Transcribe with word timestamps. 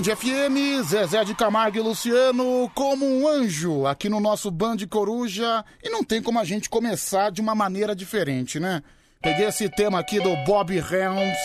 Band 0.00 0.16
FM, 0.16 0.82
Zezé 0.82 1.24
de 1.24 1.34
Camargo 1.34 1.76
e 1.76 1.80
Luciano 1.80 2.70
como 2.74 3.04
um 3.04 3.28
anjo 3.28 3.86
aqui 3.86 4.08
no 4.08 4.18
nosso 4.18 4.50
Band 4.50 4.78
Coruja. 4.88 5.62
E 5.82 5.90
não 5.90 6.02
tem 6.02 6.22
como 6.22 6.38
a 6.38 6.44
gente 6.44 6.70
começar 6.70 7.30
de 7.30 7.42
uma 7.42 7.54
maneira 7.54 7.94
diferente, 7.94 8.58
né? 8.58 8.82
Peguei 9.20 9.44
esse 9.46 9.68
tema 9.68 9.98
aqui 9.98 10.18
do 10.18 10.34
Bob 10.46 10.74
Helms. 10.74 11.38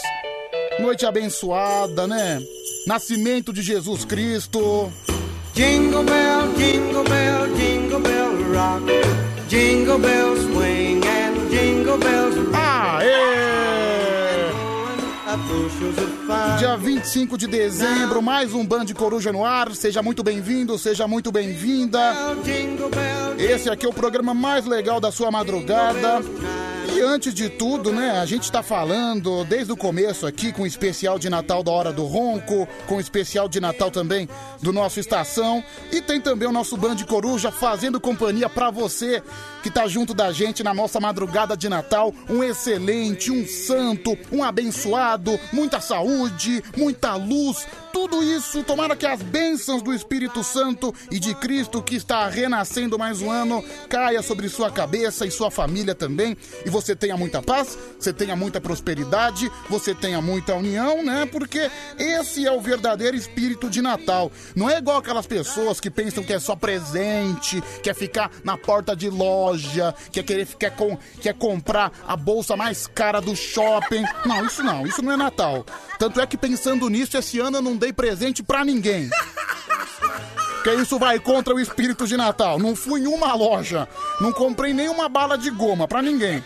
Noite 0.79 1.05
abençoada, 1.05 2.07
né? 2.07 2.39
Nascimento 2.87 3.51
de 3.51 3.61
Jesus 3.61 4.05
Cristo. 4.05 4.89
Jingle 5.53 6.03
bell, 6.03 6.53
jingle 6.55 7.03
bell, 7.03 7.55
jingle 7.57 7.99
bell 7.99 8.53
rock. 8.53 8.85
Jingle 9.49 9.99
bells 9.99 10.39
swing 10.43 11.01
and 11.05 11.49
jingle 11.49 11.97
bells 11.97 12.37
rock. 12.37 13.03
Aê! 13.03 13.84
Dia 16.57 16.75
25 16.75 17.37
de 17.37 17.45
dezembro, 17.47 18.21
mais 18.21 18.53
um 18.53 18.65
Band 18.65 18.85
Coruja 18.95 19.31
no 19.31 19.45
ar. 19.45 19.75
Seja 19.75 20.01
muito 20.01 20.23
bem-vindo, 20.23 20.77
seja 20.77 21.07
muito 21.07 21.31
bem-vinda. 21.31 21.99
Esse 23.37 23.69
aqui 23.69 23.85
é 23.85 23.89
o 23.89 23.93
programa 23.93 24.33
mais 24.33 24.65
legal 24.65 24.99
da 24.99 25.11
sua 25.11 25.29
madrugada. 25.29 26.21
E 26.95 27.01
antes 27.01 27.33
de 27.33 27.49
tudo, 27.49 27.91
né, 27.91 28.11
a 28.19 28.25
gente 28.25 28.51
tá 28.51 28.63
falando 28.63 29.43
desde 29.43 29.71
o 29.71 29.77
começo 29.77 30.25
aqui 30.25 30.51
com 30.51 30.63
o 30.63 30.67
especial 30.67 31.19
de 31.19 31.29
Natal 31.29 31.61
da 31.61 31.71
Hora 31.71 31.91
do 31.91 32.05
Ronco, 32.05 32.67
com 32.87 32.95
o 32.95 32.99
especial 32.99 33.49
de 33.49 33.59
Natal 33.59 33.91
também 33.91 34.29
do 34.61 34.71
nosso 34.71 34.99
Estação. 34.99 35.63
E 35.91 36.01
tem 36.01 36.21
também 36.21 36.47
o 36.47 36.53
nosso 36.53 36.77
Band 36.77 36.97
Coruja 37.07 37.51
fazendo 37.51 37.99
companhia 37.99 38.49
pra 38.49 38.71
você 38.71 39.21
que 39.65 39.71
tá 39.71 39.87
junto 39.87 40.13
da 40.13 40.31
gente 40.31 40.61
na 40.61 40.75
nossa 40.75 40.99
madrugada 40.99 41.57
de 41.57 41.67
Natal. 41.67 42.13
Um 42.29 42.43
excelente, 42.43 43.31
um 43.31 43.47
santo, 43.47 44.15
um 44.31 44.43
abençoado, 44.43 45.39
muita 45.51 45.81
saúde, 45.81 46.63
muita 46.77 47.15
luz, 47.15 47.65
tudo 47.95 48.21
isso, 48.21 48.61
tomara 48.61 48.93
que 48.93 49.05
as 49.05 49.21
bênçãos 49.21 49.81
do 49.81 49.93
Espírito 49.93 50.43
Santo 50.43 50.93
e 51.09 51.17
de 51.17 51.33
Cristo 51.33 51.81
que 51.81 51.95
está 51.95 52.27
renascendo 52.27 52.99
mais 52.99 53.21
um 53.21 53.31
ano 53.31 53.63
caia 53.87 54.21
sobre 54.21 54.49
sua 54.49 54.69
cabeça 54.69 55.25
e 55.25 55.31
sua 55.31 55.49
família 55.49 55.95
também. 55.95 56.35
E 56.65 56.69
você 56.69 56.93
tenha 56.93 57.15
muita 57.15 57.41
paz, 57.41 57.77
você 57.97 58.11
tenha 58.11 58.35
muita 58.35 58.59
prosperidade, 58.59 59.49
você 59.69 59.95
tenha 59.95 60.21
muita 60.21 60.55
união, 60.55 61.05
né? 61.05 61.25
Porque 61.25 61.71
esse 61.97 62.45
é 62.45 62.51
o 62.51 62.59
verdadeiro 62.59 63.15
espírito 63.15 63.69
de 63.69 63.81
Natal. 63.81 64.29
Não 64.57 64.69
é 64.69 64.77
igual 64.77 64.97
aquelas 64.97 65.25
pessoas 65.25 65.79
que 65.79 65.89
pensam 65.89 66.21
que 66.21 66.33
é 66.33 66.39
só 66.39 66.53
presente, 66.53 67.63
quer 67.81 67.95
ficar 67.95 68.29
na 68.43 68.57
porta 68.57 68.93
de 68.93 69.09
loja, 69.09 69.54
quer 70.11 70.23
querer 70.23 70.47
quer, 70.57 70.75
com, 70.75 70.97
quer 71.21 71.33
comprar 71.33 71.91
a 72.07 72.15
bolsa 72.15 72.55
mais 72.55 72.87
cara 72.87 73.19
do 73.19 73.35
shopping. 73.35 74.03
Não, 74.25 74.45
isso 74.45 74.63
não, 74.63 74.85
isso 74.85 75.01
não 75.01 75.11
é 75.11 75.17
Natal. 75.17 75.65
Tanto 75.97 76.19
é 76.19 76.27
que 76.27 76.37
pensando 76.37 76.89
nisso, 76.89 77.17
esse 77.17 77.39
ano 77.39 77.57
eu 77.57 77.61
não 77.61 77.75
dei 77.75 77.93
presente 77.93 78.43
pra 78.43 78.65
ninguém. 78.65 79.09
Que 80.63 80.73
isso 80.73 80.97
vai 80.97 81.19
contra 81.19 81.53
o 81.53 81.59
espírito 81.59 82.07
de 82.07 82.17
Natal. 82.17 82.57
Não 82.57 82.75
fui 82.75 83.01
em 83.01 83.07
uma 83.07 83.33
loja, 83.35 83.87
não 84.19 84.31
comprei 84.31 84.73
nenhuma 84.73 85.07
bala 85.07 85.37
de 85.37 85.49
goma 85.51 85.87
pra 85.87 86.01
ninguém. 86.01 86.43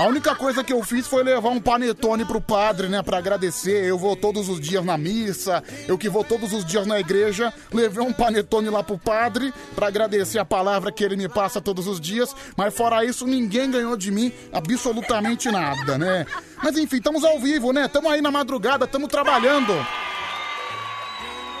A 0.00 0.06
única 0.06 0.34
coisa 0.34 0.64
que 0.64 0.72
eu 0.72 0.82
fiz 0.82 1.06
foi 1.06 1.22
levar 1.22 1.50
um 1.50 1.60
panetone 1.60 2.24
pro 2.24 2.40
padre, 2.40 2.88
né, 2.88 3.02
Pra 3.02 3.18
agradecer. 3.18 3.84
Eu 3.84 3.98
vou 3.98 4.16
todos 4.16 4.48
os 4.48 4.58
dias 4.58 4.82
na 4.82 4.96
missa, 4.96 5.62
eu 5.86 5.98
que 5.98 6.08
vou 6.08 6.24
todos 6.24 6.54
os 6.54 6.64
dias 6.64 6.86
na 6.86 6.98
igreja, 6.98 7.52
levei 7.70 8.02
um 8.02 8.10
panetone 8.10 8.70
lá 8.70 8.82
pro 8.82 8.96
padre 8.96 9.52
pra 9.74 9.88
agradecer 9.88 10.38
a 10.38 10.44
palavra 10.44 10.90
que 10.90 11.04
ele 11.04 11.16
me 11.16 11.28
passa 11.28 11.60
todos 11.60 11.86
os 11.86 12.00
dias, 12.00 12.34
mas 12.56 12.74
fora 12.74 13.04
isso 13.04 13.26
ninguém 13.26 13.70
ganhou 13.70 13.94
de 13.94 14.10
mim 14.10 14.32
absolutamente 14.50 15.50
nada, 15.50 15.98
né? 15.98 16.24
Mas 16.62 16.78
enfim, 16.78 16.96
estamos 16.96 17.22
ao 17.22 17.38
vivo, 17.38 17.70
né? 17.70 17.84
Estamos 17.84 18.10
aí 18.10 18.22
na 18.22 18.30
madrugada, 18.30 18.86
estamos 18.86 19.10
trabalhando. 19.10 19.74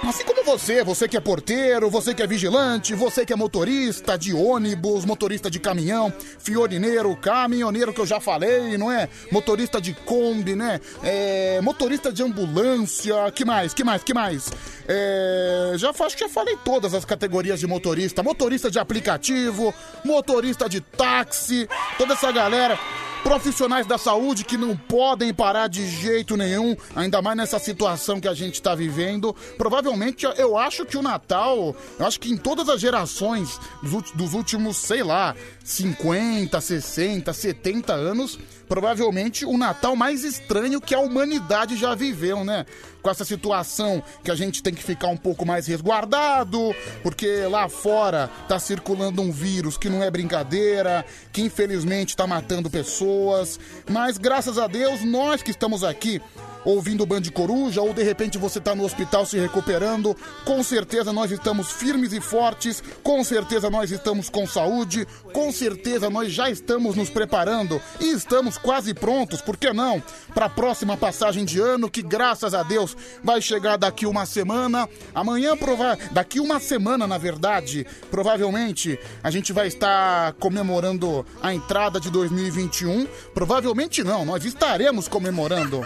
Assim 0.02 0.24
como 0.24 0.42
você, 0.42 0.82
você 0.82 1.06
que 1.06 1.16
é 1.16 1.20
porteiro, 1.20 1.90
você 1.90 2.14
que 2.14 2.22
é 2.22 2.26
vigilante, 2.26 2.94
você 2.94 3.24
que 3.26 3.32
é 3.34 3.36
motorista 3.36 4.16
de 4.16 4.32
ônibus, 4.32 5.04
motorista 5.04 5.50
de 5.50 5.60
caminhão, 5.60 6.12
fiorineiro, 6.38 7.14
caminhoneiro 7.16 7.92
que 7.92 8.00
eu 8.00 8.06
já 8.06 8.18
falei, 8.18 8.78
não 8.78 8.90
é? 8.90 9.08
Motorista 9.30 9.78
de 9.78 9.92
Kombi, 9.92 10.56
né? 10.56 10.80
É, 11.02 11.60
motorista 11.60 12.10
de 12.10 12.22
ambulância, 12.22 13.30
que 13.34 13.44
mais, 13.44 13.74
que 13.74 13.84
mais, 13.84 14.02
que 14.02 14.14
mais? 14.14 14.50
É, 14.88 15.74
já 15.76 15.90
acho 15.90 16.16
que 16.16 16.24
já 16.24 16.30
falei 16.30 16.56
todas 16.64 16.94
as 16.94 17.04
categorias 17.04 17.60
de 17.60 17.66
motorista, 17.66 18.22
motorista 18.22 18.70
de 18.70 18.78
aplicativo, 18.78 19.72
motorista 20.02 20.66
de 20.66 20.80
táxi, 20.80 21.68
toda 21.98 22.14
essa 22.14 22.32
galera 22.32 22.78
profissionais 23.22 23.86
da 23.86 23.98
saúde 23.98 24.44
que 24.44 24.56
não 24.56 24.76
podem 24.76 25.32
parar 25.32 25.68
de 25.68 25.86
jeito 25.86 26.36
nenhum, 26.36 26.76
ainda 26.94 27.22
mais 27.22 27.36
nessa 27.36 27.58
situação 27.58 28.20
que 28.20 28.28
a 28.28 28.34
gente 28.34 28.54
está 28.54 28.74
vivendo. 28.74 29.34
Provavelmente, 29.56 30.26
eu 30.36 30.56
acho 30.56 30.84
que 30.84 30.96
o 30.96 31.02
Natal, 31.02 31.74
eu 31.98 32.06
acho 32.06 32.18
que 32.18 32.30
em 32.30 32.36
todas 32.36 32.68
as 32.68 32.80
gerações 32.80 33.58
dos, 33.82 34.34
últimos, 34.34 34.76
sei 34.76 35.02
lá, 35.02 35.34
50, 35.64 36.60
60, 36.60 37.32
70 37.32 37.92
anos, 37.92 38.38
provavelmente 38.68 39.44
o 39.44 39.56
Natal 39.56 39.94
mais 39.96 40.24
estranho 40.24 40.80
que 40.80 40.94
a 40.94 41.00
humanidade 41.00 41.76
já 41.76 41.94
viveu, 41.94 42.44
né? 42.44 42.66
Com 43.02 43.10
essa 43.10 43.24
situação 43.24 44.02
que 44.22 44.30
a 44.30 44.34
gente 44.34 44.62
tem 44.62 44.74
que 44.74 44.82
ficar 44.82 45.08
um 45.08 45.16
pouco 45.16 45.46
mais 45.46 45.66
resguardado, 45.66 46.74
porque 47.02 47.46
lá 47.46 47.68
fora 47.68 48.30
tá 48.48 48.58
circulando 48.58 49.22
um 49.22 49.32
vírus 49.32 49.76
que 49.76 49.88
não 49.88 50.02
é 50.02 50.10
brincadeira, 50.10 51.04
que 51.32 51.42
infelizmente 51.42 52.16
tá 52.16 52.26
matando 52.26 52.70
pessoas. 52.70 53.58
Mas 53.88 54.18
graças 54.18 54.58
a 54.58 54.66
Deus, 54.66 55.02
nós 55.04 55.42
que 55.42 55.50
estamos 55.50 55.82
aqui 55.82 56.20
ouvindo 56.64 57.02
o 57.02 57.06
Band 57.06 57.22
Coruja, 57.32 57.80
ou 57.80 57.92
de 57.92 58.02
repente 58.02 58.38
você 58.38 58.60
tá 58.60 58.74
no 58.74 58.84
hospital 58.84 59.24
se 59.24 59.38
recuperando, 59.38 60.16
com 60.44 60.62
certeza 60.62 61.12
nós 61.12 61.30
estamos 61.30 61.70
firmes 61.70 62.12
e 62.12 62.20
fortes, 62.20 62.82
com 63.02 63.22
certeza 63.24 63.70
nós 63.70 63.90
estamos 63.90 64.28
com 64.28 64.46
saúde, 64.46 65.06
com 65.32 65.50
certeza 65.52 66.10
nós 66.10 66.32
já 66.32 66.50
estamos 66.50 66.96
nos 66.96 67.10
preparando 67.10 67.80
e 68.00 68.10
estamos 68.10 68.58
quase 68.58 68.92
prontos, 68.94 69.40
por 69.40 69.56
que 69.56 69.72
não? 69.72 70.02
Para 70.34 70.46
a 70.46 70.50
próxima 70.50 70.96
passagem 70.96 71.44
de 71.44 71.60
ano, 71.60 71.90
que 71.90 72.02
graças 72.02 72.54
a 72.54 72.62
Deus 72.62 72.89
vai 73.22 73.40
chegar 73.40 73.76
daqui 73.76 74.06
uma 74.06 74.26
semana. 74.26 74.88
Amanhã, 75.14 75.56
prova 75.56 75.98
daqui 76.10 76.40
uma 76.40 76.60
semana, 76.60 77.06
na 77.06 77.18
verdade, 77.18 77.86
provavelmente 78.10 78.98
a 79.22 79.30
gente 79.30 79.52
vai 79.52 79.66
estar 79.66 80.32
comemorando 80.34 81.26
a 81.42 81.54
entrada 81.54 82.00
de 82.00 82.10
2021. 82.10 83.06
Provavelmente 83.34 84.02
não, 84.04 84.24
nós 84.24 84.44
estaremos 84.44 85.08
comemorando. 85.08 85.82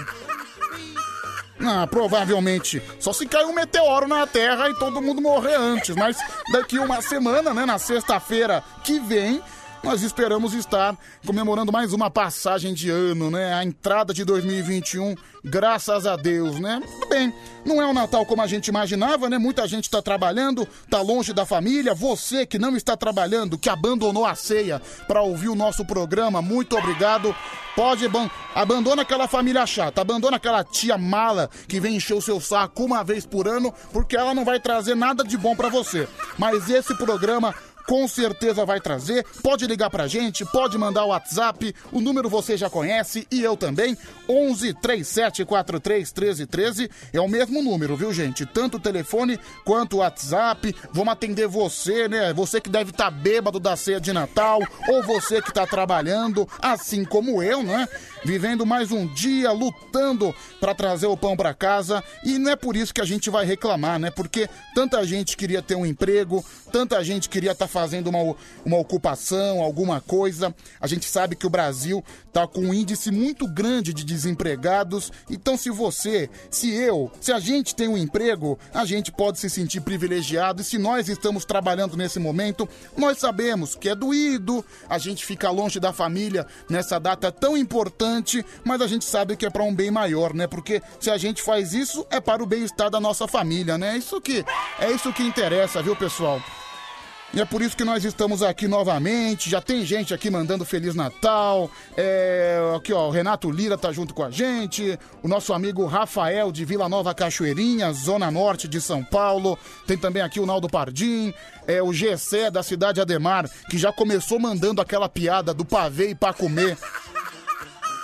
Ah, 1.60 1.86
provavelmente. 1.86 2.82
Só 2.98 3.12
se 3.12 3.26
cair 3.26 3.46
um 3.46 3.54
meteoro 3.54 4.06
na 4.06 4.26
Terra 4.26 4.68
e 4.68 4.74
todo 4.74 5.00
mundo 5.00 5.22
morrer 5.22 5.54
antes. 5.54 5.94
Mas 5.96 6.16
daqui 6.52 6.78
uma 6.78 7.00
semana, 7.00 7.54
né, 7.54 7.64
na 7.64 7.78
sexta-feira 7.78 8.62
que 8.82 8.98
vem, 8.98 9.40
nós 9.84 10.02
esperamos 10.02 10.54
estar 10.54 10.96
comemorando 11.26 11.70
mais 11.70 11.92
uma 11.92 12.10
passagem 12.10 12.72
de 12.72 12.88
ano, 12.88 13.30
né? 13.30 13.52
A 13.52 13.62
entrada 13.62 14.14
de 14.14 14.24
2021, 14.24 15.14
graças 15.44 16.06
a 16.06 16.16
Deus, 16.16 16.58
né? 16.58 16.82
Bem, 17.10 17.32
não 17.66 17.82
é 17.82 17.86
o 17.86 17.92
Natal 17.92 18.24
como 18.24 18.40
a 18.40 18.46
gente 18.46 18.68
imaginava, 18.68 19.28
né? 19.28 19.36
Muita 19.36 19.68
gente 19.68 19.84
está 19.84 20.00
trabalhando, 20.00 20.66
tá 20.88 21.02
longe 21.02 21.34
da 21.34 21.44
família. 21.44 21.94
Você 21.94 22.46
que 22.46 22.58
não 22.58 22.74
está 22.74 22.96
trabalhando, 22.96 23.58
que 23.58 23.68
abandonou 23.68 24.24
a 24.24 24.34
ceia 24.34 24.80
para 25.06 25.20
ouvir 25.20 25.50
o 25.50 25.54
nosso 25.54 25.84
programa, 25.84 26.40
muito 26.40 26.78
obrigado. 26.78 27.36
Pode 27.76 28.06
aban 28.06 28.30
abandona 28.54 29.02
aquela 29.02 29.28
família 29.28 29.66
chata, 29.66 30.00
abandona 30.00 30.36
aquela 30.36 30.64
tia 30.64 30.96
mala 30.96 31.50
que 31.68 31.80
vem 31.80 31.96
encher 31.96 32.14
o 32.14 32.22
seu 32.22 32.40
saco 32.40 32.84
uma 32.84 33.02
vez 33.02 33.26
por 33.26 33.48
ano, 33.48 33.74
porque 33.92 34.16
ela 34.16 34.32
não 34.32 34.44
vai 34.44 34.60
trazer 34.60 34.94
nada 34.94 35.22
de 35.24 35.36
bom 35.36 35.54
para 35.54 35.68
você. 35.68 36.08
Mas 36.38 36.70
esse 36.70 36.94
programa 36.94 37.52
com 37.86 38.06
certeza 38.08 38.64
vai 38.64 38.80
trazer. 38.80 39.24
Pode 39.42 39.66
ligar 39.66 39.90
pra 39.90 40.06
gente, 40.06 40.44
pode 40.44 40.76
mandar 40.78 41.04
o 41.04 41.08
WhatsApp, 41.08 41.74
o 41.92 42.00
número 42.00 42.28
você 42.28 42.56
já 42.56 42.68
conhece 42.68 43.26
e 43.30 43.42
eu 43.42 43.56
também. 43.56 43.96
11 44.28 44.74
37 44.74 45.44
43 45.44 46.12
13 46.12 46.46
13 46.46 46.90
é 47.12 47.20
o 47.20 47.28
mesmo 47.28 47.62
número, 47.62 47.96
viu, 47.96 48.12
gente? 48.12 48.46
Tanto 48.46 48.76
o 48.76 48.80
telefone 48.80 49.38
quanto 49.64 49.96
o 49.96 49.98
WhatsApp. 49.98 50.74
Vamos 50.92 51.12
atender 51.12 51.46
você, 51.46 52.08
né? 52.08 52.32
Você 52.32 52.60
que 52.60 52.70
deve 52.70 52.90
estar 52.90 53.10
bêbado 53.10 53.60
da 53.60 53.76
ceia 53.76 54.00
de 54.00 54.12
Natal 54.12 54.60
ou 54.88 55.02
você 55.02 55.42
que 55.42 55.52
tá 55.52 55.66
trabalhando, 55.66 56.48
assim 56.60 57.04
como 57.04 57.42
eu, 57.42 57.62
né? 57.62 57.88
Vivendo 58.24 58.64
mais 58.64 58.90
um 58.90 59.06
dia, 59.06 59.52
lutando 59.52 60.34
pra 60.58 60.74
trazer 60.74 61.06
o 61.06 61.16
pão 61.16 61.36
pra 61.36 61.52
casa. 61.52 62.02
E 62.24 62.38
não 62.38 62.50
é 62.50 62.56
por 62.56 62.74
isso 62.74 62.94
que 62.94 63.00
a 63.00 63.04
gente 63.04 63.28
vai 63.28 63.44
reclamar, 63.44 63.98
né? 63.98 64.10
Porque 64.10 64.48
tanta 64.74 65.04
gente 65.04 65.36
queria 65.36 65.60
ter 65.60 65.74
um 65.74 65.84
emprego, 65.84 66.44
tanta 66.74 67.04
gente 67.04 67.28
queria 67.28 67.52
estar 67.52 67.68
fazendo 67.68 68.08
uma, 68.08 68.34
uma 68.64 68.78
ocupação, 68.78 69.62
alguma 69.62 70.00
coisa. 70.00 70.52
A 70.80 70.88
gente 70.88 71.04
sabe 71.04 71.36
que 71.36 71.46
o 71.46 71.50
Brasil 71.50 72.04
tá 72.32 72.48
com 72.48 72.62
um 72.62 72.74
índice 72.74 73.12
muito 73.12 73.46
grande 73.46 73.94
de 73.94 74.02
desempregados. 74.02 75.12
Então, 75.30 75.56
se 75.56 75.70
você, 75.70 76.28
se 76.50 76.74
eu, 76.74 77.12
se 77.20 77.30
a 77.30 77.38
gente 77.38 77.76
tem 77.76 77.86
um 77.86 77.96
emprego, 77.96 78.58
a 78.72 78.84
gente 78.84 79.12
pode 79.12 79.38
se 79.38 79.48
sentir 79.48 79.82
privilegiado. 79.82 80.62
E 80.62 80.64
se 80.64 80.76
nós 80.76 81.08
estamos 81.08 81.44
trabalhando 81.44 81.96
nesse 81.96 82.18
momento, 82.18 82.68
nós 82.96 83.18
sabemos 83.18 83.76
que 83.76 83.88
é 83.88 83.94
doído, 83.94 84.64
a 84.90 84.98
gente 84.98 85.24
fica 85.24 85.52
longe 85.52 85.78
da 85.78 85.92
família 85.92 86.44
nessa 86.68 86.98
data 86.98 87.30
tão 87.30 87.56
importante, 87.56 88.44
mas 88.64 88.80
a 88.80 88.88
gente 88.88 89.04
sabe 89.04 89.36
que 89.36 89.46
é 89.46 89.50
para 89.50 89.62
um 89.62 89.72
bem 89.72 89.92
maior, 89.92 90.34
né? 90.34 90.48
Porque 90.48 90.82
se 90.98 91.08
a 91.08 91.16
gente 91.16 91.40
faz 91.40 91.72
isso, 91.72 92.04
é 92.10 92.20
para 92.20 92.42
o 92.42 92.46
bem-estar 92.46 92.90
da 92.90 92.98
nossa 92.98 93.28
família, 93.28 93.78
né? 93.78 93.96
Isso 93.96 94.20
que 94.20 94.44
é 94.80 94.90
isso 94.90 95.12
que 95.12 95.22
interessa, 95.22 95.80
viu, 95.80 95.94
pessoal? 95.94 96.42
E 97.34 97.40
é 97.40 97.44
por 97.44 97.62
isso 97.62 97.76
que 97.76 97.82
nós 97.82 98.04
estamos 98.04 98.44
aqui 98.44 98.68
novamente. 98.68 99.50
Já 99.50 99.60
tem 99.60 99.84
gente 99.84 100.14
aqui 100.14 100.30
mandando 100.30 100.64
Feliz 100.64 100.94
Natal. 100.94 101.68
É, 101.96 102.60
aqui, 102.76 102.92
ó, 102.92 103.08
o 103.08 103.10
Renato 103.10 103.50
Lira 103.50 103.76
tá 103.76 103.90
junto 103.90 104.14
com 104.14 104.22
a 104.22 104.30
gente. 104.30 104.96
O 105.20 105.26
nosso 105.26 105.52
amigo 105.52 105.84
Rafael 105.84 106.52
de 106.52 106.64
Vila 106.64 106.88
Nova 106.88 107.12
Cachoeirinha, 107.12 107.92
Zona 107.92 108.30
Norte 108.30 108.68
de 108.68 108.80
São 108.80 109.02
Paulo. 109.02 109.58
Tem 109.84 109.98
também 109.98 110.22
aqui 110.22 110.38
o 110.38 110.46
Naldo 110.46 110.68
Pardim. 110.68 111.34
É, 111.66 111.82
o 111.82 111.92
Gessé 111.92 112.52
da 112.52 112.62
cidade 112.62 113.00
Ademar, 113.00 113.50
que 113.68 113.76
já 113.76 113.92
começou 113.92 114.38
mandando 114.38 114.80
aquela 114.80 115.08
piada 115.08 115.52
do 115.52 115.64
pavê 115.64 116.10
e 116.10 116.14
pra 116.14 116.32
comer. 116.32 116.78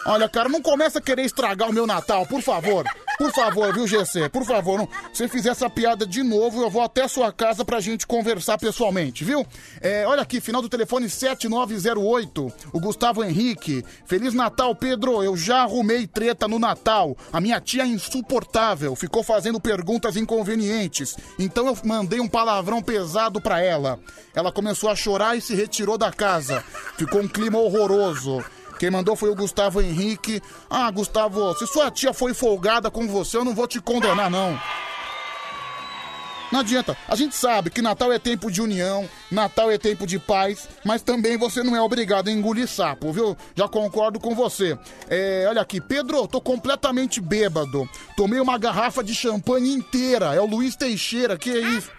Olha, 0.07 0.29
cara, 0.29 0.49
não 0.49 0.61
começa 0.61 0.99
a 0.99 1.03
querer 1.03 1.23
estragar 1.23 1.71
o 1.71 1.73
meu 1.73 1.87
Natal, 1.87 2.27
por 2.27 2.43
favor. 2.43 2.85
Por 3.21 3.33
favor, 3.33 3.71
viu, 3.75 3.87
GC? 3.87 4.31
Por 4.31 4.47
favor, 4.47 4.79
não, 4.79 4.89
se 5.13 5.29
fizer 5.29 5.51
essa 5.51 5.69
piada 5.69 6.07
de 6.07 6.23
novo, 6.23 6.63
eu 6.63 6.71
vou 6.71 6.81
até 6.81 7.03
a 7.03 7.09
sua 7.09 7.31
casa 7.31 7.63
pra 7.67 7.79
gente 7.79 8.07
conversar 8.07 8.57
pessoalmente, 8.57 9.25
viu? 9.25 9.47
É, 9.79 10.07
olha 10.07 10.23
aqui, 10.23 10.41
final 10.41 10.63
do 10.63 10.71
telefone 10.71 11.07
7908, 11.07 12.51
o 12.73 12.81
Gustavo 12.81 13.23
Henrique. 13.23 13.85
Feliz 14.07 14.33
Natal, 14.33 14.75
Pedro. 14.75 15.23
Eu 15.23 15.37
já 15.37 15.65
arrumei 15.65 16.07
treta 16.07 16.49
no 16.49 16.59
Natal. 16.59 17.15
A 17.31 17.43
minha 17.43 17.61
tia 17.61 17.83
é 17.83 17.87
insuportável, 17.87 18.97
ficou 18.97 19.23
fazendo 19.23 19.61
perguntas 19.61 20.17
inconvenientes. 20.17 21.15
Então 21.39 21.67
eu 21.67 21.77
mandei 21.85 22.21
um 22.21 22.29
palavrão 22.29 22.81
pesado 22.81 23.39
pra 23.39 23.61
ela. 23.61 24.01
Ela 24.35 24.51
começou 24.51 24.89
a 24.89 24.97
chorar 24.97 25.37
e 25.37 25.43
se 25.43 25.55
retirou 25.55 25.99
da 25.99 26.11
casa. 26.11 26.65
Ficou 26.97 27.21
um 27.21 27.29
clima 27.29 27.59
horroroso. 27.59 28.43
Quem 28.81 28.91
mandou 28.91 29.15
foi 29.15 29.29
o 29.29 29.35
Gustavo 29.35 29.83
Henrique. 29.83 30.43
Ah, 30.71 30.91
Gustavo, 30.91 31.53
se 31.53 31.67
sua 31.67 31.91
tia 31.91 32.15
foi 32.15 32.33
folgada 32.33 32.91
com 32.91 33.07
você, 33.07 33.37
eu 33.37 33.45
não 33.45 33.55
vou 33.55 33.69
te 33.69 33.79
condenar, 33.79 34.31
não. 34.31 34.59
Não 36.51 36.61
adianta. 36.61 36.97
A 37.07 37.15
gente 37.15 37.37
sabe 37.37 37.69
que 37.69 37.83
Natal 37.83 38.11
é 38.11 38.19
tempo 38.19 38.51
de 38.51 38.63
união, 38.63 39.07
Natal 39.31 39.71
é 39.71 39.77
tempo 39.77 40.07
de 40.07 40.19
paz, 40.19 40.67
mas 40.83 41.03
também 41.03 41.37
você 41.37 41.63
não 41.63 41.77
é 41.77 41.83
obrigado 41.83 42.29
a 42.29 42.33
engolir 42.33 42.67
sapo, 42.67 43.13
viu? 43.13 43.37
Já 43.55 43.69
concordo 43.69 44.19
com 44.19 44.35
você. 44.35 44.79
É, 45.11 45.45
olha 45.47 45.61
aqui, 45.61 45.79
Pedro, 45.79 46.27
tô 46.27 46.41
completamente 46.41 47.21
bêbado. 47.21 47.87
Tomei 48.17 48.41
uma 48.41 48.57
garrafa 48.57 49.05
de 49.05 49.15
champanhe 49.15 49.75
inteira. 49.75 50.35
É 50.35 50.41
o 50.41 50.47
Luiz 50.47 50.75
Teixeira, 50.75 51.37
que 51.37 51.51
é 51.51 51.61
isso? 51.61 51.91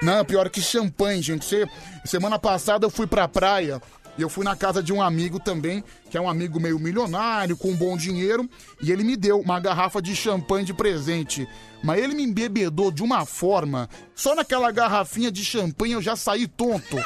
Não, 0.00 0.24
pior 0.24 0.48
que 0.48 0.62
champanhe, 0.62 1.20
gente. 1.20 1.68
Semana 2.04 2.38
passada 2.38 2.86
eu 2.86 2.90
fui 2.90 3.08
pra 3.08 3.26
praia 3.26 3.82
e 4.18 4.22
eu 4.22 4.28
fui 4.28 4.44
na 4.44 4.56
casa 4.56 4.82
de 4.82 4.92
um 4.92 5.02
amigo 5.02 5.38
também, 5.38 5.82
que 6.10 6.16
é 6.16 6.20
um 6.20 6.28
amigo 6.28 6.60
meio 6.60 6.78
milionário, 6.78 7.56
com 7.56 7.74
bom 7.74 7.96
dinheiro, 7.96 8.48
e 8.82 8.90
ele 8.90 9.04
me 9.04 9.16
deu 9.16 9.40
uma 9.40 9.60
garrafa 9.60 10.00
de 10.00 10.14
champanhe 10.14 10.64
de 10.64 10.74
presente. 10.74 11.48
Mas 11.82 12.02
ele 12.02 12.14
me 12.14 12.22
embebedou 12.22 12.90
de 12.90 13.02
uma 13.02 13.24
forma, 13.24 13.88
só 14.14 14.34
naquela 14.34 14.70
garrafinha 14.70 15.30
de 15.30 15.44
champanhe 15.44 15.94
eu 15.94 16.02
já 16.02 16.16
saí 16.16 16.46
tonto. 16.46 16.96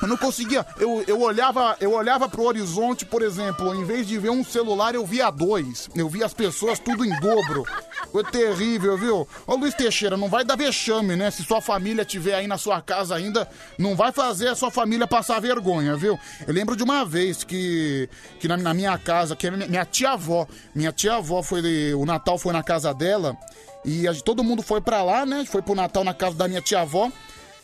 Eu 0.00 0.08
não 0.08 0.16
conseguia. 0.16 0.64
Eu, 0.78 1.02
eu 1.06 1.20
olhava 1.20 1.76
eu 1.80 1.92
olhava 1.92 2.28
pro 2.28 2.44
horizonte, 2.44 3.04
por 3.04 3.22
exemplo, 3.22 3.74
em 3.74 3.84
vez 3.84 4.06
de 4.06 4.18
ver 4.18 4.30
um 4.30 4.44
celular, 4.44 4.94
eu 4.94 5.04
via 5.04 5.30
dois. 5.30 5.88
Eu 5.94 6.08
via 6.08 6.26
as 6.26 6.34
pessoas 6.34 6.78
tudo 6.78 7.04
em 7.04 7.20
dobro. 7.20 7.64
Foi 8.12 8.24
terrível, 8.24 8.96
viu? 8.96 9.28
Ô 9.46 9.54
Luiz 9.56 9.74
Teixeira, 9.74 10.16
não 10.16 10.28
vai 10.28 10.44
dar 10.44 10.56
vexame, 10.56 11.16
né? 11.16 11.30
Se 11.30 11.42
sua 11.44 11.60
família 11.60 12.04
tiver 12.04 12.34
aí 12.34 12.46
na 12.46 12.56
sua 12.56 12.80
casa 12.80 13.14
ainda, 13.14 13.48
não 13.78 13.94
vai 13.94 14.12
fazer 14.12 14.48
a 14.48 14.54
sua 14.54 14.70
família 14.70 15.06
passar 15.06 15.40
vergonha, 15.40 15.96
viu? 15.96 16.18
Eu 16.46 16.54
lembro 16.54 16.76
de 16.76 16.82
uma 16.82 17.04
vez 17.04 17.44
que, 17.44 18.08
que 18.40 18.48
na, 18.48 18.56
na 18.56 18.72
minha 18.72 18.96
casa, 18.98 19.36
que 19.36 19.50
minha 19.50 19.84
tia-avó, 19.84 20.46
minha 20.74 20.92
tia-avó 20.92 21.42
foi. 21.42 21.94
O 21.94 22.06
Natal 22.06 22.38
foi 22.38 22.52
na 22.52 22.62
casa 22.62 22.94
dela. 22.94 23.36
E 23.84 24.08
a, 24.08 24.14
todo 24.14 24.44
mundo 24.44 24.62
foi 24.62 24.80
pra 24.80 25.02
lá, 25.02 25.24
né? 25.26 25.44
Foi 25.46 25.62
pro 25.62 25.74
Natal 25.74 26.04
na 26.04 26.14
casa 26.14 26.36
da 26.36 26.48
minha 26.48 26.60
tia-avó. 26.60 27.10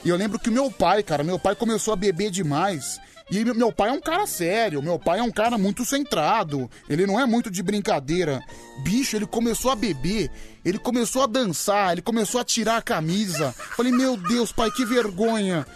E 0.04 0.08
eu 0.08 0.16
lembro 0.16 0.38
que 0.38 0.50
meu 0.50 0.70
pai, 0.70 1.02
cara, 1.02 1.24
meu 1.24 1.38
pai 1.38 1.54
começou 1.54 1.94
a 1.94 1.96
beber 1.96 2.30
demais. 2.30 3.00
E 3.30 3.42
meu 3.42 3.72
pai 3.72 3.88
é 3.88 3.92
um 3.92 4.00
cara 4.00 4.26
sério, 4.26 4.82
meu 4.82 4.98
pai 4.98 5.18
é 5.18 5.22
um 5.22 5.30
cara 5.30 5.56
muito 5.56 5.82
centrado, 5.82 6.70
ele 6.90 7.06
não 7.06 7.18
é 7.18 7.24
muito 7.24 7.50
de 7.50 7.62
brincadeira. 7.62 8.42
Bicho, 8.82 9.16
ele 9.16 9.24
começou 9.24 9.70
a 9.70 9.74
beber, 9.74 10.30
ele 10.62 10.78
começou 10.78 11.22
a 11.22 11.26
dançar, 11.26 11.92
ele 11.92 12.02
começou 12.02 12.38
a 12.38 12.44
tirar 12.44 12.76
a 12.76 12.82
camisa. 12.82 13.54
Falei, 13.74 13.90
meu 13.90 14.14
Deus, 14.18 14.52
pai, 14.52 14.70
que 14.70 14.84
vergonha. 14.84 15.66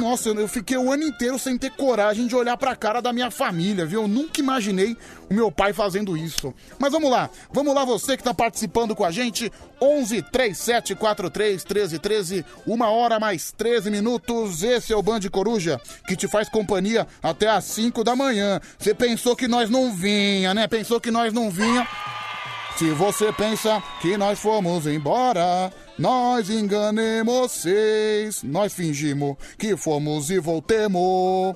Nossa, 0.00 0.30
eu 0.30 0.48
fiquei 0.48 0.78
o 0.78 0.90
ano 0.90 1.02
inteiro 1.02 1.38
sem 1.38 1.58
ter 1.58 1.70
coragem 1.72 2.26
de 2.26 2.34
olhar 2.34 2.56
pra 2.56 2.74
cara 2.74 3.02
da 3.02 3.12
minha 3.12 3.30
família, 3.30 3.84
viu? 3.84 4.00
Eu 4.00 4.08
nunca 4.08 4.40
imaginei 4.40 4.96
o 5.28 5.34
meu 5.34 5.52
pai 5.52 5.74
fazendo 5.74 6.16
isso. 6.16 6.54
Mas 6.78 6.90
vamos 6.90 7.10
lá, 7.10 7.28
vamos 7.52 7.74
lá 7.74 7.84
você 7.84 8.16
que 8.16 8.22
tá 8.22 8.32
participando 8.32 8.96
com 8.96 9.04
a 9.04 9.10
gente. 9.10 9.52
11 9.78 10.22
37 10.22 10.94
43 10.94 11.62
13 11.62 11.98
13, 11.98 12.46
uma 12.66 12.88
hora 12.88 13.20
mais 13.20 13.52
13 13.52 13.90
minutos. 13.90 14.62
Esse 14.62 14.90
é 14.90 14.96
o 14.96 15.02
Band 15.02 15.20
Coruja 15.30 15.78
que 16.08 16.16
te 16.16 16.26
faz 16.26 16.48
companhia 16.48 17.06
até 17.22 17.50
às 17.50 17.64
5 17.64 18.02
da 18.02 18.16
manhã. 18.16 18.58
Você 18.78 18.94
pensou 18.94 19.36
que 19.36 19.46
nós 19.46 19.68
não 19.68 19.92
vinha, 19.92 20.54
né? 20.54 20.66
Pensou 20.66 20.98
que 20.98 21.10
nós 21.10 21.30
não 21.30 21.50
vinha. 21.50 21.86
Se 22.78 22.88
você 22.92 23.30
pensa 23.34 23.82
que 24.00 24.16
nós 24.16 24.38
fomos 24.38 24.86
embora, 24.86 25.70
nós 26.00 26.48
enganemos 26.48 27.34
vocês, 27.34 28.42
nós 28.42 28.72
fingimos 28.72 29.36
que 29.58 29.76
fomos 29.76 30.30
e 30.30 30.38
voltemos. 30.38 31.54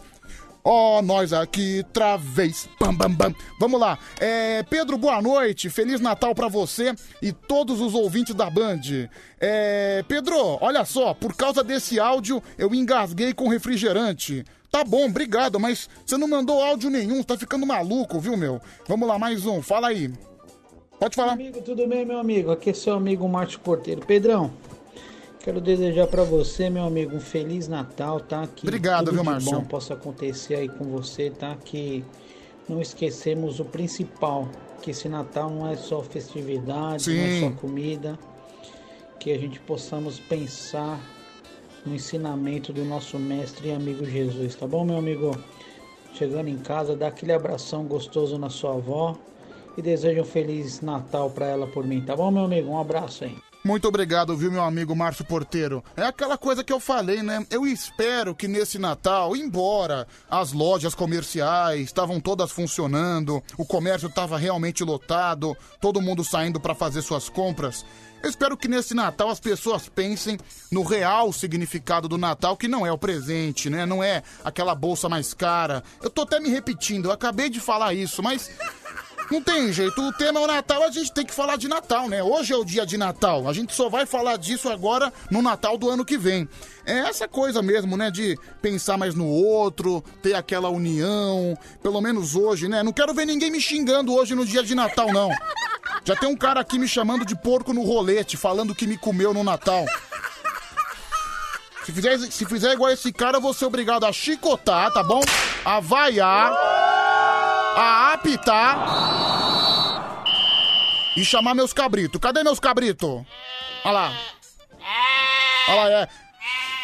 Ó, 0.62 0.98
oh, 0.98 1.02
nós 1.02 1.32
aqui 1.32 1.78
outra 1.78 2.18
vez. 2.18 2.68
Bam, 2.78 2.94
bam, 2.94 3.10
bam. 3.10 3.34
Vamos 3.58 3.80
lá. 3.80 3.98
É, 4.20 4.62
Pedro, 4.64 4.98
boa 4.98 5.22
noite. 5.22 5.70
Feliz 5.70 5.98
Natal 5.98 6.34
para 6.34 6.48
você 6.48 6.94
e 7.22 7.32
todos 7.32 7.80
os 7.80 7.94
ouvintes 7.94 8.34
da 8.34 8.50
Band. 8.50 8.82
É, 9.40 10.04
Pedro, 10.06 10.58
olha 10.60 10.84
só, 10.84 11.14
por 11.14 11.34
causa 11.34 11.64
desse 11.64 11.98
áudio 11.98 12.42
eu 12.58 12.74
engasguei 12.74 13.32
com 13.32 13.48
refrigerante. 13.48 14.44
Tá 14.70 14.84
bom, 14.84 15.06
obrigado, 15.06 15.58
mas 15.58 15.88
você 16.04 16.18
não 16.18 16.28
mandou 16.28 16.62
áudio 16.62 16.90
nenhum, 16.90 17.22
tá 17.22 17.38
ficando 17.38 17.64
maluco, 17.64 18.20
viu, 18.20 18.36
meu? 18.36 18.60
Vamos 18.86 19.08
lá, 19.08 19.18
mais 19.18 19.46
um. 19.46 19.62
Fala 19.62 19.88
aí. 19.88 20.12
Pode 21.04 21.16
falar. 21.16 21.32
Amigo, 21.32 21.60
tudo 21.60 21.86
bem, 21.86 22.02
meu 22.02 22.18
amigo? 22.18 22.50
Aqui 22.50 22.70
é 22.70 22.72
seu 22.72 22.94
amigo 22.94 23.28
Márcio 23.28 23.60
Porteiro. 23.60 24.00
Pedrão, 24.06 24.50
quero 25.40 25.60
desejar 25.60 26.06
para 26.06 26.24
você, 26.24 26.70
meu 26.70 26.84
amigo, 26.84 27.14
um 27.14 27.20
feliz 27.20 27.68
Natal, 27.68 28.20
tá? 28.20 28.46
Que 28.46 28.66
Obrigado, 28.66 29.10
tudo 29.10 29.16
viu, 29.16 29.24
Márcio? 29.24 29.52
bom 29.52 29.64
possa 29.64 29.92
acontecer 29.92 30.54
aí 30.54 30.66
com 30.66 30.84
você, 30.84 31.28
tá? 31.28 31.58
Que 31.62 32.02
não 32.66 32.80
esquecemos 32.80 33.60
o 33.60 33.66
principal, 33.66 34.48
que 34.80 34.92
esse 34.92 35.06
Natal 35.06 35.50
não 35.50 35.68
é 35.68 35.76
só 35.76 36.00
festividade, 36.00 37.02
Sim. 37.02 37.18
não 37.18 37.24
é 37.26 37.40
só 37.50 37.60
comida, 37.60 38.18
que 39.20 39.30
a 39.30 39.38
gente 39.38 39.60
possamos 39.60 40.18
pensar 40.18 40.98
no 41.84 41.94
ensinamento 41.94 42.72
do 42.72 42.82
nosso 42.82 43.18
mestre 43.18 43.68
e 43.68 43.72
amigo 43.72 44.06
Jesus, 44.06 44.54
tá 44.54 44.66
bom, 44.66 44.86
meu 44.86 44.96
amigo? 44.96 45.38
Chegando 46.14 46.48
em 46.48 46.56
casa, 46.56 46.96
dá 46.96 47.08
aquele 47.08 47.32
abração 47.34 47.84
gostoso 47.84 48.38
na 48.38 48.48
sua 48.48 48.72
avó 48.72 49.18
e 49.76 49.82
desejo 49.82 50.22
um 50.22 50.24
feliz 50.24 50.80
Natal 50.80 51.30
para 51.30 51.46
ela 51.46 51.66
por 51.66 51.84
mim, 51.86 52.00
tá 52.00 52.14
bom, 52.16 52.30
meu 52.30 52.44
amigo? 52.44 52.70
Um 52.70 52.78
abraço 52.78 53.24
aí. 53.24 53.36
Muito 53.66 53.88
obrigado, 53.88 54.36
viu, 54.36 54.52
meu 54.52 54.62
amigo 54.62 54.94
Márcio 54.94 55.24
Porteiro. 55.24 55.82
É 55.96 56.02
aquela 56.02 56.36
coisa 56.36 56.62
que 56.62 56.70
eu 56.70 56.78
falei, 56.78 57.22
né? 57.22 57.46
Eu 57.50 57.66
espero 57.66 58.34
que 58.34 58.46
nesse 58.46 58.78
Natal, 58.78 59.34
embora 59.34 60.06
as 60.30 60.52
lojas 60.52 60.94
comerciais 60.94 61.80
estavam 61.80 62.20
todas 62.20 62.52
funcionando, 62.52 63.42
o 63.56 63.64
comércio 63.64 64.08
estava 64.08 64.36
realmente 64.36 64.84
lotado, 64.84 65.56
todo 65.80 66.02
mundo 66.02 66.22
saindo 66.22 66.60
para 66.60 66.74
fazer 66.74 67.00
suas 67.00 67.30
compras, 67.30 67.86
eu 68.24 68.30
espero 68.30 68.56
que 68.56 68.68
nesse 68.68 68.94
Natal 68.94 69.28
as 69.28 69.38
pessoas 69.38 69.86
pensem 69.86 70.38
no 70.72 70.82
real 70.82 71.30
significado 71.30 72.08
do 72.08 72.16
Natal, 72.16 72.56
que 72.56 72.66
não 72.66 72.86
é 72.86 72.90
o 72.90 72.96
presente, 72.96 73.68
né? 73.68 73.84
Não 73.84 74.02
é 74.02 74.22
aquela 74.42 74.74
bolsa 74.74 75.10
mais 75.10 75.34
cara. 75.34 75.84
Eu 76.02 76.08
tô 76.08 76.22
até 76.22 76.40
me 76.40 76.48
repetindo, 76.48 77.06
eu 77.06 77.12
acabei 77.12 77.50
de 77.50 77.60
falar 77.60 77.92
isso, 77.92 78.22
mas 78.22 78.50
não 79.30 79.42
tem 79.42 79.72
jeito, 79.72 80.00
o 80.00 80.12
tema 80.12 80.40
é 80.40 80.42
o 80.42 80.46
Natal, 80.46 80.82
a 80.82 80.90
gente 80.90 81.12
tem 81.12 81.24
que 81.24 81.32
falar 81.32 81.56
de 81.56 81.68
Natal, 81.68 82.08
né? 82.08 82.22
Hoje 82.22 82.52
é 82.52 82.56
o 82.56 82.64
dia 82.64 82.84
de 82.84 82.96
Natal, 82.96 83.48
a 83.48 83.52
gente 83.52 83.74
só 83.74 83.88
vai 83.88 84.06
falar 84.06 84.36
disso 84.36 84.68
agora 84.68 85.12
no 85.30 85.40
Natal 85.40 85.78
do 85.78 85.88
ano 85.88 86.04
que 86.04 86.18
vem. 86.18 86.48
É 86.86 86.98
essa 86.98 87.26
coisa 87.26 87.62
mesmo, 87.62 87.96
né? 87.96 88.10
De 88.10 88.38
pensar 88.60 88.96
mais 88.98 89.14
no 89.14 89.26
outro, 89.26 90.04
ter 90.22 90.34
aquela 90.34 90.68
união, 90.68 91.56
pelo 91.82 92.00
menos 92.00 92.34
hoje, 92.36 92.68
né? 92.68 92.82
Não 92.82 92.92
quero 92.92 93.14
ver 93.14 93.26
ninguém 93.26 93.50
me 93.50 93.60
xingando 93.60 94.14
hoje 94.14 94.34
no 94.34 94.44
dia 94.44 94.62
de 94.62 94.74
Natal, 94.74 95.12
não. 95.12 95.30
Já 96.04 96.14
tem 96.14 96.28
um 96.28 96.36
cara 96.36 96.60
aqui 96.60 96.78
me 96.78 96.86
chamando 96.86 97.24
de 97.24 97.34
porco 97.34 97.72
no 97.72 97.82
rolete, 97.82 98.36
falando 98.36 98.74
que 98.74 98.86
me 98.86 98.98
comeu 98.98 99.32
no 99.32 99.42
Natal. 99.42 99.86
Se 101.84 101.92
fizer, 101.92 102.18
se 102.18 102.46
fizer 102.46 102.72
igual 102.72 102.90
esse 102.90 103.12
cara, 103.12 103.38
eu 103.38 103.40
vou 103.40 103.52
ser 103.52 103.66
obrigado 103.66 104.04
a 104.04 104.12
chicotar, 104.12 104.92
tá 104.92 105.02
bom? 105.02 105.20
A 105.64 105.80
vaiar, 105.80 106.50
a 107.76 108.12
apitar 108.14 108.78
e 111.16 111.24
chamar 111.24 111.54
meus 111.54 111.72
cabritos. 111.72 112.20
Cadê 112.20 112.42
meus 112.42 112.60
cabritos? 112.60 113.22
Olha 113.84 113.92
lá. 113.92 114.12
Olha 115.68 115.76
lá, 115.76 115.90
é. 115.90 116.08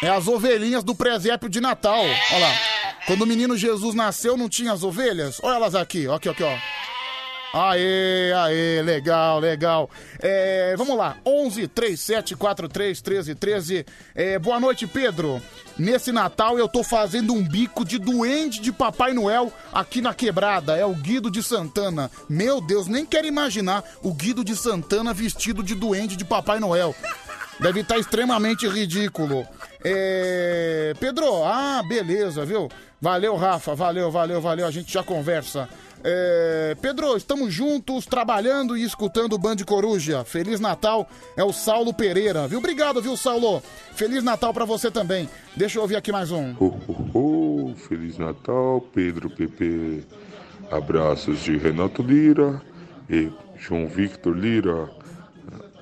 É 0.03 0.09
as 0.09 0.27
ovelhinhas 0.27 0.83
do 0.83 0.95
presépio 0.95 1.47
de 1.47 1.61
Natal. 1.61 1.99
Olha 1.99 2.39
lá. 2.39 2.55
Quando 3.05 3.21
o 3.21 3.27
menino 3.27 3.55
Jesus 3.57 3.93
nasceu, 3.93 4.35
não 4.35 4.49
tinha 4.49 4.73
as 4.73 4.83
ovelhas? 4.83 5.39
Olha 5.43 5.55
elas 5.55 5.75
aqui, 5.75 6.07
aqui, 6.07 6.29
aqui, 6.29 6.43
ó. 6.43 6.57
Aê, 7.53 8.31
aê, 8.33 8.81
legal, 8.81 9.39
legal. 9.39 9.89
É, 10.19 10.73
vamos 10.77 10.97
lá, 10.97 11.17
11 11.25 11.67
37 11.67 12.35
43 12.35 13.01
13 13.01 13.35
13. 13.35 13.85
É, 14.15 14.39
boa 14.39 14.57
noite, 14.57 14.87
Pedro. 14.87 15.41
Nesse 15.77 16.13
Natal 16.13 16.57
eu 16.57 16.69
tô 16.69 16.81
fazendo 16.81 17.33
um 17.33 17.43
bico 17.43 17.83
de 17.83 17.99
duende 17.99 18.61
de 18.61 18.71
Papai 18.71 19.13
Noel 19.13 19.51
aqui 19.73 19.99
na 19.99 20.13
quebrada. 20.13 20.77
É 20.77 20.85
o 20.85 20.93
Guido 20.93 21.29
de 21.29 21.43
Santana. 21.43 22.09
Meu 22.29 22.61
Deus, 22.61 22.87
nem 22.87 23.05
quero 23.05 23.27
imaginar 23.27 23.83
o 24.01 24.13
Guido 24.13 24.45
de 24.45 24.55
Santana 24.55 25.13
vestido 25.13 25.61
de 25.61 25.75
duende 25.75 26.15
de 26.15 26.23
Papai 26.23 26.59
Noel. 26.59 26.95
Deve 27.59 27.81
estar 27.81 27.97
extremamente 27.97 28.65
ridículo. 28.65 29.45
É... 29.83 30.93
Pedro, 30.99 31.43
ah, 31.43 31.83
beleza, 31.87 32.45
viu? 32.45 32.69
Valeu, 33.01 33.35
Rafa, 33.35 33.75
valeu, 33.75 34.09
valeu, 34.09 34.39
valeu. 34.39 34.65
A 34.65 34.71
gente 34.71 34.93
já 34.93 35.03
conversa. 35.03 35.67
É, 36.03 36.75
Pedro, 36.81 37.15
estamos 37.15 37.53
juntos, 37.53 38.05
trabalhando 38.05 38.75
e 38.75 38.83
escutando 38.83 39.33
o 39.33 39.37
Band 39.37 39.57
Coruja. 39.65 40.23
Feliz 40.23 40.59
Natal, 40.59 41.07
é 41.37 41.43
o 41.43 41.53
Saulo 41.53 41.93
Pereira, 41.93 42.47
viu? 42.47 42.59
Obrigado, 42.59 43.01
viu, 43.01 43.15
Saulo? 43.15 43.61
Feliz 43.93 44.23
Natal 44.23 44.53
para 44.53 44.65
você 44.65 44.89
também. 44.89 45.29
Deixa 45.55 45.77
eu 45.77 45.83
ouvir 45.83 45.95
aqui 45.95 46.11
mais 46.11 46.31
um. 46.31 46.55
Oh, 46.59 46.73
oh, 46.87 47.19
oh. 47.19 47.75
Feliz 47.75 48.17
Natal, 48.17 48.81
Pedro 48.93 49.29
Pepe. 49.29 50.05
Abraços 50.71 51.39
de 51.39 51.57
Renato 51.57 52.01
Lira 52.01 52.61
e 53.09 53.29
João 53.57 53.87
Victor 53.87 54.35
Lira. 54.35 54.89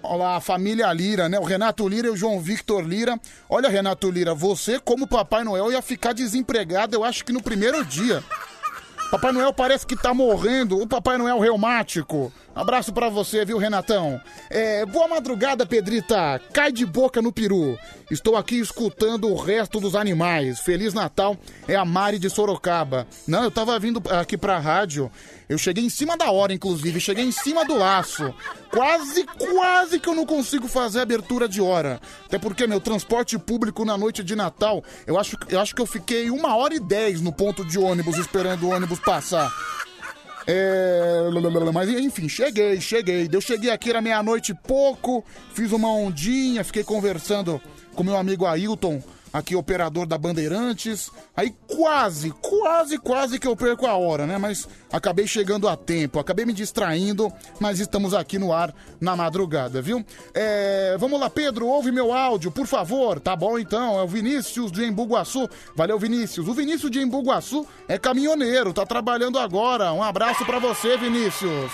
Olá, 0.01 0.38
a 0.38 0.41
família 0.41 0.91
Lira, 0.91 1.29
né? 1.29 1.38
O 1.39 1.43
Renato 1.43 1.88
Lira 1.88 2.07
e 2.07 2.11
o 2.11 2.17
João 2.17 2.39
Victor 2.39 2.83
Lira. 2.83 3.19
Olha, 3.47 3.69
Renato 3.69 4.09
Lira, 4.09 4.33
você, 4.33 4.79
como 4.79 5.07
Papai 5.07 5.43
Noel, 5.43 5.71
ia 5.71 5.81
ficar 5.81 6.13
desempregado, 6.13 6.95
eu 6.95 7.03
acho 7.03 7.23
que 7.23 7.31
no 7.31 7.41
primeiro 7.41 7.85
dia. 7.85 8.23
Papai 9.11 9.31
Noel 9.31 9.53
parece 9.53 9.87
que 9.87 9.95
tá 9.95 10.13
morrendo. 10.13 10.79
O 10.79 10.87
Papai 10.87 11.17
Noel 11.17 11.39
reumático. 11.39 12.31
Abraço 12.59 12.91
para 12.91 13.07
você, 13.07 13.45
viu, 13.45 13.57
Renatão? 13.57 14.19
É, 14.49 14.85
boa 14.85 15.07
madrugada, 15.07 15.65
Pedrita. 15.65 16.41
Cai 16.51 16.73
de 16.73 16.85
boca 16.85 17.21
no 17.21 17.31
peru. 17.31 17.79
Estou 18.11 18.35
aqui 18.35 18.59
escutando 18.59 19.29
o 19.29 19.37
resto 19.37 19.79
dos 19.79 19.95
animais. 19.95 20.59
Feliz 20.59 20.93
Natal. 20.93 21.37
É 21.69 21.77
a 21.77 21.85
Mari 21.85 22.19
de 22.19 22.29
Sorocaba. 22.29 23.07
Não, 23.25 23.45
eu 23.45 23.49
tava 23.49 23.79
vindo 23.79 24.03
aqui 24.09 24.37
pra 24.37 24.59
rádio 24.59 25.09
eu 25.49 25.57
cheguei 25.57 25.83
em 25.83 25.89
cima 25.89 26.15
da 26.15 26.29
hora, 26.29 26.53
inclusive, 26.53 26.99
cheguei 26.99 27.25
em 27.25 27.31
cima 27.31 27.65
do 27.65 27.75
laço. 27.75 28.31
Quase, 28.69 29.25
quase 29.25 29.99
que 29.99 30.07
eu 30.07 30.13
não 30.13 30.23
consigo 30.23 30.67
fazer 30.67 30.99
abertura 30.99 31.49
de 31.49 31.59
hora. 31.59 31.99
Até 32.23 32.37
porque 32.37 32.67
meu 32.67 32.79
transporte 32.79 33.35
público 33.39 33.83
na 33.83 33.97
noite 33.97 34.23
de 34.23 34.35
Natal, 34.35 34.83
eu 35.07 35.17
acho, 35.17 35.35
eu 35.49 35.59
acho 35.59 35.73
que 35.73 35.81
eu 35.81 35.87
fiquei 35.87 36.29
uma 36.29 36.55
hora 36.55 36.75
e 36.75 36.79
dez 36.79 37.19
no 37.19 37.33
ponto 37.33 37.65
de 37.65 37.79
ônibus 37.79 38.19
esperando 38.19 38.67
o 38.67 38.69
ônibus 38.69 38.99
passar. 38.99 39.51
É... 40.51 41.29
Mas 41.71 41.89
enfim, 41.89 42.27
cheguei, 42.27 42.81
cheguei. 42.81 43.29
Eu 43.31 43.39
cheguei 43.39 43.69
aqui, 43.69 43.91
era 43.91 44.01
meia-noite 44.01 44.51
e 44.51 44.55
pouco, 44.55 45.23
fiz 45.53 45.71
uma 45.71 45.93
ondinha, 45.93 46.63
fiquei 46.63 46.83
conversando 46.83 47.61
com 47.93 48.03
meu 48.03 48.17
amigo 48.17 48.47
Ailton 48.47 48.99
aqui 49.31 49.55
operador 49.55 50.05
da 50.05 50.17
Bandeirantes. 50.17 51.12
Aí 51.36 51.53
quase, 51.67 52.31
quase, 52.41 52.98
quase 52.98 53.39
que 53.39 53.48
eu 53.48 53.55
perco 53.55 53.86
a 53.86 53.95
hora, 53.95 54.25
né? 54.25 54.38
Mas 54.38 54.67
acabei 54.91 55.27
chegando 55.27 55.67
a 55.67 55.75
tempo, 55.75 56.19
acabei 56.19 56.45
me 56.45 56.53
distraindo, 56.53 57.31
mas 57.59 57.79
estamos 57.79 58.13
aqui 58.13 58.38
no 58.38 58.53
ar 58.53 58.74
na 59.00 59.15
madrugada, 59.15 59.81
viu? 59.81 60.05
É, 60.33 60.95
vamos 61.00 61.19
lá, 61.19 61.29
Pedro, 61.29 61.67
ouve 61.67 61.91
meu 61.91 62.13
áudio, 62.13 62.51
por 62.51 62.67
favor. 62.67 63.19
Tá 63.19 63.36
bom 63.36 63.57
então, 63.57 64.00
é 64.00 64.03
o 64.03 64.07
Vinícius 64.07 64.71
de 64.71 64.83
Embuguaçu. 64.83 65.48
Valeu, 65.75 66.00
Vinícius. 66.00 66.48
O 66.48 66.53
Vinícius 66.53 66.91
de 66.91 67.00
Embuguaçu 67.00 67.65
é 67.88 67.98
caminhoneiro, 67.98 68.74
tá 68.74 68.86
trabalhando 68.86 69.39
agora. 69.39 69.93
Um 69.93 70.03
abraço 70.03 70.45
para 70.45 70.59
você, 70.59 70.98
Vinícius. 70.98 71.71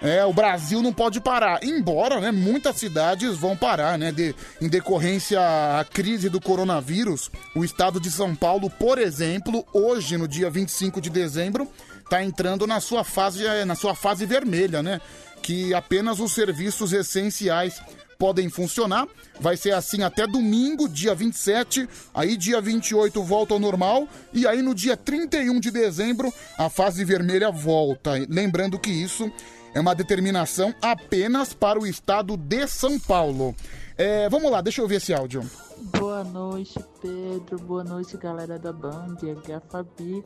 É, 0.00 0.24
o 0.24 0.32
Brasil 0.32 0.80
não 0.80 0.92
pode 0.92 1.20
parar. 1.20 1.62
Embora, 1.62 2.20
né, 2.20 2.30
muitas 2.30 2.76
cidades 2.76 3.36
vão 3.36 3.56
parar, 3.56 3.98
né, 3.98 4.12
de, 4.12 4.34
em 4.60 4.68
decorrência 4.68 5.40
à 5.40 5.84
crise 5.84 6.28
do 6.28 6.40
coronavírus. 6.40 7.30
O 7.54 7.64
estado 7.64 8.00
de 8.00 8.10
São 8.10 8.34
Paulo, 8.34 8.70
por 8.70 8.98
exemplo, 8.98 9.66
hoje, 9.72 10.16
no 10.16 10.28
dia 10.28 10.48
25 10.48 11.00
de 11.00 11.10
dezembro, 11.10 11.68
está 12.04 12.22
entrando 12.22 12.66
na 12.66 12.80
sua 12.80 13.02
fase, 13.02 13.42
na 13.66 13.74
sua 13.74 13.94
fase 13.94 14.24
vermelha, 14.24 14.82
né? 14.82 15.00
Que 15.42 15.74
apenas 15.74 16.20
os 16.20 16.32
serviços 16.32 16.92
essenciais 16.92 17.80
podem 18.18 18.48
funcionar. 18.48 19.06
Vai 19.40 19.56
ser 19.56 19.72
assim 19.72 20.02
até 20.02 20.26
domingo, 20.26 20.88
dia 20.88 21.14
27. 21.14 21.88
Aí, 22.12 22.36
dia 22.36 22.60
28, 22.60 23.22
volta 23.22 23.54
ao 23.54 23.60
normal. 23.60 24.08
E 24.32 24.46
aí, 24.46 24.60
no 24.60 24.74
dia 24.74 24.96
31 24.96 25.60
de 25.60 25.70
dezembro, 25.70 26.32
a 26.58 26.68
fase 26.68 27.04
vermelha 27.04 27.50
volta. 27.50 28.12
Lembrando 28.28 28.78
que 28.78 28.90
isso 28.90 29.30
é 29.78 29.80
uma 29.80 29.94
determinação 29.94 30.74
apenas 30.82 31.54
para 31.54 31.78
o 31.78 31.86
estado 31.86 32.36
de 32.36 32.66
São 32.66 32.98
Paulo. 32.98 33.54
É, 33.96 34.28
vamos 34.28 34.50
lá, 34.50 34.60
deixa 34.60 34.82
eu 34.82 34.88
ver 34.88 34.96
esse 34.96 35.14
áudio. 35.14 35.48
Boa 35.96 36.24
noite, 36.24 36.84
Pedro. 37.00 37.58
Boa 37.60 37.84
noite, 37.84 38.16
galera 38.16 38.58
da 38.58 38.72
Band. 38.72 39.16
Aqui 39.38 39.52
é 39.52 39.54
a 39.54 39.60
Fabi 39.60 40.24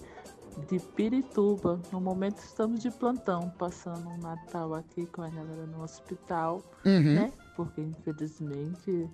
de 0.70 0.78
Pirituba. 0.78 1.78
No 1.92 2.00
momento 2.00 2.38
estamos 2.38 2.80
de 2.80 2.90
plantão, 2.90 3.52
passando 3.58 4.08
um 4.08 4.16
Natal 4.16 4.74
aqui 4.74 5.04
com 5.04 5.20
a 5.20 5.28
galera 5.28 5.66
no 5.66 5.82
hospital, 5.82 6.62
uhum. 6.86 7.14
né? 7.14 7.32
Porque 7.54 7.82
infelizmente 7.82 9.06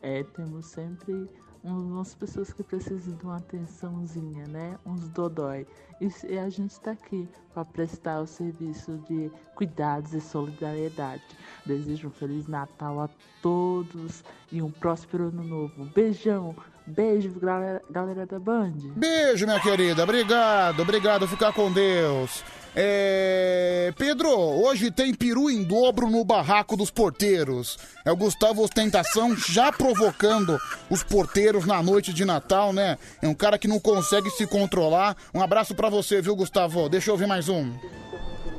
é, 0.00 0.22
temos 0.22 0.66
sempre 0.66 1.28
umas 1.66 2.14
pessoas 2.14 2.52
que 2.52 2.62
precisam 2.62 3.16
de 3.16 3.24
uma 3.24 3.38
atençãozinha, 3.38 4.46
né? 4.46 4.78
Uns 4.84 5.08
dodói. 5.08 5.66
E 6.00 6.38
a 6.38 6.48
gente 6.48 6.72
está 6.72 6.92
aqui 6.92 7.28
para 7.52 7.64
prestar 7.64 8.20
o 8.20 8.26
serviço 8.26 8.98
de 9.08 9.30
cuidados 9.54 10.12
e 10.14 10.20
solidariedade. 10.20 11.24
Desejo 11.64 12.08
um 12.08 12.10
Feliz 12.10 12.46
Natal 12.46 13.00
a 13.00 13.08
todos 13.42 14.22
e 14.52 14.62
um 14.62 14.70
próspero 14.70 15.28
ano 15.28 15.42
novo. 15.42 15.86
Beijão! 15.86 16.54
Beijo, 16.86 17.30
galera, 17.40 17.82
galera 17.90 18.26
da 18.26 18.38
Band. 18.38 18.74
Beijo, 18.94 19.44
minha 19.44 19.60
querida. 19.60 20.04
Obrigado, 20.04 20.82
obrigado. 20.82 21.26
Ficar 21.26 21.52
com 21.52 21.72
Deus. 21.72 22.44
É... 22.78 23.92
Pedro, 23.96 24.28
hoje 24.28 24.90
tem 24.90 25.14
peru 25.14 25.50
em 25.50 25.64
dobro 25.64 26.10
no 26.10 26.24
barraco 26.24 26.76
dos 26.76 26.90
porteiros. 26.90 27.78
É 28.04 28.12
o 28.12 28.16
Gustavo 28.16 28.62
Ostentação 28.62 29.34
já 29.34 29.72
provocando 29.72 30.58
os 30.90 31.02
porteiros 31.02 31.64
na 31.64 31.82
noite 31.82 32.12
de 32.12 32.24
Natal, 32.24 32.72
né? 32.72 32.98
É 33.20 33.26
um 33.26 33.34
cara 33.34 33.58
que 33.58 33.66
não 33.66 33.80
consegue 33.80 34.30
se 34.30 34.46
controlar. 34.46 35.16
Um 35.34 35.40
abraço 35.40 35.74
para 35.74 35.88
você, 35.88 36.20
viu, 36.20 36.36
Gustavo? 36.36 36.88
Deixa 36.88 37.10
eu 37.10 37.14
ouvir 37.14 37.26
mais 37.26 37.48
um. 37.48 37.72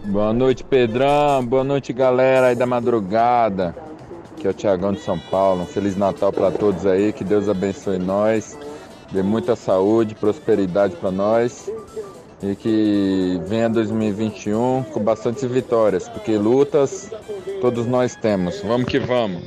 Boa 0.04 0.34
noite, 0.34 0.64
Pedrão. 0.64 1.46
Boa 1.46 1.64
noite, 1.64 1.94
galera 1.94 2.48
aí 2.48 2.56
da 2.56 2.66
madrugada. 2.66 3.87
Aqui 4.38 4.46
é 4.46 4.52
o 4.52 4.54
Tiagão 4.54 4.94
de 4.94 5.02
São 5.02 5.18
Paulo. 5.18 5.64
Um 5.64 5.66
Feliz 5.66 5.98
Natal 5.98 6.32
para 6.32 6.52
todos 6.52 6.86
aí. 6.86 7.12
Que 7.12 7.24
Deus 7.24 7.50
abençoe 7.50 7.98
nós. 7.98 8.56
Dê 9.12 9.24
muita 9.24 9.56
saúde, 9.56 10.14
prosperidade 10.14 10.96
para 10.96 11.10
nós 11.12 11.72
e 12.44 12.56
que 12.56 13.42
venha 13.48 13.68
2021 13.68 14.84
com 14.94 15.00
bastantes 15.00 15.44
vitórias, 15.44 16.08
porque 16.08 16.38
lutas 16.38 17.10
todos 17.62 17.88
nós 17.88 18.16
temos. 18.16 18.62
Vamos 18.62 18.88
que 18.88 19.00
vamos. 19.00 19.42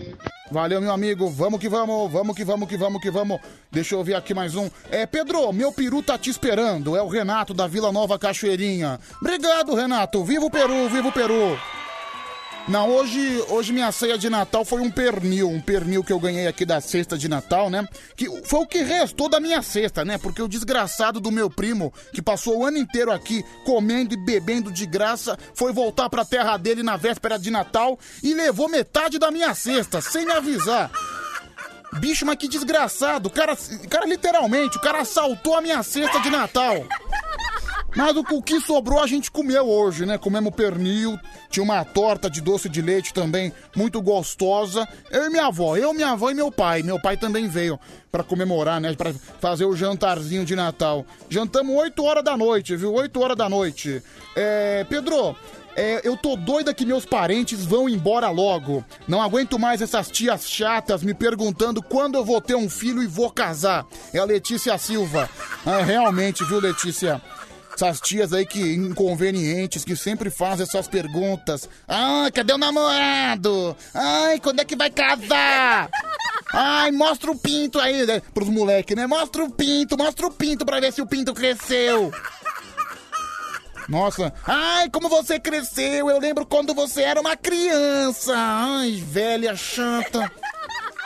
Valeu, 0.50 0.80
meu 0.80 0.90
amigo. 0.90 1.28
Vamos 1.30 1.60
que 1.60 1.68
vamos, 1.68 2.10
vamos 2.10 2.34
que 2.34 2.44
vamos, 2.44 2.68
que 2.68 2.76
vamos, 2.76 3.00
que 3.00 3.10
vamos. 3.12 3.38
Deixa 3.70 3.94
eu 3.94 4.00
ouvir 4.00 4.14
aqui 4.14 4.34
mais 4.34 4.56
um. 4.56 4.68
É, 4.90 5.06
Pedro, 5.06 5.52
meu 5.52 5.70
peru 5.70 6.02
tá 6.02 6.18
te 6.18 6.30
esperando. 6.30 6.96
É 6.96 7.02
o 7.02 7.06
Renato 7.06 7.54
da 7.54 7.68
Vila 7.68 7.92
Nova 7.92 8.18
Cachoeirinha. 8.18 8.98
Obrigado, 9.20 9.72
Renato. 9.72 10.24
Viva 10.24 10.46
o 10.46 10.50
Peru, 10.50 10.88
viva 10.88 11.06
o 11.06 11.12
Peru. 11.12 11.56
Não, 12.68 12.88
hoje, 12.88 13.44
hoje 13.48 13.72
minha 13.72 13.90
ceia 13.90 14.16
de 14.16 14.30
Natal 14.30 14.64
foi 14.64 14.80
um 14.80 14.90
pernil, 14.90 15.48
um 15.48 15.60
pernil 15.60 16.04
que 16.04 16.12
eu 16.12 16.20
ganhei 16.20 16.46
aqui 16.46 16.64
da 16.64 16.80
cesta 16.80 17.18
de 17.18 17.28
Natal, 17.28 17.68
né? 17.68 17.86
Que 18.14 18.26
foi 18.44 18.60
o 18.60 18.66
que 18.66 18.82
restou 18.82 19.28
da 19.28 19.40
minha 19.40 19.60
cesta, 19.60 20.04
né? 20.04 20.18
Porque 20.18 20.40
o 20.40 20.48
desgraçado 20.48 21.18
do 21.18 21.32
meu 21.32 21.50
primo, 21.50 21.92
que 22.12 22.22
passou 22.22 22.58
o 22.58 22.64
ano 22.64 22.78
inteiro 22.78 23.10
aqui 23.10 23.44
comendo 23.64 24.14
e 24.14 24.16
bebendo 24.16 24.70
de 24.70 24.86
graça, 24.86 25.36
foi 25.52 25.72
voltar 25.72 26.08
pra 26.08 26.24
terra 26.24 26.56
dele 26.56 26.82
na 26.82 26.96
véspera 26.96 27.38
de 27.38 27.50
Natal 27.50 27.98
e 28.22 28.34
levou 28.34 28.68
metade 28.68 29.18
da 29.18 29.30
minha 29.30 29.54
cesta, 29.54 30.00
sem 30.00 30.24
me 30.24 30.32
avisar. 30.32 30.92
Bicho, 31.98 32.24
mas 32.24 32.36
que 32.36 32.46
desgraçado. 32.46 33.28
O 33.28 33.32
cara, 33.32 33.56
cara, 33.88 34.06
literalmente, 34.06 34.76
o 34.76 34.80
cara 34.80 35.00
assaltou 35.00 35.56
a 35.56 35.60
minha 35.60 35.82
cesta 35.82 36.20
de 36.20 36.30
Natal. 36.30 36.86
Mas 37.96 38.16
o, 38.16 38.20
o 38.20 38.42
que 38.42 38.60
sobrou 38.60 39.00
a 39.00 39.06
gente 39.06 39.30
comeu 39.30 39.68
hoje, 39.68 40.06
né? 40.06 40.16
Comemos 40.18 40.54
pernil, 40.54 41.18
tinha 41.48 41.62
uma 41.62 41.84
torta 41.84 42.30
de 42.30 42.40
doce 42.40 42.68
de 42.68 42.80
leite 42.80 43.12
também 43.12 43.52
muito 43.74 44.00
gostosa. 44.00 44.86
Eu 45.10 45.26
e 45.26 45.30
minha 45.30 45.46
avó, 45.46 45.76
eu, 45.76 45.92
minha 45.92 46.10
avó 46.10 46.30
e 46.30 46.34
meu 46.34 46.50
pai. 46.52 46.82
Meu 46.82 47.00
pai 47.00 47.16
também 47.16 47.48
veio 47.48 47.78
pra 48.10 48.22
comemorar, 48.22 48.80
né? 48.80 48.94
Pra 48.94 49.12
fazer 49.40 49.64
o 49.64 49.76
jantarzinho 49.76 50.44
de 50.44 50.54
Natal. 50.54 51.04
Jantamos 51.28 51.74
8 51.76 52.04
horas 52.04 52.24
da 52.24 52.36
noite, 52.36 52.76
viu? 52.76 52.92
8 52.92 53.20
horas 53.20 53.36
da 53.36 53.48
noite. 53.48 54.02
É, 54.36 54.84
Pedro, 54.88 55.36
é, 55.76 56.00
eu 56.04 56.16
tô 56.16 56.36
doida 56.36 56.74
que 56.74 56.84
meus 56.84 57.04
parentes 57.04 57.64
vão 57.64 57.88
embora 57.88 58.28
logo. 58.30 58.84
Não 59.06 59.22
aguento 59.22 59.58
mais 59.58 59.80
essas 59.80 60.10
tias 60.10 60.48
chatas 60.48 61.02
me 61.02 61.14
perguntando 61.14 61.82
quando 61.82 62.16
eu 62.16 62.24
vou 62.24 62.40
ter 62.40 62.54
um 62.54 62.68
filho 62.68 63.02
e 63.02 63.06
vou 63.06 63.30
casar. 63.30 63.86
É 64.12 64.18
a 64.18 64.24
Letícia 64.24 64.76
Silva. 64.78 65.28
Ah, 65.64 65.82
realmente, 65.82 66.44
viu, 66.44 66.60
Letícia? 66.60 67.20
Essas 67.80 67.98
tias 67.98 68.34
aí 68.34 68.44
que 68.44 68.60
inconvenientes, 68.74 69.86
que 69.86 69.96
sempre 69.96 70.28
fazem 70.28 70.64
essas 70.64 70.86
perguntas. 70.86 71.66
Ai, 71.88 72.30
cadê 72.30 72.52
o 72.52 72.58
namorado? 72.58 73.74
Ai, 73.94 74.38
quando 74.38 74.60
é 74.60 74.66
que 74.66 74.76
vai 74.76 74.90
casar? 74.90 75.88
Ai, 76.52 76.90
mostra 76.90 77.30
o 77.30 77.38
pinto 77.38 77.80
aí, 77.80 78.04
né? 78.04 78.20
Pros 78.34 78.50
moleques, 78.50 78.94
né? 78.94 79.06
Mostra 79.06 79.42
o 79.42 79.50
pinto, 79.50 79.96
mostra 79.96 80.26
o 80.26 80.30
pinto 80.30 80.66
pra 80.66 80.78
ver 80.78 80.92
se 80.92 81.00
o 81.00 81.06
pinto 81.06 81.32
cresceu. 81.32 82.12
Nossa, 83.88 84.30
ai, 84.46 84.90
como 84.90 85.08
você 85.08 85.40
cresceu! 85.40 86.10
Eu 86.10 86.20
lembro 86.20 86.44
quando 86.44 86.74
você 86.74 87.00
era 87.00 87.18
uma 87.18 87.34
criança! 87.34 88.34
Ai, 88.36 89.02
velha 89.02 89.56
chata! 89.56 90.30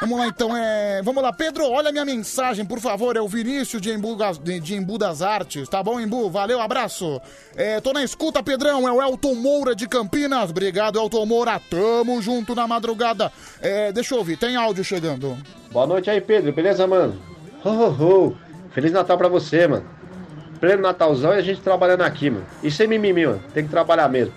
Vamos 0.01 0.19
lá 0.19 0.27
então, 0.27 0.57
é. 0.57 1.01
Vamos 1.03 1.23
lá, 1.23 1.33
Pedro, 1.33 1.71
olha 1.71 1.93
minha 1.93 2.05
mensagem, 2.05 2.65
por 2.65 2.81
favor. 2.81 3.17
É 3.17 3.21
o 3.21 3.29
Vinícius 3.29 3.81
de 3.81 3.91
Embu, 3.91 4.17
de, 4.43 4.75
Embu 4.75 4.99
das 4.99 5.23
Artes. 5.23 5.69
Tá 5.69 5.83
bom, 5.83 6.01
Embu? 6.01 6.29
Valeu, 6.29 6.61
abraço. 6.61 7.21
É, 7.57 7.81
tô 7.81 7.93
na 7.93 8.03
escuta, 8.03 8.43
Pedrão. 8.43 8.89
É 8.89 8.93
o 8.93 9.01
Elton 9.01 9.35
Moura 9.35 9.75
de 9.75 9.89
Campinas. 9.89 10.51
Obrigado, 10.51 10.99
Elton 10.99 11.25
Moura. 11.25 11.61
Tamo 11.71 12.21
junto 12.21 12.55
na 12.55 12.67
madrugada. 12.67 13.33
É, 13.61 13.93
deixa 13.93 14.15
eu 14.15 14.19
ouvir, 14.19 14.37
tem 14.37 14.57
áudio 14.57 14.85
chegando. 14.85 15.37
Boa 15.71 15.87
noite 15.87 16.11
aí, 16.11 16.21
Pedro. 16.21 16.53
Beleza, 16.53 16.87
mano? 16.87 17.21
Ho, 17.65 17.71
ho, 17.71 18.27
ho. 18.27 18.37
Feliz 18.73 18.93
Natal 18.93 19.17
pra 19.17 19.29
você, 19.29 19.67
mano. 19.67 19.87
Pleno 20.61 20.83
Natalzão 20.83 21.33
e 21.35 21.39
a 21.39 21.43
gente 21.43 21.61
trabalhando 21.61 22.03
aqui, 22.03 22.31
mano. 22.31 22.47
E 22.63 22.71
sem 22.71 22.87
mimimi, 22.87 23.27
mano. 23.27 23.43
Tem 23.53 23.65
que 23.65 23.71
trabalhar 23.71 24.09
mesmo. 24.09 24.35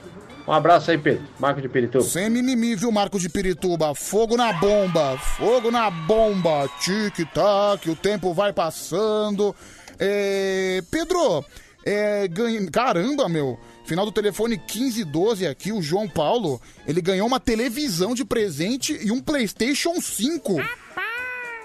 Um 0.48 0.54
abraço 0.54 0.90
aí, 0.90 0.98
Pedro. 0.98 1.28
Marco 1.38 1.62
de 1.62 1.68
Pirituba. 1.68 2.06
Sem 2.06 2.30
mimimi, 2.30 2.74
viu, 2.74 2.90
Marco 2.90 3.20
de 3.20 3.28
Pirituba? 3.28 3.94
Fogo 3.94 4.38
na 4.38 4.54
bomba, 4.54 5.18
fogo 5.18 5.70
na 5.70 5.92
bomba. 5.92 6.70
Tic-tac, 6.80 7.90
o 7.90 7.96
tempo 7.96 8.34
vai 8.34 8.54
passando. 8.54 9.54
É... 10.00 10.82
Pedro, 10.90 11.44
é... 11.86 12.30
ganha... 12.30 12.66
caramba, 12.72 13.28
meu. 13.28 13.60
Final 13.84 14.06
do 14.06 14.12
telefone 14.12 14.56
1512 14.56 15.46
aqui, 15.46 15.72
o 15.74 15.82
João 15.82 16.08
Paulo, 16.08 16.62
ele 16.86 17.02
ganhou 17.02 17.28
uma 17.28 17.40
televisão 17.40 18.14
de 18.14 18.24
presente 18.24 18.98
e 19.02 19.12
um 19.12 19.22
PlayStation 19.22 20.00
5. 20.00 20.58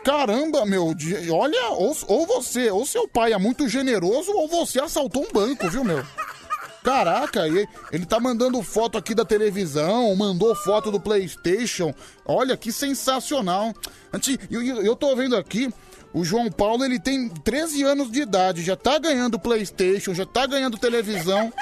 Caramba, 0.04 0.66
meu, 0.66 0.92
olha, 1.30 1.68
ou, 1.70 1.96
ou 2.08 2.26
você, 2.26 2.70
ou 2.70 2.84
seu 2.84 3.06
pai 3.06 3.32
é 3.32 3.38
muito 3.38 3.68
generoso, 3.68 4.32
ou 4.32 4.48
você 4.48 4.80
assaltou 4.80 5.24
um 5.24 5.32
banco, 5.32 5.68
viu, 5.68 5.84
meu? 5.84 6.04
Caraca, 6.82 7.46
ele 7.46 8.04
tá 8.06 8.18
mandando 8.18 8.60
foto 8.62 8.98
aqui 8.98 9.14
da 9.14 9.24
televisão, 9.24 10.14
mandou 10.16 10.54
foto 10.54 10.90
do 10.90 10.98
PlayStation. 10.98 11.94
Olha 12.26 12.56
que 12.56 12.72
sensacional. 12.72 13.72
Eu, 14.50 14.62
eu 14.62 14.96
tô 14.96 15.14
vendo 15.14 15.36
aqui, 15.36 15.72
o 16.12 16.24
João 16.24 16.50
Paulo 16.50 16.84
ele 16.84 16.98
tem 16.98 17.28
13 17.28 17.84
anos 17.84 18.10
de 18.10 18.22
idade, 18.22 18.62
já 18.62 18.76
tá 18.76 18.98
ganhando 18.98 19.38
PlayStation, 19.38 20.12
já 20.12 20.26
tá 20.26 20.44
ganhando 20.44 20.76
televisão. 20.76 21.52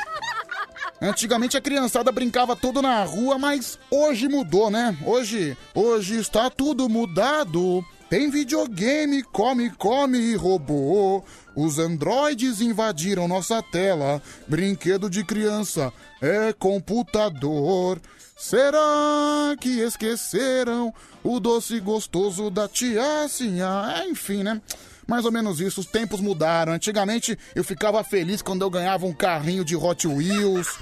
Antigamente 1.03 1.57
a 1.57 1.61
criançada 1.61 2.11
brincava 2.13 2.57
tudo 2.57 2.83
na 2.83 3.05
rua, 3.05 3.39
mas 3.39 3.79
hoje 3.91 4.29
mudou, 4.29 4.71
né? 4.71 4.97
Hoje, 5.05 5.57
hoje 5.75 6.19
está 6.19 6.51
tudo 6.51 6.89
mudado. 6.89 7.85
Tem 8.11 8.29
videogame, 8.29 9.23
come, 9.23 9.71
come 9.71 10.19
e 10.19 10.35
robô. 10.35 11.23
Os 11.55 11.79
androides 11.79 12.61
invadiram 12.61 13.29
nossa 13.29 13.63
tela. 13.63 14.21
Brinquedo 14.49 15.09
de 15.09 15.23
criança 15.23 15.93
é 16.21 16.53
computador. 16.53 18.01
Será 18.37 19.55
que 19.61 19.79
esqueceram 19.79 20.93
o 21.23 21.39
doce 21.39 21.79
gostoso 21.79 22.51
da 22.51 22.67
tiacinha? 22.67 23.95
É, 23.99 24.09
enfim, 24.09 24.43
né? 24.43 24.61
Mais 25.07 25.25
ou 25.25 25.31
menos 25.31 25.61
isso, 25.61 25.81
os 25.81 25.87
tempos 25.87 26.21
mudaram. 26.21 26.73
Antigamente 26.73 27.39
eu 27.55 27.63
ficava 27.63 28.03
feliz 28.03 28.43
quando 28.43 28.63
eu 28.63 28.71
ganhava 28.71 29.07
um 29.07 29.13
carrinho 29.13 29.65
de 29.65 29.77
Hot 29.77 30.09
Wheels, 30.09 30.79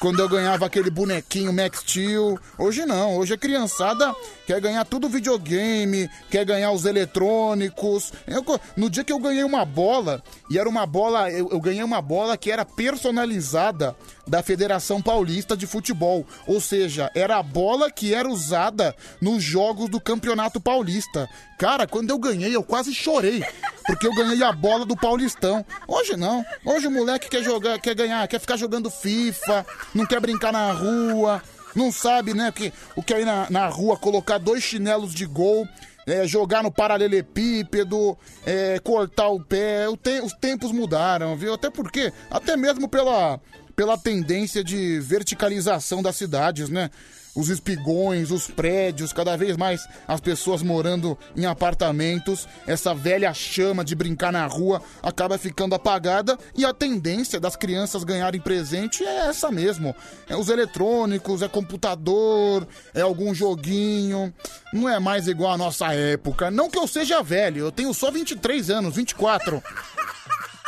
quando 0.00 0.20
eu 0.20 0.28
ganhava 0.28 0.66
aquele 0.66 0.90
bonequinho 0.90 1.52
Max 1.52 1.80
Steel. 1.80 2.38
Hoje 2.56 2.86
não, 2.86 3.16
hoje 3.16 3.34
a 3.34 3.38
criançada 3.38 4.14
quer 4.46 4.60
ganhar 4.60 4.84
tudo 4.84 5.08
videogame, 5.08 6.08
quer 6.30 6.44
ganhar 6.44 6.70
os 6.72 6.84
eletrônicos. 6.84 8.12
Eu 8.26 8.44
no 8.76 8.88
dia 8.88 9.04
que 9.04 9.12
eu 9.12 9.18
ganhei 9.18 9.44
uma 9.44 9.64
bola, 9.64 10.22
e 10.50 10.58
era 10.58 10.68
uma 10.68 10.86
bola, 10.86 11.30
eu, 11.30 11.48
eu 11.50 11.60
ganhei 11.60 11.82
uma 11.82 12.00
bola 12.00 12.36
que 12.36 12.50
era 12.50 12.64
personalizada 12.64 13.96
da 14.28 14.42
Federação 14.42 15.00
Paulista 15.02 15.56
de 15.56 15.66
Futebol. 15.66 16.26
Ou 16.46 16.60
seja, 16.60 17.10
era 17.14 17.38
a 17.38 17.42
bola 17.42 17.90
que 17.90 18.12
era 18.14 18.28
usada 18.28 18.94
nos 19.20 19.42
jogos 19.42 19.88
do 19.88 20.00
Campeonato 20.00 20.60
Paulista. 20.60 21.28
Cara, 21.58 21.86
quando 21.86 22.10
eu 22.10 22.18
ganhei, 22.18 22.54
eu 22.54 22.62
quase 22.62 22.94
chorei. 22.94 23.42
Porque 23.86 24.06
eu 24.06 24.14
ganhei 24.14 24.42
a 24.42 24.52
bola 24.52 24.84
do 24.84 24.96
Paulistão. 24.96 25.64
Hoje 25.86 26.16
não. 26.16 26.44
Hoje 26.64 26.86
o 26.86 26.90
moleque 26.90 27.28
quer 27.28 27.42
jogar, 27.42 27.80
quer 27.80 27.94
ganhar, 27.94 28.28
quer 28.28 28.38
ficar 28.38 28.56
jogando 28.56 28.90
FIFA, 28.90 29.66
não 29.94 30.06
quer 30.06 30.20
brincar 30.20 30.52
na 30.52 30.70
rua, 30.72 31.42
não 31.74 31.90
sabe, 31.90 32.34
né, 32.34 32.52
que, 32.52 32.72
o 32.94 33.02
que 33.02 33.14
é 33.14 33.20
ir 33.22 33.24
na, 33.24 33.46
na 33.50 33.66
rua, 33.68 33.96
colocar 33.96 34.38
dois 34.38 34.62
chinelos 34.62 35.14
de 35.14 35.24
gol. 35.26 35.66
é, 36.06 36.26
jogar 36.26 36.62
no 36.62 36.70
paralelepípedo, 36.70 38.16
é, 38.46 38.78
cortar 38.78 39.28
o 39.28 39.40
pé, 39.44 39.88
o 39.88 39.96
te- 39.96 40.20
os 40.20 40.32
tempos 40.32 40.72
mudaram, 40.72 41.36
viu? 41.36 41.52
Até 41.54 41.68
porque, 41.70 42.12
até 42.30 42.56
mesmo 42.56 42.88
pela, 42.88 43.38
pela 43.78 43.96
tendência 43.96 44.64
de 44.64 44.98
verticalização 44.98 46.02
das 46.02 46.16
cidades, 46.16 46.68
né? 46.68 46.90
Os 47.32 47.48
espigões, 47.48 48.32
os 48.32 48.48
prédios, 48.48 49.12
cada 49.12 49.36
vez 49.36 49.56
mais 49.56 49.86
as 50.08 50.20
pessoas 50.20 50.64
morando 50.64 51.16
em 51.36 51.46
apartamentos, 51.46 52.48
essa 52.66 52.92
velha 52.92 53.32
chama 53.32 53.84
de 53.84 53.94
brincar 53.94 54.32
na 54.32 54.44
rua 54.46 54.82
acaba 55.00 55.38
ficando 55.38 55.76
apagada 55.76 56.36
e 56.56 56.64
a 56.64 56.74
tendência 56.74 57.38
das 57.38 57.54
crianças 57.54 58.02
ganharem 58.02 58.40
presente 58.40 59.04
é 59.04 59.28
essa 59.28 59.48
mesmo. 59.48 59.94
É 60.28 60.34
os 60.34 60.48
eletrônicos, 60.48 61.40
é 61.40 61.46
computador, 61.46 62.66
é 62.92 63.02
algum 63.02 63.32
joguinho. 63.32 64.34
Não 64.72 64.88
é 64.88 64.98
mais 64.98 65.28
igual 65.28 65.52
à 65.52 65.56
nossa 65.56 65.94
época. 65.94 66.50
Não 66.50 66.68
que 66.68 66.78
eu 66.78 66.88
seja 66.88 67.22
velho, 67.22 67.60
eu 67.60 67.70
tenho 67.70 67.94
só 67.94 68.10
23 68.10 68.70
anos, 68.70 68.96
24. 68.96 69.62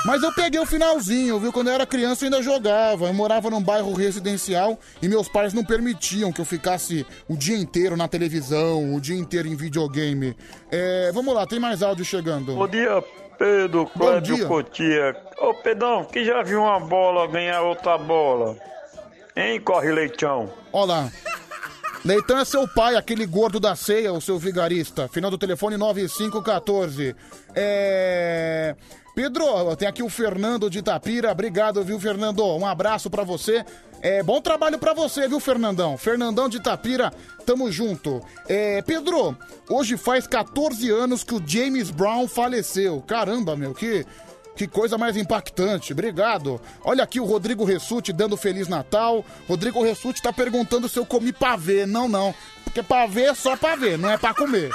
Mas 0.04 0.22
eu 0.22 0.32
peguei 0.32 0.58
o 0.58 0.66
finalzinho, 0.66 1.38
viu? 1.38 1.52
Quando 1.52 1.68
eu 1.68 1.74
era 1.74 1.86
criança 1.86 2.24
eu 2.24 2.26
ainda 2.26 2.42
jogava. 2.42 3.06
Eu 3.06 3.14
morava 3.14 3.50
num 3.50 3.62
bairro 3.62 3.92
residencial 3.92 4.78
e 5.02 5.08
meus 5.08 5.28
pais 5.28 5.52
não 5.52 5.64
permitiam 5.64 6.32
que 6.32 6.40
eu 6.40 6.44
ficasse 6.44 7.06
o 7.28 7.36
dia 7.36 7.56
inteiro 7.56 7.96
na 7.96 8.08
televisão, 8.08 8.94
o 8.94 9.00
dia 9.00 9.16
inteiro 9.16 9.46
em 9.46 9.54
videogame. 9.54 10.36
É, 10.70 11.10
vamos 11.12 11.34
lá, 11.34 11.46
tem 11.46 11.60
mais 11.60 11.82
áudio 11.82 12.04
chegando. 12.04 12.54
Bom 12.54 12.68
dia, 12.68 13.02
Pedro, 13.38 13.86
Cláudio 13.86 14.36
dia. 14.36 14.46
Cotia. 14.46 15.16
Ô, 15.38 15.54
Pedrão, 15.54 16.04
que 16.04 16.24
já 16.24 16.42
viu 16.42 16.62
uma 16.62 16.80
bola 16.80 17.26
ganhar 17.26 17.60
outra 17.62 17.98
bola? 17.98 18.56
Hein, 19.36 19.60
Corre 19.60 19.92
Leitão? 19.92 20.50
Olá. 20.72 21.10
Leitão 22.02 22.38
é 22.38 22.44
seu 22.46 22.66
pai, 22.66 22.96
aquele 22.96 23.26
gordo 23.26 23.60
da 23.60 23.76
ceia, 23.76 24.12
o 24.12 24.20
seu 24.20 24.38
vigarista. 24.38 25.06
Final 25.08 25.30
do 25.30 25.36
telefone 25.36 25.76
9514. 25.76 27.14
É. 27.54 28.74
Pedro, 29.14 29.74
tem 29.76 29.88
aqui 29.88 30.02
o 30.02 30.08
Fernando 30.08 30.70
de 30.70 30.78
Itapira. 30.78 31.32
Obrigado, 31.32 31.82
viu, 31.82 31.98
Fernando? 31.98 32.44
Um 32.44 32.66
abraço 32.66 33.10
pra 33.10 33.24
você. 33.24 33.64
É, 34.02 34.22
bom 34.22 34.40
trabalho 34.40 34.78
pra 34.78 34.94
você, 34.94 35.28
viu, 35.28 35.38
Fernandão? 35.40 35.98
Fernandão 35.98 36.48
de 36.48 36.56
Itapira, 36.56 37.12
tamo 37.44 37.70
junto. 37.70 38.22
É, 38.48 38.80
Pedro, 38.80 39.36
hoje 39.68 39.96
faz 39.98 40.26
14 40.26 40.88
anos 40.90 41.22
que 41.22 41.34
o 41.34 41.42
James 41.44 41.90
Brown 41.90 42.26
faleceu. 42.26 43.02
Caramba, 43.06 43.56
meu, 43.56 43.74
que. 43.74 44.06
Que 44.56 44.66
coisa 44.66 44.98
mais 44.98 45.16
impactante, 45.16 45.92
obrigado. 45.92 46.60
Olha 46.84 47.02
aqui 47.02 47.18
o 47.18 47.24
Rodrigo 47.24 47.64
Ressuti 47.64 48.12
dando 48.12 48.36
Feliz 48.36 48.68
Natal. 48.68 49.24
Rodrigo 49.48 49.82
Ressuti 49.82 50.20
tá 50.20 50.34
perguntando 50.34 50.86
se 50.86 50.98
eu 50.98 51.06
comi 51.06 51.32
pavê. 51.32 51.86
Não, 51.86 52.06
não. 52.06 52.34
Porque 52.64 52.82
pavê 52.82 53.22
é 53.22 53.34
só 53.34 53.56
pavê, 53.56 53.96
não 53.96 54.10
é 54.10 54.18
pra 54.18 54.34
comer. 54.34 54.70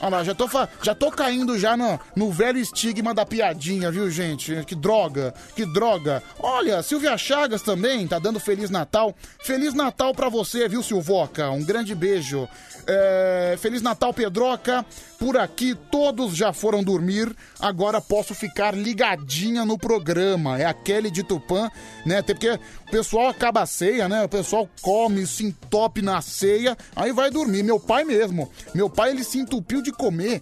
Olha 0.00 0.18
lá, 0.18 0.24
já 0.24 0.34
tô, 0.34 0.48
já 0.82 0.94
tô 0.94 1.10
caindo 1.10 1.58
já 1.58 1.76
no, 1.76 1.98
no 2.14 2.30
velho 2.30 2.58
estigma 2.58 3.12
da 3.12 3.26
piadinha, 3.26 3.90
viu, 3.90 4.10
gente? 4.10 4.64
Que 4.64 4.74
droga, 4.74 5.34
que 5.56 5.66
droga. 5.66 6.22
Olha, 6.38 6.82
Silvia 6.82 7.16
Chagas 7.18 7.62
também 7.62 8.06
tá 8.06 8.18
dando 8.18 8.38
Feliz 8.38 8.70
Natal. 8.70 9.14
Feliz 9.40 9.74
Natal 9.74 10.14
pra 10.14 10.28
você, 10.28 10.68
viu, 10.68 10.82
Silvoca? 10.82 11.50
Um 11.50 11.64
grande 11.64 11.94
beijo. 11.94 12.48
É, 12.86 13.56
Feliz 13.58 13.82
Natal, 13.82 14.14
Pedroca. 14.14 14.84
Por 15.18 15.36
aqui 15.36 15.74
todos 15.90 16.36
já 16.36 16.52
foram 16.52 16.82
dormir, 16.82 17.34
agora 17.58 18.00
posso 18.00 18.36
ficar 18.36 18.72
ligadinha 18.72 19.64
no 19.64 19.76
programa. 19.76 20.58
É 20.58 20.64
a 20.64 20.72
Kelly 20.72 21.10
de 21.10 21.24
Tupã, 21.24 21.68
né? 22.06 22.18
Até 22.18 22.34
porque 22.34 22.50
o 22.50 22.90
pessoal 22.90 23.26
acaba 23.26 23.62
a 23.62 23.66
ceia, 23.66 24.08
né? 24.08 24.22
O 24.22 24.28
pessoal 24.28 24.68
come, 24.80 25.26
se 25.26 25.44
entope 25.44 26.02
na 26.02 26.20
ceia, 26.20 26.76
aí 26.94 27.12
vai 27.12 27.30
dormir. 27.30 27.64
Meu 27.64 27.80
pai 27.80 28.04
mesmo. 28.04 28.48
Meu 28.72 28.88
pai, 28.88 29.10
ele 29.10 29.24
se 29.24 29.38
entupiu 29.38 29.82
de 29.82 29.90
comer. 29.90 30.40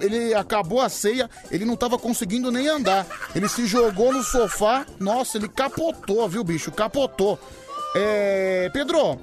Ele 0.00 0.32
acabou 0.34 0.80
a 0.80 0.88
ceia, 0.88 1.28
ele 1.50 1.64
não 1.64 1.76
tava 1.76 1.98
conseguindo 1.98 2.52
nem 2.52 2.68
andar. 2.68 3.04
Ele 3.34 3.48
se 3.48 3.66
jogou 3.66 4.12
no 4.12 4.22
sofá, 4.22 4.86
nossa, 5.00 5.36
ele 5.36 5.48
capotou, 5.48 6.28
viu, 6.28 6.44
bicho? 6.44 6.70
Capotou. 6.70 7.40
É. 7.96 8.70
Pedro, 8.72 9.20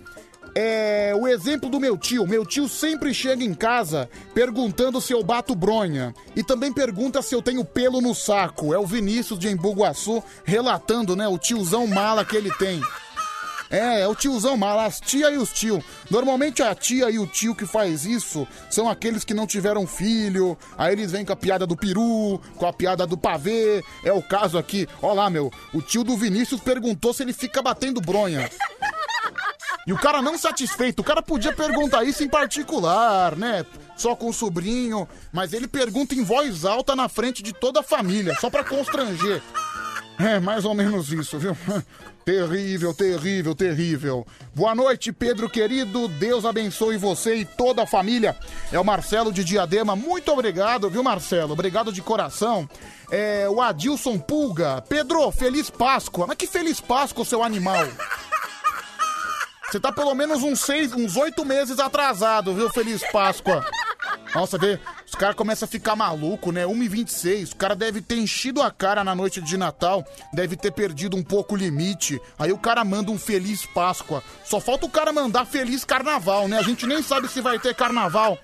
é 0.56 1.14
o 1.16 1.28
exemplo 1.28 1.70
do 1.70 1.80
meu 1.80 1.98
tio. 1.98 2.28
Meu 2.28 2.46
tio 2.46 2.68
sempre 2.68 3.14
chega 3.14 3.44
em 3.44 3.54
casa 3.54 4.10
perguntando 4.34 5.00
se 5.02 5.14
eu 5.14 5.24
bato 5.24 5.56
bronha. 5.56 6.14
E 6.36 6.44
também 6.44 6.72
pergunta 6.72 7.22
se 7.22 7.36
eu 7.36 7.42
tenho 7.42 7.64
pelo 7.64 8.02
no 8.02 8.14
saco. 8.16 8.74
É 8.74 8.80
o 8.80 8.86
Vinícius 8.86 9.40
de 9.40 9.50
Embu-Guaçu 9.50 10.24
relatando, 10.44 11.16
né, 11.16 11.28
o 11.28 11.38
tiozão 11.38 11.88
mala 11.88 12.26
que 12.26 12.36
ele 12.36 12.52
tem. 12.58 12.82
É, 13.70 14.02
é 14.02 14.08
o 14.08 14.16
tiozão 14.16 14.58
mala, 14.58 14.86
as 14.86 15.00
tia 15.00 15.30
e 15.30 15.38
os 15.38 15.54
tio. 15.54 15.84
Normalmente 16.10 16.64
a 16.64 16.74
tia 16.74 17.10
e 17.12 17.20
o 17.20 17.28
tio 17.28 17.54
que 17.54 17.68
faz 17.68 18.04
isso 18.04 18.48
são 18.70 18.90
aqueles 18.90 19.24
que 19.24 19.34
não 19.34 19.46
tiveram 19.46 19.86
filho. 19.86 20.58
Aí 20.76 20.94
eles 20.94 21.12
vêm 21.12 21.24
com 21.24 21.34
a 21.34 21.36
piada 21.36 21.68
do 21.68 21.78
peru, 21.78 22.42
com 22.56 22.66
a 22.66 22.74
piada 22.74 23.06
do 23.06 23.16
pavê. 23.16 23.84
É 24.04 24.12
o 24.12 24.24
caso 24.24 24.58
aqui. 24.58 24.88
Ó 25.02 25.14
lá, 25.14 25.30
meu. 25.30 25.52
O 25.72 25.82
tio 25.82 26.04
do 26.04 26.18
Vinícius 26.18 26.62
perguntou 26.62 27.14
se 27.14 27.22
ele 27.22 27.34
fica 27.34 27.62
batendo 27.62 28.02
bronha. 28.02 28.50
E 29.88 29.94
o 29.94 29.98
cara 29.98 30.22
não 30.22 30.38
satisfeito, 30.38 31.00
o 31.00 31.04
cara 31.04 31.22
podia 31.22 31.54
perguntar 31.54 32.04
isso 32.04 32.24
em 32.24 32.30
particular, 32.30 33.36
né? 33.36 33.66
Só 33.96 34.16
com 34.16 34.30
o 34.30 34.34
sobrinho, 34.34 35.08
mas 35.32 35.54
ele 35.54 35.68
pergunta 35.68 36.16
em 36.16 36.24
voz 36.24 36.66
alta 36.66 36.96
na 36.96 37.10
frente 37.10 37.42
de 37.42 37.54
toda 37.54 37.80
a 37.82 37.84
família, 37.84 38.36
só 38.40 38.50
pra 38.50 38.64
constranger. 38.64 39.42
É, 40.20 40.40
mais 40.40 40.66
ou 40.66 40.74
menos 40.74 41.12
isso, 41.14 41.40
viu? 41.40 41.56
Terrível, 42.26 42.94
terrível, 42.94 43.56
terrível. 43.56 44.28
Boa 44.54 44.76
noite, 44.76 45.12
Pedro 45.12 45.50
querido. 45.50 46.08
Deus 46.08 46.46
abençoe 46.46 46.96
você 46.96 47.38
e 47.38 47.46
toda 47.46 47.82
a 47.82 47.88
família. 47.88 48.38
É 48.72 48.80
o 48.80 48.86
Marcelo 48.86 49.34
de 49.34 49.44
Diadema. 49.44 49.96
Muito 49.96 50.32
obrigado, 50.32 50.92
viu, 50.92 51.02
Marcelo? 51.02 51.54
Obrigado 51.54 51.92
de 51.92 52.04
coração. 52.04 52.70
É 53.10 53.50
o 53.50 53.60
Adilson 53.60 54.20
Pulga. 54.20 54.80
Pedro, 54.88 55.32
feliz 55.32 55.72
Páscoa. 55.72 56.28
Mas 56.28 56.38
que 56.38 56.46
feliz 56.46 56.80
Páscoa, 56.80 57.26
seu 57.26 57.42
animal. 57.42 57.88
Você 59.70 59.80
tá 59.80 59.92
pelo 59.92 60.16
menos 60.16 60.42
uns 60.42 60.62
seis, 60.62 60.94
uns 60.94 61.16
oito 61.16 61.46
meses 61.46 61.78
atrasado, 61.78 62.56
viu? 62.56 62.70
Feliz 62.72 63.04
Páscoa. 63.12 63.64
Nossa, 64.34 64.58
vê, 64.58 64.80
os 65.06 65.14
caras 65.14 65.36
começam 65.36 65.68
a 65.68 65.70
ficar 65.70 65.96
maluco, 65.96 66.52
né? 66.52 66.66
1h26, 66.66 67.54
o 67.54 67.56
cara 67.56 67.76
deve 67.76 68.02
ter 68.02 68.16
enchido 68.16 68.64
a 68.64 68.72
cara 68.72 69.04
na 69.04 69.14
noite 69.14 69.42
de 69.42 69.58
Natal, 69.58 70.04
deve 70.34 70.56
ter 70.56 70.72
perdido 70.72 71.16
um 71.16 71.24
pouco 71.24 71.54
o 71.54 71.58
limite. 71.58 72.20
Aí 72.38 72.52
o 72.52 72.58
cara 72.58 72.84
manda 72.84 73.12
um 73.12 73.18
Feliz 73.18 73.64
Páscoa. 73.68 74.24
Só 74.44 74.60
falta 74.60 74.88
o 74.88 74.90
cara 74.90 75.14
mandar 75.14 75.46
Feliz 75.46 75.86
Carnaval, 75.86 76.48
né? 76.48 76.58
A 76.58 76.64
gente 76.64 76.88
nem 76.88 77.04
sabe 77.04 77.28
se 77.28 77.40
vai 77.40 77.60
ter 77.60 77.76
Carnaval 77.76 78.40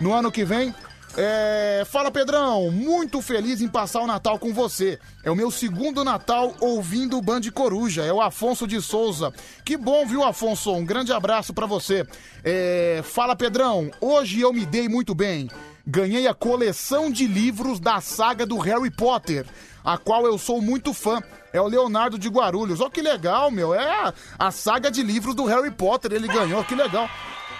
no 0.00 0.12
ano 0.12 0.30
que 0.30 0.44
vem. 0.44 0.72
É... 1.16 1.84
Fala, 1.86 2.10
Pedrão, 2.10 2.70
muito 2.70 3.20
feliz 3.20 3.60
em 3.60 3.68
passar 3.68 4.00
o 4.00 4.06
Natal 4.06 4.38
com 4.38 4.52
você. 4.52 4.98
É 5.24 5.30
o 5.30 5.36
meu 5.36 5.50
segundo 5.50 6.04
Natal 6.04 6.54
ouvindo 6.60 7.16
o 7.16 7.22
Band 7.22 7.40
Coruja. 7.52 8.04
É 8.04 8.12
o 8.12 8.20
Afonso 8.20 8.66
de 8.66 8.80
Souza. 8.80 9.32
Que 9.64 9.76
bom, 9.76 10.06
viu, 10.06 10.22
Afonso? 10.22 10.72
Um 10.72 10.84
grande 10.84 11.12
abraço 11.12 11.52
pra 11.54 11.66
você. 11.66 12.06
É... 12.44 13.00
Fala, 13.04 13.34
Pedrão, 13.34 13.90
hoje 14.00 14.40
eu 14.40 14.52
me 14.52 14.64
dei 14.64 14.88
muito 14.88 15.14
bem. 15.14 15.48
Ganhei 15.86 16.28
a 16.28 16.34
coleção 16.34 17.10
de 17.10 17.26
livros 17.26 17.80
da 17.80 17.98
saga 18.00 18.44
do 18.44 18.58
Harry 18.58 18.90
Potter, 18.90 19.46
a 19.82 19.96
qual 19.96 20.26
eu 20.26 20.36
sou 20.36 20.60
muito 20.60 20.92
fã. 20.92 21.22
É 21.50 21.58
o 21.58 21.66
Leonardo 21.66 22.18
de 22.18 22.28
Guarulhos. 22.28 22.82
Ó, 22.82 22.90
que 22.90 23.00
legal, 23.00 23.50
meu. 23.50 23.74
É 23.74 23.90
a, 23.90 24.14
a 24.38 24.50
saga 24.50 24.90
de 24.90 25.02
livros 25.02 25.34
do 25.34 25.46
Harry 25.46 25.70
Potter. 25.70 26.12
Ele 26.12 26.28
ganhou, 26.28 26.62
que 26.62 26.74
legal. 26.74 27.08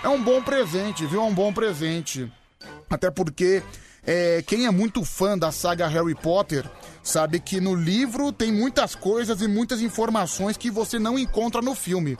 É 0.04 0.08
um 0.08 0.22
bom 0.22 0.42
presente, 0.42 1.06
viu? 1.06 1.22
É 1.22 1.24
um 1.24 1.32
bom 1.32 1.52
presente. 1.54 2.30
Até 2.90 3.10
porque 3.10 3.62
é, 4.06 4.42
quem 4.46 4.66
é 4.66 4.70
muito 4.70 5.04
fã 5.04 5.36
da 5.36 5.52
saga 5.52 5.86
Harry 5.86 6.14
Potter 6.14 6.64
sabe 7.02 7.40
que 7.40 7.60
no 7.60 7.74
livro 7.74 8.32
tem 8.32 8.52
muitas 8.52 8.94
coisas 8.94 9.42
e 9.42 9.48
muitas 9.48 9.80
informações 9.80 10.56
que 10.56 10.70
você 10.70 10.98
não 10.98 11.18
encontra 11.18 11.60
no 11.60 11.74
filme. 11.74 12.16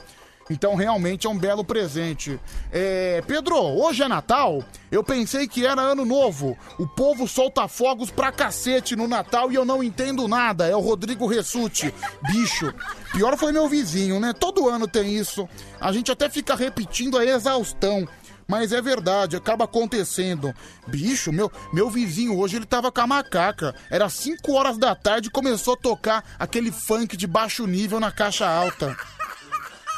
Então 0.49 0.73
realmente 0.73 1.27
é 1.27 1.29
um 1.29 1.37
belo 1.37 1.63
presente. 1.63 2.39
É, 2.71 3.21
Pedro, 3.27 3.55
hoje 3.55 4.01
é 4.01 4.07
Natal. 4.07 4.63
Eu 4.91 5.03
pensei 5.03 5.47
que 5.47 5.65
era 5.65 5.79
ano 5.79 6.03
novo. 6.03 6.57
O 6.79 6.87
povo 6.87 7.27
solta 7.27 7.67
fogos 7.67 8.09
pra 8.09 8.31
cacete 8.31 8.95
no 8.95 9.07
Natal 9.07 9.51
e 9.51 9.55
eu 9.55 9.63
não 9.63 9.83
entendo 9.83 10.27
nada. 10.27 10.67
É 10.67 10.75
o 10.75 10.79
Rodrigo 10.79 11.27
Ressuti. 11.27 11.93
Bicho. 12.31 12.73
Pior 13.13 13.37
foi 13.37 13.51
meu 13.51 13.69
vizinho, 13.69 14.19
né? 14.19 14.33
Todo 14.33 14.67
ano 14.67 14.87
tem 14.87 15.15
isso. 15.15 15.47
A 15.79 15.91
gente 15.91 16.11
até 16.11 16.27
fica 16.27 16.55
repetindo 16.55 17.17
a 17.17 17.25
exaustão. 17.25 18.07
Mas 18.49 18.71
é 18.71 18.81
verdade, 18.81 19.35
acaba 19.35 19.65
acontecendo. 19.65 20.51
Bicho, 20.87 21.31
meu, 21.31 21.51
meu 21.71 21.87
vizinho 21.87 22.35
hoje 22.35 22.55
ele 22.55 22.65
tava 22.65 22.91
com 22.91 22.99
a 22.99 23.05
macaca. 23.05 23.75
Era 23.91 24.09
5 24.09 24.51
horas 24.51 24.75
da 24.75 24.95
tarde 24.95 25.27
e 25.27 25.31
começou 25.31 25.75
a 25.75 25.77
tocar 25.77 26.23
aquele 26.39 26.71
funk 26.71 27.15
de 27.15 27.27
baixo 27.27 27.67
nível 27.67 27.99
na 27.99 28.11
caixa 28.11 28.49
alta. 28.49 28.97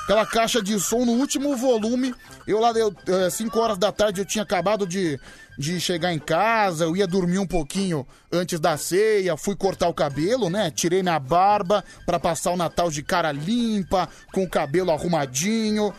Aquela 0.04 0.26
caixa 0.26 0.62
de 0.62 0.78
som 0.82 1.06
no 1.06 1.14
último 1.14 1.56
volume. 1.56 2.14
Eu 2.46 2.60
lá, 2.60 2.74
5 3.32 3.58
horas 3.58 3.78
da 3.78 3.90
tarde, 3.90 4.20
eu 4.20 4.26
tinha 4.26 4.44
acabado 4.44 4.86
de, 4.86 5.18
de 5.58 5.80
chegar 5.80 6.12
em 6.12 6.20
casa. 6.20 6.84
Eu 6.84 6.98
ia 6.98 7.08
dormir 7.08 7.40
um 7.40 7.48
pouquinho 7.48 8.06
antes 8.30 8.60
da 8.60 8.76
ceia. 8.76 9.38
Fui 9.38 9.56
cortar 9.56 9.88
o 9.88 9.94
cabelo, 9.94 10.50
né? 10.50 10.70
Tirei 10.70 11.02
minha 11.02 11.20
barba 11.20 11.86
pra 12.06 12.20
passar 12.20 12.52
o 12.52 12.58
Natal 12.58 12.92
de 12.92 13.02
cara 13.02 13.32
limpa, 13.32 14.10
com 14.34 14.44
o 14.44 14.50
cabelo 14.50 14.92
arrumadinho. 14.92 15.94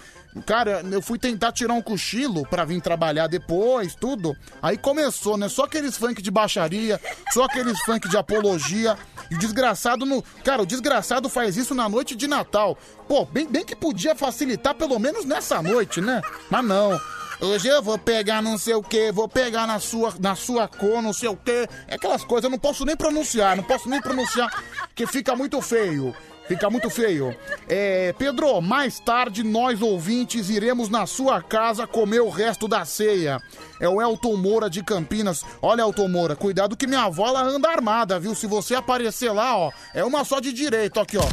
Cara, 0.46 0.82
eu 0.90 1.02
fui 1.02 1.18
tentar 1.18 1.52
tirar 1.52 1.74
um 1.74 1.82
cochilo 1.82 2.46
pra 2.48 2.64
vir 2.64 2.80
trabalhar 2.80 3.26
depois, 3.26 3.94
tudo. 3.94 4.34
Aí 4.62 4.78
começou, 4.78 5.36
né? 5.36 5.48
Só 5.48 5.64
aqueles 5.64 5.96
funk 5.96 6.22
de 6.22 6.30
baixaria, 6.30 7.00
só 7.32 7.44
aqueles 7.44 7.78
funk 7.80 8.08
de 8.08 8.16
apologia. 8.16 8.96
E 9.30 9.34
o 9.34 9.38
desgraçado 9.38 10.06
no. 10.06 10.22
Cara, 10.42 10.62
o 10.62 10.66
desgraçado 10.66 11.28
faz 11.28 11.56
isso 11.56 11.74
na 11.74 11.88
noite 11.88 12.16
de 12.16 12.26
Natal. 12.26 12.78
Pô, 13.06 13.24
bem, 13.26 13.46
bem 13.46 13.64
que 13.64 13.76
podia 13.76 14.14
facilitar 14.14 14.74
pelo 14.74 14.98
menos 14.98 15.24
nessa 15.24 15.60
noite, 15.62 16.00
né? 16.00 16.22
Mas 16.50 16.64
não. 16.64 16.98
Hoje 17.40 17.66
eu 17.66 17.82
vou 17.82 17.98
pegar 17.98 18.40
não 18.40 18.56
sei 18.56 18.74
o 18.74 18.82
que, 18.82 19.10
vou 19.10 19.28
pegar 19.28 19.66
na 19.66 19.80
sua, 19.80 20.14
na 20.20 20.36
sua 20.36 20.68
cor, 20.68 21.02
não 21.02 21.12
sei 21.12 21.28
o 21.28 21.36
que. 21.36 21.68
É 21.88 21.96
aquelas 21.96 22.24
coisas, 22.24 22.44
eu 22.44 22.50
não 22.50 22.58
posso 22.58 22.84
nem 22.84 22.96
pronunciar, 22.96 23.56
não 23.56 23.64
posso 23.64 23.88
nem 23.88 24.00
pronunciar, 24.00 24.62
que 24.94 25.06
fica 25.08 25.34
muito 25.34 25.60
feio. 25.60 26.14
Fica 26.52 26.68
muito 26.68 26.90
feio. 26.90 27.34
É, 27.66 28.14
Pedro, 28.18 28.60
mais 28.60 29.00
tarde 29.00 29.42
nós 29.42 29.80
ouvintes 29.80 30.50
iremos 30.50 30.90
na 30.90 31.06
sua 31.06 31.40
casa 31.40 31.86
comer 31.86 32.20
o 32.20 32.28
resto 32.28 32.68
da 32.68 32.84
ceia. 32.84 33.40
É 33.80 33.88
o 33.88 34.02
Elton 34.02 34.36
Moura 34.36 34.68
de 34.68 34.82
Campinas. 34.82 35.42
Olha, 35.62 35.80
Elton 35.80 36.08
Moura, 36.08 36.36
cuidado 36.36 36.76
que 36.76 36.86
minha 36.86 37.04
avó 37.04 37.28
ela 37.28 37.42
anda 37.42 37.70
armada, 37.70 38.20
viu? 38.20 38.34
Se 38.34 38.46
você 38.46 38.74
aparecer 38.74 39.32
lá, 39.32 39.56
ó, 39.56 39.72
é 39.94 40.04
uma 40.04 40.26
só 40.26 40.40
de 40.40 40.52
direito, 40.52 41.00
aqui, 41.00 41.16
ó. 41.16 41.24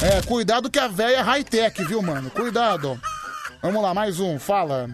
É, 0.00 0.22
cuidado 0.22 0.70
que 0.70 0.78
a 0.78 0.86
véia 0.86 1.16
é 1.16 1.20
high-tech, 1.20 1.82
viu, 1.82 2.00
mano? 2.00 2.30
Cuidado. 2.30 2.96
Vamos 3.60 3.82
lá, 3.82 3.92
mais 3.92 4.20
um, 4.20 4.38
fala. 4.38 4.88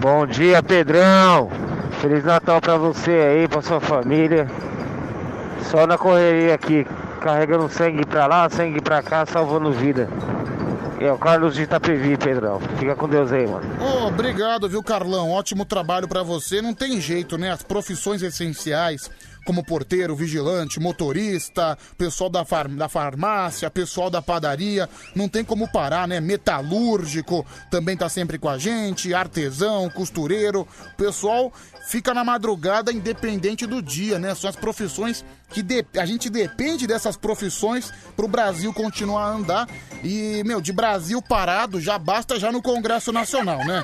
Bom 0.00 0.26
dia, 0.26 0.62
Pedrão. 0.62 1.50
Feliz 2.00 2.24
Natal 2.24 2.62
pra 2.62 2.78
você 2.78 3.10
aí, 3.10 3.46
pra 3.46 3.60
sua 3.60 3.78
família. 3.78 4.46
Só 5.70 5.86
na 5.86 5.98
correria 5.98 6.54
aqui, 6.54 6.86
carregando 7.18 7.68
sangue 7.68 8.04
pra 8.06 8.26
lá, 8.26 8.48
sangue 8.48 8.80
pra 8.80 9.02
cá, 9.02 9.26
salvando 9.26 9.72
vida. 9.72 10.08
É 11.00 11.12
o 11.12 11.18
Carlos 11.18 11.54
de 11.54 11.62
Itapevi, 11.62 12.16
Pedrão. 12.16 12.58
Fica 12.76 12.96
com 12.96 13.08
Deus 13.08 13.30
aí, 13.30 13.46
mano. 13.46 13.64
Ô, 13.80 14.06
obrigado, 14.08 14.68
viu, 14.68 14.82
Carlão? 14.82 15.30
Ótimo 15.30 15.64
trabalho 15.64 16.08
pra 16.08 16.24
você. 16.24 16.60
Não 16.60 16.74
tem 16.74 17.00
jeito, 17.00 17.38
né? 17.38 17.52
As 17.52 17.62
profissões 17.62 18.20
essenciais, 18.20 19.08
como 19.46 19.64
porteiro, 19.64 20.16
vigilante, 20.16 20.80
motorista, 20.80 21.78
pessoal 21.96 22.28
da, 22.28 22.44
far- 22.44 22.66
da 22.68 22.88
farmácia, 22.88 23.70
pessoal 23.70 24.10
da 24.10 24.20
padaria, 24.20 24.88
não 25.14 25.28
tem 25.28 25.44
como 25.44 25.70
parar, 25.70 26.08
né? 26.08 26.18
Metalúrgico 26.20 27.46
também 27.70 27.96
tá 27.96 28.08
sempre 28.08 28.36
com 28.36 28.48
a 28.48 28.58
gente, 28.58 29.14
artesão, 29.14 29.88
costureiro. 29.90 30.66
Pessoal 30.96 31.52
fica 31.88 32.12
na 32.12 32.24
madrugada 32.24 32.92
independente 32.92 33.66
do 33.66 33.80
dia, 33.80 34.18
né? 34.18 34.34
São 34.34 34.50
as 34.50 34.56
profissões 34.56 35.24
que 35.50 35.62
de- 35.62 35.84
a 35.98 36.04
gente 36.04 36.28
depende 36.28 36.86
dessas 36.86 37.16
profissões 37.16 37.92
pro 38.16 38.28
Brasil 38.28 38.72
continuar 38.72 39.24
a 39.24 39.30
andar. 39.30 39.68
E, 40.04 40.42
meu, 40.44 40.60
de 40.60 40.72
Brasil 40.72 41.20
parado 41.22 41.80
já 41.80 41.98
basta 41.98 42.38
já 42.38 42.52
no 42.52 42.62
Congresso 42.62 43.10
Nacional, 43.12 43.64
né? 43.64 43.82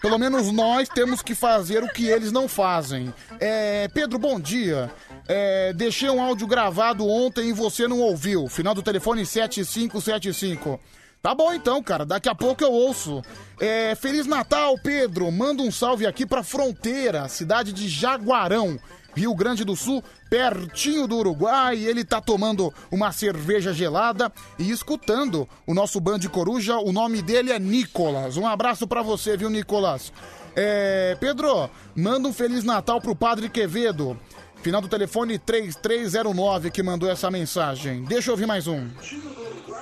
Pelo 0.00 0.18
menos 0.18 0.50
nós 0.50 0.88
temos 0.88 1.20
que 1.20 1.34
fazer 1.34 1.82
o 1.84 1.88
que 1.92 2.06
eles 2.06 2.32
não 2.32 2.48
fazem. 2.48 3.12
É, 3.38 3.88
Pedro, 3.88 4.18
bom 4.18 4.40
dia. 4.40 4.90
É, 5.28 5.72
deixei 5.74 6.08
um 6.08 6.22
áudio 6.22 6.46
gravado 6.46 7.06
ontem 7.06 7.50
e 7.50 7.52
você 7.52 7.86
não 7.86 7.98
ouviu. 8.00 8.48
Final 8.48 8.74
do 8.74 8.82
telefone 8.82 9.26
7575. 9.26 10.80
Tá 11.22 11.34
bom 11.34 11.52
então, 11.52 11.82
cara. 11.82 12.06
Daqui 12.06 12.28
a 12.30 12.34
pouco 12.34 12.64
eu 12.64 12.72
ouço. 12.72 13.20
É, 13.60 13.94
Feliz 13.94 14.26
Natal, 14.26 14.74
Pedro. 14.82 15.30
Manda 15.30 15.62
um 15.62 15.70
salve 15.70 16.06
aqui 16.06 16.24
pra 16.24 16.42
fronteira, 16.42 17.28
cidade 17.28 17.72
de 17.74 17.86
Jaguarão, 17.88 18.78
Rio 19.14 19.34
Grande 19.34 19.64
do 19.64 19.76
Sul, 19.76 20.02
pertinho 20.28 21.06
do 21.06 21.16
Uruguai. 21.16 21.76
Ele 21.78 22.04
tá 22.04 22.20
tomando 22.20 22.72
uma 22.90 23.12
cerveja 23.12 23.72
gelada 23.72 24.32
e 24.58 24.70
escutando 24.70 25.48
o 25.66 25.74
nosso 25.74 26.00
Band 26.00 26.20
Coruja. 26.30 26.78
O 26.78 26.92
nome 26.92 27.22
dele 27.22 27.52
é 27.52 27.58
Nicolas. 27.58 28.36
Um 28.36 28.46
abraço 28.46 28.86
pra 28.86 29.02
você, 29.02 29.36
viu, 29.36 29.50
Nicolas? 29.50 30.12
É, 30.54 31.16
Pedro, 31.20 31.70
manda 31.94 32.28
um 32.28 32.32
Feliz 32.32 32.64
Natal 32.64 33.00
pro 33.00 33.14
Padre 33.14 33.48
Quevedo. 33.48 34.18
Final 34.62 34.82
do 34.82 34.88
telefone 34.88 35.38
3309 35.38 36.70
que 36.70 36.82
mandou 36.82 37.10
essa 37.10 37.30
mensagem. 37.30 38.04
Deixa 38.04 38.28
eu 38.28 38.34
ouvir 38.34 38.46
mais 38.46 38.66
um. 38.66 38.88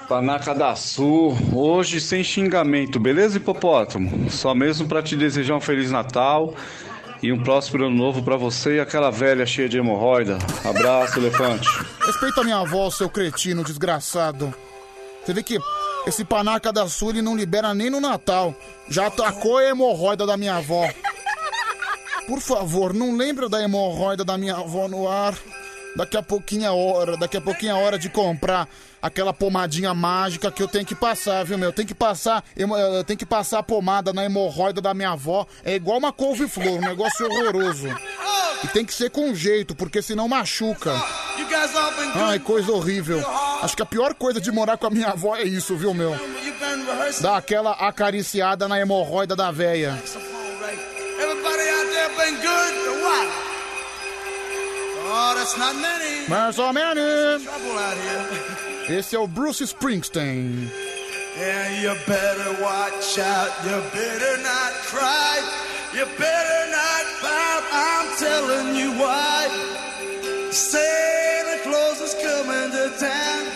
Panaca 0.08 0.54
da 0.54 0.74
Sul, 0.74 1.36
hoje 1.52 2.00
sem 2.00 2.24
xingamento, 2.24 2.98
beleza, 2.98 3.36
hipopótamo? 3.36 4.30
Só 4.30 4.54
mesmo 4.54 4.88
pra 4.88 5.02
te 5.02 5.14
desejar 5.16 5.54
um 5.54 5.60
Feliz 5.60 5.90
Natal 5.90 6.54
e 7.22 7.32
um 7.32 7.42
próspero 7.42 7.86
ano 7.86 7.96
novo 7.96 8.22
pra 8.22 8.36
você 8.36 8.76
e 8.76 8.80
aquela 8.80 9.10
velha 9.10 9.44
cheia 9.44 9.68
de 9.68 9.78
hemorroida. 9.78 10.38
Abraço, 10.64 11.18
elefante. 11.18 11.68
Respeita 12.06 12.40
a 12.40 12.44
minha 12.44 12.58
avó, 12.58 12.90
seu 12.90 13.08
cretino 13.08 13.64
desgraçado. 13.64 14.54
Você 15.24 15.32
vê 15.32 15.42
que 15.42 15.58
esse 16.06 16.24
panaca 16.24 16.72
da 16.72 16.88
Sul 16.88 17.10
ele 17.10 17.22
não 17.22 17.36
libera 17.36 17.74
nem 17.74 17.90
no 17.90 18.00
Natal. 18.00 18.54
Já 18.88 19.08
atacou 19.08 19.58
a 19.58 19.64
hemorroida 19.64 20.26
da 20.26 20.36
minha 20.36 20.56
avó. 20.56 20.88
Por 22.26 22.40
favor, 22.40 22.94
não 22.94 23.16
lembra 23.16 23.48
da 23.48 23.62
hemorroida 23.62 24.24
da 24.24 24.38
minha 24.38 24.54
avó 24.54 24.86
no 24.88 25.08
ar. 25.08 25.34
Daqui 25.98 26.16
a 26.16 26.22
pouquinho 26.22 26.64
é 26.64 26.70
hora, 26.70 27.16
daqui 27.16 27.36
a 27.36 27.40
pouquinho 27.40 27.74
hora 27.74 27.98
de 27.98 28.08
comprar 28.08 28.68
aquela 29.02 29.34
pomadinha 29.34 29.92
mágica 29.92 30.48
que 30.48 30.62
eu 30.62 30.68
tenho 30.68 30.86
que 30.86 30.94
passar, 30.94 31.44
viu, 31.44 31.58
meu? 31.58 31.72
Tem 31.72 31.84
que 31.84 31.92
passar, 31.92 32.44
eu, 32.56 32.68
eu 32.76 33.02
tenho 33.02 33.18
que 33.18 33.26
passar 33.26 33.58
a 33.58 33.62
pomada 33.64 34.12
na 34.12 34.24
hemorroida 34.24 34.80
da 34.80 34.94
minha 34.94 35.10
avó. 35.10 35.44
É 35.64 35.74
igual 35.74 35.98
uma 35.98 36.12
couve-flor, 36.12 36.74
um 36.74 36.80
negócio 36.80 37.26
horroroso. 37.26 37.88
E 38.62 38.68
tem 38.68 38.84
que 38.84 38.94
ser 38.94 39.10
com 39.10 39.34
jeito, 39.34 39.74
porque 39.74 40.00
senão 40.00 40.28
machuca. 40.28 40.94
Ai, 42.14 42.38
coisa 42.38 42.70
horrível. 42.70 43.20
Acho 43.60 43.74
que 43.74 43.82
a 43.82 43.86
pior 43.86 44.14
coisa 44.14 44.40
de 44.40 44.52
morar 44.52 44.78
com 44.78 44.86
a 44.86 44.90
minha 44.90 45.08
avó 45.08 45.34
é 45.34 45.42
isso, 45.42 45.76
viu, 45.76 45.92
meu? 45.92 46.16
Dar 47.20 47.38
aquela 47.38 47.72
acariciada 47.72 48.68
na 48.68 48.78
hemorroida 48.78 49.34
da 49.34 49.50
véia. 49.50 50.00
Everybody 51.20 51.68
out 51.70 51.90
there 51.90 52.10
been 52.16 52.36
good 52.36 52.88
or 52.88 53.02
what? 53.02 53.47
Oh, 55.10 55.34
that's 55.34 55.56
not 55.56 55.74
many. 55.76 56.28
Mais 56.28 56.58
ou 56.58 56.72
menos. 56.72 57.42
Trouble 57.42 57.78
out 57.78 57.96
here. 57.96 58.98
Esse 58.98 59.16
é 59.16 59.18
o 59.18 59.26
Bruce 59.26 59.62
Springsteen. 59.66 60.70
Yeah, 61.38 61.80
you 61.80 61.94
better 62.06 62.62
watch 62.62 63.18
out. 63.18 63.50
You 63.64 63.80
better 63.92 64.36
not 64.42 64.72
cry. 64.84 65.40
You 65.94 66.04
better 66.18 66.70
not 66.70 67.04
pout. 67.20 67.62
I'm 67.72 68.08
telling 68.18 68.76
you 68.76 68.92
why. 68.98 69.48
Santa 70.50 71.58
Claus 71.62 72.00
is 72.00 72.14
coming 72.14 72.70
to 72.72 72.90
town. 72.98 73.46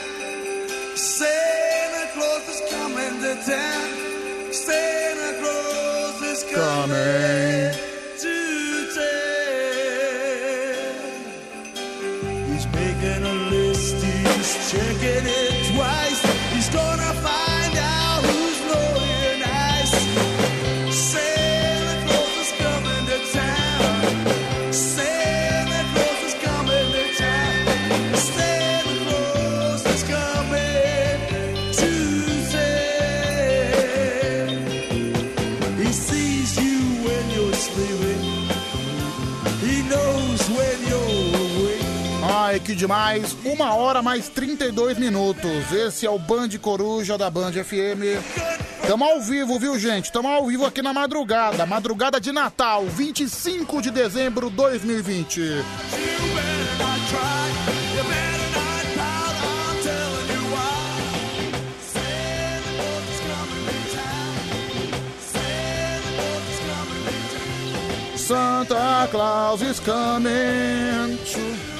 Santa 0.96 2.06
Claus 2.14 2.48
is 2.48 2.62
coming 2.70 3.20
to 3.20 3.34
town. 3.44 4.52
Santa 4.52 5.32
Claus 5.40 6.22
is 6.22 6.44
coming 6.44 6.92
to 6.94 7.51
demais. 42.82 43.36
Uma 43.44 43.76
hora 43.76 44.02
mais 44.02 44.28
32 44.28 44.98
minutos. 44.98 45.72
Esse 45.72 46.04
é 46.04 46.10
o 46.10 46.18
Band 46.18 46.48
Coruja 46.60 47.16
da 47.16 47.30
Band 47.30 47.52
FM. 47.52 48.18
Tamo 48.88 49.04
ao 49.04 49.20
vivo, 49.20 49.56
viu, 49.56 49.78
gente? 49.78 50.10
Tamo 50.10 50.26
ao 50.26 50.44
vivo 50.48 50.66
aqui 50.66 50.82
na 50.82 50.92
madrugada. 50.92 51.64
Madrugada 51.64 52.20
de 52.20 52.32
Natal, 52.32 52.84
25 52.84 53.80
de 53.80 53.92
dezembro 53.92 54.50
de 54.50 54.56
2020. 54.56 55.40
Santa 68.16 69.08
Claus 69.12 69.62
is 69.62 69.78
coming 69.78 71.16
to... 71.18 71.71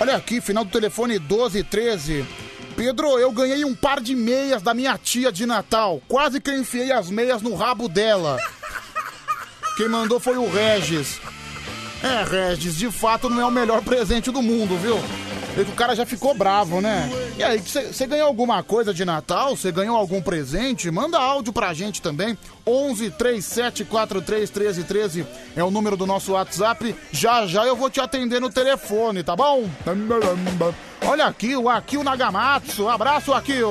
Olha 0.00 0.16
aqui, 0.16 0.40
final 0.40 0.64
do 0.64 0.70
telefone 0.70 1.18
1213. 1.18 2.24
Pedro, 2.74 3.18
eu 3.18 3.30
ganhei 3.30 3.66
um 3.66 3.74
par 3.74 4.00
de 4.00 4.16
meias 4.16 4.62
da 4.62 4.72
minha 4.72 4.96
tia 4.96 5.30
de 5.30 5.44
Natal. 5.44 6.00
Quase 6.08 6.40
que 6.40 6.48
eu 6.48 6.58
enfiei 6.58 6.90
as 6.90 7.10
meias 7.10 7.42
no 7.42 7.54
rabo 7.54 7.86
dela. 7.86 8.38
Quem 9.76 9.88
mandou 9.90 10.18
foi 10.18 10.38
o 10.38 10.50
Regis. 10.50 11.20
É, 12.02 12.24
Regis, 12.24 12.76
de 12.76 12.90
fato 12.90 13.28
não 13.28 13.42
é 13.42 13.44
o 13.44 13.50
melhor 13.50 13.82
presente 13.82 14.30
do 14.30 14.40
mundo, 14.40 14.78
viu? 14.78 14.96
O 15.56 15.72
cara 15.74 15.94
já 15.94 16.06
ficou 16.06 16.34
bravo, 16.34 16.80
né? 16.80 17.10
E 17.36 17.42
aí, 17.42 17.58
você 17.58 18.06
ganhou 18.06 18.26
alguma 18.26 18.62
coisa 18.62 18.94
de 18.94 19.04
Natal? 19.04 19.56
Você 19.56 19.70
ganhou 19.70 19.96
algum 19.96 20.22
presente? 20.22 20.90
Manda 20.90 21.18
áudio 21.18 21.52
pra 21.52 21.74
gente 21.74 22.00
também. 22.00 22.36
11 22.66 23.10
37 23.10 23.84
43 23.84 24.48
13 24.48 24.84
13 24.84 25.26
é 25.56 25.64
o 25.64 25.70
número 25.70 25.96
do 25.96 26.06
nosso 26.06 26.32
WhatsApp. 26.32 26.94
Já 27.10 27.46
já 27.46 27.66
eu 27.66 27.74
vou 27.76 27.90
te 27.90 28.00
atender 28.00 28.40
no 28.40 28.50
telefone, 28.50 29.22
tá 29.22 29.34
bom? 29.34 29.68
Olha 31.04 31.26
aqui, 31.26 31.56
o 31.56 31.68
Akio 31.68 32.04
Nagamatsu. 32.04 32.88
Abraço, 32.88 33.32
Akio. 33.32 33.70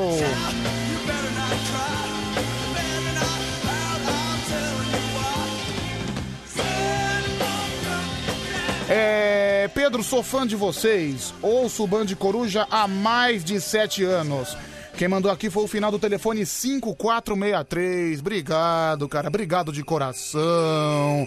É, 8.91 9.48
Pedro, 9.67 10.03
sou 10.03 10.23
fã 10.23 10.47
de 10.47 10.55
vocês. 10.55 11.33
Ouço 11.41 11.83
o 11.83 11.87
Band 11.87 12.07
Coruja 12.17 12.67
há 12.69 12.87
mais 12.87 13.43
de 13.43 13.59
sete 13.59 14.03
anos. 14.03 14.55
Quem 14.97 15.07
mandou 15.07 15.31
aqui 15.31 15.49
foi 15.49 15.63
o 15.63 15.67
final 15.67 15.91
do 15.91 15.99
telefone 15.99 16.45
5463. 16.45 18.19
Obrigado, 18.19 19.07
cara. 19.07 19.27
Obrigado 19.27 19.71
de 19.71 19.83
coração. 19.83 21.25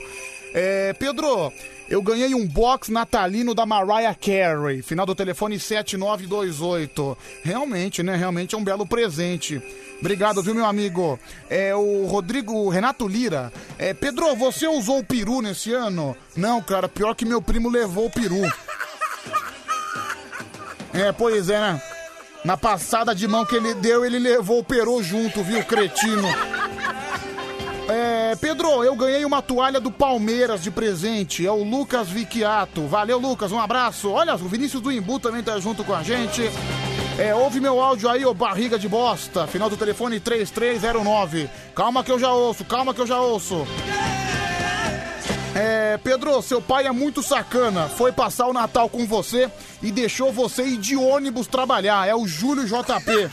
É, 0.54 0.92
Pedro, 0.92 1.52
eu 1.92 2.00
ganhei 2.00 2.34
um 2.34 2.48
box 2.48 2.90
natalino 2.90 3.54
da 3.54 3.66
Mariah 3.66 4.14
Carey. 4.14 4.80
Final 4.80 5.04
do 5.04 5.14
telefone 5.14 5.60
7928. 5.60 7.18
Realmente, 7.42 8.02
né? 8.02 8.16
Realmente 8.16 8.54
é 8.54 8.58
um 8.58 8.64
belo 8.64 8.86
presente. 8.86 9.60
Obrigado, 10.00 10.42
viu, 10.42 10.54
meu 10.54 10.64
amigo? 10.64 11.20
É 11.50 11.74
o 11.74 12.06
Rodrigo 12.06 12.66
Renato 12.70 13.06
Lira. 13.06 13.52
É, 13.78 13.92
Pedro, 13.92 14.34
você 14.34 14.66
usou 14.66 15.00
o 15.00 15.04
peru 15.04 15.42
nesse 15.42 15.74
ano? 15.74 16.16
Não, 16.34 16.62
cara, 16.62 16.88
pior 16.88 17.14
que 17.14 17.26
meu 17.26 17.42
primo 17.42 17.68
levou 17.68 18.06
o 18.06 18.10
peru. 18.10 18.40
É, 20.94 21.12
pois 21.12 21.50
é, 21.50 21.60
né? 21.60 21.82
Na 22.42 22.56
passada 22.56 23.14
de 23.14 23.28
mão 23.28 23.44
que 23.44 23.54
ele 23.54 23.74
deu, 23.74 24.02
ele 24.02 24.18
levou 24.18 24.60
o 24.60 24.64
peru 24.64 25.02
junto, 25.02 25.44
viu, 25.44 25.62
cretino? 25.62 26.26
É, 27.88 28.36
Pedro, 28.36 28.84
eu 28.84 28.94
ganhei 28.94 29.24
uma 29.24 29.42
toalha 29.42 29.80
do 29.80 29.90
Palmeiras 29.90 30.62
de 30.62 30.70
presente. 30.70 31.46
É 31.46 31.50
o 31.50 31.62
Lucas 31.62 32.08
Vicchiato. 32.08 32.86
Valeu, 32.86 33.18
Lucas, 33.18 33.52
um 33.52 33.60
abraço. 33.60 34.10
Olha, 34.10 34.34
o 34.34 34.48
Vinícius 34.48 34.82
do 34.82 34.92
Imbu 34.92 35.18
também 35.18 35.42
tá 35.42 35.58
junto 35.58 35.84
com 35.84 35.94
a 35.94 36.02
gente. 36.02 36.42
É, 37.18 37.34
ouve 37.34 37.60
meu 37.60 37.80
áudio 37.80 38.08
aí, 38.08 38.24
ô 38.24 38.32
barriga 38.32 38.78
de 38.78 38.88
bosta. 38.88 39.46
Final 39.46 39.68
do 39.68 39.76
telefone 39.76 40.20
3309. 40.20 41.50
Calma 41.74 42.02
que 42.02 42.10
eu 42.10 42.18
já 42.18 42.32
ouço, 42.32 42.64
calma 42.64 42.94
que 42.94 43.00
eu 43.00 43.06
já 43.06 43.20
ouço. 43.20 43.66
É, 45.54 45.98
Pedro, 46.02 46.40
seu 46.40 46.62
pai 46.62 46.86
é 46.86 46.92
muito 46.92 47.22
sacana. 47.22 47.88
Foi 47.88 48.10
passar 48.10 48.46
o 48.46 48.52
Natal 48.54 48.88
com 48.88 49.06
você 49.06 49.50
e 49.82 49.90
deixou 49.90 50.32
você 50.32 50.64
ir 50.64 50.78
de 50.78 50.96
ônibus 50.96 51.46
trabalhar. 51.46 52.08
É 52.08 52.14
o 52.14 52.26
Júlio 52.26 52.64
JP. 52.64 53.30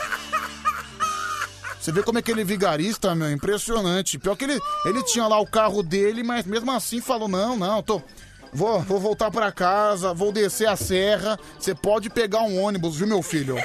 Você 1.89 1.93
vê 1.93 2.03
como 2.03 2.19
é 2.19 2.21
que 2.21 2.29
ele 2.29 2.41
é 2.41 2.43
vigarista, 2.43 3.15
meu, 3.15 3.31
impressionante. 3.31 4.19
Pior 4.19 4.35
que 4.35 4.43
ele, 4.43 4.61
ele 4.85 5.01
tinha 5.05 5.25
lá 5.25 5.39
o 5.39 5.47
carro 5.47 5.81
dele, 5.81 6.21
mas 6.21 6.45
mesmo 6.45 6.71
assim 6.71 7.01
falou: 7.01 7.27
não, 7.27 7.57
não, 7.57 7.81
tô. 7.81 7.99
vou, 8.53 8.79
vou 8.81 8.99
voltar 8.99 9.31
pra 9.31 9.51
casa, 9.51 10.13
vou 10.13 10.31
descer 10.31 10.67
a 10.67 10.75
serra. 10.75 11.39
Você 11.57 11.73
pode 11.73 12.07
pegar 12.07 12.43
um 12.43 12.61
ônibus, 12.61 12.97
viu, 12.97 13.07
meu 13.07 13.23
filho? 13.23 13.55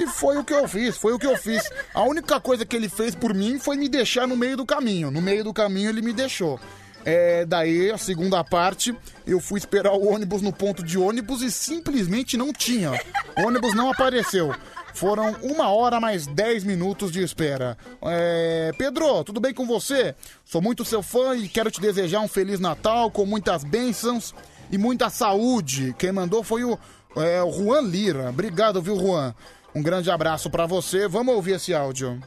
E 0.00 0.06
foi 0.06 0.38
o 0.38 0.44
que 0.44 0.54
eu 0.54 0.66
fiz, 0.66 0.96
foi 0.96 1.12
o 1.12 1.18
que 1.18 1.26
eu 1.26 1.36
fiz. 1.36 1.62
A 1.92 2.02
única 2.04 2.40
coisa 2.40 2.64
que 2.64 2.74
ele 2.74 2.88
fez 2.88 3.14
por 3.14 3.34
mim 3.34 3.58
foi 3.58 3.76
me 3.76 3.86
deixar 3.86 4.26
no 4.26 4.34
meio 4.34 4.56
do 4.56 4.64
caminho. 4.64 5.10
No 5.10 5.20
meio 5.20 5.44
do 5.44 5.52
caminho 5.52 5.90
ele 5.90 6.00
me 6.00 6.14
deixou. 6.14 6.58
É, 7.04 7.44
daí, 7.44 7.90
a 7.90 7.98
segunda 7.98 8.42
parte, 8.42 8.96
eu 9.26 9.40
fui 9.40 9.58
esperar 9.58 9.92
o 9.92 10.08
ônibus 10.08 10.40
no 10.40 10.52
ponto 10.52 10.82
de 10.82 10.98
ônibus 10.98 11.42
e 11.42 11.50
simplesmente 11.50 12.36
não 12.36 12.50
tinha. 12.50 12.92
O 13.36 13.46
ônibus 13.46 13.74
não 13.74 13.90
apareceu. 13.90 14.54
Foram 14.96 15.36
uma 15.42 15.68
hora 15.68 16.00
mais 16.00 16.26
10 16.26 16.64
minutos 16.64 17.12
de 17.12 17.22
espera. 17.22 17.76
É, 18.00 18.72
Pedro, 18.78 19.22
tudo 19.24 19.38
bem 19.38 19.52
com 19.52 19.66
você? 19.66 20.14
Sou 20.42 20.62
muito 20.62 20.86
seu 20.86 21.02
fã 21.02 21.36
e 21.36 21.50
quero 21.50 21.70
te 21.70 21.82
desejar 21.82 22.20
um 22.20 22.28
Feliz 22.28 22.58
Natal 22.58 23.10
com 23.10 23.26
muitas 23.26 23.62
bênçãos 23.62 24.34
e 24.70 24.78
muita 24.78 25.10
saúde. 25.10 25.94
Quem 25.98 26.12
mandou 26.12 26.42
foi 26.42 26.64
o, 26.64 26.78
é, 27.14 27.42
o 27.42 27.52
Juan 27.52 27.82
Lira. 27.82 28.30
Obrigado, 28.30 28.80
viu, 28.80 28.98
Juan? 28.98 29.34
Um 29.74 29.82
grande 29.82 30.10
abraço 30.10 30.48
pra 30.48 30.64
você. 30.64 31.06
Vamos 31.06 31.34
ouvir 31.34 31.56
esse 31.56 31.74
áudio. 31.74 32.18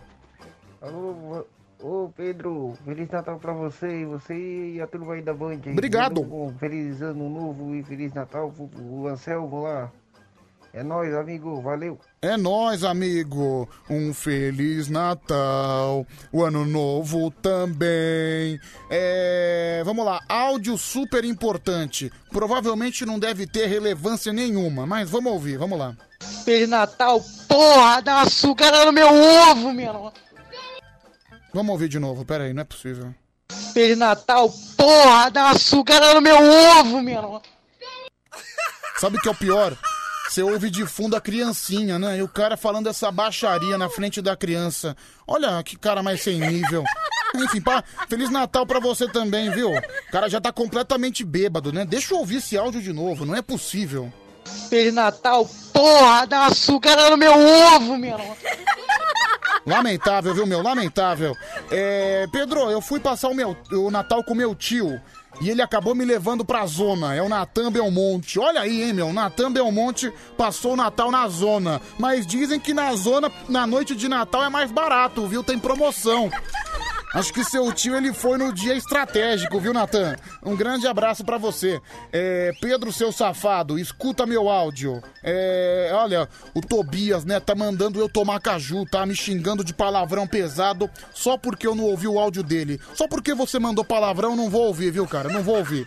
Alô, 0.79 1.47
ô 1.81 2.11
Pedro, 2.15 2.77
Feliz 2.85 3.09
Natal 3.09 3.39
pra 3.39 3.51
você, 3.51 4.05
você 4.05 4.75
e 4.75 4.79
a 4.79 4.85
turma 4.85 5.15
aí 5.15 5.23
da 5.23 5.33
Band. 5.33 5.61
Obrigado. 5.71 6.53
Feliz 6.59 7.01
ano 7.01 7.31
novo 7.31 7.73
e 7.73 7.81
Feliz 7.81 8.13
Natal 8.13 8.51
pro 8.51 9.07
Anselmo 9.07 9.63
lá. 9.63 9.91
É 10.71 10.83
nóis, 10.83 11.13
amigo, 11.15 11.61
valeu. 11.61 11.99
É 12.21 12.37
nóis, 12.37 12.83
amigo. 12.83 13.67
Um 13.89 14.13
feliz 14.13 14.87
Natal. 14.87 16.05
O 16.31 16.43
ano 16.43 16.63
novo 16.63 17.31
também. 17.31 18.59
É, 18.89 19.81
vamos 19.83 20.05
lá. 20.05 20.19
Áudio 20.29 20.77
super 20.77 21.25
importante. 21.25 22.11
Provavelmente 22.31 23.03
não 23.03 23.17
deve 23.17 23.47
ter 23.47 23.65
relevância 23.65 24.31
nenhuma, 24.31 24.85
mas 24.85 25.09
vamos 25.09 25.33
ouvir. 25.33 25.57
Vamos 25.57 25.79
lá. 25.79 25.95
Feliz 26.45 26.69
Natal, 26.69 27.19
porra, 27.47 28.01
dá 28.01 28.17
uma 28.17 28.29
sugada 28.29 28.85
no 28.85 28.91
meu 28.91 29.07
ovo, 29.07 29.73
meu. 29.73 30.13
Vamos 31.51 31.71
ouvir 31.71 31.89
de 31.89 31.97
novo. 31.97 32.23
Pera 32.23 32.43
aí, 32.43 32.53
não 32.53 32.61
é 32.61 32.65
possível. 32.65 33.13
Feliz 33.73 33.97
Natal, 33.97 34.53
porra, 34.77 35.31
dá 35.31 35.45
uma 35.45 35.57
sugada 35.57 36.13
no 36.13 36.21
meu 36.21 36.37
ovo, 36.79 37.01
meu. 37.01 37.41
Sabe 38.99 39.17
o 39.17 39.21
que 39.21 39.27
é 39.27 39.31
o 39.31 39.35
pior? 39.35 39.75
Você 40.29 40.43
ouve 40.43 40.69
de 40.69 40.85
fundo 40.85 41.15
a 41.15 41.21
criancinha, 41.21 41.97
né? 41.97 42.19
E 42.19 42.21
o 42.21 42.27
cara 42.27 42.55
falando 42.55 42.87
essa 42.87 43.11
baixaria 43.11 43.79
na 43.79 43.89
frente 43.89 44.21
da 44.21 44.37
criança. 44.37 44.95
Olha 45.25 45.61
que 45.63 45.75
cara 45.75 46.03
mais 46.03 46.21
sem 46.21 46.39
nível. 46.39 46.83
Enfim, 47.33 47.59
pá, 47.59 47.83
Feliz 48.07 48.29
Natal 48.29 48.63
pra 48.63 48.79
você 48.79 49.07
também, 49.07 49.49
viu? 49.49 49.71
O 49.71 50.11
cara 50.11 50.29
já 50.29 50.39
tá 50.39 50.51
completamente 50.51 51.25
bêbado, 51.25 51.73
né? 51.73 51.83
Deixa 51.83 52.13
eu 52.13 52.19
ouvir 52.19 52.37
esse 52.37 52.55
áudio 52.55 52.79
de 52.79 52.93
novo, 52.93 53.25
não 53.25 53.35
é 53.35 53.41
possível. 53.41 54.13
Feliz 54.69 54.93
Natal, 54.93 55.49
porra, 55.73 56.27
dá 56.27 56.41
uma 56.41 56.53
sugada 56.53 57.09
no 57.09 57.17
meu 57.17 57.33
ovo, 57.33 57.97
meu. 57.97 58.17
Lamentável, 59.65 60.33
viu, 60.35 60.45
meu? 60.45 60.61
Lamentável. 60.61 61.35
É, 61.71 62.27
Pedro, 62.31 62.69
eu 62.69 62.81
fui 62.81 62.99
passar 62.99 63.29
o, 63.29 63.35
meu, 63.35 63.57
o 63.71 63.89
Natal 63.89 64.23
com 64.23 64.35
meu 64.35 64.53
tio. 64.53 65.01
E 65.41 65.49
ele 65.49 65.61
acabou 65.61 65.95
me 65.95 66.03
levando 66.03 66.43
pra 66.43 66.65
zona. 66.65 67.15
É 67.15 67.21
o 67.21 67.29
Natan 67.29 67.71
Belmonte. 67.71 68.39
Olha 68.39 68.61
aí, 68.61 68.83
hein, 68.83 68.93
meu? 68.93 69.13
Natan 69.13 69.51
Belmonte 69.51 70.11
passou 70.37 70.73
o 70.73 70.75
Natal 70.75 71.09
na 71.11 71.27
zona. 71.27 71.81
Mas 71.97 72.27
dizem 72.27 72.59
que 72.59 72.73
na 72.73 72.93
zona, 72.95 73.31
na 73.47 73.65
noite 73.65 73.95
de 73.95 74.09
Natal, 74.09 74.43
é 74.43 74.49
mais 74.49 74.71
barato, 74.71 75.25
viu? 75.27 75.43
Tem 75.43 75.57
promoção. 75.57 76.29
Acho 77.11 77.33
que 77.33 77.43
seu 77.43 77.71
tio 77.73 77.95
ele 77.95 78.13
foi 78.13 78.37
no 78.37 78.53
dia 78.53 78.75
estratégico, 78.75 79.59
viu, 79.59 79.73
Natan? 79.73 80.15
Um 80.43 80.55
grande 80.55 80.85
abraço 80.85 81.25
pra 81.25 81.39
você. 81.39 81.81
É, 82.13 82.51
Pedro, 82.61 82.93
seu 82.93 83.11
safado, 83.11 83.79
escuta 83.79 84.27
meu 84.27 84.47
áudio. 84.47 85.01
É, 85.23 85.89
olha, 85.93 86.29
o 86.53 86.61
Tobias, 86.61 87.25
né, 87.25 87.39
tá 87.39 87.55
mandando 87.55 87.99
eu 87.99 88.07
tomar 88.07 88.39
caju, 88.39 88.85
tá 88.85 89.07
me 89.07 89.15
xingando 89.15 89.63
de 89.63 89.73
palavrão 89.73 90.27
pesado 90.27 90.87
só 91.11 91.35
porque 91.35 91.65
eu 91.65 91.73
não 91.73 91.85
ouvi 91.85 92.07
o 92.07 92.19
áudio 92.19 92.43
dele. 92.43 92.79
Só 92.93 93.07
porque 93.07 93.33
você 93.33 93.57
mandou 93.57 93.83
palavrão, 93.83 94.35
não 94.35 94.49
vou 94.49 94.67
ouvir, 94.67 94.91
viu, 94.91 95.07
cara? 95.07 95.29
Não 95.29 95.41
vou 95.41 95.57
ouvir. 95.57 95.85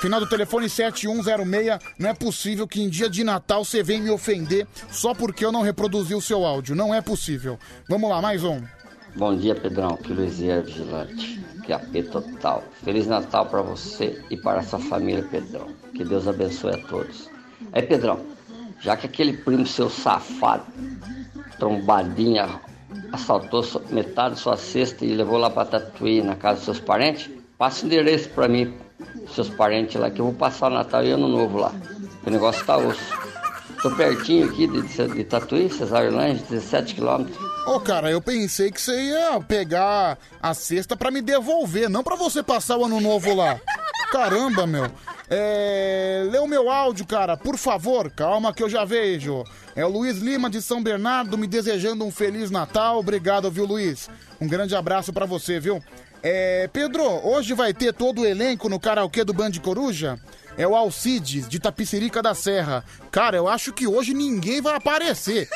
Final 0.00 0.20
do 0.20 0.28
telefone 0.28 0.68
7106. 0.68 1.78
Não 1.98 2.08
é 2.08 2.14
possível 2.14 2.68
que 2.68 2.80
em 2.80 2.88
dia 2.88 3.10
de 3.10 3.24
Natal 3.24 3.64
você 3.64 3.82
venha 3.82 4.02
me 4.02 4.10
ofender 4.10 4.66
só 4.90 5.12
porque 5.12 5.44
eu 5.44 5.50
não 5.50 5.60
reproduzi 5.60 6.14
o 6.14 6.20
seu 6.20 6.44
áudio. 6.46 6.76
Não 6.76 6.94
é 6.94 7.00
possível. 7.00 7.58
Vamos 7.88 8.08
lá, 8.08 8.22
mais 8.22 8.44
um. 8.44 8.62
Bom 9.16 9.36
dia, 9.36 9.54
Pedrão. 9.54 9.96
Que 9.96 10.12
Luizier 10.12 10.62
Vigilante. 10.62 11.40
Que 11.64 11.72
AP 11.72 12.10
total. 12.10 12.62
Feliz 12.84 13.06
Natal 13.06 13.46
para 13.46 13.62
você 13.62 14.22
e 14.30 14.36
para 14.36 14.60
a 14.60 14.62
sua 14.62 14.78
família, 14.78 15.24
Pedrão. 15.24 15.68
Que 15.94 16.04
Deus 16.04 16.28
abençoe 16.28 16.74
a 16.74 16.86
todos. 16.86 17.28
Aí, 17.72 17.82
Pedrão, 17.82 18.20
já 18.80 18.96
que 18.96 19.06
aquele 19.06 19.32
primo 19.32 19.66
seu 19.66 19.90
safado, 19.90 20.64
trombadinha, 21.58 22.60
assaltou 23.12 23.64
metade 23.90 24.30
da 24.30 24.36
sua 24.36 24.56
cesta 24.56 25.04
e 25.04 25.14
levou 25.14 25.38
lá 25.38 25.50
para 25.50 25.64
Tatuí, 25.64 26.22
na 26.22 26.36
casa 26.36 26.56
dos 26.56 26.64
seus 26.64 26.80
parentes, 26.80 27.30
passa 27.56 27.84
o 27.84 27.86
endereço 27.86 28.28
para 28.30 28.46
mim, 28.46 28.74
seus 29.34 29.48
parentes 29.48 29.96
lá, 29.96 30.10
que 30.10 30.20
eu 30.20 30.26
vou 30.26 30.34
passar 30.34 30.70
o 30.70 30.74
Natal 30.74 31.04
e 31.04 31.10
Ano 31.10 31.28
Novo 31.28 31.58
lá. 31.58 31.72
O 32.24 32.30
negócio 32.30 32.64
tá 32.64 32.76
osso. 32.76 33.18
Tô 33.82 33.90
pertinho 33.90 34.46
aqui 34.46 34.66
de, 34.66 34.82
de, 34.82 35.08
de 35.08 35.24
Tatuí, 35.24 35.70
Cesário 35.70 36.14
Lange, 36.14 36.42
17 36.48 36.94
quilômetros. 36.94 37.47
Ô, 37.68 37.78
cara, 37.78 38.10
eu 38.10 38.18
pensei 38.18 38.70
que 38.70 38.80
você 38.80 38.98
ia 38.98 39.38
pegar 39.46 40.16
a 40.42 40.54
cesta 40.54 40.96
pra 40.96 41.10
me 41.10 41.20
devolver, 41.20 41.90
não 41.90 42.02
pra 42.02 42.16
você 42.16 42.42
passar 42.42 42.78
o 42.78 42.86
ano 42.86 42.98
novo 42.98 43.34
lá. 43.34 43.60
Caramba, 44.10 44.66
meu. 44.66 44.90
É... 45.28 46.26
Lê 46.30 46.38
o 46.38 46.46
meu 46.46 46.70
áudio, 46.70 47.06
cara, 47.06 47.36
por 47.36 47.58
favor. 47.58 48.10
Calma 48.10 48.54
que 48.54 48.62
eu 48.62 48.70
já 48.70 48.86
vejo. 48.86 49.44
É 49.76 49.84
o 49.84 49.88
Luiz 49.90 50.16
Lima 50.16 50.48
de 50.48 50.62
São 50.62 50.82
Bernardo 50.82 51.36
me 51.36 51.46
desejando 51.46 52.06
um 52.06 52.10
Feliz 52.10 52.50
Natal. 52.50 52.98
Obrigado, 52.98 53.50
viu, 53.50 53.66
Luiz? 53.66 54.08
Um 54.40 54.48
grande 54.48 54.74
abraço 54.74 55.12
pra 55.12 55.26
você, 55.26 55.60
viu? 55.60 55.82
É... 56.22 56.70
Pedro, 56.72 57.02
hoje 57.04 57.52
vai 57.52 57.74
ter 57.74 57.92
todo 57.92 58.22
o 58.22 58.26
elenco 58.26 58.70
no 58.70 58.80
karaokê 58.80 59.24
do 59.24 59.34
Band 59.34 59.52
Coruja? 59.62 60.18
É 60.56 60.66
o 60.66 60.74
Alcides, 60.74 61.46
de 61.46 61.60
Tapicerica 61.60 62.22
da 62.22 62.34
Serra. 62.34 62.82
Cara, 63.10 63.36
eu 63.36 63.46
acho 63.46 63.74
que 63.74 63.86
hoje 63.86 64.14
ninguém 64.14 64.62
vai 64.62 64.74
aparecer. 64.74 65.50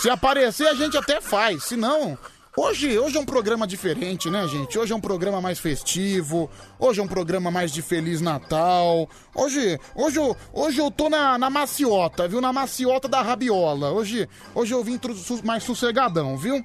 Se 0.00 0.10
aparecer, 0.10 0.66
a 0.66 0.74
gente 0.74 0.96
até 0.96 1.20
faz. 1.20 1.64
Se 1.64 1.76
não, 1.76 2.18
hoje, 2.56 2.98
hoje 2.98 3.16
é 3.16 3.20
um 3.20 3.24
programa 3.24 3.66
diferente, 3.66 4.28
né, 4.30 4.46
gente? 4.48 4.78
Hoje 4.78 4.92
é 4.92 4.96
um 4.96 5.00
programa 5.00 5.40
mais 5.40 5.58
festivo. 5.58 6.50
Hoje 6.78 7.00
é 7.00 7.02
um 7.02 7.08
programa 7.08 7.50
mais 7.50 7.72
de 7.72 7.82
Feliz 7.82 8.20
Natal. 8.20 9.08
Hoje, 9.34 9.78
hoje, 9.94 10.18
eu, 10.18 10.36
hoje 10.52 10.78
eu 10.78 10.90
tô 10.90 11.08
na, 11.08 11.38
na 11.38 11.48
maciota, 11.48 12.26
viu? 12.26 12.40
Na 12.40 12.52
maciota 12.52 13.06
da 13.06 13.22
rabiola. 13.22 13.92
Hoje, 13.92 14.28
hoje 14.54 14.74
eu 14.74 14.82
vim 14.82 14.98
mais 15.44 15.62
sossegadão, 15.62 16.36
viu? 16.36 16.64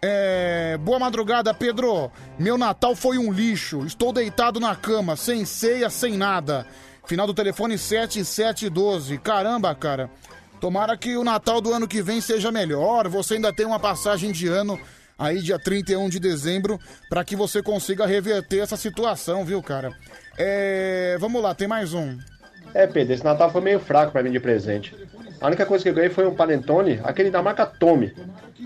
É, 0.00 0.78
boa 0.78 0.98
madrugada, 0.98 1.52
Pedro. 1.52 2.10
Meu 2.38 2.56
Natal 2.56 2.94
foi 2.94 3.18
um 3.18 3.32
lixo. 3.32 3.84
Estou 3.84 4.12
deitado 4.12 4.60
na 4.60 4.74
cama, 4.76 5.16
sem 5.16 5.44
ceia, 5.44 5.90
sem 5.90 6.16
nada. 6.16 6.66
Final 7.04 7.26
do 7.26 7.34
telefone 7.34 7.76
7712. 7.76 9.18
Caramba, 9.18 9.74
cara. 9.74 10.10
Tomara 10.60 10.96
que 10.96 11.16
o 11.16 11.22
Natal 11.22 11.60
do 11.60 11.72
ano 11.72 11.86
que 11.86 12.02
vem 12.02 12.20
seja 12.20 12.50
melhor. 12.50 13.08
Você 13.08 13.34
ainda 13.34 13.52
tem 13.52 13.64
uma 13.64 13.78
passagem 13.78 14.32
de 14.32 14.48
ano 14.48 14.78
aí, 15.16 15.40
dia 15.40 15.58
31 15.58 16.08
de 16.08 16.18
dezembro, 16.18 16.80
para 17.08 17.24
que 17.24 17.36
você 17.36 17.62
consiga 17.62 18.06
reverter 18.06 18.60
essa 18.60 18.76
situação, 18.76 19.44
viu, 19.44 19.62
cara? 19.62 19.92
É, 20.36 21.16
vamos 21.20 21.42
lá, 21.42 21.54
tem 21.54 21.68
mais 21.68 21.94
um. 21.94 22.18
É, 22.74 22.86
Pedro, 22.86 23.14
esse 23.14 23.24
Natal 23.24 23.50
foi 23.50 23.60
meio 23.60 23.80
fraco 23.80 24.12
pra 24.12 24.22
mim 24.22 24.30
de 24.30 24.40
presente. 24.40 24.94
A 25.40 25.46
única 25.46 25.64
coisa 25.64 25.82
que 25.82 25.90
eu 25.90 25.94
ganhei 25.94 26.10
foi 26.10 26.26
um 26.26 26.34
panetone, 26.34 27.00
aquele 27.04 27.30
da 27.30 27.42
marca 27.42 27.64
Tommy, 27.64 28.12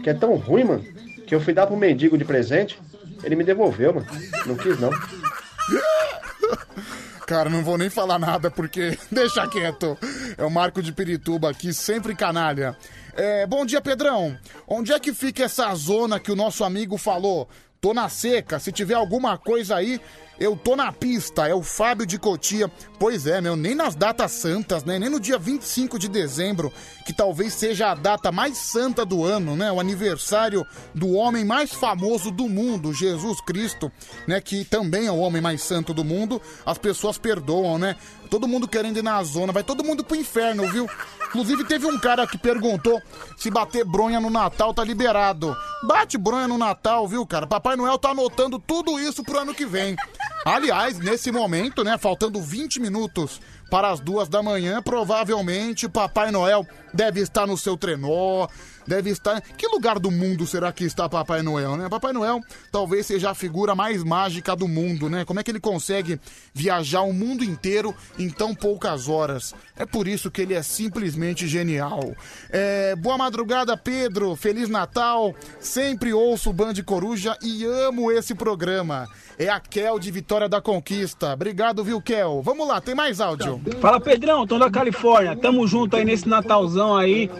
que 0.02 0.10
é 0.10 0.14
tão 0.14 0.34
ruim, 0.36 0.64
mano, 0.64 0.84
que 1.26 1.34
eu 1.34 1.40
fui 1.40 1.52
dar 1.52 1.66
pro 1.66 1.76
mendigo 1.76 2.16
de 2.16 2.24
presente, 2.24 2.78
ele 3.22 3.36
me 3.36 3.44
devolveu, 3.44 3.94
mano. 3.94 4.06
Não 4.46 4.56
quis, 4.56 4.78
não. 4.80 4.90
Cara, 7.32 7.48
não 7.48 7.64
vou 7.64 7.78
nem 7.78 7.88
falar 7.88 8.18
nada 8.18 8.50
porque 8.50 8.98
deixa 9.10 9.48
quieto. 9.48 9.96
É 10.36 10.44
o 10.44 10.50
Marco 10.50 10.82
de 10.82 10.92
Pirituba 10.92 11.48
aqui, 11.48 11.72
sempre 11.72 12.14
canalha. 12.14 12.76
É, 13.14 13.46
bom 13.46 13.64
dia, 13.64 13.80
Pedrão. 13.80 14.36
Onde 14.68 14.92
é 14.92 15.00
que 15.00 15.14
fica 15.14 15.44
essa 15.44 15.74
zona 15.74 16.20
que 16.20 16.30
o 16.30 16.36
nosso 16.36 16.62
amigo 16.62 16.98
falou? 16.98 17.48
Tô 17.80 17.94
na 17.94 18.10
seca, 18.10 18.58
se 18.58 18.70
tiver 18.70 18.96
alguma 18.96 19.38
coisa 19.38 19.76
aí, 19.76 19.98
eu 20.38 20.56
tô 20.56 20.74
na 20.74 20.90
pista. 20.90 21.48
É 21.48 21.54
o 21.54 21.62
Fábio 21.62 22.06
de 22.06 22.18
Cotia. 22.18 22.70
Pois 22.98 23.26
é, 23.26 23.40
meu, 23.40 23.56
nem 23.56 23.74
nas 23.74 23.94
datas 23.94 24.32
santas, 24.32 24.84
né? 24.84 24.98
Nem 24.98 25.08
no 25.08 25.20
dia 25.20 25.38
25 25.38 25.98
de 25.98 26.08
dezembro, 26.08 26.72
que 27.04 27.12
talvez 27.12 27.54
seja 27.54 27.90
a 27.90 27.94
data 27.94 28.30
mais 28.30 28.56
santa 28.58 29.04
do 29.04 29.24
ano, 29.24 29.56
né? 29.56 29.70
O 29.72 29.80
aniversário 29.80 30.66
do 30.94 31.12
homem 31.12 31.44
mais 31.44 31.72
famoso 31.72 32.30
do 32.30 32.48
mundo, 32.48 32.92
Jesus 32.92 33.40
Cristo, 33.40 33.90
né? 34.26 34.40
Que 34.40 34.64
também 34.64 35.06
é 35.06 35.12
o 35.12 35.18
homem 35.18 35.42
mais 35.42 35.62
santo 35.62 35.92
do 35.92 36.04
mundo. 36.04 36.40
As 36.64 36.78
pessoas 36.78 37.18
perdoam, 37.18 37.78
né? 37.78 37.96
Todo 38.30 38.48
mundo 38.48 38.66
querendo 38.66 38.96
ir 38.96 39.02
na 39.02 39.22
zona, 39.22 39.52
vai 39.52 39.62
todo 39.62 39.84
mundo 39.84 40.02
pro 40.02 40.16
inferno, 40.16 40.66
viu? 40.70 40.88
Inclusive 41.28 41.64
teve 41.64 41.86
um 41.86 41.98
cara 41.98 42.26
que 42.26 42.38
perguntou 42.38 43.00
se 43.36 43.50
bater 43.50 43.84
bronha 43.84 44.20
no 44.20 44.30
Natal 44.30 44.72
tá 44.72 44.84
liberado. 44.84 45.56
Bate 45.86 46.16
bronha 46.18 46.46
no 46.46 46.58
Natal, 46.58 47.08
viu, 47.08 47.26
cara? 47.26 47.46
Papai 47.46 47.74
Noel 47.74 47.98
tá 47.98 48.10
anotando 48.10 48.58
tudo 48.58 48.98
isso 49.00 49.22
pro 49.22 49.38
ano 49.38 49.54
que 49.54 49.66
vem. 49.66 49.96
Aliás, 50.44 50.98
nesse 50.98 51.30
momento, 51.30 51.84
né, 51.84 51.96
faltando 51.96 52.40
20 52.40 52.80
minutos 52.80 53.40
para 53.70 53.90
as 53.90 54.00
duas 54.00 54.28
da 54.28 54.42
manhã, 54.42 54.82
provavelmente 54.82 55.88
Papai 55.88 56.30
Noel 56.30 56.66
deve 56.92 57.20
estar 57.20 57.46
no 57.46 57.56
seu 57.56 57.76
trenó, 57.76 58.48
deve 58.86 59.10
estar. 59.10 59.40
Que 59.40 59.66
lugar 59.66 59.98
do 59.98 60.10
mundo 60.10 60.46
será 60.46 60.72
que 60.72 60.84
está 60.84 61.08
Papai 61.08 61.42
Noel, 61.42 61.76
né? 61.76 61.88
Papai 61.88 62.12
Noel 62.12 62.40
talvez 62.70 63.06
seja 63.06 63.30
a 63.30 63.34
figura 63.34 63.74
mais 63.74 64.02
mágica 64.02 64.54
do 64.56 64.68
mundo, 64.68 65.08
né? 65.08 65.24
Como 65.24 65.40
é 65.40 65.42
que 65.42 65.50
ele 65.50 65.60
consegue 65.60 66.20
viajar 66.52 67.02
o 67.02 67.12
mundo 67.12 67.44
inteiro 67.44 67.94
em 68.18 68.28
tão 68.28 68.54
poucas 68.54 69.08
horas? 69.08 69.54
É 69.76 69.84
por 69.84 70.06
isso 70.06 70.30
que 70.30 70.42
ele 70.42 70.54
é 70.54 70.62
simplesmente 70.62 71.46
genial. 71.46 72.14
É, 72.50 72.94
boa 72.96 73.18
madrugada, 73.18 73.76
Pedro. 73.76 74.36
Feliz 74.36 74.68
Natal. 74.68 75.34
Sempre 75.60 76.12
ouço 76.12 76.50
o 76.50 76.52
Band 76.52 76.74
Coruja 76.84 77.36
e 77.42 77.64
amo 77.64 78.10
esse 78.10 78.34
programa. 78.34 79.08
É 79.38 79.48
a 79.48 79.58
Kel 79.58 79.98
de 79.98 80.10
Vitória 80.10 80.48
da 80.48 80.60
Conquista. 80.60 81.32
Obrigado, 81.32 81.82
viu, 81.82 82.00
Kel? 82.00 82.42
Vamos 82.42 82.66
lá, 82.68 82.80
tem 82.80 82.94
mais 82.94 83.20
áudio. 83.20 83.60
Fala 83.80 84.00
Pedrão, 84.00 84.46
tô 84.46 84.58
da 84.58 84.70
Califórnia. 84.70 85.36
Tamo 85.36 85.66
junto 85.66 85.96
aí 85.96 86.04
nesse 86.04 86.28
Natalzão 86.28 86.96
aí, 86.96 87.30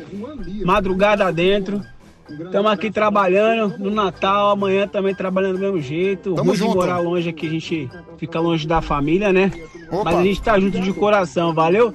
madrugada 0.64 1.31
dentro. 1.32 1.82
Tamo 2.50 2.68
aqui 2.68 2.90
trabalhando 2.90 3.78
no 3.78 3.90
Natal, 3.90 4.50
amanhã 4.50 4.86
também 4.86 5.14
trabalhando 5.14 5.54
do 5.54 5.58
mesmo 5.58 5.80
jeito. 5.80 6.34
Tamo 6.34 6.50
Ruim 6.50 6.56
junto. 6.56 6.70
de 6.70 6.76
morar 6.76 6.98
longe 6.98 7.28
aqui, 7.28 7.46
a 7.46 7.50
gente 7.50 7.90
fica 8.16 8.40
longe 8.40 8.66
da 8.66 8.80
família, 8.80 9.32
né? 9.32 9.50
Opa. 9.90 10.04
Mas 10.04 10.16
a 10.16 10.22
gente 10.22 10.40
tá 10.40 10.58
junto 10.58 10.80
de 10.80 10.92
coração, 10.92 11.52
valeu? 11.52 11.92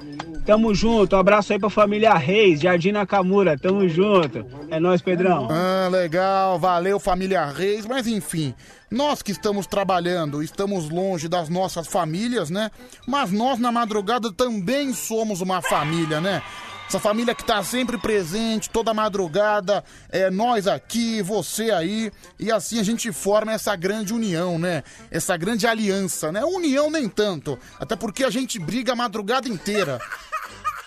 Tamo 0.48 0.74
junto, 0.74 1.14
um 1.14 1.18
abraço 1.18 1.52
aí 1.52 1.58
pra 1.58 1.68
família 1.68 2.14
Reis, 2.14 2.60
Jardim 2.60 2.92
Nakamura, 2.92 3.58
tamo 3.58 3.86
junto. 3.86 4.46
É 4.70 4.80
nóis, 4.80 5.02
Pedrão. 5.02 5.46
Ah, 5.50 5.88
legal, 5.90 6.58
valeu 6.58 6.98
família 6.98 7.44
Reis, 7.44 7.84
mas 7.84 8.06
enfim, 8.06 8.54
nós 8.90 9.20
que 9.20 9.32
estamos 9.32 9.66
trabalhando, 9.66 10.42
estamos 10.42 10.88
longe 10.88 11.28
das 11.28 11.50
nossas 11.50 11.86
famílias, 11.86 12.48
né? 12.48 12.70
Mas 13.06 13.30
nós 13.30 13.58
na 13.58 13.70
madrugada 13.70 14.32
também 14.32 14.94
somos 14.94 15.42
uma 15.42 15.60
família, 15.60 16.18
né? 16.18 16.42
Essa 16.88 16.98
família 16.98 17.34
que 17.34 17.44
tá 17.44 17.62
sempre 17.62 17.98
presente, 17.98 18.70
toda 18.70 18.94
madrugada, 18.94 19.84
é 20.08 20.30
nós 20.30 20.66
aqui, 20.66 21.20
você 21.20 21.70
aí, 21.70 22.10
e 22.38 22.50
assim 22.50 22.80
a 22.80 22.82
gente 22.82 23.12
forma 23.12 23.52
essa 23.52 23.76
grande 23.76 24.14
união, 24.14 24.58
né? 24.58 24.82
Essa 25.10 25.36
grande 25.36 25.66
aliança, 25.66 26.32
né? 26.32 26.42
União 26.46 26.90
nem 26.90 27.06
tanto, 27.06 27.58
até 27.78 27.94
porque 27.94 28.24
a 28.24 28.30
gente 28.30 28.58
briga 28.58 28.94
a 28.94 28.96
madrugada 28.96 29.46
inteira. 29.50 30.00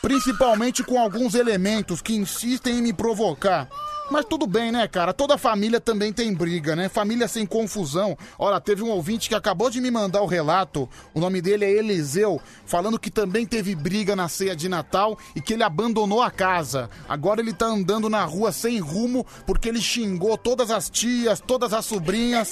Principalmente 0.02 0.84
com 0.84 1.00
alguns 1.00 1.36
elementos 1.36 2.02
que 2.02 2.16
insistem 2.16 2.80
em 2.80 2.82
me 2.82 2.94
provocar. 2.94 3.70
Mas 4.12 4.26
tudo 4.26 4.46
bem, 4.46 4.74
né, 4.74 4.86
cara? 4.90 5.14
Toda 5.14 5.38
família 5.38 5.80
também 5.80 6.12
tem 6.12 6.34
briga, 6.34 6.76
né? 6.76 6.90
Família 6.90 7.30
sem 7.30 7.46
confusão. 7.46 8.18
Olha, 8.38 8.60
teve 8.60 8.84
um 8.84 8.90
ouvinte 8.90 9.30
que 9.30 9.36
acabou 9.36 9.70
de 9.70 9.80
me 9.80 9.90
mandar 9.90 10.22
o 10.22 10.26
relato. 10.26 10.90
O 11.14 11.20
nome 11.22 11.42
dele 11.42 11.64
é 11.64 11.72
Eliseu, 11.72 12.42
falando 12.66 13.00
que 13.00 13.10
também 13.10 13.46
teve 13.46 13.74
briga 13.74 14.14
na 14.14 14.28
ceia 14.28 14.54
de 14.54 14.68
Natal 14.68 15.18
e 15.34 15.40
que 15.40 15.54
ele 15.54 15.64
abandonou 15.64 16.22
a 16.22 16.30
casa. 16.30 16.90
Agora 17.08 17.40
ele 17.40 17.54
tá 17.54 17.68
andando 17.68 18.10
na 18.10 18.26
rua 18.26 18.52
sem 18.52 18.80
rumo 18.80 19.26
porque 19.46 19.70
ele 19.70 19.82
xingou 19.82 20.38
todas 20.38 20.72
as 20.72 20.90
tias, 20.90 21.40
todas 21.40 21.72
as 21.72 21.86
sobrinhas. 21.86 22.52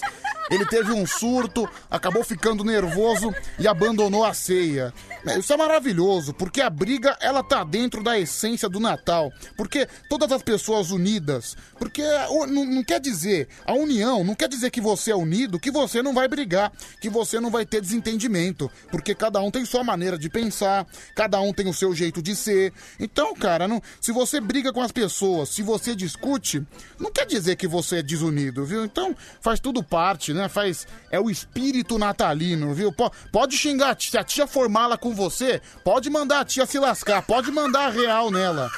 Ele 0.50 0.66
teve 0.66 0.92
um 0.92 1.06
surto, 1.06 1.70
acabou 1.92 2.24
ficando 2.24 2.64
nervoso 2.64 3.32
e 3.60 3.68
abandonou 3.68 4.26
a 4.26 4.34
ceia. 4.34 4.92
É, 5.26 5.38
Isso 5.38 5.54
é 5.54 5.58
maravilhoso, 5.58 6.34
porque 6.34 6.60
a 6.60 6.70
briga 6.70 7.16
ela 7.22 7.44
tá 7.44 7.64
dentro 7.64 8.02
da 8.02 8.18
essência 8.18 8.68
do 8.68 8.80
Natal. 8.80 9.32
Porque 9.56 9.88
todas 10.10 10.32
as 10.32 10.42
pessoas 10.42 10.90
unidas, 10.90 11.49
porque 11.78 12.02
o- 12.30 12.46
não, 12.46 12.84
quer 12.84 13.00
dizer, 13.00 13.48
a 13.66 13.74
união 13.74 14.24
não 14.24 14.36
quer 14.36 14.48
dizer 14.48 14.70
que 14.72 14.82
você 14.82 15.12
é 15.12 15.16
unido, 15.16 15.60
que 15.60 15.72
você 15.72 16.02
não 16.02 16.14
vai 16.14 16.28
brigar, 16.28 16.72
que 17.02 17.10
você 17.10 17.40
não 17.40 17.50
vai 17.50 17.66
ter 17.66 17.82
desentendimento. 17.82 18.70
Porque 18.92 19.14
cada 19.16 19.40
um 19.42 19.52
tem 19.52 19.66
sua 19.66 19.84
maneira 19.84 20.18
de 20.18 20.30
pensar, 20.30 20.86
cada 21.16 21.40
um 21.42 21.54
tem 21.54 21.68
o 21.68 21.74
seu 21.74 21.94
jeito 21.94 22.22
de 22.22 22.36
ser. 22.36 22.74
Então, 23.00 23.34
cara, 23.36 23.68
não- 23.68 23.82
se 24.02 24.12
você 24.12 24.40
briga 24.40 24.72
com 24.74 24.82
as 24.82 24.92
pessoas, 24.92 25.50
se 25.50 25.62
você 25.62 25.96
discute, 25.96 26.66
não 27.00 27.12
quer 27.12 27.26
dizer 27.26 27.56
que 27.56 27.68
você 27.68 27.98
é 27.98 28.02
desunido, 28.02 28.66
viu? 28.66 28.84
Então, 28.86 29.16
faz 29.42 29.60
tudo 29.60 29.84
parte, 29.84 30.34
né? 30.34 30.50
Faz. 30.50 30.88
É 31.12 31.20
o 31.20 31.30
espírito 31.30 31.98
natalino, 31.98 32.74
viu? 32.74 32.92
Po- 32.92 33.12
pode 33.32 33.58
xingar, 33.58 33.96
se 34.00 34.18
a 34.18 34.24
tia 34.24 34.48
for 34.48 34.68
mala 34.70 34.98
com 34.98 35.14
você, 35.14 35.62
pode 35.84 36.10
mandar 36.10 36.42
a 36.42 36.46
tia 36.46 36.66
se 36.66 36.80
lascar, 36.80 37.22
pode 37.22 37.52
mandar 37.52 37.88
a 37.88 37.90
real 37.90 38.32
nela. 38.32 38.70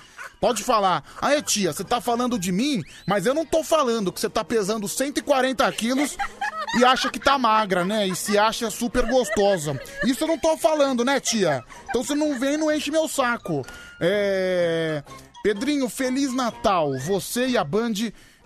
Pode 0.42 0.64
falar, 0.64 1.04
aí 1.22 1.40
tia, 1.44 1.72
você 1.72 1.84
tá 1.84 2.02
falando 2.02 2.40
de 2.40 2.52
mim, 2.52 2.82
mas 3.08 3.28
eu 3.28 3.34
não 3.36 3.46
tô 3.46 3.64
falando 3.64 4.12
que 4.12 4.20
você 4.20 4.28
tá 4.28 4.44
pesando 4.44 4.88
140 4.88 5.72
quilos 5.72 6.18
e 6.80 6.84
acha 6.84 7.12
que 7.12 7.20
tá 7.20 7.38
magra, 7.38 7.86
né? 7.86 8.08
E 8.08 8.16
se 8.16 8.40
acha 8.40 8.72
super 8.72 9.06
gostosa. 9.06 9.80
Isso 10.04 10.24
eu 10.24 10.28
não 10.28 10.40
tô 10.40 10.58
falando, 10.58 11.06
né, 11.06 11.20
tia? 11.20 11.64
Então 11.88 12.04
você 12.04 12.16
não 12.16 12.40
vem 12.40 12.56
e 12.56 12.58
não 12.58 12.72
enche 12.72 12.90
meu 12.90 13.08
saco. 13.08 13.64
É. 14.00 15.04
Pedrinho, 15.44 15.88
Feliz 15.88 16.34
Natal. 16.34 16.98
Você 17.00 17.48
e 17.50 17.58
a 17.58 17.64
Band 17.64 17.94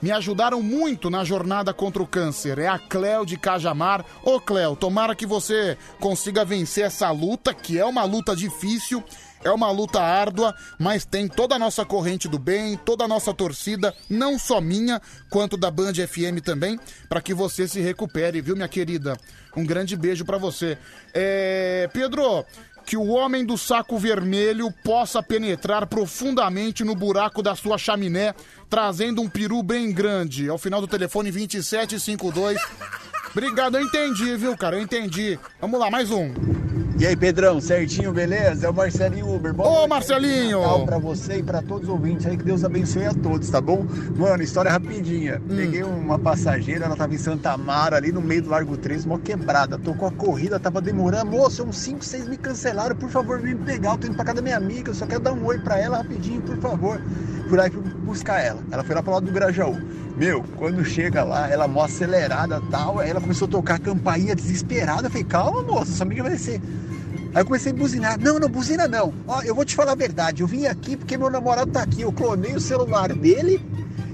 me 0.01 0.11
ajudaram 0.11 0.61
muito 0.61 1.09
na 1.09 1.23
jornada 1.23 1.73
contra 1.73 2.03
o 2.03 2.07
câncer. 2.07 2.59
É 2.59 2.67
a 2.67 2.77
Cléo 2.77 3.25
de 3.25 3.37
Cajamar. 3.37 4.05
Ô, 4.21 4.39
Cléo, 4.39 4.75
tomara 4.75 5.15
que 5.15 5.25
você 5.25 5.77
consiga 5.99 6.43
vencer 6.43 6.85
essa 6.85 7.09
luta, 7.11 7.53
que 7.53 7.79
é 7.79 7.85
uma 7.85 8.03
luta 8.03 8.35
difícil. 8.35 9.03
É 9.45 9.51
uma 9.51 9.69
luta 9.69 10.01
árdua, 10.01 10.55
mas 10.79 11.05
tem 11.05 11.27
toda 11.27 11.53
a 11.53 11.59
nossa 11.59 11.85
corrente 11.85 12.27
do 12.27 12.39
bem, 12.39 12.75
toda 12.75 13.03
a 13.03 13.07
nossa 13.07 13.31
torcida, 13.31 13.93
não 14.09 14.39
só 14.39 14.59
minha, 14.59 14.99
quanto 15.29 15.55
da 15.55 15.69
Band 15.69 15.93
FM 15.93 16.41
também, 16.43 16.79
para 17.07 17.21
que 17.21 17.31
você 17.31 17.67
se 17.67 17.79
recupere, 17.79 18.41
viu, 18.41 18.55
minha 18.55 18.67
querida? 18.67 19.15
Um 19.55 19.63
grande 19.63 19.95
beijo 19.95 20.25
pra 20.25 20.39
você. 20.39 20.79
É, 21.13 21.87
Pedro, 21.93 22.43
que 22.87 22.97
o 22.97 23.05
homem 23.05 23.45
do 23.45 23.55
saco 23.55 23.99
vermelho 23.99 24.73
possa 24.83 25.21
penetrar 25.21 25.85
profundamente 25.85 26.83
no 26.83 26.95
buraco 26.95 27.43
da 27.43 27.55
sua 27.55 27.77
chaminé, 27.77 28.33
trazendo 28.67 29.21
um 29.21 29.29
peru 29.29 29.61
bem 29.61 29.91
grande. 29.91 30.49
Ao 30.49 30.57
final 30.57 30.81
do 30.81 30.87
telefone 30.87 31.29
2752. 31.29 32.59
Obrigado, 33.29 33.77
eu 33.77 33.83
entendi, 33.83 34.35
viu, 34.37 34.57
cara? 34.57 34.77
Eu 34.77 34.81
entendi. 34.81 35.37
Vamos 35.61 35.79
lá, 35.79 35.91
mais 35.91 36.09
um. 36.09 36.64
E 36.97 37.05
aí, 37.05 37.13
Pedrão, 37.13 37.59
certinho, 37.59 38.13
beleza? 38.13 38.67
É 38.67 38.69
o 38.69 38.73
Marcelinho 38.73 39.35
Uber. 39.35 39.53
Boa 39.53 39.83
Ô, 39.83 39.87
Marcelinho! 39.87 40.61
Natal 40.61 40.85
pra 40.85 40.97
você 40.97 41.39
e 41.39 41.43
pra 41.43 41.61
todos 41.61 41.83
os 41.83 41.89
ouvintes 41.89 42.25
aí, 42.25 42.37
que 42.37 42.43
Deus 42.45 42.63
abençoe 42.63 43.05
a 43.05 43.13
todos, 43.13 43.49
tá 43.49 43.59
bom? 43.59 43.85
Mano, 44.15 44.41
história 44.41 44.71
rapidinha. 44.71 45.41
Hum. 45.43 45.57
Peguei 45.57 45.83
uma 45.83 46.17
passageira, 46.17 46.85
ela 46.85 46.95
tava 46.95 47.13
em 47.13 47.17
Santa 47.17 47.51
Amara, 47.51 47.97
ali 47.97 48.13
no 48.13 48.21
meio 48.21 48.43
do 48.43 48.49
Largo 48.49 48.77
3, 48.77 49.05
mó 49.05 49.17
quebrada. 49.17 49.77
Tocou 49.77 50.07
a 50.07 50.11
corrida, 50.11 50.57
tava 50.57 50.79
demorando. 50.79 51.31
Moço, 51.31 51.65
uns 51.65 51.77
5, 51.79 52.05
6 52.05 52.29
me 52.29 52.37
cancelaram, 52.37 52.95
por 52.95 53.09
favor, 53.09 53.41
vem 53.41 53.55
me 53.55 53.65
pegar. 53.65 53.91
Eu 53.91 53.97
tô 53.97 54.07
indo 54.07 54.15
pra 54.15 54.23
casa 54.23 54.37
da 54.37 54.41
minha 54.41 54.55
amiga, 54.55 54.91
eu 54.91 54.95
só 54.95 55.05
quero 55.05 55.19
dar 55.19 55.33
um 55.33 55.45
oi 55.45 55.59
pra 55.59 55.77
ela 55.77 55.97
rapidinho, 55.97 56.41
por 56.43 56.57
favor. 56.59 57.01
Fui 57.49 57.57
lá 57.57 57.67
e 57.67 57.71
fui 57.71 57.83
buscar 58.05 58.39
ela. 58.39 58.61
Ela 58.71 58.85
foi 58.85 58.95
lá 58.95 59.03
pro 59.03 59.11
lado 59.11 59.25
do 59.25 59.33
Grajaú. 59.33 59.75
Meu, 60.17 60.45
quando 60.55 60.83
chega 60.85 61.23
lá, 61.23 61.49
ela 61.49 61.67
mó 61.67 61.83
acelerada 61.83 62.61
tal, 62.71 62.99
aí 62.99 63.09
ela 63.09 63.19
começou 63.19 63.47
a 63.47 63.51
tocar 63.51 63.75
a 63.75 63.79
campainha 63.79 64.33
desesperada. 64.33 65.07
Eu 65.07 65.11
falei, 65.11 65.25
calma, 65.25 65.61
moça, 65.63 65.91
sua 65.91 66.05
amiga 66.05 66.23
vai 66.23 66.31
descer. 66.31 66.61
Aí 67.33 67.41
eu 67.41 67.45
comecei 67.45 67.73
a 67.73 67.75
buzinar. 67.75 68.17
Não, 68.17 68.39
não, 68.39 68.47
buzina 68.47 68.87
não. 68.87 69.13
Ó, 69.27 69.41
eu 69.41 69.53
vou 69.53 69.65
te 69.65 69.75
falar 69.75 69.91
a 69.91 69.95
verdade. 69.95 70.41
Eu 70.41 70.47
vim 70.47 70.67
aqui 70.67 70.95
porque 70.95 71.17
meu 71.17 71.29
namorado 71.29 71.69
tá 71.69 71.81
aqui. 71.81 72.01
Eu 72.01 72.13
clonei 72.13 72.55
o 72.55 72.61
celular 72.61 73.11
dele 73.11 73.59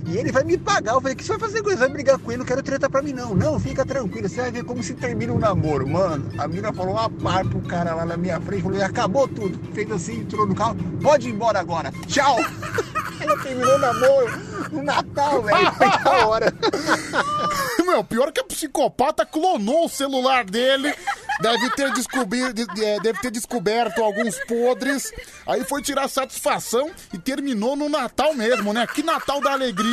e 0.06 0.18
ele 0.18 0.32
vai 0.32 0.44
me 0.44 0.58
pagar. 0.58 0.94
Eu 0.94 1.02
falei, 1.02 1.14
o 1.14 1.18
que 1.18 1.24
você 1.24 1.30
vai 1.38 1.40
fazer 1.40 1.62
com 1.62 1.70
ele? 1.70 1.78
Vai 1.80 1.90
brigar 1.90 2.18
com 2.20 2.32
ele? 2.32 2.40
Não 2.40 2.46
quero 2.46 2.64
treta 2.64 2.90
pra 2.90 3.02
mim, 3.02 3.14
não. 3.14 3.34
Não, 3.36 3.60
fica 3.60 3.86
tranquilo. 3.86 4.28
Você 4.28 4.42
vai 4.42 4.52
ver 4.52 4.64
como 4.64 4.82
se 4.84 4.94
termina 4.94 5.34
um 5.34 5.40
namoro. 5.40 5.88
Mano, 5.88 6.30
a 6.38 6.48
mina 6.48 6.72
falou 6.74 6.94
uma 6.94 7.10
par 7.10 7.46
pro 7.46 7.62
cara 7.62 7.94
lá 7.96 8.06
na 8.06 8.18
minha 8.18 8.40
frente. 8.42 8.64
Falou, 8.64 8.82
acabou 8.84 9.28
tudo. 9.28 9.60
Fez 9.74 9.92
assim, 9.92 10.22
entrou 10.22 10.46
no 10.48 10.56
carro. 10.56 10.76
Pode 11.02 11.28
ir 11.30 11.32
embora 11.32 11.60
agora. 11.60 11.92
Tchau. 12.08 12.38
Ela 13.22 13.38
terminou 13.44 13.76
o 13.76 13.80
namoro 13.80 14.32
no 14.72 14.82
Natal, 14.84 15.44
velho. 15.44 15.72
Foi 15.74 15.90
da 16.04 16.28
hora. 16.28 16.54
Meu, 17.86 18.04
pior 18.04 18.32
que 18.32 18.40
a 18.40 18.44
psicopata 18.44 19.26
clonou 19.26 19.86
o 19.86 19.90
celular 19.90 20.44
dele. 20.46 20.94
Deve 21.42 21.70
ter, 21.72 21.92
de- 21.92 23.00
deve 23.02 23.20
ter 23.20 23.32
descoberto 23.32 24.02
alguns 24.02 24.38
podres. 24.46 25.12
Aí 25.46 25.64
foi 25.64 25.82
tirar 25.82 26.08
satisfação 26.08 26.90
e 27.14 27.18
terminou 27.18 27.76
no 27.76 27.90
Natal 27.90 28.34
mesmo, 28.34 28.72
né? 28.74 28.88
Que 28.88 29.04
Natal 29.04 29.42
da 29.42 29.52
alegria. 29.52 29.91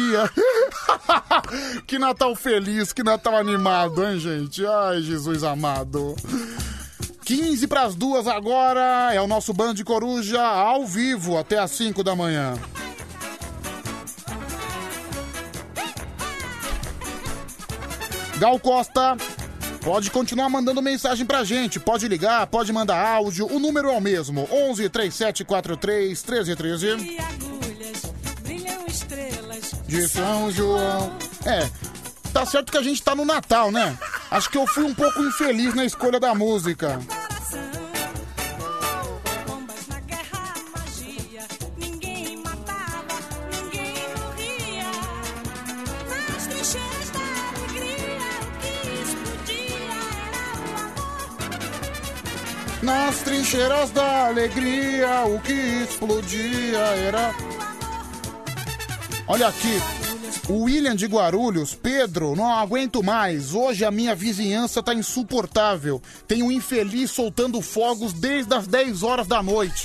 que 1.87 1.99
Natal 1.99 2.35
feliz, 2.35 2.93
que 2.93 3.03
Natal 3.03 3.37
animado, 3.37 4.05
hein, 4.05 4.19
gente? 4.19 4.65
Ai, 4.67 5.03
Jesus 5.03 5.43
amado. 5.43 6.15
15 7.25 7.67
para 7.67 7.83
as 7.83 7.95
duas 7.95 8.27
agora. 8.27 9.13
É 9.13 9.21
o 9.21 9.27
nosso 9.27 9.53
Band 9.53 9.75
Coruja 9.85 10.41
ao 10.41 10.87
vivo 10.87 11.37
até 11.37 11.59
às 11.59 11.71
5 11.73 12.03
da 12.03 12.17
manhã. 12.17 12.55
Gal 18.39 18.59
Costa, 18.61 19.17
pode 19.83 20.11
continuar 20.13 20.49
mandando 20.49 20.81
mensagem 20.81 21.27
pra 21.27 21.43
gente. 21.43 21.81
Pode 21.81 22.07
ligar, 22.07 22.47
pode 22.47 22.73
mandar 22.73 23.05
áudio. 23.05 23.53
O 23.53 23.59
número 23.59 23.91
é 23.91 23.97
o 23.97 24.01
mesmo: 24.01 24.49
11 24.51 24.89
3743 24.89 26.25
1313. 26.25 27.48
De 29.89 30.07
São 30.07 30.51
João. 30.51 31.11
É, 31.47 31.67
tá 32.31 32.45
certo 32.45 32.71
que 32.71 32.77
a 32.77 32.83
gente 32.83 33.03
tá 33.03 33.15
no 33.15 33.25
Natal, 33.25 33.73
né? 33.73 33.99
Acho 34.31 34.51
que 34.51 34.59
eu 34.59 34.67
fui 34.67 34.85
um 34.85 34.95
pouco 34.95 35.23
infeliz 35.23 35.75
na 35.75 35.87
escolha 35.87 36.21
da 36.21 36.35
música. 36.35 37.01
Nas 52.83 53.17
trincheiras 53.21 53.91
da 53.91 54.27
alegria, 54.27 55.25
o 55.25 55.41
que 55.41 55.53
explodia 55.53 56.79
era 56.79 57.35
Olha 59.29 59.49
aqui. 59.49 59.81
O 60.49 60.63
William 60.65 60.97
de 60.97 61.07
Guarulhos, 61.07 61.75
Pedro, 61.75 62.35
não 62.35 62.51
aguento 62.53 63.03
mais. 63.03 63.55
Hoje 63.55 63.85
a 63.85 63.91
minha 63.91 64.15
vizinhança 64.15 64.83
tá 64.83 64.95
insuportável. 64.95 66.01
Tem 66.27 66.43
um 66.43 66.51
infeliz 66.51 67.11
soltando 67.11 67.61
fogos 67.61 68.13
desde 68.15 68.55
as 68.55 68.67
10 68.67 69.03
horas 69.03 69.27
da 69.27 69.43
noite. 69.43 69.85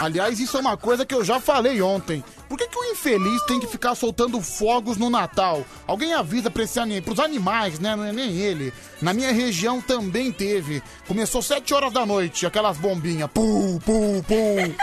Aliás, 0.00 0.38
isso 0.40 0.56
é 0.56 0.60
uma 0.60 0.76
coisa 0.76 1.04
que 1.06 1.14
eu 1.14 1.24
já 1.24 1.40
falei 1.40 1.80
ontem. 1.80 2.22
Por 2.48 2.58
que, 2.58 2.68
que 2.68 2.78
o 2.78 2.84
infeliz 2.84 3.42
tem 3.46 3.58
que 3.58 3.66
ficar 3.66 3.94
soltando 3.94 4.40
fogos 4.40 4.96
no 4.96 5.08
Natal? 5.10 5.64
Alguém 5.86 6.14
avisa 6.14 6.50
pra 6.50 6.62
esse 6.64 6.78
ani- 6.78 7.00
pros 7.00 7.18
animais, 7.18 7.78
né? 7.80 7.96
Não 7.96 8.04
é 8.04 8.12
nem 8.12 8.36
ele. 8.38 8.72
Na 9.00 9.12
minha 9.12 9.32
região 9.32 9.80
também 9.80 10.30
teve. 10.30 10.82
Começou 11.08 11.42
7 11.42 11.72
horas 11.74 11.92
da 11.92 12.04
noite, 12.04 12.44
aquelas 12.46 12.76
bombinhas. 12.76 13.30
Pum, 13.32 13.78
pum, 13.84 14.22
pum. 14.22 14.74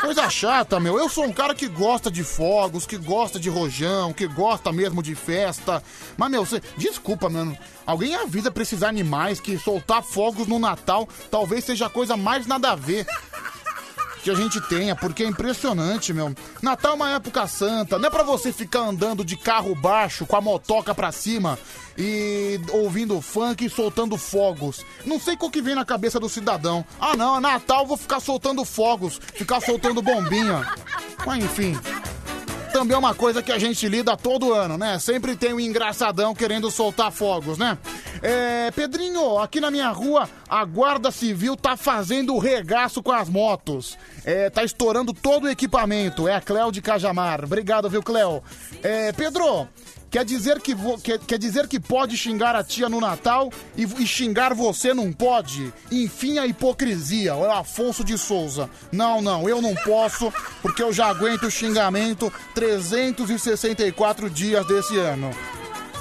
Coisa 0.00 0.30
chata, 0.30 0.80
meu. 0.80 0.98
Eu 0.98 1.08
sou 1.08 1.24
um 1.24 1.32
cara 1.32 1.54
que 1.54 1.68
gosta 1.68 2.10
de 2.10 2.24
fogos, 2.24 2.86
que 2.86 2.96
gosta 2.96 3.38
de 3.38 3.50
rojão, 3.50 4.12
que 4.12 4.26
gosta 4.26 4.72
mesmo 4.72 5.02
de 5.02 5.14
festa. 5.14 5.82
Mas, 6.16 6.30
meu, 6.30 6.44
você. 6.44 6.62
Desculpa, 6.76 7.28
mano. 7.28 7.56
Alguém 7.84 8.14
avisa 8.14 8.50
pra 8.50 8.62
esses 8.62 8.82
animais 8.82 9.40
que 9.40 9.58
soltar 9.58 10.02
fogos 10.02 10.46
no 10.46 10.58
Natal 10.58 11.08
talvez 11.30 11.64
seja 11.64 11.86
a 11.86 11.90
coisa 11.90 12.16
mais 12.16 12.46
nada 12.46 12.70
a 12.70 12.76
ver 12.76 13.06
que 14.22 14.30
a 14.30 14.34
gente 14.34 14.60
tenha, 14.60 14.94
porque 14.94 15.22
é 15.22 15.26
impressionante, 15.26 16.12
meu. 16.12 16.34
Natal 16.62 16.92
é 16.92 16.94
uma 16.94 17.10
época 17.10 17.46
santa, 17.46 17.98
não 17.98 18.08
é 18.08 18.10
pra 18.10 18.22
você 18.22 18.52
ficar 18.52 18.80
andando 18.80 19.24
de 19.24 19.36
carro 19.36 19.74
baixo, 19.74 20.26
com 20.26 20.36
a 20.36 20.40
motoca 20.40 20.94
pra 20.94 21.10
cima 21.12 21.58
e 21.96 22.60
ouvindo 22.72 23.20
funk 23.20 23.64
e 23.64 23.70
soltando 23.70 24.16
fogos. 24.16 24.84
Não 25.04 25.20
sei 25.20 25.36
qual 25.36 25.50
que 25.50 25.62
vem 25.62 25.74
na 25.74 25.84
cabeça 25.84 26.18
do 26.18 26.28
cidadão. 26.28 26.84
Ah, 27.00 27.16
não, 27.16 27.36
é 27.36 27.40
Natal, 27.40 27.86
vou 27.86 27.96
ficar 27.96 28.20
soltando 28.20 28.64
fogos, 28.64 29.20
ficar 29.34 29.60
soltando 29.60 30.02
bombinha. 30.02 30.66
Mas 31.26 31.44
enfim. 31.44 31.78
Também 32.72 32.94
é 32.94 32.98
uma 32.98 33.14
coisa 33.14 33.42
que 33.42 33.50
a 33.50 33.58
gente 33.58 33.88
lida 33.88 34.16
todo 34.16 34.52
ano, 34.54 34.78
né? 34.78 34.98
Sempre 35.00 35.34
tem 35.34 35.52
um 35.52 35.58
engraçadão 35.58 36.34
querendo 36.34 36.70
soltar 36.70 37.10
fogos, 37.10 37.58
né? 37.58 37.76
É, 38.22 38.70
Pedrinho, 38.72 39.38
aqui 39.38 39.60
na 39.60 39.70
minha 39.70 39.88
rua, 39.90 40.28
a 40.48 40.62
Guarda 40.64 41.10
Civil 41.10 41.56
tá 41.56 41.76
fazendo 41.76 42.36
regaço 42.38 43.02
com 43.02 43.12
as 43.12 43.28
motos. 43.28 43.96
É, 44.24 44.50
tá 44.50 44.62
estourando 44.62 45.14
todo 45.14 45.44
o 45.44 45.48
equipamento. 45.48 46.28
É 46.28 46.34
a 46.34 46.40
Cléo 46.40 46.70
de 46.70 46.82
Cajamar. 46.82 47.42
Obrigado, 47.44 47.88
viu, 47.88 48.02
Cléo? 48.02 48.42
É, 48.82 49.10
Pedro, 49.12 49.66
quer 50.10 50.22
dizer 50.22 50.60
que, 50.60 50.74
vo- 50.74 50.98
quer, 50.98 51.18
quer 51.18 51.38
dizer 51.38 51.66
que 51.66 51.80
pode 51.80 52.14
xingar 52.14 52.54
a 52.54 52.62
tia 52.62 52.90
no 52.90 53.00
Natal 53.00 53.50
e, 53.74 53.84
e 53.84 54.06
xingar 54.06 54.52
você 54.52 54.92
não 54.92 55.10
pode? 55.14 55.72
Enfim, 55.90 56.36
a 56.38 56.46
hipocrisia. 56.46 57.30
É 57.30 57.34
o 57.34 57.50
Afonso 57.50 58.04
de 58.04 58.18
Souza. 58.18 58.68
Não, 58.92 59.22
não, 59.22 59.48
eu 59.48 59.62
não 59.62 59.74
posso, 59.76 60.30
porque 60.60 60.82
eu 60.82 60.92
já 60.92 61.06
aguento 61.06 61.44
o 61.44 61.50
xingamento 61.50 62.30
364 62.54 64.28
dias 64.28 64.66
desse 64.66 64.98
ano. 64.98 65.30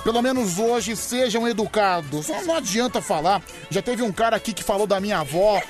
Pelo 0.04 0.22
menos 0.22 0.58
hoje 0.58 0.96
sejam 0.96 1.48
educados. 1.48 2.28
Não, 2.28 2.46
não 2.46 2.56
adianta 2.56 3.02
falar. 3.02 3.42
Já 3.70 3.82
teve 3.82 4.02
um 4.02 4.12
cara 4.12 4.36
aqui 4.36 4.54
que 4.54 4.64
falou 4.64 4.88
da 4.88 5.00
minha 5.00 5.20
avó. 5.20 5.62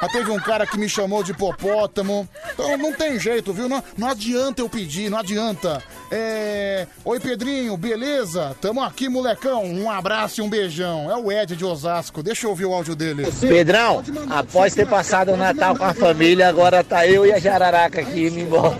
Já 0.00 0.08
teve 0.08 0.30
um 0.32 0.40
cara 0.40 0.66
que 0.66 0.76
me 0.76 0.88
chamou 0.88 1.22
de 1.22 1.30
hipopótamo. 1.30 2.28
Então 2.52 2.76
não 2.76 2.92
tem 2.92 3.20
jeito, 3.20 3.52
viu? 3.52 3.68
Não, 3.68 3.82
não 3.96 4.08
adianta 4.08 4.60
eu 4.60 4.68
pedir, 4.68 5.08
não 5.08 5.18
adianta. 5.18 5.80
É... 6.10 6.88
Oi, 7.04 7.20
Pedrinho, 7.20 7.76
beleza? 7.76 8.56
Tamo 8.60 8.82
aqui, 8.82 9.08
molecão. 9.08 9.64
Um 9.64 9.88
abraço 9.88 10.40
e 10.40 10.42
um 10.42 10.48
beijão. 10.48 11.08
É 11.08 11.16
o 11.16 11.30
Ed 11.30 11.54
de 11.54 11.64
Osasco. 11.64 12.20
Deixa 12.20 12.46
eu 12.46 12.50
ouvir 12.50 12.66
o 12.66 12.74
áudio 12.74 12.96
dele. 12.96 13.30
Pedrão, 13.40 14.02
após 14.28 14.74
ter 14.74 14.88
passado 14.88 15.32
o 15.32 15.36
Natal 15.36 15.76
com 15.76 15.84
a 15.84 15.94
família, 15.94 16.48
agora 16.48 16.82
tá 16.82 17.06
eu 17.06 17.24
e 17.24 17.32
a 17.32 17.38
Jararaca 17.38 18.00
aqui 18.00 18.26
indo 18.26 18.40
embora. 18.40 18.76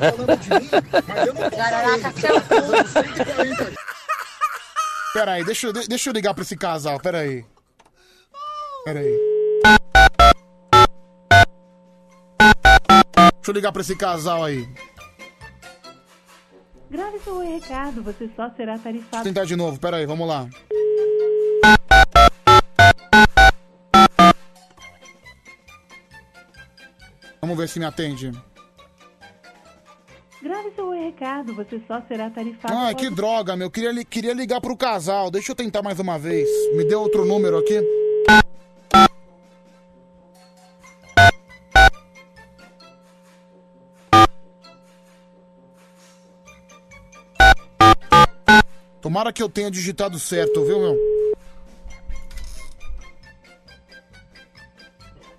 Peraí, 5.12 5.44
deixa, 5.44 5.66
eu- 5.66 5.72
deixa 5.72 6.08
eu 6.10 6.14
ligar 6.14 6.32
pra 6.34 6.42
esse 6.42 6.56
casal, 6.56 6.98
peraí. 6.98 7.44
Peraí. 8.84 9.16
Deixa 13.34 13.50
eu 13.50 13.54
ligar 13.54 13.72
pra 13.72 13.82
esse 13.82 13.96
casal 13.96 14.44
aí. 14.44 14.66
Grave 16.90 17.18
seu 17.20 17.38
recado, 17.40 18.02
você 18.02 18.30
só 18.36 18.50
será 18.50 18.74
eu 18.74 18.78
tarifado. 18.80 19.24
tentar 19.24 19.44
de 19.44 19.56
novo, 19.56 19.78
peraí, 19.78 20.06
vamos 20.06 20.26
lá. 20.28 20.48
Vamos 27.40 27.56
ver 27.56 27.68
se 27.68 27.78
me 27.78 27.84
atende. 27.84 28.30
Grave 30.42 30.72
seu 30.74 30.90
recado, 30.90 31.54
você 31.54 31.80
só 31.86 32.02
será 32.08 32.28
tarifado. 32.28 32.74
Ai, 32.76 32.94
que 32.96 33.08
droga, 33.10 33.54
meu. 33.56 33.70
Queria, 33.70 33.92
li- 33.92 34.04
queria 34.04 34.32
ligar 34.34 34.60
pro 34.60 34.76
casal. 34.76 35.30
Deixa 35.30 35.52
eu 35.52 35.56
tentar 35.56 35.82
mais 35.82 36.00
uma 36.00 36.18
vez. 36.18 36.48
Me 36.74 36.84
dê 36.84 36.96
outro 36.96 37.24
número 37.24 37.58
aqui. 37.58 37.78
Tomara 49.00 49.32
que 49.32 49.42
eu 49.42 49.48
tenha 49.48 49.70
digitado 49.70 50.18
certo, 50.18 50.64
viu, 50.64 50.78
meu? 50.78 50.96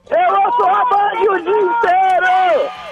Eu 0.09 0.33
ouço 0.45 0.63
a 0.63 0.85
Band 0.85 1.31
o 1.31 1.41
dia 1.41 1.61
inteiro! 1.61 2.82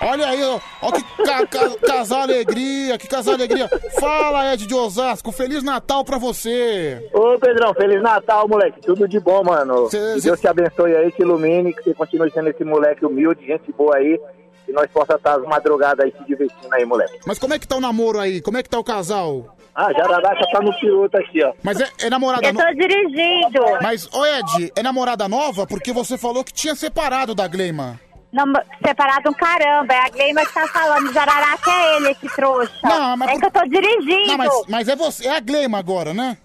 Olha 0.00 0.28
aí, 0.28 0.42
ó, 0.44 0.60
ó 0.82 0.92
que 0.92 1.02
ca- 1.24 1.46
ca- 1.46 1.76
casal 1.86 2.22
alegria, 2.22 2.96
que 2.98 3.08
casal 3.08 3.34
alegria. 3.34 3.68
Fala, 3.98 4.52
Ed 4.54 4.66
de 4.66 4.74
Osasco, 4.74 5.32
Feliz 5.32 5.62
Natal 5.62 6.04
pra 6.04 6.18
você. 6.18 7.08
Ô 7.12 7.38
Pedrão, 7.38 7.74
Feliz 7.74 8.00
Natal, 8.02 8.46
moleque. 8.48 8.80
Tudo 8.80 9.08
de 9.08 9.18
bom, 9.18 9.42
mano. 9.44 9.88
Que 9.88 10.20
Deus 10.20 10.40
te 10.40 10.46
abençoe 10.46 10.94
aí, 10.96 11.10
te 11.10 11.22
ilumine, 11.22 11.72
que 11.74 11.82
você 11.82 11.94
continue 11.94 12.30
sendo 12.30 12.48
esse 12.48 12.64
moleque 12.64 13.04
humilde, 13.04 13.44
gente 13.46 13.72
boa 13.72 13.96
aí. 13.96 14.20
Que 14.64 14.72
nós 14.72 14.86
possa 14.92 15.14
estar 15.14 15.34
as 15.36 15.42
madrugadas 15.44 16.04
aí 16.04 16.12
se 16.16 16.24
divertindo 16.26 16.72
aí, 16.74 16.84
moleque. 16.84 17.18
Mas 17.26 17.38
como 17.38 17.54
é 17.54 17.58
que 17.58 17.66
tá 17.66 17.76
o 17.76 17.80
namoro 17.80 18.20
aí? 18.20 18.40
Como 18.40 18.56
é 18.58 18.62
que 18.62 18.68
tá 18.68 18.78
o 18.78 18.84
casal? 18.84 19.56
Ah, 19.74 19.92
Jararaca 19.92 20.44
tá 20.52 20.60
no 20.60 20.76
piloto 20.78 21.16
aqui, 21.16 21.42
ó. 21.42 21.52
Mas 21.62 21.80
é, 21.80 21.88
é 22.02 22.10
namorada 22.10 22.46
Eu 22.46 22.54
tô 22.54 22.64
dirigindo. 22.74 23.60
Mas, 23.80 24.08
ô 24.12 24.26
Ed, 24.26 24.72
é 24.76 24.82
namorada 24.82 25.28
nova? 25.28 25.66
Porque 25.66 25.92
você 25.92 26.18
falou 26.18 26.42
que 26.44 26.52
tinha 26.52 26.74
separado 26.74 27.34
da 27.34 27.46
Gleima. 27.48 27.98
Não, 28.32 28.44
separado 28.84 29.30
um 29.30 29.32
caramba, 29.32 29.94
é 29.94 30.00
a 30.00 30.08
Gleima 30.10 30.44
que 30.44 30.52
tá 30.52 30.66
falando, 30.68 31.12
Jararaca 31.12 31.70
é 31.70 31.96
ele, 31.96 32.10
esse 32.10 32.28
trouxa. 32.34 32.72
Não, 32.84 33.16
mas- 33.16 33.30
É 33.30 33.38
que 33.38 33.46
eu 33.46 33.50
tô 33.50 33.64
dirigindo. 33.64 34.26
Não, 34.26 34.36
mas, 34.36 34.50
mas 34.68 34.88
é 34.88 34.94
você, 34.96 35.26
é 35.28 35.36
a 35.36 35.40
Gleima 35.40 35.78
agora, 35.78 36.12
né? 36.12 36.36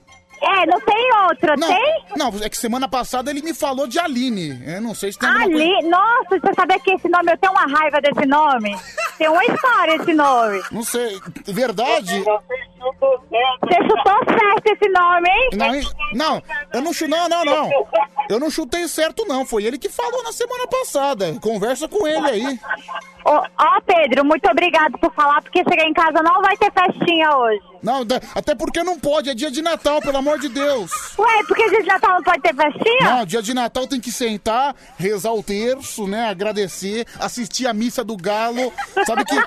É, 0.46 0.66
não 0.66 0.80
tem 0.82 1.10
outro, 1.30 1.58
não, 1.58 1.68
tem? 1.68 2.06
Não, 2.18 2.28
é 2.44 2.50
que 2.50 2.58
semana 2.58 2.88
passada 2.88 3.32
ele 3.32 3.42
me 3.42 3.54
falou 3.54 3.88
de 3.88 3.98
Aline. 3.98 4.62
Eu 4.66 4.82
não 4.82 4.94
sei 4.94 5.12
se 5.12 5.18
tem 5.20 5.30
alguma 5.30 5.46
Ali, 5.46 5.72
coisa... 5.74 5.88
nossa, 5.90 6.40
você 6.40 6.54
sabe 6.54 6.80
que 6.80 6.92
esse 6.92 7.08
nome, 7.10 7.32
eu 7.32 7.38
tenho 7.38 7.54
uma 7.54 7.66
raiva 7.80 8.02
desse 8.02 8.26
nome. 8.26 8.78
Tem 9.18 9.30
uma 9.30 9.44
história 9.46 9.96
esse 9.96 10.14
nome. 10.14 10.62
Não 10.72 10.84
sei, 10.84 11.20
verdade? 11.48 12.24
Você 12.24 13.76
chutou 13.84 14.38
certo 14.38 14.68
esse 14.68 14.90
nome, 14.90 15.30
hein? 15.30 15.50
Não, 15.54 16.34
não, 16.34 16.44
eu 16.74 16.82
não 16.82 16.94
chu- 16.94 17.08
não, 17.08 17.30
não, 17.30 17.46
não. 17.46 17.70
Eu 18.30 18.40
não 18.40 18.50
chutei 18.50 18.88
certo, 18.88 19.26
não. 19.26 19.46
Foi 19.46 19.64
ele 19.64 19.78
que 19.78 19.90
falou 19.90 20.24
na 20.24 20.32
semana 20.34 20.68
passada. 20.68 21.34
Conversa 21.42 21.88
com 21.88 22.06
ele 22.08 22.28
aí. 22.30 22.60
Ó, 23.26 23.46
ó, 23.58 23.82
Pedro, 23.86 24.26
muito 24.26 24.50
obrigado 24.50 24.98
por 24.98 25.14
falar, 25.14 25.42
porque 25.42 25.64
chegar 25.70 25.86
em 25.86 25.94
casa 25.94 26.22
não 26.22 26.42
vai 26.42 26.58
ter 26.58 26.72
festinha 26.74 27.36
hoje. 27.38 27.62
Não, 27.84 28.06
da- 28.06 28.22
até 28.34 28.56
porque 28.56 28.82
não 28.82 28.98
pode, 28.98 29.30
é 29.30 29.36
dia 29.36 29.52
de 29.52 29.62
Natal, 29.62 30.02
pelo 30.02 30.18
amor 30.18 30.40
de 30.40 30.48
Deus. 30.48 30.90
Ué, 31.20 31.44
porque 31.48 31.70
dia 31.70 31.82
de 31.82 31.88
Natal 31.88 32.16
não 32.16 32.24
pode 32.24 32.42
ter 32.42 32.56
festinha? 32.56 33.02
Não, 33.18 33.26
dia 33.26 33.42
de 33.42 33.54
Natal 33.54 33.86
tem 33.86 34.00
que 34.00 34.12
sentar, 34.12 34.74
rezar 34.98 35.34
o 35.34 35.44
terço, 35.44 36.08
né? 36.08 36.30
Agradecer, 36.30 37.06
assistir 37.20 37.68
a 37.68 37.74
missa 37.74 38.04
do 38.04 38.16
galo. 38.16 38.72
Sabe 39.06 39.26
que. 39.26 39.36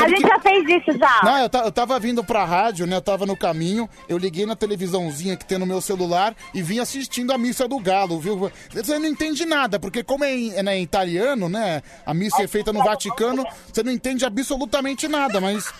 A 0.00 0.08
gente 0.08 0.22
já 0.22 0.38
fez 0.40 0.64
isso 0.68 0.96
já. 0.98 1.20
Não, 1.22 1.38
eu, 1.38 1.48
ta- 1.50 1.64
eu 1.64 1.72
tava 1.72 1.98
vindo 1.98 2.24
pra 2.24 2.44
rádio, 2.44 2.86
né? 2.86 2.96
Eu 2.96 3.00
tava 3.02 3.26
no 3.26 3.36
caminho, 3.36 3.88
eu 4.08 4.16
liguei 4.16 4.46
na 4.46 4.56
televisãozinha 4.56 5.36
que 5.36 5.44
tem 5.44 5.58
no 5.58 5.66
meu 5.66 5.80
celular 5.80 6.34
e 6.54 6.62
vim 6.62 6.78
assistindo 6.78 7.32
a 7.32 7.36
missa 7.36 7.68
do 7.68 7.78
galo, 7.78 8.18
viu? 8.18 8.50
Você 8.72 8.98
não 8.98 9.06
entende 9.06 9.44
nada, 9.44 9.78
porque 9.78 10.02
como 10.02 10.24
é 10.24 10.32
em, 10.34 10.54
é, 10.54 10.62
né, 10.62 10.78
em 10.78 10.82
italiano, 10.82 11.48
né? 11.48 11.82
A 12.06 12.14
missa 12.14 12.42
é 12.42 12.46
feita 12.48 12.72
no 12.72 12.82
Vaticano, 12.82 13.44
você 13.72 13.82
não 13.82 13.92
entende 13.92 14.24
absolutamente 14.24 15.06
nada, 15.08 15.40
mas. 15.40 15.70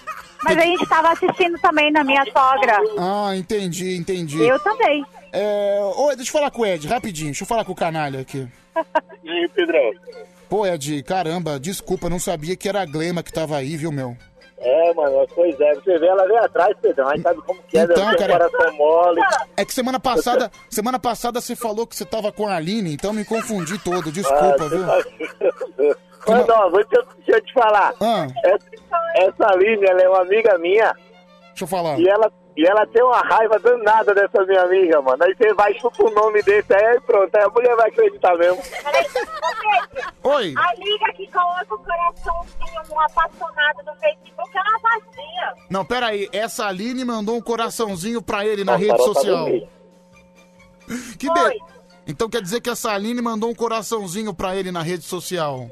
Mas 0.44 0.58
a 0.58 0.60
gente 0.62 0.86
tava 0.86 1.10
assistindo 1.10 1.58
também 1.60 1.90
na 1.92 2.02
minha 2.04 2.24
sogra. 2.32 2.76
Ah, 2.98 3.36
entendi, 3.36 3.96
entendi. 3.96 4.42
Eu 4.42 4.58
também. 4.60 5.04
É, 5.32 5.78
ô, 5.96 6.08
deixa 6.14 6.30
eu 6.30 6.32
falar 6.32 6.50
com 6.50 6.62
o 6.62 6.66
Ed, 6.66 6.86
rapidinho. 6.88 7.28
Deixa 7.30 7.44
eu 7.44 7.48
falar 7.48 7.64
com 7.64 7.72
o 7.72 7.76
canalha 7.76 8.20
aqui. 8.20 8.46
E 9.24 9.30
aí, 9.30 9.48
Pedrão? 9.54 9.92
Pô, 10.48 10.66
Ed, 10.66 11.02
caramba, 11.04 11.58
desculpa, 11.58 12.10
não 12.10 12.18
sabia 12.18 12.56
que 12.56 12.68
era 12.68 12.82
a 12.82 12.86
Glema 12.86 13.22
que 13.22 13.32
tava 13.32 13.56
aí, 13.56 13.76
viu, 13.76 13.90
meu? 13.92 14.16
É, 14.58 14.94
mano, 14.94 15.26
pois 15.34 15.58
é. 15.60 15.74
Você 15.74 15.98
vê, 15.98 16.06
ela 16.06 16.24
veio 16.26 16.38
atrás, 16.44 16.76
Pedrão. 16.80 17.08
Aí 17.08 17.20
sabe 17.20 17.40
como 17.42 17.60
que 17.64 17.78
é, 17.78 17.82
Então, 17.84 18.04
deve 18.06 18.16
cara- 18.18 18.48
coração 18.50 18.76
mole. 18.76 19.20
É 19.56 19.64
que 19.64 19.72
semana 19.74 19.98
passada, 19.98 20.52
semana 20.70 20.98
passada 20.98 21.40
você 21.40 21.56
falou 21.56 21.86
que 21.86 21.96
você 21.96 22.04
tava 22.04 22.30
com 22.30 22.46
a 22.46 22.56
Aline, 22.56 22.92
então 22.92 23.12
me 23.12 23.24
confundi 23.24 23.76
todo, 23.78 24.12
desculpa, 24.12 24.56
Ah, 24.64 24.68
viu? 24.68 25.96
Mas, 26.26 26.48
ó, 26.48 26.70
vou 26.70 26.84
te- 26.84 27.04
deixa 27.18 27.32
eu 27.32 27.40
te 27.44 27.52
falar. 27.52 27.92
Ah. 28.00 28.26
Essa, 28.44 28.66
essa 29.16 29.52
Aline, 29.52 29.84
ela 29.86 30.02
é 30.02 30.08
uma 30.08 30.20
amiga 30.22 30.56
minha. 30.58 30.92
Deixa 31.48 31.64
eu 31.64 31.66
falar. 31.68 31.98
E 31.98 32.08
ela, 32.08 32.30
e 32.56 32.64
ela 32.66 32.86
tem 32.86 33.02
uma 33.02 33.20
raiva 33.20 33.58
danada 33.58 34.14
dessa 34.14 34.44
minha 34.44 34.62
amiga, 34.62 35.02
mano. 35.02 35.22
Aí 35.24 35.34
você 35.34 35.52
vai 35.54 35.74
chutar 35.78 36.04
o 36.04 36.10
nome 36.10 36.42
desse 36.42 36.72
aí, 36.74 37.00
pronto. 37.00 37.34
Aí 37.34 37.42
a 37.42 37.48
mulher 37.48 37.74
vai 37.76 37.88
acreditar 37.88 38.36
mesmo. 38.36 38.62
Oi. 40.24 40.54
A 40.56 40.74
liga 40.74 41.12
que 41.16 41.26
coloca 41.30 41.74
o 41.74 41.78
coraçãozinho 41.78 42.82
no 42.88 43.00
apaixonado 43.00 43.82
no 43.84 43.94
Facebook 43.96 44.50
é 44.56 44.60
uma 44.60 44.78
vazia. 44.78 45.54
Não, 45.68 45.84
pera 45.84 46.06
aí, 46.06 46.28
essa 46.32 46.66
Aline 46.66 47.04
mandou 47.04 47.36
um 47.36 47.42
coraçãozinho 47.42 48.22
pra 48.22 48.46
ele 48.46 48.64
na 48.64 48.76
rede 48.76 48.92
Carol 48.92 49.08
tá 49.08 49.14
social. 49.14 49.46
Que 51.18 51.28
be... 51.32 51.62
Então 52.06 52.28
quer 52.28 52.42
dizer 52.42 52.60
que 52.60 52.68
essa 52.70 52.92
Aline 52.92 53.20
mandou 53.22 53.50
um 53.50 53.54
coraçãozinho 53.54 54.34
pra 54.34 54.54
ele 54.56 54.70
na 54.72 54.82
rede 54.82 55.04
social. 55.04 55.68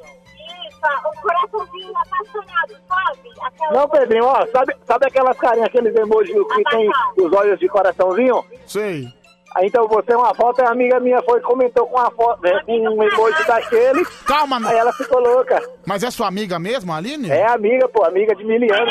Coraçãozinho 1.20 1.93
apaixonado, 1.97 2.74
sabe? 2.89 3.31
Aquela 3.43 3.72
Não, 3.72 3.89
Pedrinho, 3.89 4.24
ó, 4.24 4.47
sabe, 4.47 4.76
sabe 4.87 5.07
aquelas 5.07 5.37
carinhas, 5.39 5.68
aqueles 5.68 5.95
emojis 5.95 6.35
que 6.35 6.64
tem 6.64 6.91
os 7.18 7.33
olhos 7.33 7.59
de 7.59 7.68
coraçãozinho? 7.68 8.45
Sei. 8.66 9.09
Aí 9.57 9.66
então 9.66 9.89
você 9.89 10.14
uma 10.14 10.33
foto, 10.35 10.61
a 10.61 10.70
amiga 10.70 11.01
minha 11.01 11.20
foi 11.22 11.41
comentou 11.41 11.85
com 11.87 11.99
uma 11.99 12.11
foto, 12.12 12.41
né, 12.43 12.62
com 12.64 12.72
um 12.72 13.03
emoji 13.03 13.45
daquele. 13.47 14.05
Calma, 14.24 14.61
Aí 14.68 14.76
ela 14.76 14.93
ficou 14.93 15.20
louca. 15.20 15.61
Mas 15.85 16.05
é 16.05 16.11
sua 16.11 16.28
amiga 16.28 16.59
mesmo, 16.59 16.93
a 16.93 16.97
Aline? 16.97 17.28
É 17.28 17.47
amiga, 17.47 17.89
pô, 17.89 18.05
amiga 18.05 18.35
de 18.37 18.45
miliano. 18.45 18.91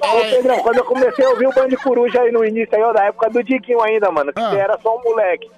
Ô, 0.00 0.30
Pedrão, 0.30 0.58
quando 0.60 0.78
eu 0.78 0.84
comecei 0.84 1.24
a 1.24 1.30
ouvir 1.30 1.48
o 1.48 1.52
Band 1.52 1.68
Coruja 1.82 2.20
aí 2.22 2.30
no 2.30 2.44
início, 2.44 2.76
aí, 2.76 2.82
ó, 2.82 2.92
da 2.92 3.04
época 3.06 3.30
do 3.30 3.42
Diquinho 3.42 3.82
ainda, 3.82 4.10
mano, 4.12 4.32
que 4.32 4.40
você 4.40 4.56
era 4.56 4.78
só 4.80 4.96
um 4.96 5.02
moleque. 5.02 5.50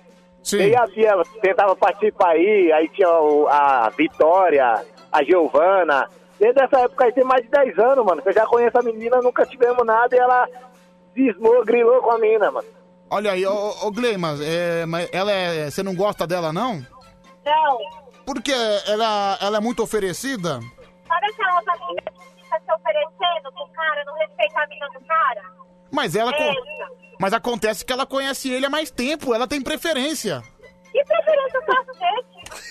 Sim. 0.49 0.57
E 0.59 0.62
aí 0.62 0.76
a 0.76 0.86
Bia 0.86 1.12
tentava 1.42 1.76
participar 1.76 2.30
aí, 2.30 2.72
aí 2.72 2.88
tinha 2.88 3.11
o- 3.11 3.46
a 3.49 3.90
Vitória, 3.90 4.84
a 5.12 5.22
Giovana. 5.22 6.09
Desde 6.40 6.62
essa 6.62 6.80
época 6.80 7.05
aí 7.05 7.12
tem 7.12 7.24
mais 7.24 7.42
de 7.44 7.51
10 7.51 7.78
anos, 7.78 8.05
mano, 8.05 8.22
que 8.22 8.28
eu 8.28 8.32
já 8.32 8.46
conheço 8.46 8.78
a 8.78 8.82
menina, 8.82 9.20
nunca 9.20 9.44
tivemos 9.44 9.84
nada 9.84 10.14
e 10.16 10.18
ela 10.18 10.49
cismou, 11.14 11.64
grilou 11.64 12.01
com 12.01 12.12
a 12.12 12.18
mina, 12.18 12.51
mano. 12.51 12.66
Olha 13.11 13.32
aí, 13.32 13.44
ô, 13.44 13.74
ô, 13.82 13.90
Gleima, 13.90 14.36
é, 14.42 14.86
mas 14.86 15.09
ela 15.12 15.30
é. 15.32 15.70
Você 15.70 15.82
não 15.82 15.94
gosta 15.94 16.26
dela, 16.26 16.53
não? 16.53 16.74
Não. 17.44 17.78
Porque 18.24 18.53
ela, 18.86 19.38
ela 19.40 19.57
é 19.57 19.61
muito 19.61 19.82
oferecida? 19.82 20.61
Sabe 21.09 21.26
aquelas 21.26 21.66
amigas 21.68 22.05
que 22.14 22.42
fica 22.44 22.61
se 22.61 22.72
oferecendo 22.72 23.53
pro 23.55 23.66
cara, 23.74 24.05
não 24.05 24.14
respeita 24.14 24.61
a 24.61 24.66
mina 24.66 24.86
do 24.90 25.01
cara? 25.07 25.42
Mas 25.90 26.14
ela. 26.16 26.32
co- 26.32 26.38
Essa. 26.42 27.08
Mas 27.19 27.33
acontece 27.33 27.85
que 27.85 27.93
ela 27.93 28.07
conhece 28.07 28.51
ele 28.51 28.66
há 28.66 28.71
mais 28.71 28.91
tempo, 28.91 29.35
ela 29.35 29.47
tem 29.47 29.61
preferência. 29.61 30.43
Que 30.93 31.05
preferência 31.05 31.61
desse? 31.61 32.69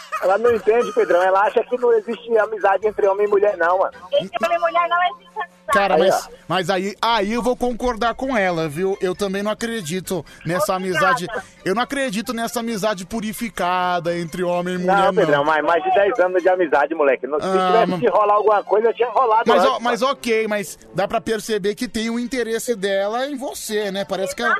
Ela 0.22 0.38
não 0.38 0.54
entende, 0.54 0.92
Pedrão, 0.92 1.22
ela 1.22 1.40
acha 1.42 1.62
que 1.64 1.76
não 1.78 1.92
existe 1.92 2.36
amizade 2.38 2.86
entre 2.86 3.06
homem 3.06 3.26
e 3.26 3.30
mulher, 3.30 3.56
não, 3.56 3.78
mano. 3.78 3.92
Entre 4.12 4.44
homem 4.46 4.56
e 4.56 4.60
mulher 4.60 4.88
não 4.88 5.02
existe 5.02 5.26
amizade. 5.38 5.56
Cara, 5.72 5.98
mas, 5.98 6.28
mas 6.46 6.70
aí, 6.70 6.94
aí 7.02 7.32
eu 7.32 7.42
vou 7.42 7.56
concordar 7.56 8.14
com 8.14 8.36
ela, 8.36 8.68
viu? 8.68 8.96
Eu 9.00 9.16
também 9.16 9.42
não 9.42 9.50
acredito 9.50 10.24
nessa 10.44 10.74
amizade. 10.76 11.26
Eu 11.64 11.74
não 11.74 11.82
acredito 11.82 12.32
nessa 12.32 12.60
amizade 12.60 13.04
purificada 13.04 14.16
entre 14.16 14.44
homem 14.44 14.76
e 14.76 14.78
mulher, 14.78 14.96
Não, 14.96 15.04
não. 15.06 15.14
Pedrão, 15.14 15.44
mas 15.44 15.64
mais 15.64 15.82
de 15.82 15.90
10 15.92 16.18
anos 16.20 16.40
de 16.42 16.48
amizade, 16.48 16.94
moleque. 16.94 17.26
Não- 17.26 17.40
Se 17.40 17.46
Ah, 17.46 17.82
tivesse 17.84 18.00
que 18.00 18.08
rolar 18.08 18.34
alguma 18.34 18.62
coisa, 18.62 18.88
eu 18.88 18.94
tinha 18.94 19.10
rolado 19.10 19.42
Mas, 19.46 19.60
antes, 19.62 19.72
ó, 19.76 19.80
mas 19.80 20.02
ok, 20.02 20.46
mas 20.48 20.78
dá 20.94 21.08
pra 21.08 21.20
perceber 21.20 21.74
que 21.74 21.88
tem 21.88 22.08
um 22.10 22.18
interesse 22.18 22.76
dela 22.76 23.26
em 23.26 23.36
você, 23.36 23.90
né? 23.90 24.04
Parece 24.04 24.36
que 24.36 24.42
ela. 24.42 24.54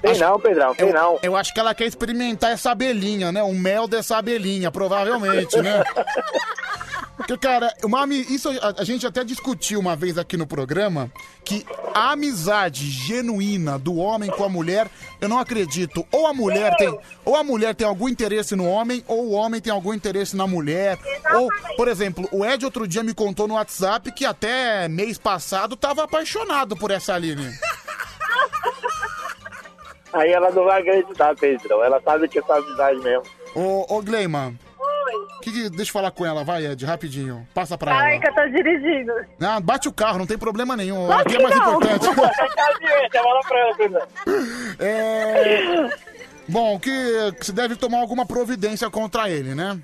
Tem 0.00 0.18
não, 0.18 0.38
Pedrão, 0.38 0.74
tem 0.74 0.88
eu, 0.88 0.94
não. 0.94 1.18
Eu 1.22 1.34
acho 1.36 1.52
que 1.52 1.58
ela 1.58 1.74
quer 1.74 1.86
experimentar 1.86 2.52
essa 2.52 2.70
abelhinha, 2.70 3.32
né? 3.32 3.42
O 3.42 3.54
mel 3.54 3.88
dessa 3.88 4.18
abelhinha, 4.18 4.53
provavelmente, 4.70 5.60
né? 5.60 5.82
Porque, 7.16 7.38
cara, 7.38 7.72
uma, 7.84 8.06
isso 8.12 8.50
a, 8.60 8.80
a 8.80 8.84
gente 8.84 9.06
até 9.06 9.22
discutiu 9.22 9.78
uma 9.78 9.94
vez 9.94 10.18
aqui 10.18 10.36
no 10.36 10.46
programa 10.46 11.10
que 11.44 11.64
a 11.94 12.12
amizade 12.12 12.90
genuína 12.90 13.78
do 13.78 13.96
homem 13.96 14.30
com 14.30 14.44
a 14.44 14.48
mulher, 14.48 14.88
eu 15.20 15.28
não 15.28 15.38
acredito. 15.38 16.04
Ou 16.10 16.26
a 16.26 16.34
mulher 16.34 16.76
tem, 16.76 16.98
ou 17.24 17.36
a 17.36 17.44
mulher 17.44 17.74
tem 17.74 17.86
algum 17.86 18.08
interesse 18.08 18.56
no 18.56 18.66
homem, 18.66 19.04
ou 19.06 19.26
o 19.26 19.32
homem 19.32 19.60
tem 19.60 19.72
algum 19.72 19.94
interesse 19.94 20.36
na 20.36 20.46
mulher. 20.46 20.98
Ou, 21.34 21.48
por 21.76 21.86
exemplo, 21.86 22.28
o 22.32 22.44
Ed 22.44 22.64
outro 22.64 22.86
dia 22.86 23.02
me 23.02 23.14
contou 23.14 23.46
no 23.46 23.54
WhatsApp 23.54 24.10
que 24.12 24.24
até 24.24 24.88
mês 24.88 25.16
passado 25.16 25.76
tava 25.76 26.04
apaixonado 26.04 26.76
por 26.76 26.90
essa 26.90 27.14
Aline. 27.14 27.52
Aí 30.12 30.30
ela 30.30 30.50
não 30.50 30.64
vai 30.64 30.80
acreditar, 30.80 31.34
Pedrão. 31.36 31.82
Ela 31.82 32.00
sabe 32.00 32.28
que 32.28 32.38
é 32.38 32.42
só 32.42 32.58
amizade 32.58 32.98
mesmo. 33.00 33.24
Ô, 33.54 33.86
ô 33.96 34.02
Gleiman. 34.02 34.58
Que 35.42 35.52
que- 35.52 35.68
deixa 35.70 35.90
eu 35.90 35.92
falar 35.92 36.10
com 36.10 36.24
ela, 36.24 36.42
vai, 36.42 36.64
Ed, 36.66 36.84
rapidinho. 36.86 37.46
Passa 37.52 37.76
pra 37.76 37.94
Ai, 37.94 38.12
ela. 38.14 38.20
que 38.22 38.28
eu 38.28 38.34
tô 38.34 38.48
dirigindo. 38.48 39.12
Não, 39.38 39.60
bate 39.60 39.88
o 39.88 39.92
carro, 39.92 40.18
não 40.18 40.26
tem 40.26 40.38
problema 40.38 40.74
nenhum. 40.76 41.06
Bate 41.06 41.22
Aqui 41.22 41.36
é 41.36 41.42
mais 41.42 41.56
não. 41.56 41.74
importante. 41.74 42.06
É... 44.78 45.88
Bom, 46.48 46.78
que, 46.78 46.90
que 47.38 47.46
você 47.46 47.52
deve 47.52 47.76
tomar 47.76 48.00
alguma 48.00 48.26
providência 48.26 48.90
contra 48.90 49.30
ele, 49.30 49.54
né? 49.54 49.78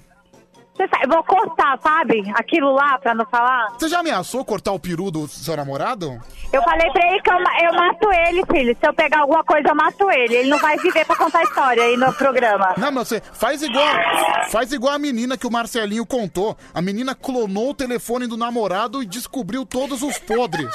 Sabe, 0.88 1.06
vou 1.08 1.22
cortar, 1.24 1.78
sabe? 1.82 2.22
Aquilo 2.34 2.72
lá, 2.72 2.98
pra 2.98 3.14
não 3.14 3.26
falar. 3.26 3.72
Você 3.78 3.88
já 3.88 4.00
ameaçou 4.00 4.44
cortar 4.44 4.72
o 4.72 4.78
peru 4.78 5.10
do 5.10 5.28
seu 5.28 5.56
namorado? 5.56 6.20
Eu 6.52 6.62
falei 6.62 6.90
pra 6.90 7.06
ele 7.06 7.20
que 7.20 7.30
eu, 7.30 7.36
eu 7.36 7.74
mato 7.74 8.12
ele, 8.12 8.44
filho. 8.46 8.76
Se 8.80 8.88
eu 8.88 8.94
pegar 8.94 9.20
alguma 9.20 9.44
coisa, 9.44 9.68
eu 9.68 9.74
mato 9.74 10.10
ele. 10.10 10.36
Ele 10.36 10.48
não 10.48 10.58
vai 10.58 10.76
viver 10.78 11.04
pra 11.04 11.16
contar 11.16 11.42
história 11.42 11.82
aí 11.82 11.96
no 11.96 12.12
programa. 12.14 12.74
Não, 12.76 12.90
mas 12.90 13.08
você 13.08 13.20
faz 13.20 13.62
igual, 13.62 13.86
faz 14.50 14.72
igual 14.72 14.94
a 14.94 14.98
menina 14.98 15.36
que 15.36 15.46
o 15.46 15.50
Marcelinho 15.50 16.06
contou. 16.06 16.56
A 16.74 16.80
menina 16.80 17.14
clonou 17.14 17.70
o 17.70 17.74
telefone 17.74 18.26
do 18.26 18.36
namorado 18.36 19.02
e 19.02 19.06
descobriu 19.06 19.64
todos 19.66 20.02
os 20.02 20.18
podres. 20.18 20.74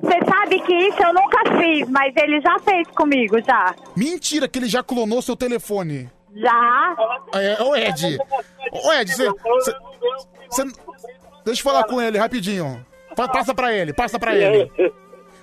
Você 0.00 0.18
sabe 0.28 0.60
que 0.60 0.74
isso 0.74 1.02
eu 1.02 1.14
nunca 1.14 1.38
fiz, 1.58 1.88
mas 1.88 2.14
ele 2.16 2.40
já 2.40 2.58
fez 2.58 2.88
comigo, 2.88 3.40
já. 3.42 3.74
Mentira 3.96 4.48
que 4.48 4.58
ele 4.58 4.66
já 4.66 4.82
clonou 4.82 5.22
seu 5.22 5.36
telefone. 5.36 6.10
Já? 6.34 6.96
É, 7.34 7.62
ô 7.62 7.76
Ed. 7.76 8.18
Ô 8.72 8.92
Ed, 8.92 9.12
você. 9.14 9.28
Deixa 11.44 11.60
eu 11.60 11.64
falar 11.64 11.84
com 11.84 12.00
ele 12.00 12.18
rapidinho. 12.18 12.84
Pa- 13.16 13.28
Passa 13.28 13.54
pra 13.54 13.72
ele, 13.72 13.92
passa 13.92 14.18
pra 14.18 14.34
ele. 14.34 14.70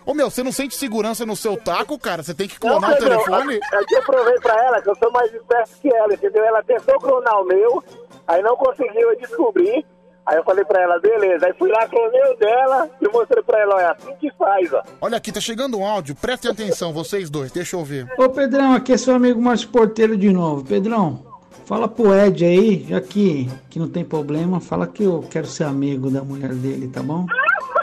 Ô 0.05 0.13
meu, 0.13 0.30
você 0.32 0.41
não 0.41 0.51
sente 0.51 0.75
segurança 0.75 1.25
no 1.25 1.36
seu 1.36 1.55
taco, 1.55 1.99
cara? 1.99 2.23
Você 2.23 2.34
tem 2.34 2.47
que 2.47 2.59
clonar 2.59 2.91
o 2.91 2.93
Pedrão, 2.95 3.23
telefone? 3.23 3.59
Eu 3.71 3.86
te 3.86 4.01
provei 4.01 4.39
pra 4.39 4.55
ela 4.65 4.82
que 4.82 4.89
eu 4.89 4.95
sou 4.95 5.11
mais 5.11 5.32
esperto 5.32 5.69
que 5.82 5.93
ela, 5.93 6.13
entendeu? 6.13 6.43
Ela 6.43 6.63
tentou 6.63 6.97
clonar 6.99 7.39
o 7.41 7.45
meu, 7.45 7.84
aí 8.27 8.41
não 8.41 8.55
conseguiu, 8.55 9.11
eu 9.11 9.17
descobri. 9.19 9.86
Aí 10.25 10.38
eu 10.38 10.43
falei 10.43 10.63
pra 10.65 10.82
ela, 10.82 10.99
beleza. 10.99 11.45
Aí 11.47 11.53
fui 11.53 11.69
lá, 11.71 11.88
clonei 11.88 12.21
o 12.32 12.36
dela 12.38 12.89
e 13.01 13.07
mostrei 13.09 13.43
pra 13.43 13.59
ela, 13.59 13.75
olha, 13.75 13.91
assim 13.91 14.15
que 14.15 14.32
faz, 14.32 14.71
ó. 14.73 14.82
Olha 15.01 15.17
aqui, 15.17 15.32
tá 15.32 15.41
chegando 15.41 15.77
um 15.77 15.86
áudio. 15.86 16.15
Prestem 16.15 16.51
atenção, 16.51 16.91
vocês 16.93 17.30
dois. 17.30 17.51
Deixa 17.51 17.75
eu 17.75 17.84
ver. 17.84 18.07
Ô 18.17 18.30
Pedrão, 18.30 18.73
aqui 18.73 18.93
é 18.93 18.97
seu 18.97 19.13
amigo 19.15 19.39
Márcio 19.41 19.69
Porteiro 19.69 20.15
de 20.17 20.32
novo. 20.32 20.63
Pedrão, 20.63 21.23
fala 21.66 21.88
pro 21.88 22.14
Ed 22.14 22.43
aí, 22.43 22.86
já 22.89 23.00
que, 23.02 23.50
que 23.70 23.80
não 23.80 23.88
tem 23.88 24.04
problema, 24.04 24.60
fala 24.60 24.88
que 24.88 25.04
eu 25.04 25.26
quero 25.30 25.47
ser 25.47 25.66
amigo 25.66 26.10
da 26.10 26.24
mulher 26.24 26.54
dele, 26.54 26.88
tá 26.88 27.02
bom? 27.02 27.26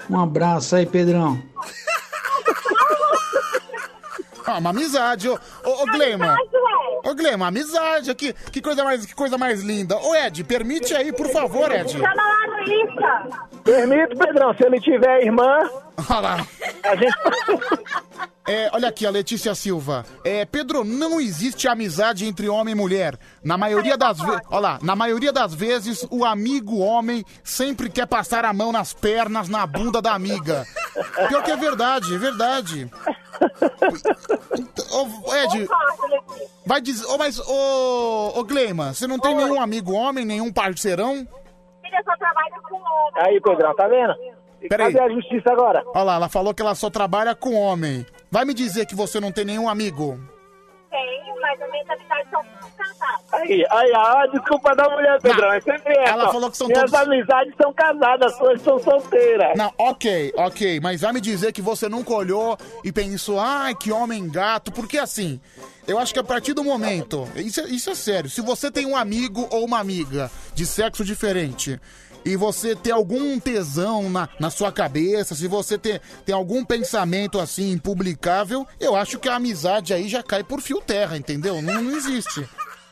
Um 0.09 0.21
abraço 0.21 0.77
aí, 0.77 0.87
Pedrão. 0.87 1.41
Ah, 4.47 4.59
uma 4.59 4.71
amizade. 4.71 5.29
Ô, 5.29 5.35
ô, 5.65 5.83
ô 5.83 5.87
Glema. 5.87 6.37
Ô, 7.05 7.15
Glema, 7.15 7.49
amizade 7.49 8.11
aqui. 8.11 8.33
Que 8.53 8.63
coisa 8.63 8.85
mais, 8.85 9.05
que 9.05 9.15
coisa 9.15 9.37
mais 9.37 9.63
linda. 9.63 9.97
Ô, 9.97 10.15
Ed, 10.15 10.45
permite 10.45 10.95
aí, 10.95 11.13
por 11.13 11.29
favor, 11.29 11.71
Ed. 11.73 11.91
Chama 11.91 12.15
lá 12.15 12.47
no 12.47 12.73
Insta. 12.73 13.47
Permito, 13.65 14.17
Pedrão, 14.17 14.55
se 14.55 14.65
ele 14.65 14.81
tiver 14.81 15.25
irmã. 15.25 15.69
Olha 16.11 16.21
lá. 16.21 16.47
A 16.83 16.97
gente. 16.97 17.17
É, 18.49 18.71
olha 18.73 18.89
aqui, 18.89 19.05
a 19.05 19.11
Letícia 19.11 19.53
Silva. 19.57 20.07
É, 20.25 20.45
Pedro, 20.45 20.85
não 20.85 21.21
existe 21.21 21.67
amizade 21.67 22.25
entre 22.25 22.49
homem 22.49 22.73
e 22.73 22.77
mulher. 22.77 23.19
Na 23.43 23.59
maioria 23.59 23.97
das 23.97 24.21
vezes. 24.21 24.41
Olha 24.49 24.61
lá, 24.61 24.79
na 24.83 24.95
maioria 24.95 25.33
das 25.33 25.53
vezes, 25.53 26.07
o 26.13 26.25
amigo 26.25 26.79
homem 26.79 27.25
sempre 27.43 27.91
quer 27.91 28.07
passar 28.07 28.45
a 28.45 28.53
mão 28.53 28.71
nas 28.71 28.93
pernas, 28.93 29.49
na 29.49 29.67
bunda 29.67 30.01
da 30.01 30.15
amiga. 30.15 30.65
Pior 31.29 31.43
que 31.43 31.51
é 31.51 31.57
verdade, 31.57 32.15
é 32.15 32.19
verdade. 32.19 32.91
Ô, 34.93 35.35
Ed, 35.35 35.69
vai 36.65 36.81
dizer. 36.81 37.05
Ô, 37.07 37.19
mas, 37.19 37.41
ô, 37.41 38.33
ô 38.37 38.45
Gleima, 38.45 38.95
você 38.95 39.09
não 39.09 39.19
tem 39.19 39.35
nenhum 39.35 39.61
amigo 39.61 39.93
homem, 39.93 40.25
nenhum 40.25 40.53
parceirão? 40.53 41.27
Filha, 41.83 42.03
só 42.05 42.17
trabalho 42.17 42.63
com 42.69 42.77
homem. 42.77 43.27
Aí, 43.27 43.41
Pedrão, 43.41 43.75
tá 43.75 43.89
vendo? 43.89 44.36
Peraí. 44.69 44.93
Cadê 44.93 45.13
a 45.13 45.15
justiça 45.15 45.51
agora? 45.53 45.83
Olha 45.95 46.03
lá, 46.03 46.15
ela 46.17 46.29
falou 46.29 46.55
que 46.55 46.63
ela 46.63 46.75
só 46.75 46.89
trabalha 46.91 47.35
com 47.35 47.55
homem. 47.55 48.05
Vai 48.31 48.45
me 48.45 48.55
dizer 48.55 48.87
que 48.87 48.95
você 48.95 49.21
não 49.21 49.31
tem 49.33 49.45
nenhum 49.45 49.69
amigo? 49.69 50.19
Tenho, 50.91 51.41
mas 51.41 51.61
as 51.61 51.71
minhas 51.71 51.91
amizades 51.91 52.31
são 52.31 52.43
casadas. 52.77 53.33
Aí, 53.33 53.67
aí, 53.71 53.93
a 53.95 54.27
desculpa 54.33 54.75
da 54.75 54.89
mulher, 54.89 55.21
Pedrão. 55.21 55.53
É 55.53 55.61
sempre 55.61 55.93
essa. 55.99 56.13
Ela 56.13 56.29
ó. 56.29 56.33
falou 56.33 56.51
que 56.51 56.57
são 56.57 56.69
Minhas 56.69 56.91
todos- 56.91 57.07
amizades 57.07 57.55
são 57.61 57.73
casadas, 57.73 58.33
as 58.33 58.39
suas 58.39 58.63
são 58.63 58.79
solteiras. 58.79 59.57
Não, 59.57 59.73
ok, 59.77 60.33
ok, 60.37 60.81
mas 60.81 61.01
vai 61.03 61.13
me 61.13 61.21
dizer 61.21 61.53
que 61.53 61.61
você 61.61 61.89
nunca 61.89 62.15
olhou 62.15 62.57
e 62.85 62.93
pensou, 62.93 63.39
ai, 63.41 63.75
que 63.75 63.93
homem 63.93 64.29
gato, 64.31 64.73
porque 64.73 64.97
assim, 64.97 65.41
eu 65.87 65.99
acho 65.99 66.15
que 66.15 66.21
a 66.21 66.25
partir 66.25 66.55
do 66.55 66.65
momento, 66.65 67.29
isso, 67.37 67.61
é- 67.61 67.65
isso 67.69 67.91
é 67.91 67.95
sério, 67.95 68.31
se 68.31 68.41
você 68.41 68.71
tem 68.71 68.87
um 68.87 68.97
amigo 68.97 69.47
ou 69.51 69.65
uma 69.65 69.79
amiga 69.79 70.31
de 70.55 70.65
sexo 70.65 71.05
diferente 71.05 71.79
e 72.27 72.35
você 72.35 72.75
tem 72.75 72.93
algum 72.93 73.39
tesão 73.39 74.11
na, 74.11 74.29
na 74.41 74.51
sua 74.51 74.73
cabeça, 74.73 75.35
se 75.37 75.47
você 75.47 75.79
tem, 75.79 76.01
tem 76.25 76.35
algum 76.35 76.65
pensamento 76.65 77.39
assim 77.39 77.71
impublicável, 77.71 78.67
eu 78.81 78.97
acho 78.97 79.21
que 79.21 79.29
a 79.29 79.37
amizade 79.37 79.95
aí 79.95 80.09
já 80.09 80.25
cai 80.25 80.43
por 80.43 80.61
fio 80.61 80.81
terra, 80.81 81.17
entendeu? 81.17 81.63
Não, 81.63 81.81
não 81.81 81.93
existe. 81.93 82.45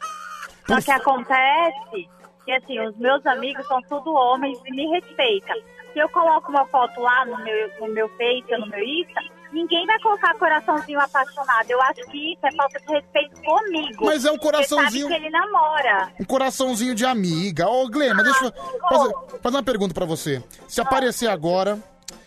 Só 0.67 0.81
que 0.81 0.91
acontece 0.93 2.09
que, 2.45 2.53
assim, 2.53 2.79
os 2.87 2.97
meus 2.97 3.27
amigos 3.27 3.67
são 3.67 3.83
tudo 3.83 4.15
homens 4.15 4.57
e 4.65 4.71
me 4.71 4.87
respeitam. 4.87 5.57
Se 5.93 5.99
eu 5.99 6.09
coloco 6.11 6.51
uma 6.51 6.65
foto 6.67 7.01
lá 7.01 7.27
no 7.27 7.43
meu, 7.43 7.71
no 7.81 7.89
meu 7.89 8.09
Face 8.11 8.59
no 8.59 8.67
meu 8.69 8.83
Insta, 8.83 9.21
ninguém 9.55 9.87
vai 9.87 9.99
colocar 10.01 10.35
coraçãozinho 10.39 11.01
apaixonado. 11.01 11.71
Eu 11.71 11.81
acho 11.83 12.05
que 12.11 12.33
isso 12.33 12.47
é 12.47 12.53
falta 12.53 12.79
de 12.81 12.93
respeito 12.93 13.41
comigo. 13.43 14.05
Mas 14.07 14.25
é 14.25 14.31
um 14.33 14.37
coraçãozinho- 14.39 15.07
Você 15.07 15.13
sabe 15.15 15.21
que 15.21 15.27
ele 15.27 15.31
namora. 15.31 16.13
Um 16.21 16.25
coraçãozinho 16.25 16.95
de 16.95 17.07
amiga. 17.07 17.69
Ô, 17.69 17.89
Glema, 17.89 18.23
deixa 18.23 18.45
eu 18.47 18.53
fazer, 18.89 19.15
fazer 19.43 19.57
uma 19.57 19.63
pergunta 19.63 19.95
pra 19.95 20.05
você. 20.05 20.43
Se 20.69 20.81
aparecer 20.81 21.29
agora, 21.29 21.79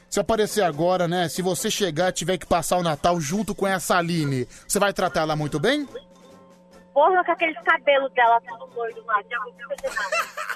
se 0.09 0.19
aparecer 0.19 0.63
agora, 0.63 1.07
né? 1.07 1.27
Se 1.29 1.41
você 1.41 1.69
chegar 1.69 2.09
e 2.09 2.13
tiver 2.13 2.37
que 2.37 2.45
passar 2.45 2.77
o 2.77 2.83
Natal 2.83 3.19
junto 3.19 3.53
com 3.53 3.67
essa 3.67 3.97
Aline, 3.97 4.47
você 4.67 4.79
vai 4.79 4.93
tratar 4.93 5.21
ela 5.21 5.35
muito 5.35 5.59
bem? 5.59 5.87
Porra, 6.93 7.23
com 7.23 7.31
aqueles 7.31 7.61
cabelos 7.61 8.11
dela 8.13 8.41
tudo 8.47 8.65
doido 8.73 9.03
lá. 9.05 9.21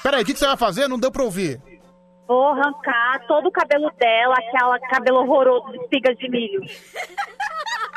Peraí, 0.01 0.23
o 0.23 0.25
que, 0.25 0.33
que 0.33 0.39
você 0.39 0.47
vai 0.47 0.57
fazer? 0.57 0.87
Não 0.87 0.97
deu 0.99 1.11
pra 1.11 1.21
ouvir. 1.23 1.61
Vou 2.31 2.47
arrancar 2.47 3.25
todo 3.27 3.47
o 3.49 3.51
cabelo 3.51 3.91
dela, 3.99 4.35
aquela 4.37 4.79
cabelo 4.79 5.17
horroroso 5.17 5.69
de 5.73 5.79
espigas 5.79 6.17
de 6.17 6.29
milho. 6.29 6.61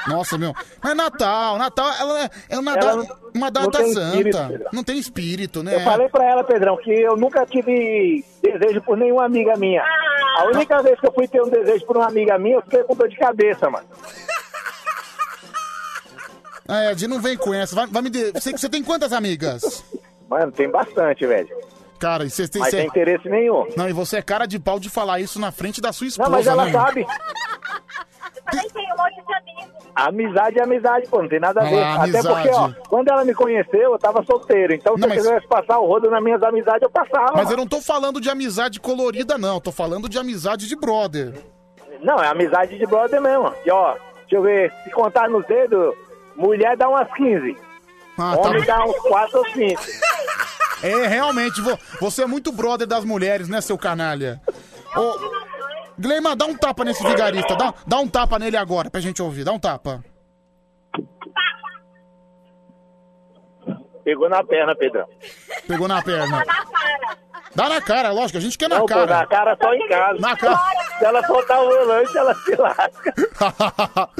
Nossa, 0.08 0.36
meu. 0.36 0.52
Mas 0.82 0.96
Natal, 0.96 1.56
Natal, 1.56 1.88
ela 2.00 2.24
é, 2.24 2.30
é 2.50 2.58
uma, 2.58 2.72
Ela 2.72 2.80
da- 2.80 2.96
não- 2.96 3.04
uma 3.32 3.46
não 3.46 3.50
data 3.52 3.78
tem 3.78 3.92
santa. 3.94 4.06
espírito, 4.16 4.68
não 4.72 4.82
tem 4.82 4.98
espírito, 4.98 5.62
né? 5.62 5.76
Eu 5.76 5.80
falei 5.82 6.08
pra 6.08 6.24
ela, 6.24 6.42
Pedrão, 6.42 6.76
que 6.78 6.90
eu 6.90 7.16
nunca 7.16 7.46
tive 7.46 8.24
desejo 8.42 8.82
por 8.82 8.96
nenhuma 8.96 9.24
amiga 9.24 9.54
minha. 9.56 9.84
A 10.38 10.46
única 10.46 10.82
vez 10.82 10.98
que 10.98 11.06
eu 11.06 11.12
fui 11.12 11.28
ter 11.28 11.40
um 11.40 11.48
desejo 11.48 11.86
por 11.86 11.96
uma 11.96 12.08
amiga 12.08 12.36
minha, 12.36 12.56
eu 12.56 12.62
fiquei 12.62 12.82
com 12.82 12.96
dor 12.96 13.08
de 13.08 13.16
cabeça, 13.16 13.70
mano. 13.70 13.86
É, 16.68 16.90
Ed, 16.90 17.06
não 17.06 17.20
vem 17.20 17.36
com 17.36 17.54
essa. 17.54 17.74
Vai, 17.76 17.86
vai 17.86 18.02
me 18.02 18.10
de... 18.10 18.32
você, 18.32 18.50
você 18.50 18.68
tem 18.68 18.82
quantas 18.82 19.12
amigas? 19.12 19.84
Mano, 20.28 20.50
tem 20.50 20.68
bastante, 20.68 21.24
velho. 21.24 21.48
Cara, 21.98 22.24
e 22.24 22.30
você 22.30 22.46
tem. 22.48 22.60
Mas 22.60 22.70
você- 22.70 22.78
sem 22.78 22.86
interesse 22.86 23.28
nenhum. 23.28 23.66
Não, 23.76 23.88
e 23.88 23.92
você 23.92 24.18
é 24.18 24.22
cara 24.22 24.46
de 24.46 24.58
pau 24.58 24.78
de 24.78 24.90
falar 24.90 25.20
isso 25.20 25.40
na 25.40 25.50
frente 25.52 25.80
da 25.80 25.92
sua 25.92 26.06
esposa, 26.06 26.28
Não, 26.28 26.36
mas 26.36 26.46
ela 26.46 26.64
né? 26.66 26.72
sabe. 26.72 27.00
Eu 28.36 28.42
também 28.50 28.68
tenho 28.70 28.94
um 28.94 28.96
monte 28.96 29.26
de 29.26 29.34
amigos. 29.34 29.74
Amizade 29.96 30.58
é 30.58 30.62
amizade, 30.64 31.06
pô, 31.08 31.22
não 31.22 31.28
tem 31.28 31.38
nada 31.40 31.60
a 31.60 31.64
Ah, 31.64 31.68
ver. 31.70 31.82
Até 31.84 32.02
amizade. 32.18 32.28
porque, 32.28 32.48
ó, 32.50 32.70
quando 32.88 33.08
ela 33.08 33.24
me 33.24 33.32
conheceu, 33.32 33.92
eu 33.92 33.98
tava 33.98 34.24
solteiro. 34.24 34.74
Então, 34.74 34.94
se 34.96 35.00
Não, 35.00 35.08
eu 35.08 35.14
mas- 35.14 35.22
quisesse 35.22 35.46
passar 35.46 35.78
o 35.78 35.86
rodo 35.86 36.10
nas 36.10 36.22
minhas 36.22 36.42
amizades, 36.42 36.82
eu 36.82 36.90
passava. 36.90 37.32
Mas 37.36 37.50
eu 37.50 37.56
não 37.56 37.66
tô 37.66 37.80
falando 37.80 38.20
de 38.20 38.28
amizade 38.28 38.80
colorida, 38.80 39.38
não. 39.38 39.60
Tô 39.60 39.70
falando 39.70 40.08
de 40.08 40.18
amizade 40.18 40.66
de 40.68 40.76
brother. 40.76 41.32
Não, 42.02 42.18
é 42.22 42.26
amizade 42.26 42.76
de 42.76 42.84
brother 42.86 43.20
mesmo. 43.20 43.52
E 43.64 43.70
ó, 43.70 43.94
deixa 44.22 44.36
eu 44.36 44.42
ver, 44.42 44.72
se 44.82 44.90
contar 44.90 45.28
nos 45.30 45.46
dedos, 45.46 45.94
mulher 46.36 46.76
dá 46.76 46.88
umas 46.88 47.10
15. 47.14 47.56
Ah, 48.18 48.34
Homem 48.36 48.64
tá. 48.64 48.78
dá 48.78 48.84
uns 48.84 48.98
4 48.98 49.38
ou 49.38 49.48
5. 49.50 49.80
É, 50.82 51.06
realmente, 51.06 51.60
vo- 51.60 51.78
você 52.00 52.22
é 52.22 52.26
muito 52.26 52.52
brother 52.52 52.86
das 52.86 53.04
mulheres, 53.04 53.48
né, 53.48 53.60
seu 53.60 53.78
canalha? 53.78 54.40
Ô, 54.96 55.14
Gleima, 55.98 56.34
dá 56.36 56.44
um 56.46 56.56
tapa 56.56 56.84
nesse 56.84 57.02
vigarista. 57.06 57.54
Dá, 57.56 57.72
dá 57.86 57.98
um 58.00 58.08
tapa 58.08 58.38
nele 58.38 58.56
agora 58.56 58.90
pra 58.90 59.00
gente 59.00 59.22
ouvir. 59.22 59.44
Dá 59.44 59.52
um 59.52 59.58
tapa. 59.58 60.02
Pegou 64.04 64.28
na 64.28 64.44
perna, 64.44 64.74
Pedrão. 64.76 65.06
Pegou 65.66 65.88
na 65.88 66.02
perna. 66.02 66.44
Dá 67.54 67.68
na 67.68 67.80
cara, 67.80 68.10
lógico, 68.10 68.36
a 68.38 68.40
gente 68.40 68.58
quer 68.58 68.68
na 68.68 68.76
Não, 68.80 68.82
pô, 68.86 68.88
cara. 68.94 69.06
na 69.20 69.26
cara 69.26 69.56
só 69.62 69.72
em 69.72 69.88
casa. 69.88 70.18
Na 70.20 70.36
cara. 70.36 70.58
Se 70.98 71.04
ela 71.04 71.24
soltar 71.26 71.62
o 71.62 71.66
volante, 71.68 72.18
ela 72.18 72.34
se 72.34 72.56
lasca. 72.56 73.14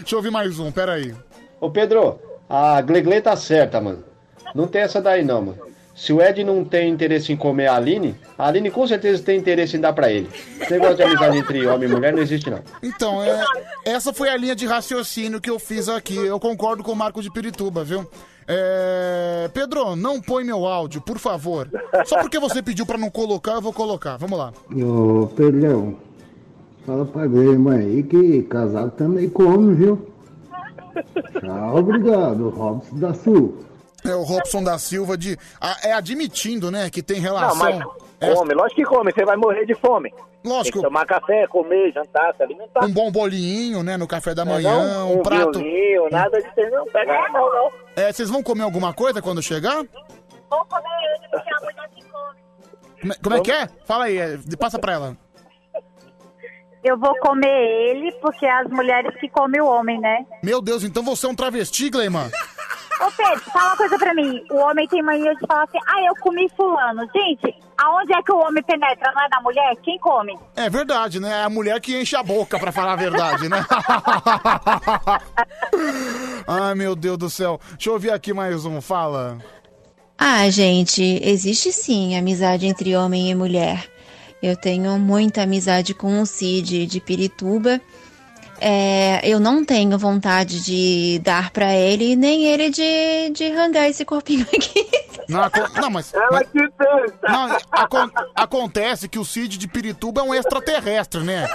Deixa 0.00 0.14
eu 0.14 0.18
ouvir 0.18 0.30
mais 0.30 0.58
um, 0.58 0.70
peraí. 0.72 1.14
Ô 1.60 1.70
Pedro, 1.70 2.20
a 2.48 2.80
Glegle 2.82 3.20
tá 3.22 3.36
certa, 3.36 3.80
mano. 3.80 4.04
Não 4.54 4.66
tem 4.66 4.82
essa 4.82 5.00
daí 5.00 5.24
não, 5.24 5.40
mano. 5.40 5.69
Se 6.00 6.14
o 6.14 6.22
Ed 6.22 6.42
não 6.42 6.64
tem 6.64 6.90
interesse 6.90 7.30
em 7.30 7.36
comer 7.36 7.66
a 7.66 7.76
Aline, 7.76 8.16
a 8.38 8.46
Aline 8.46 8.70
com 8.70 8.86
certeza 8.86 9.22
tem 9.22 9.38
interesse 9.38 9.76
em 9.76 9.80
dar 9.80 9.92
pra 9.92 10.10
ele. 10.10 10.30
Esse 10.58 10.72
negócio 10.72 10.96
de 10.96 11.02
amizade 11.02 11.36
entre 11.36 11.66
homem 11.66 11.90
e 11.90 11.92
mulher 11.92 12.14
não 12.14 12.22
existe 12.22 12.48
não. 12.48 12.60
Então, 12.82 13.22
é, 13.22 13.44
essa 13.84 14.10
foi 14.10 14.30
a 14.30 14.36
linha 14.38 14.56
de 14.56 14.64
raciocínio 14.64 15.42
que 15.42 15.50
eu 15.50 15.58
fiz 15.58 15.90
aqui. 15.90 16.16
Eu 16.16 16.40
concordo 16.40 16.82
com 16.82 16.92
o 16.92 16.96
Marco 16.96 17.20
de 17.20 17.30
Pirituba, 17.30 17.84
viu? 17.84 18.08
É, 18.48 19.50
Pedro, 19.52 19.94
não 19.94 20.22
põe 20.22 20.42
meu 20.42 20.64
áudio, 20.64 21.02
por 21.02 21.18
favor. 21.18 21.68
Só 22.06 22.18
porque 22.22 22.38
você 22.38 22.62
pediu 22.62 22.86
pra 22.86 22.96
não 22.96 23.10
colocar, 23.10 23.52
eu 23.52 23.60
vou 23.60 23.72
colocar. 23.74 24.16
Vamos 24.16 24.38
lá. 24.38 24.54
Ô, 24.74 25.26
Pedrão, 25.26 25.96
fala 26.86 27.04
pra 27.04 27.26
Grema 27.26 27.74
aí 27.74 28.02
que 28.04 28.42
casado 28.44 28.92
também 28.92 29.28
come, 29.28 29.74
viu? 29.74 30.08
Tchau, 31.38 31.76
obrigado, 31.76 32.48
Robson 32.48 32.98
da 32.98 33.12
Sul. 33.12 33.69
É 34.04 34.14
o 34.14 34.22
Robson 34.22 34.62
da 34.62 34.78
Silva 34.78 35.16
de. 35.16 35.36
ah, 35.60 35.76
é 35.82 35.92
admitindo, 35.92 36.70
né, 36.70 36.88
que 36.90 37.02
tem 37.02 37.16
Não, 37.16 37.22
relação. 37.22 37.56
mas 37.56 37.80
é, 38.20 38.34
come, 38.34 38.54
lógico 38.54 38.76
que 38.76 38.84
come, 38.86 39.12
você 39.12 39.24
vai 39.24 39.36
morrer 39.36 39.64
de 39.66 39.74
fome. 39.74 40.12
Lógico. 40.44 40.78
Tem 40.78 40.82
que 40.82 40.88
tomar 40.88 41.04
café, 41.06 41.46
comer, 41.48 41.92
jantar, 41.92 42.34
se 42.34 42.42
alimentar. 42.42 42.82
um 42.84 42.90
bom 42.92 43.10
bolinho, 43.10 43.82
né, 43.82 43.96
no 43.98 44.06
café 44.08 44.34
da 44.34 44.44
Não, 44.44 44.54
manhã, 44.54 45.04
um, 45.04 45.18
um 45.18 45.22
prato. 45.22 45.58
vinhozinho, 45.58 46.08
nada 46.10 46.40
de 46.40 46.54
ter, 46.54 46.70
não, 46.70 46.86
pega 46.86 47.12
na 47.12 47.28
mão, 47.28 47.52
não. 47.52 47.70
É, 47.94 48.10
vocês 48.10 48.30
vão 48.30 48.42
comer 48.42 48.62
alguma 48.62 48.94
coisa 48.94 49.20
quando 49.20 49.42
chegar? 49.42 49.84
Vou 50.48 50.64
comer 50.64 50.88
ele, 51.14 51.28
porque 51.30 51.54
a 51.54 51.60
mulher 51.60 51.88
que 51.94 52.04
come. 52.04 52.40
Como 53.00 53.12
é, 53.12 53.16
como 53.22 53.36
é 53.36 53.40
que 53.40 53.52
é? 53.52 53.68
Fala 53.84 54.04
aí, 54.04 54.16
é, 54.18 54.38
passa 54.58 54.78
pra 54.78 54.92
ela. 54.94 55.16
Eu 56.82 56.98
vou 56.98 57.14
comer 57.18 57.46
ele, 57.90 58.10
porque 58.22 58.46
é 58.46 58.50
as 58.52 58.68
mulheres 58.70 59.14
que 59.20 59.28
comem 59.28 59.60
o 59.60 59.66
homem, 59.66 60.00
né? 60.00 60.24
Meu 60.42 60.62
Deus, 60.62 60.82
então 60.82 61.02
você 61.02 61.26
é 61.26 61.28
um 61.28 61.34
travesti, 61.34 61.90
Gleiman? 61.90 62.30
Ô 63.00 63.10
Pedro, 63.12 63.40
fala 63.50 63.70
uma 63.70 63.76
coisa 63.76 63.98
pra 63.98 64.14
mim. 64.14 64.44
O 64.50 64.56
homem 64.56 64.86
tem 64.86 65.02
mania 65.02 65.34
de 65.34 65.46
falar 65.46 65.64
assim, 65.64 65.78
ah, 65.86 66.02
eu 66.06 66.14
comi 66.16 66.48
fulano. 66.54 67.08
Gente, 67.14 67.54
aonde 67.78 68.12
é 68.12 68.22
que 68.22 68.30
o 68.30 68.38
homem 68.38 68.62
penetra? 68.62 69.10
Não 69.14 69.22
é 69.22 69.28
da 69.28 69.40
mulher? 69.40 69.74
Quem 69.82 69.98
come? 69.98 70.38
É 70.54 70.68
verdade, 70.68 71.18
né? 71.18 71.40
É 71.40 71.44
a 71.44 71.48
mulher 71.48 71.80
que 71.80 71.98
enche 71.98 72.14
a 72.14 72.22
boca, 72.22 72.58
pra 72.58 72.70
falar 72.70 72.92
a 72.92 72.96
verdade, 72.96 73.48
né? 73.48 73.64
Ai, 76.46 76.74
meu 76.74 76.94
Deus 76.94 77.16
do 77.16 77.30
céu. 77.30 77.58
Deixa 77.70 77.88
eu 77.88 77.94
ouvir 77.94 78.10
aqui 78.10 78.34
mais 78.34 78.66
um, 78.66 78.82
fala. 78.82 79.38
Ah, 80.18 80.50
gente, 80.50 81.02
existe 81.24 81.72
sim 81.72 82.18
amizade 82.18 82.66
entre 82.66 82.94
homem 82.94 83.30
e 83.30 83.34
mulher. 83.34 83.88
Eu 84.42 84.56
tenho 84.56 84.98
muita 84.98 85.42
amizade 85.42 85.94
com 85.94 86.20
o 86.20 86.26
Cid 86.26 86.86
de 86.86 87.00
Pirituba. 87.00 87.80
É, 88.60 89.20
eu 89.26 89.40
não 89.40 89.64
tenho 89.64 89.96
vontade 89.98 90.62
de 90.62 91.18
dar 91.24 91.50
pra 91.50 91.74
ele, 91.74 92.14
nem 92.14 92.44
ele 92.44 92.68
de, 92.70 93.30
de 93.30 93.48
rangar 93.50 93.86
esse 93.88 94.04
corpinho 94.04 94.46
aqui. 94.54 94.86
Não, 95.28 95.40
não, 95.80 95.90
mas. 95.90 96.12
mas- 96.30 96.46
não, 97.22 97.56
acon- 97.70 98.10
acontece 98.34 99.08
que 99.08 99.18
o 99.18 99.24
Cid 99.24 99.56
de 99.58 99.68
Pirituba 99.68 100.20
é 100.20 100.24
um 100.24 100.34
extraterrestre, 100.34 101.22
né? 101.22 101.46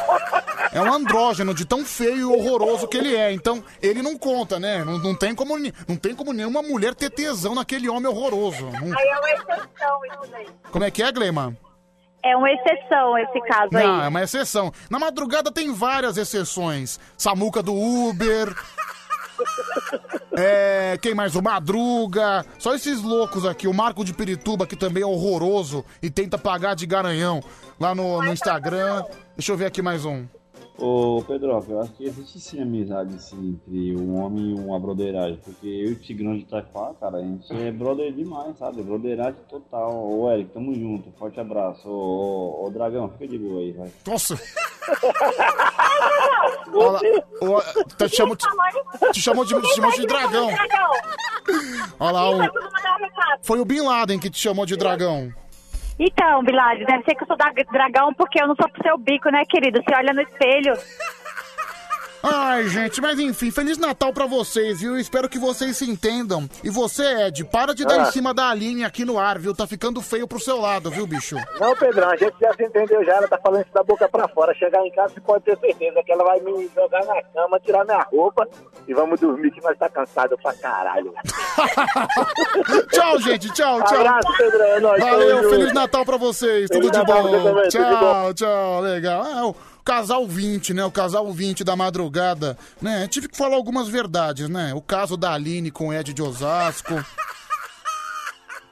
É 0.71 0.81
um 0.81 0.91
andrógeno 0.93 1.53
de 1.53 1.65
tão 1.65 1.85
feio 1.85 2.17
e 2.17 2.23
horroroso 2.23 2.87
que 2.87 2.97
ele 2.97 3.15
é. 3.15 3.31
Então, 3.33 3.63
ele 3.81 4.01
não 4.01 4.17
conta, 4.17 4.59
né? 4.59 4.83
Não, 4.83 4.97
não 4.97 5.13
tem, 5.15 5.35
como, 5.35 5.57
não 5.57 5.95
tem 5.97 6.15
como 6.15 6.31
nenhuma 6.33 6.61
mulher 6.61 6.95
ter 6.95 7.09
tesão 7.09 7.53
naquele 7.53 7.89
homem 7.89 8.07
horroroso. 8.09 8.65
Não- 8.65 8.97
Aí 8.97 9.07
é 9.07 9.17
uma 9.19 9.31
exceção 9.31 10.05
isso 10.05 10.31
daí. 10.31 10.47
Como 10.71 10.83
é 10.85 10.91
que 10.91 11.03
é, 11.03 11.11
Gleima? 11.11 11.55
É 12.25 12.35
uma 12.35 12.51
exceção 12.51 13.15
esse 13.19 13.39
caso 13.41 13.77
aí. 13.77 13.85
Não, 13.85 14.03
é 14.03 14.07
uma 14.07 14.23
exceção. 14.23 14.73
Na 14.89 14.97
madrugada 14.97 15.51
tem 15.51 15.71
várias 15.71 16.17
exceções. 16.17 16.99
Samuca 17.15 17.61
do 17.61 17.73
Uber. 17.73 18.53
É, 20.37 20.97
quem 21.01 21.13
mais? 21.13 21.35
O 21.35 21.41
Madruga. 21.41 22.45
Só 22.57 22.73
esses 22.73 23.01
loucos 23.01 23.45
aqui. 23.45 23.67
O 23.67 23.73
Marco 23.73 24.03
de 24.03 24.13
Pirituba, 24.13 24.65
que 24.65 24.75
também 24.75 25.03
é 25.03 25.05
horroroso 25.05 25.83
e 26.01 26.09
tenta 26.09 26.37
pagar 26.37 26.73
de 26.73 26.85
garanhão 26.85 27.41
lá 27.77 27.93
no, 27.93 28.21
no 28.21 28.31
Instagram. 28.31 29.03
Deixa 29.35 29.51
eu 29.51 29.57
ver 29.57 29.65
aqui 29.65 29.81
mais 29.81 30.05
um. 30.05 30.25
Ô, 30.77 31.23
Pedro, 31.25 31.63
eu 31.69 31.79
acho 31.79 31.93
que 31.93 32.03
existe 32.03 32.37
sim 32.37 32.61
amizade 32.61 33.15
assim, 33.15 33.51
entre 33.51 33.95
um 33.95 34.21
homem 34.21 34.51
e 34.51 34.59
uma 34.59 34.77
broderagem, 34.77 35.39
porque 35.43 35.65
eu 35.65 35.89
e 35.89 35.93
o 35.93 35.99
Tigrão 35.99 36.33
de 36.35 36.41
Itaquá, 36.41 36.93
cara, 36.99 37.17
a 37.17 37.21
gente 37.21 37.49
é 37.53 37.71
brother 37.71 38.11
demais, 38.11 38.57
sabe? 38.57 38.83
Broderagem 38.83 39.39
total. 39.47 40.05
Ô, 40.05 40.29
Eric, 40.29 40.51
tamo 40.51 40.75
junto, 40.75 41.11
forte 41.17 41.39
abraço. 41.39 41.87
Ô, 41.87 42.63
ô, 42.63 42.65
ô, 42.65 42.69
Dragão, 42.69 43.09
fica 43.09 43.25
de 43.25 43.37
boa 43.37 43.61
aí, 43.61 43.71
vai. 43.71 43.89
Nossa! 44.05 44.37
Olha, 46.73 47.23
ó, 47.41 47.61
te 48.07 48.15
chamou, 48.15 48.35
te, 48.35 48.45
te 49.13 49.21
chamou 49.21 49.45
de, 49.45 49.61
te 49.61 49.75
chamou 49.75 49.91
de 49.91 50.05
dragão. 50.05 50.49
Olha 51.99 52.11
lá, 52.11 52.29
o, 52.29 52.39
foi 53.41 53.59
o 53.59 53.65
Bin 53.65 53.81
Laden 53.81 54.19
que 54.19 54.29
te 54.29 54.39
chamou 54.39 54.65
de 54.65 54.75
dragão. 54.75 55.33
Então, 55.97 56.43
Bilad, 56.43 56.83
deve 56.83 57.03
ser 57.03 57.15
que 57.15 57.23
eu 57.23 57.27
sou 57.27 57.37
da 57.37 57.51
dragão 57.71 58.13
porque 58.13 58.41
eu 58.41 58.47
não 58.47 58.55
sou 58.55 58.69
pro 58.69 58.83
seu 58.83 58.97
bico, 58.97 59.29
né, 59.29 59.43
querido? 59.45 59.81
Você 59.81 59.95
olha 59.95 60.13
no 60.13 60.21
espelho. 60.21 60.73
Ai, 62.27 62.67
gente, 62.67 62.99
mas 63.01 63.19
enfim, 63.19 63.51
Feliz 63.51 63.77
Natal 63.77 64.11
pra 64.11 64.25
vocês, 64.25 64.79
viu? 64.81 64.97
Espero 64.97 65.29
que 65.29 65.37
vocês 65.37 65.77
se 65.77 65.89
entendam. 65.89 66.49
E 66.63 66.69
você, 66.69 67.03
Ed, 67.27 67.43
para 67.45 67.73
de 67.75 67.85
dar 67.85 67.99
Ah. 67.99 68.01
em 68.03 68.11
cima 68.11 68.33
da 68.33 68.49
Aline 68.49 68.83
aqui 68.83 69.05
no 69.05 69.19
ar, 69.19 69.37
viu? 69.37 69.53
Tá 69.53 69.67
ficando 69.67 70.01
feio 70.01 70.27
pro 70.27 70.39
seu 70.39 70.59
lado, 70.59 70.89
viu, 70.89 71.05
bicho? 71.05 71.35
Não, 71.59 71.75
Pedrão, 71.75 72.09
a 72.09 72.15
gente 72.15 72.33
já 72.41 72.51
se 72.53 72.63
entendeu 72.63 73.03
já, 73.05 73.13
ela 73.17 73.27
tá 73.27 73.37
falando 73.37 73.61
isso 73.63 73.73
da 73.73 73.83
boca 73.83 74.09
pra 74.09 74.27
fora. 74.27 74.53
Chegar 74.55 74.81
em 74.85 74.91
casa, 74.91 75.13
você 75.13 75.21
pode 75.21 75.43
ter 75.43 75.57
certeza 75.59 76.01
que 76.03 76.11
ela 76.11 76.23
vai 76.23 76.39
me 76.39 76.69
jogar 76.73 77.05
na 77.05 77.21
cama, 77.33 77.59
tirar 77.59 77.85
minha 77.85 78.01
roupa 78.11 78.47
e 78.87 78.93
vamos 78.93 79.19
dormir 79.19 79.51
que 79.51 79.61
nós 79.61 79.77
tá 79.77 79.87
cansado 79.89 80.37
pra 80.41 80.53
caralho. 80.53 81.13
tchau, 82.91 83.19
gente, 83.21 83.49
tchau, 83.53 83.81
tchau. 83.83 83.97
Abraço, 83.99 84.37
Pedrão, 84.37 84.65
é 84.65 84.79
nóis, 84.79 85.03
Valeu, 85.03 85.37
junto. 85.43 85.49
Feliz 85.49 85.73
Natal 85.73 86.05
pra 86.05 86.17
vocês, 86.17 86.67
Feliz 86.67 86.69
tudo 86.69 86.91
de 86.91 86.97
Natal 86.97 87.21
pra 87.21 87.31
você 87.31 87.37
bom. 87.37 87.43
também, 87.43 87.69
tudo 87.69 87.83
de 87.83 87.95
Tchau, 87.99 88.33
tchau, 88.33 88.81
legal. 88.81 89.23
Ah, 89.25 89.47
o 89.47 89.55
casal 89.85 90.27
20, 90.27 90.73
né? 90.73 90.83
O 90.83 90.91
casal 90.91 91.31
20 91.31 91.63
da 91.63 91.75
madrugada, 91.75 92.57
né? 92.81 93.07
Tive 93.07 93.29
que 93.29 93.37
falar 93.37 93.55
algumas 93.55 93.87
verdades, 93.87 94.49
né? 94.49 94.73
O 94.73 94.81
caso 94.81 95.15
da 95.15 95.31
Aline 95.31 95.69
com 95.69 95.89
o 95.89 95.93
Ed 95.93 96.11
de 96.11 96.21
Osasco. 96.23 97.05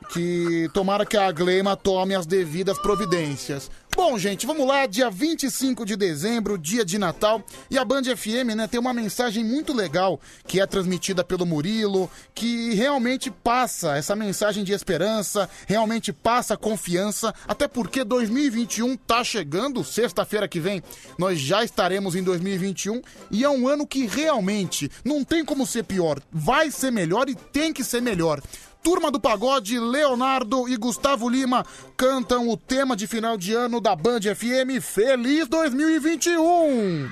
Que 0.09 0.69
tomara 0.73 1.05
que 1.05 1.15
a 1.15 1.31
Gleima 1.31 1.75
tome 1.75 2.13
as 2.13 2.25
devidas 2.25 2.77
providências. 2.79 3.69
Bom, 3.95 4.17
gente, 4.17 4.47
vamos 4.47 4.67
lá, 4.67 4.87
dia 4.87 5.07
25 5.07 5.85
de 5.85 5.95
dezembro, 5.95 6.57
dia 6.57 6.83
de 6.83 6.97
Natal, 6.97 7.43
e 7.69 7.77
a 7.77 7.85
Band 7.85 8.03
FM, 8.03 8.55
né, 8.55 8.67
tem 8.67 8.79
uma 8.79 8.91
mensagem 8.91 9.43
muito 9.43 9.71
legal 9.71 10.19
que 10.47 10.59
é 10.59 10.65
transmitida 10.65 11.23
pelo 11.23 11.45
Murilo, 11.45 12.09
que 12.33 12.73
realmente 12.73 13.29
passa 13.29 13.95
essa 13.95 14.15
mensagem 14.15 14.63
de 14.63 14.73
esperança, 14.73 15.47
realmente 15.67 16.11
passa 16.11 16.57
confiança, 16.57 17.33
até 17.47 17.67
porque 17.67 18.03
2021 18.03 18.97
tá 18.97 19.23
chegando, 19.23 19.83
sexta-feira 19.83 20.47
que 20.47 20.59
vem, 20.59 20.81
nós 21.17 21.39
já 21.39 21.63
estaremos 21.63 22.15
em 22.15 22.23
2021 22.23 22.99
e 23.29 23.43
é 23.43 23.49
um 23.49 23.67
ano 23.67 23.85
que 23.85 24.07
realmente 24.07 24.89
não 25.05 25.23
tem 25.23 25.45
como 25.45 25.67
ser 25.67 25.83
pior, 25.83 26.19
vai 26.31 26.71
ser 26.71 26.91
melhor 26.91 27.29
e 27.29 27.35
tem 27.35 27.71
que 27.71 27.83
ser 27.83 28.01
melhor. 28.01 28.41
Turma 28.83 29.09
do 29.09 29.17
Pagode, 29.17 29.79
Leonardo 29.79 30.67
e 30.67 30.75
Gustavo 30.75 31.29
Lima 31.29 31.65
cantam 31.95 32.49
o 32.49 32.57
tema 32.57 32.97
de 32.97 33.07
final 33.07 33.37
de 33.37 33.53
ano 33.53 33.79
da 33.79 33.95
Band 33.95 34.19
FM 34.35 34.81
Feliz 34.81 35.47
2021. 35.47 37.07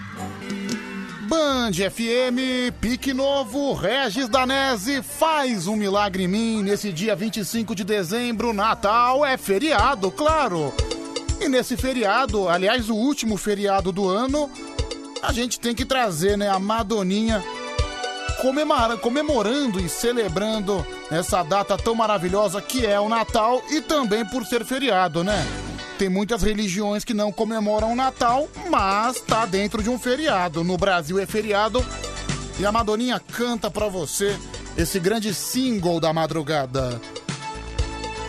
Band 1.30 1.72
FM, 1.72 2.74
Pique 2.82 3.14
Novo, 3.14 3.72
Regis 3.74 4.28
Danese, 4.28 5.02
faz 5.02 5.66
um 5.66 5.78
milagre 5.78 6.24
em 6.24 6.28
mim 6.28 6.62
nesse 6.62 6.92
dia 6.92 7.16
25 7.16 7.74
de 7.74 7.86
dezembro, 7.86 8.52
Natal 8.52 9.26
é 9.26 9.38
feriado, 9.38 10.12
claro. 10.12 10.74
E 11.40 11.48
nesse 11.48 11.78
feriado, 11.78 12.50
aliás, 12.50 12.90
o 12.90 12.96
último 12.96 13.38
feriado 13.38 13.94
do 13.94 14.10
ano, 14.10 14.52
a 15.24 15.32
gente 15.32 15.58
tem 15.58 15.74
que 15.74 15.86
trazer, 15.86 16.38
né, 16.38 16.50
a 16.50 16.60
Madoninha 16.60 17.42
comemorando 18.98 19.80
e 19.80 19.88
celebrando 19.88 20.86
essa 21.12 21.44
data 21.44 21.78
tão 21.78 21.94
maravilhosa 21.94 22.62
que 22.62 22.86
é 22.86 23.00
o 23.00 23.08
Natal 23.08 23.62
e 23.70 23.82
também 23.82 24.26
por 24.26 24.46
ser 24.46 24.66
feriado, 24.66 25.24
né? 25.24 25.46
Tem 26.00 26.10
muitas 26.10 26.42
religiões 26.42 27.04
que 27.04 27.14
não 27.14 27.32
comemoram 27.32 27.94
o 27.94 27.96
Natal, 27.96 28.50
mas 28.70 29.22
tá 29.22 29.46
dentro 29.46 29.84
de 29.84 29.90
um 29.90 30.00
feriado. 30.00 30.64
No 30.64 30.76
Brasil 30.76 31.20
é 31.20 31.28
feriado 31.28 31.86
e 32.60 32.66
a 32.66 32.72
Madoninha 32.72 33.20
canta 33.20 33.70
pra 33.70 33.88
você 33.88 34.36
esse 34.76 35.00
grande 35.00 35.34
single 35.34 36.00
da 36.00 36.12
madrugada. 36.12 37.00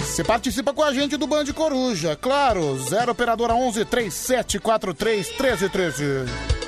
Você 0.00 0.22
participa 0.22 0.74
com 0.74 0.82
a 0.82 0.92
gente 0.92 1.16
do 1.16 1.26
Band 1.26 1.46
Coruja, 1.54 2.14
claro, 2.14 2.78
0 2.78 3.12
operadora 3.12 3.54
11 3.54 3.84
3743 3.86 5.28
1313. 5.28 6.61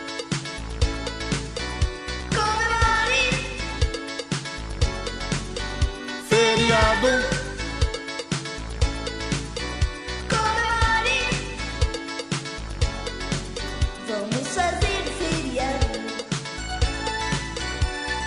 Feriado. 7.05 7.45
Vamos 14.09 14.49
fazer 14.49 15.05
feriado. 15.19 15.99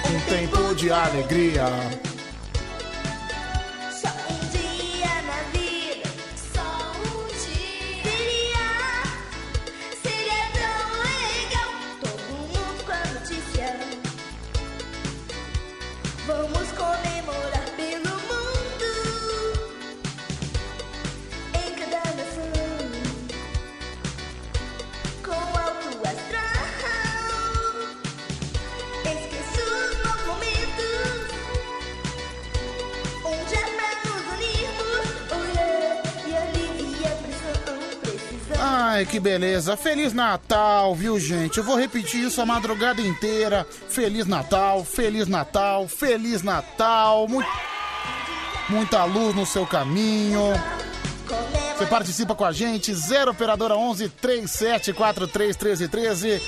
Um 0.06 0.20
tempo 0.30 0.76
de 0.76 0.92
alegria. 0.92 2.07
Ai, 38.98 39.06
que 39.06 39.20
beleza. 39.20 39.78
Feliz 39.78 40.12
Natal, 40.12 40.96
viu, 40.96 41.20
gente? 41.20 41.60
Eu 41.60 41.64
vou 41.64 41.76
repetir 41.78 42.24
isso 42.24 42.42
a 42.42 42.46
madrugada 42.48 43.00
inteira. 43.00 43.64
Feliz 43.88 44.26
Natal, 44.26 44.84
Feliz 44.84 45.28
Natal, 45.28 45.88
Feliz 45.88 46.42
Natal. 46.42 47.28
Mu- 47.28 47.46
Muita 48.68 49.04
luz 49.04 49.36
no 49.36 49.46
seu 49.46 49.68
caminho. 49.68 50.42
Você 51.78 51.86
participa 51.86 52.34
com 52.34 52.44
a 52.44 52.52
gente, 52.52 52.92
0 52.92 53.30
operadora 53.30 53.76
11 53.78 54.10
3743 54.10 55.56
1313. 55.56 56.42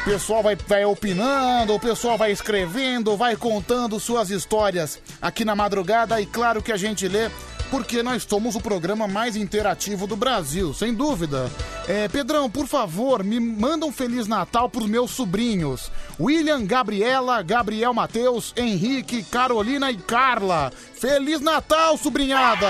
O 0.00 0.04
pessoal 0.04 0.42
vai, 0.42 0.56
vai 0.56 0.84
opinando, 0.84 1.72
o 1.72 1.78
pessoal 1.78 2.18
vai 2.18 2.32
escrevendo, 2.32 3.16
vai 3.16 3.36
contando 3.36 4.00
suas 4.00 4.28
histórias 4.30 4.98
aqui 5.22 5.44
na 5.44 5.54
madrugada 5.54 6.20
e 6.20 6.26
claro 6.26 6.60
que 6.60 6.72
a 6.72 6.76
gente 6.76 7.06
lê 7.06 7.30
porque 7.72 8.02
nós 8.02 8.24
somos 8.24 8.54
o 8.54 8.60
programa 8.60 9.08
mais 9.08 9.34
interativo 9.34 10.06
do 10.06 10.14
Brasil, 10.14 10.74
sem 10.74 10.92
dúvida. 10.92 11.50
É, 11.88 12.06
Pedrão, 12.06 12.50
por 12.50 12.66
favor, 12.66 13.24
me 13.24 13.40
manda 13.40 13.86
um 13.86 13.90
Feliz 13.90 14.28
Natal 14.28 14.68
pros 14.68 14.86
meus 14.86 15.10
sobrinhos. 15.10 15.90
William, 16.20 16.66
Gabriela, 16.66 17.40
Gabriel 17.40 17.94
Matheus, 17.94 18.52
Henrique, 18.58 19.22
Carolina 19.22 19.90
e 19.90 19.96
Carla. 19.96 20.70
Feliz 20.92 21.40
Natal, 21.40 21.96
sobrinhada! 21.96 22.68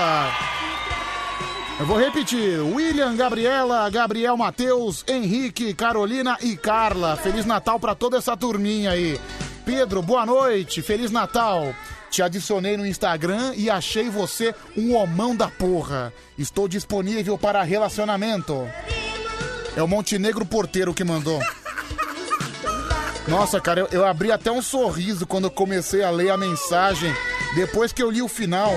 Eu 1.79 1.85
vou 1.85 1.97
repetir: 1.97 2.59
William, 2.59 3.15
Gabriela, 3.15 3.89
Gabriel 3.89 4.37
Matheus, 4.37 5.03
Henrique, 5.07 5.73
Carolina 5.73 6.37
e 6.41 6.55
Carla. 6.55 7.15
Feliz 7.15 7.45
Natal 7.45 7.79
pra 7.79 7.95
toda 7.95 8.17
essa 8.17 8.37
turminha 8.37 8.91
aí. 8.91 9.19
Pedro, 9.65 10.01
boa 10.01 10.25
noite, 10.25 10.81
Feliz 10.81 11.09
Natal. 11.09 11.73
Te 12.11 12.21
adicionei 12.21 12.77
no 12.77 12.85
Instagram 12.85 13.53
e 13.55 13.71
achei 13.71 14.07
você 14.07 14.53
um 14.77 14.95
homão 14.95 15.35
da 15.35 15.47
porra. 15.47 16.13
Estou 16.37 16.67
disponível 16.67 17.37
para 17.39 17.63
relacionamento. 17.63 18.67
É 19.75 19.81
o 19.81 19.87
Montenegro 19.87 20.45
Porteiro 20.45 20.93
que 20.93 21.03
mandou. 21.03 21.41
Nossa, 23.27 23.59
cara, 23.59 23.79
eu, 23.79 23.87
eu 23.91 24.05
abri 24.05 24.31
até 24.31 24.51
um 24.51 24.61
sorriso 24.61 25.25
quando 25.25 25.45
eu 25.45 25.51
comecei 25.51 26.03
a 26.03 26.11
ler 26.11 26.29
a 26.29 26.37
mensagem. 26.37 27.11
Depois 27.55 27.91
que 27.91 28.03
eu 28.03 28.11
li 28.11 28.21
o 28.21 28.27
final, 28.27 28.75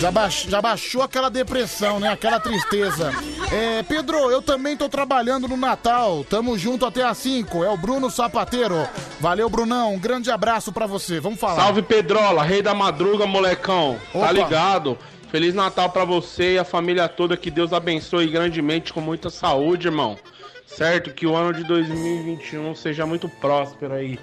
já, 0.00 0.10
baix- 0.10 0.46
já 0.48 0.60
baixou 0.62 1.02
aquela 1.02 1.28
depressão, 1.28 2.00
né? 2.00 2.08
Aquela 2.08 2.40
tristeza. 2.40 3.12
É, 3.52 3.82
Pedro, 3.82 4.16
eu 4.30 4.40
também 4.40 4.76
tô 4.76 4.88
trabalhando 4.88 5.46
no 5.46 5.56
Natal. 5.56 6.24
Tamo 6.28 6.56
junto 6.58 6.86
até 6.86 7.02
às 7.04 7.18
5. 7.18 7.62
É 7.62 7.68
o 7.70 7.76
Bruno 7.76 8.10
Sapateiro. 8.10 8.88
Valeu, 9.20 9.48
Brunão. 9.50 9.94
Um 9.94 9.98
grande 9.98 10.30
abraço 10.30 10.72
pra 10.72 10.86
você. 10.86 11.20
Vamos 11.20 11.38
falar. 11.38 11.62
Salve 11.62 11.82
Pedrola, 11.82 12.42
rei 12.42 12.62
da 12.62 12.74
madruga, 12.74 13.26
molecão. 13.26 13.98
Opa. 14.14 14.26
Tá 14.26 14.32
ligado? 14.32 14.98
Feliz 15.30 15.54
Natal 15.54 15.90
pra 15.90 16.04
você 16.04 16.54
e 16.54 16.58
a 16.58 16.64
família 16.64 17.08
toda. 17.08 17.36
Que 17.36 17.50
Deus 17.50 17.72
abençoe 17.72 18.26
grandemente 18.28 18.92
com 18.92 19.00
muita 19.00 19.28
saúde, 19.30 19.88
irmão. 19.88 20.18
certo? 20.66 21.10
Que 21.12 21.26
o 21.26 21.34
ano 21.36 21.52
de 21.52 21.64
2021 21.64 22.74
seja 22.74 23.04
muito 23.04 23.28
próspero 23.28 23.92
aí. 23.94 24.18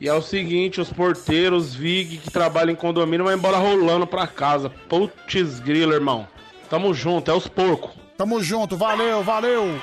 E 0.00 0.08
é 0.08 0.14
o 0.14 0.22
seguinte, 0.22 0.80
os 0.80 0.90
porteiros, 0.90 1.74
Vig, 1.74 2.16
que 2.16 2.30
trabalham 2.30 2.72
em 2.72 2.76
condomínio, 2.76 3.26
vai 3.26 3.34
embora 3.34 3.58
rolando 3.58 4.06
pra 4.06 4.26
casa. 4.26 4.70
Putz 4.88 5.60
grilo, 5.60 5.92
irmão. 5.92 6.26
Tamo 6.70 6.94
junto, 6.94 7.30
é 7.30 7.34
os 7.34 7.46
porcos. 7.46 7.90
Tamo 8.16 8.42
junto, 8.42 8.76
valeu, 8.76 9.22
valeu. 9.22 9.78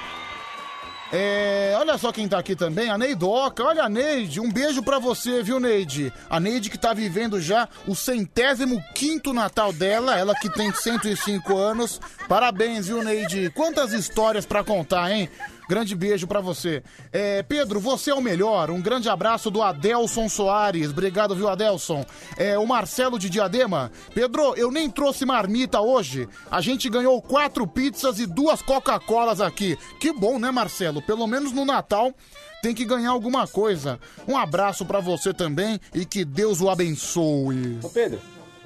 É, 1.11 1.73
olha 1.77 1.97
só 1.97 2.11
quem 2.11 2.27
tá 2.27 2.37
aqui 2.37 2.55
também, 2.55 2.89
a 2.89 2.97
Neidoca. 2.97 3.63
Olha 3.63 3.83
a 3.83 3.89
Neide, 3.89 4.41
um 4.41 4.51
beijo 4.51 4.83
pra 4.83 4.99
você, 4.99 5.41
viu, 5.41 5.59
Neide? 5.59 6.11
A 6.29 6.39
Neide 6.39 6.69
que 6.69 6.77
tá 6.77 6.93
vivendo 6.93 7.39
já 7.39 7.69
o 7.87 7.95
centésimo 7.95 8.83
quinto 8.93 9.33
Natal 9.33 9.71
dela, 9.71 10.17
ela 10.17 10.35
que 10.35 10.49
tem 10.49 10.73
105 10.73 11.55
anos. 11.55 12.01
Parabéns, 12.27 12.87
viu, 12.87 13.03
Neide? 13.03 13.51
Quantas 13.51 13.93
histórias 13.93 14.45
pra 14.45 14.63
contar, 14.63 15.11
hein? 15.11 15.29
Grande 15.67 15.95
beijo 15.95 16.27
pra 16.27 16.39
você. 16.39 16.81
É, 17.11 17.43
Pedro, 17.43 17.79
você 17.79 18.11
é 18.11 18.13
o 18.13 18.21
melhor. 18.21 18.71
Um 18.71 18.81
grande 18.81 19.09
abraço 19.09 19.51
do 19.51 19.61
Adelson 19.61 20.29
Soares. 20.29 20.91
Obrigado, 20.91 21.35
viu, 21.35 21.49
Adelson? 21.49 22.05
É, 22.37 22.57
o 22.57 22.65
Marcelo 22.65 23.19
de 23.19 23.29
Diadema. 23.29 23.91
Pedro, 24.13 24.55
eu 24.55 24.71
nem 24.71 24.89
trouxe 24.89 25.25
marmita 25.25 25.81
hoje. 25.81 26.27
A 26.49 26.61
gente 26.61 26.89
ganhou 26.89 27.21
quatro 27.21 27.67
pizzas 27.67 28.19
e 28.19 28.25
duas 28.25 28.61
Coca-Colas 28.61 29.41
aqui. 29.41 29.77
Que 29.99 30.13
bom, 30.13 30.39
né, 30.39 30.51
Marcelo? 30.51 31.01
Pelo 31.01 31.27
menos 31.27 31.51
no 31.51 31.65
Natal 31.65 32.13
tem 32.61 32.73
que 32.73 32.85
ganhar 32.85 33.11
alguma 33.11 33.47
coisa. 33.47 33.99
Um 34.27 34.37
abraço 34.37 34.85
pra 34.85 34.99
você 34.99 35.33
também 35.33 35.79
e 35.93 36.05
que 36.05 36.23
Deus 36.25 36.61
o 36.61 36.69
abençoe. 36.69 37.79
Ô 37.83 37.89
Pedro, 37.89 38.19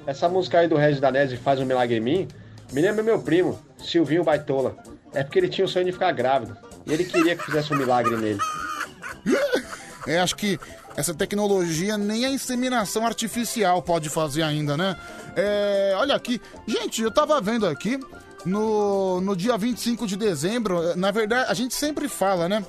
essa 0.06 0.28
música 0.28 0.60
aí 0.60 0.68
do 0.68 0.76
Regis 0.76 1.00
Danese 1.00 1.36
faz 1.36 1.60
um 1.60 1.64
milagre 1.64 1.96
em 1.96 2.00
mim, 2.00 2.28
me 2.72 2.80
lembra 2.80 3.02
meu 3.02 3.20
primo, 3.20 3.58
Silvinho 3.78 4.24
Baitola. 4.24 4.76
É 5.12 5.22
porque 5.22 5.38
ele 5.38 5.48
tinha 5.48 5.64
o 5.64 5.68
sonho 5.68 5.84
de 5.84 5.92
ficar 5.92 6.10
grávido. 6.12 6.56
E 6.86 6.92
ele 6.92 7.04
queria 7.04 7.36
que 7.36 7.44
fizesse 7.44 7.72
um 7.72 7.76
milagre 7.76 8.16
nele. 8.16 8.40
É, 10.06 10.18
acho 10.20 10.34
que 10.36 10.58
essa 10.96 11.14
tecnologia 11.14 11.96
nem 11.96 12.26
a 12.26 12.30
inseminação 12.30 13.06
artificial 13.06 13.80
pode 13.82 14.08
fazer 14.08 14.42
ainda, 14.42 14.76
né? 14.76 14.96
É, 15.36 15.94
olha 15.96 16.14
aqui. 16.14 16.40
Gente, 16.66 17.02
eu 17.02 17.10
tava 17.10 17.40
vendo 17.40 17.66
aqui 17.66 17.98
no, 18.44 19.20
no 19.20 19.36
dia 19.36 19.56
25 19.56 20.06
de 20.06 20.16
dezembro. 20.16 20.82
eh, 20.90 20.96
Na 20.96 21.10
verdade, 21.10 21.50
a 21.50 21.54
gente 21.54 21.74
sempre 21.74 22.08
fala, 22.08 22.48
né? 22.48 22.64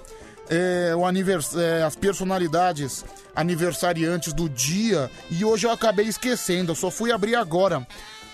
É, 0.50 0.94
o 0.96 1.06
anivers, 1.06 1.56
é, 1.56 1.84
as 1.84 1.96
personalidades 1.96 3.04
aniversariantes 3.36 4.32
do 4.34 4.48
dia. 4.48 5.10
E 5.32 5.44
hoje 5.44 5.66
eu 5.66 5.72
acabei 5.72 6.06
esquecendo. 6.06 6.72
Eu 6.72 6.76
só 6.76 6.92
fui 6.92 7.12
abrir 7.12 7.36
agora. 7.36 7.86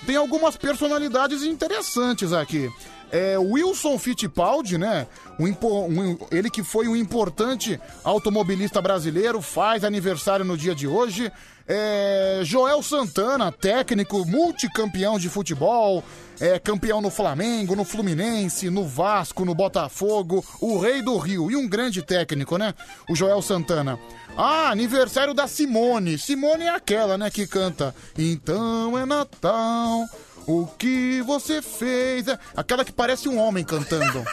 Tem 0.05 0.15
algumas 0.15 0.55
personalidades 0.57 1.43
interessantes 1.43 2.33
aqui. 2.33 2.69
É, 3.11 3.37
Wilson 3.37 3.97
Fittipaldi, 3.97 4.77
né? 4.77 5.07
Um 5.39 5.47
um- 5.49 6.17
ele 6.31 6.49
que 6.49 6.63
foi 6.63 6.87
um 6.87 6.95
importante 6.95 7.79
automobilista 8.03 8.81
brasileiro, 8.81 9.41
faz 9.41 9.83
aniversário 9.83 10.45
no 10.45 10.57
dia 10.57 10.75
de 10.75 10.87
hoje. 10.87 11.31
É, 11.71 12.41
Joel 12.43 12.81
Santana, 12.81 13.51
técnico, 13.51 14.25
multicampeão 14.25 15.19
de 15.19 15.29
futebol, 15.29 16.03
é, 16.39 16.57
campeão 16.57 16.99
no 16.99 17.11
Flamengo, 17.11 17.75
no 17.75 17.83
Fluminense, 17.85 18.71
no 18.71 18.85
Vasco, 18.87 19.45
no 19.45 19.53
Botafogo, 19.53 20.43
o 20.59 20.79
rei 20.79 21.03
do 21.03 21.15
Rio 21.17 21.51
e 21.51 21.55
um 21.55 21.67
grande 21.69 22.01
técnico, 22.01 22.57
né? 22.57 22.73
O 23.07 23.15
Joel 23.15 23.39
Santana. 23.43 23.99
Ah, 24.35 24.69
aniversário 24.71 25.33
da 25.33 25.47
Simone. 25.47 26.17
Simone 26.17 26.63
é 26.63 26.69
aquela, 26.69 27.17
né, 27.19 27.29
que 27.29 27.45
canta 27.45 27.93
Então 28.17 28.97
é 28.97 29.05
Natal, 29.05 30.05
o 30.51 30.67
que 30.77 31.21
você 31.21 31.61
fez? 31.61 32.27
É 32.27 32.37
aquela 32.55 32.83
que 32.83 32.91
parece 32.91 33.29
um 33.29 33.37
homem 33.37 33.63
cantando. 33.63 34.23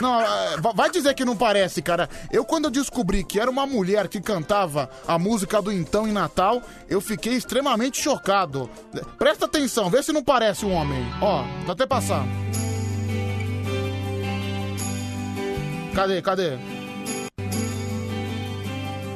Não, 0.00 0.20
é, 0.20 0.56
va- 0.58 0.72
vai 0.72 0.88
dizer 0.88 1.12
que 1.14 1.24
não 1.24 1.36
parece, 1.36 1.82
cara. 1.82 2.08
Eu, 2.30 2.44
quando 2.44 2.66
eu 2.66 2.70
descobri 2.70 3.24
que 3.24 3.40
era 3.40 3.50
uma 3.50 3.66
mulher 3.66 4.06
que 4.06 4.20
cantava 4.20 4.88
a 5.08 5.18
música 5.18 5.60
do 5.60 5.72
Então 5.72 6.06
em 6.06 6.12
Natal, 6.12 6.62
eu 6.88 7.00
fiquei 7.00 7.32
extremamente 7.34 8.00
chocado. 8.00 8.70
Presta 9.18 9.46
atenção, 9.46 9.90
vê 9.90 10.00
se 10.00 10.12
não 10.12 10.22
parece 10.22 10.64
um 10.64 10.72
homem. 10.72 11.04
Ó, 11.20 11.42
dá 11.66 11.72
até 11.72 11.84
passar. 11.84 12.24
Cadê, 15.94 16.22
cadê? 16.22 16.56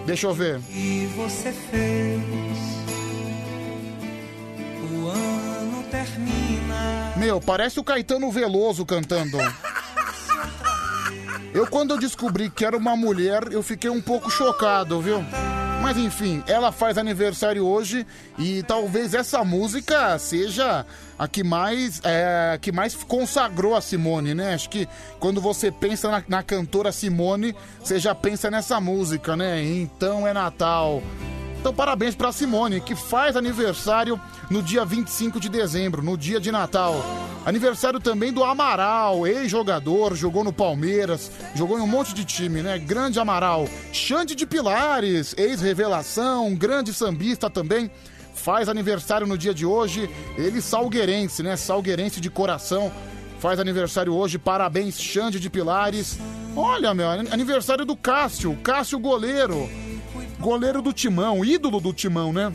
Deixa 0.05 0.27
eu 0.27 0.35
ver. 0.35 0.61
E 0.75 1.07
você 1.17 1.53
fez. 1.53 2.21
O 4.91 5.07
ano 5.07 5.52
termina. 5.93 7.13
Meu, 7.17 7.39
parece 7.39 7.79
o 7.79 7.85
Caetano 7.85 8.31
Veloso 8.31 8.87
cantando. 8.87 9.37
Eu, 11.53 11.67
quando 11.67 11.91
eu 11.91 11.99
descobri 11.99 12.49
que 12.49 12.65
era 12.65 12.75
uma 12.75 12.97
mulher, 12.97 13.43
eu 13.51 13.63
fiquei 13.63 13.91
um 13.91 14.01
pouco 14.01 14.31
chocado, 14.31 15.03
viu? 15.03 15.23
Mas 15.83 15.99
enfim, 15.99 16.43
ela 16.47 16.73
faz 16.73 16.97
aniversário 16.97 17.67
hoje 17.67 18.07
e 18.39 18.63
talvez 18.63 19.13
essa 19.13 19.45
música 19.45 20.19
seja 20.19 20.87
a 21.19 21.29
que 21.29 21.45
mais, 21.45 22.01
é, 22.05 22.59
que 22.59 22.73
mais 22.73 22.95
consagrou 22.95 23.75
a 23.75 23.83
Simone, 23.83 24.33
né? 24.35 24.55
Acho 24.55 24.71
que 24.71 24.89
quando 25.21 25.43
você 25.43 25.71
pensa 25.71 26.11
na, 26.11 26.25
na 26.27 26.43
cantora 26.43 26.91
Simone, 26.91 27.55
você 27.81 27.99
já 27.99 28.15
pensa 28.15 28.51
nessa 28.51 28.81
música, 28.81 29.37
né? 29.37 29.63
Então 29.63 30.27
é 30.27 30.33
Natal. 30.33 31.03
Então, 31.63 31.73
parabéns 31.73 32.17
pra 32.17 32.33
Simone, 32.33 32.81
que 32.81 32.97
faz 32.97 33.37
aniversário 33.37 34.21
no 34.51 34.61
dia 34.61 34.85
25 34.85 35.39
de 35.39 35.49
dezembro, 35.49 36.03
no 36.03 36.19
dia 36.19 36.41
de 36.41 36.51
Natal. 36.51 36.97
Aniversário 37.47 38.01
também 38.01 38.33
do 38.33 38.43
Amaral, 38.43 39.25
ex-jogador, 39.29 40.17
jogou 40.17 40.43
no 40.43 40.53
Palmeiras, 40.53 41.31
jogou 41.55 41.79
em 41.79 41.81
um 41.81 41.87
monte 41.87 42.15
de 42.15 42.25
time, 42.25 42.63
né? 42.63 42.81
Grande 42.81 43.21
Amaral. 43.21 43.69
Xande 43.93 44.35
de 44.35 44.45
Pilares, 44.45 45.37
ex-revelação, 45.39 46.53
grande 46.53 46.93
sambista 46.93 47.49
também. 47.49 47.89
Faz 48.35 48.69
aniversário 48.69 49.25
no 49.25 49.39
dia 49.39 49.55
de 49.55 49.65
hoje. 49.65 50.11
Ele 50.37 50.61
salgueirense, 50.61 51.45
né? 51.45 51.57
Salgueirense 51.57 52.21
de 52.21 52.29
coração. 52.29 52.91
Faz 53.39 53.61
aniversário 53.61 54.13
hoje. 54.13 54.37
Parabéns, 54.37 55.01
Xande 55.01 55.39
de 55.39 55.49
Pilares. 55.49 56.19
Olha, 56.57 56.93
meu, 56.93 57.09
aniversário 57.09 57.85
do 57.85 57.95
Cássio, 57.95 58.59
Cássio 58.65 58.99
goleiro. 58.99 59.71
Goleiro 60.43 60.83
do 60.83 60.93
Timão, 60.93 61.45
ídolo 61.45 61.81
do 61.81 61.93
Timão, 61.93 62.33
né? 62.33 62.53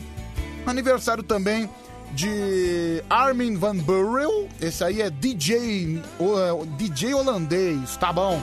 Aniversário 0.66 1.22
também 1.22 1.70
de 2.12 3.02
Armin 3.08 3.56
Van 3.56 3.76
Buren. 3.76 4.46
Esse 4.60 4.84
aí 4.84 5.00
é 5.00 5.08
DJ, 5.08 5.98
é, 6.20 6.76
DJ 6.76 7.14
holandês, 7.14 7.96
tá 7.96 8.12
bom. 8.12 8.42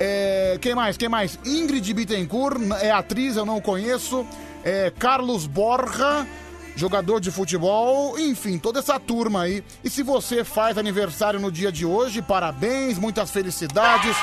É, 0.00 0.56
quem 0.62 0.74
mais? 0.74 0.96
Quem 0.96 1.06
mais? 1.06 1.38
Ingrid 1.44 1.92
Bittencourt, 1.92 2.58
é 2.80 2.90
atriz, 2.90 3.36
eu 3.36 3.44
não 3.44 3.60
conheço. 3.60 4.26
É, 4.64 4.90
Carlos 4.98 5.46
Borja, 5.46 6.26
jogador 6.74 7.20
de 7.20 7.30
futebol. 7.30 8.18
Enfim, 8.18 8.56
toda 8.56 8.78
essa 8.78 8.98
turma 8.98 9.42
aí. 9.42 9.62
E 9.84 9.90
se 9.90 10.02
você 10.02 10.44
faz 10.44 10.78
aniversário 10.78 11.38
no 11.38 11.52
dia 11.52 11.70
de 11.70 11.84
hoje, 11.84 12.22
parabéns, 12.22 12.96
muitas 12.96 13.30
felicidades. 13.30 14.16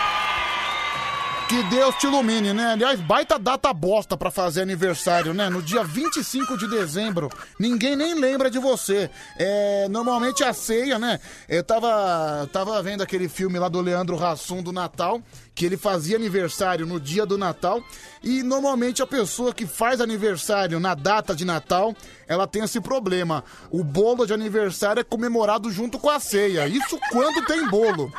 Que 1.48 1.62
Deus 1.66 1.94
te 1.98 2.08
ilumine, 2.08 2.54
né? 2.54 2.72
Aliás, 2.72 3.00
baita 3.00 3.38
data 3.38 3.72
bosta 3.72 4.18
pra 4.18 4.32
fazer 4.32 4.64
aniversário, 4.64 5.32
né? 5.32 5.48
No 5.48 5.62
dia 5.62 5.84
25 5.84 6.58
de 6.58 6.68
dezembro. 6.68 7.30
Ninguém 7.60 7.96
nem 7.96 8.16
lembra 8.16 8.50
de 8.50 8.58
você. 8.58 9.12
É, 9.38 9.88
normalmente 9.88 10.44
a 10.44 10.52
ceia, 10.54 10.98
né? 10.98 11.20
Eu 11.48 11.64
tava, 11.64 12.50
tava 12.52 12.82
vendo 12.82 13.04
aquele 13.04 13.30
filme 13.30 13.60
lá 13.60 13.70
do 13.70 13.80
Leandro 13.80 14.22
Hassum 14.22 14.64
do 14.64 14.72
Natal, 14.72 15.22
que 15.54 15.68
ele 15.68 15.78
fazia 15.78 16.16
aniversário 16.16 16.84
no 16.84 17.00
dia 17.00 17.28
do 17.28 17.38
Natal. 17.38 17.80
E 18.24 18.42
normalmente 18.42 19.04
a 19.04 19.08
pessoa 19.08 19.54
que 19.54 19.68
faz 19.68 20.02
aniversário 20.02 20.80
na 20.80 20.96
data 20.96 21.36
de 21.36 21.46
Natal, 21.46 21.96
ela 22.28 22.48
tem 22.48 22.64
esse 22.64 22.82
problema. 22.82 23.44
O 23.70 23.84
bolo 23.84 24.26
de 24.26 24.34
aniversário 24.34 25.00
é 25.00 25.04
comemorado 25.04 25.70
junto 25.70 26.00
com 26.00 26.10
a 26.10 26.20
ceia. 26.20 26.68
Isso 26.68 27.00
quando 27.12 27.46
tem 27.46 27.68
bolo. 27.68 28.12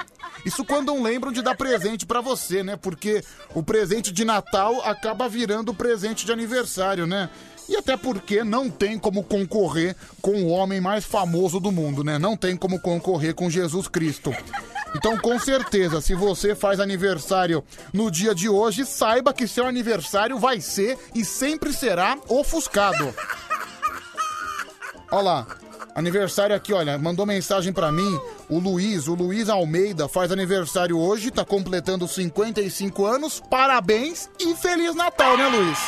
Isso 0.47 0.65
quando 0.65 0.87
não 0.87 1.03
lembram 1.03 1.33
de 1.33 1.43
dar 1.43 1.57
presente 1.57 2.07
pra 2.07 2.21
você, 2.21 2.63
né? 2.63 2.77
Porque 2.77 3.23
o 3.53 3.65
presente 3.65 4.13
de 4.13 4.25
Natal 4.25 4.81
acaba 4.85 5.29
virando 5.29 5.75
presente 5.75 6.25
de 6.25 6.31
aniversário, 6.31 7.05
né? 7.05 7.29
E 7.69 7.75
até 7.75 7.97
porque 7.97 8.45
não 8.45 8.71
tem 8.71 8.97
como 8.97 9.25
concorrer 9.25 9.97
com 10.23 10.45
o 10.45 10.49
homem 10.49 10.81
mais 10.81 11.05
famoso 11.05 11.59
do 11.59 11.73
mundo, 11.73 12.05
né? 12.05 12.17
Não 12.17 12.37
tem 12.37 12.57
como 12.57 12.79
concorrer 12.79 13.35
com 13.35 13.51
Jesus 13.51 13.89
Cristo. 13.89 14.33
Então, 14.95 15.19
com 15.19 15.37
certeza, 15.37 16.01
se 16.01 16.15
você 16.15 16.55
faz 16.55 16.79
aniversário 16.79 17.65
no 17.93 18.09
dia 18.09 18.33
de 18.33 18.49
hoje, 18.49 18.87
saiba 18.87 19.35
que 19.35 19.49
seu 19.49 19.67
aniversário 19.67 20.39
vai 20.39 20.61
ser 20.61 20.97
e 21.13 21.25
sempre 21.25 21.73
será 21.73 22.17
ofuscado. 22.29 23.13
Olha 25.17 25.25
lá. 25.25 25.47
Aniversário 25.95 26.55
aqui, 26.55 26.75
olha, 26.75 26.99
mandou 26.99 27.25
mensagem 27.25 27.73
pra 27.73 27.91
mim, 27.91 28.21
o 28.51 28.59
Luiz, 28.59 29.09
o 29.09 29.15
Luiz 29.15 29.49
Almeida 29.49 30.07
faz 30.07 30.31
aniversário 30.31 30.99
hoje, 30.99 31.31
tá 31.31 31.43
completando 31.43 32.07
55 32.07 33.07
anos. 33.07 33.43
Parabéns 33.49 34.29
e 34.39 34.55
Feliz 34.55 34.95
Natal, 34.95 35.39
né, 35.39 35.49
Luiz? 35.49 35.79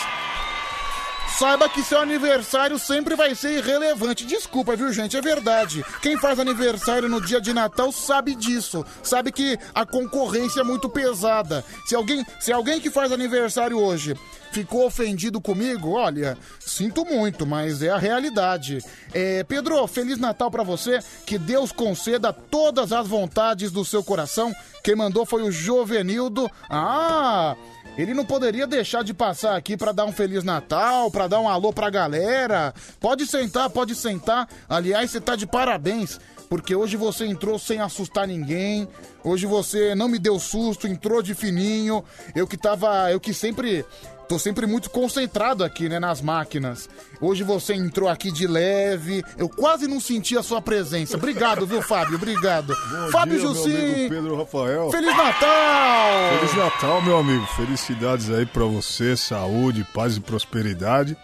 Saiba 1.38 1.68
que 1.68 1.84
seu 1.84 2.00
aniversário 2.00 2.76
sempre 2.80 3.14
vai 3.14 3.32
ser 3.32 3.58
irrelevante. 3.58 4.26
Desculpa, 4.26 4.74
viu, 4.74 4.92
gente? 4.92 5.16
É 5.16 5.20
verdade. 5.20 5.84
Quem 6.02 6.18
faz 6.18 6.40
aniversário 6.40 7.08
no 7.08 7.20
dia 7.20 7.40
de 7.40 7.52
Natal 7.54 7.92
sabe 7.92 8.34
disso. 8.34 8.84
Sabe 9.04 9.30
que 9.30 9.56
a 9.72 9.86
concorrência 9.86 10.62
é 10.62 10.64
muito 10.64 10.88
pesada. 10.88 11.64
Se 11.86 11.94
alguém, 11.94 12.26
se 12.40 12.52
alguém 12.52 12.80
que 12.80 12.90
faz 12.90 13.12
aniversário 13.12 13.78
hoje 13.78 14.16
ficou 14.50 14.84
ofendido 14.84 15.40
comigo, 15.40 15.92
olha, 15.92 16.36
sinto 16.58 17.04
muito, 17.04 17.46
mas 17.46 17.82
é 17.82 17.90
a 17.90 17.98
realidade. 17.98 18.78
É, 19.14 19.44
Pedro, 19.44 19.86
Feliz 19.86 20.18
Natal 20.18 20.50
pra 20.50 20.64
você. 20.64 20.98
Que 21.24 21.38
Deus 21.38 21.70
conceda 21.70 22.32
todas 22.32 22.92
as 22.92 23.06
vontades 23.06 23.70
do 23.70 23.84
seu 23.84 24.02
coração. 24.02 24.52
Quem 24.82 24.96
mandou 24.96 25.24
foi 25.24 25.42
o 25.42 25.52
Jovenildo. 25.52 26.50
Ah! 26.68 27.54
Ele 27.98 28.14
não 28.14 28.24
poderia 28.24 28.64
deixar 28.64 29.02
de 29.02 29.12
passar 29.12 29.56
aqui 29.56 29.76
pra 29.76 29.90
dar 29.90 30.04
um 30.04 30.12
Feliz 30.12 30.44
Natal, 30.44 31.10
pra 31.10 31.26
dar 31.26 31.40
um 31.40 31.48
alô 31.48 31.72
pra 31.72 31.90
galera. 31.90 32.72
Pode 33.00 33.26
sentar, 33.26 33.68
pode 33.68 33.96
sentar. 33.96 34.48
Aliás, 34.68 35.10
você 35.10 35.20
tá 35.20 35.34
de 35.34 35.48
parabéns, 35.48 36.20
porque 36.48 36.76
hoje 36.76 36.96
você 36.96 37.26
entrou 37.26 37.58
sem 37.58 37.80
assustar 37.80 38.28
ninguém. 38.28 38.86
Hoje 39.24 39.46
você 39.46 39.96
não 39.96 40.06
me 40.06 40.20
deu 40.20 40.38
susto, 40.38 40.86
entrou 40.86 41.20
de 41.20 41.34
fininho. 41.34 42.04
Eu 42.36 42.46
que 42.46 42.56
tava, 42.56 43.10
eu 43.10 43.18
que 43.18 43.34
sempre 43.34 43.84
Tô 44.28 44.38
sempre 44.38 44.66
muito 44.66 44.90
concentrado 44.90 45.64
aqui, 45.64 45.88
né, 45.88 45.98
nas 45.98 46.20
máquinas. 46.20 46.88
Hoje 47.18 47.42
você 47.42 47.72
entrou 47.74 48.08
aqui 48.08 48.30
de 48.30 48.46
leve. 48.46 49.24
Eu 49.38 49.48
quase 49.48 49.86
não 49.86 49.98
senti 49.98 50.36
a 50.36 50.42
sua 50.42 50.60
presença. 50.60 51.16
Obrigado, 51.16 51.66
viu, 51.66 51.80
Fábio? 51.80 52.16
Obrigado. 52.16 52.76
Bom 52.90 53.10
Fábio 53.10 53.38
dia, 53.38 53.44
meu 53.44 53.54
Jussim. 53.54 53.74
amigo 53.74 54.08
Pedro 54.10 54.36
Rafael. 54.36 54.90
Feliz 54.90 55.16
Natal! 55.16 56.38
Feliz 56.38 56.54
Natal, 56.54 57.02
meu 57.02 57.18
amigo. 57.18 57.46
Felicidades 57.56 58.30
aí 58.30 58.44
pra 58.44 58.64
você, 58.64 59.16
saúde, 59.16 59.86
paz 59.94 60.16
e 60.16 60.20
prosperidade. 60.20 61.16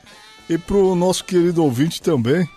E 0.49 0.57
pro 0.57 0.95
nosso 0.95 1.25
querido 1.25 1.63
ouvinte 1.63 2.01
também. 2.01 2.49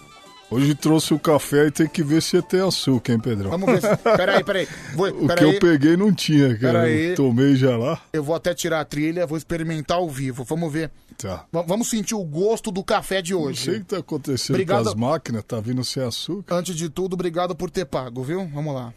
Hoje 0.49 0.73
trouxe 0.75 1.13
o 1.13 1.19
café 1.19 1.67
e 1.67 1.71
tem 1.71 1.87
que 1.89 2.01
ver 2.01 2.21
se 2.21 2.41
tem 2.41 2.61
açúcar, 2.61 3.11
hein, 3.13 3.19
Pedrão? 3.19 3.49
Vamos 3.51 3.67
ver 3.67 3.81
se... 3.81 3.97
Peraí, 3.97 4.43
peraí. 4.43 4.67
Vou... 4.95 5.09
O 5.23 5.27
peraí. 5.27 5.37
que 5.49 5.55
eu 5.55 5.59
peguei 5.59 5.97
não 5.97 6.13
tinha, 6.13 6.57
cara. 6.57 6.79
Peraí. 6.83 7.15
Tomei 7.15 7.55
já 7.57 7.75
lá. 7.75 8.01
Eu 8.13 8.23
vou 8.23 8.33
até 8.33 8.53
tirar 8.53 8.79
a 8.79 8.85
trilha, 8.85 9.27
vou 9.27 9.37
experimentar 9.37 9.97
ao 9.97 10.09
vivo. 10.09 10.45
Vamos 10.45 10.71
ver. 10.71 10.89
Tá. 11.17 11.45
V- 11.51 11.63
vamos 11.67 11.89
sentir 11.89 12.15
o 12.15 12.23
gosto 12.23 12.71
do 12.71 12.81
café 12.81 13.21
de 13.21 13.33
Não 13.33 13.41
hoje. 13.41 13.65
sei 13.65 13.75
o 13.75 13.79
que 13.79 13.85
tá 13.87 13.97
acontecendo 13.97 14.55
Obrigado. 14.55 14.83
com 14.83 14.89
as 14.89 14.95
máquinas, 14.95 15.43
tá 15.43 15.59
vindo 15.59 15.83
sem 15.83 16.01
açúcar. 16.03 16.55
Antes 16.55 16.75
de 16.75 16.89
tudo, 16.89 17.15
obrigado 17.15 17.53
por 17.53 17.69
ter 17.69 17.85
pago, 17.85 18.23
viu? 18.23 18.47
Vamos 18.47 18.73
lá. 18.73 18.93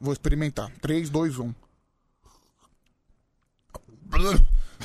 Vou 0.00 0.12
experimentar. 0.12 0.68
3, 0.80 1.08
2, 1.10 1.38
1. 1.38 1.54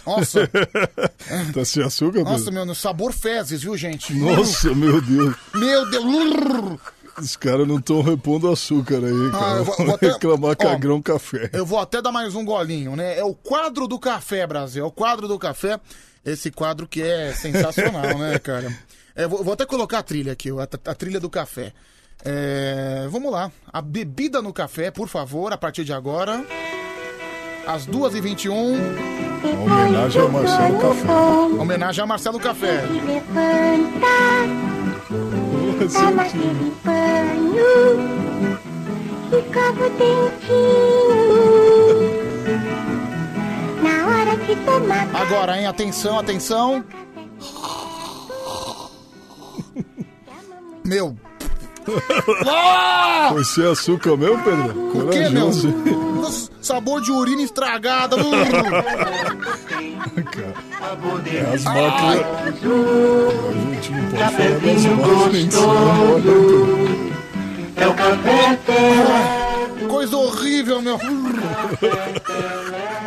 Nossa, 0.08 0.48
tá 1.54 1.66
sem 1.66 1.84
açúcar, 1.84 2.24
nossa, 2.24 2.50
meu, 2.50 2.74
sabor 2.74 3.12
fezes, 3.14 3.62
viu, 3.62 3.76
gente? 3.78 4.14
Nossa, 4.14 4.74
meu 4.74 5.02
Deus. 5.02 5.36
Meu 5.54 5.90
Deus. 5.90 6.80
Os 7.20 7.36
caras 7.36 7.68
não 7.68 7.78
estão 7.80 8.02
repondo 8.02 8.50
açúcar 8.50 8.98
aí, 9.04 9.32
cara. 9.32 9.56
Ah, 9.56 9.58
eu 9.58 9.64
vou- 9.66 9.76
vou 9.76 9.96
até- 9.96 10.12
reclamar 10.12 10.56
que 10.56 10.66
Ó, 10.66 10.78
grão 10.78 11.02
café. 11.02 11.50
Eu 11.52 11.66
vou 11.66 11.80
até 11.80 12.02
dar 12.02 12.12
mais 12.12 12.36
um 12.36 12.46
golinho, 12.46 12.96
né? 12.96 13.18
É 13.18 13.24
o 13.24 13.34
quadro 13.34 13.88
do 13.88 13.98
café, 14.00 14.46
Brasil. 14.48 14.84
É 14.84 14.88
o 14.88 14.92
quadro 14.92 15.28
do 15.28 15.38
café. 15.40 15.80
Esse 16.24 16.52
quadro 16.52 16.88
que 16.88 17.02
é 17.02 17.34
sensacional, 17.34 18.18
né, 18.20 18.38
cara? 18.44 18.72
É, 19.16 19.28
vou, 19.28 19.44
vou 19.44 19.54
até 19.54 19.66
colocar 19.66 20.00
a 20.00 20.04
trilha 20.04 20.34
aqui, 20.34 20.50
a, 20.52 20.92
a 20.92 20.96
trilha 20.96 21.20
do 21.20 21.30
café. 21.30 21.74
É, 22.24 23.08
vamos 23.10 23.32
lá. 23.32 23.52
A 23.72 23.82
bebida 23.82 24.42
no 24.42 24.54
café, 24.54 24.92
por 24.92 25.08
favor, 25.08 25.52
a 25.52 25.58
partir 25.58 25.84
de 25.84 25.94
agora. 25.94 26.46
Às 27.68 27.86
2h21. 27.86 28.80
Homenagem 29.62 30.22
ao 30.22 30.30
Marcelo 30.30 30.80
Café. 30.80 31.12
Homenagem 31.60 32.04
a 32.04 32.08
Marcelo 32.08 32.40
Café. 32.40 32.84
Toma 35.94 36.22
aquele 36.24 36.72
pano 36.84 37.58
e 39.32 39.42
cova 39.54 39.86
o 39.86 39.90
dentinho. 39.90 41.28
Na 43.84 44.08
hora 44.08 44.38
de 44.38 44.56
tomar 44.56 45.08
Agora, 45.14 45.60
hein? 45.60 45.68
Atenção, 45.68 46.18
atenção. 46.18 46.84
Meu. 50.86 51.18
Foi 53.30 53.44
sem 53.44 53.66
açúcar 53.66 54.16
mesmo, 54.18 54.44
Pedro? 54.44 55.06
O 55.06 55.10
que, 55.10 55.30
meu? 55.30 55.52
Sabor 56.62 57.02
de 57.02 57.12
urina 57.12 57.42
estragada. 57.42 58.16
É 58.18 58.20
as 61.54 61.64
máquinas. 61.64 62.26
A 63.48 63.52
gente 63.54 63.92
não 63.92 64.10
pode 64.10 64.36
falar 64.36 64.60
das 64.60 64.86
máquinas. 64.86 65.54
senão 65.54 65.68
É 67.78 67.88
o 67.88 67.94
café 67.94 68.60
Coisa 69.88 70.18
horrível, 70.18 70.82
meu. 70.82 71.00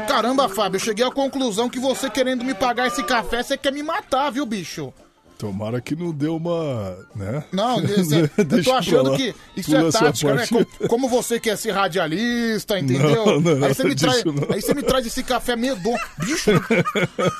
Caramba, 0.09 0.49
Fábio, 0.49 0.76
eu 0.76 0.81
cheguei 0.81 1.05
à 1.05 1.11
conclusão 1.11 1.68
que 1.68 1.78
você 1.78 2.09
querendo 2.09 2.45
me 2.45 2.55
pagar 2.55 2.87
esse 2.87 3.03
café, 3.03 3.43
você 3.43 3.57
quer 3.57 3.72
me 3.72 3.83
matar, 3.83 4.31
viu, 4.31 4.47
bicho? 4.47 4.93
Tomara 5.41 5.80
que 5.80 5.97
não 5.97 6.12
deu 6.12 6.36
uma. 6.36 6.99
né? 7.16 7.43
Não, 7.51 7.80
eu 7.80 8.62
tô 8.62 8.72
achando 8.72 9.16
que 9.16 9.34
isso 9.57 9.74
é 9.74 9.91
tática, 9.91 10.34
né? 10.34 10.47
Como, 10.47 10.66
como 10.86 11.09
você 11.09 11.41
quer 11.41 11.57
ser 11.57 11.70
radialista, 11.70 12.78
entendeu? 12.78 13.24
Não, 13.24 13.41
não, 13.57 13.66
aí, 13.66 13.74
você 13.74 13.84
me 13.84 13.95
traz, 13.95 14.22
não. 14.22 14.34
aí 14.53 14.61
você 14.61 14.74
me 14.74 14.82
traz 14.82 15.07
esse 15.07 15.22
café 15.22 15.57
medonho. 15.57 15.97
Bicho, 16.18 16.51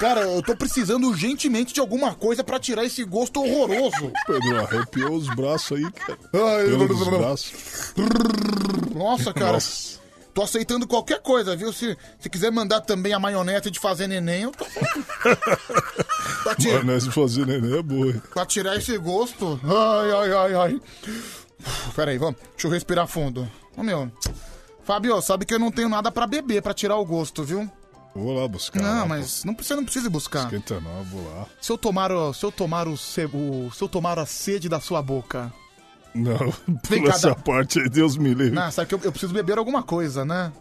cara, 0.01 0.22
eu 0.22 0.42
tô 0.42 0.57
precisando 0.57 1.09
urgentemente 1.09 1.74
de 1.74 1.80
alguma 1.80 2.14
coisa 2.14 2.42
pra 2.42 2.59
tirar 2.59 2.86
esse 2.86 3.05
gosto 3.05 3.42
horroroso. 3.42 4.11
Pedro, 4.26 4.61
arrepiou 4.61 5.12
os 5.12 5.26
braços 5.34 5.76
aí, 5.76 5.92
cara. 5.92 6.18
Ai, 6.32 6.86
dos 6.88 7.07
braços. 7.07 7.53
Nossa, 8.94 9.34
cara. 9.34 9.53
Nossa. 9.53 9.99
Tô 10.41 10.45
aceitando 10.45 10.86
qualquer 10.86 11.20
coisa, 11.20 11.55
viu? 11.55 11.70
Se, 11.70 11.95
se 12.18 12.30
quiser 12.30 12.51
mandar 12.51 12.80
também 12.80 13.12
a 13.12 13.18
maionese 13.18 13.70
de 13.70 13.78
fazer 13.78 14.07
neném, 14.07 14.45
eu 14.45 14.51
tô. 14.53 14.64
pra, 16.43 16.55
ti- 16.55 16.72
Mas 16.82 17.05
nós 17.05 17.14
fazer 17.14 17.47
neném 17.47 17.78
é 17.78 17.82
boa. 17.82 18.07
hein? 18.07 18.22
pra 18.32 18.47
tirar 18.47 18.74
esse 18.76 18.97
gosto. 18.97 19.61
Ai, 19.62 20.11
ai, 20.12 20.32
ai, 20.32 20.55
ai. 20.55 20.80
Pera 21.95 22.11
aí, 22.11 22.16
vamos. 22.16 22.41
Deixa 22.53 22.66
eu 22.68 22.70
respirar 22.70 23.07
fundo. 23.07 23.47
Ô, 23.76 23.82
meu. 23.82 24.11
Fábio, 24.82 25.20
sabe 25.20 25.45
que 25.45 25.53
eu 25.53 25.59
não 25.59 25.70
tenho 25.70 25.91
nada 25.91 26.11
pra 26.11 26.26
beber 26.26 26.62
pra 26.62 26.72
tirar 26.72 26.97
o 26.97 27.05
gosto, 27.05 27.45
viu? 27.45 27.70
Vou 28.14 28.32
lá 28.34 28.49
buscar. 28.49 28.82
Não, 28.82 29.01
lá, 29.01 29.07
mas 29.07 29.45
não, 29.45 29.55
você 29.55 29.74
não 29.76 29.84
precisa 29.84 30.09
buscar. 30.09 30.45
Esquenta 30.45 30.80
não, 30.80 30.99
eu 31.01 31.05
vou 31.05 31.34
lá. 31.34 31.47
Se 31.61 31.70
eu 31.70 31.76
tomar 31.76 32.11
o, 32.11 32.32
se 32.32 32.45
eu 32.47 32.51
tomar 32.51 32.88
o, 32.88 32.97
se- 32.97 33.26
o- 33.26 33.70
se 33.74 33.82
eu 33.82 33.88
tomar 33.91 34.18
a 34.18 34.24
sede 34.24 34.70
da 34.70 34.80
sua 34.80 35.03
boca. 35.03 35.53
Não, 36.14 36.36
Vem 36.88 37.00
pula 37.00 37.11
cá, 37.11 37.16
essa 37.16 37.28
dá- 37.30 37.34
parte 37.34 37.78
aí, 37.80 37.88
Deus 37.88 38.16
me 38.16 38.34
livre. 38.34 38.58
Ah, 38.58 38.70
sabe 38.70 38.88
que 38.88 38.94
eu, 38.94 39.00
eu 39.04 39.11
preciso 39.12 39.32
beber 39.32 39.58
alguma 39.58 39.82
coisa, 39.82 40.24
né? 40.24 40.52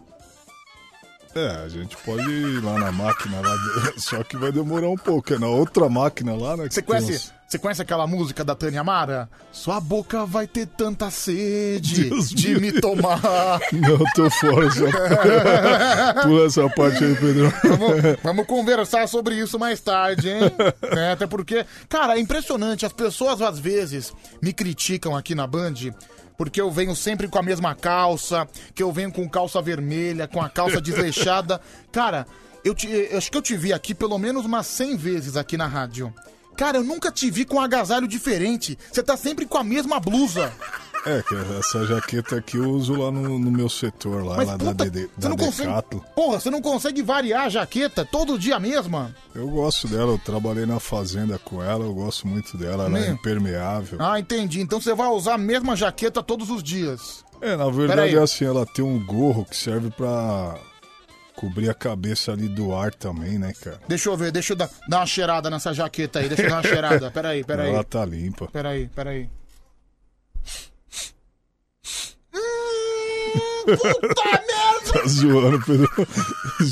É, 1.36 1.48
a 1.64 1.70
gente 1.70 1.96
pode 1.98 2.24
ir 2.30 2.64
lá 2.64 2.80
na 2.80 2.92
máquina 2.92 3.40
lá, 3.40 3.56
só 3.98 4.24
que 4.24 4.36
vai 4.36 4.52
demorar 4.52 4.90
um 4.90 4.98
pouco. 4.98 5.34
É 5.34 5.38
na 5.40 5.48
outra 5.48 5.88
máquina 5.88 6.36
lá, 6.36 6.58
né? 6.58 6.68
que 6.68 6.74
Você 6.74 6.82
tem 6.82 6.88
conhece, 6.88 7.12
uns- 7.14 7.34
você 7.48 7.58
conhece 7.60 7.82
aquela 7.82 8.06
música 8.08 8.44
da 8.44 8.54
Tânia 8.56 8.84
Mara? 8.84 9.30
Sua 9.52 9.80
boca 9.80 10.26
vai 10.26 10.46
ter 10.48 10.66
tanta 10.68 11.10
sede 11.12 12.06
Deus 12.10 12.30
de 12.30 12.50
me 12.50 12.54
me 12.56 12.60
livre. 12.68 12.82
tomar. 12.82 13.20
Não, 13.74 13.98
tô 14.16 14.30
fora 14.32 14.70
já. 14.70 14.86
Pula 16.24 16.46
essa 16.46 16.70
parte 16.70 17.04
aí, 17.04 17.16
Pedro. 17.16 17.54
Vamos, 17.64 18.18
vamos 18.24 18.46
conversar 18.48 19.08
sobre 19.08 19.36
isso 19.36 19.58
mais 19.58 19.80
tarde, 19.80 20.30
hein? 20.30 20.42
É, 20.82 21.12
até 21.12 21.26
porque, 21.28 21.66
cara, 21.88 22.18
é 22.18 22.20
impressionante. 22.20 22.86
As 22.86 22.94
pessoas 22.94 23.42
às 23.42 23.58
vezes 23.60 24.14
me 24.42 24.54
criticam 24.54 25.16
aqui 25.16 25.34
na 25.36 25.48
Band 25.48 25.74
porque 26.40 26.62
eu 26.62 26.72
venho 26.72 26.96
sempre 26.96 27.28
com 27.28 27.38
a 27.38 27.44
mesma 27.44 27.76
calça, 27.76 28.48
que 28.74 28.82
eu 28.82 28.94
venho 28.94 29.12
com 29.12 29.28
calça 29.28 29.62
vermelha, 29.62 30.26
com 30.26 30.42
a 30.42 30.48
calça 30.48 30.80
desleixada. 30.80 31.60
Cara, 31.92 32.26
eu, 32.64 32.74
te, 32.74 32.88
eu 32.88 33.18
acho 33.18 33.30
que 33.30 33.38
eu 33.38 33.42
te 33.42 33.58
vi 33.58 33.74
aqui 33.74 33.94
pelo 33.94 34.18
menos 34.18 34.46
umas 34.46 34.66
100 34.68 34.96
vezes 34.96 35.36
aqui 35.36 35.58
na 35.58 35.68
rádio. 35.68 36.14
Cara, 36.56 36.78
eu 36.78 36.84
nunca 36.84 37.12
te 37.12 37.30
vi 37.30 37.44
com 37.44 37.58
um 37.58 37.62
agasalho 37.62 38.08
diferente. 38.08 38.80
Você 38.90 39.04
tá 39.04 39.18
sempre 39.18 39.46
com 39.46 39.58
a 39.58 39.66
mesma 39.66 40.00
blusa. 40.00 40.54
É, 41.06 41.22
que 41.22 41.36
essa 41.58 41.86
jaqueta 41.86 42.36
aqui 42.38 42.58
eu 42.58 42.70
uso 42.70 42.94
lá 42.94 43.12
no, 43.12 43.40
no 43.40 43.52
meu 43.52 43.70
setor, 43.70 44.24
lá, 44.24 44.38
Mas 44.38 44.48
lá 44.48 44.58
puta, 44.58 44.74
da, 44.74 44.84
DD, 44.84 45.02
você 45.02 45.10
da 45.18 45.30
não 45.30 45.38
consegue. 45.38 45.72
Porra, 46.16 46.40
você 46.40 46.50
não 46.50 46.62
consegue 46.62 47.02
variar 47.02 47.46
a 47.46 47.50
jaqueta 47.50 48.06
todo 48.06 48.38
dia 48.38 48.58
a 48.58 48.60
mesma? 48.60 49.16
Eu 49.34 49.48
gosto 49.48 49.88
dela, 49.88 50.12
eu 50.12 50.18
trabalhei 50.18 50.66
na 50.66 50.80
fazenda 50.80 51.40
com 51.40 51.64
ela, 51.64 51.86
eu 51.86 51.94
gosto 51.94 52.28
muito 52.28 52.58
dela, 52.58 52.86
ela 52.86 53.00
é 53.00 53.10
impermeável. 53.10 53.98
Ah, 54.02 54.20
entendi. 54.20 54.62
Então 54.62 54.82
você 54.82 54.94
vai 54.94 55.08
usar 55.08 55.36
a 55.36 55.38
mesma 55.38 55.76
jaqueta 55.76 56.22
todos 56.22 56.50
os 56.50 56.62
dias. 56.62 57.24
É, 57.42 57.56
na 57.56 57.70
verdade 57.70 58.16
é 58.16 58.20
assim, 58.20 58.44
ela 58.44 58.66
tem 58.66 58.84
um 58.84 59.04
gorro 59.04 59.46
que 59.46 59.56
serve 59.56 59.90
pra 59.92 60.60
cobrir 61.36 61.70
a 61.70 61.74
cabeça 61.74 62.34
ali 62.34 62.50
do 62.50 62.76
ar 62.76 62.94
também, 62.94 63.40
né, 63.40 63.54
cara? 63.54 63.80
Deixa 63.88 64.10
eu 64.10 64.18
ver, 64.18 64.30
deixa 64.30 64.52
eu 64.52 64.58
dar, 64.58 64.70
dar 64.90 64.98
uma 64.98 65.06
cheirada 65.06 65.50
nessa 65.50 65.74
jaqueta 65.74 66.20
aí. 66.20 66.28
Deixa 66.28 66.44
eu 66.44 66.50
dar 66.50 66.56
uma 66.58 66.64
cheirada. 66.68 67.10
Peraí, 67.10 67.46
peraí. 67.46 67.72
Ela 67.72 67.84
tá 67.86 68.04
limpa. 68.04 68.50
Peraí, 68.52 68.90
peraí. 68.94 69.30
Puta 73.78 74.24
merda! 74.24 74.94
Tá 74.94 75.08
zoando, 75.08 75.62
Pedro. 75.66 75.90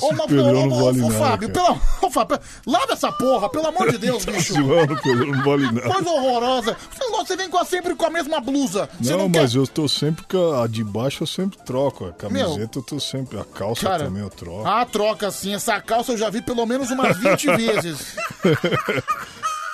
Ô, 0.02 0.12
mas, 0.14 0.32
ô, 0.32 0.52
não 0.54 0.70
vale 0.70 1.02
ô, 1.02 1.08
nada. 1.10 1.20
Fábio, 1.20 1.50
cara. 1.52 1.66
pelo, 1.68 1.82
ô, 2.02 2.10
Fábio, 2.12 2.40
lava 2.66 2.94
essa 2.94 3.12
porra, 3.12 3.50
pelo 3.50 3.68
amor 3.68 3.92
de 3.92 3.98
Deus, 3.98 4.26
Tá 4.26 4.32
bicho. 4.32 4.54
zoando, 4.54 5.00
Pedro, 5.02 5.32
não 5.32 5.44
vale 5.44 5.64
nada. 5.72 5.82
Coisa 5.94 6.10
horrorosa. 6.10 6.78
Você, 7.12 7.36
vem 7.36 7.50
com 7.50 7.58
a- 7.58 7.66
sempre 7.66 7.94
com 7.96 8.06
a 8.06 8.10
mesma 8.10 8.40
blusa. 8.40 8.90
Você 9.00 9.12
Não, 9.12 9.20
não, 9.20 9.30
mas 9.30 9.52
quer... 9.54 9.58
eu 9.60 9.68
tô 9.68 9.88
sempre 9.88 10.24
com 10.26 10.54
a 10.62 10.66
de 10.68 10.84
baixo, 10.84 11.24
eu 11.24 11.28
sempre 11.28 11.58
troco. 11.66 12.06
A 12.06 12.14
camiseta 12.14 12.80
eu 12.80 12.84
tô 12.84 13.00
sempre. 13.00 13.40
A 13.40 13.44
calça 13.44 13.82
Cara, 13.88 14.06
também 14.06 14.24
eu 14.24 14.30
troco. 14.30 14.66
Ah, 14.66 14.86
troca 14.86 15.30
sim. 15.32 15.54
Essa 15.54 15.80
calça 15.82 16.14
eu 16.14 16.18
já 16.18 16.30
vi 16.30 16.42
pelo 16.42 16.66
menos 16.66 16.90
umas 16.90 17.18
20 17.18 17.48
vezes. 17.58 18.16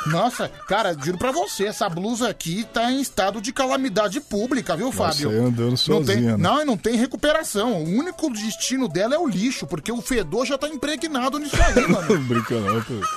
Nossa, 0.07 0.49
cara, 0.67 0.93
juro 0.93 1.17
pra 1.17 1.31
você, 1.31 1.65
essa 1.65 1.87
blusa 1.87 2.29
aqui 2.29 2.65
tá 2.73 2.91
em 2.91 3.01
estado 3.01 3.41
de 3.41 3.53
calamidade 3.53 4.19
pública, 4.19 4.75
viu, 4.75 4.91
Fábio? 4.91 5.29
Você 5.29 5.37
andando 5.37 5.59
não 5.59 5.67
tem, 5.69 5.77
sozinha, 5.77 6.37
né? 6.37 6.37
Não, 6.37 6.61
e 6.61 6.65
não 6.65 6.77
tem 6.77 6.95
recuperação. 6.95 7.83
O 7.83 7.89
único 7.89 8.31
destino 8.31 8.87
dela 8.87 9.15
é 9.15 9.17
o 9.17 9.27
lixo, 9.27 9.65
porque 9.65 9.91
o 9.91 10.01
fedor 10.01 10.45
já 10.45 10.57
tá 10.57 10.67
impregnado 10.67 11.39
nisso 11.39 11.55
aí, 11.61 11.87
mano. 11.87 12.19
Brinca 12.19 12.59
não, 12.59 12.81
Pedro. 12.81 13.07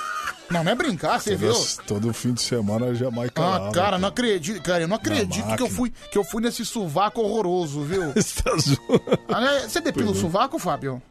Não, 0.49 0.63
não 0.63 0.71
é 0.71 0.75
brincar, 0.75 1.19
você 1.19 1.35
viu? 1.35 1.53
Todo 1.85 2.13
fim 2.13 2.33
de 2.33 2.41
semana 2.41 2.95
Jamaica 2.95 3.41
Ah, 3.41 3.57
lava, 3.57 3.71
cara, 3.73 3.97
não 3.97 4.07
acredito, 4.07 4.61
cara, 4.61 4.83
eu 4.83 4.87
não 4.87 4.95
acredito 4.95 5.55
que 5.55 5.61
eu 5.61 5.69
fui 5.69 5.91
que 6.09 6.17
eu 6.17 6.23
fui 6.23 6.41
nesse 6.41 6.65
sovaco 6.65 7.21
horroroso, 7.21 7.81
viu? 7.83 8.11
Você 8.15 8.41
tá 8.41 8.51
zoando. 8.57 9.19
Ah, 9.27 9.41
né? 9.41 9.67
Você 9.67 9.81
depila 9.81 10.11
o 10.11 10.15
é. 10.15 10.19
sovaco, 10.19 10.57
Fábio? 10.57 11.01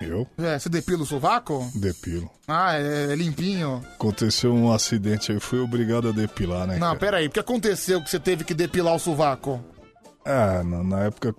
Eu 0.00 0.26
É, 0.36 0.58
você 0.58 0.68
depila 0.68 1.02
o 1.02 1.06
sovaco? 1.06 1.70
depilo. 1.74 2.30
Ah, 2.46 2.74
é, 2.78 3.12
é 3.12 3.16
limpinho. 3.16 3.82
Aconteceu 3.94 4.52
um 4.52 4.70
acidente 4.72 5.32
aí, 5.32 5.40
fui 5.40 5.58
obrigado 5.58 6.08
a 6.08 6.12
depilar, 6.12 6.66
né? 6.66 6.74
Não, 6.74 6.88
cara? 6.88 6.98
pera 6.98 7.16
aí, 7.18 7.26
o 7.26 7.30
que 7.30 7.40
aconteceu 7.40 8.02
que 8.02 8.10
você 8.10 8.20
teve 8.20 8.44
que 8.44 8.52
depilar 8.54 8.94
o 8.94 8.98
sovaco? 8.98 9.62
Ah, 10.24 10.62
na, 10.62 10.82
na 10.84 11.00
época, 11.04 11.34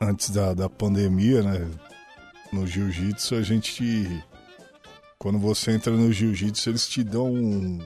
antes 0.00 0.30
da, 0.30 0.54
da 0.54 0.68
pandemia, 0.68 1.42
né? 1.42 1.68
No 2.52 2.66
jiu-jitsu, 2.66 3.34
a 3.34 3.42
gente. 3.42 4.22
Quando 5.18 5.38
você 5.38 5.72
entra 5.72 5.92
no 5.92 6.12
jiu-jitsu, 6.12 6.70
eles 6.70 6.86
te 6.88 7.02
dão 7.02 7.26
um. 7.32 7.84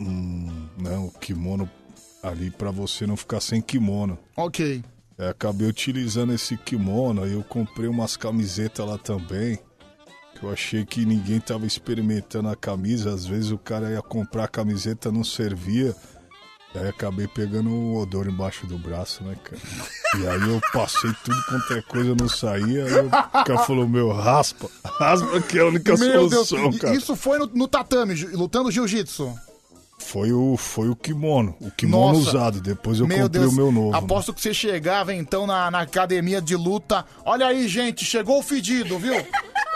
Um. 0.00 0.68
Né, 0.78 0.90
um 0.96 1.08
kimono 1.08 1.70
ali 2.22 2.50
pra 2.50 2.70
você 2.70 3.06
não 3.06 3.16
ficar 3.16 3.40
sem 3.40 3.62
kimono. 3.62 4.18
Ok. 4.36 4.82
É, 5.18 5.28
acabei 5.28 5.68
utilizando 5.68 6.32
esse 6.32 6.56
kimono, 6.56 7.22
aí 7.22 7.32
eu 7.32 7.42
comprei 7.44 7.88
umas 7.88 8.16
camisetas 8.16 8.86
lá 8.86 8.98
também. 8.98 9.58
Que 10.38 10.44
eu 10.44 10.52
achei 10.52 10.84
que 10.84 11.06
ninguém 11.06 11.38
tava 11.38 11.64
experimentando 11.66 12.48
a 12.48 12.56
camisa. 12.56 13.14
Às 13.14 13.24
vezes 13.24 13.52
o 13.52 13.58
cara 13.58 13.90
ia 13.90 14.02
comprar 14.02 14.44
a 14.44 14.48
camiseta, 14.48 15.12
não 15.12 15.22
servia. 15.22 15.94
Aí 16.74 16.88
acabei 16.88 17.28
pegando 17.28 17.70
um 17.70 17.94
odor 17.94 18.26
embaixo 18.26 18.66
do 18.66 18.76
braço, 18.76 19.22
né, 19.22 19.36
cara? 19.44 19.62
E 20.20 20.26
aí 20.26 20.50
eu 20.52 20.60
passei 20.72 21.12
tudo 21.24 21.36
quanto 21.48 21.72
é 21.72 21.82
coisa, 21.82 22.16
não 22.18 22.28
saía. 22.28 22.84
Aí 22.84 23.06
o 23.06 23.10
cara 23.44 23.58
falou, 23.60 23.86
meu, 23.88 24.10
raspa. 24.10 24.68
Raspa 24.84 25.40
que 25.42 25.56
é 25.56 25.60
a 25.62 25.66
única 25.66 25.96
Meu 25.96 26.28
Deus, 26.28 26.48
solução, 26.48 26.72
cara. 26.80 26.96
isso 26.96 27.14
foi 27.14 27.38
no, 27.38 27.46
no 27.46 27.68
tatame, 27.68 28.16
ju- 28.16 28.36
lutando 28.36 28.72
jiu-jitsu. 28.72 29.32
Foi 30.06 30.32
o, 30.32 30.56
foi 30.56 30.88
o 30.88 30.94
kimono. 30.94 31.56
O 31.60 31.70
kimono 31.70 32.18
Nossa. 32.18 32.30
usado. 32.30 32.60
Depois 32.60 33.00
eu 33.00 33.06
comprei 33.06 33.28
Deus, 33.28 33.52
o 33.52 33.56
meu 33.56 33.72
novo. 33.72 33.92
né? 33.92 33.98
Aposto 33.98 34.34
que 34.34 34.40
você 34.40 34.52
chegava 34.52 35.14
então 35.14 35.46
na, 35.46 35.70
na 35.70 35.80
academia 35.80 36.40
de 36.42 36.54
luta. 36.54 37.04
Olha 37.24 37.46
aí, 37.46 37.66
gente, 37.66 38.04
chegou 38.04 38.38
o 38.38 38.42
fedido, 38.42 38.98
viu? 38.98 39.14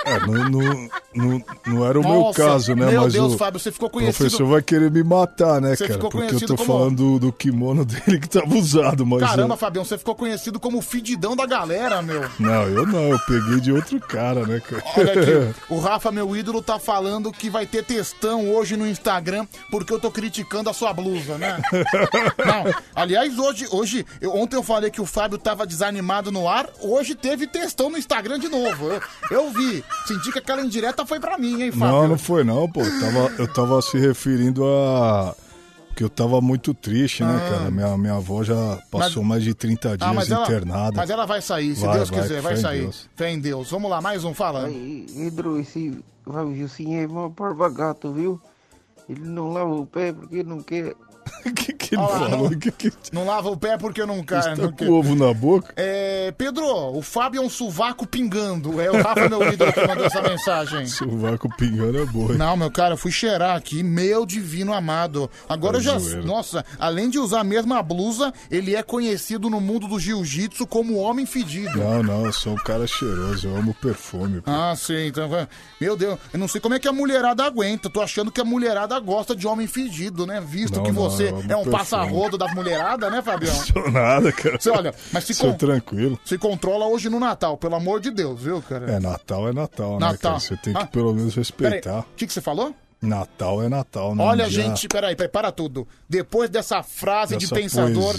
É, 0.07 0.19
não, 0.21 0.49
não, 0.49 0.89
não, 1.15 1.45
não 1.67 1.87
era 1.87 1.99
o 2.01 2.03
meu 2.03 2.21
Nossa, 2.21 2.43
caso, 2.43 2.75
né? 2.75 2.87
meu 2.91 3.03
Mas 3.03 3.13
Deus, 3.13 3.35
o 3.35 3.39
Fábio, 3.39 3.61
você 3.61 3.71
ficou 3.73 3.89
O 3.89 3.91
conhecido- 3.93 4.17
professor 4.19 4.47
vai 4.47 4.63
querer 4.63 4.91
me 4.91 5.03
matar, 5.03 5.61
né, 5.61 5.75
Você 5.77 5.85
cara? 5.85 5.95
ficou 5.95 6.11
Porque 6.11 6.35
eu 6.35 6.41
tô 6.41 6.57
como- 6.57 6.67
falando 6.67 6.97
do, 6.97 7.19
do 7.19 7.33
kimono 7.33 7.85
dele 7.87 8.19
que 8.21 8.29
tava 8.29 8.55
usado, 8.55 9.05
mas. 9.05 9.21
Caramba, 9.21 9.55
eu- 9.55 9.59
Fabião, 9.59 9.85
você 9.85 9.99
ficou 9.99 10.15
conhecido 10.15 10.59
como 10.61 10.79
o 10.79 10.83
fedidão 10.83 11.35
da 11.37 11.45
galera, 11.47 12.01
meu. 12.01 12.25
Não, 12.39 12.63
eu 12.69 12.87
não, 12.87 13.09
eu 13.11 13.19
peguei 13.27 13.61
de 13.61 13.73
outro 13.73 13.99
cara, 14.01 14.47
né, 14.47 14.61
cara? 14.61 14.83
Olha 14.97 15.13
aqui, 15.13 15.55
o 15.69 15.79
Rafa, 15.79 16.11
meu 16.13 16.35
ídolo, 16.37 16.63
tá 16.63 16.79
falando 16.79 17.33
que 17.33 17.51
vai 17.51 17.67
ter 17.67 17.85
textão 17.85 18.55
hoje 18.55 18.77
no 18.77 18.87
Instagram 18.87 19.47
porque 19.71 19.93
eu 19.93 19.99
tô 20.01 20.11
criticando 20.11 20.71
a 20.71 20.73
sua 20.73 20.93
blusa, 20.93 21.37
né? 21.39 21.61
Não, 22.39 22.73
aliás, 22.95 23.39
hoje, 23.39 23.67
hoje 23.71 24.07
eu- 24.21 24.35
ontem 24.35 24.57
eu 24.57 24.63
falei 24.63 24.91
que 24.91 25.01
o 25.01 25.07
Fábio 25.07 25.39
tava 25.39 25.67
desanimado 25.67 26.31
no 26.33 26.49
ar, 26.49 26.69
hoje 26.81 27.15
teve 27.15 27.47
textão 27.47 27.91
no 27.91 27.99
Instagram 27.99 28.39
de 28.39 28.49
novo. 28.49 28.89
Eu, 28.91 29.03
eu 29.31 29.51
vi, 29.51 29.85
senti 30.07 30.33
que 30.33 30.39
aquela 30.39 30.63
indireta 30.63 31.05
foi 31.07 31.21
pra 31.21 31.37
mim, 31.39 31.63
hein, 31.63 31.73
Fábio? 31.73 31.87
Não, 31.95 32.09
não 32.09 32.19
foi 32.19 32.45
não, 32.45 32.71
pô. 32.71 32.81
Eu 32.83 33.01
tava, 33.01 33.33
eu 33.43 33.53
tava 33.53 33.83
se 33.83 33.99
referindo 33.99 34.65
a. 34.65 35.35
Que 35.97 36.05
eu 36.05 36.09
tava 36.09 36.41
muito 36.41 36.73
triste, 36.73 37.25
né, 37.25 37.35
Ah. 37.37 37.51
cara? 37.59 37.71
Minha, 37.73 37.99
minha 37.99 38.15
avó 38.15 38.45
já 38.45 38.79
passou 38.89 39.25
mais 39.25 39.43
de 39.43 39.53
30 39.53 39.97
dias 39.99 40.09
Ah, 40.09 40.13
mas 40.15 40.31
ela, 40.31 40.45
internada. 40.45 40.93
mas 40.95 41.11
ela 41.11 41.27
vai 41.27 41.43
sair, 41.43 41.75
se 41.75 41.85
Vai, 41.85 41.97
Deus 41.97 42.09
vai, 42.11 42.21
quiser, 42.23 42.41
vai 42.41 42.57
sair. 42.57 42.81
Deus. 42.83 43.09
Fé 43.17 43.31
em 43.33 43.41
Deus. 43.41 43.69
Vamos 43.71 43.91
lá, 43.91 44.01
mais 44.01 44.23
um, 44.23 44.33
fala. 44.33 44.69
Pedro, 45.13 45.59
esse 45.59 45.99
vai 46.25 46.55
Gilcinho 46.55 47.01
é 47.03 47.07
mó 47.09 47.29
porva 47.31 47.69
gato, 47.69 48.13
viu? 48.13 48.41
Ele 49.09 49.23
não 49.29 49.53
lava 49.53 49.75
o 49.75 49.87
pé 49.87 50.13
porque 50.13 50.45
não 50.45 50.63
quer. 50.63 50.95
que 51.79 51.95
ele 51.95 52.03
falou? 52.03 52.51
Não, 52.51 52.91
não 53.13 53.27
lava 53.27 53.51
o 53.51 53.57
pé 53.57 53.77
porque 53.79 54.01
eu 54.01 54.07
não 54.07 54.23
quero. 54.23 54.43
Você 54.43 54.51
tá 54.51 54.57
não 54.57 54.71
com 54.71 54.77
quero. 54.77 54.95
ovo 54.95 55.15
na 55.15 55.33
boca? 55.33 55.73
É, 55.77 56.33
Pedro, 56.37 56.65
o 56.67 57.03
Fábio 57.03 57.41
é 57.43 57.45
um 57.45 57.49
sovaco 57.51 58.07
pingando. 58.07 58.81
É 58.81 58.91
o 58.91 59.03
Rafa, 59.03 59.29
meu 59.29 59.53
ídolo, 59.53 59.73
que 59.73 59.87
mandou 59.87 60.05
essa 60.07 60.23
mensagem. 60.23 60.87
Sovaco 60.89 61.49
pingando 61.57 61.99
é 61.99 62.05
boa. 62.07 62.33
hein? 62.33 62.39
Não, 62.39 62.57
meu 62.57 62.71
cara, 62.71 62.95
eu 62.95 62.99
fui 62.99 63.11
cheirar 63.11 63.57
aqui, 63.57 63.83
meu 63.83 64.25
divino 64.27 64.73
amado. 64.73 65.31
Agora 65.49 65.79
eu 65.79 65.81
já. 65.81 65.99
zoeira. 65.99 66.23
Nossa, 66.23 66.65
além 66.79 67.09
de 67.09 67.19
usar 67.19 67.41
a 67.41 67.45
mesma 67.45 67.83
blusa, 67.83 68.33
ele 68.51 68.75
é 68.75 68.83
conhecido 68.83 69.49
no 69.51 69.61
mundo 69.61 69.87
do 69.89 69.99
jiu-jitsu 69.99 70.67
como 70.67 70.97
homem 70.97 71.27
fedido. 71.27 71.79
Não, 71.79 72.03
não, 72.03 72.27
eu 72.27 72.33
sou 72.33 72.53
um 72.53 72.57
cara 72.57 72.87
cheiroso, 72.87 73.49
eu 73.49 73.57
amo 73.57 73.75
perfume. 73.75 74.41
pô. 74.41 74.51
Ah, 74.51 74.75
sim, 74.77 75.07
então. 75.07 75.29
vai- 75.29 75.49
Meu 75.81 75.97
Deus, 75.97 76.19
eu 76.33 76.39
não 76.39 76.49
sei 76.49 76.61
como 76.61 76.75
é 76.75 76.79
que 76.79 76.89
a 76.89 76.93
mulherada 76.93 77.45
aguenta. 77.45 77.89
Tô 77.91 78.01
achando 78.01 78.31
que 78.31 78.41
a 78.41 78.45
mulherada 78.45 78.99
gosta 79.01 79.35
de 79.35 79.47
homem 79.47 79.67
fedido, 79.67 80.27
né? 80.27 80.41
Visto 80.41 80.77
Não, 80.77 80.83
que 80.83 80.91
não, 80.93 81.03
você 81.27 81.53
é 81.53 81.57
um 81.57 81.71
passarrodo 81.71 82.39
da 82.39 82.49
mulherada, 82.49 83.11
né, 83.11 83.21
Fabião? 83.23 83.55
Sou 83.67 83.91
nada, 83.91 84.33
cara. 84.33 84.59
Você 84.61 84.71
olha, 84.71 84.95
mas 85.13 85.25
se, 85.25 85.35
Sou 85.35 85.51
con- 85.53 85.57
tranquilo. 85.57 86.19
se 86.25 86.39
controla 86.39 86.87
hoje 86.87 87.09
no 87.09 87.19
Natal, 87.21 87.57
pelo 87.57 87.75
amor 87.75 88.01
de 88.01 88.11
Deus, 88.11 88.41
viu, 88.43 88.63
cara? 88.63 88.91
É, 88.93 89.01
Natal 89.01 89.49
é 89.49 89.53
Natal, 89.53 89.93
né, 89.93 89.99
Natal. 90.07 90.33
cara? 90.33 90.41
Você 90.41 90.57
tem 90.57 90.73
que 90.73 90.81
Ah, 90.81 90.87
pelo 90.87 91.13
menos 91.15 91.35
Peraí, 91.35 91.73
respeitar. 91.73 92.01
o 92.01 92.05
que, 92.17 92.27
que 92.27 92.33
você 92.33 92.41
falou? 92.41 92.75
Natal 93.01 93.63
é 93.63 93.69
Natal, 93.69 94.13
né? 94.13 94.25
Olha, 94.25 94.51
gente, 94.51 94.89
peraí, 94.89 95.15
prepara 95.15 95.53
tudo. 95.53 95.87
Depois 96.09 96.51
dessa 96.51 96.83
frase 96.83 97.37
de 97.37 97.47
pensador. 97.47 98.17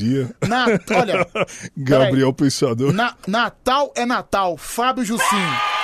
Na- 0.47 0.67
olha, 0.97 1.27
Gabriel 1.75 2.31
Pensador. 2.31 2.93
na- 2.93 3.13
Natal 3.27 3.91
é 3.93 4.05
Natal, 4.05 4.55
Fábio 4.57 5.03
Jussim. 5.03 5.25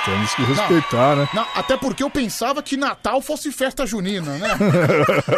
Temos 0.06 0.34
que 0.36 0.44
respeitar, 0.44 1.16
né? 1.18 1.28
Não, 1.34 1.46
até 1.56 1.76
porque 1.76 2.04
eu 2.04 2.10
pensava 2.10 2.64
que 2.64 2.78
Natal 2.78 3.22
fosse 3.22 3.52
festa 3.52 3.86
junina, 3.86 4.32
né? 4.38 4.48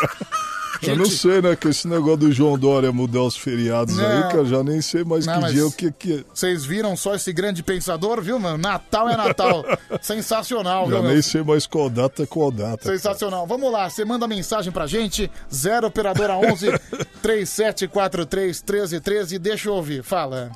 Eu 0.83 0.95
não 0.95 1.05
Gente- 1.05 1.17
sei, 1.17 1.41
né? 1.41 1.55
Que 1.55 1.67
esse 1.69 1.87
negócio 1.87 2.17
do 2.17 2.31
João 2.31 2.57
Dória 2.57 2.91
mudar 2.91 3.21
os 3.23 3.35
feriados 3.37 3.95
Não. 3.95 4.05
aí, 4.05 4.21
cara, 4.31 4.45
já 4.45 4.63
nem 4.63 4.81
sei 4.81 5.03
mais 5.03 5.25
Não, 5.25 5.35
que 5.35 5.41
mas 5.41 5.53
dia 5.53 5.61
é 5.61 5.65
o 5.65 5.71
que 5.71 5.91
que 5.91 6.13
é. 6.19 6.23
Vocês 6.33 6.65
viram 6.65 6.95
só 6.95 7.15
esse 7.15 7.31
grande 7.33 7.63
pensador, 7.63 8.21
viu, 8.21 8.37
mano? 8.39 8.57
Natal 8.57 9.09
é 9.09 9.17
Natal. 9.17 9.65
Sensacional, 10.01 10.85
Já 10.85 10.95
viu, 10.95 11.03
meu? 11.03 11.11
nem 11.13 11.21
sei 11.21 11.41
mais 11.43 11.65
qual 11.65 11.89
data 11.89 12.23
é 12.23 12.25
qual 12.25 12.51
data. 12.51 12.83
Sensacional. 12.89 13.47
Vamos 13.47 13.71
lá, 13.71 13.89
você 13.89 14.03
manda 14.05 14.27
mensagem 14.27 14.71
pra 14.71 14.85
gente, 14.87 15.29
0 15.53 15.87
operadora 15.87 16.35
11 16.37 16.67
3743 17.21 18.61
1313, 18.61 19.39
deixa 19.39 19.69
eu 19.69 19.73
ouvir, 19.73 20.03
fala. 20.03 20.51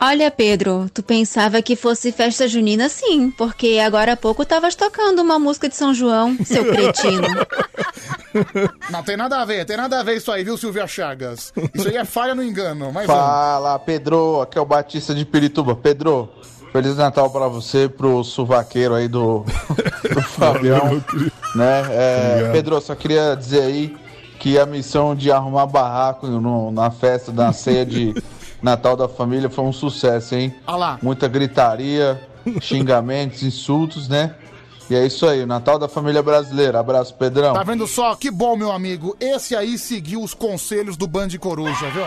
Olha, 0.00 0.30
Pedro, 0.30 0.88
tu 0.94 1.02
pensava 1.02 1.60
que 1.60 1.74
fosse 1.74 2.12
festa 2.12 2.46
junina 2.46 2.88
sim, 2.88 3.32
porque 3.32 3.80
agora 3.84 4.12
há 4.12 4.16
pouco 4.16 4.44
tavas 4.44 4.76
tocando 4.76 5.20
uma 5.20 5.40
música 5.40 5.68
de 5.68 5.74
São 5.74 5.92
João, 5.92 6.36
seu 6.44 6.64
cretino. 6.66 7.26
Não 8.90 9.02
tem 9.02 9.16
nada 9.16 9.40
a 9.40 9.44
ver, 9.44 9.64
tem 9.64 9.76
nada 9.76 10.00
a 10.00 10.02
ver 10.02 10.16
isso 10.16 10.30
aí, 10.30 10.44
viu, 10.44 10.56
Silvia 10.56 10.86
Chagas? 10.86 11.52
Isso 11.74 11.88
aí 11.88 11.96
é 11.96 12.04
falha 12.04 12.34
no 12.34 12.42
engano, 12.42 12.90
mas. 12.92 13.06
Fala, 13.06 13.78
Pedro, 13.78 14.40
aqui 14.42 14.58
é 14.58 14.60
o 14.60 14.64
Batista 14.66 15.14
de 15.14 15.24
Pirituba. 15.24 15.74
Pedro, 15.76 16.28
Feliz 16.72 16.96
Natal 16.96 17.30
pra 17.30 17.48
você, 17.48 17.88
pro 17.88 18.22
suvaqueiro 18.22 18.94
aí 18.94 19.08
do, 19.08 19.44
do 20.14 20.22
Fabião. 20.22 21.02
né? 21.54 21.82
É. 21.90 22.50
Pedro, 22.52 22.80
só 22.80 22.94
queria 22.94 23.34
dizer 23.34 23.62
aí 23.62 23.96
que 24.38 24.58
a 24.58 24.66
missão 24.66 25.14
de 25.16 25.32
arrumar 25.32 25.66
barraco 25.66 26.26
no- 26.26 26.70
na 26.70 26.90
festa 26.90 27.32
da 27.32 27.52
ceia 27.52 27.84
de 27.84 28.14
Natal 28.62 28.96
da 28.96 29.08
família 29.08 29.48
foi 29.48 29.64
um 29.64 29.72
sucesso, 29.72 30.34
hein? 30.34 30.54
Olha 30.66 30.76
lá. 30.76 30.98
Muita 31.02 31.26
gritaria, 31.28 32.20
xingamentos, 32.60 33.42
insultos, 33.42 34.08
né? 34.08 34.34
E 34.90 34.94
é 34.94 35.06
isso 35.06 35.26
aí, 35.26 35.42
o 35.42 35.46
Natal 35.46 35.78
da 35.78 35.88
família 35.88 36.22
brasileira. 36.22 36.80
Abraço, 36.80 37.14
Pedrão. 37.14 37.52
Tá 37.52 37.62
vendo 37.62 37.86
só? 37.86 38.14
Que 38.16 38.30
bom, 38.30 38.56
meu 38.56 38.72
amigo. 38.72 39.16
Esse 39.20 39.54
aí 39.54 39.76
seguiu 39.76 40.22
os 40.22 40.32
conselhos 40.32 40.96
do 40.96 41.06
Band 41.06 41.28
Coruja, 41.38 41.90
viu? 41.90 42.06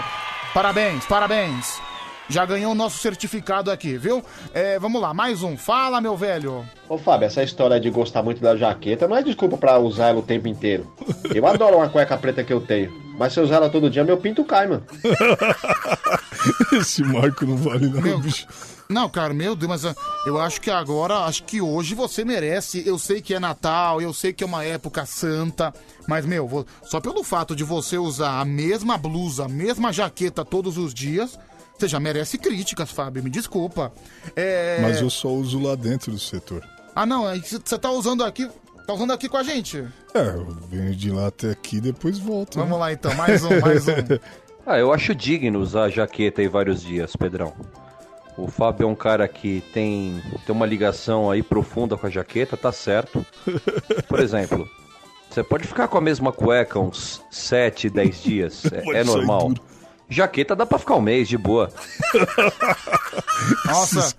Parabéns, 0.54 1.06
parabéns. 1.06 1.80
Já 2.28 2.46
ganhou 2.46 2.72
o 2.72 2.76
nosso 2.76 2.98
certificado 2.98 3.70
aqui, 3.70 3.98
viu? 3.98 4.24
É, 4.54 4.80
vamos 4.80 5.02
lá, 5.02 5.14
mais 5.14 5.44
um. 5.44 5.58
Fala, 5.58 6.00
meu 6.00 6.16
velho. 6.16 6.66
Ô 6.88 6.98
Fábio, 6.98 7.26
essa 7.26 7.44
história 7.44 7.78
de 7.80 7.90
gostar 7.90 8.24
muito 8.24 8.42
da 8.42 8.56
jaqueta 8.56 9.08
não 9.08 9.18
é 9.18 9.22
desculpa 9.22 9.58
pra 9.58 9.78
usar 9.78 10.08
ela 10.10 10.20
o 10.20 10.24
tempo 10.24 10.48
inteiro. 10.48 10.92
Eu 11.36 11.46
adoro 11.46 11.76
uma 11.78 11.90
cueca 11.90 12.18
preta 12.18 12.42
que 12.44 12.54
eu 12.54 12.62
tenho, 12.62 12.90
mas 13.18 13.34
se 13.34 13.40
eu 13.40 13.44
usar 13.44 13.58
ela 13.58 13.70
todo 13.70 13.90
dia, 13.90 14.04
meu 14.06 14.18
pinto 14.18 14.46
cai, 14.46 14.66
mano. 14.66 14.84
Esse 16.74 17.04
Marco 17.04 17.46
não 17.46 17.58
vale 17.58 17.88
não, 17.88 18.02
Meu- 18.02 18.20
bicho. 18.20 18.48
Não, 18.92 19.10
cara, 19.10 19.34
meu 19.34 19.56
Deus, 19.56 19.70
mas 19.70 19.86
ah, 19.86 19.96
eu 20.26 20.40
acho 20.40 20.60
que 20.62 20.70
agora, 20.70 21.20
acho 21.26 21.44
que 21.44 21.62
hoje 21.62 21.96
você 21.96 22.24
merece. 22.26 22.84
Eu 22.86 23.00
sei 23.00 23.22
que 23.22 23.34
é 23.34 23.40
Natal, 23.40 24.02
eu 24.02 24.14
sei 24.14 24.34
que 24.34 24.44
é 24.44 24.48
uma 24.48 24.64
época 24.64 25.06
santa, 25.06 25.74
mas, 26.08 26.26
meu, 26.26 26.48
vo- 26.48 26.66
só 26.84 27.00
pelo 27.00 27.24
fato 27.24 27.56
de 27.56 27.64
você 27.64 27.98
usar 27.98 28.40
a 28.40 28.46
mesma 28.46 28.98
blusa, 28.98 29.46
a 29.46 29.50
mesma 29.50 29.92
jaqueta 29.92 30.44
todos 30.46 30.78
os 30.78 30.94
dias, 30.94 31.40
você 31.78 31.88
já 31.88 32.00
merece 32.00 32.38
críticas, 32.38 32.92
Fábio, 32.92 33.24
me 33.24 33.30
desculpa. 33.30 33.92
É... 34.36 34.80
Mas 34.82 35.02
eu 35.02 35.10
só 35.10 35.30
uso 35.30 35.60
lá 35.60 35.76
dentro 35.76 36.12
do 36.12 36.20
setor. 36.20 36.64
Ah, 36.96 37.06
não, 37.06 37.30
é 37.30 37.40
que 37.40 37.50
você 37.50 37.78
tá 37.78 37.90
usando 37.90 38.24
aqui, 38.24 38.50
tá 38.86 38.94
usando 38.94 39.12
aqui 39.12 39.30
com 39.30 39.38
a 39.38 39.44
gente. 39.44 39.84
É, 40.14 40.28
eu 40.28 40.46
venho 40.70 40.94
de 40.94 41.10
lá 41.10 41.28
até 41.28 41.52
aqui 41.52 41.78
e 41.78 41.82
depois 41.82 42.20
volto. 42.20 42.56
Vamos 42.60 42.74
né? 42.74 42.78
lá 42.78 42.92
então, 42.94 43.14
mais 43.16 43.44
um, 43.44 43.60
mais 43.62 43.88
um. 43.88 43.94
Ah, 44.64 44.78
eu 44.78 44.94
acho 44.94 45.16
digno 45.16 45.60
usar 45.60 45.86
a 45.86 45.90
jaqueta 45.90 46.40
aí 46.40 46.48
vários 46.48 46.84
dias, 46.84 47.16
Pedrão. 47.16 47.52
O 48.42 48.48
Fábio 48.48 48.86
é 48.86 48.88
um 48.88 48.96
cara 48.96 49.28
que 49.28 49.64
tem, 49.74 50.22
tem 50.46 50.56
uma 50.56 50.66
ligação 50.66 51.30
aí 51.30 51.44
profunda 51.44 51.96
com 51.96 52.08
a 52.08 52.10
jaqueta, 52.10 52.58
tá 52.58 52.72
certo. 52.72 53.26
Por 54.08 54.20
exemplo, 54.20 54.68
você 55.30 55.44
pode 55.44 55.68
ficar 55.68 55.88
com 55.88 55.98
a 55.98 56.02
mesma 56.02 56.32
cueca 56.32 56.80
uns 56.80 57.24
7, 57.30 57.90
10 57.90 58.24
dias, 58.24 58.64
é, 58.66 59.00
é 59.00 59.04
normal. 59.04 59.50
duro. 59.50 59.71
Jaqueta 60.12 60.56
dá 60.56 60.66
pra 60.66 60.78
ficar 60.78 60.96
um 60.96 61.02
mês, 61.02 61.28
de 61.28 61.38
boa. 61.38 61.72
Nossa, 63.66 64.14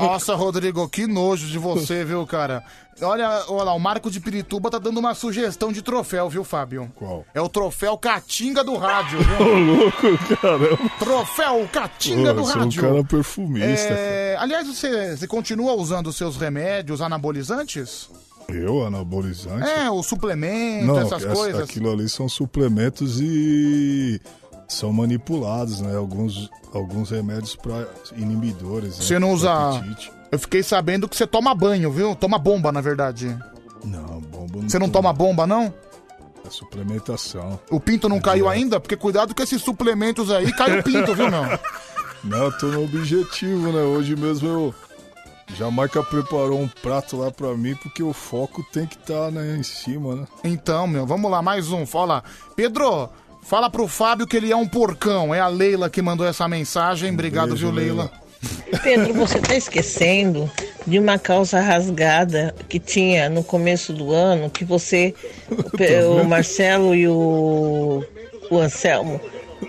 nossa, 0.00 0.34
Rodrigo, 0.34 0.88
que 0.88 1.06
nojo 1.06 1.46
de 1.46 1.58
você, 1.58 2.04
viu, 2.04 2.26
cara? 2.26 2.62
Olha, 3.00 3.44
olha 3.48 3.64
lá, 3.64 3.72
o 3.74 3.78
Marco 3.78 4.10
de 4.10 4.18
Pirituba 4.20 4.68
tá 4.70 4.78
dando 4.78 4.98
uma 4.98 5.14
sugestão 5.14 5.72
de 5.72 5.80
troféu, 5.82 6.28
viu, 6.28 6.42
Fábio? 6.42 6.90
Qual? 6.96 7.24
É 7.34 7.40
o 7.40 7.48
troféu 7.48 7.96
Catinga 7.96 8.64
do 8.64 8.76
Rádio, 8.76 9.20
Ô, 9.38 9.44
louco, 9.58 10.36
caramba. 10.40 10.78
Troféu 10.98 11.68
Catinga 11.72 12.34
do 12.34 12.42
você 12.44 12.52
é 12.52 12.56
um 12.56 12.60
Rádio. 12.64 12.82
cara 12.82 13.04
perfumista. 13.04 13.92
É, 13.92 14.36
aliás, 14.38 14.66
você, 14.66 15.16
você 15.16 15.26
continua 15.28 15.74
usando 15.74 16.08
os 16.08 16.16
seus 16.16 16.36
remédios 16.36 17.00
anabolizantes? 17.00 18.10
Eu, 18.48 18.84
anabolizante? 18.84 19.68
É, 19.68 19.88
o 19.90 20.02
suplemento, 20.02 20.86
Não, 20.86 20.98
essas 20.98 21.22
essa- 21.24 21.32
coisas. 21.34 21.62
aquilo 21.62 21.92
ali 21.92 22.08
são 22.08 22.28
suplementos 22.28 23.20
e 23.20 24.20
são 24.72 24.92
manipulados, 24.92 25.80
né? 25.80 25.96
Alguns, 25.96 26.50
alguns 26.72 27.10
remédios 27.10 27.54
para 27.56 27.86
inibidores. 28.16 28.98
né? 28.98 29.04
Você 29.04 29.18
não 29.18 29.28
do 29.28 29.34
usa. 29.34 29.52
apetite. 29.78 30.12
Eu 30.30 30.38
fiquei 30.38 30.62
sabendo 30.62 31.08
que 31.08 31.16
você 31.16 31.26
toma 31.26 31.54
banho, 31.54 31.90
viu? 31.92 32.14
Toma 32.14 32.38
bomba, 32.38 32.72
na 32.72 32.80
verdade. 32.80 33.36
Não, 33.84 34.20
bomba 34.20 34.60
Você 34.62 34.78
não 34.78 34.88
toma 34.88 35.12
bomba, 35.12 35.46
não? 35.46 35.72
É 36.46 36.50
suplementação. 36.50 37.60
O 37.70 37.78
pinto 37.78 38.08
não 38.08 38.20
caiu 38.20 38.48
ainda? 38.48 38.80
Porque 38.80 38.96
cuidado 38.96 39.34
com 39.34 39.42
esses 39.42 39.62
suplementos 39.62 40.30
aí, 40.30 40.50
cai 40.52 40.78
o 40.78 40.82
pinto, 40.84 41.14
viu, 41.14 41.30
meu? 41.30 41.42
Não, 42.24 42.44
eu 42.44 42.58
tô 42.58 42.66
no 42.66 42.84
objetivo, 42.84 43.70
né? 43.72 43.82
Hoje 43.82 44.16
mesmo 44.16 44.48
eu. 44.48 44.74
Jamaica 45.54 46.02
preparou 46.02 46.58
um 46.58 46.68
prato 46.68 47.16
lá 47.18 47.30
pra 47.30 47.54
mim, 47.54 47.74
porque 47.76 48.02
o 48.02 48.14
foco 48.14 48.64
tem 48.72 48.86
que 48.86 48.94
estar 48.94 49.30
né, 49.30 49.54
em 49.56 49.62
cima, 49.62 50.14
né? 50.14 50.26
Então, 50.42 50.86
meu, 50.86 51.04
vamos 51.04 51.30
lá, 51.30 51.42
mais 51.42 51.70
um. 51.70 51.84
Fala. 51.84 52.24
Pedro, 52.56 53.10
fala 53.42 53.68
pro 53.68 53.86
Fábio 53.88 54.26
que 54.26 54.36
ele 54.36 54.50
é 54.50 54.56
um 54.56 54.66
porcão. 54.66 55.34
É 55.34 55.40
a 55.40 55.48
Leila 55.48 55.90
que 55.90 56.00
mandou 56.00 56.26
essa 56.26 56.48
mensagem. 56.48 57.12
Obrigado, 57.12 57.48
beijo, 57.50 57.66
viu, 57.66 57.74
Leila? 57.74 58.10
Pedro, 58.82 59.14
você 59.14 59.38
tá 59.38 59.54
esquecendo 59.54 60.50
de 60.86 60.98
uma 60.98 61.16
calça 61.18 61.60
rasgada 61.60 62.52
que 62.68 62.80
tinha 62.80 63.28
no 63.28 63.44
começo 63.44 63.92
do 63.92 64.10
ano, 64.12 64.50
que 64.50 64.64
você, 64.64 65.14
o, 65.50 65.62
Pe- 65.76 66.02
o 66.04 66.24
Marcelo 66.24 66.94
e 66.94 67.06
o, 67.06 68.02
o 68.50 68.58
Anselmo 68.58 69.20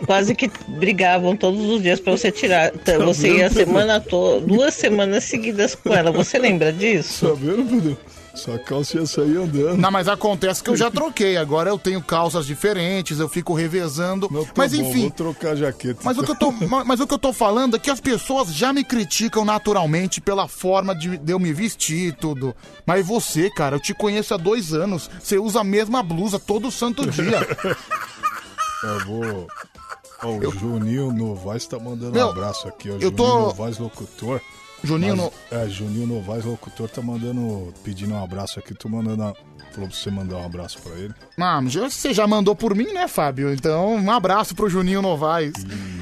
quase 0.07 0.33
que 0.33 0.49
brigavam 0.69 1.37
todos 1.37 1.63
os 1.69 1.83
dias 1.83 1.99
pra 1.99 2.13
você 2.13 2.31
tirar. 2.31 2.71
Tá, 2.71 2.93
Tá 2.93 2.97
Você 3.05 3.31
ia 3.37 3.45
a 3.45 3.49
semana 3.51 3.99
toda, 3.99 4.43
duas 4.43 4.73
semanas 4.73 5.23
seguidas 5.25 5.75
com 5.75 5.93
ela. 5.93 6.11
Você 6.11 6.39
lembra 6.39 6.73
disso? 6.73 7.27
Tá 7.27 7.33
vendo, 7.39 7.69
Pedro? 7.69 7.97
Sua 8.35 8.57
calça 8.57 8.97
ia 8.97 9.05
sair 9.05 9.37
andando. 9.37 9.77
Não, 9.77 9.91
mas 9.91 10.07
acontece 10.07 10.63
que 10.63 10.69
eu 10.71 10.75
já 10.75 10.89
troquei. 10.89 11.37
Agora 11.37 11.69
eu 11.69 11.77
tenho 11.77 12.01
calças 12.01 12.47
diferentes, 12.47 13.19
eu 13.19 13.29
fico 13.29 13.53
revezando. 13.53 14.27
Tá 14.27 14.51
mas 14.57 14.73
bom, 14.75 14.81
enfim. 14.89 15.01
Vou 15.01 15.11
trocar 15.11 15.51
a 15.51 15.55
jaqueta. 15.55 15.99
Mas 16.03 16.17
o, 16.17 16.23
que 16.23 16.31
eu 16.31 16.35
tô, 16.35 16.51
ma- 16.51 16.83
mas 16.83 16.99
o 16.99 17.05
que 17.05 17.13
eu 17.13 17.19
tô 17.19 17.31
falando 17.31 17.75
é 17.75 17.79
que 17.79 17.91
as 17.91 18.01
pessoas 18.01 18.53
já 18.53 18.73
me 18.73 18.83
criticam 18.83 19.45
naturalmente 19.45 20.19
pela 20.19 20.47
forma 20.47 20.95
de, 20.95 21.15
de 21.17 21.31
eu 21.31 21.37
me 21.37 21.53
vestir 21.53 22.07
e 22.07 22.11
tudo. 22.11 22.55
Mas 22.87 23.05
você, 23.05 23.51
cara, 23.51 23.75
eu 23.75 23.79
te 23.79 23.93
conheço 23.93 24.33
há 24.33 24.37
dois 24.37 24.73
anos. 24.73 25.09
Você 25.21 25.37
usa 25.37 25.61
a 25.61 25.63
mesma 25.63 26.01
blusa 26.01 26.39
todo 26.39 26.71
santo 26.71 27.05
dia. 27.09 27.39
Eu 28.83 29.05
vou. 29.05 29.47
Ó, 30.23 30.27
o 30.37 30.51
Juninho 30.59 31.11
Novaes 31.13 31.65
tá 31.65 31.79
mandando 31.79 32.17
um 32.19 32.29
abraço 32.29 32.67
aqui, 32.67 32.89
ó. 32.89 32.93
eu 32.93 32.99
Juninho 33.01 33.15
tô- 33.17 33.39
Novaes 33.39 33.77
Locutor. 33.77 34.41
Juninho 34.83 35.15
Mas- 35.17 35.25
No- 35.51 35.57
É, 35.59 35.67
Juninho 35.69 36.07
Novaes 36.07 36.45
Locutor 36.45 36.89
tá 36.89 37.01
mandando. 37.01 37.73
pedindo 37.83 38.13
um 38.13 38.23
abraço 38.23 38.59
aqui. 38.59 38.73
Tô 38.73 38.89
mandando. 38.89 39.23
A... 39.23 39.33
Falou 39.71 39.89
pra 39.89 39.97
você 39.97 40.11
mandar 40.11 40.37
um 40.37 40.45
abraço 40.45 40.77
pra 40.81 40.93
ele. 40.93 41.13
Ah, 41.39 41.59
você 41.61 42.13
já 42.13 42.27
mandou 42.27 42.55
por 42.55 42.75
mim, 42.75 42.93
né, 42.93 43.07
Fábio? 43.07 43.51
Então, 43.53 43.95
um 43.95 44.11
abraço 44.11 44.53
pro 44.53 44.69
Juninho 44.69 45.01
Novaes. 45.01 45.53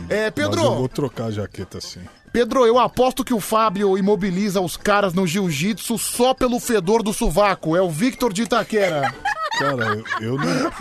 É, 0.09 0.29
Pedro. 0.29 0.57
Mas 0.57 0.65
eu 0.65 0.75
vou 0.75 0.89
trocar 0.89 1.25
a 1.25 1.31
jaqueta 1.31 1.77
assim. 1.77 2.01
Pedro, 2.33 2.65
eu 2.65 2.79
aposto 2.79 3.23
que 3.25 3.33
o 3.33 3.39
Fábio 3.41 3.97
imobiliza 3.97 4.59
os 4.61 4.75
caras 4.77 5.13
no 5.13 5.25
jiu-jitsu 5.27 5.97
só 5.97 6.33
pelo 6.33 6.59
fedor 6.59 7.03
do 7.03 7.13
sovaco. 7.13 7.75
É 7.75 7.81
o 7.81 7.89
Victor 7.89 8.31
de 8.33 8.43
Itaquera. 8.43 9.13
Cara, 9.59 10.01
eu, 10.21 10.37
não, 10.37 10.49
eu, 10.49 10.71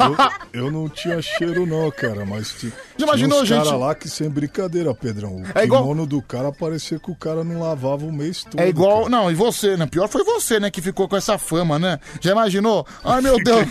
eu 0.65 0.71
não 0.71 0.89
tinha 0.89 1.21
cheiro 1.21 1.67
não, 1.67 1.91
cara, 1.91 2.25
mas 2.25 2.53
ti- 2.53 2.73
Já 2.97 3.05
imaginou, 3.05 3.43
tinha 3.43 3.43
uns 3.43 3.49
gente? 3.49 3.65
cara 3.65 3.77
lá 3.77 3.95
que 3.95 4.09
sem 4.09 4.29
brincadeira, 4.31 4.95
Pedrão. 4.95 5.37
O 5.43 5.59
É 5.59 5.65
igual- 5.65 5.83
kimono 5.83 6.07
do 6.07 6.23
cara 6.23 6.53
parecia 6.53 6.99
que 6.99 7.11
o 7.11 7.15
cara 7.17 7.43
não 7.45 7.61
lavava 7.61 8.05
o 8.07 8.13
mês 8.13 8.45
todo. 8.45 8.61
É 8.61 8.69
igual. 8.69 9.09
Não, 9.09 9.31
e 9.31 9.35
você, 9.35 9.77
né? 9.77 9.87
Pior 9.87 10.09
foi 10.09 10.23
você, 10.25 10.61
né? 10.61 10.71
Que 10.71 10.81
ficou 10.81 11.09
com 11.09 11.17
essa 11.17 11.37
fama, 11.37 11.79
né? 11.79 11.99
Já 12.21 12.31
imaginou? 12.33 12.87
Ai, 13.05 13.21
meu 13.21 13.37
Deus. 13.43 13.67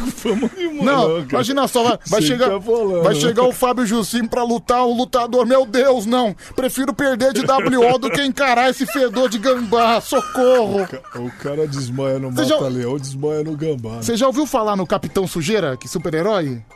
Não, 0.82 1.20
imagina 1.20 1.68
só, 1.68 1.84
vai, 1.84 2.00
vai 2.08 2.22
chegar. 2.22 2.46
ficar 2.46 2.62
falando, 2.62 3.04
Vai 3.04 3.16
chegar 3.16 3.44
o 3.44 3.52
Fábio 3.54 3.86
Jussim 3.86 4.26
pra 4.28 4.44
lutar 4.44 4.86
o 4.86 4.94
lutador. 4.94 5.46
Meu 5.46 5.66
Deus, 5.66 6.06
não. 6.06 6.36
Prefiro 6.56 6.94
perder 6.94 7.34
de 7.34 7.42
WO 7.42 7.98
do 7.98 8.10
que 8.12 8.22
encarar 8.24 8.70
esse 8.70 8.86
fedor 8.86 9.30
de 9.30 9.38
gambá. 9.38 10.02
Socorro. 10.02 10.88
O 11.16 11.32
cara 11.42 11.68
desmaia 11.68 12.20
no 12.20 12.32
Você 12.32 12.46
já- 12.46 12.56
mata-leão, 12.56 12.98
desmaia 12.98 13.44
no 13.44 13.56
gambá. 13.56 13.92
né? 13.92 14.02
Você 14.02 14.16
já 14.18 14.28
ouviu 14.28 14.46
falar 14.46 14.76
no 14.76 14.86
Capitão 14.90 15.28
Sujeira? 15.28 15.78
Que 15.78 15.88
super-herói? 15.88 16.62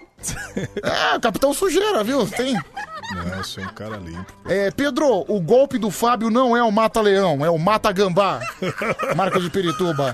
É, 0.82 1.20
Capitão 1.20 1.54
Sujeira, 1.54 2.02
viu? 2.02 2.26
Tem. 2.26 2.54
Não, 2.54 3.28
eu 3.36 3.44
sou 3.44 3.62
um 3.62 3.68
cara 3.68 3.98
limpo. 3.98 4.32
É, 4.46 4.72
Pedro, 4.72 5.26
o 5.28 5.42
golpe 5.42 5.78
do 5.78 5.92
Fábio 5.92 6.30
não 6.30 6.56
é 6.56 6.64
o 6.64 6.72
mata-leão, 6.72 7.46
é 7.46 7.50
o 7.50 7.58
mata-gambá. 7.58 8.40
Marca 9.18 9.40
de 9.40 9.50
Pirituba. 9.50 10.14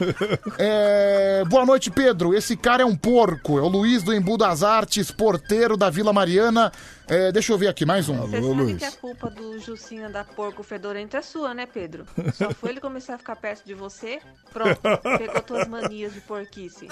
É, 0.58 1.44
boa 1.48 1.64
noite, 1.66 1.92
Pedro. 1.92 2.34
Esse 2.34 2.58
cara 2.58 2.82
é 2.82 2.86
um 2.86 2.96
porco. 2.96 3.60
É 3.60 3.62
o 3.62 3.68
Luiz 3.68 4.02
do 4.02 4.14
Embu 4.14 4.36
das 4.36 4.64
Artes, 4.64 5.12
porteiro 5.12 5.78
da 5.78 5.92
Vila 5.92 6.12
Mariana. 6.12 6.72
É, 7.10 7.32
deixa 7.32 7.52
eu 7.52 7.58
ver 7.58 7.68
aqui, 7.68 7.86
mais 7.86 8.08
um. 8.08 8.18
Você 8.28 8.42
sabe 8.42 8.76
que 8.76 8.86
a 8.86 8.92
culpa 8.92 9.30
do 9.30 9.60
Jucinho 9.60 10.06
andar 10.06 10.26
porco 10.26 10.62
fedorento 10.62 11.18
é 11.18 11.22
sua, 11.22 11.54
né, 11.54 11.66
Pedro? 11.66 12.06
Só 12.34 12.54
foi 12.54 12.70
ele 12.70 12.80
começar 12.80 13.16
a 13.16 13.18
ficar 13.18 13.36
perto 13.36 13.66
de 13.66 13.74
você, 13.74 14.20
pronto, 14.54 14.80
pegou 15.18 15.42
tuas 15.42 15.68
manias 15.68 16.14
de 16.14 16.22
porquice. 16.22 16.88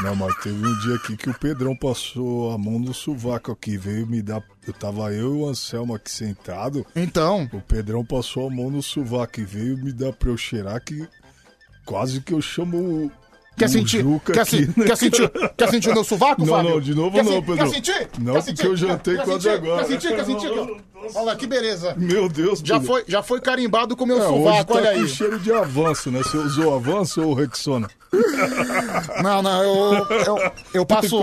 Não, 0.00 0.14
mas 0.14 0.36
teve 0.38 0.66
um 0.66 0.78
dia 0.80 0.96
aqui 0.96 1.16
que 1.16 1.30
o 1.30 1.34
Pedrão 1.38 1.74
passou 1.76 2.52
a 2.52 2.58
mão 2.58 2.78
no 2.78 2.92
sovaco 2.92 3.52
aqui, 3.52 3.76
veio 3.76 4.06
me 4.06 4.20
dar. 4.20 4.42
Eu 4.66 4.72
tava 4.72 5.12
eu 5.12 5.34
e 5.34 5.40
o 5.40 5.48
Anselmo 5.48 5.94
aqui 5.94 6.10
sentado. 6.10 6.86
Então. 6.94 7.48
O 7.52 7.60
Pedrão 7.60 8.04
passou 8.04 8.46
a 8.46 8.50
mão 8.50 8.70
no 8.70 8.82
sovaco 8.82 9.40
e 9.40 9.44
veio 9.44 9.76
me 9.78 9.92
dar 9.92 10.12
pra 10.12 10.28
eu 10.28 10.36
cheirar 10.36 10.80
que 10.84 11.08
quase 11.84 12.20
que 12.20 12.34
eu 12.34 12.40
chamo 12.40 13.06
o. 13.06 13.12
Quer 13.56 13.68
sentir? 13.68 14.04
Quer, 14.24 14.40
aqui, 14.40 14.50
se- 14.50 14.74
né, 14.76 14.86
quer 14.86 14.96
sentir? 14.96 15.30
Quer 15.56 15.68
sentir 15.70 15.90
o 15.90 15.94
meu 15.94 16.04
sovaco, 16.04 16.40
Não, 16.44 16.48
Fábio? 16.54 16.70
não, 16.70 16.80
de 16.80 16.94
novo 16.94 17.10
Quer 17.16 17.24
não, 17.24 17.32
se- 17.32 17.40
Pedro. 17.42 17.56
Quer 17.56 17.68
sentir? 17.68 17.92
Não, 18.18 18.32
Quer 18.34 18.40
porque 18.40 18.42
sentir? 18.50 18.66
eu 18.66 18.76
jantei 18.76 19.16
Quer 19.16 19.24
quase 19.24 19.42
sentir? 19.42 19.54
agora. 19.56 19.84
Quer 19.84 19.92
sentir? 20.00 20.16
Quer 20.16 20.24
sentir? 20.24 20.50
Olha 21.14 21.24
lá, 21.24 21.36
que 21.36 21.46
beleza. 21.46 21.94
Meu 21.96 22.28
Deus, 22.28 22.60
Já 22.64 22.74
Pedro. 22.78 22.86
foi, 22.94 23.04
já 23.08 23.22
foi 23.22 23.40
carimbado 23.40 23.96
com 23.96 24.04
o 24.04 24.06
meu 24.06 24.18
É, 24.18 24.26
sovaco, 24.26 24.72
tá 24.72 24.78
olha 24.78 24.90
aí. 24.90 25.08
cheiro 25.08 25.38
de 25.38 25.52
avanço, 25.52 26.10
né? 26.10 26.20
Você 26.22 26.36
usou 26.36 26.74
avanço 26.74 27.20
ou 27.22 27.34
Rexona? 27.34 27.88
Não, 29.22 29.42
não, 29.42 29.62
eu, 29.62 30.06
eu, 30.26 30.52
eu 30.74 30.86
passo. 30.86 31.16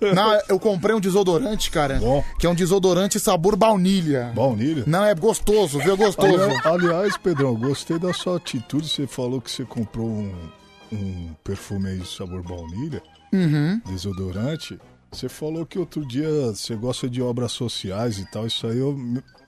É? 0.00 0.14
Não, 0.14 0.38
eu 0.48 0.58
comprei 0.58 0.94
um 0.94 1.00
desodorante, 1.00 1.70
cara. 1.70 2.00
Que 2.38 2.46
é 2.46 2.50
um 2.50 2.54
desodorante 2.54 3.18
sabor 3.18 3.56
baunilha. 3.56 4.32
Baunilha? 4.34 4.84
Não, 4.86 5.04
é 5.04 5.14
gostoso, 5.14 5.78
viu? 5.80 5.94
É 5.94 5.96
gostoso. 5.96 6.34
Aliás, 6.40 6.66
aliás, 6.66 7.16
Pedrão, 7.16 7.54
gostei 7.56 7.98
da 7.98 8.12
sua 8.12 8.36
atitude. 8.36 8.88
Você 8.88 9.06
falou 9.06 9.40
que 9.40 9.50
você 9.50 9.64
comprou 9.64 10.06
um, 10.06 10.32
um 10.92 11.34
perfume 11.44 11.88
aí 11.90 11.98
de 11.98 12.08
sabor 12.08 12.42
baunilha, 12.42 13.02
Uhum. 13.32 13.80
desodorante. 13.86 14.78
Você 15.12 15.28
falou 15.28 15.64
que 15.64 15.78
outro 15.78 16.06
dia 16.06 16.28
você 16.52 16.74
gosta 16.76 17.08
de 17.08 17.22
obras 17.22 17.52
sociais 17.52 18.18
e 18.18 18.30
tal. 18.30 18.46
Isso 18.46 18.66
aí 18.66 18.78
eu, 18.78 18.98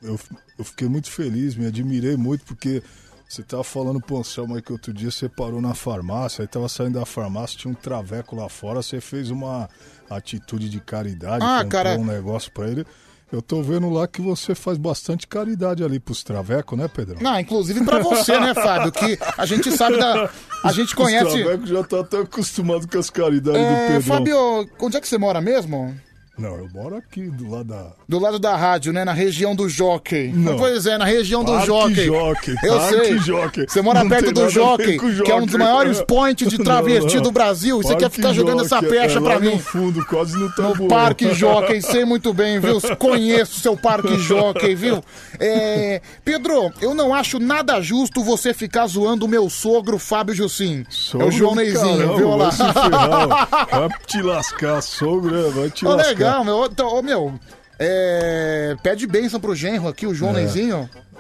eu, 0.03 0.19
eu 0.59 0.65
fiquei 0.65 0.89
muito 0.89 1.11
feliz, 1.11 1.55
me 1.55 1.67
admirei 1.67 2.17
muito, 2.17 2.45
porque 2.45 2.83
você 3.29 3.43
tava 3.43 3.63
falando 3.63 4.01
pro 4.01 4.19
Anselmo 4.19 4.55
aí 4.57 4.63
que 4.63 4.73
outro 4.73 4.93
dia 4.93 5.11
você 5.11 5.29
parou 5.29 5.61
na 5.61 5.75
farmácia, 5.75 6.43
aí 6.43 6.49
tava 6.49 6.69
saindo 6.69 6.99
da 6.99 7.05
farmácia, 7.07 7.59
tinha 7.59 7.71
um 7.71 7.75
traveco 7.75 8.35
lá 8.37 8.49
fora, 8.49 8.83
você 8.83 9.01
fez 9.01 9.31
uma 9.31 9.69
atitude 10.09 10.69
de 10.69 10.81
caridade, 10.81 11.45
Ah, 11.45 11.59
comprou 11.63 11.71
cara. 11.71 11.99
um 11.99 12.05
negócio 12.05 12.51
pra 12.53 12.69
ele. 12.69 12.85
Eu 13.33 13.41
tô 13.41 13.63
vendo 13.63 13.89
lá 13.89 14.09
que 14.09 14.21
você 14.21 14.57
faz 14.57 14.77
bastante 14.77 15.27
caridade 15.27 15.85
ali 15.85 16.01
pros 16.01 16.25
travecos, 16.25 16.77
né, 16.77 16.89
Pedrão? 16.89 17.19
Não, 17.21 17.39
inclusive 17.39 17.85
pra 17.85 18.01
você, 18.01 18.39
né, 18.41 18.53
Fábio? 18.55 18.91
Que 18.91 19.17
a 19.39 19.47
gente 19.47 19.71
sabe 19.71 19.99
da. 19.99 20.29
A 20.65 20.73
gente 20.73 20.89
Os 20.89 20.95
conhece. 20.95 21.41
travecos 21.41 21.69
já 21.69 21.85
tá 21.85 22.01
até 22.01 22.19
acostumado 22.19 22.89
com 22.89 22.99
as 22.99 23.09
caridades 23.09 23.61
do 23.61 23.67
É, 23.67 23.87
Pedrão. 23.87 24.03
Fábio, 24.03 24.69
onde 24.81 24.97
é 24.97 25.01
que 25.01 25.07
você 25.07 25.17
mora 25.17 25.41
mesmo? 25.41 25.95
Não, 26.41 26.57
eu 26.57 26.69
moro 26.73 26.97
aqui 26.97 27.23
do 27.31 27.51
lado 27.51 27.65
da. 27.65 27.93
Do 28.09 28.19
lado 28.19 28.39
da 28.39 28.57
rádio, 28.57 28.93
né? 28.93 29.05
Na 29.05 29.13
região 29.13 29.55
do 29.55 29.69
Jockey. 29.69 30.33
Não. 30.35 30.57
Pois 30.57 30.87
é, 30.87 30.97
na 30.97 31.05
região 31.05 31.45
do 31.45 31.53
Parque 31.53 31.67
Jockey. 31.67 32.05
Jockey, 32.07 32.55
Eu 32.65 32.79
Parque 32.79 32.95
sei. 33.05 33.19
Jockey. 33.19 33.67
Você 33.69 33.83
mora 33.83 34.03
Não 34.03 34.09
perto 34.11 34.33
do 34.33 34.49
Jockey, 34.49 34.97
o 34.97 35.23
que 35.23 35.31
é 35.31 35.35
um 35.35 35.41
dos 35.43 35.53
Jockey. 35.53 35.59
maiores 35.59 36.01
points 36.03 36.49
de 36.49 36.57
travesti 36.63 37.17
não. 37.17 37.23
do 37.23 37.31
Brasil. 37.31 37.81
E 37.81 37.83
você 37.85 37.95
quer 37.97 38.11
ficar 38.11 38.33
jogando 38.33 38.63
essa 38.63 38.77
Jockey, 38.77 38.89
pecha 38.91 39.19
é 39.19 39.23
pra 39.23 39.39
mim. 39.39 39.51
no 39.51 39.59
fundo, 39.59 40.05
quase 40.07 40.35
no 40.35 40.47
No 40.47 40.53
tabuão. 40.55 40.89
Parque 40.89 41.35
Jockey, 41.35 41.83
sei 41.83 42.05
muito 42.05 42.33
bem, 42.33 42.59
viu? 42.59 42.79
Conheço 42.99 43.61
seu 43.61 43.77
Parque 43.77 44.17
Jockey, 44.19 44.75
viu? 44.75 45.03
É, 45.39 46.01
Pedro, 46.25 46.73
eu 46.81 46.95
não 46.95 47.15
acho 47.15 47.39
nada 47.39 47.81
justo 47.81 48.23
você 48.25 48.55
ficar 48.55 48.87
zoando 48.87 49.27
o 49.27 49.29
meu 49.29 49.49
sogro, 49.51 49.99
Fábio 49.99 50.35
Jussim. 50.35 50.85
é 51.19 51.25
o 51.25 51.31
João 51.31 51.55
Neizinho, 51.55 51.99
Caramba, 51.99 52.17
viu? 52.17 52.29
Olha 52.31 52.45
lá. 52.45 53.69
vai 53.71 53.89
te 54.07 54.23
lascar, 54.23 54.81
sogra, 54.83 55.51
vai 55.51 55.71
te 55.71 55.85
lascar. 55.85 56.09
legal, 56.09 56.30
meu. 56.45 56.57
Ô, 56.57 56.99
ô, 56.99 57.03
meu, 57.03 57.35
é, 57.79 58.77
pede 58.83 59.07
bênção 59.07 59.41
pro 59.41 59.55
genro 59.55 59.89
aqui, 59.89 60.07
o 60.07 60.15
João 60.15 60.37
É. 60.37 60.47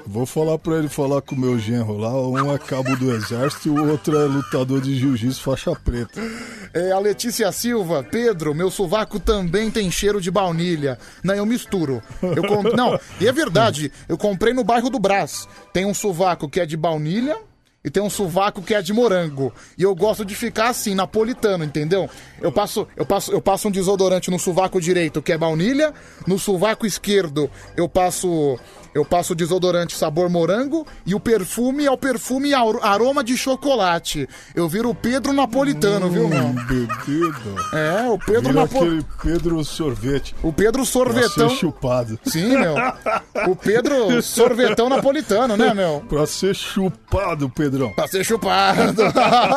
Vou 0.06 0.26
falar 0.26 0.58
pra 0.58 0.76
ele 0.76 0.88
falar 0.88 1.20
com 1.20 1.34
o 1.34 1.38
meu 1.38 1.58
genro 1.58 1.96
lá. 1.96 2.10
Um 2.10 2.52
é 2.52 2.58
cabo 2.58 2.96
do 2.96 3.14
exército 3.14 3.68
e 3.68 3.70
o 3.70 3.90
outro 3.90 4.18
é 4.18 4.24
lutador 4.24 4.80
de 4.80 4.98
jiu-jitsu 4.98 5.42
faixa 5.42 5.72
preta. 5.74 6.20
É, 6.72 6.92
a 6.92 6.98
Letícia 6.98 7.50
Silva, 7.52 8.02
Pedro, 8.02 8.54
meu 8.54 8.70
sovaco 8.70 9.20
também 9.20 9.70
tem 9.70 9.90
cheiro 9.90 10.20
de 10.20 10.30
baunilha. 10.30 10.98
Não, 11.22 11.34
eu 11.34 11.46
misturo. 11.46 12.02
Eu 12.22 12.42
com... 12.44 12.62
Não, 12.74 12.98
e 13.20 13.28
é 13.28 13.32
verdade, 13.32 13.92
eu 14.08 14.16
comprei 14.16 14.52
no 14.52 14.64
bairro 14.64 14.90
do 14.90 14.98
Brás. 14.98 15.46
Tem 15.72 15.84
um 15.84 15.94
sovaco 15.94 16.48
que 16.48 16.60
é 16.60 16.66
de 16.66 16.76
baunilha 16.76 17.36
e 17.84 17.90
tem 17.90 18.02
um 18.02 18.10
sovaco 18.10 18.62
que 18.62 18.74
é 18.74 18.82
de 18.82 18.92
morango. 18.92 19.52
E 19.76 19.82
eu 19.82 19.94
gosto 19.94 20.24
de 20.24 20.34
ficar 20.34 20.68
assim, 20.68 20.94
napolitano, 20.94 21.64
entendeu? 21.64 22.08
Eu 22.40 22.52
passo, 22.52 22.86
eu 22.96 23.06
passo, 23.06 23.32
eu 23.32 23.40
passo 23.40 23.68
um 23.68 23.70
desodorante 23.70 24.30
no 24.30 24.38
sovaco 24.38 24.80
direito, 24.80 25.22
que 25.22 25.32
é 25.32 25.38
baunilha, 25.38 25.94
no 26.26 26.38
sovaco 26.38 26.86
esquerdo 26.86 27.50
eu 27.76 27.88
passo 27.88 28.58
eu 28.94 29.04
passo 29.04 29.32
o 29.32 29.36
desodorante 29.36 29.96
sabor 29.96 30.28
morango 30.28 30.86
e 31.06 31.14
o 31.14 31.20
perfume 31.20 31.84
é 31.86 31.90
o 31.90 31.96
perfume 31.96 32.52
ar- 32.54 32.64
aroma 32.82 33.22
de 33.24 33.36
chocolate. 33.36 34.28
Eu 34.54 34.68
viro 34.68 34.90
o 34.90 34.94
Pedro 34.94 35.32
Napolitano, 35.32 36.08
viu, 36.10 36.28
meu? 36.28 36.48
Bebido. 36.66 37.54
É, 37.72 38.08
o 38.08 38.18
Pedro 38.18 38.48
Vira 38.50 38.52
Napo... 38.62 38.76
aquele 38.78 39.04
Pedro 39.22 39.64
sorvete. 39.64 40.34
O 40.42 40.52
Pedro 40.52 40.84
sorvetão. 40.84 41.30
Pra 41.30 41.48
ser 41.48 41.56
chupado. 41.56 42.18
Sim, 42.24 42.48
meu. 42.58 42.74
O 43.48 43.56
Pedro 43.56 44.22
sorvetão 44.22 44.88
napolitano, 44.88 45.56
né, 45.56 45.72
meu? 45.74 46.04
Pra 46.08 46.26
ser 46.26 46.54
chupado, 46.54 47.48
Pedrão. 47.48 47.92
Pra 47.94 48.08
ser 48.08 48.24
chupado. 48.24 48.94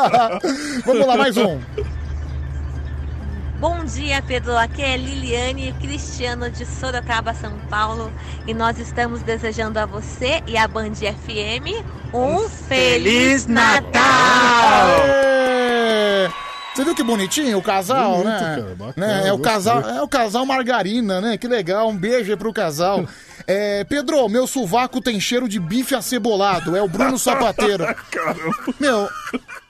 Vamos 0.85 1.07
lá, 1.07 1.17
mais 1.17 1.35
um. 1.37 1.59
Bom 3.63 3.85
dia, 3.85 4.21
Pedro. 4.21 4.57
Aqui 4.57 4.81
é 4.81 4.97
Liliane 4.97 5.71
Cristiano 5.79 6.49
de 6.49 6.65
Sorocaba, 6.65 7.33
São 7.33 7.57
Paulo. 7.69 8.11
E 8.45 8.53
nós 8.53 8.77
estamos 8.77 9.21
desejando 9.21 9.79
a 9.79 9.85
você 9.85 10.43
e 10.45 10.57
a 10.57 10.67
Band 10.67 10.95
FM 10.95 11.81
um 12.13 12.49
Feliz 12.49 13.47
Natal! 13.47 14.01
Aê! 14.99 16.29
Você 16.73 16.83
viu 16.83 16.95
que 16.95 17.03
bonitinho 17.03 17.57
o 17.59 17.61
casal, 17.61 18.13
Bonito, 18.17 18.25
né? 18.29 18.39
cara, 18.39 18.75
bacana, 18.75 19.07
né? 19.21 19.27
É 19.27 19.33
o 19.33 19.37
casal, 19.37 19.81
é 19.81 20.01
o 20.01 20.07
casal 20.07 20.43
Margarina, 20.45 21.21
né? 21.21 21.37
Que 21.37 21.47
legal. 21.47 21.87
Um 21.89 21.95
beijo 21.95 22.31
aí 22.31 22.37
pro 22.37 22.53
casal. 22.53 23.05
É, 23.45 23.83
Pedro, 23.83 24.29
meu 24.29 24.47
sovaco 24.47 25.01
tem 25.01 25.19
cheiro 25.19 25.49
de 25.49 25.59
bife 25.59 25.93
acebolado. 25.93 26.77
É 26.77 26.81
o 26.81 26.87
Bruno 26.87 27.19
Sapateiro. 27.19 27.83
Caramba. 28.09 28.55
Meu, 28.79 29.09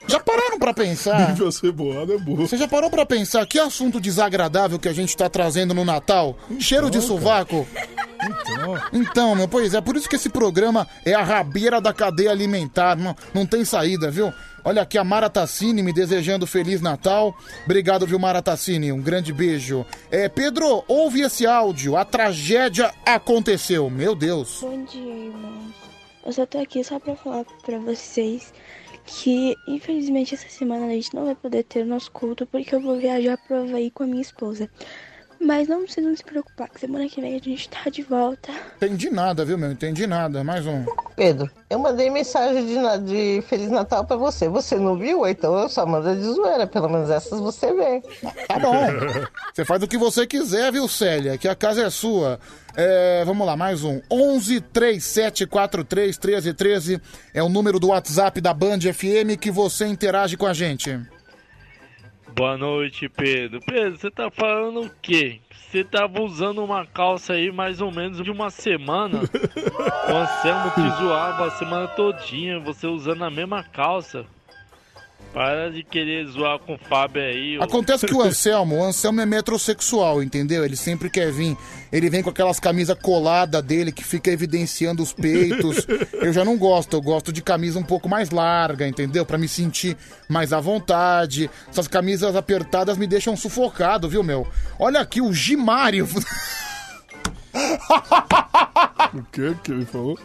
já 0.06 0.20
pararam 0.20 0.60
pra 0.60 0.72
pensar? 0.72 1.32
Bife 1.32 1.44
acebolado 1.44 2.12
é 2.12 2.18
burro. 2.18 2.46
Você 2.46 2.56
já 2.56 2.68
parou 2.68 2.88
pra 2.88 3.04
pensar 3.04 3.44
que 3.46 3.58
assunto 3.58 4.00
desagradável 4.00 4.78
que 4.78 4.88
a 4.88 4.92
gente 4.92 5.16
tá 5.16 5.28
trazendo 5.28 5.74
no 5.74 5.84
Natal? 5.84 6.38
Cheiro 6.60 6.88
de 6.88 7.00
sovaco? 7.00 7.66
Então, 8.22 8.82
Então, 8.92 9.34
meu, 9.34 9.48
pois 9.48 9.74
é, 9.74 9.80
por 9.80 9.96
isso 9.96 10.08
que 10.08 10.14
esse 10.14 10.28
programa 10.28 10.86
é 11.04 11.12
a 11.14 11.24
rabeira 11.24 11.80
da 11.80 11.92
cadeia 11.92 12.30
alimentar, 12.30 12.96
não, 12.96 13.16
não 13.34 13.44
tem 13.44 13.64
saída, 13.64 14.08
viu? 14.08 14.32
Olha 14.64 14.80
aqui 14.80 14.96
a 14.96 15.04
Mara 15.04 15.28
Tassini 15.28 15.82
me 15.82 15.92
desejando 15.92 16.46
Feliz 16.46 16.80
Natal. 16.80 17.36
Obrigado, 17.66 18.06
viu, 18.06 18.18
Mara 18.18 18.40
Tassini? 18.40 18.90
Um 18.90 19.00
grande 19.02 19.30
beijo. 19.30 19.84
É, 20.10 20.26
Pedro, 20.26 20.82
ouve 20.88 21.20
esse 21.20 21.46
áudio. 21.46 21.98
A 21.98 22.04
tragédia 22.04 22.90
aconteceu. 23.04 23.90
Meu 23.90 24.14
Deus. 24.14 24.60
Bom 24.62 24.84
dia, 24.84 25.26
irmãos. 25.26 25.74
Eu 26.24 26.32
só 26.32 26.46
tô 26.46 26.58
aqui 26.58 26.82
só 26.82 26.98
pra 26.98 27.14
falar 27.14 27.44
pra 27.62 27.78
vocês 27.78 28.54
que, 29.04 29.54
infelizmente, 29.68 30.34
essa 30.34 30.48
semana 30.48 30.86
a 30.86 30.90
gente 30.90 31.14
não 31.14 31.26
vai 31.26 31.34
poder 31.34 31.64
ter 31.64 31.82
o 31.82 31.86
nosso 31.86 32.10
culto 32.10 32.46
porque 32.46 32.74
eu 32.74 32.80
vou 32.80 32.98
viajar 32.98 33.36
pro 33.36 33.64
Havaí 33.64 33.90
com 33.90 34.04
a 34.04 34.06
minha 34.06 34.22
esposa. 34.22 34.70
Mas 35.44 35.68
não 35.68 35.82
precisam 35.82 36.16
se 36.16 36.24
preocupar, 36.24 36.70
que 36.70 36.80
semana 36.80 37.06
que 37.06 37.20
vem 37.20 37.36
a 37.36 37.38
gente 37.38 37.68
tá 37.68 37.90
de 37.90 38.02
volta. 38.02 38.50
Entendi 38.76 39.10
nada, 39.10 39.44
viu, 39.44 39.58
meu? 39.58 39.70
Entendi 39.70 40.06
nada. 40.06 40.42
Mais 40.42 40.66
um. 40.66 40.86
Pedro, 41.14 41.50
eu 41.68 41.78
mandei 41.78 42.08
mensagem 42.08 42.64
de, 42.66 42.76
de 43.04 43.42
Feliz 43.46 43.70
Natal 43.70 44.06
pra 44.06 44.16
você. 44.16 44.48
Você 44.48 44.76
não 44.76 44.96
viu? 44.96 45.26
Então 45.26 45.54
eu 45.58 45.68
só 45.68 45.84
mando 45.84 46.16
de 46.16 46.22
zoeira. 46.22 46.66
Pelo 46.66 46.88
menos 46.88 47.10
essas 47.10 47.38
você 47.40 47.74
vê. 47.74 48.02
Tá 48.48 48.58
bom. 48.58 48.74
Você 49.54 49.64
faz 49.64 49.82
o 49.82 49.86
que 49.86 49.96
você 49.96 50.26
quiser, 50.26 50.72
viu, 50.72 50.88
Célia? 50.88 51.38
Que 51.38 51.46
a 51.46 51.54
casa 51.54 51.82
é 51.82 51.90
sua. 51.90 52.40
É, 52.76 53.22
vamos 53.24 53.46
lá, 53.46 53.56
mais 53.56 53.84
um. 53.84 54.00
11 54.10 54.60
3743 54.60 56.18
1313 56.18 57.00
é 57.32 57.40
o 57.40 57.48
número 57.48 57.78
do 57.78 57.88
WhatsApp 57.88 58.40
da 58.40 58.52
Band 58.52 58.80
FM 58.80 59.38
que 59.40 59.52
você 59.52 59.86
interage 59.86 60.36
com 60.36 60.46
a 60.46 60.52
gente. 60.52 60.98
Boa 62.34 62.56
noite, 62.58 63.08
Pedro. 63.08 63.60
Pedro, 63.60 63.96
você 63.96 64.10
tá 64.10 64.28
falando 64.28 64.80
o 64.80 64.90
quê? 65.00 65.40
Você 65.52 65.84
tava 65.84 66.20
usando 66.20 66.64
uma 66.64 66.84
calça 66.84 67.34
aí 67.34 67.52
mais 67.52 67.80
ou 67.80 67.92
menos 67.92 68.20
de 68.20 68.28
uma 68.28 68.50
semana. 68.50 69.20
o 69.20 70.16
Anselmo 70.16 70.70
te 70.72 71.00
zoava 71.00 71.46
a 71.46 71.50
semana 71.52 71.86
todinha, 71.86 72.58
você 72.58 72.88
usando 72.88 73.22
a 73.22 73.30
mesma 73.30 73.62
calça. 73.62 74.26
Para 75.34 75.68
de 75.68 75.82
querer 75.82 76.24
zoar 76.28 76.60
com 76.60 76.74
o 76.74 76.78
Fábio 76.78 77.20
aí. 77.20 77.58
ô. 77.58 77.62
Acontece 77.64 78.06
que 78.06 78.14
o 78.14 78.22
Anselmo, 78.22 78.78
o 78.78 78.84
Anselmo 78.84 79.20
é 79.20 79.26
metrosexual, 79.26 80.22
entendeu? 80.22 80.64
Ele 80.64 80.76
sempre 80.76 81.10
quer 81.10 81.32
vir. 81.32 81.56
Ele 81.92 82.08
vem 82.08 82.22
com 82.22 82.30
aquelas 82.30 82.60
camisas 82.60 82.96
coladas 83.02 83.60
dele 83.60 83.90
que 83.90 84.04
fica 84.04 84.30
evidenciando 84.30 85.02
os 85.02 85.12
peitos. 85.12 85.84
Eu 86.12 86.32
já 86.32 86.44
não 86.44 86.56
gosto, 86.56 86.94
eu 86.94 87.02
gosto 87.02 87.32
de 87.32 87.42
camisa 87.42 87.80
um 87.80 87.82
pouco 87.82 88.08
mais 88.08 88.30
larga, 88.30 88.86
entendeu? 88.86 89.26
Pra 89.26 89.36
me 89.36 89.48
sentir 89.48 89.96
mais 90.28 90.52
à 90.52 90.60
vontade. 90.60 91.50
Essas 91.68 91.88
camisas 91.88 92.36
apertadas 92.36 92.96
me 92.96 93.06
deixam 93.06 93.36
sufocado, 93.36 94.08
viu, 94.08 94.22
meu? 94.22 94.46
Olha 94.78 95.00
aqui 95.00 95.20
o 95.20 95.32
Gimário. 95.32 96.08
O 99.12 99.22
que 99.32 99.54
que 99.62 99.72
ele 99.72 99.84
falou? 99.84 100.18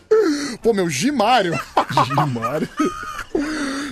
Pô, 0.61 0.73
meu, 0.73 0.89
Gimário. 0.89 1.59
Gimário? 2.05 2.69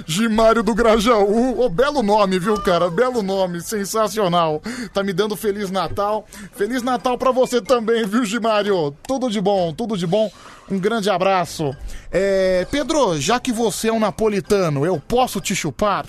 Gimário 0.06 0.64
do 0.64 0.74
Grajaú. 0.74 1.60
Ô, 1.60 1.69
belo 1.69 2.02
nome, 2.02 2.40
viu, 2.40 2.60
cara? 2.61 2.90
Belo 2.90 3.22
nome, 3.22 3.61
sensacional. 3.61 4.61
Tá 4.94 5.03
me 5.03 5.14
dando 5.14 5.36
Feliz 5.36 5.69
Natal. 5.69 6.26
Feliz 6.53 6.82
Natal 6.82 7.18
pra 7.18 7.32
você 7.32 7.61
também, 7.61 8.06
viu, 8.06 8.26
Gimário? 8.26 8.95
Tudo 9.06 9.30
de 9.30 9.41
bom, 9.41 9.74
tudo 9.74 9.98
de 9.98 10.07
bom. 10.07 10.32
Um 10.69 10.80
grande 10.80 11.10
abraço. 11.10 11.76
É, 12.11 12.65
Pedro, 12.69 13.19
já 13.19 13.40
que 13.40 13.52
você 13.52 13.90
é 13.90 13.94
um 13.94 13.99
napolitano, 13.99 14.86
eu 14.86 14.99
posso 14.99 15.40
te 15.40 15.56
chupar? 15.56 16.06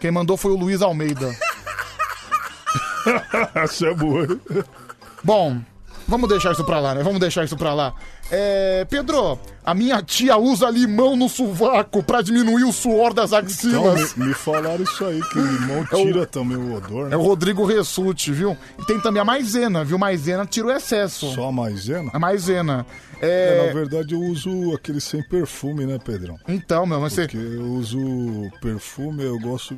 Quem 0.00 0.10
mandou 0.10 0.36
foi 0.36 0.52
o 0.52 0.56
Luiz 0.56 0.82
Almeida. 0.82 1.34
Essa 3.54 3.88
é 3.88 3.94
boa. 3.94 4.26
Bom, 5.22 5.60
vamos 6.06 6.28
deixar 6.28 6.52
isso 6.52 6.64
pra 6.64 6.78
lá, 6.78 6.94
né? 6.94 7.02
Vamos 7.02 7.20
deixar 7.20 7.44
isso 7.44 7.56
pra 7.56 7.74
lá. 7.74 7.94
É, 8.30 8.84
Pedro, 8.90 9.38
a 9.64 9.72
minha 9.74 10.02
tia 10.02 10.36
usa 10.36 10.68
limão 10.68 11.16
no 11.16 11.28
sovaco 11.30 12.02
pra 12.02 12.20
diminuir 12.20 12.64
o 12.64 12.72
suor 12.72 13.14
das 13.14 13.30
Então, 13.32 13.38
axilas. 13.38 14.14
me, 14.16 14.26
me 14.26 14.34
falaram 14.34 14.84
isso 14.84 15.02
aí, 15.04 15.20
que 15.30 15.38
o 15.38 15.46
limão 15.46 15.86
É 15.90 15.96
o- 15.96 16.02
tira 16.04 16.26
também 16.26 16.56
o 16.58 16.74
odor, 16.74 17.08
né? 17.08 17.14
É 17.14 17.16
o 17.16 17.22
Rodrigo 17.22 17.64
Ressuti, 17.64 18.30
viu? 18.32 18.54
E 18.78 18.84
tem 18.84 19.00
também 19.00 19.22
a 19.22 19.24
maisena, 19.24 19.82
viu? 19.82 19.98
Maisena 19.98 20.44
tira 20.44 20.66
o 20.66 20.70
excesso. 20.70 21.32
Só 21.34 21.48
a 21.48 21.52
maisena? 21.52 22.10
A 22.12 22.18
maisena. 22.18 22.84
É, 23.20 23.60
É... 23.62 23.66
na 23.66 23.72
verdade 23.72 24.14
eu 24.14 24.20
uso 24.20 24.74
aquele 24.74 25.00
sem 25.00 25.22
perfume, 25.22 25.86
né, 25.86 25.98
Pedrão? 25.98 26.36
Então, 26.46 26.84
meu, 26.86 27.00
mas 27.00 27.14
você... 27.14 27.22
Porque 27.22 27.38
eu 27.38 27.64
uso 27.72 27.98
perfume, 28.60 29.24
eu 29.24 29.38
gosto... 29.40 29.74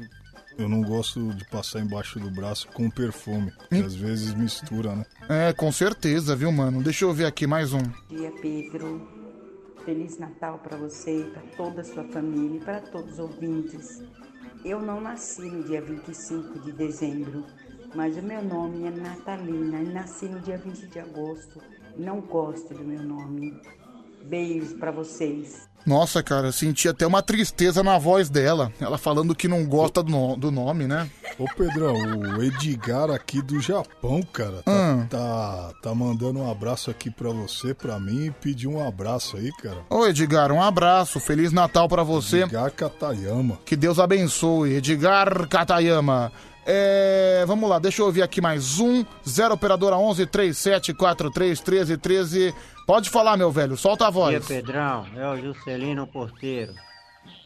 Eu 0.58 0.68
não 0.68 0.82
gosto 0.82 1.32
de 1.34 1.44
passar 1.46 1.80
embaixo 1.80 2.18
do 2.20 2.30
braço 2.30 2.68
com 2.68 2.90
perfume, 2.90 3.52
que 3.68 3.76
Hum. 3.76 3.86
às 3.86 3.94
vezes 3.94 4.34
mistura, 4.34 4.94
né? 4.94 5.06
É, 5.28 5.52
com 5.52 5.70
certeza, 5.72 6.36
viu, 6.36 6.52
mano? 6.52 6.82
Deixa 6.82 7.04
eu 7.04 7.12
ver 7.14 7.24
aqui 7.26 7.46
mais 7.46 7.72
um. 7.72 7.82
Bom 7.82 7.92
dia, 8.16 8.30
Pedro. 8.42 9.08
Feliz 9.84 10.18
Natal 10.18 10.58
para 10.58 10.76
você, 10.76 11.26
para 11.32 11.42
toda 11.56 11.80
a 11.80 11.84
sua 11.84 12.04
família 12.04 12.58
e 12.58 12.64
para 12.64 12.80
todos 12.80 13.12
os 13.14 13.18
ouvintes. 13.18 14.02
Eu 14.62 14.82
não 14.82 15.00
nasci 15.00 15.40
no 15.42 15.64
dia 15.64 15.80
25 15.80 16.58
de 16.60 16.72
dezembro, 16.72 17.46
mas 17.94 18.14
o 18.18 18.22
meu 18.22 18.42
nome 18.42 18.86
é 18.86 18.90
Natalina 18.90 19.80
e 19.80 19.88
nasci 19.90 20.26
no 20.26 20.38
dia 20.40 20.58
20 20.58 20.86
de 20.88 20.98
agosto. 20.98 21.62
Não 21.96 22.20
gosto 22.20 22.74
do 22.74 22.84
meu 22.84 23.02
nome. 23.02 23.58
Beijos 24.24 24.74
pra 24.74 24.90
vocês. 24.90 25.69
Nossa, 25.86 26.22
cara, 26.22 26.48
eu 26.48 26.52
senti 26.52 26.88
até 26.88 27.06
uma 27.06 27.22
tristeza 27.22 27.82
na 27.82 27.98
voz 27.98 28.28
dela. 28.28 28.70
Ela 28.80 28.98
falando 28.98 29.34
que 29.34 29.48
não 29.48 29.64
gosta 29.66 30.02
do, 30.02 30.10
no- 30.10 30.36
do 30.36 30.50
nome, 30.50 30.86
né? 30.86 31.08
Ô 31.38 31.46
Pedrão, 31.56 31.94
o 31.94 32.42
Edgar 32.42 33.10
aqui 33.10 33.40
do 33.40 33.58
Japão, 33.60 34.22
cara, 34.32 34.62
tá, 34.62 34.70
Hum. 34.70 35.06
tá, 35.08 35.72
tá 35.82 35.94
mandando 35.94 36.38
um 36.40 36.50
abraço 36.50 36.90
aqui 36.90 37.10
pra 37.10 37.30
você, 37.30 37.72
pra 37.74 37.98
mim, 37.98 38.26
e 38.26 38.30
pediu 38.30 38.72
um 38.72 38.86
abraço 38.86 39.36
aí, 39.36 39.50
cara. 39.62 39.78
Ô, 39.88 40.06
Edgar, 40.06 40.52
um 40.52 40.62
abraço. 40.62 41.18
Feliz 41.18 41.50
Natal 41.52 41.88
pra 41.88 42.02
você. 42.02 42.42
Edgar 42.42 42.70
Katayama. 42.72 43.58
Que 43.64 43.74
Deus 43.74 43.98
abençoe. 43.98 44.74
Edgar 44.74 45.48
Katayama. 45.48 46.30
É, 46.66 47.42
vamos 47.46 47.68
lá, 47.68 47.78
deixa 47.78 48.02
eu 48.02 48.06
ouvir 48.06 48.22
aqui 48.22 48.40
mais 48.40 48.78
um. 48.78 49.04
0 49.26 49.54
operadora 49.54 49.96
11 49.96 50.26
3743 50.26 51.58
1313. 51.60 52.54
Pode 52.90 53.08
falar, 53.08 53.36
meu 53.36 53.52
velho, 53.52 53.76
solta 53.76 54.08
a 54.08 54.10
Bom 54.10 54.28
dia, 54.30 54.40
voz. 54.40 54.48
Pedrão. 54.48 55.06
É 55.14 55.24
o 55.28 55.36
Juscelino 55.40 56.08
Porteiro. 56.08 56.74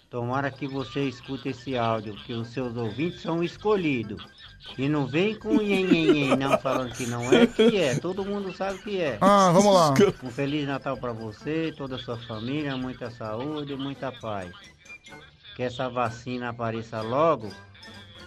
Tomara 0.08 0.50
que 0.50 0.66
você 0.66 1.02
escute 1.06 1.50
esse 1.50 1.76
áudio, 1.76 2.16
que 2.24 2.32
os 2.32 2.48
seus 2.48 2.74
ouvintes 2.74 3.20
são 3.20 3.44
escolhidos. 3.44 4.26
E 4.78 4.88
não 4.88 5.06
vem 5.06 5.38
com 5.38 5.56
nhen, 5.58 5.84
nhen, 5.84 6.12
nhen, 6.12 6.36
não 6.36 6.56
falando 6.58 6.94
que 6.94 7.04
não 7.04 7.30
é, 7.30 7.46
que 7.46 7.76
é. 7.76 7.94
Todo 7.98 8.24
mundo 8.24 8.56
sabe 8.56 8.78
que 8.78 8.98
é. 8.98 9.18
Ah, 9.20 9.50
vamos 9.52 9.74
lá. 9.74 9.92
Um 10.22 10.30
Feliz 10.30 10.66
Natal 10.66 10.96
pra 10.96 11.12
você, 11.12 11.74
toda 11.76 11.96
a 11.96 11.98
sua 11.98 12.16
família, 12.16 12.74
muita 12.78 13.10
saúde 13.10 13.74
e 13.74 13.76
muita 13.76 14.10
paz. 14.10 14.50
Que 15.56 15.62
essa 15.62 15.90
vacina 15.90 16.48
apareça 16.48 17.02
logo, 17.02 17.52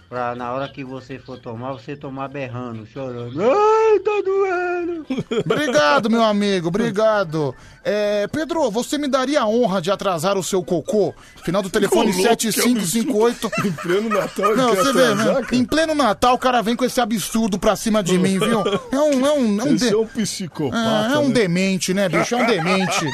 pra 0.08 0.34
na 0.34 0.52
hora 0.52 0.68
que 0.68 0.82
você 0.84 1.18
for 1.18 1.38
tomar, 1.38 1.72
você 1.72 1.96
tomar 1.96 2.28
berrando, 2.28 2.86
chorando. 2.86 3.40
Ai, 3.42 3.98
tá 4.00 4.22
doendo! 4.24 5.06
Obrigado, 5.44 6.10
meu 6.10 6.22
amigo, 6.22 6.68
obrigado. 6.68 7.54
É, 7.84 8.26
Pedro, 8.28 8.70
você 8.70 8.98
me 8.98 9.08
daria 9.08 9.40
a 9.40 9.46
honra 9.48 9.80
de 9.80 9.90
atrasar 9.90 10.36
o 10.36 10.42
seu 10.42 10.62
cocô? 10.62 11.14
Final 11.44 11.62
do 11.62 11.70
telefone 11.70 12.10
Ô, 12.12 12.16
louco, 12.16 12.36
que 12.36 12.52
7558. 12.52 13.50
Em 13.64 13.72
pleno 13.72 14.08
Natal, 14.10 14.56
Não, 14.56 14.74
você 14.74 14.92
vê, 14.92 15.14
né? 15.14 15.46
Em 15.52 15.64
pleno 15.64 15.94
Natal, 15.94 16.34
o 16.34 16.38
cara 16.38 16.60
vem 16.62 16.76
com 16.76 16.84
esse 16.84 17.00
absurdo 17.00 17.58
pra 17.58 17.76
cima 17.76 18.02
de 18.02 18.18
mim, 18.18 18.38
viu? 18.38 18.62
É 18.92 18.98
um. 18.98 19.26
É 19.26 19.32
um, 19.32 19.60
é 19.60 19.64
um, 19.64 19.74
de- 19.74 19.88
é 19.92 19.96
um 19.96 20.06
psicopata, 20.06 21.12
É, 21.12 21.14
é 21.14 21.18
um 21.18 21.28
né? 21.28 21.34
demente, 21.34 21.94
né, 21.94 22.08
bicho? 22.08 22.34
É 22.34 22.42
um 22.42 22.46
demente. 22.46 23.06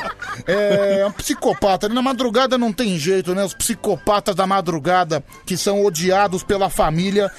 É, 0.46 1.00
é 1.00 1.06
um 1.06 1.12
psicopata. 1.12 1.88
Na 1.88 2.02
madrugada 2.02 2.58
não 2.58 2.72
tem 2.72 2.98
jeito, 2.98 3.34
né? 3.34 3.44
Os 3.44 3.54
psicopatas 3.54 4.34
da 4.34 4.46
madrugada 4.46 5.22
que 5.46 5.56
são 5.56 5.84
odiados 5.84 6.42
pela 6.42 6.68
família, 6.68 6.83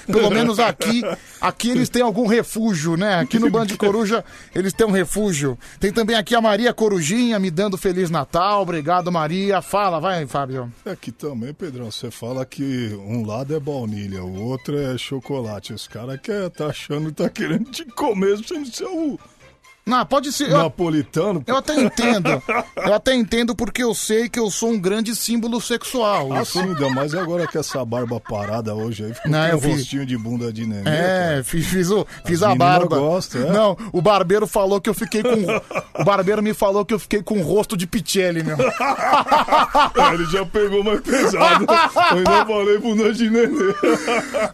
pelo 0.05 0.29
menos 0.29 0.59
aqui, 0.59 1.01
aqui 1.39 1.69
eles 1.69 1.89
têm 1.89 2.01
algum 2.01 2.27
refúgio, 2.27 2.95
né? 2.95 3.19
Aqui 3.19 3.39
no 3.39 3.49
Band 3.49 3.67
Coruja 3.77 4.23
eles 4.53 4.73
têm 4.73 4.85
um 4.85 4.91
refúgio. 4.91 5.57
Tem 5.79 5.91
também 5.91 6.15
aqui 6.15 6.35
a 6.35 6.41
Maria 6.41 6.73
Corujinha 6.73 7.39
me 7.39 7.51
dando 7.51 7.77
Feliz 7.77 8.09
Natal. 8.09 8.61
Obrigado, 8.61 9.11
Maria. 9.11 9.61
Fala, 9.61 9.99
vai, 9.99 10.25
Fábio. 10.25 10.71
Aqui 10.85 11.11
também, 11.11 11.53
Pedrão, 11.53 11.91
você 11.91 12.11
fala 12.11 12.45
que 12.45 12.97
um 13.05 13.25
lado 13.25 13.55
é 13.55 13.59
baunilha, 13.59 14.23
o 14.23 14.43
outro 14.43 14.77
é 14.77 14.97
chocolate. 14.97 15.73
Os 15.73 15.87
caras 15.87 16.19
que 16.19 16.31
tá 16.49 16.67
achando 16.67 17.07
que 17.07 17.23
tá 17.23 17.29
querendo 17.29 17.69
te 17.69 17.85
comer, 17.85 18.37
você 18.37 18.53
não 18.55 18.65
o 18.95 19.19
Não, 19.87 20.03
pode 20.03 20.31
ser. 20.31 20.49
Eu, 20.49 20.57
napolitano. 20.57 21.43
eu 21.45 21.57
até 21.57 21.79
entendo. 21.79 22.41
Eu 22.75 22.93
até 22.95 23.13
entendo 23.13 23.55
porque 23.55 23.83
eu 23.83 23.93
sei 23.93 24.27
que 24.27 24.39
eu 24.39 24.49
sou 24.49 24.71
um 24.71 24.79
grande 24.79 25.15
símbolo 25.15 25.61
sexual. 25.61 26.33
Assim, 26.33 26.53
sou- 26.53 26.61
ainda 26.63 26.89
mais 26.89 27.13
agora 27.13 27.47
com 27.47 27.59
essa 27.59 27.85
barba 27.85 28.19
parada 28.19 28.73
hoje 28.73 29.05
aí, 29.05 29.13
ficou 29.13 29.29
Não, 29.29 29.47
com 29.51 29.55
um 29.57 29.59
fiz- 29.61 29.77
rostinho 29.77 30.03
de 30.03 30.17
bunda 30.17 30.51
de 30.51 30.65
neném. 30.65 30.83
É, 30.87 31.41
fiz, 31.43 31.67
fiz, 31.67 31.91
o, 31.91 32.03
fiz 32.25 32.41
a 32.41 32.55
barba. 32.55 32.97
gostam, 32.97 33.41
é? 33.47 33.51
Não, 33.51 33.77
o 33.93 34.01
barbeiro 34.01 34.47
falou 34.47 34.81
que 34.81 34.89
eu 34.89 34.93
fiquei 34.95 35.21
com. 35.21 36.01
o 36.01 36.03
barbeiro 36.03 36.41
me 36.41 36.55
falou 36.55 36.83
que 36.83 36.93
eu 36.93 36.97
fiquei 36.99 37.21
com 37.21 37.37
o 37.37 37.43
rosto 37.43 37.77
de 37.77 37.85
Pichelli, 37.85 38.41
meu. 38.43 38.57
É, 39.95 40.13
ele 40.13 40.25
já 40.25 40.45
pegou 40.45 40.83
mais 40.83 40.99
pesado. 41.01 41.65
Eu 42.11 42.17
ainda 42.17 42.45
falei 42.45 42.77
bunda 42.77 43.13
de 43.13 43.29
neném. 43.29 43.73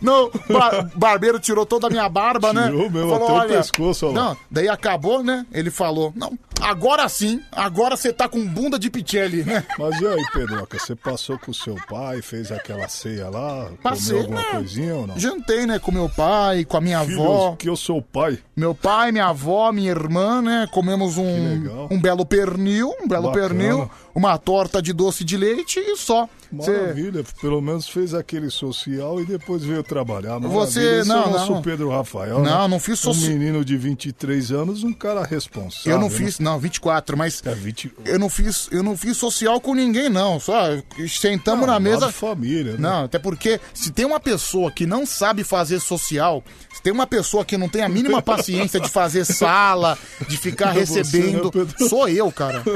Não, 0.02 0.26
o 0.26 0.54
bar- 0.54 0.90
barbeiro 0.96 1.40
tirou 1.40 1.66
toda 1.66 1.88
a 1.88 1.90
minha 1.90 2.08
barba, 2.10 2.52
né? 2.54 2.66
Tirou 2.66 2.90
mesmo, 2.90 3.14
até 3.16 3.34
o 3.34 3.48
pescoço, 3.48 4.08
ó. 4.08 4.12
Não, 4.12 4.38
daí 4.50 4.68
acabou, 4.68 5.21
né? 5.24 5.46
Ele 5.52 5.70
falou: 5.72 6.12
Não, 6.16 6.38
agora 6.62 7.08
sim, 7.10 7.42
agora 7.52 7.96
você 7.96 8.12
tá 8.14 8.28
com 8.28 8.46
bunda 8.46 8.78
de 8.78 8.90
Pichelli, 8.90 9.44
né? 9.44 9.64
Mas 9.78 10.00
e 10.00 10.08
aí, 10.08 10.24
Pedroca, 10.34 10.78
você 10.80 10.96
passou 10.96 11.38
com 11.38 11.52
o 11.52 11.54
seu 11.54 11.76
pai, 11.90 12.22
fez 12.22 12.52
aquela 12.52 12.88
ceia 12.88 13.30
lá, 13.30 13.70
Passei, 13.82 14.22
comeu 14.22 14.22
alguma 14.24 14.42
né? 14.42 14.58
coisinha 14.60 14.96
ou 14.96 15.08
não? 15.08 15.18
Jantei, 15.20 15.66
né, 15.66 15.80
com 15.80 15.92
meu 15.92 16.10
pai, 16.10 16.66
com 16.66 16.78
a 16.78 16.82
minha 16.82 17.04
Filho, 17.06 17.22
avó. 17.22 17.56
que 17.58 17.70
eu 17.70 17.76
sou 17.76 17.98
o 17.98 18.02
pai. 18.02 18.40
Meu 18.56 18.74
pai, 18.76 19.12
minha 19.12 19.26
avó, 19.28 19.72
minha 19.72 19.90
irmã, 19.92 20.42
né? 20.42 20.68
Comemos 20.72 21.18
um, 21.18 21.88
um 21.90 22.00
belo 22.00 22.26
pernil, 22.26 22.94
um 23.02 23.08
belo 23.08 23.28
Bacana. 23.32 23.48
pernil, 23.50 23.92
uma 24.14 24.38
torta 24.38 24.82
de 24.82 24.94
doce 24.94 25.24
de 25.24 25.38
leite 25.38 25.80
e 25.80 25.96
só. 25.98 26.28
Cê- 26.60 26.70
Maravilha, 26.72 27.24
pelo 27.40 27.62
menos 27.62 27.88
fez 27.88 28.14
aquele 28.14 28.50
social 28.50 29.22
e 29.22 29.26
depois 29.26 29.64
veio 29.64 29.82
trabalhar. 29.84 30.38
Maravilha, 30.38 30.50
Você- 30.52 31.00
esse 31.00 31.08
não, 31.08 31.24
é 31.24 31.28
o 31.28 31.30
nosso 31.32 31.52
não. 31.54 31.62
Pedro 31.62 31.90
Rafael. 31.90 32.40
Não, 32.40 32.64
né? 32.64 32.68
não 32.68 32.78
fiz 32.80 33.00
soci- 33.00 33.28
Um 33.28 33.30
menino 33.38 33.64
de 33.64 33.78
23 33.78 34.52
anos, 34.52 34.84
um 34.84 34.92
cara 34.92 35.24
responsável. 35.24 35.94
Eu 35.94 35.98
não 36.00 36.10
né? 36.10 36.16
fiz, 36.16 36.40
não, 36.40 36.60
24, 36.60 37.16
mas 37.18 37.42
É 37.46 37.56
20... 37.56 37.94
eu 38.04 38.20
não 38.20 38.30
fiz, 38.30 38.68
eu 38.70 38.84
não 38.84 38.98
fiz 38.98 39.16
social 39.16 39.62
com 39.62 39.74
ninguém 39.74 40.10
não, 40.10 40.42
só 40.42 40.62
sentamos 41.08 41.66
Não, 41.66 41.74
na 41.74 41.80
mesa. 41.80 42.12
família, 42.12 42.74
né? 42.74 42.80
Não, 42.80 43.06
até 43.06 43.18
porque 43.18 43.60
se 43.74 43.90
tem 43.92 44.04
uma 44.06 44.20
pessoa 44.20 44.70
que 44.72 44.86
não 44.86 45.06
sabe 45.06 45.46
fazer 45.46 45.80
social, 45.80 46.44
se 46.74 46.82
tem 46.82 46.92
uma 46.92 47.08
pessoa 47.08 47.46
que 47.46 47.58
não 47.58 47.70
tem 47.70 47.82
a 47.82 47.88
mínima 47.88 48.20
paciência 48.22 48.78
de 48.78 48.90
fazer 48.90 49.24
sala, 49.24 49.98
de 50.28 50.36
ficar 50.36 50.76
É 50.76 50.86
você, 50.86 51.00
recebendo, 51.00 51.50
né, 51.56 51.88
sou 51.88 52.10
eu, 52.10 52.30
cara. 52.30 52.62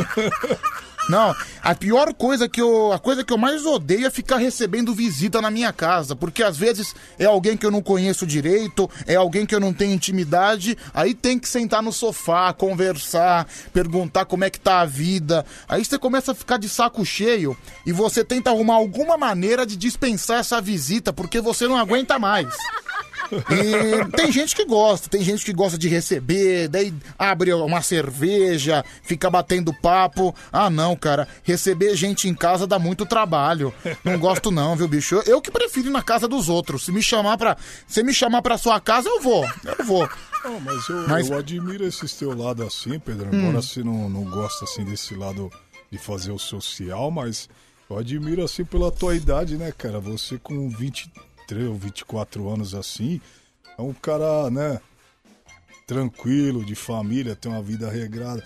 Não, 1.10 1.36
a 1.62 1.76
pior 1.76 2.14
coisa 2.14 2.50
que 2.50 2.62
eu. 2.62 2.92
A 2.92 3.00
coisa 3.00 3.24
que 3.24 3.32
eu 3.32 3.38
mais 3.38 3.66
odeio 3.66 4.08
é 4.08 4.10
ficar 4.10 4.38
recebendo 4.38 4.94
visita 4.94 5.42
na 5.42 5.52
minha 5.52 5.72
casa. 5.72 6.16
Porque 6.16 6.42
às 6.42 6.58
vezes 6.58 6.96
é 7.20 7.26
alguém 7.26 7.56
que 7.56 7.66
eu 7.66 7.72
não 7.72 7.82
conheço 7.82 8.26
direito, 8.26 8.90
é 9.06 9.16
alguém 9.16 9.46
que 9.46 9.54
eu 9.54 9.60
não 9.60 9.74
tenho 9.74 9.94
intimidade. 9.94 10.78
Aí 10.94 11.14
tem 11.14 11.38
que 11.38 11.48
sentar 11.48 11.84
no 11.84 11.92
sofá, 11.92 12.52
conversar, 12.54 13.48
perguntar 13.72 14.26
como 14.26 14.44
é 14.44 14.50
que 14.50 14.60
tá 14.60 14.82
a 14.82 14.86
vida. 14.86 15.46
Aí 15.68 15.86
você 15.86 15.98
começa 15.98 16.32
a 16.32 16.36
ficar 16.36 16.58
de 16.58 16.68
saco 16.68 17.06
cheio 17.06 17.56
e 17.86 17.92
você 17.92 18.24
tenta 18.24 18.50
arrumar 18.50 18.76
alguma 18.76 19.18
maneira 19.18 19.66
de 19.66 19.76
dispensar 19.76 20.40
essa 20.40 20.60
visita, 20.60 21.14
porque 21.14 21.40
você 21.40 21.68
não 21.68 21.78
aguenta 21.78 22.18
mais. 22.18 22.48
E 23.32 24.12
tem 24.16 24.32
gente 24.32 24.56
que 24.56 24.66
gosta, 24.66 25.10
tem 25.10 25.22
gente 25.22 25.44
que 25.46 25.54
gosta 25.54 25.78
de 25.78 25.88
receber, 25.88 26.68
daí 26.68 26.94
abre 27.18 27.54
uma 27.54 27.82
cerveja, 27.82 28.84
fica 29.04 29.30
batendo 29.30 29.74
papo. 29.74 30.34
Ah, 30.52 30.70
não, 30.70 30.96
cara, 30.96 31.28
receber 31.44 31.96
gente 31.96 32.28
em 32.28 32.34
casa 32.36 32.68
dá 32.68 32.78
muito 32.80 33.06
trabalho. 33.06 33.74
Não 34.04 34.18
gosto 34.20 34.52
não, 34.52 34.76
viu, 34.76 34.88
bicho? 34.88 35.22
Eu 35.26 35.42
que 35.42 35.52
prefiro 35.52 35.88
ir 35.88 35.92
na 35.92 36.02
casa 36.04 36.28
dos 36.28 36.50
outros. 36.50 36.86
Se 36.86 36.92
me 36.92 37.02
chamar 37.02 37.38
pra, 37.38 37.58
se 37.88 38.04
me 38.04 38.14
chamar 38.14 38.42
pra 38.42 38.58
sua 38.58 38.80
casa, 38.80 39.10
eu 39.10 39.22
vou. 39.22 39.46
Eu 39.78 39.86
vou. 39.86 40.10
Não, 40.44 40.60
mas 40.60 40.88
eu, 40.90 41.08
Mas- 41.08 41.30
eu 41.30 41.38
admiro 41.38 41.86
esse 41.86 42.08
teu 42.18 42.36
lado 42.38 42.64
assim, 42.64 43.00
Pedro. 43.00 43.30
Hum. 43.34 43.40
Embora 43.50 43.62
você 43.62 43.84
não, 43.84 44.10
não 44.10 44.24
gosta 44.26 44.66
assim 44.66 44.84
desse 44.86 45.16
lado 45.16 45.52
de 45.92 45.98
fazer 45.98 46.32
o 46.32 46.38
social, 46.40 47.10
mas 47.10 47.50
eu 47.90 47.98
admiro 47.98 48.44
assim 48.44 48.64
pela 48.64 48.92
tua 48.92 49.16
idade, 49.16 49.58
né, 49.58 49.72
cara? 49.76 50.00
Você 50.00 50.38
com 50.38 50.70
23 51.46 51.68
ou 51.68 51.76
24 51.76 52.50
anos 52.50 52.74
assim, 52.74 53.22
é 53.78 53.82
um 53.82 53.94
cara, 53.94 54.50
né, 54.50 54.80
tranquilo, 55.86 56.66
de 56.66 56.76
família, 56.76 57.36
tem 57.36 57.52
uma 57.52 57.62
vida 57.62 57.90
regrada. 57.90 58.44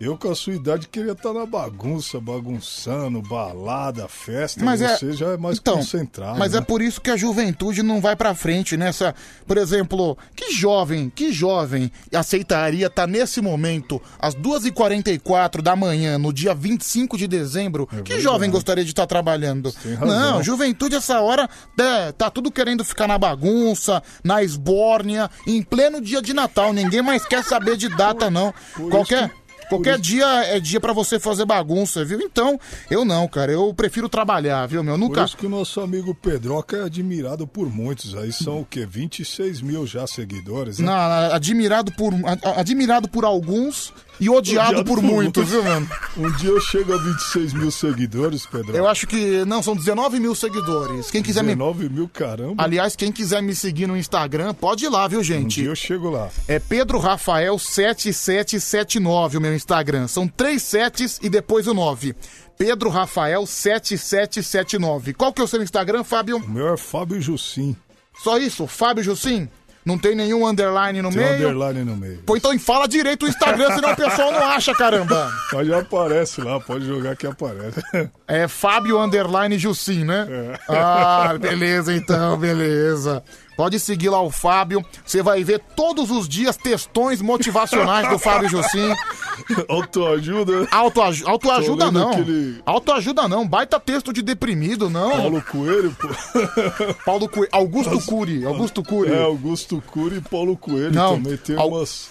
Eu, 0.00 0.16
com 0.16 0.30
a 0.30 0.34
sua 0.34 0.54
idade, 0.54 0.88
queria 0.88 1.12
estar 1.12 1.34
na 1.34 1.44
bagunça, 1.44 2.18
bagunçando, 2.18 3.20
balada, 3.20 4.08
festa. 4.08 4.64
Mas 4.64 4.80
é- 4.80 4.96
você 4.96 5.12
já 5.12 5.26
é 5.32 5.36
mais 5.36 5.58
então, 5.58 5.76
concentrado. 5.76 6.38
Mas 6.38 6.52
né? 6.52 6.58
é 6.58 6.60
por 6.62 6.80
isso 6.80 7.02
que 7.02 7.10
a 7.10 7.18
juventude 7.18 7.82
não 7.82 8.00
vai 8.00 8.16
pra 8.16 8.34
frente 8.34 8.78
nessa. 8.78 9.14
Por 9.46 9.58
exemplo, 9.58 10.16
que 10.34 10.52
jovem, 10.54 11.12
que 11.14 11.30
jovem 11.30 11.92
aceitaria 12.14 12.86
estar 12.86 13.06
nesse 13.06 13.42
momento, 13.42 14.00
às 14.18 14.34
2h44 14.34 15.60
da 15.60 15.76
manhã, 15.76 16.16
no 16.16 16.32
dia 16.32 16.54
25 16.54 17.18
de 17.18 17.28
dezembro? 17.28 17.86
que 17.86 17.96
verdade. 17.96 18.20
jovem 18.22 18.50
gostaria 18.50 18.84
de 18.84 18.92
estar 18.92 19.06
trabalhando? 19.06 19.70
tem 19.70 19.92
razão. 19.92 20.08
Não, 20.08 20.42
juventude 20.42 20.94
essa 20.94 21.20
hora 21.20 21.46
é, 21.78 22.10
tá 22.12 22.30
tudo 22.30 22.50
querendo 22.50 22.82
ficar 22.86 23.06
na 23.06 23.18
bagunça, 23.18 24.02
na 24.24 24.42
esbórnia, 24.42 25.30
em 25.46 25.62
pleno 25.62 26.00
dia 26.00 26.22
de 26.22 26.32
Natal. 26.32 26.72
Ninguém 26.72 27.02
mais 27.02 27.26
quer 27.26 27.44
saber 27.44 27.76
de 27.76 27.90
data, 27.90 28.30
não. 28.30 28.54
Por 28.74 28.90
Qualquer. 28.90 29.30
Qualquer 29.70 29.98
dia 29.98 30.26
é 30.44 30.60
dia 30.60 30.80
pra 30.80 30.92
você 30.92 31.18
fazer 31.18 31.44
bagunça, 31.44 32.04
viu? 32.04 32.20
Então, 32.20 32.58
eu 32.90 33.04
não, 33.04 33.26
cara. 33.28 33.52
Eu 33.52 33.72
prefiro 33.72 34.08
trabalhar, 34.08 34.66
viu, 34.66 34.82
meu? 34.82 34.94
Por 34.94 35.00
Nunca. 35.00 35.24
isso 35.24 35.36
que 35.36 35.46
o 35.46 35.48
nosso 35.48 35.80
amigo 35.80 36.14
Pedroca 36.14 36.76
é 36.76 36.82
admirado 36.84 37.46
por 37.46 37.72
muitos. 37.72 38.14
Aí 38.14 38.32
são 38.32 38.60
o 38.60 38.64
quê? 38.64 38.84
26 38.84 39.60
mil 39.62 39.86
já 39.86 40.06
seguidores, 40.06 40.78
né? 40.78 40.86
Não, 40.86 40.92
admirado 41.32 41.92
por, 41.92 42.12
admirado 42.56 43.08
por 43.08 43.24
alguns 43.24 43.92
e 44.20 44.28
odiado, 44.28 44.84
por, 44.84 45.00
muitos, 45.02 45.48
viu, 45.48 45.62
mano? 45.64 45.88
Um 46.16 46.30
dia 46.32 46.50
eu 46.50 46.60
chego 46.60 46.92
a 46.92 46.96
26 46.98 47.52
mil 47.54 47.70
seguidores, 47.70 48.44
Pedro. 48.44 48.76
Eu 48.76 48.86
acho 48.86 49.06
que. 49.06 49.44
Não, 49.44 49.62
são 49.62 49.74
19 49.74 50.20
mil 50.20 50.34
seguidores. 50.34 51.10
Quem 51.10 51.22
quiser 51.22 51.42
me. 51.42 51.54
19 51.54 51.88
mil, 51.88 52.08
caramba. 52.08 52.62
Aliás, 52.62 52.94
quem 52.96 53.10
quiser 53.12 53.40
me 53.42 53.54
seguir 53.54 53.86
no 53.86 53.96
Instagram, 53.96 54.52
pode 54.52 54.84
ir 54.84 54.88
lá, 54.88 55.06
viu, 55.08 55.20
Um 55.20 55.24
gente? 55.24 55.60
dia 55.60 55.68
eu 55.68 55.76
chego 55.76 56.10
lá. 56.10 56.28
É 56.46 56.58
Pedro 56.58 56.98
Rafael 56.98 57.58
7779 57.58 59.38
o 59.38 59.40
meu 59.40 59.54
Instagram. 59.54 60.08
São 60.08 60.26
três 60.28 60.62
setes 60.62 61.18
e 61.22 61.28
depois 61.30 61.66
o 61.66 61.74
9. 61.74 62.14
Pedro 62.58 62.90
Rafael 62.90 63.46
7779. 63.46 65.14
Qual 65.14 65.32
que 65.32 65.40
é 65.40 65.44
o 65.44 65.48
seu 65.48 65.62
Instagram, 65.62 66.04
Fábio? 66.04 66.36
O 66.38 66.48
meu 66.50 66.74
é 66.74 66.76
Fábio 66.76 67.20
Jussim. 67.20 67.74
Só 68.22 68.36
isso? 68.38 68.66
Fábio 68.66 69.02
Jussim? 69.02 69.48
Não 69.90 69.98
tem 69.98 70.14
nenhum 70.14 70.46
underline 70.46 71.02
no 71.02 71.10
Tem 71.10 71.18
meio? 71.18 71.48
underline 71.48 71.84
no 71.84 71.96
meio. 71.96 72.18
Pô, 72.24 72.36
então 72.36 72.56
fala 72.60 72.86
direito 72.86 73.26
o 73.26 73.28
Instagram, 73.28 73.74
senão 73.74 73.90
o 73.90 73.96
pessoal 73.96 74.30
não 74.30 74.44
acha, 74.44 74.72
caramba. 74.72 75.32
Mas 75.52 75.66
já 75.66 75.80
aparece 75.80 76.40
lá, 76.40 76.60
pode 76.60 76.86
jogar 76.86 77.16
que 77.16 77.26
aparece. 77.26 77.80
É 78.28 78.46
Fábio 78.46 79.00
Underline 79.00 79.58
Jussim, 79.58 80.04
né? 80.04 80.28
Ah, 80.68 81.34
beleza 81.40 81.92
então, 81.92 82.38
beleza. 82.38 83.20
Pode 83.60 83.78
seguir 83.78 84.08
lá 84.08 84.22
o 84.22 84.30
Fábio. 84.30 84.82
Você 85.04 85.22
vai 85.22 85.44
ver 85.44 85.60
todos 85.76 86.10
os 86.10 86.26
dias 86.26 86.56
textões 86.56 87.20
motivacionais 87.20 88.08
do 88.08 88.18
Fábio 88.18 88.48
Jussim. 88.48 88.88
Autoajuda? 89.68 90.66
Autoaju 90.70 91.28
autoajuda 91.28 91.90
não. 91.90 92.10
aquele- 92.12 92.62
Autoajuda 92.64 93.28
não. 93.28 93.46
Baita 93.46 93.78
texto 93.78 94.14
de 94.14 94.22
deprimido, 94.22 94.88
não. 94.88 95.10
Paulo 95.10 95.42
Coelho, 95.42 95.94
pô. 96.00 96.08
Paulo 97.04 97.28
Coelho. 97.28 97.50
Augusto 97.52 98.00
Cury. 98.06 98.46
Augusto 98.46 98.82
Cury. 98.82 99.12
É, 99.12 99.22
Augusto 99.24 99.82
Cury 99.86 100.16
e 100.16 100.20
Paulo 100.22 100.56
Coelho 100.56 100.94
Não, 100.94 101.16
também 101.22 101.36
tem 101.36 101.54
Au- 101.58 101.68
umas. 101.68 102.08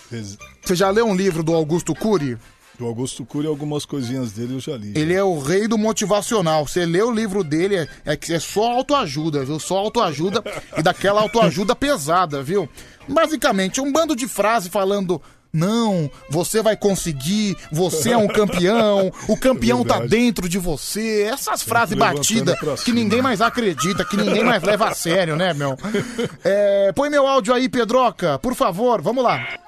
Você 0.62 0.76
já 0.76 0.92
leu 0.92 1.08
um 1.08 1.16
livro 1.16 1.42
do 1.42 1.56
Augusto 1.56 1.96
Cury? 1.96 2.38
Do 2.80 2.86
Augusto 2.86 3.26
Cury, 3.26 3.46
algumas 3.46 3.84
coisinhas 3.84 4.32
dele 4.32 4.54
eu 4.54 4.60
já 4.62 4.78
li. 4.78 4.94
Ele 4.96 5.14
é 5.14 5.22
o 5.22 5.38
rei 5.38 5.68
do 5.68 5.78
motivacional. 5.78 6.66
Você 6.66 6.86
lê 6.86 7.02
o 7.02 7.12
livro 7.12 7.44
dele, 7.44 7.76
é, 7.76 7.88
é 8.06 8.16
que 8.16 8.34
é 8.34 8.40
só 8.40 8.72
autoajuda, 8.72 9.44
viu? 9.44 9.60
Só 9.60 9.80
autoajuda 9.80 10.42
e 10.78 10.82
daquela 10.82 11.20
autoajuda 11.20 11.76
pesada, 11.76 12.42
viu? 12.42 12.70
Basicamente, 13.06 13.82
um 13.82 13.92
bando 13.92 14.16
de 14.16 14.30
frases 14.30 14.70
falando. 14.70 15.22
Não, 15.52 16.10
você 16.30 16.62
vai 16.62 16.78
conseguir, 16.78 17.58
você 17.72 18.12
é 18.12 18.18
um 18.18 18.28
campeão, 18.28 19.12
o 19.28 19.36
campeão 19.36 19.84
tá 19.84 19.96
Verdade. 19.96 20.12
dentro 20.12 20.48
de 20.48 20.60
você. 20.60 21.24
Essas 21.24 21.64
frases 21.64 21.98
batidas 21.98 22.56
que 22.86 22.92
ninguém 22.92 23.20
mais 23.20 23.42
acredita, 23.42 24.06
que 24.06 24.16
ninguém 24.16 24.44
mais 24.44 24.62
leva 24.62 24.90
a 24.90 24.94
sério, 24.94 25.36
né, 25.36 25.54
meu? 25.54 25.76
É, 26.46 26.92
põe 26.94 27.10
meu 27.10 27.28
áudio 27.28 27.54
aí, 27.54 27.68
Pedroca, 27.68 28.38
por 28.40 28.54
favor, 28.54 29.02
vamos 29.02 29.24
lá. 29.24 29.60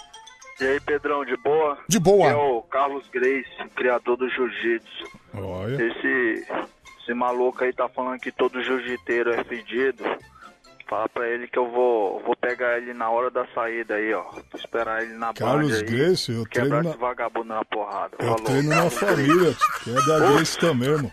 E 0.62 0.66
aí, 0.66 0.80
Pedrão, 0.80 1.26
de 1.26 1.36
boa? 1.38 1.78
De 1.88 2.00
boa. 2.00 2.28
Aqui 2.30 2.36
É 2.38 2.42
o 2.42 2.62
Carlos 2.64 3.04
Grace, 3.12 3.50
criador 3.76 4.16
do 4.18 4.30
jiu-jitsu. 4.30 5.04
Olha. 5.34 5.84
Esse, 5.84 6.46
esse 7.02 7.14
maluco 7.16 7.64
aí 7.64 7.74
tá 7.74 7.90
falando 7.90 8.20
que 8.20 8.32
todo 8.32 8.62
jiu-jiteiro 8.64 9.32
é 9.34 9.44
fedido. 9.44 10.04
Fala 10.88 11.08
pra 11.10 11.28
ele 11.28 11.48
que 11.48 11.58
eu 11.58 11.72
vou, 11.72 12.22
vou 12.24 12.36
pegar 12.36 12.78
ele 12.78 12.94
na 12.94 13.10
hora 13.10 13.32
da 13.32 13.46
saída 13.56 13.96
aí, 13.96 14.14
ó. 14.14 14.24
Vou 14.24 14.44
esperar 14.54 15.02
ele 15.02 15.14
na 15.14 15.34
Carlos 15.34 15.74
aí. 15.74 15.84
Grace, 15.84 16.32
eu 16.32 16.44
quebrar 16.46 16.68
treino 16.70 16.84
na- 16.84 16.90
esse 16.92 17.00
vagabundo 17.00 17.48
na 17.48 17.66
porrada. 17.66 18.16
Eu 18.20 18.26
Falou, 18.26 18.44
treino 18.44 18.70
na 18.70 18.90
família, 18.90 19.56
que 19.84 19.90
é 19.90 19.94
da 20.06 20.20
Grace 20.32 20.58
também, 20.60 20.90
irmão. 20.90 21.12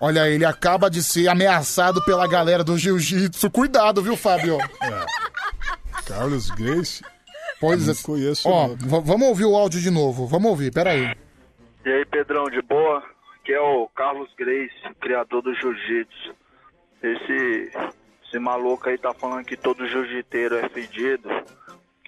Olha, 0.00 0.28
ele 0.28 0.44
acaba 0.44 0.90
de 0.90 1.02
ser 1.02 1.26
ameaçado 1.28 2.04
pela 2.04 2.28
galera 2.28 2.62
do 2.62 2.76
jiu-jitsu. 2.76 3.50
Cuidado, 3.50 4.02
viu, 4.02 4.16
Fábio? 4.16 4.58
Carlos 6.06 6.50
Grace. 6.50 7.02
Pois 7.64 7.88
é. 7.88 8.02
conheço. 8.02 8.48
Ó, 8.48 8.68
vamos 8.78 9.28
ouvir 9.28 9.44
o 9.46 9.56
áudio 9.56 9.80
de 9.80 9.90
novo. 9.90 10.26
Vamos 10.26 10.50
ouvir, 10.50 10.72
peraí. 10.72 11.14
E 11.84 11.92
aí, 11.92 12.04
Pedrão, 12.04 12.44
de 12.44 12.60
boa? 12.62 13.02
Aqui 13.40 13.52
é 13.52 13.60
o 13.60 13.88
Carlos 13.94 14.30
Grace, 14.36 14.74
criador 15.00 15.42
do 15.42 15.54
jiu-jitsu. 15.54 16.34
Esse, 17.02 17.70
esse 18.26 18.38
maluco 18.38 18.88
aí 18.88 18.96
tá 18.96 19.12
falando 19.12 19.44
que 19.44 19.56
todo 19.56 19.86
jiu-jiteiro 19.86 20.56
é 20.56 20.68
fedido. 20.68 21.28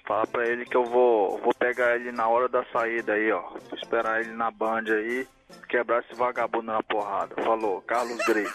Fala 0.07 0.25
pra 0.25 0.47
ele 0.47 0.65
que 0.65 0.75
eu 0.75 0.85
vou, 0.85 1.37
vou 1.39 1.53
pegar 1.53 1.95
ele 1.95 2.11
na 2.11 2.27
hora 2.27 2.47
da 2.47 2.63
saída 2.71 3.13
aí, 3.13 3.31
ó. 3.31 3.41
Vou 3.41 3.77
esperar 3.77 4.21
ele 4.21 4.31
na 4.31 4.49
band 4.49 4.85
aí, 4.87 5.27
quebrar 5.67 5.99
esse 5.99 6.15
vagabundo 6.15 6.71
na 6.71 6.81
porrada. 6.81 7.35
Falou, 7.43 7.81
Carlos 7.81 8.17
Grace. 8.25 8.53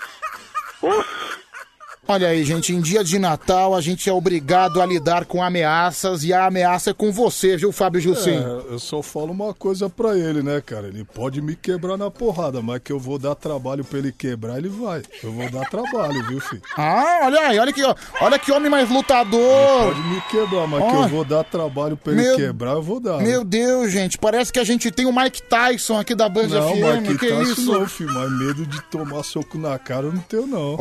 Oxi! 0.83 1.43
Olha 2.09 2.27
aí, 2.29 2.45
gente, 2.45 2.73
em 2.75 2.81
dia 2.81 3.05
de 3.05 3.17
Natal 3.17 3.77
a 3.77 3.81
gente 3.81 4.11
é 4.11 4.13
obrigado 4.13 4.83
a 4.83 4.87
lidar 4.87 5.25
com 5.25 5.41
ameaças 5.41 6.25
e 6.25 6.33
a 6.33 6.47
ameaça 6.47 6.91
é 6.91 6.93
com 6.93 7.13
você, 7.13 7.57
viu, 7.57 7.71
Fábio 7.71 8.01
Jussim? 8.01 8.39
É, 8.39 8.73
eu 8.73 8.79
só 8.81 9.01
falo 9.03 9.31
uma 9.31 9.55
coisa 9.55 9.89
pra 9.89 10.19
ele, 10.19 10.43
né, 10.43 10.61
cara? 10.61 10.89
Ele 10.89 11.05
pode 11.05 11.41
me 11.41 11.55
quebrar 11.55 11.97
na 11.97 12.11
porrada, 12.11 12.61
mas 12.61 12.81
que 12.83 12.93
eu 12.93 12.99
vou 12.99 13.21
dar 13.21 13.37
trabalho 13.37 13.85
pra 13.85 14.01
ele 14.01 14.11
quebrar, 14.11 14.59
ele 14.59 14.69
vai. 14.69 15.01
Eu 15.23 15.31
vou 15.33 15.49
dar 15.49 15.65
trabalho, 15.71 16.27
viu, 16.27 16.41
filho? 16.41 16.61
Ah, 16.77 17.21
olha 17.23 17.41
aí, 17.41 17.59
olha 17.61 17.73
que, 17.73 17.83
olha 18.21 18.39
que 18.39 18.51
homem 18.51 18.69
mais 18.69 18.91
lutador. 18.91 19.95
Pode 19.95 20.01
me 20.09 20.21
quebrar, 20.23 20.67
mas 20.67 20.85
que 20.91 20.97
eu 20.97 21.09
vou 21.09 21.25
dar 21.25 21.45
trabalho 21.45 21.97
pra 21.97 22.13
ele 22.15 22.23
Meu- 22.23 22.37
quebrar, 22.37 22.73
eu 22.73 22.83
vou 22.83 22.99
dar. 22.99 23.19
né? 23.19 23.25
Meu 23.25 23.45
Deus, 23.45 23.93
gente, 23.93 24.19
parece 24.19 24.53
que 24.53 24.59
a 24.59 24.65
gente 24.65 24.91
tem 24.91 25.07
o 25.07 25.13
Mike 25.15 25.41
Tyson 25.45 26.01
aqui 26.01 26.17
da 26.17 26.29
Band 26.29 26.49
não, 26.49 26.75
FM. 26.75 26.81
mas 27.07 27.17
que, 27.17 27.29
tá 27.29 27.43
isso? 27.43 27.73
não, 27.73 27.87
filho. 27.87 28.13
Mas 28.13 28.29
medo 28.33 28.67
de 28.67 28.83
tomar 28.91 29.23
soco 29.23 29.57
na 29.57 29.79
cara 29.79 30.07
eu 30.07 30.13
não 30.13 30.21
tenho, 30.23 30.49
não. 30.49 30.77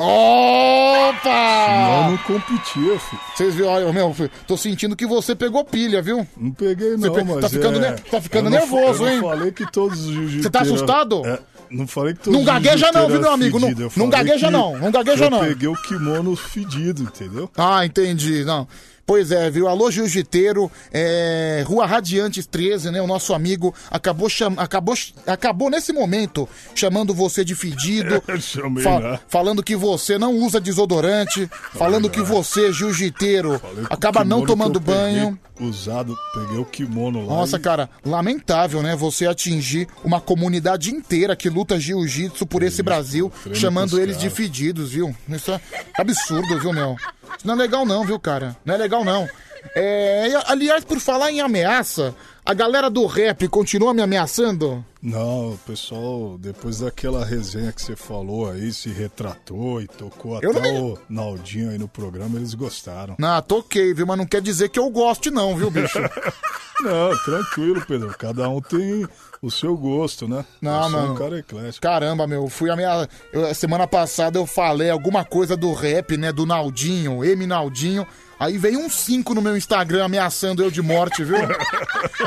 Opa! 1.12 1.66
Senão 1.66 2.04
eu 2.06 2.12
não 2.12 2.18
competia, 2.18 3.00
filho. 3.00 3.22
Vocês 3.36 3.56
viram, 3.56 3.70
olha, 3.70 3.94
meu, 3.94 4.14
filho, 4.14 4.32
tô 4.48 4.58
sentindo 4.58 4.96
que 4.96 5.06
você 5.06 5.36
pegou 5.36 5.64
pilha, 5.64 6.02
viu? 6.02 6.26
Não 6.38 6.52
peguei, 6.52 6.98
não, 6.98 7.14
pe- 7.14 7.24
mas 7.24 7.42
tá 7.42 7.50
ficando, 7.50 7.84
é... 7.84 7.92
ne- 7.92 7.98
tá 7.98 8.22
ficando 8.22 8.48
eu 8.48 8.52
não 8.52 8.60
nervoso, 8.60 9.04
eu 9.04 9.10
hein? 9.10 9.22
não 9.22 9.30
falei 9.30 9.52
que 9.52 9.72
todos 9.72 10.06
os. 10.08 10.34
Você 10.36 10.50
tá 10.50 10.62
assustado? 10.62 11.26
É, 11.26 11.40
não 11.70 11.88
falei 11.88 12.14
que 12.14 12.22
todos 12.22 12.38
Não 12.38 12.46
gagueja 12.46 12.92
não, 12.92 13.08
viu, 13.08 13.20
meu 13.22 13.32
amigo? 13.32 13.60
Não-. 13.60 13.70
Eu 13.70 13.92
não 13.96 14.10
gagueja 14.10 14.48
que 14.48 14.52
não, 14.52 14.78
não 14.78 14.92
gagueja 14.92 15.26
eu 15.26 15.30
não. 15.30 15.40
peguei 15.40 15.68
o 15.68 15.76
kimono 15.82 16.36
fedido, 16.36 17.04
entendeu? 17.04 17.50
Ah, 17.58 17.86
entendi. 17.86 18.44
Não. 18.46 18.68
Pois 19.12 19.30
é, 19.30 19.50
viu? 19.50 19.68
Alô, 19.68 19.92
Jiu-Jiteiro, 19.92 20.72
é, 20.90 21.66
Rua 21.68 21.86
Radiantes 21.86 22.46
13, 22.48 22.92
né? 22.92 23.02
O 23.02 23.08
nosso 23.08 23.34
amigo 23.34 23.76
acabou, 23.90 24.30
cham... 24.30 24.54
acabou, 24.56 24.96
acabou 25.28 25.70
nesse 25.70 25.92
momento 25.92 26.48
chamando 26.74 27.14
você 27.14 27.44
de 27.44 27.54
fedido, 27.54 28.24
Chamei, 28.40 28.82
fa- 28.82 29.00
né? 29.02 29.20
falando 29.28 29.62
que 29.62 29.76
você 29.76 30.18
não 30.18 30.34
usa 30.38 30.62
desodorante, 30.62 31.46
falando 31.74 32.10
que 32.10 32.22
você, 32.22 32.72
Jiu-Jiteiro, 32.72 33.62
acaba 33.90 34.24
não 34.24 34.46
tomando 34.46 34.80
banho. 34.80 35.38
Usado, 35.60 36.16
peguei 36.34 36.58
o 36.58 36.66
kimono 36.66 37.20
lá. 37.28 37.36
Nossa, 37.36 37.58
e- 37.58 37.60
cara, 37.60 37.90
lamentável, 38.06 38.82
né? 38.82 38.96
Você 38.96 39.28
atingir 39.28 39.90
uma 40.06 40.22
comunidade 40.22 40.90
inteira 40.90 41.36
que 41.36 41.50
luta 41.50 41.78
jiu-jitsu 41.78 42.46
por 42.48 42.64
esse 42.64 42.82
Brasil, 42.82 43.30
chamando 43.54 44.00
eles 44.00 44.18
de 44.18 44.30
fedidos, 44.30 44.94
viu? 44.94 45.14
Isso 45.28 45.52
é 45.52 45.60
absurdo, 46.00 46.58
viu, 46.62 46.72
meu? 46.72 46.96
Isso 47.38 47.48
não 47.48 47.54
é 47.54 47.58
legal 47.58 47.86
não, 47.86 48.04
viu, 48.06 48.20
cara? 48.20 48.56
Não 48.66 48.76
é 48.76 48.78
legal 48.78 49.04
não. 49.04 49.28
É, 49.76 50.28
aliás, 50.48 50.84
por 50.84 51.00
falar 51.00 51.32
em 51.32 51.40
ameaça, 51.42 52.16
a 52.46 52.54
galera 52.54 52.90
do 52.90 53.06
rap 53.06 53.48
continua 53.48 53.94
me 53.94 54.02
ameaçando? 54.02 54.84
Não, 55.02 55.54
o 55.54 55.58
pessoal, 55.66 56.38
depois 56.38 56.80
daquela 56.80 57.26
resenha 57.26 57.72
que 57.72 57.82
você 57.82 57.96
falou 57.96 58.50
aí, 58.52 58.72
se 58.72 58.90
retratou 58.90 59.82
e 59.82 59.88
tocou 59.88 60.38
até 60.38 60.48
não 60.48 60.62
me- 60.62 60.80
o 60.80 60.98
Naldinho 61.10 61.70
aí 61.72 61.78
no 61.78 61.88
programa, 61.88 62.38
eles 62.38 62.54
gostaram. 62.54 63.16
Não, 63.18 63.42
toquei, 63.42 63.94
viu? 63.94 64.06
Mas 64.06 64.18
não 64.18 64.26
quer 64.26 64.42
dizer 64.42 64.70
que 64.70 64.78
eu 64.80 64.90
goste 64.90 65.32
não, 65.32 65.56
viu, 65.56 65.70
bicho? 65.72 65.98
Não, 66.84 67.16
tranquilo, 67.24 67.80
Pedro. 67.88 68.10
Cada 68.18 68.50
um 68.50 68.60
tem 68.60 69.08
o 69.40 69.52
seu 69.52 69.78
gosto, 69.78 70.28
né? 70.28 70.44
Não, 70.60 70.86
eu 70.86 70.90
sou 70.90 71.12
um 71.12 71.16
cara 71.16 71.38
eclético. 71.38 71.80
Caramba, 71.80 72.26
meu, 72.26 72.48
fui 72.48 72.72
a 72.72 72.76
minha. 72.76 73.08
eu- 73.32 73.54
semana 73.54 73.86
passada 73.86 74.40
eu 74.40 74.48
falei 74.48 74.90
alguma 74.90 75.24
coisa 75.24 75.56
do 75.56 75.72
rap, 75.74 76.18
né? 76.18 76.32
Do 76.32 76.44
Naldinho, 76.44 77.24
M 77.24 77.46
Naldinho. 77.46 78.08
Aí 78.42 78.58
veio 78.58 78.80
um 78.80 78.90
5 78.90 79.36
no 79.36 79.42
meu 79.42 79.56
Instagram 79.56 80.06
ameaçando 80.06 80.64
eu 80.64 80.72
de 80.72 80.82
morte, 80.82 81.24
viu? 81.24 81.38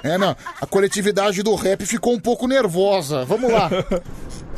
É, 0.05 0.17
não. 0.19 0.37
A 0.61 0.67
coletividade 0.67 1.43
do 1.43 1.55
rap 1.55 1.85
ficou 1.87 2.13
um 2.13 2.21
pouco 2.21 2.47
nervosa. 2.47 3.25
Vamos 3.25 3.51
lá. 3.51 3.71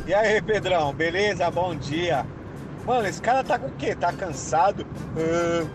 E 0.06 0.12
aí, 0.12 0.42
Pedrão, 0.42 0.92
beleza? 0.92 1.50
Bom 1.50 1.74
dia. 1.74 2.26
Mano, 2.84 3.06
esse 3.06 3.22
cara 3.22 3.44
tá 3.44 3.58
com 3.58 3.68
o 3.68 3.72
quê? 3.72 3.94
Tá 3.94 4.12
cansado? 4.12 4.86
Ah, 5.16 5.66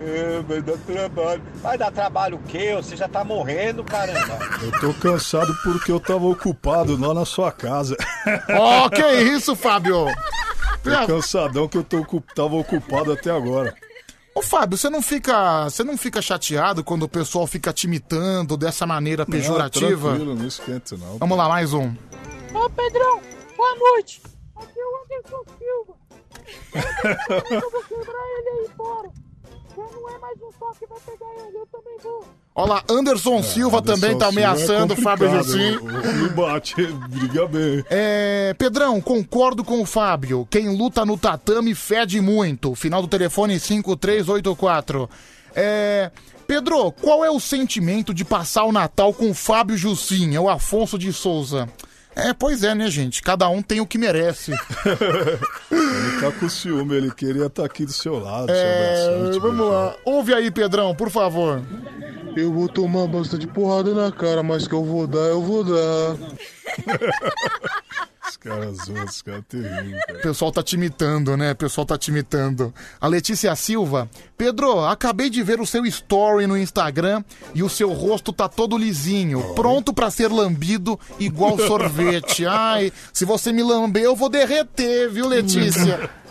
ah, 0.00 0.42
vai 0.46 0.62
dar 0.62 0.78
trabalho. 0.78 1.42
Vai 1.56 1.78
dar 1.78 1.90
trabalho 1.90 2.36
o 2.36 2.42
quê? 2.48 2.74
Você 2.76 2.96
já 2.96 3.08
tá 3.08 3.24
morrendo, 3.24 3.84
caramba. 3.84 4.38
Eu 4.62 4.80
tô 4.80 4.94
cansado 4.94 5.54
porque 5.62 5.90
eu 5.90 6.00
tava 6.00 6.26
ocupado 6.26 6.96
lá 6.96 7.12
na 7.12 7.24
sua 7.24 7.50
casa. 7.52 7.96
Ó, 8.50 8.88
que 8.88 9.02
isso, 9.22 9.56
Fábio? 9.56 10.06
Tô 10.82 11.06
cansadão 11.06 11.68
que 11.68 11.78
eu 11.78 11.84
tô, 11.84 12.04
tava 12.34 12.54
ocupado 12.54 13.12
até 13.12 13.30
agora. 13.30 13.74
Ô 14.36 14.42
Fábio, 14.42 14.76
você 14.76 14.90
não 14.90 15.00
fica, 15.00 15.64
você 15.64 15.82
não 15.82 15.96
fica 15.96 16.20
chateado 16.20 16.84
quando 16.84 17.04
o 17.04 17.08
pessoal 17.08 17.46
fica 17.46 17.72
te 17.72 17.86
imitando 17.86 18.54
dessa 18.54 18.86
maneira 18.86 19.24
pejorativa? 19.24 20.10
Não, 20.10 20.16
tranquilo, 20.16 20.34
não 20.34 20.46
esquenta 20.46 20.94
não. 20.98 21.16
Vamos 21.16 21.38
lá, 21.38 21.48
mais 21.48 21.72
um. 21.72 21.94
Ô 22.52 22.68
Pedrão, 22.68 23.22
boa 23.56 23.74
noite. 23.76 24.20
Aqui 24.56 24.78
é 24.78 24.84
o 24.84 25.02
Anderson 25.02 25.42
Silva. 25.56 25.94
Eu 27.50 27.70
vou 27.70 27.82
quebrar 27.84 28.26
ele 28.38 28.48
aí 28.50 28.68
fora. 28.76 29.10
Já 29.74 29.82
não 29.96 30.10
é 30.10 30.18
mais 30.18 30.42
um 30.42 30.52
só 30.58 30.70
que 30.72 30.86
vai 30.86 31.00
pegar 31.00 31.46
ele, 31.46 31.56
eu 31.56 31.66
também 31.68 31.96
vou. 32.02 32.26
Olha 32.58 32.72
lá, 32.72 32.84
Anderson 32.88 33.42
Silva 33.42 33.82
também 33.82 34.16
tá 34.16 34.28
ameaçando 34.28 34.94
o 34.94 34.96
Fábio 34.96 35.30
Jussim. 35.30 35.78
Me 36.22 36.28
bate, 36.30 36.74
briga 37.06 37.46
bem. 37.46 37.84
É, 37.90 38.54
Pedrão, 38.56 38.98
concordo 38.98 39.62
com 39.62 39.82
o 39.82 39.84
Fábio. 39.84 40.48
Quem 40.50 40.74
luta 40.74 41.04
no 41.04 41.18
tatame 41.18 41.74
fede 41.74 42.18
muito. 42.18 42.74
Final 42.74 43.02
do 43.02 43.08
telefone 43.08 43.60
5384. 43.60 45.10
É, 45.54 46.10
Pedro, 46.46 46.90
qual 46.92 47.22
é 47.22 47.30
o 47.30 47.38
sentimento 47.38 48.14
de 48.14 48.24
passar 48.24 48.64
o 48.64 48.72
Natal 48.72 49.12
com 49.12 49.28
o 49.28 49.34
Fábio 49.34 49.76
Jussim? 49.76 50.34
É 50.34 50.40
o 50.40 50.48
Afonso 50.48 50.98
de 50.98 51.12
Souza. 51.12 51.68
É, 52.16 52.32
pois 52.32 52.62
é, 52.64 52.74
né, 52.74 52.90
gente? 52.90 53.22
Cada 53.22 53.46
um 53.48 53.60
tem 53.62 53.78
o 53.80 53.86
que 53.86 53.98
merece. 53.98 54.52
Ele 55.70 56.20
tá 56.20 56.32
com 56.32 56.48
ciúme, 56.48 56.96
ele 56.96 57.10
queria 57.12 57.46
estar 57.46 57.64
aqui 57.64 57.84
do 57.84 57.92
seu 57.92 58.18
lado, 58.18 58.50
É, 58.50 59.30
te 59.32 59.38
vamos 59.38 59.68
lá. 59.70 59.94
Ouve 60.04 60.32
aí, 60.32 60.50
Pedrão, 60.50 60.94
por 60.94 61.10
favor. 61.10 61.60
Eu 62.34 62.52
vou 62.52 62.68
tomar 62.68 63.06
bastante 63.06 63.46
porrada 63.46 63.92
na 63.92 64.10
cara, 64.10 64.42
mas 64.42 64.66
que 64.66 64.74
eu 64.74 64.82
vou 64.84 65.06
dar, 65.06 65.18
eu 65.18 65.42
vou 65.42 65.62
dar. 65.62 66.16
Os 68.28 68.36
caras 68.36 68.76
zoam, 68.84 69.04
os 69.04 69.22
caras 69.22 69.44
terríveis, 69.48 70.02
O 70.18 70.22
pessoal 70.22 70.52
tá 70.52 70.62
te 70.62 70.74
imitando, 70.76 71.36
né? 71.36 71.52
O 71.52 71.56
pessoal 71.56 71.86
tá 71.86 71.96
te 71.96 72.10
imitando. 72.10 72.72
A 73.00 73.06
Letícia 73.06 73.54
Silva. 73.54 74.08
Pedro, 74.36 74.84
acabei 74.84 75.30
de 75.30 75.42
ver 75.42 75.60
o 75.60 75.66
seu 75.66 75.84
story 75.86 76.46
no 76.46 76.56
Instagram 76.56 77.22
e 77.54 77.62
o 77.62 77.68
seu 77.68 77.92
rosto 77.92 78.32
tá 78.32 78.48
todo 78.48 78.76
lisinho, 78.76 79.54
pronto 79.54 79.92
pra 79.92 80.10
ser 80.10 80.30
lambido 80.30 80.98
igual 81.18 81.56
sorvete. 81.66 82.44
Ai, 82.46 82.92
se 83.12 83.24
você 83.24 83.52
me 83.52 83.62
lamber, 83.62 84.02
eu 84.02 84.16
vou 84.16 84.28
derreter, 84.28 85.10
viu, 85.10 85.28
Letícia? 85.28 86.10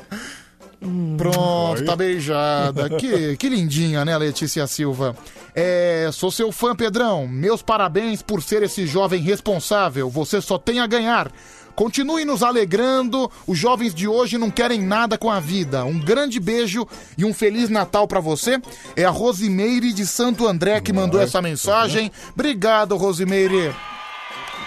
Pronto, 1.18 1.84
tá 1.84 1.96
beijada. 1.96 2.90
Que, 2.92 3.36
que 3.38 3.50
lindinha, 3.50 4.06
né, 4.06 4.16
Letícia 4.18 4.68
Silva? 4.68 5.16
É, 5.56 6.10
sou 6.14 6.30
seu 6.30 6.52
fã, 6.52 6.76
Pedrão. 6.76 7.28
Meus 7.28 7.62
parabéns 7.64 8.22
por 8.22 8.44
ser 8.44 8.62
esse 8.62 8.86
jovem 8.86 9.22
responsável. 9.22 10.10
Você 10.10 10.42
só 10.42 10.58
tem 10.60 10.80
a 10.80 10.86
ganhar. 10.86 11.32
Continue 11.76 12.24
nos 12.26 12.42
alegrando. 12.42 13.30
Os 13.46 13.58
jovens 13.58 13.94
de 13.94 14.08
hoje 14.08 14.38
não 14.38 14.50
querem 14.50 14.82
nada 14.82 15.18
com 15.18 15.30
a 15.30 15.40
vida. 15.40 15.84
Um 15.84 16.00
grande 16.00 16.40
beijo 16.40 16.88
e 17.18 17.26
um 17.26 17.34
feliz 17.34 17.70
Natal 17.70 18.08
pra 18.08 18.20
você. 18.20 18.60
É 18.96 19.04
a 19.04 19.10
Rosimeire 19.10 19.92
de 19.92 20.06
Santo 20.08 20.48
André 20.48 20.80
que 20.80 20.94
mandou 20.94 21.20
essa 21.22 21.42
mensagem. 21.42 22.12
Obrigado, 22.34 22.96
Rosimeire. 22.96 23.74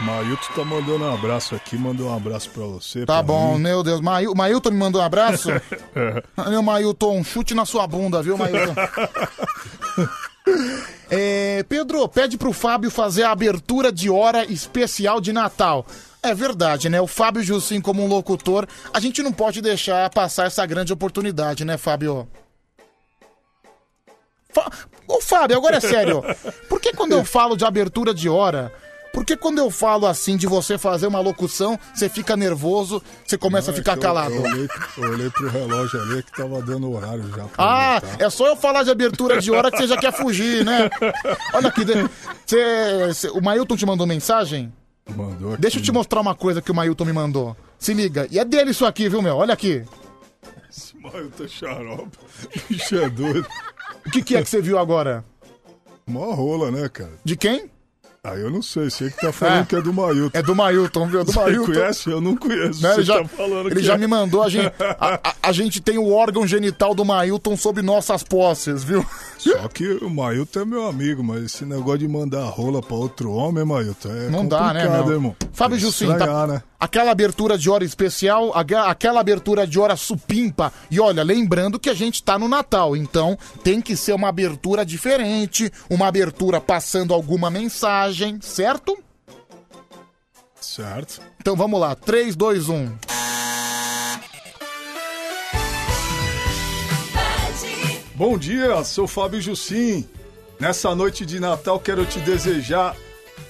Mailton 0.00 0.52
tá 0.54 0.64
mandando 0.64 1.04
um 1.04 1.12
abraço 1.12 1.56
aqui, 1.56 1.76
mandou 1.76 2.08
um 2.08 2.14
abraço 2.14 2.50
pra 2.50 2.62
você. 2.62 3.00
Tá 3.00 3.14
pra 3.14 3.22
bom, 3.22 3.54
mim. 3.54 3.62
meu 3.62 3.82
Deus. 3.82 4.00
Mail, 4.00 4.32
Mailton 4.34 4.70
me 4.70 4.76
mandou 4.76 5.00
um 5.00 5.04
abraço. 5.04 5.50
É. 5.50 6.22
Meu 6.48 6.62
Mailton, 6.62 7.18
um 7.18 7.24
chute 7.24 7.52
na 7.52 7.64
sua 7.64 7.86
bunda, 7.86 8.22
viu, 8.22 8.36
Mailton? 8.36 8.74
É, 11.10 11.62
Pedro, 11.68 12.06
pede 12.08 12.36
pro 12.38 12.52
Fábio 12.52 12.90
fazer 12.90 13.22
a 13.22 13.30
abertura 13.30 13.92
de 13.92 14.10
hora 14.10 14.44
especial 14.44 15.20
de 15.20 15.32
Natal. 15.32 15.86
É 16.22 16.34
verdade, 16.34 16.88
né? 16.88 17.00
O 17.00 17.06
Fábio 17.06 17.42
Jussim, 17.42 17.80
como 17.80 18.02
um 18.04 18.08
locutor, 18.08 18.66
a 18.92 18.98
gente 19.00 19.22
não 19.22 19.32
pode 19.32 19.60
deixar 19.62 20.10
passar 20.10 20.46
essa 20.46 20.64
grande 20.66 20.92
oportunidade, 20.92 21.64
né, 21.64 21.76
Fábio? 21.78 22.28
Fa... 24.52 24.70
Ô, 25.06 25.20
Fábio, 25.20 25.56
agora 25.56 25.76
é 25.76 25.80
sério. 25.80 26.22
Por 26.68 26.80
que 26.80 26.92
quando 26.92 27.12
eu 27.12 27.24
falo 27.24 27.56
de 27.56 27.64
abertura 27.64 28.12
de 28.12 28.28
hora, 28.28 28.72
por 29.12 29.24
que 29.24 29.36
quando 29.36 29.58
eu 29.58 29.70
falo 29.70 30.06
assim 30.06 30.36
de 30.36 30.46
você 30.46 30.76
fazer 30.76 31.06
uma 31.06 31.18
locução, 31.20 31.78
você 31.94 32.08
fica 32.08 32.36
nervoso, 32.36 33.02
você 33.26 33.36
começa 33.38 33.68
Não, 33.70 33.74
a 33.74 33.76
ficar 33.76 33.92
é 33.92 33.94
que 33.94 33.98
eu- 34.00 34.02
calado? 34.02 34.34
Eu, 34.34 34.42
olhei, 34.42 34.68
eu 34.98 35.10
olhei 35.10 35.30
pro 35.30 35.48
relógio 35.48 36.00
ali 36.02 36.22
que 36.22 36.32
tava 36.32 36.60
dando 36.62 36.92
horário 36.92 37.26
já. 37.30 37.44
pra 37.44 37.48
Ah, 37.56 38.00
voltar. 38.00 38.24
é 38.24 38.30
só 38.30 38.46
eu 38.46 38.56
falar 38.56 38.82
de 38.84 38.90
abertura 38.90 39.40
de 39.40 39.50
hora 39.50 39.70
que 39.70 39.78
você 39.78 39.86
já 39.86 39.96
quer 39.96 40.12
fugir, 40.12 40.64
né? 40.64 40.90
Olha 41.54 41.68
aqui, 41.68 41.84
de- 41.84 42.08
você- 42.46 43.06
você- 43.08 43.30
o 43.30 43.40
Mailton 43.42 43.76
te 43.76 43.86
mandou 43.86 44.06
mensagem? 44.06 44.72
Mandou 45.16 45.52
aqui. 45.52 45.62
Deixa 45.62 45.78
eu 45.78 45.82
te 45.82 45.92
mostrar 45.92 46.20
uma 46.20 46.34
coisa 46.34 46.60
que 46.62 46.70
o 46.70 46.74
Mailton 46.74 47.04
me 47.04 47.12
mandou. 47.12 47.56
Se 47.78 47.94
liga. 47.94 48.26
E 48.30 48.38
é 48.38 48.44
dele 48.44 48.70
isso 48.70 48.84
aqui, 48.86 49.08
viu, 49.08 49.22
meu? 49.22 49.36
Olha 49.36 49.54
aqui. 49.54 49.84
Esse 50.68 50.96
Mailton 50.98 51.44
é 51.44 51.48
xarope. 51.48 52.18
Bicho 52.68 52.96
é 52.96 53.08
doido. 53.08 53.46
O 54.06 54.10
que, 54.10 54.22
que 54.22 54.36
é 54.36 54.42
que 54.42 54.48
você 54.48 54.60
viu 54.60 54.78
agora? 54.78 55.24
Mó 56.06 56.32
rola, 56.32 56.70
né, 56.70 56.88
cara? 56.88 57.12
De 57.24 57.36
quem? 57.36 57.70
Ah, 58.32 58.36
eu 58.36 58.50
não 58.50 58.62
sei. 58.62 58.90
Sei 58.90 59.10
que 59.10 59.20
tá 59.20 59.32
falando 59.32 59.62
É. 59.62 59.64
que 59.66 59.76
é 59.76 59.80
do 59.80 59.92
Mailton. 59.92 60.30
É 60.38 60.42
do 60.42 60.54
Mailton, 60.54 61.06
viu? 61.06 61.24
Do 61.24 61.32
Você 61.32 61.38
Mailton. 61.40 61.64
conhece? 61.72 62.10
Eu 62.10 62.20
não 62.20 62.36
conheço. 62.36 62.82
Né, 62.82 62.90
Você 62.90 63.00
ele 63.00 63.02
já, 63.04 63.22
tá 63.22 63.28
falando 63.28 63.66
ele 63.68 63.74
que 63.76 63.82
já 63.82 63.94
é. 63.94 63.98
me 63.98 64.06
mandou, 64.06 64.42
a 64.42 64.48
gente, 64.48 64.72
a, 65.00 65.14
a- 65.28 65.34
a 65.42 65.52
gente 65.52 65.80
tem 65.80 65.98
o 65.98 66.12
órgão 66.12 66.46
genital 66.46 66.94
do 66.94 67.04
Mailton 67.04 67.56
sob 67.56 67.80
nossas 67.82 68.22
posses, 68.22 68.82
viu? 68.84 69.04
Só 69.38 69.68
que 69.68 69.86
o 70.02 70.10
Mailton 70.10 70.60
é 70.60 70.64
meu 70.64 70.86
amigo, 70.86 71.22
mas 71.24 71.44
esse 71.44 71.64
negócio 71.64 71.98
de 71.98 72.08
mandar 72.08 72.44
rola 72.44 72.80
pra 72.82 72.96
outro 72.96 73.30
homem, 73.32 73.64
Mailton, 73.64 74.10
é 74.10 74.28
Não 74.28 74.46
dá, 74.46 74.72
né, 74.74 74.88
meu? 74.88 75.10
irmão. 75.12 75.36
Fábio 75.52 75.78
Jussim, 75.78 76.08
tá, 76.16 76.46
né? 76.46 76.62
Aquela 76.78 77.10
abertura 77.10 77.58
de 77.58 77.68
hora 77.68 77.84
especial, 77.84 78.52
aquela 78.54 79.20
abertura 79.20 79.66
de 79.66 79.78
hora 79.78 79.96
supimpa. 79.96 80.72
E 80.90 81.00
olha, 81.00 81.22
lembrando 81.22 81.78
que 81.78 81.90
a 81.90 81.94
gente 81.94 82.22
tá 82.22 82.38
no 82.38 82.48
Natal, 82.48 82.96
então 82.96 83.36
tem 83.64 83.80
que 83.80 83.96
ser 83.96 84.12
uma 84.12 84.28
abertura 84.28 84.84
diferente, 84.84 85.72
uma 85.90 86.06
abertura 86.06 86.60
passando 86.60 87.12
alguma 87.12 87.50
mensagem, 87.50 88.38
certo? 88.40 88.96
Certo. 90.60 91.20
Então 91.40 91.56
vamos 91.56 91.80
lá, 91.80 91.90
um. 91.90 91.94
3, 91.94 92.36
2, 92.36 92.68
1. 92.68 92.92
Bom 98.14 98.36
dia, 98.36 98.82
sou 98.84 99.06
Fábio 99.06 99.40
Jussim. 99.40 100.06
Nessa 100.58 100.92
noite 100.92 101.24
de 101.24 101.38
Natal 101.38 101.78
quero 101.78 102.04
te 102.04 102.18
desejar 102.18 102.96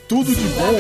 tudo 0.07 0.35
de 0.35 0.49
bom. 0.49 0.79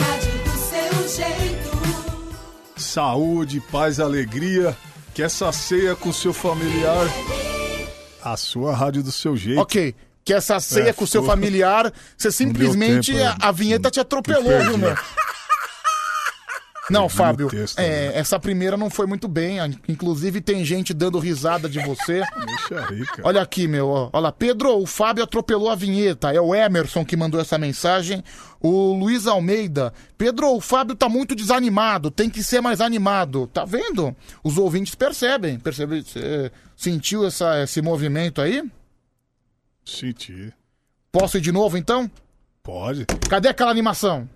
Saúde, 2.79 3.61
paz, 3.61 4.01
alegria. 4.01 4.77
Que 5.15 5.23
essa 5.23 5.51
ceia 5.53 5.97
com 5.97 6.13
seu 6.13 6.33
familiar. 6.33 7.07
A 8.23 8.37
sua 8.37 8.75
rádio 8.75 9.03
do 9.03 9.11
seu 9.13 9.37
jeito. 9.37 9.61
Ok. 9.61 9.95
Que 10.25 10.35
essa 10.35 10.61
ceia 10.61 10.91
É, 10.91 10.93
com 10.93 11.07
seu 11.07 11.25
familiar, 11.25 11.93
você 12.17 12.31
simplesmente 12.31 13.13
tempo, 13.15 13.37
a, 13.41 13.49
a 13.49 13.53
vinheta 13.53 13.91
te 13.91 13.99
atropelou, 13.99 14.61
viu, 14.63 14.77
meu? 14.79 14.95
Não, 16.91 17.09
Fábio, 17.09 17.49
texto, 17.49 17.79
é, 17.79 18.19
essa 18.19 18.39
primeira 18.39 18.77
não 18.77 18.89
foi 18.89 19.07
muito 19.07 19.29
bem. 19.29 19.59
Inclusive 19.89 20.41
tem 20.41 20.65
gente 20.65 20.95
dando 20.95 21.19
risada 21.19 21.69
de 21.69 21.79
você. 21.81 22.23
Deixa 22.47 22.87
aí, 22.89 23.05
cara. 23.05 23.23
Olha 23.29 23.43
aqui, 23.43 23.69
meu. 23.69 23.89
ó. 23.89 24.11
Olha 24.13 24.23
lá, 24.23 24.33
Pedro, 24.33 24.79
o 24.79 24.87
Fábio 24.87 25.25
atropelou 25.25 25.71
a 25.71 25.75
vinheta. 25.75 26.33
É 26.33 26.41
o 26.41 26.55
Emerson 26.55 27.05
que 27.05 27.17
mandou 27.17 27.41
essa 27.41 27.59
mensagem. 27.59 28.25
O 28.61 28.93
Luiz 28.95 29.27
Almeida. 29.27 29.93
Pedro, 30.17 30.55
o 30.55 30.61
Fábio 30.61 30.97
tá 30.97 31.09
muito 31.09 31.35
desanimado. 31.35 32.11
Tem 32.11 32.31
que 32.31 32.43
ser 32.43 32.61
mais 32.61 32.81
animado. 32.81 33.47
Tá 33.49 33.65
vendo? 33.65 34.17
Os 34.43 34.57
ouvintes 34.59 34.95
percebem. 34.95 35.59
Percebe? 35.59 36.03
Você 36.03 36.51
sentiu 36.77 37.27
essa, 37.27 37.63
esse 37.63 37.83
movimento 37.83 38.41
aí? 38.41 38.63
Senti. 39.85 40.53
Posso 41.13 41.39
ir 41.39 41.41
de 41.41 41.53
novo, 41.53 41.77
então? 41.77 42.11
Pode. 42.63 43.07
Cadê 43.29 43.49
aquela 43.49 43.71
animação? 43.71 44.29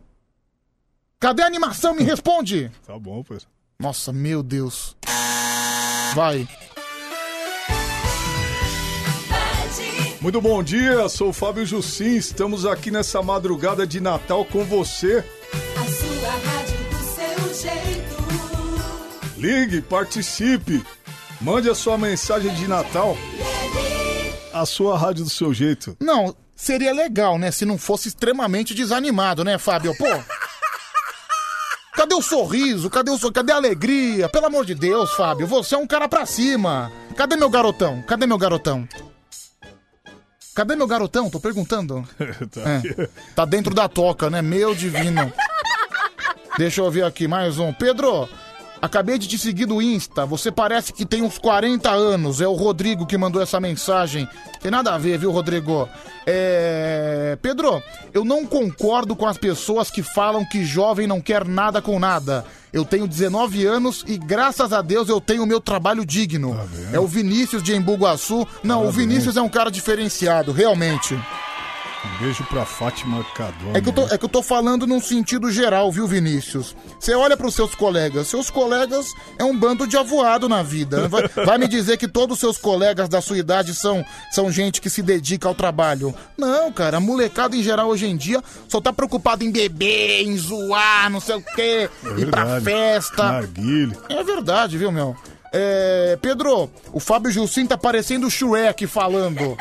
Cadê 1.23 1.40
a 1.44 1.47
animação? 1.47 1.94
Me 1.94 2.03
responde! 2.03 2.69
Tá 2.85 2.99
bom, 2.99 3.23
pois. 3.23 3.47
Nossa, 3.78 4.12
meu 4.12 4.43
Deus. 4.43 4.97
Vai. 6.16 6.49
Muito 10.20 10.40
bom 10.40 10.61
dia, 10.65 11.09
sou 11.09 11.28
o 11.28 11.32
Fábio 11.32 11.65
Jussim. 11.65 12.16
Estamos 12.16 12.66
aqui 12.66 12.90
nessa 12.90 13.23
madrugada 13.23 13.86
de 13.86 14.01
Natal 14.01 14.44
com 14.44 14.65
você. 14.65 15.24
A 15.77 15.85
sua 15.85 16.32
rádio 16.32 16.78
do 16.90 17.05
seu 17.05 17.55
jeito. 17.55 19.39
Ligue, 19.39 19.81
participe. 19.81 20.85
Mande 21.40 21.70
a 21.70 21.74
sua 21.77 21.97
mensagem 21.97 22.53
de 22.53 22.66
Natal. 22.66 23.16
A 24.53 24.66
sua 24.66 24.99
rádio 24.99 25.23
do 25.23 25.31
seu 25.31 25.55
jeito. 25.55 25.97
Não, 26.01 26.35
seria 26.57 26.93
legal, 26.93 27.39
né? 27.39 27.53
Se 27.53 27.65
não 27.65 27.78
fosse 27.78 28.09
extremamente 28.09 28.74
desanimado, 28.74 29.44
né, 29.44 29.57
Fábio? 29.57 29.97
Pô. 29.97 30.41
Cadê 32.03 32.16
o 32.16 32.20
sorriso? 32.20 32.91
Cadê 32.91 33.12
o 33.12 33.16
sor... 33.16 33.33
Cadê 33.33 33.53
a 33.53 33.57
alegria? 33.57 34.29
Pelo 34.29 34.47
amor 34.47 34.65
de 34.65 34.74
Deus, 34.74 35.12
Fábio, 35.12 35.47
você 35.47 35.77
é 35.77 35.79
um 35.79 35.87
cara 35.87 36.09
pra 36.09 36.27
cima. 36.27 36.91
Cadê 37.16 37.37
meu 37.37 37.49
garotão? 37.49 38.03
Cadê 38.03 38.27
meu 38.27 38.37
garotão? 38.37 38.89
Cadê 40.53 40.74
meu 40.74 40.89
garotão? 40.89 41.31
Tô 41.31 41.39
perguntando. 41.39 42.05
tá 42.51 42.61
É, 42.69 43.09
tá 43.37 43.45
dentro 43.45 43.73
da 43.73 43.89
toca, 43.89 44.29
né? 44.29 44.43
Meu 44.43 44.74
divino. 44.74 45.33
Deixa 46.59 46.81
eu 46.81 46.91
ver 46.91 47.05
aqui 47.05 47.29
mais 47.29 47.61
um. 47.61 47.73
Pedro, 47.73 48.29
Acabei 48.83 49.17
de 49.17 49.29
te 49.29 49.39
seguir 49.39 49.65
no 49.67 49.81
Insta. 49.81 50.27
Você 50.27 50.51
parece 50.51 50.93
que 50.93 51.07
tem 51.07 51.23
uns 51.23 51.39
40 51.39 51.89
anos. 51.89 52.41
É 52.41 52.49
o 52.49 52.55
Rodrigo 52.55 53.07
que 53.07 53.17
mandou 53.17 53.41
essa 53.41 53.61
mensagem. 53.61 54.29
Tem 54.61 54.73
nada 54.73 54.93
a 54.93 54.99
ver, 54.99 55.17
viu, 55.19 55.31
Rodrigo? 55.31 55.89
É. 56.27 57.39
Pedro, 57.41 57.81
eu 58.13 58.25
não 58.25 58.45
concordo 58.45 59.15
com 59.15 59.25
as 59.25 59.39
pessoas 59.39 59.89
que 59.89 60.03
falam 60.03 60.45
que 60.45 60.65
jovem 60.65 61.07
não 61.07 61.21
quer 61.21 61.47
nada 61.47 61.81
com 61.81 61.97
nada. 62.01 62.45
Eu 62.73 62.85
tenho 62.85 63.07
19 63.07 63.65
anos 63.65 64.05
e 64.09 64.19
graças 64.19 64.73
a 64.73 64.83
Deus 64.83 65.09
eu 65.09 65.21
tenho 65.21 65.45
o 65.45 65.47
meu 65.47 65.61
trabalho 65.61 66.05
digno. 66.05 66.59
é 66.93 66.99
o 66.99 67.07
Vinícius 67.07 67.63
de 67.63 67.77
Embu 67.77 67.95
Guaçu. 67.95 68.47
Não, 68.65 68.79
o 68.79 68.85
Parabéns. 68.87 68.97
Vinícius 68.97 69.37
é 69.37 69.43
um 69.43 69.49
cara 69.49 69.71
diferenciado, 69.71 70.51
realmente. 70.51 71.17
Um 72.05 72.19
beijo 72.19 72.45
pra 72.45 72.65
Fátima 72.65 73.24
Cadona. 73.35 73.79
É 73.79 73.81
que, 73.81 73.89
eu 73.89 73.93
tô, 73.93 74.03
é 74.07 74.19
que 74.19 74.24
eu 74.24 74.29
tô 74.29 74.43
falando 74.43 74.87
num 74.89 75.01
sentido 75.01 75.53
geral, 75.53 75.91
viu, 75.93 76.07
Vinícius? 76.07 76.74
Você 76.99 77.15
olha 77.15 77.37
pros 77.37 77.55
seus 77.55 77.77
colegas. 77.77 78.27
Seus 78.27 78.51
colegas 78.51 79.07
é 79.39 79.45
um 79.45 79.57
bando 79.57 79.87
de 79.87 79.97
avoado 79.97 80.49
na 80.49 80.65
vida. 80.65 81.09
Vai, 81.09 81.29
vai 81.47 81.59
me 81.59 81.69
dizer 81.69 81.97
que 81.97 82.09
todos 82.09 82.35
os 82.35 82.41
seus 82.41 82.59
colegas 82.59 83.09
da 83.09 83.20
sua 83.20 83.39
idade 83.39 83.73
são, 83.73 84.05
são 84.33 84.51
gente 84.51 84.81
que 84.81 84.91
se 84.91 85.01
dedica 85.01 85.47
ao 85.47 85.55
trabalho. 85.55 86.12
Não, 86.37 86.73
cara, 86.73 86.97
a 86.97 87.01
molecada 87.01 87.57
em 87.57 87.62
geral 87.62 87.89
hoje 87.89 88.07
em 88.07 88.16
dia 88.16 88.43
só 88.69 88.81
tá 88.81 88.93
preocupada 88.93 89.45
em 89.45 89.53
beber, 89.53 90.23
em 90.23 90.37
zoar, 90.37 91.09
não 91.09 91.20
sei 91.20 91.37
o 91.37 91.43
quê, 91.55 91.89
ir 92.19 92.27
pra 92.29 92.61
festa. 92.61 93.49
É 94.09 94.24
verdade, 94.24 94.77
viu, 94.77 94.91
meu? 94.91 95.16
É, 95.53 96.19
Pedro, 96.20 96.70
o 96.93 96.99
Fábio 96.99 97.31
Gilcim 97.31 97.66
tá 97.66 97.77
parecendo 97.77 98.27
o 98.27 98.31
Shrek 98.31 98.87
falando. 98.87 99.57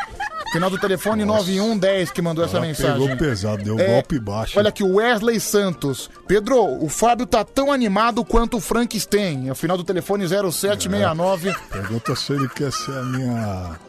Final 0.51 0.69
do 0.69 0.77
telefone 0.77 1.23
9110 1.23 2.11
que 2.11 2.21
mandou 2.21 2.43
essa 2.43 2.57
Ela 2.57 2.65
mensagem. 2.67 3.01
pegou 3.01 3.17
pesado, 3.17 3.63
deu 3.63 3.79
É, 3.79 3.87
golpe 3.93 4.19
baixo. 4.19 4.59
Olha 4.59 4.69
aqui, 4.69 4.83
o 4.83 4.95
Wesley 4.95 5.39
Santos. 5.39 6.09
Pedro, 6.27 6.61
o 6.83 6.89
Fábio 6.89 7.25
tá 7.25 7.43
tão 7.43 7.71
animado 7.71 8.23
quanto 8.25 8.57
o 8.57 8.61
Frankenstein. 8.61 9.47
É 9.47 9.51
o 9.51 9.55
final 9.55 9.77
do 9.77 9.83
telefone 9.83 10.27
0769. 10.27 11.55
Pergunta 11.71 12.15
se 12.15 12.33
ele 12.33 12.49
quer 12.49 12.71
ser 12.71 12.91
a 12.91 13.03
minha 13.03 13.79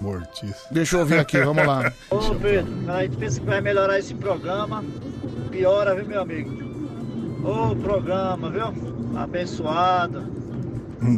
mortiça. 0.00 0.66
Deixa 0.72 0.96
eu 0.96 1.00
ouvir 1.00 1.20
aqui, 1.20 1.38
vamos 1.38 1.64
lá. 1.64 1.92
Ô 2.10 2.34
Pedro, 2.34 2.90
a 2.90 3.02
gente 3.02 3.16
pensa 3.16 3.38
que 3.40 3.46
vai 3.46 3.60
melhorar 3.60 3.98
esse 3.98 4.14
programa, 4.14 4.84
piora, 5.50 5.94
viu 5.94 6.06
meu 6.06 6.20
amigo? 6.22 6.50
Ô 7.44 7.76
programa, 7.76 8.50
viu? 8.50 9.16
Abençoado. 9.16 10.26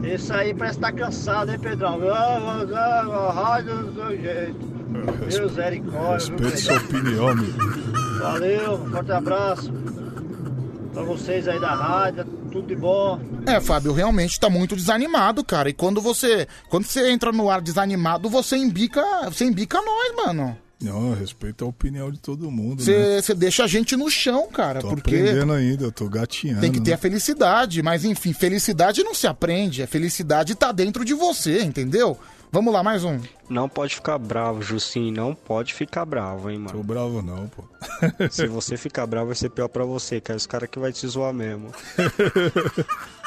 Esse 0.04 0.32
aí 0.32 0.54
parece 0.54 0.78
estar 0.78 0.92
cansado, 0.92 1.50
hein, 1.52 1.58
Pedrão? 1.58 1.98
A 2.10 3.32
rádio 3.32 3.84
do 3.84 3.94
seu 3.94 4.20
jeito. 4.20 4.74
Misericórdia, 5.42 6.36
viu, 6.36 6.48
Respeite 6.48 6.58
sua 6.58 6.76
opinião, 6.76 7.28
amigo. 7.28 7.58
Valeu, 8.20 8.74
um 8.74 8.90
forte 8.90 9.12
abraço. 9.12 9.72
Pra 10.92 11.02
vocês 11.02 11.48
aí 11.48 11.58
da 11.58 11.74
rádio, 11.74 12.24
tudo 12.52 12.68
de 12.68 12.76
bom. 12.76 13.20
É, 13.46 13.60
Fábio, 13.60 13.92
realmente 13.92 14.38
tá 14.38 14.48
muito 14.48 14.76
desanimado, 14.76 15.42
cara. 15.44 15.68
E 15.68 15.72
quando 15.72 16.00
você, 16.00 16.46
quando 16.68 16.84
você 16.84 17.10
entra 17.10 17.32
no 17.32 17.50
ar 17.50 17.60
desanimado, 17.60 18.30
você 18.30 18.56
embica, 18.56 19.02
você 19.24 19.44
embica 19.44 19.78
nós, 19.82 20.24
mano. 20.24 20.56
Não, 20.84 21.14
respeita 21.14 21.64
a 21.64 21.68
opinião 21.68 22.10
de 22.10 22.18
todo 22.18 22.50
mundo, 22.50 22.80
né? 22.80 22.84
Você, 22.84 23.22
você 23.22 23.34
deixa 23.34 23.64
a 23.64 23.66
gente 23.66 23.96
no 23.96 24.10
chão, 24.10 24.48
cara, 24.48 24.80
Tô 24.80 24.88
porque 24.88 25.16
aprendendo 25.16 25.52
ainda, 25.52 25.84
eu 25.84 25.92
tô 25.92 26.08
gatinhando. 26.08 26.60
tem 26.60 26.70
que 26.70 26.80
ter 26.80 26.90
né? 26.90 26.94
a 26.94 26.98
felicidade, 26.98 27.82
mas 27.82 28.04
enfim, 28.04 28.32
felicidade 28.32 29.02
não 29.02 29.14
se 29.14 29.26
aprende, 29.26 29.82
a 29.82 29.86
felicidade 29.86 30.54
tá 30.54 30.70
dentro 30.72 31.04
de 31.04 31.14
você, 31.14 31.62
entendeu? 31.62 32.18
Vamos 32.54 32.72
lá, 32.72 32.84
mais 32.84 33.02
um. 33.02 33.18
Não 33.50 33.68
pode 33.68 33.96
ficar 33.96 34.16
bravo, 34.16 34.62
Jussim. 34.62 35.10
Não 35.10 35.34
pode 35.34 35.74
ficar 35.74 36.04
bravo, 36.04 36.48
hein, 36.48 36.58
mano. 36.58 36.70
Tô 36.70 36.84
bravo 36.84 37.20
não, 37.20 37.48
pô. 37.48 37.64
Se 38.30 38.46
você 38.46 38.76
ficar 38.76 39.06
bravo, 39.08 39.26
vai 39.26 39.34
ser 39.34 39.50
pior 39.50 39.66
pra 39.66 39.84
você, 39.84 40.22
é 40.24 40.34
os 40.34 40.46
caras 40.46 40.68
que 40.70 40.78
vai 40.78 40.92
te 40.92 41.04
zoar 41.04 41.34
mesmo. 41.34 41.72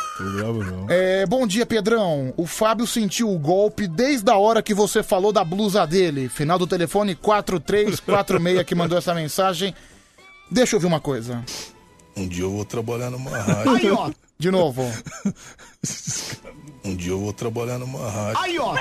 É, 0.90 1.26
bom 1.26 1.46
dia, 1.46 1.66
Pedrão. 1.66 2.34
O 2.38 2.46
Fábio 2.46 2.88
sentiu 2.88 3.30
o 3.32 3.38
golpe 3.38 3.88
desde 3.88 4.30
a 4.32 4.38
hora 4.38 4.62
que 4.62 4.74
você 4.74 5.04
falou 5.04 5.32
da 5.32 5.44
blusa 5.44 5.86
dele. 5.86 6.30
Final 6.30 6.58
do 6.58 6.68
telefone 6.68 7.16
4346 7.16 8.64
que 8.64 8.76
mandou 8.76 8.98
essa 8.98 9.14
mensagem. 9.14 9.76
Deixa 10.50 10.76
eu 10.76 10.78
ouvir 10.78 10.88
uma 10.88 11.00
coisa. 11.00 11.44
Um 12.16 12.28
dia 12.28 12.44
eu 12.44 12.52
vou 12.52 12.66
trabalhar 12.66 13.12
numa 13.12 13.38
rádio. 13.38 13.76
Aí, 13.76 13.92
ó. 13.92 14.12
De 14.40 14.52
novo. 14.52 14.84
Um 16.84 16.96
dia 16.96 17.12
eu 17.12 17.20
vou 17.20 17.34
trabalhar 17.34 17.78
numa 17.78 18.10
rádio. 18.10 18.42
Aí, 18.42 18.60
ó. 18.60 18.76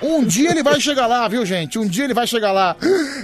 Um 0.00 0.24
dia 0.24 0.50
ele 0.50 0.62
vai 0.62 0.80
chegar 0.80 1.06
lá, 1.06 1.26
viu, 1.28 1.44
gente? 1.44 1.78
Um 1.78 1.86
dia 1.86 2.04
ele 2.04 2.14
vai 2.14 2.26
chegar 2.26 2.52
lá. 2.52 2.76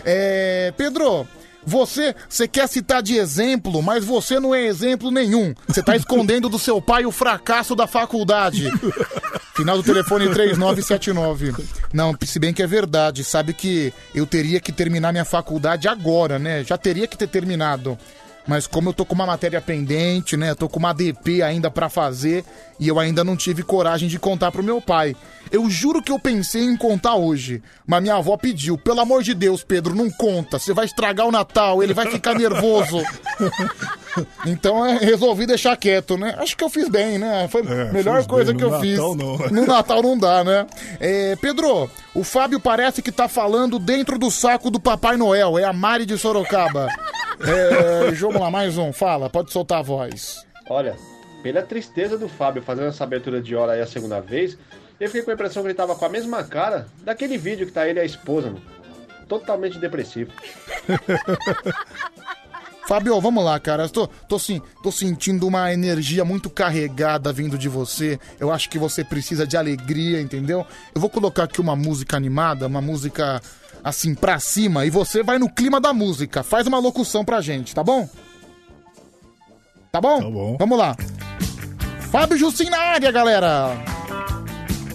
É, 0.04 0.72
Pedro, 0.76 1.26
você, 1.70 2.14
você 2.28 2.48
quer 2.48 2.68
citar 2.68 3.00
de 3.00 3.16
exemplo, 3.16 3.80
mas 3.80 4.04
você 4.04 4.40
não 4.40 4.52
é 4.52 4.64
exemplo 4.64 5.10
nenhum. 5.10 5.54
Você 5.68 5.82
tá 5.82 5.94
escondendo 5.94 6.48
do 6.48 6.58
seu 6.58 6.82
pai 6.82 7.06
o 7.06 7.12
fracasso 7.12 7.76
da 7.76 7.86
faculdade. 7.86 8.68
Final 9.54 9.76
do 9.76 9.82
telefone 9.82 10.28
3979. 10.28 11.54
Não, 11.92 12.16
se 12.24 12.38
bem 12.38 12.52
que 12.52 12.62
é 12.62 12.66
verdade. 12.66 13.22
Sabe 13.22 13.54
que 13.54 13.92
eu 14.14 14.26
teria 14.26 14.58
que 14.58 14.72
terminar 14.72 15.12
minha 15.12 15.24
faculdade 15.24 15.86
agora, 15.86 16.38
né? 16.38 16.64
Já 16.64 16.76
teria 16.76 17.06
que 17.06 17.16
ter 17.16 17.28
terminado. 17.28 17.96
Mas 18.46 18.66
como 18.66 18.88
eu 18.88 18.92
tô 18.92 19.04
com 19.04 19.14
uma 19.14 19.26
matéria 19.26 19.60
pendente, 19.60 20.36
né? 20.36 20.54
Tô 20.54 20.68
com 20.68 20.78
uma 20.78 20.92
DP 20.92 21.40
ainda 21.42 21.70
pra 21.70 21.88
fazer 21.88 22.44
e 22.80 22.88
eu 22.88 22.98
ainda 22.98 23.22
não 23.22 23.36
tive 23.36 23.62
coragem 23.62 24.08
de 24.08 24.18
contar 24.18 24.50
pro 24.50 24.62
meu 24.62 24.80
pai. 24.80 25.14
Eu 25.52 25.68
juro 25.68 26.00
que 26.02 26.10
eu 26.10 26.18
pensei 26.18 26.62
em 26.64 26.76
contar 26.76 27.14
hoje, 27.16 27.62
mas 27.86 28.00
minha 28.00 28.14
avó 28.14 28.36
pediu, 28.36 28.78
pelo 28.78 29.00
amor 29.00 29.22
de 29.22 29.34
Deus, 29.34 29.62
Pedro, 29.62 29.94
não 29.94 30.08
conta, 30.10 30.58
você 30.58 30.72
vai 30.72 30.84
estragar 30.86 31.26
o 31.26 31.32
Natal, 31.32 31.82
ele 31.82 31.92
vai 31.92 32.06
ficar 32.10 32.34
nervoso. 32.34 33.02
então 34.46 34.84
é, 34.86 34.96
resolvi 34.98 35.46
deixar 35.46 35.76
quieto, 35.76 36.16
né? 36.16 36.34
Acho 36.38 36.56
que 36.56 36.64
eu 36.64 36.70
fiz 36.70 36.88
bem, 36.88 37.18
né? 37.18 37.48
Foi 37.48 37.62
a 37.62 37.70
É, 37.70 37.92
melhor 37.92 38.24
coisa 38.26 38.52
bem, 38.52 38.58
que 38.60 38.64
no 38.68 38.76
eu 38.76 38.80
fiz. 38.80 38.96
Natal 38.96 39.14
não. 39.14 39.36
No 39.50 39.66
Natal 39.66 40.02
não 40.02 40.18
dá, 40.18 40.44
né? 40.44 40.66
É, 40.98 41.36
Pedro, 41.36 41.90
o 42.14 42.24
Fábio 42.24 42.60
parece 42.60 43.02
que 43.02 43.12
tá 43.12 43.28
falando 43.28 43.78
dentro 43.78 44.18
do 44.18 44.30
saco 44.30 44.70
do 44.70 44.80
Papai 44.80 45.16
Noel. 45.16 45.58
É 45.58 45.64
a 45.64 45.72
Mari 45.72 46.06
de 46.06 46.16
Sorocaba. 46.16 46.88
É, 47.40 48.10
vamos 48.18 48.40
lá, 48.40 48.50
mais 48.50 48.78
um. 48.78 48.92
Fala, 48.92 49.28
pode 49.28 49.52
soltar 49.52 49.78
a 49.78 49.82
voz. 49.82 50.44
Olha, 50.68 50.96
pela 51.42 51.62
tristeza 51.62 52.16
do 52.16 52.28
Fábio 52.28 52.62
fazendo 52.62 52.88
essa 52.88 53.04
abertura 53.04 53.40
de 53.40 53.54
hora 53.54 53.72
aí 53.72 53.80
a 53.80 53.86
segunda 53.86 54.20
vez, 54.20 54.56
eu 54.98 55.08
fiquei 55.08 55.22
com 55.22 55.30
a 55.30 55.34
impressão 55.34 55.62
que 55.62 55.68
ele 55.68 55.74
tava 55.74 55.96
com 55.96 56.04
a 56.04 56.08
mesma 56.08 56.44
cara 56.44 56.86
daquele 57.02 57.38
vídeo 57.38 57.66
que 57.66 57.72
tá 57.72 57.88
ele 57.88 57.98
e 57.98 58.02
a 58.02 58.04
esposa, 58.04 58.48
mano. 58.48 58.62
Totalmente 59.26 59.78
depressivo. 59.78 60.32
Fábio, 62.90 63.20
vamos 63.20 63.44
lá, 63.44 63.60
cara. 63.60 63.88
Tô, 63.88 64.08
tô, 64.08 64.36
sim, 64.36 64.60
tô 64.82 64.90
sentindo 64.90 65.46
uma 65.46 65.72
energia 65.72 66.24
muito 66.24 66.50
carregada 66.50 67.32
vindo 67.32 67.56
de 67.56 67.68
você. 67.68 68.18
Eu 68.38 68.50
acho 68.50 68.68
que 68.68 68.80
você 68.80 69.04
precisa 69.04 69.46
de 69.46 69.56
alegria, 69.56 70.20
entendeu? 70.20 70.66
Eu 70.92 71.00
vou 71.00 71.08
colocar 71.08 71.44
aqui 71.44 71.60
uma 71.60 71.76
música 71.76 72.16
animada, 72.16 72.66
uma 72.66 72.80
música 72.80 73.40
assim 73.84 74.12
pra 74.12 74.40
cima, 74.40 74.84
e 74.84 74.90
você 74.90 75.22
vai 75.22 75.38
no 75.38 75.48
clima 75.48 75.80
da 75.80 75.92
música. 75.92 76.42
Faz 76.42 76.66
uma 76.66 76.80
locução 76.80 77.24
pra 77.24 77.40
gente, 77.40 77.72
tá 77.72 77.84
bom? 77.84 78.08
Tá 79.92 80.00
bom? 80.00 80.20
Tá 80.20 80.30
bom. 80.30 80.56
Vamos 80.58 80.78
lá. 80.78 80.96
Fábio 82.10 82.36
Jussim 82.38 82.70
na 82.70 82.78
área, 82.78 83.10
galera. 83.10 83.76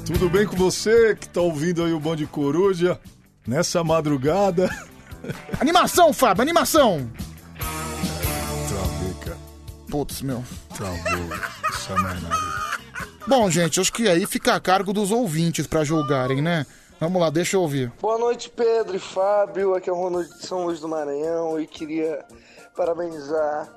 Tudo 0.06 0.30
bem 0.30 0.46
com 0.46 0.56
você 0.56 1.16
que 1.16 1.28
tá 1.28 1.42
ouvindo 1.42 1.84
aí 1.84 1.92
o 1.92 2.00
Bom 2.00 2.16
de 2.16 2.26
Coruja 2.26 3.00
nessa 3.46 3.84
madrugada? 3.84 4.70
Animação, 5.60 6.14
Fábio, 6.14 6.44
animação. 6.44 7.10
Travei, 8.70 9.14
cara. 9.22 9.38
Putz, 9.90 10.22
meu. 10.22 10.44
Travou. 10.76 11.30
Isso 11.72 11.92
é 11.92 11.96
mais 11.96 12.22
nada. 12.22 12.36
Bom, 13.28 13.50
gente, 13.50 13.80
acho 13.80 13.92
que 13.92 14.08
aí 14.08 14.28
fica 14.28 14.54
a 14.54 14.60
cargo 14.60 14.94
dos 14.94 15.12
ouvintes 15.12 15.66
pra 15.66 15.84
julgarem, 15.84 16.42
né? 16.42 16.66
Vamos 17.00 17.20
lá, 17.20 17.30
deixa 17.30 17.58
eu 17.58 17.62
ouvir. 17.62 17.92
Boa 18.00 18.20
noite, 18.20 18.50
Pedro 18.50 18.96
e 18.96 19.00
Fábio. 19.00 19.74
Aqui 19.74 19.90
é 19.90 19.94
o 19.94 19.96
Ronald 19.96 20.30
de 20.30 20.46
São 20.46 20.66
Luís 20.66 20.80
do 20.80 20.88
Maranhão 20.88 21.60
e 21.60 21.66
queria 21.66 22.24
parabenizar 22.76 23.68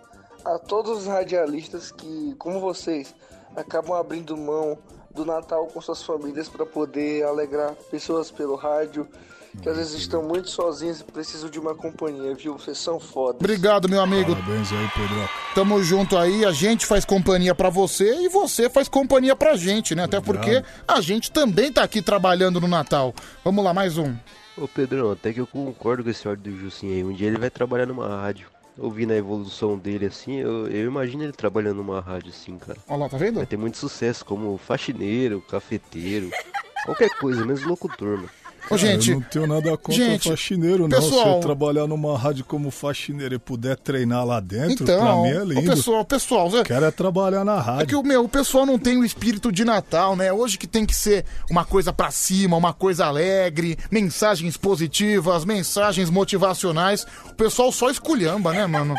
a 0.44 0.59
todos 0.59 0.98
os 0.98 1.06
radialistas 1.06 1.90
que, 1.90 2.35
como 2.39 2.60
vocês, 2.60 3.15
acabam 3.56 3.94
abrindo 3.97 4.36
mão 4.36 4.78
do 5.10 5.24
Natal 5.24 5.66
com 5.66 5.81
suas 5.81 6.02
famílias 6.02 6.48
para 6.48 6.65
poder 6.65 7.24
alegrar 7.24 7.74
pessoas 7.90 8.31
pelo 8.31 8.55
rádio 8.55 9.09
que 9.62 9.69
às 9.69 9.77
vezes 9.77 9.94
estão 9.94 10.23
muito 10.23 10.48
sozinhas 10.51 11.01
e 11.01 11.05
precisam 11.05 11.51
de 11.51 11.59
uma 11.59 11.74
companhia, 11.74 12.35
viu? 12.35 12.56
Vocês 12.56 12.78
são 12.78 13.01
foda. 13.01 13.39
Obrigado, 13.40 13.89
meu 13.89 14.01
amigo. 14.01 14.35
Parabéns 14.35 14.70
aí, 14.73 14.89
Pedro. 14.94 15.28
Tamo 15.55 15.82
junto 15.82 16.16
aí, 16.16 16.44
a 16.44 16.52
gente 16.52 16.86
faz 16.86 17.05
companhia 17.05 17.55
pra 17.55 17.70
você 17.70 18.24
e 18.24 18.28
você 18.28 18.70
faz 18.70 18.89
companhia 18.89 19.35
pra 19.35 19.56
gente, 19.56 19.94
né? 19.94 20.05
Até 20.05 20.20
porque 20.20 20.62
a 20.86 21.01
gente 21.01 21.32
também 21.32 21.73
tá 21.73 21.82
aqui 21.82 22.01
trabalhando 22.01 22.60
no 22.60 22.69
Natal. 22.69 23.15
Vamos 23.44 23.65
lá, 23.65 23.74
mais 23.74 23.98
um. 23.98 24.15
Ô 24.56 24.66
Pedrão, 24.69 25.12
até 25.12 25.32
que 25.32 25.40
eu 25.40 25.47
concordo 25.47 26.05
com 26.05 26.10
esse 26.10 26.27
ordem 26.27 26.52
do 26.52 26.59
Jussim 26.59 26.93
aí. 26.93 27.05
Um 27.05 27.12
dia 27.12 27.28
ele 27.28 27.39
vai 27.39 27.51
trabalhar 27.51 27.86
numa 27.86 28.09
rádio. 28.09 28.47
Ouvindo 28.78 29.12
a 29.12 29.16
evolução 29.16 29.76
dele 29.76 30.06
assim, 30.06 30.36
eu, 30.36 30.68
eu 30.68 30.86
imagino 30.86 31.24
ele 31.24 31.32
trabalhando 31.32 31.78
numa 31.78 32.00
rádio 32.00 32.30
assim, 32.30 32.56
cara. 32.56 32.78
Olha 32.88 33.00
lá, 33.00 33.09
tá 33.09 33.16
vendo? 33.16 33.36
Vai 33.36 33.46
ter 33.46 33.56
muito 33.56 33.76
sucesso 33.76 34.24
como 34.24 34.56
faxineiro, 34.56 35.40
cafeteiro, 35.42 36.30
qualquer 36.84 37.10
coisa, 37.18 37.44
menos 37.44 37.64
locutor, 37.64 38.16
mano. 38.16 38.30
Ô, 38.70 38.76
gente, 38.76 39.10
eu 39.10 39.20
não 39.20 39.22
tenho 39.26 39.47
nada 39.47 39.76
contra 39.78 39.94
gente, 40.05 40.28
faxineiro, 40.28 40.86
não. 40.86 41.01
Se 41.01 41.09
pessoal- 41.09 41.36
eu 41.36 41.40
trabalhar 41.40 41.86
numa 41.86 42.18
rádio 42.18 42.44
como 42.44 42.70
faxineiro 42.70 43.35
e 43.35 43.39
puder 43.39 43.76
treinar 43.78 44.26
lá 44.26 44.40
dentro, 44.40 44.85
Então, 44.85 45.01
pra 45.01 45.16
mim 45.22 45.28
é 45.28 45.44
lindo. 45.44 45.70
pessoal, 45.70 46.05
pessoal, 46.05 46.51
Zé- 46.51 46.64
Quero 46.64 46.85
é 46.85 46.90
trabalhar 46.90 47.44
na 47.44 47.59
rádio. 47.60 47.82
É 47.82 47.86
que 47.86 47.94
o 47.97 48.02
meu, 48.02 48.24
o 48.24 48.28
pessoal 48.28 48.66
não 48.66 48.78
tem 48.78 48.98
o 48.98 49.05
espírito 49.05 49.51
de 49.51 49.64
Natal, 49.64 50.14
né? 50.16 50.30
Hoje 50.32 50.59
que 50.59 50.66
tem 50.66 50.85
que 50.85 50.94
ser 50.94 51.24
uma 51.51 51.64
coisa 51.64 51.93
pra 51.93 52.10
cima, 52.10 52.56
uma 52.56 52.74
coisa 52.74 53.06
alegre, 53.06 53.78
mensagens 53.90 54.56
positivas, 54.56 55.44
mensagens 55.47 56.10
motivacionais. 56.10 57.06
O 57.30 57.35
pessoal 57.35 57.72
só 57.72 57.89
esculhamba, 57.90 58.52
né, 58.52 58.66
mano? 58.66 58.94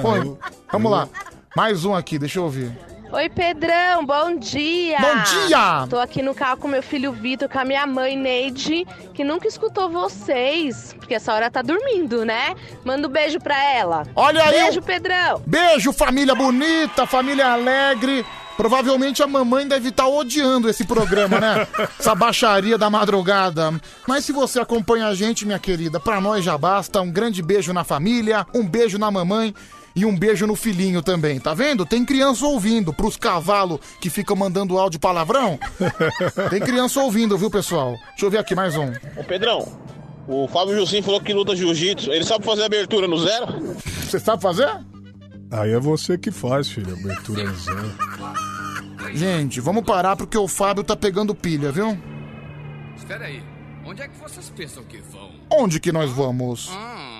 Pô, 0.00 0.16
eu- 0.16 0.38
vamos 0.70 0.90
lá. 0.92 1.08
Mais 1.56 1.84
um 1.84 1.94
aqui, 1.94 2.18
deixa 2.18 2.38
eu 2.38 2.44
ouvir. 2.44 2.70
Oi, 3.12 3.28
Pedrão, 3.28 4.06
bom 4.06 4.36
dia! 4.38 4.96
Bom 4.98 5.46
dia! 5.46 5.86
Tô 5.90 6.00
aqui 6.00 6.22
no 6.22 6.34
carro 6.34 6.56
com 6.56 6.66
meu 6.66 6.82
filho 6.82 7.12
Vitor, 7.12 7.46
com 7.46 7.58
a 7.58 7.64
minha 7.64 7.86
mãe 7.86 8.16
Neide, 8.16 8.86
que 9.12 9.22
nunca 9.22 9.46
escutou 9.46 9.90
vocês, 9.90 10.94
porque 10.98 11.16
essa 11.16 11.34
hora 11.34 11.50
tá 11.50 11.60
dormindo, 11.60 12.24
né? 12.24 12.54
Manda 12.82 13.06
um 13.06 13.10
beijo 13.10 13.38
pra 13.38 13.62
ela. 13.62 14.06
Olha 14.16 14.42
aí! 14.42 14.62
Beijo, 14.62 14.80
Pedrão! 14.80 15.42
Beijo, 15.46 15.92
família 15.92 16.34
bonita, 16.34 17.06
família 17.06 17.52
alegre. 17.52 18.24
Provavelmente 18.56 19.22
a 19.22 19.26
mamãe 19.26 19.68
deve 19.68 19.90
estar 19.90 20.06
odiando 20.06 20.70
esse 20.70 20.86
programa, 20.86 21.38
né? 21.38 21.66
Essa 22.00 22.14
baixaria 22.14 22.78
da 22.78 22.88
madrugada. 22.88 23.78
Mas 24.06 24.24
se 24.24 24.32
você 24.32 24.58
acompanha 24.60 25.08
a 25.08 25.14
gente, 25.14 25.44
minha 25.44 25.58
querida, 25.58 26.00
pra 26.00 26.18
nós 26.20 26.44
já 26.44 26.56
basta. 26.56 27.00
Um 27.00 27.10
grande 27.10 27.42
beijo 27.42 27.72
na 27.72 27.84
família, 27.84 28.46
um 28.54 28.66
beijo 28.66 28.98
na 28.98 29.10
mamãe 29.10 29.54
e 29.94 30.04
um 30.04 30.16
beijo 30.16 30.46
no 30.46 30.56
filhinho 30.56 31.02
também. 31.02 31.38
Tá 31.38 31.54
vendo? 31.54 31.84
Tem 31.84 32.04
criança 32.04 32.44
ouvindo. 32.46 32.92
Pros 32.92 33.16
cavalos 33.16 33.80
que 34.00 34.10
ficam 34.10 34.36
mandando 34.36 34.78
áudio 34.78 35.00
palavrão. 35.00 35.58
Tem 36.50 36.60
criança 36.60 37.00
ouvindo, 37.00 37.36
viu, 37.36 37.50
pessoal? 37.50 37.96
Deixa 38.10 38.26
eu 38.26 38.30
ver 38.30 38.38
aqui 38.38 38.54
mais 38.54 38.76
um. 38.76 38.90
Ô 39.16 39.24
Pedrão, 39.24 39.66
o 40.26 40.48
Fábio 40.48 40.74
Jussim 40.76 41.02
falou 41.02 41.20
que 41.20 41.32
luta 41.32 41.54
jiu-jitsu. 41.54 42.12
Ele 42.12 42.24
sabe 42.24 42.44
fazer 42.44 42.64
abertura 42.64 43.06
no 43.06 43.18
zero? 43.18 43.76
Você 43.84 44.18
sabe 44.18 44.42
fazer? 44.42 44.68
Aí 45.50 45.72
é 45.72 45.78
você 45.78 46.16
que 46.16 46.30
faz, 46.30 46.68
filho, 46.68 46.94
abertura 46.94 47.44
no 47.44 47.54
zero. 47.54 47.92
Gente, 49.14 49.60
vamos 49.60 49.84
parar 49.84 50.16
porque 50.16 50.38
o 50.38 50.48
Fábio 50.48 50.82
tá 50.82 50.96
pegando 50.96 51.34
pilha, 51.34 51.70
viu? 51.70 51.98
Espera 52.96 53.26
aí, 53.26 53.42
onde 53.84 54.00
é 54.00 54.08
que 54.08 54.16
vocês 54.16 54.48
pensam 54.48 54.82
que 54.84 54.98
vão? 54.98 55.30
Onde 55.50 55.78
que 55.78 55.92
nós 55.92 56.10
vamos? 56.10 56.70
Não 56.70 57.11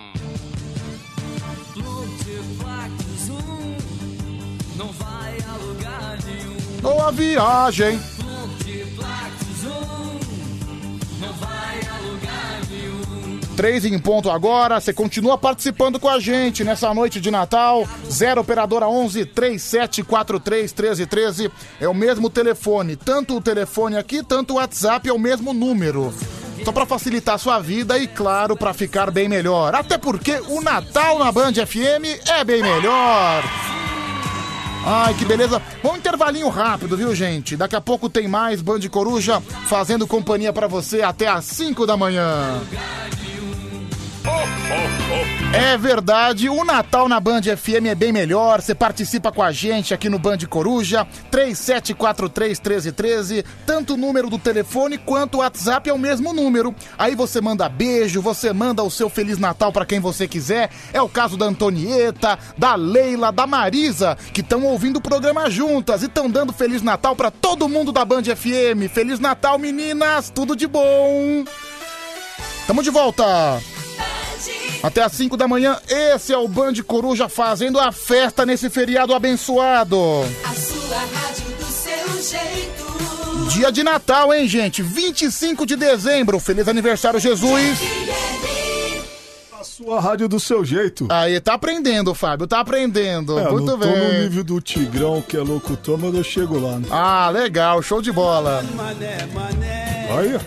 vai 4.89 5.37
a 5.49 5.57
lugar 5.57 6.19
nenhum. 6.25 6.57
Ou 6.83 7.03
a 7.03 7.11
viagem. 7.11 8.01
Três 13.57 13.85
em 13.85 13.99
ponto 13.99 14.31
agora. 14.31 14.81
Você 14.81 14.93
continua 14.93 15.37
participando 15.37 16.01
com 16.01 16.09
a 16.09 16.19
gente 16.19 16.65
nessa 16.65 16.93
noite 16.95 17.21
de 17.21 17.31
Natal. 17.31 17.87
0 18.11 18.41
operadora 18.41 18.89
11 18.89 19.27
3743 19.27 20.73
1313 20.73 21.51
é 21.81 21.87
o 21.87 21.95
mesmo 21.95 22.31
telefone. 22.31 22.97
Tanto 22.97 23.37
o 23.37 23.41
telefone 23.41 23.97
aqui, 23.97 24.23
tanto 24.23 24.55
o 24.55 24.57
WhatsApp 24.57 25.09
é 25.09 25.13
o 25.13 25.19
mesmo 25.19 25.53
número. 25.53 26.13
Só 26.65 26.73
pra 26.73 26.87
facilitar 26.87 27.35
a 27.35 27.39
sua 27.39 27.59
vida 27.59 27.99
e, 27.99 28.07
claro, 28.07 28.57
pra 28.57 28.73
ficar 28.73 29.11
bem 29.11 29.29
melhor. 29.29 29.75
Até 29.75 29.99
porque 29.99 30.41
o 30.49 30.61
Natal 30.61 31.19
na 31.19 31.31
Band 31.31 31.53
FM 31.55 32.29
é 32.29 32.45
bem 32.45 32.63
melhor. 32.63 33.43
Ai, 34.85 35.15
que 35.15 35.25
beleza. 35.25 35.63
Um 35.85 35.97
intervalinho 35.97 36.49
rápido, 36.49 36.97
viu, 36.97 37.15
gente? 37.15 37.57
Daqui 37.57 37.77
a 37.77 37.81
pouco 37.81 38.09
tem 38.09 38.27
mais 38.27 38.61
Band 38.61 38.81
Coruja 38.91 39.41
fazendo 39.67 40.07
companhia 40.07 40.53
pra 40.53 40.67
você 40.67 41.03
até 41.03 41.29
às 41.29 41.45
5 41.45 41.87
da 41.87 41.97
manhã. 41.97 42.61
É 45.55 45.77
verdade, 45.77 46.49
o 46.49 46.65
Natal 46.65 47.07
na 47.09 47.20
Band 47.20 47.43
FM 47.43 47.86
é 47.90 47.94
bem 47.94 48.12
melhor. 48.12 48.62
Você 48.62 48.74
participa 48.74 49.31
com 49.31 49.43
a 49.43 49.53
gente 49.53 49.93
aqui 49.93 50.09
no 50.09 50.19
Band 50.19 50.39
Coruja, 50.49 51.07
37431313. 51.31 53.44
Tanto 53.66 53.93
o 53.94 53.97
número 53.97 54.31
do 54.31 54.39
telefone 54.39 54.97
quanto 54.97 55.35
o 55.36 55.39
WhatsApp 55.39 55.90
é 55.90 55.93
o 55.93 55.99
mesmo 55.99 56.32
número. 56.32 56.74
Aí 56.99 57.15
você 57.15 57.40
manda 57.40 57.69
beijo, 57.69 58.23
você 58.23 58.53
manda 58.53 58.82
o 58.82 58.90
seu 58.90 59.11
Feliz 59.11 59.39
Natal 59.39 59.73
pra 59.73 59.85
quem 59.85 60.01
você 60.01 60.27
quiser. 60.27 60.70
É 60.93 61.03
o 61.03 61.09
caso 61.09 61.36
da 61.36 61.47
Antonieta, 61.47 62.39
da 62.57 62.74
Leila, 62.74 63.31
da 63.31 63.47
Marisa, 63.47 64.16
que 64.32 64.40
estão 64.40 64.65
ouvindo 64.65 64.97
o 64.97 65.03
programa 65.03 65.51
juntas 65.51 66.03
e 66.03 66.07
estão 66.07 66.31
dando 66.31 66.53
Feliz 66.53 66.82
Natal 66.82 67.15
pra 67.15 67.31
todo 67.31 67.69
mundo 67.69 67.93
da 67.93 68.05
Band 68.05 68.24
FM. 68.24 68.90
Feliz 68.93 69.20
Natal, 69.20 69.59
meninas! 69.59 70.31
Tudo 70.31 70.57
de 70.57 70.66
bom! 70.66 71.44
Tamo 72.66 72.82
de 72.82 72.90
volta! 72.90 73.72
Até 74.82 75.02
às 75.02 75.12
5 75.12 75.36
da 75.36 75.47
manhã, 75.47 75.78
esse 75.89 76.32
é 76.32 76.39
o 76.39 76.48
Band 76.48 76.74
Coruja 76.86 77.28
fazendo 77.28 77.78
a 77.78 77.93
festa 77.93 78.44
nesse 78.44 78.69
feriado 78.70 79.14
abençoado. 79.14 79.97
A 80.44 80.55
sua 80.55 80.98
rádio 80.98 81.51
do 81.59 81.64
seu 81.66 82.23
jeito. 82.23 82.82
Dia 83.51 83.70
de 83.70 83.82
Natal, 83.82 84.32
hein, 84.32 84.48
gente? 84.48 84.82
25 84.82 85.66
de 85.66 85.77
dezembro. 85.77 86.39
Feliz 86.40 86.66
aniversário, 86.69 87.20
Jesus. 87.20 87.78
A 89.60 89.64
sua 89.64 90.01
rádio 90.01 90.27
do 90.28 90.40
seu 90.40 90.64
jeito. 90.64 91.06
Aí, 91.10 91.39
tá 91.40 91.55
aprendendo, 91.55 92.14
Fábio, 92.14 92.47
tá 92.47 92.60
aprendendo. 92.60 93.39
É, 93.39 93.51
Muito 93.51 93.66
não 93.66 93.78
tô 93.78 93.86
bem. 93.86 93.97
no 93.97 94.23
nível 94.24 94.43
do 94.44 94.60
Tigrão, 94.60 95.23
que 95.23 95.36
é 95.36 95.40
locutor, 95.40 95.98
mas 95.98 96.14
eu 96.14 96.24
chego 96.24 96.59
lá. 96.59 96.78
né? 96.78 96.89
Ah, 96.90 97.31
legal, 97.31 97.81
show 97.82 98.01
de 98.02 98.10
bola. 98.10 98.64
Olha, 100.10 100.40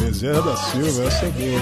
Bezerra 0.00 0.42
da 0.42 0.56
Silva, 0.56 1.04
essa 1.04 1.26
é 1.26 1.30
boa. 1.30 1.60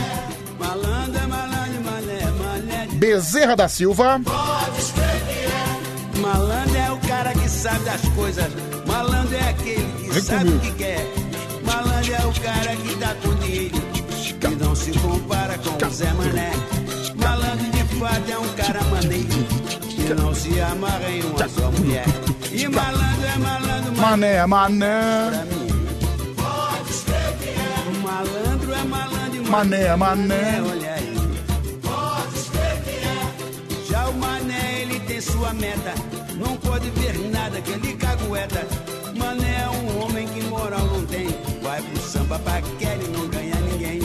Bezerra 2.96 3.54
da 3.54 3.68
Silva. 3.68 4.20
Malandro 6.18 6.76
é 6.76 6.90
o 6.90 6.96
cara 7.06 7.32
que 7.34 7.48
sabe 7.48 7.84
das 7.84 8.00
coisas. 8.14 8.50
Malandro 8.86 9.36
é 9.36 9.50
aquele 9.50 9.92
que 9.98 10.10
Vem 10.10 10.22
sabe 10.22 10.48
o 10.48 10.60
que 10.60 10.72
quer. 10.72 11.06
Malandro 11.62 12.14
é 12.14 12.26
o 12.26 12.32
cara 12.40 12.74
que 12.76 12.96
com 13.26 13.34
dinheiro. 13.36 13.76
Que 14.40 14.48
não 14.48 14.74
se 14.74 14.92
compara 14.98 15.58
com 15.58 15.86
o 15.86 15.90
Zé 15.90 16.10
Mané. 16.14 16.52
Malandro 17.16 17.70
de 17.70 17.84
fato 17.98 18.30
é 18.30 18.38
um 18.38 18.48
cara 18.54 18.82
maneiro. 18.84 19.44
Que 19.88 20.14
não 20.14 20.34
se 20.34 20.58
amarra 20.60 21.10
em 21.10 21.22
uma 21.22 21.48
só 21.48 21.70
mulher. 21.70 22.06
E 22.50 22.66
malandro 22.68 23.26
é 23.26 23.38
malandro, 23.38 23.96
Mané, 24.00 24.46
mané. 24.46 25.46
Malandro 28.02 28.72
é 28.72 28.84
malandro 28.84 29.44
e 29.44 29.50
Mané, 29.50 29.96
mané. 29.96 30.62
Olha 30.62 30.94
aí. 30.94 31.15
O 34.08 34.12
mané, 34.12 34.82
ele 34.82 35.00
tem 35.00 35.20
sua 35.20 35.52
meta. 35.52 35.92
Não 36.36 36.56
pode 36.58 36.88
ver 36.90 37.18
nada 37.30 37.60
que 37.60 37.72
ele 37.72 37.94
cagueta. 37.94 38.66
Mané 39.16 39.62
é 39.62 39.68
um 39.68 40.02
homem 40.02 40.28
que 40.28 40.42
moral 40.44 40.86
não 40.86 41.04
tem. 41.06 41.28
Vai 41.62 41.82
pro 41.82 42.02
samba 42.02 42.38
paquera 42.38 43.02
e 43.02 43.08
não 43.08 43.26
ganha 43.28 43.56
ninguém. 43.56 44.00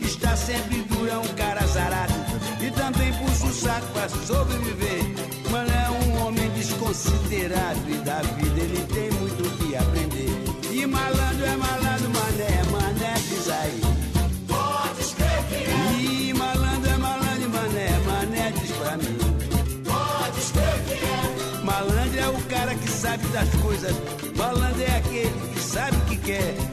Está 0.00 0.36
sempre 0.36 0.82
duro, 0.82 1.08
é 1.08 1.16
um 1.16 1.28
cara 1.34 1.62
azarado. 1.62 2.12
E 2.60 2.70
também 2.70 3.12
puxa 3.14 3.46
o 3.46 3.52
saco 3.52 3.86
pra 3.92 4.08
sobreviver. 4.08 5.04
Mané 5.50 5.86
é 5.86 5.90
um 5.90 6.26
homem 6.26 6.50
desconsiderado. 6.50 7.80
E 7.88 7.94
da 8.04 8.20
vida 8.20 8.60
ele 8.60 8.86
tem 8.92 9.10
muito 9.12 9.46
o 9.46 9.50
que 9.56 9.74
aprender. 9.74 10.28
E 10.70 10.86
malandro 10.86 11.46
é 11.46 11.56
malandro, 11.56 11.89
das 23.30 23.48
coisas. 23.56 23.94
Malandro 24.36 24.82
é 24.82 24.96
aquele 24.96 25.30
que 25.52 25.60
sabe 25.60 25.96
o 25.96 26.00
que 26.06 26.16
quer. 26.16 26.69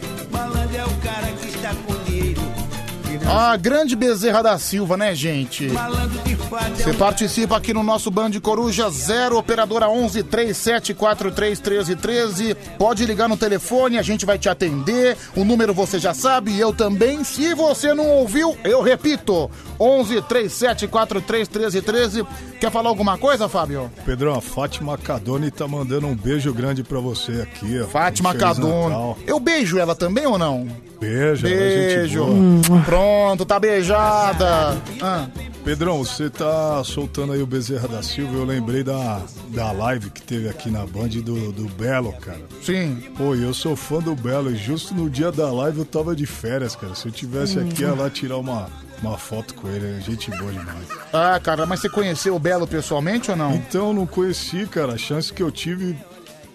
A 3.30 3.58
grande 3.58 3.96
Bezerra 3.96 4.42
da 4.42 4.58
Silva, 4.58 4.96
né, 4.96 5.14
gente? 5.14 5.68
É 5.68 6.84
Você 6.84 6.94
participa 6.94 7.58
aqui 7.58 7.74
no 7.74 7.84
nosso 7.84 8.10
Band 8.10 8.32
Coruja 8.42 8.90
0 8.90 9.38
operadora 9.38 9.90
11 9.90 10.24
3743 10.24 11.60
1313. 11.60 12.56
Pode 12.78 13.06
ligar 13.06 13.28
no 13.28 13.36
telefone, 13.36 13.98
a 13.98 14.02
gente 14.02 14.26
vai 14.26 14.38
te 14.40 14.48
atender. 14.48 15.18
O 15.36 15.44
número 15.44 15.74
você 15.74 16.00
já 16.00 16.14
sabe, 16.14 16.58
eu 16.58 16.72
também. 16.74 17.24
Se 17.26 17.54
você 17.54 17.94
não 17.94 18.08
ouviu, 18.08 18.58
eu 18.64 18.82
repito. 18.82 19.52
11 19.78 20.22
3743 20.22 21.50
1313. 21.50 22.26
Quer 22.62 22.72
falar 22.72 22.90
alguma 22.90 23.18
coisa, 23.18 23.50
Fábio? 23.50 23.92
Pedrão, 24.06 24.36
a 24.36 24.42
Fátima 24.42 24.98
Cadoni 24.98 25.52
tá 25.52 25.68
mandando 25.68 26.08
um 26.08 26.16
beijo 26.16 26.54
grande 26.54 26.82
pra 26.82 27.00
você 27.00 27.42
aqui. 27.42 27.82
ó. 27.82 27.88
Fátima 27.88 28.34
Cadone. 28.34 29.16
Eu 29.28 29.40
beijo 29.40 29.78
ela 29.78 29.94
também 29.94 30.26
ou 30.26 30.38
não? 30.38 30.68
Beijo, 31.00 31.46
é 31.46 31.50
gente 31.50 31.96
Beijo. 32.00 32.26
boa. 32.26 32.82
Pronto, 33.18 33.46
tá 33.46 33.60
beijada. 33.60 34.80
Ah. 35.02 35.28
Pedrão, 35.66 35.98
você 35.98 36.30
tá 36.30 36.84
soltando 36.84 37.34
aí 37.34 37.42
o 37.42 37.48
Bezerra 37.48 37.88
da 37.88 38.04
Silva. 38.04 38.38
Eu 38.38 38.46
lembrei 38.46 38.84
da, 38.84 39.22
da 39.50 39.72
live 39.72 40.12
que 40.12 40.22
teve 40.22 40.48
aqui 40.48 40.70
na 40.70 40.86
Band 40.86 41.10
do, 41.10 41.52
do 41.52 41.68
Belo, 41.70 42.14
cara. 42.14 42.40
Sim. 42.62 43.04
Pô, 43.18 43.34
eu 43.34 43.56
sou 43.56 43.76
fã 43.76 44.00
do 44.00 44.16
Belo 44.16 44.52
e 44.52 44.56
justo 44.56 44.94
no 44.94 45.10
dia 45.10 45.32
da 45.32 45.52
live 45.52 45.80
eu 45.80 45.86
tava 45.86 46.16
de 46.16 46.28
férias, 46.28 46.76
cara. 46.76 46.94
Se 46.94 47.08
eu 47.08 47.12
tivesse 47.12 47.60
aqui, 47.60 47.82
ia 47.82 47.94
lá 47.96 48.08
tirar 48.08 48.38
uma, 48.38 48.70
uma 49.02 49.18
foto 49.18 49.56
com 49.56 49.68
ele. 49.68 49.98
é 49.98 50.00
Gente 50.00 50.30
boa 50.30 50.52
demais. 50.52 50.88
Ah, 51.12 51.40
cara, 51.40 51.66
mas 51.66 51.80
você 51.82 51.90
conheceu 51.90 52.36
o 52.36 52.40
Belo 52.40 52.68
pessoalmente 52.68 53.32
ou 53.32 53.36
não? 53.36 53.56
Então, 53.56 53.94
não 53.94 54.06
conheci, 54.06 54.68
cara. 54.68 54.94
A 54.94 54.98
chance 54.98 55.34
que 55.34 55.42
eu 55.42 55.52
tive 55.52 55.98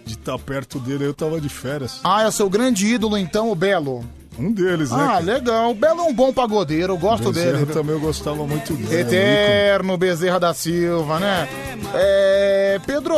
de 0.06 0.12
estar 0.12 0.38
perto 0.38 0.78
dele, 0.78 1.04
eu 1.06 1.12
tava 1.12 1.40
de 1.40 1.48
férias. 1.48 2.00
Ah, 2.04 2.22
é 2.22 2.30
seu 2.30 2.48
grande 2.48 2.86
ídolo 2.86 3.18
então, 3.18 3.50
o 3.50 3.54
Belo. 3.56 4.04
Um 4.38 4.50
deles, 4.52 4.90
né? 4.90 4.96
Ah, 4.98 5.18
legal. 5.18 5.70
O 5.70 5.74
Belo 5.74 6.00
é 6.00 6.04
um 6.04 6.12
bom 6.14 6.32
pagodeiro, 6.32 6.94
eu 6.94 6.98
gosto 6.98 7.30
Bezerra 7.32 7.52
dele. 7.52 7.64
viu? 7.66 7.74
também 7.74 7.94
eu 7.94 8.00
gostava 8.00 8.46
muito 8.46 8.72
dele. 8.74 9.00
Eterno 9.02 9.96
Bezerra 9.96 10.40
da 10.40 10.54
Silva, 10.54 11.20
né? 11.20 11.48
É. 11.94 12.80
Pedro, 12.86 13.14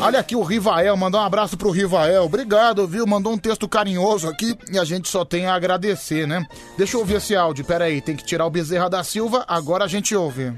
olha 0.00 0.18
aqui 0.18 0.34
o 0.34 0.42
Rivael, 0.42 0.96
mandar 0.96 1.18
um 1.18 1.24
abraço 1.24 1.56
pro 1.56 1.70
Rivael. 1.70 2.24
Obrigado, 2.24 2.86
viu? 2.86 3.06
Mandou 3.06 3.32
um 3.32 3.38
texto 3.38 3.68
carinhoso 3.68 4.28
aqui 4.28 4.56
e 4.72 4.78
a 4.78 4.84
gente 4.84 5.08
só 5.08 5.24
tem 5.24 5.46
a 5.46 5.54
agradecer, 5.54 6.26
né? 6.26 6.44
Deixa 6.76 6.96
eu 6.96 7.00
ouvir 7.00 7.14
esse 7.14 7.36
áudio, 7.36 7.64
pera 7.64 7.84
aí, 7.84 8.00
tem 8.00 8.16
que 8.16 8.24
tirar 8.24 8.44
o 8.44 8.50
Bezerra 8.50 8.90
da 8.90 9.04
Silva, 9.04 9.44
agora 9.46 9.84
a 9.84 9.88
gente 9.88 10.16
ouve. 10.16 10.52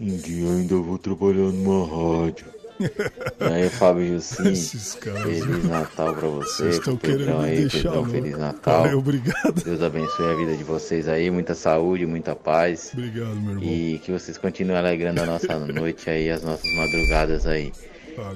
Um 0.00 0.16
dia 0.16 0.44
eu 0.46 0.52
ainda 0.52 0.74
vou 0.76 0.98
trabalhar 0.98 1.52
numa 1.52 2.24
rádio. 2.24 2.46
E 2.80 3.44
aí, 3.44 3.68
Fábio 3.68 4.06
Jussim, 4.06 4.54
Feliz 5.22 5.64
Natal 5.64 6.14
pra 6.14 6.28
você. 6.28 6.62
Vocês 6.64 6.76
estão 6.76 6.96
querendo 6.96 7.38
aí, 7.38 7.56
deixar 7.56 7.90
Pedrão. 7.90 8.04
Feliz 8.06 8.38
Natal. 8.38 8.82
Valeu, 8.82 8.98
obrigado. 8.98 9.62
Deus 9.62 9.82
abençoe 9.82 10.32
a 10.32 10.34
vida 10.34 10.56
de 10.56 10.64
vocês 10.64 11.08
aí, 11.08 11.30
muita 11.30 11.54
saúde, 11.54 12.06
muita 12.06 12.34
paz. 12.34 12.90
Obrigado, 12.94 13.36
meu 13.36 13.52
irmão. 13.52 13.64
E 13.64 13.98
que 13.98 14.10
vocês 14.10 14.38
continuem 14.38 14.78
alegrando 14.78 15.22
a 15.22 15.26
nossa 15.26 15.58
noite 15.66 16.08
aí, 16.08 16.30
as 16.30 16.42
nossas 16.42 16.72
madrugadas 16.74 17.46
aí. 17.46 17.72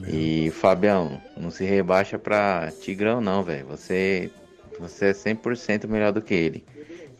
E 0.08 0.50
Fabião, 0.50 1.20
não 1.36 1.50
se 1.50 1.64
rebaixa 1.64 2.18
pra 2.18 2.72
Tigrão 2.80 3.20
não, 3.20 3.42
velho. 3.42 3.66
Você, 3.66 4.30
você 4.78 5.06
é 5.06 5.12
100% 5.12 5.86
melhor 5.88 6.12
do 6.12 6.22
que 6.22 6.34
ele. 6.34 6.64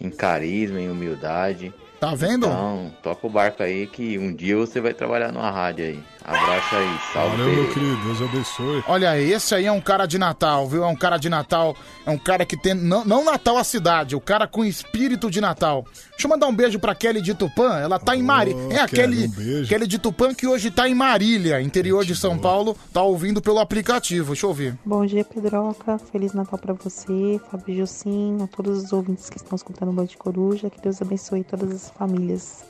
Em 0.01 0.10
carisma, 0.10 0.80
em 0.80 0.90
humildade. 0.90 1.72
Tá 2.05 2.14
vendo? 2.14 2.44
Então, 2.44 2.93
toca 3.02 3.26
o 3.26 3.31
barco 3.31 3.62
aí 3.62 3.86
que 3.86 4.18
um 4.18 4.31
dia 4.35 4.59
você 4.59 4.78
vai 4.78 4.93
trabalhar 4.93 5.32
numa 5.32 5.51
rádio 5.51 5.86
aí. 5.86 5.98
Abraço 6.22 6.76
aí, 6.76 6.98
salve. 7.12 7.36
Valeu, 7.36 7.55
meu 7.55 7.72
querido. 7.72 7.97
Deus 7.97 8.22
abençoe. 8.22 8.85
Olha, 8.86 9.20
esse 9.20 9.55
aí 9.55 9.66
é 9.66 9.72
um 9.72 9.81
cara 9.81 10.06
de 10.06 10.18
Natal, 10.18 10.66
viu? 10.66 10.82
É 10.82 10.86
um 10.86 10.97
cara 10.97 11.18
de 11.18 11.28
Natal. 11.28 11.76
É 12.06 12.10
um 12.10 12.16
cara 12.16 12.47
que 12.47 12.56
tem. 12.56 12.72
Não, 12.72 13.05
não 13.05 13.24
Natal 13.24 13.59
a 13.59 13.64
cidade, 13.64 14.16
o 14.16 14.20
cara 14.20 14.47
com 14.47 14.64
espírito 14.64 15.31
de 15.31 15.40
Natal. 15.40 15.85
Deixa 16.10 16.26
eu 16.26 16.31
mandar 16.31 16.47
um 16.47 16.55
beijo 16.55 16.78
pra 16.78 16.94
Kelly 16.94 17.20
de 17.20 17.35
Tupã. 17.35 17.78
Ela 17.78 17.98
tá 17.98 18.16
em 18.16 18.22
Marília. 18.22 18.62
É 18.70 18.81
a 18.81 18.89
Kelly, 18.89 19.16
Kelly, 19.16 19.26
um 19.26 19.31
beijo. 19.31 19.68
Kelly 19.68 19.86
de 19.86 19.98
Tupã 19.98 20.35
que 20.35 20.47
hoje 20.47 20.70
tá 20.70 20.89
em 20.89 20.94
Marília, 20.94 21.60
interior 21.60 22.05
de 22.06 22.16
São 22.16 22.39
Paulo. 22.39 22.74
Tá 22.90 23.02
ouvindo 23.02 23.43
pelo 23.43 23.59
aplicativo. 23.59 24.28
Deixa 24.28 24.47
eu 24.47 24.51
ouvir. 24.51 24.78
Bom 24.85 25.05
dia, 25.05 25.24
Pedroca. 25.24 25.98
Feliz 26.10 26.32
Natal 26.32 26.59
pra 26.59 26.72
você, 26.72 27.39
Fábio 27.51 27.76
Jussim, 27.76 28.39
a 28.43 28.47
todos 28.47 28.85
os 28.85 28.93
ouvintes 28.94 29.28
que 29.28 29.36
estão 29.36 29.56
escutando 29.56 29.90
o 29.90 29.93
Band 29.93 30.09
Coruja. 30.18 30.70
Que 30.70 30.81
Deus 30.81 31.02
abençoe 31.02 31.44
todas 31.44 31.70
as 31.70 31.90
famílias. 31.98 32.64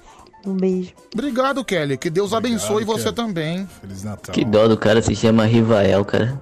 Um 0.47 0.55
beijo. 0.55 0.93
Obrigado, 1.13 1.65
Kelly. 1.65 1.97
Que 1.97 2.11
Deus 2.11 2.33
abençoe 2.35 2.85
você 2.85 3.05
Kelly. 3.05 3.17
também. 3.17 3.69
Feliz 3.81 4.03
Natal. 4.03 4.35
Que 4.35 4.45
dó 4.45 4.69
do 4.69 4.77
cara 4.77 5.01
se 5.01 5.15
chama 5.17 5.47
Rivael, 5.47 6.05
cara. 6.05 6.39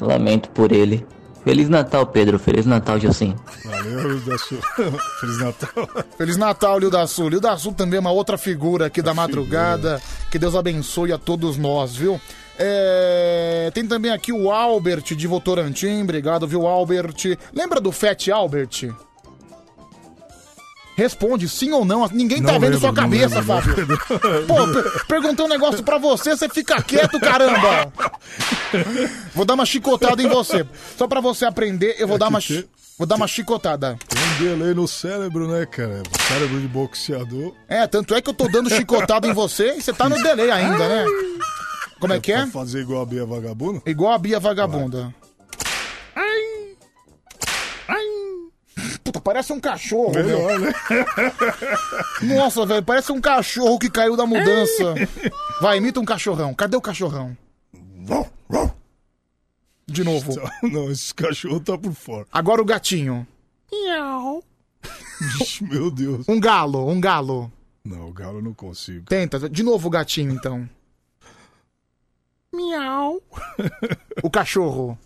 Eu 0.00 0.06
lamento 0.08 0.50
por 0.50 0.72
ele. 0.72 1.06
Feliz 1.44 1.68
Natal, 1.68 2.04
Pedro. 2.06 2.38
Feliz 2.38 2.66
Natal, 2.66 2.98
Josim. 2.98 3.34
Valeu, 3.64 4.18
da 4.20 4.36
sua. 4.38 4.58
Feliz 5.20 5.38
Natal. 5.38 5.88
Feliz 6.16 6.36
Natal, 6.36 6.78
Lil 6.78 6.90
da 6.90 7.06
Sul. 7.06 7.28
Lil 7.28 7.40
da 7.40 7.56
Sul 7.56 7.72
também 7.72 7.96
é 7.98 8.00
uma 8.00 8.10
outra 8.10 8.36
figura 8.36 8.86
aqui 8.86 9.00
da 9.00 9.14
madrugada. 9.14 10.02
Que 10.30 10.38
Deus 10.38 10.56
abençoe 10.56 11.12
a 11.12 11.16
todos 11.18 11.56
nós, 11.56 11.94
viu? 11.94 12.20
É, 12.58 13.70
Tem 13.72 13.86
também 13.86 14.10
aqui 14.10 14.32
o 14.32 14.50
Albert 14.50 15.14
de 15.14 15.26
Votorantim. 15.28 16.02
Obrigado, 16.02 16.46
viu, 16.46 16.66
Albert? 16.66 17.38
Lembra 17.54 17.80
do 17.80 17.92
Fat 17.92 18.28
Albert? 18.28 18.90
Responde 20.98 21.48
sim 21.48 21.70
ou 21.70 21.84
não. 21.84 22.08
Ninguém 22.08 22.42
tá 22.42 22.50
Não 22.54 22.58
vendo 22.58 22.72
lembro, 22.72 22.80
sua 22.80 22.88
não 22.88 22.94
cabeça, 23.02 23.40
Fábio. 23.40 23.86
Pô, 24.48 24.66
per- 24.66 25.06
perguntei 25.06 25.44
um 25.44 25.48
negócio 25.48 25.80
pra 25.84 25.96
você, 25.96 26.36
você 26.36 26.48
fica 26.48 26.82
quieto, 26.82 27.20
caramba. 27.20 27.92
Vou 29.32 29.44
dar 29.44 29.54
uma 29.54 29.64
chicotada 29.64 30.20
em 30.20 30.26
você. 30.28 30.66
Só 30.96 31.06
pra 31.06 31.20
você 31.20 31.44
aprender, 31.44 31.94
eu 32.00 32.08
vou 32.08 32.18
dar 32.18 32.26
uma 32.26 32.40
chi- 32.40 32.66
vou 32.98 33.06
dar 33.06 33.14
uma 33.14 33.28
chicotada. 33.28 33.96
Tem 34.08 34.18
um 34.20 34.56
delay 34.56 34.74
no 34.74 34.88
cérebro, 34.88 35.46
né, 35.46 35.64
cara? 35.66 36.02
Cérebro 36.26 36.60
de 36.60 36.66
boxeador. 36.66 37.54
É, 37.68 37.86
tanto 37.86 38.12
é 38.12 38.20
que 38.20 38.28
eu 38.30 38.34
tô 38.34 38.48
dando 38.48 38.68
chicotada 38.68 39.28
em 39.28 39.32
você 39.32 39.74
e 39.76 39.80
você 39.80 39.92
tá 39.92 40.08
no 40.08 40.20
delay 40.20 40.50
ainda, 40.50 40.78
né? 40.88 41.04
Como 42.00 42.12
é 42.12 42.18
que 42.18 42.32
é? 42.32 42.44
Fazer 42.48 42.80
igual 42.80 43.02
a 43.02 43.06
Bia 43.06 43.24
Vagabundo? 43.24 43.82
Igual 43.86 44.12
a 44.14 44.18
Bia 44.18 44.40
Vagabunda. 44.40 45.14
Puta, 49.18 49.20
parece 49.20 49.52
um 49.52 49.60
cachorro, 49.60 50.12
Melhor, 50.12 50.58
né? 50.60 50.72
Nossa, 52.22 52.64
velho, 52.64 52.82
parece 52.82 53.12
um 53.12 53.20
cachorro 53.20 53.78
que 53.78 53.90
caiu 53.90 54.16
da 54.16 54.26
mudança. 54.26 54.94
Vai, 55.60 55.78
imita 55.78 56.00
um 56.00 56.04
cachorrão. 56.04 56.54
Cadê 56.54 56.76
o 56.76 56.80
cachorrão? 56.80 57.36
De 59.86 60.04
novo. 60.04 60.34
Não, 60.62 60.90
esse 60.90 61.14
cachorro 61.14 61.60
tá 61.60 61.76
por 61.76 61.92
fora. 61.92 62.26
Agora 62.32 62.62
o 62.62 62.64
gatinho. 62.64 63.26
Miau. 63.70 64.42
Meu 65.62 65.90
Deus. 65.90 66.28
Um 66.28 66.38
galo, 66.38 66.88
um 66.88 67.00
galo. 67.00 67.50
Não, 67.84 68.08
o 68.08 68.12
galo 68.12 68.38
eu 68.38 68.42
não 68.42 68.54
consigo. 68.54 69.06
Tenta, 69.06 69.48
de 69.48 69.62
novo 69.62 69.88
o 69.88 69.90
gatinho, 69.90 70.32
então. 70.32 70.68
Miau. 72.52 73.20
O 74.22 74.30
cachorro. 74.30 74.98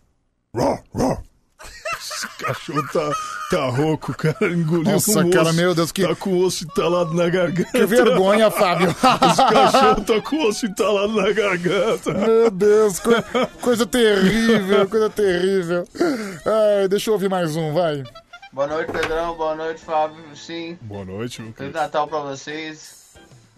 Esse 1.97 2.29
cachorro 2.39 2.83
tá, 2.93 3.11
tá 3.57 3.65
rouco, 3.69 4.15
cara. 4.17 4.37
Engoliu 4.53 4.93
Nossa, 4.93 5.21
um 5.21 5.31
cara, 5.31 5.49
osso. 5.49 5.55
meu 5.55 5.75
Deus, 5.75 5.93
que- 5.93 6.07
Tá 6.07 6.15
com 6.17 6.31
o 6.31 6.45
osso 6.45 6.65
entalado 6.65 7.15
na 7.15 7.29
garganta. 7.29 7.71
Que 7.71 7.87
vergonha, 7.87 8.51
Fábio. 8.51 8.89
Esse 9.31 9.45
cachorro 9.55 10.05
tá 10.05 10.21
com 10.21 10.37
o 10.37 10.49
osso 10.49 10.67
entalado 10.67 11.13
na 11.13 11.31
garganta. 11.33 12.13
Meu 12.15 12.51
Deus, 12.51 12.99
co- 13.01 13.11
coisa 13.61 13.85
terrível, 13.87 14.89
coisa 14.89 15.11
terrível. 15.11 15.87
Ai, 16.47 16.89
deixa 16.89 17.11
eu 17.11 17.15
ouvir 17.15 17.29
mais 17.29 17.55
um, 17.57 17.73
vai. 17.73 18.03
Boa 18.53 18.67
noite, 18.67 18.93
Pedrão. 18.93 19.35
Boa 19.37 19.55
noite, 19.55 19.81
Fábio. 19.83 20.17
Sim. 20.37 20.79
Boa 20.83 21.05
noite, 21.05 21.41
meu 21.43 21.53
Feliz. 21.53 21.73
Natal 21.73 22.07
pra 22.09 22.21
vocês. 22.21 23.03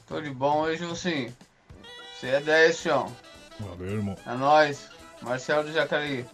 Tô 0.09 0.21
de 0.21 0.31
bom 0.31 0.63
hoje, 0.63 0.85
sim. 0.97 1.33
Você 2.21 2.27
é 2.29 2.41
10, 2.41 2.81
fião. 2.81 3.11
Valeu, 3.59 3.95
irmão. 3.97 4.17
É 4.27 4.35
nóis. 4.35 4.83
Marcelo 5.23 5.65
do 5.65 5.73
Jacareí. 5.73 6.25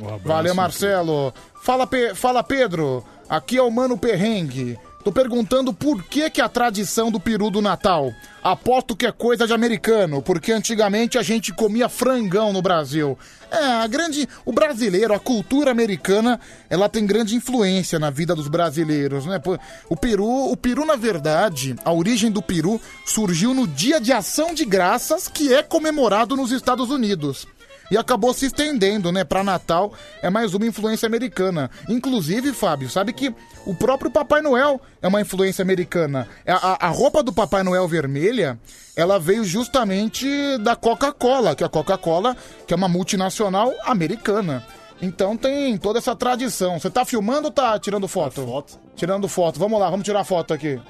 Um 0.00 0.06
abraço. 0.06 0.22
Valeu, 0.24 0.54
Marcelo. 0.54 1.34
Fala, 1.62 1.86
Pe- 1.86 2.14
Fala, 2.14 2.42
Pedro. 2.42 3.04
Aqui 3.28 3.56
é 3.56 3.62
o 3.62 3.70
Mano 3.70 3.96
Perrengue. 3.96 4.78
Tô 5.04 5.10
perguntando 5.10 5.72
por 5.74 6.00
que, 6.04 6.30
que 6.30 6.40
a 6.40 6.48
tradição 6.48 7.10
do 7.10 7.18
peru 7.18 7.50
do 7.50 7.60
Natal. 7.60 8.12
Aposto 8.40 8.94
que 8.94 9.04
é 9.04 9.10
coisa 9.10 9.48
de 9.48 9.52
americano, 9.52 10.22
porque 10.22 10.52
antigamente 10.52 11.18
a 11.18 11.22
gente 11.22 11.52
comia 11.52 11.88
frangão 11.88 12.52
no 12.52 12.62
Brasil. 12.62 13.18
É, 13.50 13.56
a 13.82 13.86
grande. 13.88 14.28
O 14.44 14.52
brasileiro, 14.52 15.12
a 15.12 15.18
cultura 15.18 15.72
americana, 15.72 16.38
ela 16.70 16.88
tem 16.88 17.04
grande 17.04 17.34
influência 17.34 17.98
na 17.98 18.10
vida 18.10 18.32
dos 18.34 18.46
brasileiros, 18.46 19.26
né? 19.26 19.40
O 19.88 19.96
peru, 19.96 20.52
o 20.52 20.56
peru, 20.56 20.84
na 20.86 20.94
verdade, 20.94 21.74
a 21.84 21.92
origem 21.92 22.30
do 22.30 22.40
peru 22.40 22.80
surgiu 23.04 23.52
no 23.52 23.66
Dia 23.66 24.00
de 24.00 24.12
Ação 24.12 24.54
de 24.54 24.64
Graças, 24.64 25.26
que 25.26 25.52
é 25.52 25.64
comemorado 25.64 26.36
nos 26.36 26.52
Estados 26.52 26.90
Unidos 26.90 27.46
e 27.92 27.96
acabou 27.98 28.32
se 28.32 28.46
estendendo, 28.46 29.12
né, 29.12 29.22
para 29.22 29.44
Natal. 29.44 29.92
É 30.22 30.30
mais 30.30 30.54
uma 30.54 30.66
influência 30.66 31.06
americana. 31.06 31.70
Inclusive, 31.88 32.52
Fábio, 32.54 32.88
sabe 32.88 33.12
que 33.12 33.32
o 33.66 33.74
próprio 33.74 34.10
Papai 34.10 34.40
Noel 34.40 34.80
é 35.02 35.06
uma 35.06 35.20
influência 35.20 35.62
americana. 35.62 36.26
A, 36.46 36.72
a- 36.72 36.86
a 36.86 36.88
roupa 36.88 37.22
do 37.22 37.32
Papai 37.32 37.62
Noel 37.62 37.86
vermelha, 37.86 38.58
ela 38.96 39.18
veio 39.18 39.44
justamente 39.44 40.26
da 40.58 40.74
Coca-Cola, 40.74 41.54
que 41.54 41.62
a 41.62 41.68
Coca-Cola, 41.68 42.34
que 42.66 42.72
é 42.72 42.76
uma 42.76 42.88
multinacional 42.88 43.72
americana. 43.84 44.64
Então 45.00 45.36
tem 45.36 45.76
toda 45.76 45.98
essa 45.98 46.16
tradição. 46.16 46.78
Você 46.80 46.88
tá 46.88 47.04
filmando 47.04 47.48
ou 47.48 47.52
tá 47.52 47.78
tirando 47.78 48.08
foto? 48.08 48.44
foto. 48.46 48.78
Tirando 48.96 49.28
foto. 49.28 49.58
Vamos 49.58 49.78
lá, 49.78 49.90
vamos 49.90 50.04
tirar 50.04 50.24
foto 50.24 50.54
aqui. 50.54 50.80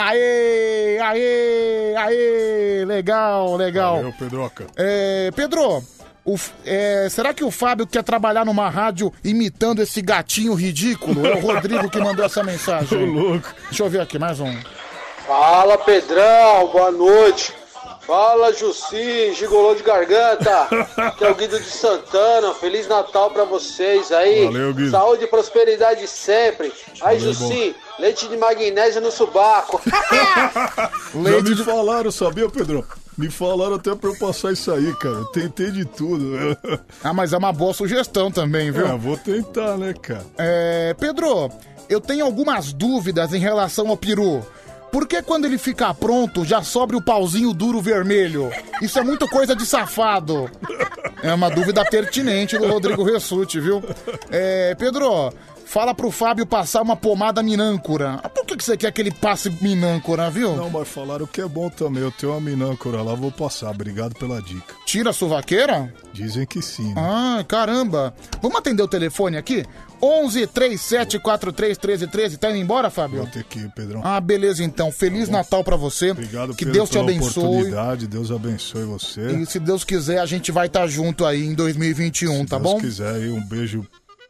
Aê, 0.00 0.98
aê, 1.00 1.96
aê, 1.96 2.84
legal, 2.84 3.56
legal. 3.56 3.96
Valeu, 3.96 4.12
Pedroca. 4.12 4.66
É, 4.76 5.30
Pedro, 5.34 5.82
o 6.24 6.36
é, 6.64 7.08
será 7.10 7.34
que 7.34 7.42
o 7.42 7.50
Fábio 7.50 7.86
quer 7.86 8.04
trabalhar 8.04 8.44
numa 8.44 8.68
rádio 8.68 9.12
imitando 9.24 9.82
esse 9.82 10.00
gatinho 10.00 10.54
ridículo? 10.54 11.26
É 11.26 11.34
o 11.34 11.40
Rodrigo 11.40 11.90
que 11.90 11.98
mandou 11.98 12.24
essa 12.24 12.44
mensagem. 12.44 12.88
Tô 12.98 13.04
louco. 13.04 13.54
Deixa 13.64 13.82
eu 13.82 13.90
ver 13.90 14.00
aqui, 14.00 14.18
mais 14.18 14.38
um. 14.38 14.54
Fala 15.26 15.76
Pedrão, 15.78 16.68
boa 16.72 16.90
noite. 16.92 17.57
Fala, 18.08 18.54
Jussi, 18.54 19.34
gigolô 19.34 19.74
de 19.74 19.82
garganta. 19.82 20.66
Que 21.18 21.24
é 21.24 21.30
o 21.30 21.34
Guido 21.34 21.60
de 21.60 21.68
Santana. 21.68 22.54
Feliz 22.54 22.88
Natal 22.88 23.30
pra 23.30 23.44
vocês 23.44 24.10
aí. 24.10 24.46
Valeu, 24.46 24.72
Guido. 24.72 24.90
Saúde 24.90 25.24
e 25.24 25.26
prosperidade 25.26 26.08
sempre. 26.08 26.72
Aí, 27.02 27.18
Valeu, 27.18 27.34
Jussi, 27.34 27.76
leite 27.98 28.26
de 28.26 28.38
magnésia 28.38 28.98
no 28.98 29.12
subaco. 29.12 29.78
Já 31.12 31.42
me 31.42 31.56
falaram, 31.56 32.10
sabia, 32.10 32.48
Pedro? 32.48 32.82
Me 33.18 33.30
falaram 33.30 33.74
até 33.74 33.94
pra 33.94 34.08
eu 34.08 34.18
passar 34.18 34.54
isso 34.54 34.72
aí, 34.72 34.90
cara. 34.94 35.16
Eu 35.16 35.26
tentei 35.26 35.70
de 35.70 35.84
tudo. 35.84 36.56
Ah, 37.04 37.12
mas 37.12 37.34
é 37.34 37.36
uma 37.36 37.52
boa 37.52 37.74
sugestão 37.74 38.30
também, 38.30 38.70
viu? 38.70 38.86
É, 38.86 38.96
vou 38.96 39.18
tentar, 39.18 39.76
né, 39.76 39.92
cara? 39.92 40.24
É, 40.38 40.94
Pedro, 40.98 41.50
eu 41.90 42.00
tenho 42.00 42.24
algumas 42.24 42.72
dúvidas 42.72 43.34
em 43.34 43.38
relação 43.38 43.88
ao 43.88 43.98
peru. 43.98 44.42
Por 44.90 45.06
que 45.06 45.22
quando 45.22 45.44
ele 45.44 45.58
ficar 45.58 45.94
pronto 45.94 46.44
já 46.44 46.62
sobra 46.62 46.96
o 46.96 47.02
pauzinho 47.02 47.52
duro 47.52 47.80
vermelho? 47.80 48.50
Isso 48.80 48.98
é 48.98 49.02
muito 49.02 49.28
coisa 49.28 49.54
de 49.54 49.66
safado. 49.66 50.50
É 51.22 51.32
uma 51.32 51.50
dúvida 51.50 51.84
pertinente 51.84 52.56
do 52.56 52.66
Rodrigo 52.68 53.02
Ressuti, 53.02 53.60
viu? 53.60 53.82
É, 54.30 54.74
Pedro, 54.76 55.32
fala 55.68 55.94
pro 55.94 56.10
Fábio 56.10 56.46
passar 56.46 56.80
uma 56.82 56.96
pomada 56.96 57.42
minâncora. 57.42 58.20
Ah, 58.22 58.28
Por 58.28 58.44
que, 58.46 58.56
que 58.56 58.64
você 58.64 58.76
quer 58.76 58.90
que 58.90 59.00
ele 59.00 59.10
passe 59.10 59.50
minâncora, 59.60 60.30
viu? 60.30 60.56
Não, 60.56 60.70
mas 60.70 60.88
falaram 60.88 61.26
que 61.26 61.40
é 61.40 61.46
bom 61.46 61.68
também. 61.68 62.02
Eu 62.02 62.10
tenho 62.10 62.32
uma 62.32 62.40
minâncora 62.40 63.02
lá, 63.02 63.14
vou 63.14 63.30
passar. 63.30 63.70
Obrigado 63.70 64.14
pela 64.14 64.40
dica. 64.40 64.74
Tira 64.86 65.10
a 65.10 65.12
suvaqueira? 65.12 65.92
Dizem 66.12 66.46
que 66.46 66.62
sim. 66.62 66.94
né? 66.94 66.94
Ah, 66.96 67.44
caramba. 67.46 68.14
Vamos 68.40 68.58
atender 68.58 68.82
o 68.82 68.88
telefone 68.88 69.36
aqui? 69.36 69.64
11 70.00 70.46
37 70.46 71.18
43 71.18 71.76
13 71.76 72.06
13. 72.06 72.36
Tá 72.38 72.50
indo 72.50 72.58
embora, 72.58 72.88
Fábio? 72.88 73.18
Vou 73.18 73.26
ter 73.26 73.44
que 73.44 73.58
ir, 73.58 73.70
Pedrão. 73.72 74.00
Ah, 74.04 74.20
beleza 74.20 74.64
então. 74.64 74.90
Feliz 74.90 75.28
Natal 75.28 75.62
pra 75.62 75.76
você. 75.76 76.12
Obrigado 76.12 76.54
que 76.54 76.64
Deus 76.64 76.88
te 76.88 76.92
pela 76.92 77.04
abençoe. 77.04 77.44
oportunidade. 77.44 78.06
Deus 78.06 78.30
abençoe 78.30 78.84
você. 78.84 79.26
E 79.32 79.44
se 79.46 79.58
Deus 79.58 79.84
quiser, 79.84 80.18
a 80.20 80.26
gente 80.26 80.50
vai 80.52 80.66
estar 80.68 80.86
junto 80.86 81.26
aí 81.26 81.44
em 81.44 81.54
2021, 81.54 82.46
tá 82.46 82.58
Deus 82.58 82.72
bom? 82.72 82.80
quiser 82.80 83.12
aí, 83.14 83.28
um 83.30 83.44
beijo 83.44 83.84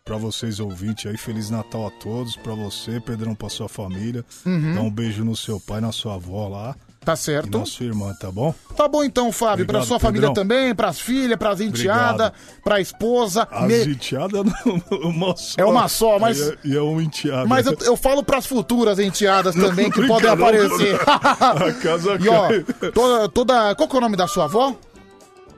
pra 0.09 0.17
vocês 0.17 0.59
ouvintes 0.59 1.05
aí. 1.11 1.17
Feliz 1.19 1.51
Natal 1.51 1.87
a 1.87 1.91
todos, 1.91 2.35
pra 2.35 2.55
você, 2.55 2.99
Pedrão, 2.99 3.35
pra 3.35 3.51
sua 3.51 3.69
família. 3.69 4.25
Uhum. 4.47 4.75
Dá 4.75 4.81
um 4.81 4.91
beijo 4.91 5.23
no 5.23 5.37
seu 5.37 5.61
pai, 5.61 5.81
na 5.83 5.93
sua 5.93 6.15
avó 6.15 6.49
lá. 6.49 6.75
Tá 7.05 7.13
E 7.13 7.17
certo. 7.17 7.59
na 7.59 7.65
sua 7.65 7.87
irmã, 7.87 8.13
tá 8.21 8.31
bom? 8.31 8.55
Tá 8.77 8.89
bom 8.89 9.05
então, 9.05 9.31
Fábio. 9.31 9.65
pra 9.65 9.79
Obrigado, 9.79 9.87
sua 9.89 9.99
família 10.01 10.29
Pedrão. 10.29 10.43
também, 10.43 10.75
pras 10.75 10.99
filhas, 11.01 11.39
pras 11.39 11.61
enteadas, 11.61 12.27
Obrigado. 12.29 12.63
pra 12.65 12.81
esposa. 12.81 13.47
As 13.51 13.67
Me- 13.69 13.85
enteadas 13.85 14.45
não, 14.45 14.83
uma 15.09 15.37
só. 15.37 15.55
É 15.59 15.65
uma 15.65 15.89
só, 15.89 16.19
mas- 16.19 16.39
E 16.39 16.43
é, 16.51 16.57
e 16.65 16.77
é 16.77 16.81
uma 16.83 17.03
enteada. 17.03 17.47
Mas 17.47 17.67
eu, 17.67 17.77
eu 17.83 17.97
falo 17.97 18.23
pras 18.23 18.47
futuras 18.47 18.99
enteadas 18.99 19.55
também 19.57 19.91
que 19.91 20.01
Brinca 20.01 20.15
podem 20.15 20.27
não, 20.27 20.35
aparecer. 20.35 20.99
A 21.07 21.73
casa 21.75 22.19
e 22.21 22.29
ó, 22.29 22.91
toda, 22.93 23.29
toda. 23.29 23.75
Qual 23.75 23.89
que 23.89 23.95
é 23.95 23.99
o 23.99 24.03
nome 24.03 24.17
da 24.17 24.27
sua 24.27 24.45
avó? 24.45 24.75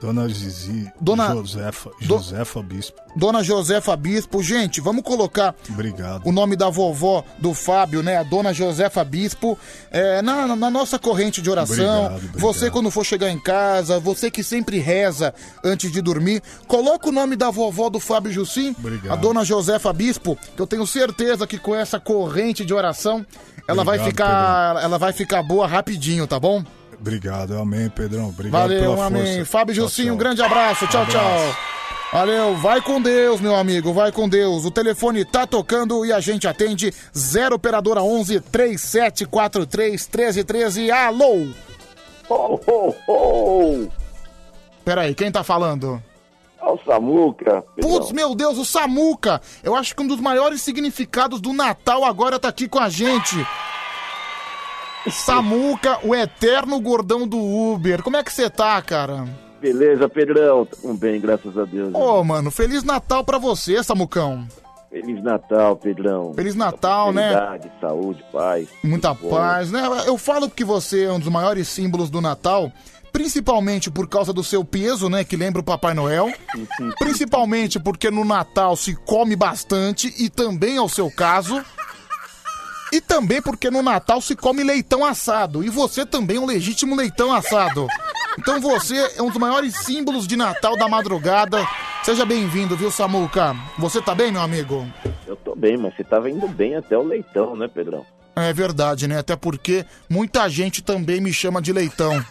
Dona 0.01 0.27
Zizi, 0.29 0.91
Dona- 1.01 1.35
Josefa, 1.35 1.91
Do- 2.01 2.07
Josefa 2.07 2.63
Bispo. 2.63 3.01
Dona 3.15 3.43
Josefa 3.43 3.95
Bispo. 3.97 4.43
Gente, 4.43 4.81
vamos 4.81 5.03
colocar 5.03 5.55
Obrigado. 5.69 6.23
o 6.27 6.33
nome 6.33 6.57
da 6.57 6.71
vovó 6.71 7.23
do 7.39 7.53
Fábio, 7.53 8.03
né? 8.03 8.17
A 8.17 8.23
dona 8.23 8.53
Josefa 8.53 9.05
Bispo, 9.05 9.59
é, 9.91 10.23
na, 10.23 10.57
na 10.57 10.71
nossa 10.71 10.99
corrente 10.99 11.43
de 11.43 11.51
oração. 11.51 11.75
Obrigado, 11.75 12.17
obrigado. 12.17 12.41
Você, 12.41 12.71
quando 12.71 12.91
for 12.91 13.05
chegar 13.05 13.31
em 13.31 13.39
casa, 13.39 14.01
você 14.01 14.31
que 14.31 14.43
sempre 14.43 14.79
reza 14.79 15.35
antes 15.63 15.93
de 15.93 16.01
dormir, 16.01 16.43
coloca 16.67 17.09
o 17.09 17.13
nome 17.13 17.37
da 17.37 17.51
vovó 17.51 17.91
do 17.91 18.01
Fábio 18.01 18.33
Jussim, 18.33 18.75
Obrigado. 18.79 19.13
a 19.13 19.17
dona 19.17 19.45
Josefa 19.45 19.93
Bispo, 19.93 20.39
que 20.57 20.63
eu 20.63 20.67
tenho 20.67 20.87
certeza 20.87 21.47
que 21.47 21.59
com 21.59 21.75
essa 21.75 22.01
corrente 22.01 22.65
de 22.65 22.73
oração, 22.73 23.25
ela 23.69 23.85
vai 23.85 23.99
ficar. 23.99 24.83
Ela 24.83 24.99
vai 24.99 25.13
ficar 25.13 25.43
boa 25.43 25.67
rapidinho, 25.67 26.27
tá 26.27 26.41
bom? 26.41 26.65
Obrigado, 27.01 27.57
amém, 27.59 27.89
Pedrão. 27.89 28.29
Obrigado 28.29 28.61
Valeu, 28.61 28.81
pela 28.81 29.07
amém. 29.07 29.37
força. 29.37 29.45
Fábio 29.51 29.75
Tchau, 29.75 29.85
Jussim, 29.85 30.11
um 30.11 30.17
grande 30.17 30.43
abraço. 30.43 30.87
Tchau, 30.87 31.03
Abraço. 31.03 31.19
tchau. 31.19 31.57
Valeu, 32.13 32.57
vai 32.57 32.83
com 32.83 33.01
Deus, 33.01 33.41
meu 33.41 33.55
amigo, 33.55 33.93
vai 33.93 34.11
com 34.11 34.29
Deus. 34.29 34.65
O 34.65 34.71
telefone 34.71 35.25
tá 35.25 35.47
tocando 35.47 36.05
e 36.05 36.13
a 36.13 36.19
gente 36.21 36.47
atende 36.49 36.93
0 37.17 37.55
operadora 37.55 38.03
11 38.03 38.41
3743 38.41 40.09
1313. 40.09 40.91
Alô? 40.91 41.47
Ho, 42.29 42.61
ho, 42.67 42.95
ho! 43.09 43.89
Peraí, 44.85 45.15
quem 45.15 45.31
tá 45.31 45.43
falando? 45.45 46.03
Olha 46.61 46.75
o 46.75 46.85
Samuca. 46.85 47.65
Putz, 47.81 48.13
meu 48.13 48.35
Deus, 48.35 48.59
o 48.59 48.65
Samuca. 48.65 49.41
Eu 49.63 49.75
acho 49.75 49.95
que 49.95 50.03
um 50.03 50.07
dos 50.07 50.21
maiores 50.21 50.61
significados 50.63 51.41
do 51.41 51.53
Natal 51.53 52.05
agora 52.05 52.39
tá 52.39 52.49
aqui 52.49 52.69
com 52.69 52.79
a 52.79 52.89
gente. 52.89 53.37
Samuca, 55.09 55.99
o 56.03 56.15
eterno 56.15 56.81
gordão 56.81 57.27
do 57.27 57.39
Uber. 57.39 58.03
Como 58.03 58.17
é 58.17 58.25
que 58.25 58.33
você 58.33 58.51
tá, 58.51 58.81
cara? 58.83 59.25
Beleza, 59.61 60.09
Pedrão? 60.09 60.67
Tamo 60.67 60.95
bem, 60.95 61.21
graças 61.21 61.57
a 61.57 61.65
Deus. 61.65 61.95
Ô, 61.95 62.25
mano, 62.25 62.51
Feliz 62.51 62.83
Natal 62.83 63.25
pra 63.25 63.39
você, 63.39 63.83
Samucão. 63.83 64.47
Feliz 64.91 65.23
Natal, 65.23 65.77
Pedrão. 65.77 66.35
Feliz 66.35 66.55
Natal, 66.57 67.13
né? 67.13 67.29
Felicidade, 67.29 67.73
saúde, 67.81 68.25
paz. 68.33 68.69
Muita 68.83 69.15
paz, 69.15 69.71
né? 69.71 69.83
Eu 70.05 70.19
falo 70.19 70.51
que 70.51 70.65
você 70.65 71.05
é 71.05 71.13
um 71.13 71.21
dos 71.21 71.29
maiores 71.29 71.69
símbolos 71.69 72.11
do 72.11 72.21
Natal, 72.21 72.73
principalmente 73.13 73.89
por 73.89 74.09
causa 74.09 74.33
do 74.33 74.43
seu 74.43 74.65
peso, 74.65 75.09
né? 75.09 75.23
Que 75.23 75.37
lembra 75.37 75.61
o 75.61 75.65
Papai 75.65 75.95
Noel. 75.95 76.33
Principalmente 76.99 77.79
porque 77.79 78.11
no 78.11 78.25
Natal 78.25 78.75
se 78.75 78.97
come 78.97 79.37
bastante 79.37 80.13
e 80.19 80.29
também 80.29 80.77
é 80.77 80.83
o 80.83 80.89
seu 80.89 81.09
caso. 81.09 81.63
E 82.93 83.01
também 83.01 83.41
porque 83.41 83.71
no 83.71 83.83
Natal 83.83 84.21
se 84.21 84.35
come 84.35 84.65
leitão 84.65 85.05
assado. 85.05 85.63
E 85.63 85.69
você 85.69 86.05
também 86.05 86.37
é 86.37 86.41
um 86.41 86.47
legítimo 86.47 86.97
leitão 86.97 87.33
assado. 87.33 87.87
Então 88.39 88.61
você 88.61 88.97
é 89.17 89.23
um 89.23 89.29
dos 89.29 89.39
maiores 89.39 89.77
símbolos 89.77 90.27
de 90.27 90.37
Natal 90.37 90.77
da 90.77 90.89
madrugada. 90.89 91.65
Seja 92.03 92.25
bem-vindo, 92.25 92.77
viu, 92.77 92.91
Samuca? 92.91 93.55
Você 93.79 94.01
tá 94.01 94.15
bem, 94.15 94.33
meu 94.33 94.41
amigo? 94.41 94.87
Eu 95.27 95.37
tô 95.37 95.55
bem, 95.55 95.77
mas 95.77 95.95
você 95.95 96.03
tava 96.03 96.31
indo 96.31 96.49
bem 96.49 96.75
até 96.75 96.97
o 96.97 97.03
leitão, 97.03 97.55
né, 97.55 97.69
Pedrão? 97.69 98.05
É 98.35 98.53
verdade, 98.53 99.07
né? 99.07 99.19
Até 99.19 99.37
porque 99.37 99.85
muita 100.09 100.49
gente 100.49 100.83
também 100.83 101.21
me 101.21 101.33
chama 101.33 101.61
de 101.61 101.73
leitão. 101.73 102.25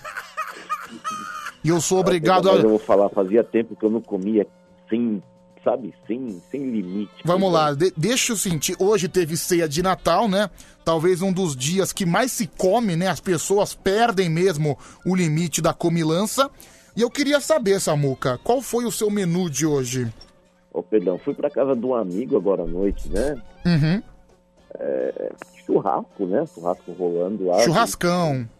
E 1.63 1.69
eu 1.69 1.79
sou 1.81 1.99
obrigado 1.99 2.45
Mas 2.45 2.63
eu 2.63 2.67
a. 2.67 2.69
vou 2.69 2.79
falar, 2.79 3.09
fazia 3.09 3.43
tempo 3.43 3.75
que 3.75 3.85
eu 3.85 3.89
não 3.89 4.01
comia 4.01 4.47
sem, 4.89 5.21
sabe, 5.63 5.93
sem, 6.07 6.41
sem 6.51 6.69
limite. 6.69 7.11
Vamos 7.25 7.51
lá, 7.51 7.73
de- 7.73 7.93
deixa 7.95 8.31
eu 8.33 8.37
sentir. 8.37 8.75
Hoje 8.79 9.07
teve 9.07 9.35
ceia 9.37 9.67
de 9.67 9.81
Natal, 9.83 10.27
né? 10.27 10.49
Talvez 10.85 11.21
um 11.21 11.31
dos 11.31 11.55
dias 11.55 11.91
que 11.93 12.05
mais 12.05 12.31
se 12.31 12.47
come, 12.47 12.95
né? 12.95 13.07
As 13.07 13.19
pessoas 13.19 13.73
perdem 13.73 14.29
mesmo 14.29 14.77
o 15.05 15.15
limite 15.15 15.61
da 15.61 15.73
comilança. 15.73 16.49
E 16.95 17.01
eu 17.01 17.09
queria 17.09 17.39
saber, 17.39 17.79
Samuca, 17.79 18.39
qual 18.43 18.61
foi 18.61 18.85
o 18.85 18.91
seu 18.91 19.09
menu 19.09 19.49
de 19.49 19.65
hoje? 19.65 20.11
Ô, 20.73 20.81
Pedrão, 20.83 21.17
fui 21.17 21.33
pra 21.33 21.49
casa 21.49 21.75
de 21.75 21.85
um 21.85 21.93
amigo 21.95 22.35
agora 22.37 22.63
à 22.63 22.65
noite, 22.65 23.07
né? 23.09 23.35
Uhum. 23.65 24.03
É, 24.79 25.31
churrasco, 25.65 26.25
né? 26.25 26.45
Churrasco 26.53 26.91
rolando 26.93 27.45
lá. 27.45 27.59
Churrascão. 27.63 28.35
E 28.41 28.58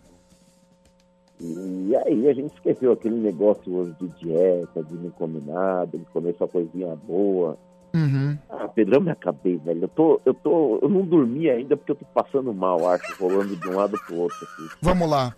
aí 2.06 2.28
a 2.28 2.34
gente 2.34 2.53
esqueceu 2.53 2.91
aquele 2.91 3.16
negócio 3.16 3.74
hoje 3.74 3.95
de 3.99 4.07
dieta, 4.20 4.84
de 4.84 4.94
não 4.95 5.10
comer 5.11 5.41
nada, 5.45 5.98
de 5.98 6.06
comer 6.06 6.36
só 6.38 6.48
coisinha 6.48 6.95
boa. 6.95 7.57
Uhum. 7.95 8.38
Ah, 8.49 8.68
Pedrão, 8.68 9.02
me 9.02 9.10
acabei, 9.10 9.57
velho. 9.57 9.84
Eu 9.84 9.88
tô, 9.88 10.22
eu 10.26 10.34
tô, 10.34 10.80
eu 10.82 10.90
não 10.90 11.02
dormi 11.02 11.49
ainda 11.49 11.76
porque 11.76 11.91
eu 11.91 11.95
tô 11.95 12.06
passando 12.14 12.53
mal, 12.53 12.88
acho, 12.88 13.16
rolando 13.20 13.56
de 13.56 13.68
um 13.68 13.76
lado 13.76 13.98
pro 14.06 14.16
outro 14.18 14.38
aqui. 14.44 14.76
Vamos 14.82 15.10
lá. 15.10 15.36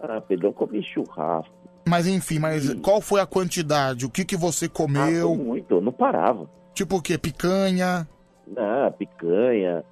Ah, 0.00 0.20
Pedrão, 0.20 0.52
comi 0.52 0.82
churrasco. 0.82 1.52
Mas 1.86 2.06
enfim, 2.06 2.38
mas 2.38 2.74
qual 2.82 3.00
foi 3.00 3.20
a 3.20 3.26
quantidade? 3.26 4.04
O 4.04 4.10
que, 4.10 4.24
que 4.24 4.36
você 4.36 4.66
Ah, 4.66 4.70
comeu? 4.70 5.28
foi 5.28 5.36
muito, 5.44 5.74
eu 5.74 5.80
não 5.80 5.92
parava. 5.92 6.48
Tipo 6.74 6.96
o 6.96 7.02
quê? 7.02 7.16
Picanha? 7.16 8.06
Ah, 8.56 8.90
picanha, 8.96 9.84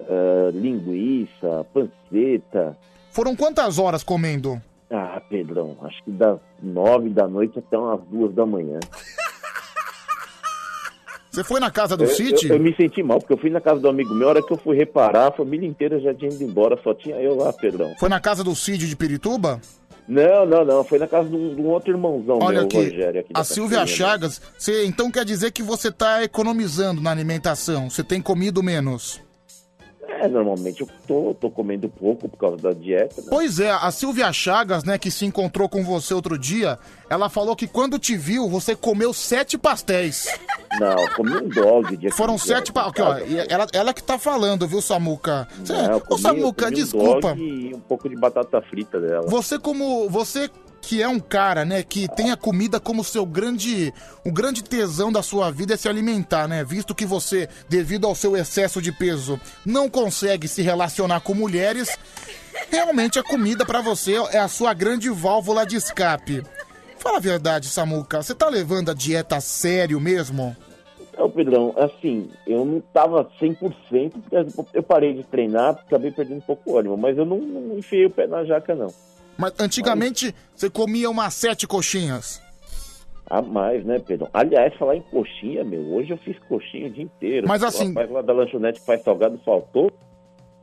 ah, 0.00 0.50
linguiça, 0.54 1.66
panceta. 1.74 2.76
Foram 3.10 3.34
quantas 3.36 3.78
horas 3.78 4.02
comendo? 4.04 4.60
Ah, 4.94 5.22
Pedrão, 5.26 5.74
acho 5.84 6.04
que 6.04 6.10
das 6.10 6.38
nove 6.62 7.08
da 7.08 7.26
noite 7.26 7.58
até 7.58 7.78
umas 7.78 8.00
duas 8.10 8.34
da 8.34 8.44
manhã. 8.44 8.78
Você 11.30 11.42
foi 11.42 11.58
na 11.58 11.70
casa 11.70 11.96
do 11.96 12.04
eu, 12.04 12.08
City? 12.08 12.46
eu, 12.46 12.56
eu 12.56 12.60
me 12.60 12.76
senti 12.76 13.02
mal, 13.02 13.18
porque 13.18 13.32
eu 13.32 13.38
fui 13.38 13.48
na 13.48 13.58
casa 13.58 13.80
do 13.80 13.88
amigo 13.88 14.12
meu, 14.14 14.26
a 14.28 14.30
hora 14.32 14.42
que 14.42 14.52
eu 14.52 14.58
fui 14.58 14.76
reparar, 14.76 15.28
a 15.28 15.32
família 15.32 15.66
inteira 15.66 15.98
já 15.98 16.12
tinha 16.12 16.30
ido 16.30 16.44
embora, 16.44 16.78
só 16.84 16.92
tinha 16.92 17.16
eu 17.16 17.34
lá, 17.34 17.50
Pedrão. 17.54 17.94
Foi 17.98 18.10
na 18.10 18.20
casa 18.20 18.44
do 18.44 18.54
Cid 18.54 18.86
de 18.86 18.94
Pirituba? 18.94 19.58
Não, 20.06 20.44
não, 20.44 20.62
não, 20.62 20.84
foi 20.84 20.98
na 20.98 21.06
casa 21.06 21.30
de 21.30 21.36
um, 21.36 21.54
de 21.54 21.62
um 21.62 21.68
outro 21.68 21.90
irmãozão 21.90 22.38
Olha 22.42 22.58
meu, 22.58 22.66
aqui, 22.66 22.76
o 22.76 22.84
Rogério. 22.84 23.20
Aqui 23.20 23.32
da 23.32 23.40
a 23.40 23.44
Silvia 23.44 23.78
Cachoeira. 23.78 24.10
Chagas, 24.10 24.42
você 24.58 24.84
então 24.84 25.10
quer 25.10 25.24
dizer 25.24 25.52
que 25.52 25.62
você 25.62 25.90
tá 25.90 26.22
economizando 26.22 27.00
na 27.00 27.10
alimentação? 27.10 27.88
Você 27.88 28.04
tem 28.04 28.20
comido 28.20 28.62
menos? 28.62 29.22
É, 30.20 30.28
normalmente 30.28 30.80
eu 30.82 30.88
tô, 31.06 31.34
tô 31.34 31.50
comendo 31.50 31.88
pouco 31.88 32.28
por 32.28 32.36
causa 32.36 32.56
da 32.58 32.72
dieta, 32.72 33.20
né? 33.22 33.26
Pois 33.30 33.58
é, 33.58 33.70
a 33.70 33.90
Silvia 33.90 34.32
Chagas, 34.32 34.84
né, 34.84 34.98
que 34.98 35.10
se 35.10 35.24
encontrou 35.24 35.68
com 35.68 35.82
você 35.82 36.14
outro 36.14 36.38
dia, 36.38 36.78
ela 37.10 37.28
falou 37.28 37.56
que 37.56 37.66
quando 37.66 37.98
te 37.98 38.16
viu, 38.16 38.48
você 38.48 38.76
comeu 38.76 39.12
sete 39.12 39.56
pastéis. 39.58 40.26
Não, 40.78 40.96
comi 41.16 41.36
um 41.36 41.48
dog. 41.48 41.96
Dia 41.96 42.10
Foram 42.12 42.38
sete 42.38 42.72
pa... 42.72 42.86
Aqui, 42.86 43.02
ó, 43.02 43.18
e 43.18 43.38
ela, 43.48 43.66
ela 43.72 43.92
que 43.94 44.02
tá 44.02 44.18
falando, 44.18 44.66
viu, 44.66 44.80
Samuca? 44.80 45.48
Cê- 45.64 45.72
Não, 45.72 45.90
eu 45.92 45.96
Ô, 45.96 46.00
comi, 46.00 46.20
Samuca, 46.20 46.64
eu 46.66 46.68
comi 46.70 46.80
um 46.80 46.84
desculpa. 46.84 47.28
dog 47.28 47.42
e 47.42 47.74
um 47.74 47.80
pouco 47.80 48.08
de 48.08 48.16
batata 48.16 48.60
frita 48.62 49.00
dela. 49.00 49.26
Você 49.28 49.58
como. 49.58 50.08
Você 50.08 50.48
que 50.82 51.00
é 51.00 51.08
um 51.08 51.20
cara, 51.20 51.64
né, 51.64 51.82
que 51.82 52.08
tem 52.08 52.32
a 52.32 52.36
comida 52.36 52.80
como 52.80 53.04
seu 53.04 53.24
grande, 53.24 53.94
o 54.26 54.32
grande 54.32 54.64
tesão 54.64 55.12
da 55.12 55.22
sua 55.22 55.50
vida 55.50 55.74
é 55.74 55.76
se 55.76 55.88
alimentar, 55.88 56.48
né? 56.48 56.64
Visto 56.64 56.94
que 56.94 57.06
você, 57.06 57.48
devido 57.68 58.06
ao 58.06 58.16
seu 58.16 58.36
excesso 58.36 58.82
de 58.82 58.90
peso, 58.90 59.40
não 59.64 59.88
consegue 59.88 60.48
se 60.48 60.60
relacionar 60.60 61.20
com 61.20 61.34
mulheres, 61.34 61.96
realmente 62.68 63.18
a 63.18 63.22
comida 63.22 63.64
pra 63.64 63.80
você 63.80 64.14
é 64.32 64.38
a 64.38 64.48
sua 64.48 64.74
grande 64.74 65.08
válvula 65.08 65.64
de 65.64 65.76
escape. 65.76 66.42
Fala 66.98 67.18
a 67.18 67.20
verdade, 67.20 67.68
Samuca, 67.68 68.20
você 68.22 68.34
tá 68.34 68.48
levando 68.48 68.90
a 68.90 68.94
dieta 68.94 69.36
a 69.36 69.40
sério 69.40 70.00
mesmo? 70.00 70.56
Então, 71.12 71.30
Pedrão, 71.30 71.74
assim, 71.76 72.28
eu 72.46 72.64
não 72.64 72.80
tava 72.92 73.30
100%, 73.40 74.12
porque 74.56 74.76
eu 74.76 74.82
parei 74.82 75.14
de 75.14 75.22
treinar, 75.22 75.70
acabei 75.86 76.10
perdendo 76.10 76.38
um 76.38 76.40
pouco 76.40 76.72
o 76.72 76.78
ânimo, 76.78 76.96
mas 76.96 77.16
eu 77.16 77.24
não, 77.24 77.38
não 77.38 77.78
enfiei 77.78 78.06
o 78.06 78.10
pé 78.10 78.26
na 78.26 78.44
jaca, 78.44 78.74
não. 78.74 78.92
Mas 79.36 79.52
antigamente 79.58 80.34
você 80.54 80.68
comia 80.70 81.08
umas 81.10 81.34
sete 81.34 81.66
coxinhas. 81.66 82.40
A 83.28 83.40
mais, 83.40 83.84
né, 83.84 83.98
Pedrão? 83.98 84.28
Aliás, 84.32 84.74
falar 84.76 84.96
em 84.96 85.02
coxinha, 85.02 85.64
meu, 85.64 85.80
hoje 85.94 86.10
eu 86.10 86.18
fiz 86.18 86.36
coxinha 86.48 86.88
o 86.88 86.90
dia 86.90 87.04
inteiro. 87.04 87.48
Mas 87.48 87.62
O 87.62 87.66
assim- 87.66 87.88
rapaz 87.88 88.10
lá 88.10 88.20
da 88.22 88.32
lanchonete 88.32 88.80
faz 88.84 89.02
salgado 89.02 89.40
faltou. 89.44 89.90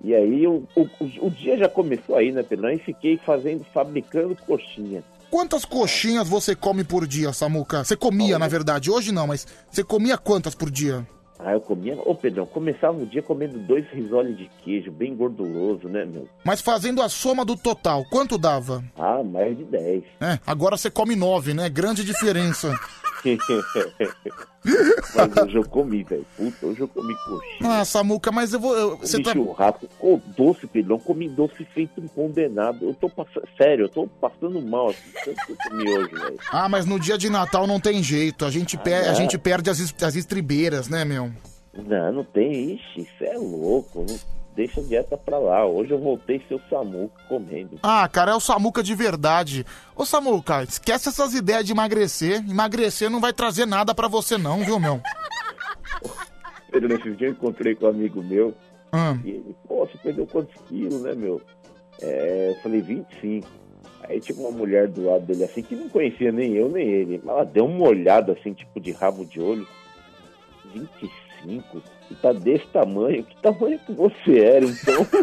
E 0.03 0.13
aí 0.15 0.45
o, 0.47 0.63
o, 0.75 0.81
o- 0.81 1.27
o 1.27 1.29
dia 1.31 1.57
já 1.57 1.67
começou 1.67 2.15
aí, 2.15 2.31
né, 2.31 2.43
Pedrão? 2.43 2.69
E 2.71 2.77
fiquei 2.77 3.17
fazendo, 3.17 3.65
fabricando 3.73 4.35
coxinha. 4.47 5.03
Quantas 5.31 5.65
coxinhas 5.65 6.27
você 6.27 6.55
come 6.55 6.83
por 6.83 7.05
dia, 7.07 7.33
Samuca? 7.33 7.83
Você 7.83 7.95
comia, 7.95 8.39
na 8.39 8.47
verdade, 8.47 8.89
hoje 8.89 9.11
não, 9.11 9.27
mas 9.27 9.45
você 9.69 9.83
comia 9.83 10.17
quantas 10.17 10.55
por 10.55 10.69
dia? 10.71 11.05
Ah, 11.39 11.53
eu 11.53 11.61
comia. 11.61 11.97
Ô, 12.05 12.13
Pedrão, 12.13 12.45
começava 12.45 12.97
o 12.97 13.05
dia 13.05 13.21
comendo 13.23 13.57
dois 13.59 13.89
risoles 13.91 14.37
de 14.37 14.49
queijo, 14.61 14.91
bem 14.91 15.15
gorduroso, 15.15 15.87
né, 15.87 16.03
meu? 16.03 16.27
Mas 16.43 16.59
fazendo 16.59 17.01
a 17.01 17.07
soma 17.07 17.45
do 17.45 17.55
total, 17.55 18.03
quanto 18.09 18.37
dava? 18.37 18.83
Ah, 18.97 19.23
mais 19.23 19.57
de 19.57 19.63
10. 19.63 20.03
É, 20.19 20.37
agora 20.45 20.75
você 20.75 20.91
come 20.91 21.15
nove, 21.15 21.53
né? 21.53 21.69
Grande 21.69 22.03
diferença. 22.03 22.77
Mas 25.15 25.37
hoje 25.37 25.55
eu 25.57 25.63
comi, 25.63 26.03
velho. 26.03 26.25
Puta, 26.35 26.65
hoje 26.67 26.79
eu 26.81 26.87
comi 26.87 27.13
coxinha. 27.25 27.79
Ah, 27.79 27.85
Samuca, 27.85 28.31
mas 28.31 28.53
eu 28.53 28.59
vou. 28.59 28.77
eu- 28.77 28.97
você 28.97 29.13
Comi 29.13 29.23
tá. 29.23 29.31
churrasco, 29.33 29.87
com 29.97 30.21
doce, 30.37 30.67
Pedrão. 30.67 30.99
Comi 30.99 31.29
doce 31.29 31.65
feito 31.73 32.01
um 32.01 32.07
condenado. 32.07 32.85
Eu 32.85 32.93
tô 32.93 33.09
passando. 33.09 33.47
Sério, 33.57 33.85
eu 33.85 33.89
tô 33.89 34.07
passando 34.07 34.61
mal 34.61 34.89
assim. 34.89 35.11
Tanto 35.25 35.45
que 35.45 35.51
eu 35.53 35.57
comi 35.69 35.89
hoje, 35.89 36.13
velho. 36.13 36.37
Ah, 36.51 36.67
mas 36.69 36.85
no 36.85 36.99
dia 36.99 37.17
de 37.17 37.29
Natal 37.29 37.65
não 37.65 37.79
tem 37.79 38.03
jeito. 38.03 38.45
A 38.45 38.51
gente, 38.51 38.77
pe- 38.77 38.93
a 38.93 39.07
não. 39.07 39.15
gente 39.15 39.37
perde 39.37 39.69
as, 39.69 39.79
as 40.01 40.15
estribeiras, 40.15 40.87
né, 40.89 41.05
meu? 41.05 41.31
Não, 41.73 42.11
não 42.11 42.23
tem. 42.23 42.73
Ixi, 42.75 43.01
isso 43.01 43.23
é 43.23 43.37
louco. 43.37 44.05
Não 44.07 44.19
deixa 44.59 44.81
a 44.81 44.83
dieta 44.83 45.17
pra 45.17 45.37
lá. 45.37 45.65
Hoje 45.65 45.91
eu 45.91 45.99
voltei 45.99 46.41
seu 46.49 46.59
Samuco 46.69 47.17
comendo. 47.29 47.79
Ah, 47.81 48.07
cara, 48.09 48.31
é 48.31 48.35
o 48.35 48.41
Samuca 48.41 48.83
de 48.83 48.93
verdade. 48.93 49.65
Ô, 49.95 50.05
Samuca, 50.05 50.63
esquece 50.63 51.07
essas 51.07 51.33
ideias 51.33 51.65
de 51.65 51.71
emagrecer. 51.71 52.43
Emagrecer 52.49 53.09
não 53.09 53.21
vai 53.21 53.31
trazer 53.31 53.65
nada 53.65 53.95
pra 53.95 54.09
você, 54.09 54.37
não, 54.37 54.59
viu, 54.65 54.77
meu? 54.77 54.99
Pedro, 56.69 56.89
nesse 56.89 57.09
dia 57.15 57.27
eu 57.27 57.31
encontrei 57.31 57.73
com 57.73 57.85
um 57.85 57.89
amigo 57.89 58.21
meu. 58.21 58.53
Ah. 58.91 59.17
E 59.23 59.29
ele, 59.29 59.55
pô, 59.65 59.85
você 59.85 59.97
perdeu 59.97 60.27
quantos 60.27 60.53
quilos, 60.67 61.01
né, 61.03 61.13
meu? 61.15 61.41
É, 62.01 62.49
eu 62.49 62.61
falei, 62.61 62.81
25. 62.81 63.47
Aí 64.03 64.19
tinha 64.19 64.37
uma 64.39 64.51
mulher 64.51 64.89
do 64.89 65.05
lado 65.05 65.25
dele 65.25 65.45
assim, 65.45 65.61
que 65.61 65.75
não 65.75 65.87
conhecia 65.87 66.33
nem 66.33 66.55
eu 66.55 66.67
nem 66.67 66.85
ele. 66.85 67.21
Ela 67.25 67.45
deu 67.45 67.65
uma 67.65 67.87
olhada 67.87 68.33
assim, 68.33 68.53
tipo 68.53 68.79
de 68.79 68.91
rabo 68.91 69.25
de 69.25 69.39
olho. 69.39 69.65
25? 70.73 71.81
E 72.11 72.15
tá 72.15 72.33
desse 72.33 72.65
tamanho? 72.67 73.23
Que 73.23 73.35
tamanho 73.41 73.79
que 73.79 73.93
você 73.93 74.39
era, 74.39 74.65
então? 74.65 75.07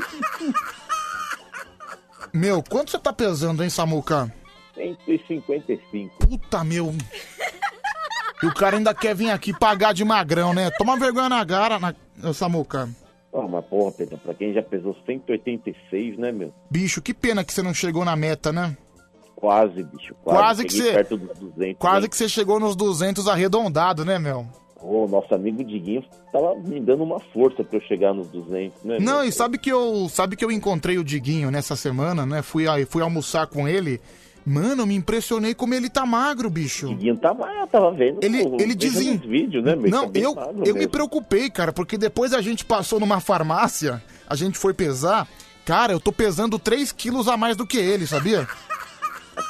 Meu, 2.33 2.63
quanto 2.63 2.91
você 2.91 2.99
tá 2.99 3.13
pesando, 3.13 3.63
hein, 3.65 3.71
Samuca? 3.71 4.33
155. 4.75 6.19
Puta, 6.19 6.63
meu. 6.63 6.95
E 8.43 8.47
o 8.47 8.53
cara 8.55 8.77
ainda 8.77 8.95
quer 8.95 9.15
vir 9.15 9.31
aqui 9.31 9.59
pagar 9.59 9.95
de 9.95 10.05
magrão, 10.05 10.53
né? 10.53 10.71
Toma 10.73 10.99
vergonha 10.99 11.31
na 11.31 11.47
cara, 11.47 11.79
na... 11.79 11.95
Samuca. 12.35 12.89
Ah, 13.33 13.49
mas 13.49 13.65
porra, 13.65 13.93
Pedro, 13.93 14.19
pra 14.19 14.35
quem 14.35 14.53
já 14.53 14.63
pesou 14.63 14.95
186, 15.07 16.19
né, 16.19 16.31
meu? 16.31 16.53
Bicho, 16.71 17.01
que 17.01 17.15
pena 17.15 17.43
que 17.45 17.53
você 17.55 17.63
não 17.63 17.73
chegou 17.73 18.05
na 18.05 18.15
meta, 18.17 18.53
né? 18.53 18.77
Quase, 19.35 19.83
bicho. 19.83 20.15
Quase, 20.23 20.39
Quase 20.41 20.65
que 20.67 20.73
você- 20.75 20.93
perto 20.93 21.17
dos 21.17 21.39
200. 21.39 21.79
Quase 21.79 22.03
né? 22.03 22.09
que 22.09 22.17
você 22.17 22.29
chegou 22.29 22.61
nos 22.61 22.77
200 22.77 23.29
arredondado, 23.29 24.05
né, 24.05 24.19
meu? 24.19 24.47
Ô, 24.89 25.09
nosso 25.09 25.35
amigo 25.35 25.65
Diguinho 25.65 26.05
tava 26.33 26.55
me 26.55 26.81
dando 26.81 27.03
uma 27.03 27.19
força 27.19 27.65
pra 27.65 27.79
eu 27.79 27.83
chegar 27.83 28.15
nos 28.15 28.29
200, 28.29 28.85
né? 28.85 28.99
Não, 29.01 29.25
e 29.25 29.33
sabe 29.33 29.59
que 29.59 29.71
eu, 29.71 30.09
sabe 30.09 30.37
que 30.37 30.45
eu 30.45 30.53
encontrei 30.53 30.97
o 30.97 31.03
Diguinho 31.03 31.51
nessa 31.51 31.75
semana, 31.75 32.25
né? 32.25 32.41
Fui, 32.41 32.69
aí, 32.69 32.85
fui 32.85 33.03
almoçar 33.03 33.49
com 33.49 33.67
ele. 33.67 34.01
Mano, 34.47 34.83
eu 34.83 34.87
me 34.87 34.95
impressionei 34.95 35.55
como 35.55 35.75
ele 35.75 35.91
tá 35.91 36.07
magro, 36.07 36.49
bicho. 36.49 36.87
Diguinho 36.87 37.17
tava, 37.17 37.53
eu 37.53 37.67
tava 37.67 37.91
vendo. 37.91 38.21
Ele, 38.23 38.45
pô, 38.45 38.57
ele 38.61 38.75
nos 38.77 39.27
vídeos, 39.27 39.65
né? 39.65 39.75
Não, 39.75 40.09
Tá 40.09 40.21
eu, 40.21 40.35
magro 40.37 40.63
eu 40.65 40.75
me 40.77 40.87
preocupei, 40.87 41.51
cara, 41.51 41.73
porque 41.73 41.99
depois 41.99 42.33
a 42.33 42.41
gente 42.41 42.65
passou 42.65 43.01
numa 43.01 43.19
farmácia, 43.19 44.01
a 44.29 44.37
gente 44.37 44.57
foi 44.57 44.73
pesar. 44.73 45.27
Cara, 45.65 45.93
eu 45.93 45.99
tô 45.99 46.13
pesando 46.13 46.61
3 46.61 46.93
quilos 46.93 47.27
a 47.27 47.37
mais 47.37 47.57
do 47.57 47.67
que 47.67 47.77
ele, 47.77 48.07
sabia? 48.07 48.47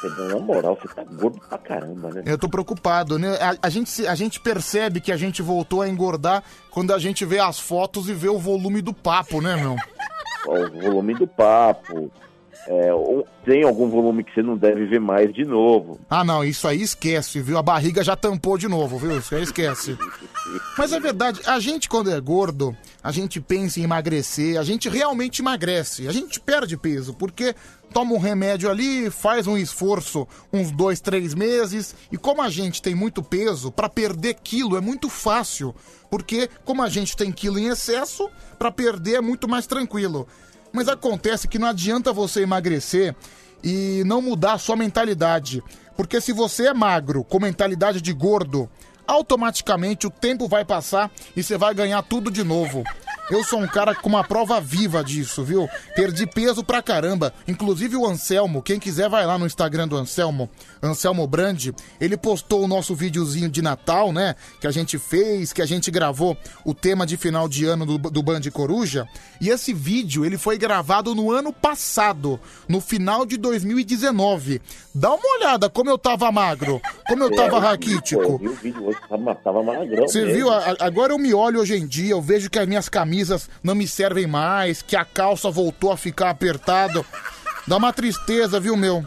Pedro, 0.01 0.27
na 0.27 0.39
moral, 0.39 0.77
você 0.79 0.93
tá 0.93 1.03
gordo 1.03 1.39
pra 1.47 1.57
caramba, 1.57 2.09
né? 2.11 2.23
Eu 2.25 2.37
tô 2.37 2.49
preocupado, 2.49 3.17
né? 3.17 3.37
A, 3.37 3.67
a 3.67 3.69
gente, 3.69 4.05
a 4.05 4.15
gente 4.15 4.39
percebe 4.39 5.01
que 5.01 5.11
a 5.11 5.17
gente 5.17 5.41
voltou 5.41 5.81
a 5.81 5.89
engordar 5.89 6.43
quando 6.69 6.93
a 6.93 6.99
gente 6.99 7.25
vê 7.25 7.39
as 7.39 7.59
fotos 7.59 8.09
e 8.09 8.13
vê 8.13 8.29
o 8.29 8.37
volume 8.37 8.81
do 8.81 8.93
papo, 8.93 9.41
né, 9.41 9.55
meu? 9.55 9.75
Ó, 10.47 10.59
o 10.59 10.81
volume 10.81 11.13
do 11.13 11.27
papo. 11.27 12.11
É, 12.67 12.93
ou 12.93 13.25
tem 13.45 13.63
algum 13.63 13.89
volume 13.89 14.25
que 14.25 14.33
você 14.33 14.43
não 14.43 14.57
deve 14.57 14.85
ver 14.87 14.99
mais 14.99 15.33
de 15.33 15.45
novo. 15.45 16.01
Ah, 16.09 16.21
não, 16.23 16.43
isso 16.43 16.67
aí 16.67 16.81
esquece, 16.81 17.39
viu? 17.39 17.57
A 17.57 17.63
barriga 17.63 18.03
já 18.03 18.13
tampou 18.13 18.57
de 18.57 18.67
novo, 18.67 18.97
viu? 18.97 19.17
Isso 19.17 19.33
aí 19.33 19.43
esquece. 19.43 19.97
Mas 20.77 20.91
é 20.91 20.99
verdade, 20.99 21.39
a 21.45 21.59
gente 21.59 21.87
quando 21.87 22.11
é 22.11 22.19
gordo, 22.19 22.75
a 23.01 23.09
gente 23.09 23.39
pensa 23.39 23.79
em 23.79 23.83
emagrecer, 23.83 24.59
a 24.59 24.63
gente 24.63 24.89
realmente 24.89 25.41
emagrece, 25.41 26.09
a 26.09 26.11
gente 26.11 26.41
perde 26.41 26.75
peso, 26.75 27.13
porque 27.13 27.55
toma 27.93 28.13
um 28.13 28.19
remédio 28.19 28.69
ali, 28.69 29.09
faz 29.09 29.47
um 29.47 29.57
esforço 29.57 30.27
uns 30.51 30.69
dois, 30.69 30.99
três 30.99 31.33
meses, 31.33 31.95
e 32.11 32.17
como 32.17 32.41
a 32.41 32.49
gente 32.49 32.81
tem 32.81 32.93
muito 32.93 33.23
peso, 33.23 33.71
pra 33.71 33.87
perder 33.87 34.35
quilo 34.43 34.75
é 34.75 34.81
muito 34.81 35.09
fácil, 35.09 35.73
porque 36.09 36.49
como 36.65 36.83
a 36.83 36.89
gente 36.89 37.15
tem 37.15 37.31
quilo 37.31 37.57
em 37.57 37.67
excesso, 37.67 38.29
pra 38.59 38.71
perder 38.71 39.15
é 39.15 39.21
muito 39.21 39.47
mais 39.47 39.65
tranquilo. 39.65 40.27
Mas 40.77 40.87
acontece 40.87 41.47
que 41.47 41.57
não 41.57 41.69
adianta 41.69 42.13
você 42.13 42.43
emagrecer 42.43 43.15
e 43.63 44.03
não 44.05 44.21
mudar 44.21 44.53
a 44.53 44.57
sua 44.59 44.75
mentalidade. 44.75 45.63
Porque 45.95 46.21
se 46.21 46.31
você 46.31 46.67
é 46.67 46.73
magro, 46.73 47.23
com 47.23 47.39
mentalidade 47.39 47.99
de 47.99 48.13
gordo, 48.13 48.69
automaticamente 49.07 50.05
o 50.05 50.11
tempo 50.11 50.47
vai 50.47 50.63
passar 50.63 51.09
e 51.35 51.41
você 51.41 51.57
vai 51.57 51.73
ganhar 51.73 52.03
tudo 52.03 52.29
de 52.29 52.43
novo. 52.43 52.83
Eu 53.29 53.43
sou 53.43 53.59
um 53.59 53.67
cara 53.67 53.93
com 53.93 54.07
uma 54.07 54.23
prova 54.23 54.61
viva 54.61 55.03
disso, 55.03 55.43
viu? 55.43 55.67
Perdi 55.93 56.25
peso 56.25 56.63
pra 56.63 56.81
caramba. 56.81 57.33
Inclusive 57.45 57.97
o 57.97 58.05
Anselmo, 58.05 58.61
quem 58.61 58.79
quiser 58.79 59.09
vai 59.09 59.25
lá 59.25 59.37
no 59.37 59.45
Instagram 59.45 59.85
do 59.85 59.97
Anselmo, 59.97 60.49
Anselmo 60.81 61.27
Brandi. 61.27 61.73
Ele 61.99 62.15
postou 62.15 62.63
o 62.63 62.67
nosso 62.69 62.95
videozinho 62.95 63.49
de 63.49 63.61
Natal, 63.61 64.13
né? 64.13 64.33
Que 64.61 64.67
a 64.67 64.71
gente 64.71 64.97
fez, 64.97 65.51
que 65.51 65.61
a 65.61 65.65
gente 65.65 65.91
gravou 65.91 66.37
o 66.63 66.73
tema 66.73 67.05
de 67.05 67.17
final 67.17 67.49
de 67.49 67.65
ano 67.65 67.85
do, 67.85 67.97
do 67.97 68.23
Band 68.23 68.41
Coruja. 68.53 69.05
E 69.41 69.49
esse 69.49 69.73
vídeo, 69.73 70.23
ele 70.25 70.37
foi 70.37 70.57
gravado 70.57 71.13
no 71.13 71.29
ano 71.29 71.51
passado, 71.51 72.39
no 72.65 72.79
final 72.79 73.25
de 73.25 73.35
2019. 73.35 74.61
Dá 74.95 75.09
uma 75.09 75.35
olhada 75.37 75.69
como 75.69 75.89
eu 75.89 75.97
tava 75.97 76.31
magro, 76.31 76.81
como 77.05 77.23
eu 77.25 77.33
É, 77.33 77.35
tava 77.35 77.59
raquítico. 77.59 78.39
Você 80.07 80.25
viu? 80.25 80.47
Agora 80.79 81.11
eu 81.11 81.19
me 81.19 81.33
olho 81.33 81.59
hoje 81.59 81.75
em 81.75 81.85
dia, 81.85 82.11
eu 82.11 82.21
vejo 82.21 82.49
que 82.49 82.57
as 82.57 82.65
minhas 82.67 82.87
camisas 82.87 83.16
não 83.63 83.75
me 83.75 83.87
servem 83.87 84.27
mais, 84.27 84.81
que 84.81 84.95
a 84.95 85.05
calça 85.05 85.49
voltou 85.51 85.91
a 85.91 85.97
ficar 85.97 86.29
apertada. 86.29 87.03
Dá 87.67 87.77
uma 87.77 87.91
tristeza, 87.93 88.59
viu, 88.59 88.75
meu? 88.77 89.03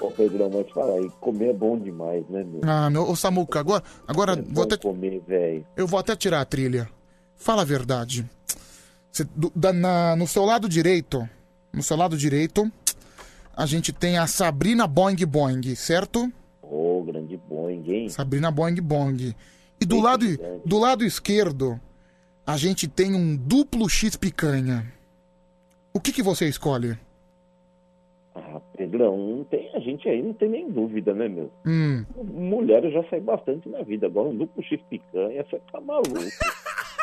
Ô, 0.00 0.10
Pedrão, 0.10 0.50
mas 0.52 0.70
fala 0.72 0.94
aí, 0.94 1.10
comer 1.20 1.50
é 1.50 1.52
bom 1.52 1.78
demais, 1.78 2.26
né, 2.28 2.42
meu? 2.42 2.60
Ah, 2.64 2.88
meu, 2.88 3.08
ô 3.08 3.14
Samuca, 3.14 3.60
agora, 3.60 3.82
agora 4.08 4.32
É 4.32 4.42
vou 4.42 4.64
até, 4.64 4.76
comer, 4.78 5.20
velho. 5.26 5.66
eu 5.76 5.86
vou 5.86 6.00
até 6.00 6.16
tirar 6.16 6.40
a 6.40 6.44
trilha. 6.44 6.88
Fala 7.36 7.62
a 7.62 7.64
verdade. 7.66 8.28
Cê- 9.12 9.26
do- 9.36 9.52
da- 9.54 9.72
na- 9.72 10.16
no 10.16 10.26
seu 10.26 10.44
lado 10.44 10.68
direito, 10.68 11.28
no 11.72 11.82
seu 11.82 11.96
lado 11.96 12.16
direito, 12.16 12.70
a 13.54 13.66
gente 13.66 13.92
tem 13.92 14.16
a 14.16 14.26
Sabrina 14.26 14.86
Boing 14.86 15.16
Boing, 15.26 15.74
certo? 15.74 16.32
Ô, 16.62 17.02
grande 17.02 17.36
boing, 17.36 17.82
hein? 17.92 18.08
Sabrina 18.08 18.50
Boing 18.50 18.76
Boing. 18.80 19.34
E 19.80 19.84
do 19.84 20.00
lado, 20.00 20.24
do 20.64 20.78
lado 20.78 21.04
esquerdo, 21.04 21.78
a 22.52 22.56
gente 22.56 22.88
tem 22.88 23.14
um 23.14 23.36
duplo 23.36 23.88
X 23.88 24.16
picanha. 24.16 24.84
O 25.94 26.00
que, 26.00 26.12
que 26.12 26.22
você 26.22 26.48
escolhe? 26.48 26.98
Ah, 28.34 28.60
Pedrão, 28.76 29.16
não 29.16 29.44
tem, 29.44 29.70
a 29.72 29.78
gente 29.78 30.08
aí 30.08 30.20
não 30.20 30.32
tem 30.32 30.48
nem 30.48 30.68
dúvida, 30.68 31.14
né, 31.14 31.28
meu? 31.28 31.48
Hum, 31.64 32.04
Mulher 32.16 32.84
eu 32.84 32.90
já 32.90 33.08
saí 33.08 33.20
bastante 33.20 33.68
na 33.68 33.82
vida, 33.82 34.06
agora 34.06 34.30
um 34.30 34.36
duplo 34.36 34.62
X 34.64 34.80
picanha, 34.90 35.44
você 35.48 35.60
tá 35.70 35.80
maluco. 35.80 36.10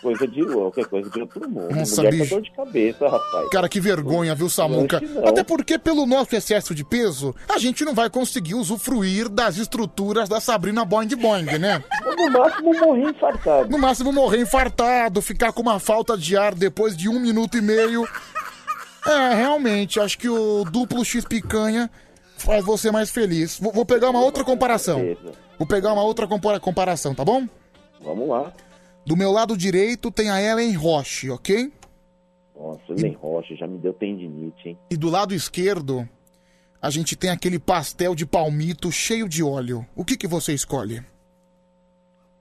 coisa 0.00 0.26
de 0.26 0.44
qualquer 0.44 0.86
coisa 0.86 1.10
de 1.10 1.20
outro 1.20 1.48
mundo. 1.48 1.74
Nossa, 1.74 1.96
Mulher 2.02 2.10
bicho. 2.12 2.24
tá 2.30 2.34
dor 2.36 2.42
de 2.42 2.50
cabeça, 2.52 3.08
rapaz. 3.08 3.48
Cara, 3.50 3.68
que 3.68 3.80
vergonha, 3.80 4.34
viu, 4.34 4.48
Samuca? 4.48 5.00
Não. 5.00 5.28
Até 5.28 5.42
porque, 5.44 5.78
pelo 5.78 6.06
nosso 6.06 6.34
excesso 6.36 6.74
de 6.74 6.84
peso, 6.84 7.34
a 7.48 7.58
gente 7.58 7.84
não 7.84 7.94
vai 7.94 8.08
conseguir 8.10 8.54
usufruir 8.54 9.28
das 9.28 9.56
estruturas 9.56 10.28
da 10.28 10.40
Sabrina 10.40 10.84
Boing 10.84 11.08
Boing, 11.08 11.58
né? 11.58 11.82
No 12.16 12.30
máximo 12.30 12.72
morrer 12.78 13.10
infartado. 13.10 13.68
No 13.70 13.78
máximo 13.78 14.12
morrer 14.12 14.40
infartado, 14.40 15.20
ficar 15.20 15.52
com 15.52 15.62
uma 15.62 15.78
falta 15.78 16.16
de 16.16 16.36
ar 16.36 16.54
depois 16.54 16.96
de 16.96 17.08
um 17.08 17.18
minuto 17.18 17.56
e 17.56 17.60
meio. 17.60 18.06
É, 19.06 19.34
realmente, 19.34 20.00
acho 20.00 20.16
que 20.18 20.28
o 20.28 20.64
duplo 20.64 21.04
X 21.04 21.24
picanha 21.24 21.90
faz 22.38 22.64
você 22.64 22.90
mais 22.90 23.10
feliz. 23.10 23.58
Vou, 23.58 23.70
vou 23.72 23.84
pegar 23.84 24.08
uma 24.10 24.20
outra 24.20 24.42
comparação. 24.44 25.16
Vou 25.58 25.66
pegar 25.66 25.92
uma 25.92 26.02
outra 26.02 26.26
compara- 26.26 26.58
comparação, 26.58 27.14
tá 27.14 27.24
bom? 27.24 27.46
Vamos 28.02 28.28
lá. 28.28 28.52
Do 29.06 29.16
meu 29.16 29.30
lado 29.30 29.56
direito 29.56 30.10
tem 30.10 30.30
a 30.30 30.40
Ellen 30.40 30.72
Roche, 30.74 31.30
ok? 31.30 31.72
Nossa, 32.56 32.94
nem 32.94 33.12
rocha, 33.12 33.54
já 33.56 33.66
me 33.66 33.78
deu 33.78 33.92
tendinite, 33.92 34.68
hein? 34.70 34.78
E 34.90 34.96
do 34.96 35.10
lado 35.10 35.34
esquerdo, 35.34 36.08
a 36.80 36.88
gente 36.88 37.14
tem 37.16 37.30
aquele 37.30 37.58
pastel 37.58 38.14
de 38.14 38.24
palmito 38.24 38.90
cheio 38.90 39.28
de 39.28 39.42
óleo. 39.42 39.84
O 39.94 40.04
que, 40.04 40.16
que 40.16 40.26
você 40.26 40.54
escolhe? 40.54 41.02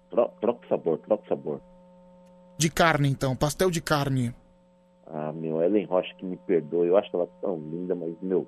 Tro- 0.09 0.29
Troca 0.39 0.65
o 0.65 0.69
sabor, 0.69 0.97
troca 0.99 1.23
o 1.25 1.27
sabor. 1.27 1.61
De 2.57 2.69
carne, 2.69 3.09
então, 3.09 3.35
pastel 3.35 3.69
de 3.71 3.81
carne. 3.81 4.33
Ah, 5.07 5.33
meu, 5.33 5.61
Ellen 5.61 5.85
Rocha 5.85 6.13
que 6.15 6.25
me 6.25 6.37
perdoe. 6.37 6.87
Eu 6.87 6.95
acho 6.97 7.09
ela 7.13 7.27
tão 7.41 7.57
linda, 7.57 7.93
mas, 7.95 8.13
meu, 8.21 8.47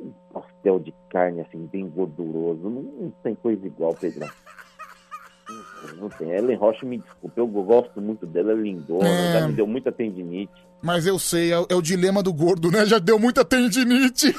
um 0.00 0.10
pastel 0.32 0.80
de 0.80 0.92
carne, 1.10 1.42
assim, 1.42 1.66
bem 1.66 1.88
gorduroso. 1.88 2.62
Não, 2.68 2.82
não 2.82 3.10
tem 3.22 3.34
coisa 3.34 3.64
igual, 3.66 3.94
Pedrão. 3.94 4.28
Não, 5.98 6.08
tem. 6.08 6.30
Ellen 6.30 6.56
Rocha, 6.56 6.84
me 6.86 6.98
desculpe, 6.98 7.38
eu 7.40 7.46
gosto 7.46 8.00
muito 8.00 8.26
dela, 8.26 8.52
é 8.52 8.54
lindona, 8.54 9.08
É. 9.08 9.32
já 9.40 9.46
me 9.48 9.54
deu 9.54 9.66
muita 9.66 9.90
tendinite. 9.92 10.52
Mas 10.82 11.06
eu 11.06 11.18
sei, 11.18 11.52
é, 11.52 11.58
o- 11.58 11.66
é 11.68 11.74
o 11.74 11.82
dilema 11.82 12.22
do 12.22 12.32
gordo, 12.32 12.70
né? 12.70 12.84
Já 12.86 12.98
deu 12.98 13.18
muita 13.18 13.44
tendinite. 13.44 14.34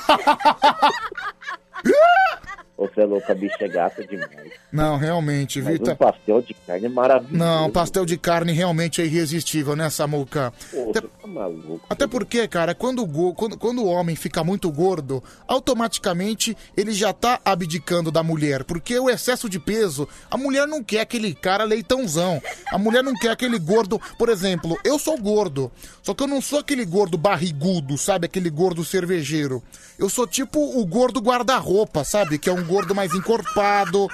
Você 2.79 3.01
é 3.01 3.05
louca, 3.05 3.33
a 3.33 3.35
bicha 3.35 3.57
é 3.59 3.67
gata 3.67 4.07
demais. 4.07 4.29
Não, 4.71 4.95
realmente, 4.95 5.61
Mas 5.61 5.81
um 5.81 5.95
pastel 5.95 6.41
de 6.41 6.53
carne 6.53 6.85
é 6.85 6.89
maravilhoso. 6.89 7.37
Não, 7.37 7.69
pastel 7.69 8.05
de 8.05 8.17
carne 8.17 8.53
realmente 8.53 9.01
é 9.01 9.05
irresistível, 9.05 9.75
né, 9.75 9.89
Samuca? 9.89 10.53
Pô, 10.71 10.85
você 10.85 11.01
tá 11.01 11.27
maluco. 11.27 11.81
Até 11.89 12.07
porque, 12.07 12.47
cara, 12.47 12.73
quando 12.73 13.03
o, 13.03 13.33
quando, 13.33 13.57
quando 13.57 13.83
o 13.83 13.87
homem 13.87 14.15
fica 14.15 14.45
muito 14.45 14.71
gordo, 14.71 15.21
automaticamente 15.45 16.55
ele 16.77 16.93
já 16.93 17.11
tá 17.11 17.41
abdicando 17.43 18.11
da 18.11 18.23
mulher. 18.23 18.63
Porque 18.63 18.97
o 18.97 19.09
excesso 19.09 19.49
de 19.49 19.59
peso, 19.59 20.07
a 20.31 20.37
mulher 20.37 20.65
não 20.65 20.81
quer 20.81 21.01
aquele 21.01 21.33
cara 21.33 21.65
leitãozão. 21.65 22.41
A 22.71 22.77
mulher 22.77 23.03
não 23.03 23.13
quer 23.13 23.31
aquele 23.31 23.59
gordo. 23.59 23.99
Por 24.17 24.29
exemplo, 24.29 24.79
eu 24.85 24.97
sou 24.97 25.17
gordo. 25.17 25.69
Só 26.01 26.13
que 26.13 26.23
eu 26.23 26.27
não 26.27 26.41
sou 26.41 26.59
aquele 26.59 26.85
gordo 26.85 27.17
barrigudo, 27.17 27.97
sabe? 27.97 28.25
Aquele 28.25 28.49
gordo 28.49 28.85
cervejeiro. 28.85 29.61
Eu 29.97 30.07
sou 30.09 30.25
tipo 30.25 30.59
o 30.79 30.85
gordo 30.85 31.19
guarda-roupa, 31.19 32.05
sabe? 32.05 32.39
Que 32.39 32.49
é 32.49 32.53
um 32.53 32.68
gordo 32.69 32.93
mais 32.93 33.13
encorpado 33.13 34.07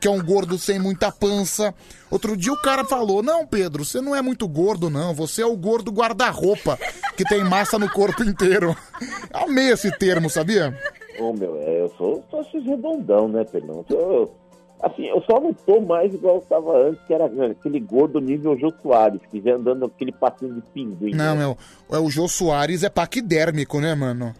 que 0.00 0.08
é 0.08 0.10
um 0.10 0.24
gordo 0.24 0.58
sem 0.58 0.78
muita 0.78 1.12
pança. 1.12 1.74
Outro 2.10 2.36
dia 2.36 2.52
o 2.52 2.62
cara 2.62 2.84
falou: 2.84 3.22
Não, 3.22 3.46
Pedro, 3.46 3.84
você 3.84 4.00
não 4.00 4.16
é 4.16 4.22
muito 4.22 4.48
gordo, 4.48 4.88
não. 4.88 5.14
Você 5.14 5.42
é 5.42 5.46
o 5.46 5.56
gordo 5.56 5.92
guarda-roupa, 5.92 6.78
que 7.16 7.24
tem 7.24 7.44
massa 7.44 7.78
no 7.78 7.88
corpo 7.90 8.24
inteiro. 8.24 8.74
Amei 9.32 9.70
esse 9.70 9.90
termo, 9.98 10.30
sabia? 10.30 10.74
Ô, 11.18 11.34
meu, 11.34 11.56
é, 11.60 11.82
eu 11.82 11.90
sou 11.98 12.24
só 12.30 12.40
esses 12.40 12.64
redondão, 12.64 13.28
né, 13.28 13.44
Pedrão? 13.44 13.84
Eu, 13.90 14.34
assim, 14.82 15.06
eu 15.06 15.22
só 15.22 15.38
não 15.38 15.52
tô 15.52 15.80
mais 15.82 16.14
igual 16.14 16.36
eu 16.36 16.40
tava 16.42 16.78
antes, 16.78 17.04
que 17.06 17.12
era 17.12 17.26
aquele 17.26 17.78
gordo 17.78 18.18
nível 18.20 18.58
Jô 18.58 18.72
Soares, 18.82 19.20
que 19.30 19.40
já 19.42 19.54
andando 19.54 19.84
aquele 19.84 20.12
passinho 20.12 20.54
de 20.54 20.62
pinguim. 20.72 21.10
Não, 21.14 21.34
né? 21.34 21.40
meu, 21.40 21.58
é 21.90 21.98
o 21.98 22.08
Jô 22.08 22.26
Soares 22.26 22.82
é 22.82 22.88
paquidérmico, 22.88 23.80
né, 23.80 23.94
mano? 23.94 24.34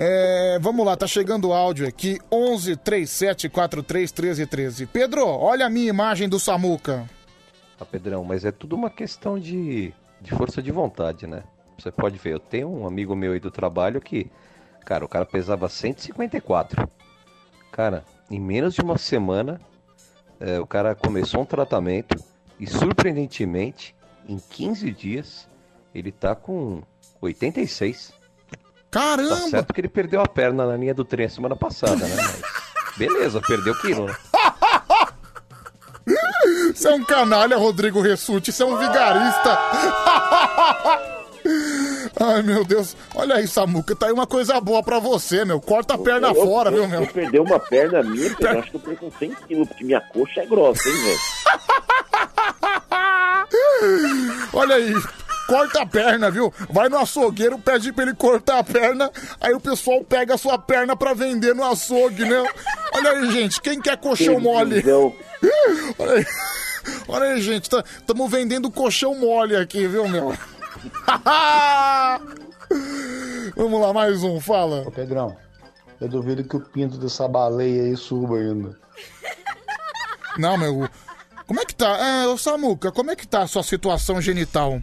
É, 0.00 0.58
vamos 0.60 0.84
lá, 0.84 0.96
tá 0.96 1.06
chegando 1.06 1.48
o 1.48 1.52
áudio 1.52 1.86
aqui, 1.86 2.18
11 2.30 2.76
37 2.76 3.48
43 3.48 4.12
13 4.12 4.46
13. 4.46 4.86
Pedro, 4.86 5.26
olha 5.26 5.66
a 5.66 5.70
minha 5.70 5.88
imagem 5.88 6.28
do 6.28 6.40
Samuca. 6.40 7.08
Ah, 7.78 7.84
Pedrão, 7.84 8.24
mas 8.24 8.44
é 8.44 8.52
tudo 8.52 8.76
uma 8.76 8.90
questão 8.90 9.38
de, 9.38 9.92
de 10.20 10.30
força 10.30 10.62
de 10.62 10.70
vontade, 10.70 11.26
né? 11.26 11.42
Você 11.78 11.90
pode 11.90 12.16
ver, 12.18 12.34
eu 12.34 12.38
tenho 12.38 12.68
um 12.68 12.86
amigo 12.86 13.16
meu 13.16 13.32
aí 13.32 13.40
do 13.40 13.50
trabalho 13.50 14.00
que, 14.00 14.30
cara, 14.84 15.04
o 15.04 15.08
cara 15.08 15.26
pesava 15.26 15.68
154. 15.68 16.88
Cara, 17.72 18.04
em 18.30 18.38
menos 18.38 18.74
de 18.74 18.80
uma 18.80 18.98
semana, 18.98 19.60
é, 20.38 20.60
o 20.60 20.66
cara 20.66 20.94
começou 20.94 21.40
um 21.40 21.44
tratamento 21.44 22.16
e, 22.58 22.66
surpreendentemente, 22.66 23.94
em 24.28 24.38
15 24.38 24.92
dias, 24.92 25.48
ele 25.94 26.12
tá 26.12 26.34
com 26.34 26.82
86. 27.20 28.12
Caramba! 28.92 29.36
Tá 29.36 29.48
certo 29.48 29.72
que 29.74 29.80
ele 29.80 29.88
perdeu 29.88 30.20
a 30.20 30.28
perna 30.28 30.64
na 30.66 30.76
linha 30.76 30.94
do 30.94 31.04
trem 31.04 31.28
semana 31.28 31.56
passada, 31.56 31.96
né? 31.96 32.14
Mas 32.16 32.42
beleza, 32.96 33.40
perdeu 33.40 33.74
quilo, 33.80 34.06
né? 34.06 34.14
Você 36.74 36.88
é 36.88 36.94
um 36.94 37.04
canalha, 37.04 37.56
Rodrigo 37.56 38.00
Ressuti, 38.02 38.50
você 38.52 38.62
é 38.64 38.66
um 38.66 38.76
vigarista. 38.76 39.56
Ai, 42.20 42.42
meu 42.42 42.64
Deus. 42.64 42.96
Olha 43.14 43.36
aí, 43.36 43.46
Samuca, 43.46 43.94
tá 43.94 44.06
aí 44.06 44.12
uma 44.12 44.26
coisa 44.26 44.60
boa 44.60 44.82
pra 44.82 44.98
você, 44.98 45.44
meu. 45.44 45.60
Corta 45.60 45.94
a 45.94 45.98
perna 45.98 46.28
Eu- 46.28 46.34
fora, 46.34 46.70
eu- 46.70 46.74
viu, 46.74 46.88
meu? 46.88 47.02
Eu 47.02 47.06
perdi 47.06 47.38
uma 47.38 47.58
perna 47.60 48.02
minha, 48.02 48.30
Pedrão, 48.34 48.58
acho 48.60 48.70
que 48.70 48.76
eu 48.76 48.80
perdi 48.80 48.96
com 49.00 49.10
100 49.12 49.34
quilos, 49.46 49.68
porque 49.68 49.84
minha 49.84 50.00
coxa 50.00 50.40
é 50.40 50.46
grossa, 50.46 50.88
hein, 50.88 50.94
velho? 51.02 51.18
Olha 54.52 54.74
aí. 54.76 54.94
Corta 55.52 55.82
a 55.82 55.86
perna, 55.86 56.30
viu? 56.30 56.50
Vai 56.70 56.88
no 56.88 56.96
açougueiro, 56.96 57.58
pede 57.58 57.92
pra 57.92 58.04
ele 58.04 58.14
cortar 58.14 58.60
a 58.60 58.64
perna, 58.64 59.10
aí 59.38 59.52
o 59.52 59.60
pessoal 59.60 60.02
pega 60.02 60.34
a 60.34 60.38
sua 60.38 60.58
perna 60.58 60.96
pra 60.96 61.12
vender 61.12 61.54
no 61.54 61.62
açougue, 61.62 62.24
né? 62.24 62.42
Olha 62.94 63.10
aí, 63.10 63.30
gente, 63.30 63.60
quem 63.60 63.78
quer 63.78 63.98
colchão 63.98 64.40
mole? 64.40 64.82
Olha 65.98 66.12
aí, 66.14 66.26
Olha 67.06 67.34
aí 67.34 67.42
gente, 67.42 67.64
estamos 67.64 68.30
vendendo 68.30 68.70
colchão 68.70 69.14
mole 69.14 69.54
aqui, 69.54 69.86
viu, 69.86 70.08
meu? 70.08 70.32
Vamos 73.54 73.78
lá, 73.78 73.92
mais 73.92 74.22
um, 74.22 74.40
fala. 74.40 74.88
Ô 74.88 74.90
Pedrão, 74.90 75.36
eu 76.00 76.08
duvido 76.08 76.44
que 76.44 76.56
o 76.56 76.60
pinto 76.60 76.96
dessa 76.96 77.28
baleia 77.28 77.82
aí 77.82 77.94
suba 77.94 78.38
ainda. 78.38 78.74
Não, 80.38 80.56
meu. 80.56 80.88
Como 81.46 81.60
é 81.60 81.66
que 81.66 81.74
tá? 81.74 81.94
É, 81.98 82.26
ô 82.26 82.38
Samuca, 82.38 82.90
como 82.90 83.10
é 83.10 83.16
que 83.16 83.28
tá 83.28 83.42
a 83.42 83.46
sua 83.46 83.62
situação 83.62 84.18
genital? 84.18 84.80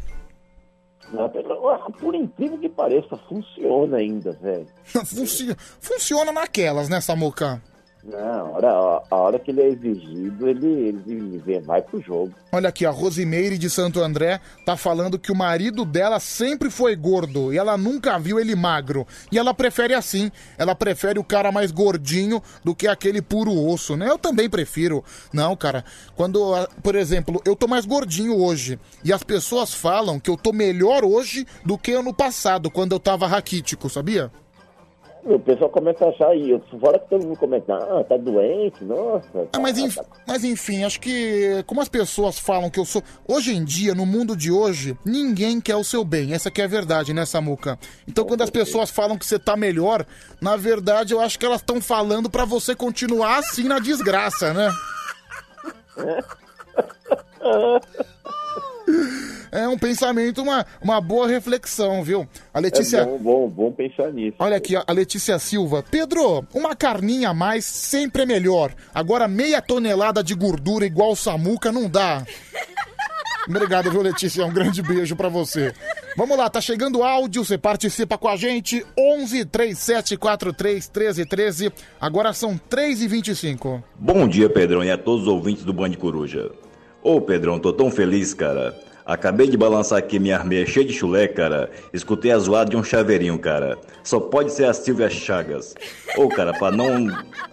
Por 1.99 2.15
incrível 2.15 2.57
que 2.59 2.69
pareça, 2.69 3.17
funciona 3.27 3.97
ainda, 3.97 4.31
velho. 4.33 4.67
Funci- 4.83 5.55
Funciona 5.79 6.31
naquelas, 6.31 6.87
né, 6.89 7.01
Samuca? 7.01 7.61
Não, 8.09 8.17
a 8.17 8.43
hora, 8.49 9.03
a, 9.11 9.15
hora 9.15 9.39
que 9.39 9.51
ele 9.51 9.61
é 9.61 9.67
exigido, 9.67 10.49
ele, 10.49 10.99
ele 11.05 11.59
vai 11.59 11.79
pro 11.79 12.01
jogo. 12.01 12.33
Olha 12.51 12.69
aqui, 12.69 12.83
a 12.83 12.89
Rosimeire 12.89 13.57
de 13.57 13.69
Santo 13.69 14.01
André 14.01 14.41
tá 14.65 14.75
falando 14.75 15.19
que 15.19 15.31
o 15.31 15.35
marido 15.35 15.85
dela 15.85 16.19
sempre 16.19 16.71
foi 16.71 16.95
gordo 16.95 17.53
e 17.53 17.57
ela 17.57 17.77
nunca 17.77 18.17
viu 18.17 18.39
ele 18.39 18.55
magro. 18.55 19.05
E 19.31 19.37
ela 19.37 19.53
prefere 19.53 19.93
assim. 19.93 20.31
Ela 20.57 20.73
prefere 20.73 21.19
o 21.19 21.23
cara 21.23 21.51
mais 21.51 21.71
gordinho 21.71 22.41
do 22.63 22.73
que 22.73 22.87
aquele 22.87 23.21
puro 23.21 23.53
osso, 23.53 23.95
né? 23.95 24.09
Eu 24.09 24.17
também 24.17 24.49
prefiro. 24.49 25.03
Não, 25.31 25.55
cara, 25.55 25.85
quando, 26.15 26.67
por 26.81 26.95
exemplo, 26.95 27.39
eu 27.45 27.55
tô 27.55 27.67
mais 27.67 27.85
gordinho 27.85 28.35
hoje 28.41 28.79
e 29.03 29.13
as 29.13 29.21
pessoas 29.21 29.71
falam 29.71 30.19
que 30.19 30.31
eu 30.31 30.37
tô 30.37 30.51
melhor 30.51 31.05
hoje 31.05 31.45
do 31.63 31.77
que 31.77 31.91
ano 31.91 32.13
passado, 32.13 32.71
quando 32.71 32.93
eu 32.93 32.99
tava 32.99 33.27
raquítico, 33.27 33.87
sabia? 33.87 34.31
O 35.23 35.37
pessoal 35.37 35.69
começa 35.69 36.05
a 36.05 36.09
achar, 36.09 36.35
e 36.35 36.51
eu- 36.51 36.61
fora 36.79 36.97
que 36.97 37.09
todo 37.09 37.25
mundo 37.27 37.37
comenta, 37.37 37.75
ah, 37.75 38.03
tá 38.07 38.15
doente, 38.17 38.83
nossa. 38.85 39.47
Ah, 39.53 39.59
mas, 39.59 39.77
enf- 39.77 39.97
mas 40.25 40.43
enfim, 40.43 40.83
acho 40.83 40.99
que 40.99 41.61
como 41.67 41.81
as 41.81 41.89
pessoas 41.89 42.39
falam 42.39 42.69
que 42.69 42.79
eu 42.79 42.85
sou. 42.85 43.03
Hoje 43.27 43.53
em 43.53 43.63
dia, 43.63 43.93
no 43.93 44.05
mundo 44.05 44.35
de 44.35 44.49
hoje, 44.51 44.97
ninguém 45.05 45.59
quer 45.59 45.75
o 45.75 45.83
seu 45.83 46.03
bem. 46.05 46.33
Essa 46.33 46.49
que 46.49 46.61
é 46.61 46.65
a 46.65 46.67
verdade, 46.69 47.13
né, 47.13 47.25
Samuca? 47.25 47.77
Então 48.07 48.23
quando 48.25 48.41
as 48.43 48.49
pessoas 48.49 48.89
falam 48.89 49.17
que 49.17 49.25
você 49.25 49.37
tá 49.37 49.57
melhor, 49.57 50.05
na 50.41 50.55
verdade 50.55 51.13
eu 51.13 51.19
acho 51.19 51.37
que 51.37 51.45
elas 51.45 51.59
estão 51.61 51.81
falando 51.81 52.29
pra 52.29 52.45
você 52.45 52.73
continuar 52.73 53.39
assim 53.39 53.63
na 53.63 53.79
desgraça, 53.79 54.53
né? 54.53 54.71
É 59.51 59.67
um 59.67 59.77
pensamento, 59.77 60.41
uma, 60.41 60.65
uma 60.81 61.01
boa 61.01 61.27
reflexão, 61.27 62.03
viu? 62.03 62.27
A 62.53 62.59
Letícia. 62.59 62.99
É 62.99 63.05
bom, 63.05 63.17
bom, 63.17 63.49
bom 63.49 63.71
pensar 63.71 64.11
nisso. 64.11 64.35
Olha 64.39 64.57
aqui, 64.57 64.75
a 64.75 64.91
Letícia 64.91 65.37
Silva. 65.39 65.83
Pedro, 65.89 66.45
uma 66.53 66.75
carninha 66.75 67.29
a 67.29 67.33
mais 67.33 67.65
sempre 67.65 68.23
é 68.23 68.25
melhor. 68.25 68.73
Agora, 68.93 69.27
meia 69.27 69.61
tonelada 69.61 70.23
de 70.23 70.33
gordura 70.35 70.85
igual 70.85 71.15
Samuca 71.15 71.71
não 71.71 71.89
dá. 71.89 72.23
Obrigado, 73.47 73.89
viu, 73.89 74.01
Letícia? 74.01 74.45
Um 74.45 74.53
grande 74.53 74.81
beijo 74.83 75.15
pra 75.15 75.27
você. 75.27 75.73
Vamos 76.15 76.37
lá, 76.37 76.49
tá 76.49 76.61
chegando 76.61 77.03
áudio, 77.03 77.43
você 77.43 77.57
participa 77.57 78.17
com 78.17 78.27
a 78.27 78.35
gente. 78.35 78.85
11 78.97 79.45
3743 79.45 80.91
1313. 80.93 81.71
Agora 81.99 82.31
são 82.33 82.57
3 82.57 83.01
e 83.01 83.07
25 83.07 83.83
Bom 83.97 84.27
dia, 84.27 84.49
Pedrão, 84.49 84.83
e 84.83 84.91
a 84.91 84.97
todos 84.97 85.23
os 85.23 85.27
ouvintes 85.27 85.63
do 85.63 85.73
Band 85.73 85.93
Coruja. 85.93 86.51
Ô 87.01 87.19
Pedrão, 87.21 87.57
tô 87.57 87.73
tão 87.73 87.89
feliz, 87.89 88.33
cara. 88.33 88.77
Acabei 89.11 89.47
de 89.47 89.57
balançar 89.57 89.97
aqui 89.97 90.19
minha 90.19 90.37
armeia 90.37 90.67
cheia 90.67 90.85
de 90.85 90.93
chulé, 90.93 91.27
cara. 91.27 91.71
Escutei 91.91 92.31
a 92.31 92.37
zoada 92.37 92.69
de 92.69 92.77
um 92.77 92.83
chaveirinho, 92.83 93.39
cara. 93.39 93.75
Só 94.03 94.19
pode 94.19 94.53
ser 94.53 94.65
a 94.65 94.73
Silvia 94.73 95.09
Chagas. 95.09 95.73
Ô, 96.15 96.29
cara, 96.29 96.53
pra 96.53 96.69
não 96.69 97.07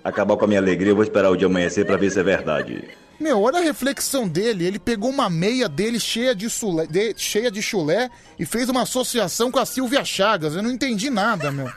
acabar 0.05 0.37
com 0.37 0.45
a 0.45 0.49
minha 0.49 0.61
alegria, 0.61 0.91
eu 0.91 0.95
vou 0.95 1.03
esperar 1.03 1.31
o 1.31 1.37
dia 1.37 1.47
amanhecer 1.47 1.87
pra 1.87 1.97
ver 1.97 2.11
se 2.11 2.21
é 2.21 2.23
verdade. 2.23 2.85
Meu, 3.19 3.41
olha 3.41 3.59
a 3.59 3.63
reflexão 3.63 4.29
dele. 4.29 4.67
Ele 4.67 4.79
pegou 4.79 5.09
uma 5.09 5.31
meia 5.31 5.67
dele 5.67 5.99
cheia 5.99 6.35
de, 6.35 6.51
chulé, 6.51 6.87
de- 6.87 7.15
cheia 7.17 7.51
de 7.51 7.63
chulé 7.63 8.11
e 8.39 8.45
fez 8.45 8.69
uma 8.69 8.83
associação 8.83 9.51
com 9.51 9.59
a 9.59 9.65
Silvia 9.65 10.05
Chagas. 10.05 10.55
Eu 10.55 10.63
não 10.63 10.71
entendi 10.71 11.09
nada, 11.09 11.51
meu. 11.51 11.71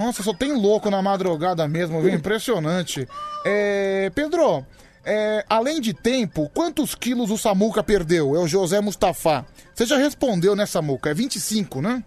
Nossa, 0.00 0.20
só 0.24 0.34
tem 0.34 0.52
louco 0.52 0.90
na 0.90 1.00
madrugada 1.00 1.68
mesmo, 1.68 2.02
viu? 2.02 2.10
Impressionante. 2.12 3.06
É, 3.46 4.10
Pedro, 4.12 4.66
é, 5.04 5.44
além 5.48 5.80
de 5.80 5.92
tempo, 5.92 6.50
quantos 6.54 6.94
quilos 6.94 7.30
o 7.30 7.38
Samuca 7.38 7.82
perdeu? 7.82 8.34
É 8.36 8.38
o 8.38 8.46
José 8.46 8.80
Mustafa. 8.80 9.44
Você 9.74 9.86
já 9.86 9.96
respondeu, 9.96 10.54
né, 10.54 10.66
Samuca? 10.66 11.10
É 11.10 11.14
25, 11.14 11.80
né? 11.80 12.02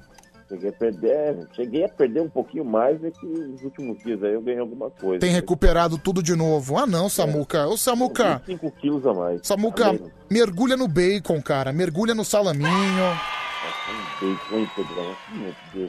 Cheguei 0.47 0.69
a 0.69 0.73
perder, 0.73 1.47
cheguei 1.55 1.83
a 1.85 1.89
perder 1.89 2.21
um 2.21 2.29
pouquinho 2.29 2.63
mais 2.63 3.03
é 3.03 3.09
que 3.09 3.25
nos 3.25 3.63
últimos 3.63 3.97
dias 4.03 4.21
aí 4.23 4.33
eu 4.33 4.41
ganhei 4.41 4.59
alguma 4.59 4.91
coisa. 4.91 5.19
Tem 5.19 5.31
recuperado 5.31 5.97
tudo 5.97 6.21
de 6.21 6.35
novo. 6.35 6.77
Ah, 6.77 6.85
não, 6.85 7.09
Samuca. 7.09 7.67
Ô, 7.67 7.75
Samuca. 7.75 8.41
5 8.45 8.71
quilos 8.79 9.05
a 9.07 9.13
mais. 9.13 9.41
Samuca, 9.43 9.97
Tá 9.97 10.05
mergulha 10.29 10.77
no 10.77 10.87
bacon, 10.87 11.41
cara. 11.41 11.73
Mergulha 11.73 12.13
no 12.13 12.23
salaminho. 12.23 12.69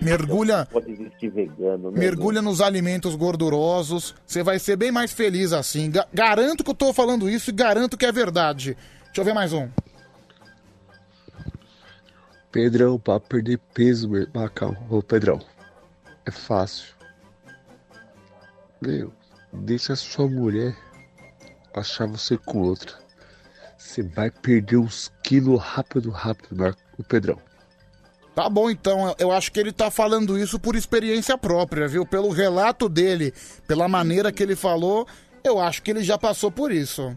Mergulha- 0.03 0.69
vegano, 1.29 1.91
né? 1.91 1.99
Mergulha 1.99 2.43
nos 2.43 2.61
alimentos 2.61 3.15
gordurosos. 3.15 4.15
Você 4.27 4.43
vai 4.43 4.59
ser 4.59 4.77
bem 4.77 4.91
mais 4.93 5.13
feliz 5.13 5.53
assim. 5.53 5.91
Ga- 5.91 6.07
garanto 6.13 6.63
que 6.65 6.71
eu 6.71 6.75
tô 6.75 6.93
falando 6.93 7.29
isso 7.29 7.51
e 7.51 7.53
garanto 7.53 7.97
que 7.97 8.07
é 8.07 8.13
verdade. 8.13 8.77
Deixa 9.07 9.21
eu 9.21 9.25
ver 9.25 9.35
mais 9.35 9.53
um. 9.53 9.69
Pedrão, 12.51 12.99
pra 12.99 13.21
perder 13.21 13.59
peso, 13.75 14.09
meu. 14.09 14.27
Ah, 14.35 14.49
calma. 14.49 14.79
Ô, 14.89 15.03
Pedrão. 15.03 15.41
É 16.25 16.31
fácil. 16.31 16.95
Meu, 18.81 19.13
deixa 19.53 19.93
a 19.93 19.97
sua 19.97 20.27
mulher 20.29 20.77
achar 21.75 22.07
você 22.07 22.37
com 22.39 22.61
outra. 22.63 22.93
Você 23.77 24.03
vai 24.03 24.31
perder 24.31 24.79
uns 24.79 25.13
quilos 25.23 25.61
rápido, 25.61 26.11
rápido, 26.11 26.57
Marco. 26.57 26.81
O 26.99 27.05
Pedrão. 27.05 27.39
Tá 28.37 28.51
bom, 28.51 28.69
então. 28.69 29.17
Eu 29.19 29.33
acho 29.33 29.51
que 29.51 29.59
ele 29.59 29.73
tá 29.73 29.91
falando 29.91 30.39
isso 30.39 30.61
por 30.61 30.77
experiência 30.77 31.39
própria, 31.39 31.89
viu? 31.89 32.05
Pelo 32.05 32.29
relato 32.29 32.87
dele, 32.87 33.33
pela 33.67 33.89
maneira 33.89 34.31
que 34.31 34.43
ele 34.43 34.55
falou, 34.55 35.07
eu 35.43 35.59
acho 35.59 35.83
que 35.83 35.91
ele 35.91 36.05
já 36.05 36.19
passou 36.19 36.51
por 36.51 36.71
isso. 36.71 37.17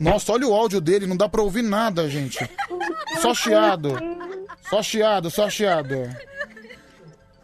Nossa, 0.00 0.32
olha 0.32 0.48
o 0.48 0.52
áudio 0.52 0.80
dele, 0.80 1.06
não 1.06 1.16
dá 1.16 1.28
pra 1.28 1.42
ouvir 1.42 1.62
nada, 1.62 2.08
gente. 2.08 2.50
Só 3.22 3.32
chiado. 3.32 3.94
Só 4.68 4.82
chiado, 4.82 5.30
só 5.30 5.48
chiado. 5.48 6.10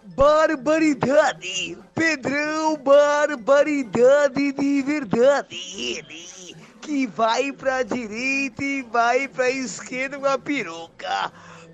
Barbaridade! 0.07 1.79
Pedrão, 1.95 2.79
barbaridade 2.79 4.53
de 4.53 4.83
verdade! 4.83 6.05
Que 6.87 7.05
vai 7.05 7.51
pra 7.51 7.83
direita 7.83 8.63
e 8.63 8.81
vai 8.81 9.27
pra 9.27 9.51
esquerda 9.51 10.21
com 10.21 10.27
a 10.27 10.39
peruca. 10.39 11.33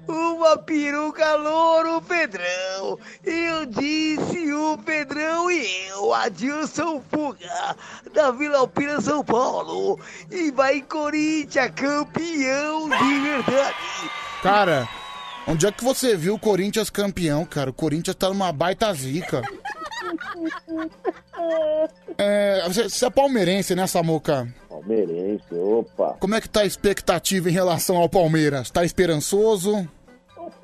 Uma 0.09 0.57
peruca 0.57 1.35
louro, 1.35 2.01
Pedrão. 2.01 2.99
Eu 3.23 3.67
disse 3.67 4.51
o 4.55 4.79
Pedrão 4.79 5.51
e 5.51 5.87
eu, 5.89 6.15
Adilson 6.15 7.03
Fuga, 7.11 7.77
da 8.15 8.31
Vila 8.31 8.61
Alpina, 8.61 9.03
São 9.03 9.23
Paulo. 9.23 10.01
E 10.31 10.51
vai 10.51 10.81
Corinthians, 10.81 11.73
campeão 11.77 12.89
de 12.89 13.21
verdade. 13.21 14.11
Cara, 14.43 14.89
onde 15.47 15.67
é 15.67 15.73
que 15.73 15.85
você 15.85 16.17
viu 16.17 16.37
o 16.37 16.39
Corinthians 16.39 16.89
campeão, 16.89 17.45
cara? 17.45 17.69
O 17.69 17.75
Corinthians 17.75 18.17
tá 18.17 18.31
numa 18.31 18.51
baita 18.51 18.91
zica. 18.95 19.43
É, 22.19 22.63
você, 22.69 22.89
você 22.89 23.07
é 23.07 23.11
palmeirense, 23.11 23.75
né, 23.75 23.87
Samuca? 23.87 24.53
Palmeirense, 24.83 25.55
opa. 25.55 26.17
Como 26.19 26.35
é 26.35 26.41
que 26.41 26.49
tá 26.49 26.61
a 26.61 26.67
expectativa 26.67 27.49
em 27.49 27.53
relação 27.53 27.97
ao 27.97 28.09
Palmeiras? 28.09 28.71
Tá 28.71 28.85
esperançoso? 28.85 29.89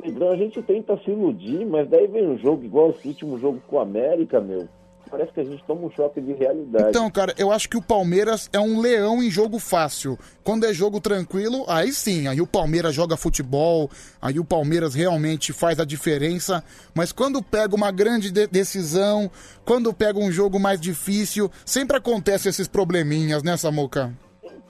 Pedrão, 0.02 0.30
a 0.30 0.36
gente 0.36 0.60
tenta 0.62 0.96
se 0.98 1.10
iludir, 1.10 1.64
mas 1.66 1.88
daí 1.88 2.06
vem 2.06 2.28
um 2.28 2.38
jogo 2.38 2.64
igual 2.64 2.90
esse 2.90 3.08
último 3.08 3.38
jogo 3.38 3.60
com 3.66 3.76
o 3.76 3.80
América, 3.80 4.40
meu. 4.40 4.68
Parece 5.10 5.32
que 5.32 5.40
a 5.40 5.44
gente 5.44 5.62
toma 5.64 5.86
um 5.86 5.90
choque 5.90 6.20
de 6.20 6.32
realidade. 6.32 6.90
Então, 6.90 7.10
cara, 7.10 7.34
eu 7.38 7.50
acho 7.50 7.68
que 7.68 7.76
o 7.76 7.82
Palmeiras 7.82 8.48
é 8.52 8.60
um 8.60 8.80
leão 8.80 9.22
em 9.22 9.30
jogo 9.30 9.58
fácil. 9.58 10.18
Quando 10.44 10.64
é 10.64 10.72
jogo 10.72 11.00
tranquilo, 11.00 11.64
aí 11.68 11.92
sim, 11.92 12.26
aí 12.28 12.40
o 12.40 12.46
Palmeiras 12.46 12.94
joga 12.94 13.16
futebol, 13.16 13.90
aí 14.20 14.38
o 14.38 14.44
Palmeiras 14.44 14.94
realmente 14.94 15.52
faz 15.52 15.78
a 15.80 15.84
diferença. 15.84 16.62
Mas 16.94 17.12
quando 17.12 17.42
pega 17.42 17.74
uma 17.74 17.90
grande 17.90 18.30
de- 18.30 18.46
decisão, 18.46 19.30
quando 19.64 19.92
pega 19.92 20.18
um 20.18 20.30
jogo 20.30 20.58
mais 20.58 20.80
difícil, 20.80 21.50
sempre 21.64 21.96
acontece 21.96 22.48
esses 22.48 22.68
probleminhas, 22.68 23.42
né, 23.42 23.56
Samuca? 23.56 24.12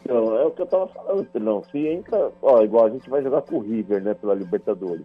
Então, 0.02 0.36
é 0.39 0.44
o 0.47 0.51
que 0.51 0.62
eu 0.62 0.66
tava 0.66 0.86
falando, 0.89 1.24
Pedrão. 1.27 1.62
Se 1.70 1.78
entra, 1.86 2.31
ó, 2.40 2.62
igual 2.62 2.86
a 2.86 2.90
gente 2.90 3.10
vai 3.10 3.23
jogar 3.23 3.43
com 3.43 3.56
o 3.56 3.60
River, 3.60 4.02
né, 4.02 4.15
pela 4.15 4.35
Libertadores. 4.35 5.05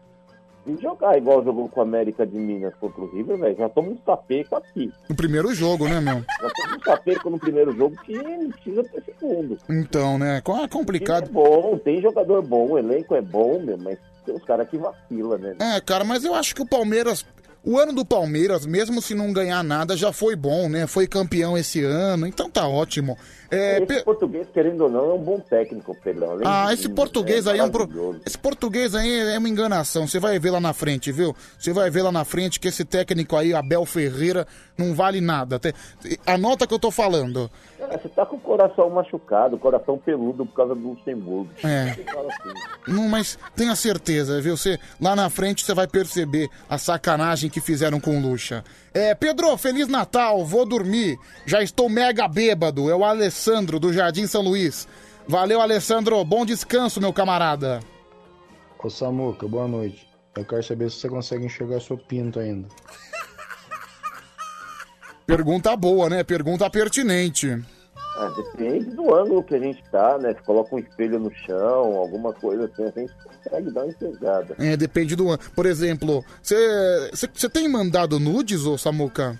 Se 0.65 0.81
jogar 0.81 1.17
igual 1.17 1.43
jogou 1.43 1.67
com 1.67 1.81
o 1.81 1.83
América 1.83 2.25
de 2.25 2.37
Minas 2.37 2.73
contra 2.79 3.01
o 3.01 3.11
River, 3.13 3.37
velho, 3.37 3.57
já 3.57 3.67
toma 3.69 3.89
um 3.89 3.97
sapeco 4.05 4.55
aqui. 4.55 4.91
No 5.09 5.15
primeiro 5.15 5.53
jogo, 5.53 5.87
né, 5.89 5.99
meu? 5.99 6.23
Já 6.41 6.49
toma 6.55 6.77
um 6.77 6.81
sapeco 6.81 7.29
no 7.29 7.37
primeiro 7.39 7.75
jogo 7.75 7.95
que 8.03 8.13
não 8.13 8.49
precisa 8.49 8.83
ter 8.83 9.03
segundo. 9.03 9.57
Então, 9.69 10.17
né? 10.17 10.41
É 10.45 10.63
É 10.63 10.67
complicado. 10.67 11.29
bom, 11.29 11.77
tem 11.77 12.01
jogador 12.01 12.41
bom, 12.41 12.71
o 12.71 12.77
elenco 12.77 13.13
é 13.13 13.21
bom, 13.21 13.59
meu, 13.61 13.77
mas 13.77 13.97
tem 14.25 14.33
os 14.33 14.43
caras 14.45 14.69
que 14.69 14.77
vacilam, 14.77 15.37
né? 15.37 15.55
É, 15.59 15.81
cara, 15.81 16.05
mas 16.05 16.23
eu 16.23 16.33
acho 16.33 16.55
que 16.55 16.61
o 16.61 16.67
Palmeiras. 16.67 17.25
O 17.65 17.79
ano 17.79 17.93
do 17.93 18.03
Palmeiras, 18.03 18.65
mesmo 18.65 19.01
se 19.01 19.15
não 19.15 19.31
ganhar 19.31 19.63
nada, 19.63 19.95
já 19.95 20.11
foi 20.11 20.35
bom, 20.35 20.67
né? 20.67 20.85
Foi 20.85 21.07
campeão 21.07 21.57
esse 21.57 21.81
ano, 21.81 22.27
então 22.27 22.49
tá 22.49 22.67
ótimo. 22.67 23.17
É, 23.49 23.77
esse 23.77 23.85
pe- 23.85 24.03
português, 24.03 24.47
querendo 24.53 24.81
ou 24.81 24.89
não, 24.89 25.11
é 25.11 25.13
um 25.13 25.19
bom 25.23 25.39
técnico, 25.39 25.95
Pedrão. 26.03 26.31
Além 26.31 26.43
Ah, 26.45 26.73
esse 26.73 26.89
português 26.89 27.47
aí 27.47 27.59
é 27.59 27.63
um 27.63 27.69
pro... 27.69 28.19
Esse 28.25 28.37
português 28.37 28.93
aí 28.95 29.17
é 29.33 29.37
uma 29.37 29.47
enganação. 29.47 30.05
Você 30.05 30.19
vai 30.19 30.37
ver 30.39 30.51
lá 30.51 30.59
na 30.59 30.73
frente, 30.73 31.09
viu? 31.11 31.33
Você 31.57 31.71
vai 31.71 31.89
ver 31.89 32.01
lá 32.01 32.11
na 32.11 32.25
frente 32.25 32.59
que 32.59 32.67
esse 32.67 32.83
técnico 32.83 33.37
aí, 33.37 33.53
Abel 33.53 33.85
Ferreira, 33.85 34.45
não 34.77 34.93
vale 34.93 35.21
nada. 35.21 35.61
Anota 36.25 36.67
que 36.67 36.73
eu 36.73 36.79
tô 36.79 36.91
falando. 36.91 37.49
Você 37.91 38.09
tá 38.09 38.25
com 38.25 38.35
o 38.35 38.39
coração 38.39 38.89
machucado, 38.89 39.57
coração 39.57 39.97
peludo 39.97 40.45
por 40.45 40.55
causa 40.55 40.75
do 40.75 40.89
Luxemburgo. 40.89 41.49
É. 41.63 41.89
Assim. 41.91 42.03
Não, 42.87 43.07
mas 43.07 43.37
tenha 43.55 43.75
certeza, 43.75 44.41
viu? 44.41 44.57
Você, 44.57 44.79
lá 44.99 45.15
na 45.15 45.29
frente 45.29 45.63
você 45.63 45.73
vai 45.73 45.87
perceber 45.87 46.49
a 46.69 46.77
sacanagem 46.77 47.49
que 47.49 47.61
fizeram 47.61 47.99
com 47.99 48.17
o 48.17 48.21
Lucha. 48.21 48.63
É, 48.93 49.13
Pedro, 49.15 49.55
Feliz 49.57 49.87
Natal, 49.87 50.43
vou 50.45 50.65
dormir. 50.65 51.17
Já 51.45 51.61
estou 51.61 51.89
mega 51.89 52.27
bêbado. 52.27 52.89
É 52.89 52.95
o 52.95 53.03
Alessandro, 53.03 53.79
do 53.79 53.93
Jardim 53.93 54.27
São 54.27 54.41
Luís. 54.41 54.87
Valeu, 55.27 55.61
Alessandro. 55.61 56.23
Bom 56.25 56.45
descanso, 56.45 56.99
meu 56.99 57.13
camarada. 57.13 57.79
Ô 58.83 58.89
Samuca, 58.89 59.47
boa 59.47 59.67
noite. 59.67 60.07
Eu 60.35 60.43
quero 60.43 60.63
saber 60.63 60.89
se 60.89 60.97
você 60.97 61.09
consegue 61.09 61.45
enxergar 61.45 61.79
seu 61.79 61.97
pinto 61.97 62.39
ainda. 62.39 62.67
Pergunta 65.25 65.75
boa, 65.75 66.09
né? 66.09 66.23
Pergunta 66.23 66.69
pertinente. 66.69 67.61
Ah, 68.17 68.31
depende 68.35 68.91
do 68.91 69.13
ângulo 69.15 69.41
que 69.43 69.55
a 69.55 69.59
gente 69.59 69.83
tá, 69.91 70.17
né? 70.19 70.33
Se 70.35 70.41
coloca 70.43 70.75
um 70.75 70.79
espelho 70.79 71.19
no 71.19 71.33
chão, 71.33 71.95
alguma 71.97 72.31
coisa 72.33 72.65
assim, 72.65 72.83
a 72.83 72.99
gente 72.99 73.13
consegue 73.23 73.71
dar 73.71 73.83
uma 73.83 73.89
enxergada. 73.91 74.55
É, 74.59 74.77
depende 74.77 75.15
do 75.15 75.29
ano. 75.29 75.39
Por 75.55 75.65
exemplo, 75.65 76.23
você 76.43 77.49
tem 77.51 77.67
mandado 77.67 78.19
nudes, 78.19 78.65
ô 78.65 78.77
Samuca? 78.77 79.39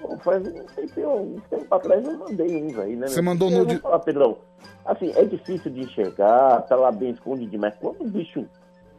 Pô, 0.00 0.16
faz 0.18 0.42
um 0.44 0.52
tempo, 0.74 1.00
um 1.08 1.40
tempo 1.48 1.72
atrás 1.74 2.04
eu 2.04 2.18
mandei 2.18 2.62
uns 2.64 2.78
aí, 2.78 2.96
né? 2.96 3.06
Você 3.06 3.22
mandou 3.22 3.50
Eu 3.50 3.58
nude- 3.58 3.74
Vou 3.74 3.82
falar, 3.82 3.98
Pedrão, 4.00 4.38
assim, 4.84 5.12
é 5.14 5.24
difícil 5.24 5.70
de 5.70 5.82
enxergar, 5.82 6.62
tá 6.62 6.74
lá 6.74 6.90
bem 6.90 7.10
escondido, 7.10 7.56
mas 7.58 7.74
quando 7.78 8.00
o 8.00 8.08
bicho, 8.08 8.44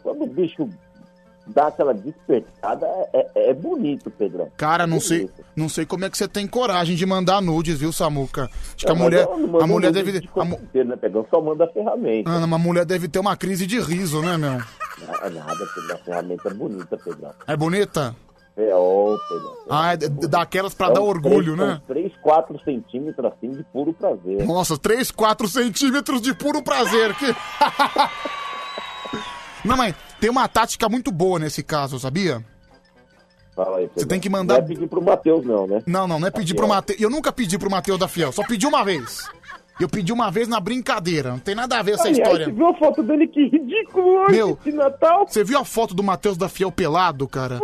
quando 0.04 0.24
o 0.24 0.28
bicho 0.28 0.70
dá 1.48 1.68
aquela 1.68 1.94
despertada, 1.94 2.86
é, 3.14 3.28
é- 3.36 3.50
é 3.50 3.54
bonito, 3.54 4.10
Pedrão. 4.12 4.50
Cara, 4.58 4.86
não 4.88 4.98
É 4.98 5.02
sei, 5.02 5.18
bonito. 5.20 5.46
não 5.56 5.70
sei 5.70 5.86
como 5.86 6.06
é 6.06 6.10
que 6.10 6.18
você 6.18 6.28
tem 6.28 6.48
coragem 6.48 6.96
de 6.96 7.06
mandar 7.06 7.42
nudes, 7.42 7.78
viu, 7.80 7.92
Samuca? 7.92 8.50
Acho 8.76 8.86
que 8.86 8.92
a 8.92 8.96
Não, 8.96 9.02
mulher, 9.02 9.26
não 9.28 9.60
a 9.62 9.68
mulher 9.68 9.92
deve, 9.92 10.20
de 10.20 10.30
a, 10.38 10.46
inteiro, 10.46 10.90
né, 10.90 10.96
Pedrão? 10.96 11.26
Só 11.30 11.42
manda 11.42 11.66
a 11.66 11.68
ferramenta. 11.68 12.30
Ah, 12.30 12.38
uma 12.46 12.58
mulher 12.58 12.86
deve 12.86 13.08
ter 13.08 13.20
uma 13.20 13.36
crise 13.36 13.66
de 13.68 13.80
riso, 13.80 14.22
né, 14.22 14.38
meu? 14.38 14.52
Nada, 15.08 15.30
nada, 15.30 15.66
Pedrão. 15.76 15.96
A 15.96 16.00
ferramenta 16.00 16.50
é 16.50 16.54
bonita, 16.54 16.98
Pedrão. 16.98 17.32
É 17.48 17.58
bonita? 17.58 18.16
É, 18.58 18.70
ó, 18.74 19.18
Pedrão. 19.30 19.54
Ah, 19.70 19.94
é 19.94 19.98
d- 19.98 20.28
daquelas 20.28 20.74
pra 20.74 20.88
São 20.88 20.96
dar 20.96 21.02
orgulho, 21.02 21.56
três- 21.56 21.58
né? 21.58 21.82
São 21.88 21.96
3, 21.96 22.12
4 22.22 22.60
centímetros 22.64 23.26
assim 23.32 23.52
de 23.52 23.64
puro 23.64 23.94
prazer. 23.94 24.46
Nossa, 24.46 24.78
3, 24.78 25.10
4 25.10 25.48
centímetros 25.48 26.22
de 26.22 26.34
puro 26.36 26.62
prazer. 26.62 27.16
Que... 27.16 27.26
Não, 29.64 29.78
mas 29.78 29.96
tem 30.22 30.30
uma 30.30 30.48
tática 30.48 30.88
muito 30.88 31.12
boa 31.12 31.38
nesse 31.40 31.62
caso, 31.64 32.00
sabia? 32.00 32.42
Fala 33.54 33.80
aí, 33.80 33.90
Você 33.94 34.06
tem 34.06 34.20
que 34.20 34.30
Não 34.30 34.40
mandar. 34.40 34.60
é 34.60 34.62
pedir 34.62 34.88
pro 34.88 35.02
Matheus, 35.02 35.44
não, 35.46 35.68
né? 35.68 35.84
Não, 35.86 36.08
não, 36.08 36.20
não 36.20 36.28
é 36.28 36.32
pedir 36.32 36.54
pro. 36.56 36.68
Matheus. 36.68 37.02
Eu 37.02 37.10
nunca 37.10 37.34
pedi 37.34 37.58
pro 37.58 37.70
Matheus 37.70 38.00
da 38.00 38.08
Fiel, 38.08 38.32
só 38.32 38.44
pedi 38.48 38.66
uma 38.66 38.84
vez. 38.86 39.28
Eu 39.80 39.90
pedi 39.90 40.14
uma 40.14 40.30
vez 40.30 40.48
na 40.48 40.60
brincadeira, 40.60 41.32
não 41.32 41.40
tem 41.40 41.56
nada 41.56 41.80
a 41.80 41.82
ver 41.82 41.94
essa 41.94 42.04
Aliás, 42.04 42.20
história. 42.20 42.46
Você 42.46 42.52
viu 42.52 42.68
a 42.68 42.74
foto 42.76 43.02
dele? 43.02 43.28
Que 43.28 43.48
ridículo 43.48 44.08
hoje, 44.26 44.36
Meu, 44.36 44.58
esse 44.64 44.72
Natal. 44.76 45.28
Você 45.28 45.44
viu 45.44 45.58
a 45.58 45.66
foto 45.66 45.96
do 45.96 46.04
Matheus 46.04 46.38
da 46.38 46.48
Fiel 46.48 46.72
pelado, 46.72 47.28
cara? 47.28 47.60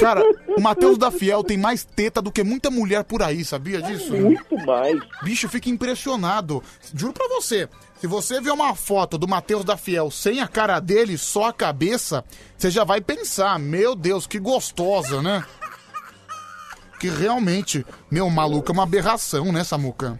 Cara, 0.00 0.20
o 0.56 0.60
Matheus 0.60 0.98
da 0.98 1.10
Fiel 1.12 1.44
tem 1.44 1.56
mais 1.56 1.84
teta 1.84 2.20
do 2.20 2.32
que 2.32 2.42
muita 2.42 2.70
mulher 2.70 3.04
por 3.04 3.22
aí, 3.22 3.44
sabia 3.44 3.80
disso? 3.80 4.16
Muito 4.16 4.56
mais. 4.66 4.98
Bicho, 5.22 5.46
eu 5.46 5.50
fico 5.50 5.68
impressionado. 5.68 6.60
Juro 6.92 7.12
pra 7.12 7.28
você, 7.28 7.68
se 8.00 8.06
você 8.06 8.40
ver 8.40 8.50
uma 8.50 8.74
foto 8.74 9.18
do 9.18 9.28
Matheus 9.28 9.62
da 9.62 9.76
Fiel 9.76 10.10
sem 10.10 10.40
a 10.40 10.48
cara 10.48 10.80
dele, 10.80 11.18
só 11.18 11.48
a 11.48 11.52
cabeça, 11.52 12.24
você 12.56 12.70
já 12.70 12.82
vai 12.82 12.98
pensar, 13.00 13.58
meu 13.58 13.94
Deus, 13.94 14.26
que 14.26 14.38
gostosa, 14.38 15.20
né? 15.20 15.44
Que 16.98 17.10
realmente, 17.10 17.84
meu, 18.10 18.28
maluco 18.30 18.70
é 18.70 18.72
uma 18.72 18.84
aberração, 18.84 19.52
né, 19.52 19.64
Samuca? 19.64 20.18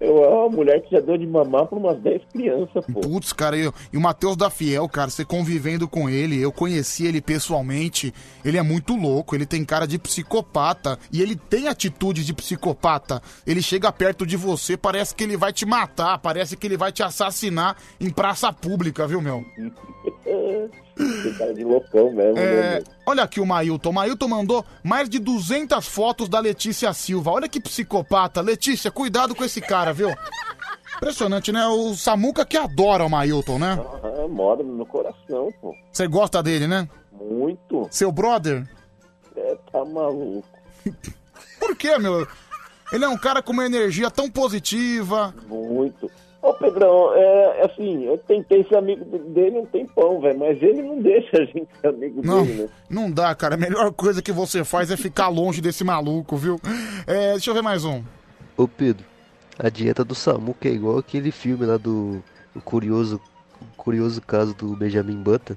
Eu, 0.00 0.24
é 0.24 0.28
uma 0.28 0.48
mulher 0.48 0.80
que 0.80 0.90
já 0.90 1.00
deu 1.00 1.18
de 1.18 1.26
mamar 1.26 1.66
pra 1.66 1.78
umas 1.78 2.00
10 2.00 2.22
crianças, 2.32 2.84
pô. 2.90 3.00
Putz, 3.00 3.34
cara, 3.34 3.54
eu, 3.56 3.72
e 3.92 3.98
o 3.98 4.00
Matheus 4.00 4.34
da 4.34 4.48
Fiel, 4.48 4.88
cara, 4.88 5.10
você 5.10 5.26
convivendo 5.26 5.86
com 5.86 6.08
ele, 6.08 6.40
eu 6.40 6.50
conheci 6.50 7.06
ele 7.06 7.20
pessoalmente, 7.20 8.14
ele 8.42 8.56
é 8.56 8.62
muito 8.62 8.96
louco, 8.96 9.34
ele 9.34 9.44
tem 9.44 9.62
cara 9.62 9.86
de 9.86 9.98
psicopata, 9.98 10.98
e 11.12 11.20
ele 11.20 11.36
tem 11.36 11.68
atitude 11.68 12.24
de 12.24 12.32
psicopata. 12.32 13.20
Ele 13.46 13.60
chega 13.60 13.92
perto 13.92 14.24
de 14.24 14.38
você, 14.38 14.74
parece 14.74 15.14
que 15.14 15.22
ele 15.22 15.36
vai 15.36 15.52
te 15.52 15.66
matar, 15.66 16.18
parece 16.18 16.56
que 16.56 16.66
ele 16.66 16.78
vai 16.78 16.90
te 16.90 17.02
assassinar 17.02 17.76
em 18.00 18.08
praça 18.08 18.50
pública, 18.50 19.06
viu, 19.06 19.20
meu? 19.20 19.44
Cara 21.38 21.54
de 21.54 21.64
loucão 21.64 22.12
mesmo, 22.12 22.34
né? 22.34 22.42
É, 22.42 22.74
meu? 22.74 22.84
olha 23.06 23.22
aqui 23.22 23.40
o 23.40 23.46
Mailton. 23.46 23.90
O 23.90 23.92
Mailton 23.92 24.28
mandou 24.28 24.64
mais 24.82 25.08
de 25.08 25.18
200 25.18 25.86
fotos 25.86 26.28
da 26.28 26.38
Letícia 26.38 26.92
Silva. 26.92 27.30
Olha 27.30 27.48
que 27.48 27.60
psicopata. 27.60 28.40
Letícia, 28.40 28.90
cuidado 28.90 29.34
com 29.34 29.44
esse 29.44 29.60
cara, 29.60 29.92
viu? 29.92 30.10
Impressionante, 30.96 31.50
né? 31.50 31.66
O 31.66 31.94
Samuca 31.94 32.44
que 32.44 32.56
adora 32.56 33.04
o 33.04 33.10
Mailton, 33.10 33.58
né? 33.58 33.78
Ah, 34.02 34.28
mora 34.28 34.62
no 34.62 34.74
meu 34.74 34.86
coração, 34.86 35.50
pô. 35.60 35.74
Você 35.90 36.06
gosta 36.06 36.42
dele, 36.42 36.66
né? 36.66 36.86
Muito. 37.10 37.88
Seu 37.90 38.12
brother? 38.12 38.68
É, 39.36 39.56
tá 39.72 39.84
maluco. 39.84 40.46
Por 41.58 41.74
quê, 41.76 41.96
meu? 41.98 42.26
Ele 42.92 43.04
é 43.04 43.08
um 43.08 43.16
cara 43.16 43.42
com 43.42 43.52
uma 43.52 43.64
energia 43.64 44.10
tão 44.10 44.28
positiva. 44.28 45.34
Muito. 45.46 46.10
Ô, 46.42 46.54
Pedrão, 46.54 47.12
é 47.14 47.64
assim, 47.64 48.04
eu 48.04 48.16
tentei 48.16 48.64
ser 48.64 48.76
amigo 48.76 49.04
dele 49.04 49.58
um 49.58 49.66
tempão, 49.66 50.20
velho, 50.20 50.38
mas 50.38 50.62
ele 50.62 50.80
não 50.82 50.98
deixa 51.00 51.36
a 51.36 51.44
gente 51.44 51.68
ser 51.80 51.88
amigo 51.88 52.22
Não, 52.24 52.44
dele, 52.46 52.62
né? 52.62 52.68
não 52.88 53.10
dá, 53.10 53.34
cara. 53.34 53.56
A 53.56 53.58
melhor 53.58 53.92
coisa 53.92 54.22
que 54.22 54.32
você 54.32 54.64
faz 54.64 54.90
é 54.90 54.96
ficar 54.96 55.28
longe 55.28 55.60
desse 55.60 55.84
maluco, 55.84 56.36
viu? 56.36 56.58
É, 57.06 57.32
deixa 57.32 57.50
eu 57.50 57.54
ver 57.54 57.62
mais 57.62 57.84
um. 57.84 58.02
Ô 58.56 58.66
Pedro, 58.66 59.04
a 59.58 59.68
dieta 59.68 60.02
do 60.02 60.14
Samuca 60.14 60.66
é 60.68 60.72
igual 60.72 60.96
aquele 60.98 61.30
filme 61.30 61.66
lá 61.66 61.76
do 61.76 62.22
o 62.54 62.60
curioso, 62.60 63.20
o 63.60 63.76
curioso 63.76 64.20
caso 64.22 64.54
do 64.54 64.74
Benjamin 64.74 65.16
Button. 65.16 65.54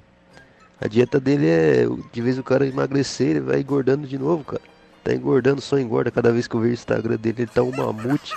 A 0.82 0.88
dieta 0.88 1.18
dele 1.20 1.48
é, 1.48 1.86
de 2.12 2.22
vez 2.22 2.38
o 2.38 2.44
cara 2.44 2.68
emagrecer, 2.68 3.30
ele 3.30 3.40
vai 3.40 3.62
engordando 3.62 4.06
de 4.06 4.18
novo, 4.18 4.44
cara. 4.44 4.62
Tá 5.02 5.14
engordando, 5.14 5.62
só 5.62 5.78
engorda. 5.80 6.12
Cada 6.12 6.32
vez 6.32 6.48
que 6.48 6.56
eu 6.56 6.60
vejo 6.60 6.72
o 6.72 6.76
Instagram 6.76 7.16
dele, 7.18 7.44
ele 7.44 7.52
tá 7.54 7.64
um 7.64 7.72
mamute. 7.72 8.34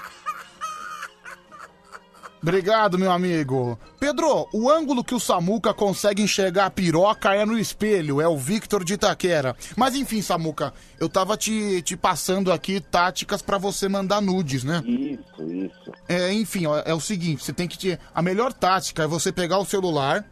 Obrigado, 2.42 2.98
meu 2.98 3.10
amigo. 3.10 3.78
Pedro, 3.98 4.48
o 4.52 4.70
ângulo 4.70 5.02
que 5.02 5.14
o 5.14 5.20
Samuca 5.20 5.74
consegue 5.74 6.22
enxergar 6.22 6.66
a 6.66 6.70
piroca 6.70 7.34
é 7.34 7.44
no 7.44 7.58
espelho, 7.58 8.20
é 8.20 8.28
o 8.28 8.36
Victor 8.36 8.84
de 8.84 8.94
Itaquera. 8.94 9.56
Mas 9.76 9.94
enfim, 9.94 10.22
Samuca, 10.22 10.72
eu 11.00 11.08
tava 11.08 11.36
te, 11.36 11.82
te 11.82 11.96
passando 11.96 12.52
aqui 12.52 12.80
táticas 12.80 13.42
pra 13.42 13.58
você 13.58 13.88
mandar 13.88 14.20
nudes, 14.20 14.62
né? 14.62 14.82
Isso, 14.86 15.42
isso. 15.42 15.92
É, 16.08 16.32
enfim, 16.32 16.66
ó, 16.66 16.80
é 16.84 16.94
o 16.94 17.00
seguinte, 17.00 17.42
você 17.42 17.52
tem 17.52 17.66
que 17.66 17.78
te... 17.78 17.98
A 18.14 18.22
melhor 18.22 18.52
tática 18.52 19.02
é 19.02 19.06
você 19.06 19.32
pegar 19.32 19.58
o 19.58 19.64
celular, 19.64 20.24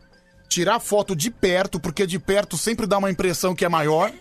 tirar 0.48 0.78
foto 0.78 1.16
de 1.16 1.30
perto, 1.30 1.80
porque 1.80 2.06
de 2.06 2.18
perto 2.18 2.56
sempre 2.56 2.86
dá 2.86 2.98
uma 2.98 3.10
impressão 3.10 3.54
que 3.54 3.64
é 3.64 3.68
maior. 3.68 4.12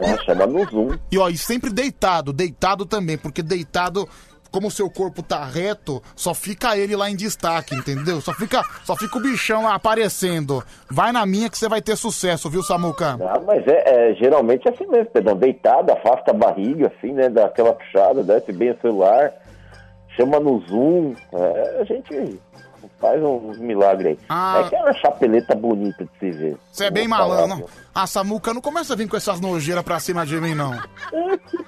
É, 0.00 0.24
chama 0.24 0.46
no 0.46 0.64
zoom. 0.68 0.98
E 1.10 1.18
ó, 1.18 1.28
e 1.28 1.38
sempre 1.38 1.70
deitado, 1.70 2.32
deitado 2.32 2.84
também, 2.84 3.16
porque 3.16 3.42
deitado, 3.42 4.08
como 4.50 4.68
o 4.68 4.70
seu 4.70 4.88
corpo 4.90 5.22
tá 5.22 5.44
reto, 5.44 6.02
só 6.14 6.34
fica 6.34 6.76
ele 6.76 6.96
lá 6.96 7.10
em 7.10 7.16
destaque, 7.16 7.74
entendeu? 7.74 8.20
Só 8.20 8.32
fica, 8.32 8.62
só 8.84 8.96
fica 8.96 9.18
o 9.18 9.20
bichão 9.20 9.64
lá 9.64 9.74
aparecendo. 9.74 10.62
Vai 10.90 11.12
na 11.12 11.24
minha 11.26 11.50
que 11.50 11.58
você 11.58 11.68
vai 11.68 11.82
ter 11.82 11.96
sucesso, 11.96 12.48
viu, 12.50 12.62
Samuca? 12.62 13.18
Ah, 13.20 13.40
mas 13.44 13.66
é, 13.66 14.10
é, 14.10 14.14
geralmente 14.14 14.66
é 14.68 14.72
assim 14.72 14.86
mesmo, 14.86 15.06
Pedrão. 15.10 15.36
Deitado, 15.36 15.92
afasta 15.92 16.30
a 16.30 16.34
barriga, 16.34 16.92
assim, 16.96 17.12
né? 17.12 17.28
Dá 17.28 17.46
aquela 17.46 17.72
puxada, 17.72 18.22
desce 18.22 18.52
bem 18.52 18.70
o 18.70 18.80
celular, 18.80 19.32
chama 20.16 20.40
no 20.40 20.60
zoom. 20.66 21.14
É, 21.32 21.80
a 21.80 21.84
gente 21.84 22.38
faz 23.00 23.22
uns 23.22 23.58
milagres 23.58 24.12
aí. 24.12 24.18
Ah. 24.28 24.62
É 24.64 24.68
que 24.68 24.76
é 24.76 24.80
uma 24.80 24.92
chapeleta 24.94 25.54
bonita 25.54 26.04
de 26.04 26.10
se 26.18 26.30
ver. 26.30 26.56
Você 26.72 26.84
é 26.86 26.90
bem 26.90 27.06
malandro. 27.06 27.56
viu? 27.56 27.68
Ah, 27.94 28.06
Samuca, 28.06 28.54
não 28.54 28.60
começa 28.60 28.92
a 28.92 28.96
vir 28.96 29.08
com 29.08 29.16
essas 29.16 29.40
nojeiras 29.40 29.84
pra 29.84 30.00
cima 30.00 30.24
de 30.24 30.40
mim, 30.40 30.54
não. 30.54 30.72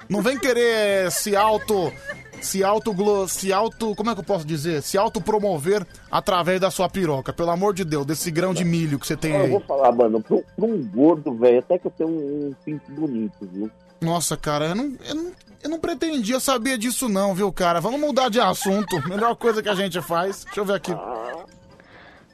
Não 0.09 0.23
vem 0.23 0.39
querer 0.39 1.11
se 1.11 1.35
auto. 1.35 1.93
Se 2.41 2.63
auto, 2.63 2.93
se 3.27 3.51
auto. 3.53 3.95
Como 3.95 4.09
é 4.09 4.13
que 4.13 4.19
eu 4.21 4.25
posso 4.25 4.45
dizer? 4.45 4.81
Se 4.81 4.97
autopromover 4.97 5.85
através 6.11 6.59
da 6.59 6.71
sua 6.71 6.89
piroca. 6.89 7.31
Pelo 7.33 7.51
amor 7.51 7.73
de 7.73 7.83
Deus, 7.83 8.05
desse 8.05 8.31
grão 8.31 8.53
de 8.53 8.63
milho 8.63 8.97
que 8.99 9.05
você 9.07 9.17
tem 9.17 9.33
Eu 9.33 9.41
aí. 9.41 9.49
vou 9.49 9.59
falar, 9.61 9.91
mano, 9.91 10.21
pra 10.21 10.35
um, 10.37 10.43
pra 10.55 10.65
um 10.65 10.83
gordo, 10.87 11.33
velho, 11.33 11.59
até 11.59 11.77
que 11.77 11.87
eu 11.87 11.91
tenho 11.91 12.09
um, 12.09 12.47
um 12.47 12.55
pinto 12.65 12.91
bonito, 12.91 13.35
viu? 13.41 13.69
Nossa, 14.01 14.37
cara, 14.37 14.67
eu 14.67 14.75
não, 14.75 14.93
eu, 15.05 15.15
não, 15.15 15.31
eu 15.63 15.69
não 15.69 15.79
pretendia 15.79 16.39
saber 16.39 16.77
disso, 16.77 17.09
não, 17.09 17.33
viu, 17.35 17.51
cara? 17.51 17.81
Vamos 17.81 17.99
mudar 17.99 18.29
de 18.29 18.39
assunto. 18.39 18.95
Melhor 19.09 19.35
coisa 19.35 19.61
que 19.61 19.69
a 19.69 19.75
gente 19.75 20.01
faz. 20.01 20.45
Deixa 20.45 20.59
eu 20.61 20.65
ver 20.65 20.73
aqui. 20.75 20.93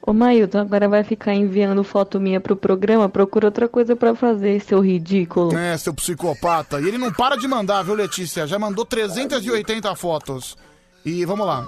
Ô 0.06 0.12
Mailton, 0.12 0.60
agora 0.60 0.88
vai 0.88 1.02
ficar 1.02 1.34
enviando 1.34 1.82
foto 1.82 2.20
minha 2.20 2.40
pro 2.40 2.56
programa? 2.56 3.08
Procura 3.08 3.48
outra 3.48 3.68
coisa 3.68 3.96
pra 3.96 4.14
fazer, 4.14 4.60
seu 4.60 4.78
ridículo. 4.78 5.58
É, 5.58 5.76
seu 5.76 5.92
psicopata. 5.92 6.80
E 6.80 6.86
ele 6.86 6.96
não 6.96 7.12
para 7.12 7.34
de 7.34 7.48
mandar, 7.48 7.82
viu, 7.82 7.94
Letícia? 7.94 8.46
Já 8.46 8.56
mandou 8.56 8.84
380 8.84 9.96
fotos. 9.96 10.56
E 11.04 11.24
vamos 11.24 11.44
lá. 11.44 11.66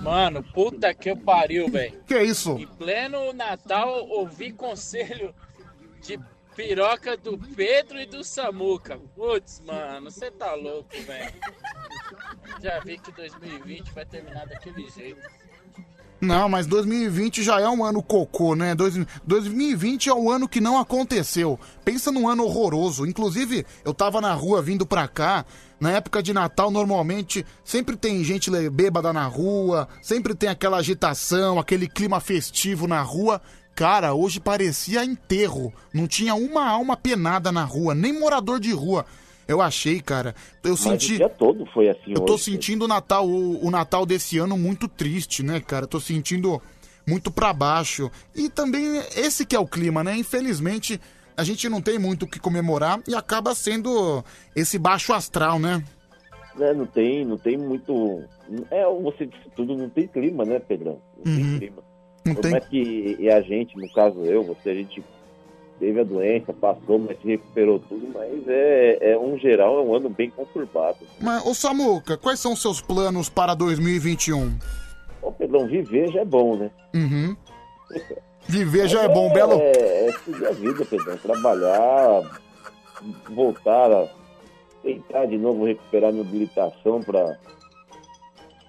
Mano, 0.00 0.44
puta 0.44 0.94
que 0.94 1.10
eu 1.10 1.16
pariu, 1.16 1.68
velho. 1.68 2.00
Que 2.06 2.22
isso? 2.22 2.52
Em 2.52 2.68
pleno 2.68 3.32
Natal, 3.32 4.06
ouvi 4.08 4.52
conselho 4.52 5.34
de 6.00 6.20
piroca 6.54 7.16
do 7.16 7.36
Pedro 7.36 7.98
e 8.00 8.06
do 8.06 8.22
Samuca. 8.22 8.96
Putz, 9.16 9.60
mano, 9.66 10.08
você 10.08 10.30
tá 10.30 10.54
louco, 10.54 10.88
velho. 11.04 11.34
Já 12.62 12.78
vi 12.78 12.96
que 12.96 13.10
2020 13.10 13.92
vai 13.92 14.06
terminar 14.06 14.46
daquele 14.46 14.88
jeito. 14.88 15.41
Não, 16.22 16.48
mas 16.48 16.68
2020 16.68 17.42
já 17.42 17.60
é 17.60 17.68
um 17.68 17.84
ano 17.84 18.00
cocô, 18.00 18.54
né? 18.54 18.76
Dois- 18.76 18.94
2020 19.26 20.08
é 20.08 20.14
o 20.14 20.30
ano 20.30 20.48
que 20.48 20.60
não 20.60 20.78
aconteceu. 20.78 21.58
Pensa 21.84 22.12
num 22.12 22.28
ano 22.28 22.44
horroroso. 22.44 23.04
Inclusive, 23.04 23.66
eu 23.84 23.92
tava 23.92 24.20
na 24.20 24.32
rua 24.32 24.62
vindo 24.62 24.86
pra 24.86 25.08
cá. 25.08 25.44
Na 25.80 25.90
época 25.90 26.22
de 26.22 26.32
Natal, 26.32 26.70
normalmente, 26.70 27.44
sempre 27.64 27.96
tem 27.96 28.22
gente 28.22 28.48
bêbada 28.70 29.12
na 29.12 29.26
rua, 29.26 29.88
sempre 30.00 30.32
tem 30.32 30.48
aquela 30.48 30.76
agitação, 30.76 31.58
aquele 31.58 31.88
clima 31.88 32.20
festivo 32.20 32.86
na 32.86 33.02
rua. 33.02 33.42
Cara, 33.74 34.14
hoje 34.14 34.38
parecia 34.38 35.04
enterro. 35.04 35.72
Não 35.92 36.06
tinha 36.06 36.36
uma 36.36 36.68
alma 36.68 36.96
penada 36.96 37.50
na 37.50 37.64
rua, 37.64 37.96
nem 37.96 38.16
morador 38.16 38.60
de 38.60 38.70
rua. 38.70 39.04
Eu 39.52 39.60
achei, 39.60 40.00
cara. 40.00 40.34
Eu 40.64 40.70
Mas 40.70 40.80
senti. 40.80 41.14
o 41.14 41.16
dia 41.18 41.28
todo 41.28 41.66
foi 41.66 41.88
assim 41.88 42.12
Eu 42.12 42.20
tô 42.22 42.34
hoje. 42.34 42.44
sentindo 42.44 42.84
o 42.84 42.88
Natal, 42.88 43.28
o, 43.28 43.64
o 43.64 43.70
Natal 43.70 44.04
desse 44.06 44.38
ano 44.38 44.56
muito 44.56 44.88
triste, 44.88 45.42
né, 45.42 45.60
cara? 45.60 45.86
Tô 45.86 46.00
sentindo 46.00 46.60
muito 47.06 47.30
pra 47.30 47.52
baixo. 47.52 48.10
E 48.34 48.48
também 48.48 48.96
esse 49.16 49.44
que 49.44 49.54
é 49.54 49.58
o 49.60 49.66
clima, 49.66 50.02
né? 50.02 50.16
Infelizmente, 50.16 51.00
a 51.36 51.44
gente 51.44 51.68
não 51.68 51.80
tem 51.82 51.98
muito 51.98 52.24
o 52.24 52.28
que 52.28 52.38
comemorar 52.40 53.00
e 53.08 53.14
acaba 53.14 53.54
sendo 53.54 54.24
esse 54.56 54.78
baixo 54.78 55.12
astral, 55.12 55.58
né? 55.58 55.82
né, 56.56 56.72
não 56.74 56.84
tem, 56.86 57.24
não 57.24 57.38
tem 57.38 57.56
muito. 57.56 58.22
É, 58.70 58.84
você 59.02 59.24
disse 59.26 59.48
tudo, 59.56 59.74
não 59.76 59.88
tem 59.88 60.06
clima, 60.06 60.44
né, 60.44 60.58
Pedrão? 60.60 60.98
Não 61.24 61.32
Uhum. 61.32 61.40
tem 61.50 61.58
clima. 61.58 61.82
Não 62.24 62.34
Como 62.34 62.42
tem. 62.42 62.54
é 62.54 62.60
que 62.60 63.16
e 63.18 63.30
a 63.30 63.40
gente, 63.40 63.76
no 63.76 63.90
caso 63.92 64.20
eu, 64.20 64.42
você, 64.44 64.70
a 64.70 64.74
gente 64.74 65.02
teve 65.82 66.00
a 66.00 66.04
doença, 66.04 66.52
passou, 66.52 66.96
mas 67.00 67.20
se 67.20 67.26
recuperou 67.26 67.80
tudo, 67.80 68.08
mas 68.14 68.46
é, 68.46 68.98
é 69.00 69.18
um 69.18 69.36
geral, 69.36 69.80
é 69.80 69.82
um 69.82 69.96
ano 69.96 70.08
bem 70.08 70.30
conturbado. 70.30 70.98
Mas, 71.20 71.44
ô 71.44 71.52
Samuca, 71.52 72.16
quais 72.16 72.38
são 72.38 72.52
os 72.52 72.62
seus 72.62 72.80
planos 72.80 73.28
para 73.28 73.52
2021? 73.56 74.56
Ô, 75.20 75.32
Pedrão, 75.32 75.66
viver 75.66 76.12
já 76.12 76.20
é 76.20 76.24
bom, 76.24 76.56
né? 76.56 76.70
Uhum. 76.94 77.36
Viver 78.48 78.88
já 78.88 79.02
é 79.02 79.08
bom, 79.08 79.32
Belo. 79.32 79.54
É, 79.54 80.06
é 80.06 80.12
seguir 80.24 80.46
a 80.46 80.50
vida, 80.50 80.84
Pedrão. 80.84 81.16
Trabalhar, 81.16 82.40
voltar 83.30 83.92
a 83.92 84.08
tentar 84.82 85.26
de 85.26 85.38
novo 85.38 85.64
recuperar 85.64 86.12
minha 86.12 86.24
habilitação 86.24 87.00
para 87.00 87.38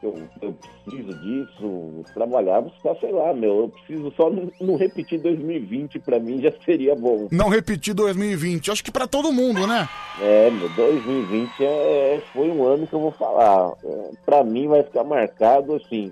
eu, 0.06 0.16
eu 0.42 0.54
preciso 0.54 1.20
disso, 1.20 2.04
trabalhar, 2.14 2.62
buscar, 2.62 2.96
sei 3.00 3.12
lá, 3.12 3.34
meu, 3.34 3.60
eu 3.60 3.70
preciso 3.70 4.12
só 4.16 4.30
não, 4.30 4.52
não 4.60 4.76
repetir 4.76 5.20
2020 5.22 6.00
pra 6.00 6.20
mim 6.20 6.42
já 6.42 6.52
seria 6.64 6.96
bom. 6.96 7.28
Não 7.32 7.50
repetir 7.50 7.94
2020. 7.94 8.72
Acho 8.72 8.84
que 8.84 8.92
pra 8.92 9.08
todo 9.08 9.32
mundo, 9.32 9.66
né? 9.66 9.88
É, 10.22 10.50
meu, 10.50 10.70
2020 10.70 11.64
é, 11.64 12.22
foi 12.34 12.50
um 12.50 12.66
ano 12.66 12.88
que 12.88 12.94
eu 12.94 13.00
vou 13.00 13.12
falar. 13.12 13.74
É, 13.84 14.12
pra 14.26 14.44
mim 14.44 14.68
vai 14.68 14.84
ficar 14.84 15.04
marcado 15.04 15.76
assim. 15.76 16.12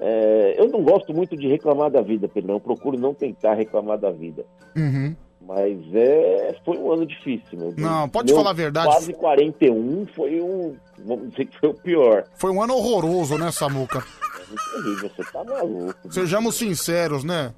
É, 0.00 0.54
eu 0.58 0.68
não 0.68 0.82
gosto 0.82 1.12
muito 1.12 1.36
de 1.36 1.46
reclamar 1.46 1.90
da 1.90 2.00
vida, 2.00 2.26
Pedrão. 2.28 2.56
Eu 2.56 2.60
procuro 2.60 2.98
não 2.98 3.12
tentar 3.12 3.54
reclamar 3.54 3.98
da 3.98 4.10
vida. 4.10 4.44
Uhum. 4.76 5.14
Mas 5.40 5.78
é, 5.94 6.54
foi 6.64 6.76
um 6.76 6.92
ano 6.92 7.06
difícil. 7.06 7.58
Meu. 7.58 7.74
Não, 7.76 8.08
pode 8.08 8.26
Meu 8.28 8.36
falar 8.36 8.50
a 8.50 8.54
verdade. 8.54 8.86
Quase 8.86 9.12
41 9.14 10.06
foi 10.14 10.40
um. 10.40 10.76
Vamos 10.98 11.30
dizer 11.30 11.46
que 11.46 11.58
foi 11.58 11.70
o 11.70 11.74
pior. 11.74 12.24
Foi 12.36 12.50
um 12.50 12.62
ano 12.62 12.74
horroroso, 12.74 13.38
né, 13.38 13.50
Samuca? 13.50 13.98
É 13.98 14.46
muito 14.46 14.72
terrível, 14.84 15.10
você 15.16 15.32
tá 15.32 15.42
maluco. 15.42 16.12
Sejamos 16.12 16.56
sinceros, 16.56 17.24
né? 17.24 17.54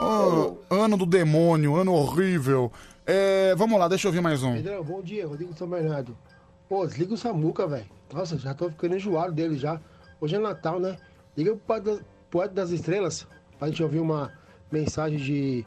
Ô, 0.00 0.56
ano 0.70 0.96
do 0.96 1.06
demônio, 1.06 1.76
ano 1.76 1.92
horrível. 1.94 2.72
É, 3.06 3.54
vamos 3.54 3.78
lá, 3.78 3.86
deixa 3.86 4.06
eu 4.06 4.10
ouvir 4.10 4.20
mais 4.20 4.42
um. 4.42 4.54
Pedrão, 4.54 4.82
bom 4.82 5.00
dia, 5.02 5.26
Rodrigo 5.26 5.52
de 5.52 5.58
São 5.58 5.68
Bernardo. 5.68 6.16
Pô, 6.68 6.86
desliga 6.86 7.14
o 7.14 7.18
Samuca, 7.18 7.66
velho. 7.66 7.84
Nossa, 8.12 8.36
já 8.38 8.54
tô 8.54 8.70
ficando 8.70 8.96
enjoado 8.96 9.32
dele 9.32 9.56
já. 9.56 9.78
Hoje 10.20 10.34
é 10.34 10.38
Natal, 10.38 10.80
né? 10.80 10.96
Liga 11.36 11.50
pro 11.52 11.60
Poeta 11.60 11.90
das- 11.90 12.00
Poeta 12.30 12.54
das 12.54 12.70
Estrelas 12.70 13.26
pra 13.58 13.68
gente 13.68 13.82
ouvir 13.82 14.00
uma 14.00 14.32
mensagem 14.72 15.18
de. 15.18 15.64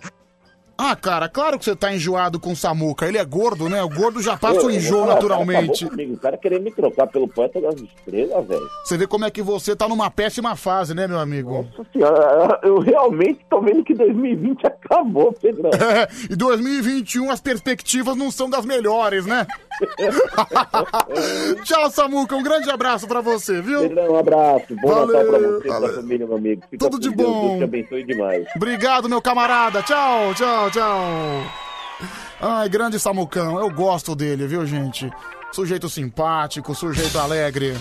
Ah, 0.77 0.95
cara, 0.95 1.27
claro 1.27 1.57
que 1.57 1.65
você 1.65 1.75
tá 1.75 1.93
enjoado 1.93 2.39
com 2.39 2.51
o 2.51 2.55
Samuca. 2.55 3.07
Ele 3.07 3.17
é 3.17 3.25
gordo, 3.25 3.67
né? 3.67 3.81
O 3.81 3.89
gordo 3.89 4.21
já 4.21 4.37
passa 4.37 4.65
o 4.65 4.69
enjoo 4.71 5.05
naturalmente. 5.07 5.85
O 5.85 5.89
cara, 5.89 5.89
acabou 5.89 5.89
comigo. 5.89 6.13
o 6.13 6.17
cara 6.19 6.37
querer 6.37 6.59
me 6.61 6.71
trocar 6.71 7.07
pelo 7.07 7.27
poeta 7.27 7.59
das 7.59 7.75
estrelas, 7.75 8.47
velho. 8.47 8.67
Você 8.83 8.97
vê 8.97 9.07
como 9.07 9.25
é 9.25 9.31
que 9.31 9.41
você 9.41 9.75
tá 9.75 9.87
numa 9.87 10.11
péssima 10.11 10.55
fase, 10.55 10.93
né, 10.93 11.07
meu 11.07 11.19
amigo? 11.19 11.67
Nossa 11.75 11.89
senhora, 11.91 12.59
eu 12.63 12.79
realmente 12.79 13.39
tô 13.49 13.59
vendo 13.61 13.83
que 13.83 13.93
2020 13.95 14.67
acabou, 14.67 15.33
Pedrão. 15.33 15.71
É, 15.71 16.07
e 16.31 16.35
2021 16.35 17.31
as 17.31 17.41
perspectivas 17.41 18.15
não 18.15 18.29
são 18.29 18.49
das 18.49 18.65
melhores, 18.65 19.25
né? 19.25 19.47
Tchau, 21.63 21.89
Samuca. 21.89 22.35
Um 22.35 22.43
grande 22.43 22.69
abraço 22.69 23.07
pra 23.07 23.21
você, 23.21 23.61
viu? 23.61 23.81
Pedrão, 23.81 24.13
um 24.13 24.17
abraço. 24.17 24.75
Bom 24.81 24.87
Valeu. 24.89 25.07
Natal 25.07 25.25
pra 25.27 25.39
você 25.39 25.67
e 25.67 25.79
pra 25.79 25.93
família, 26.01 26.27
meu 26.27 26.37
amigo. 26.37 26.61
Fica 26.69 26.89
Tudo 26.89 26.99
de 26.99 27.09
Deus, 27.15 27.29
bom. 27.29 27.47
Deus 27.47 27.57
te 27.57 27.63
abençoe 27.63 28.03
demais. 28.03 28.45
Obrigado, 28.55 29.09
meu 29.09 29.21
camarada. 29.21 29.81
Tchau, 29.83 30.33
tchau, 30.35 30.66
tchau. 30.69 31.43
Ai, 32.39 32.69
grande 32.69 32.99
Samucão. 32.99 33.59
Eu 33.59 33.69
gosto 33.69 34.15
dele, 34.15 34.47
viu, 34.47 34.65
gente? 34.65 35.11
Sujeito 35.51 35.89
simpático, 35.89 36.75
sujeito 36.75 37.17
alegre. 37.17 37.75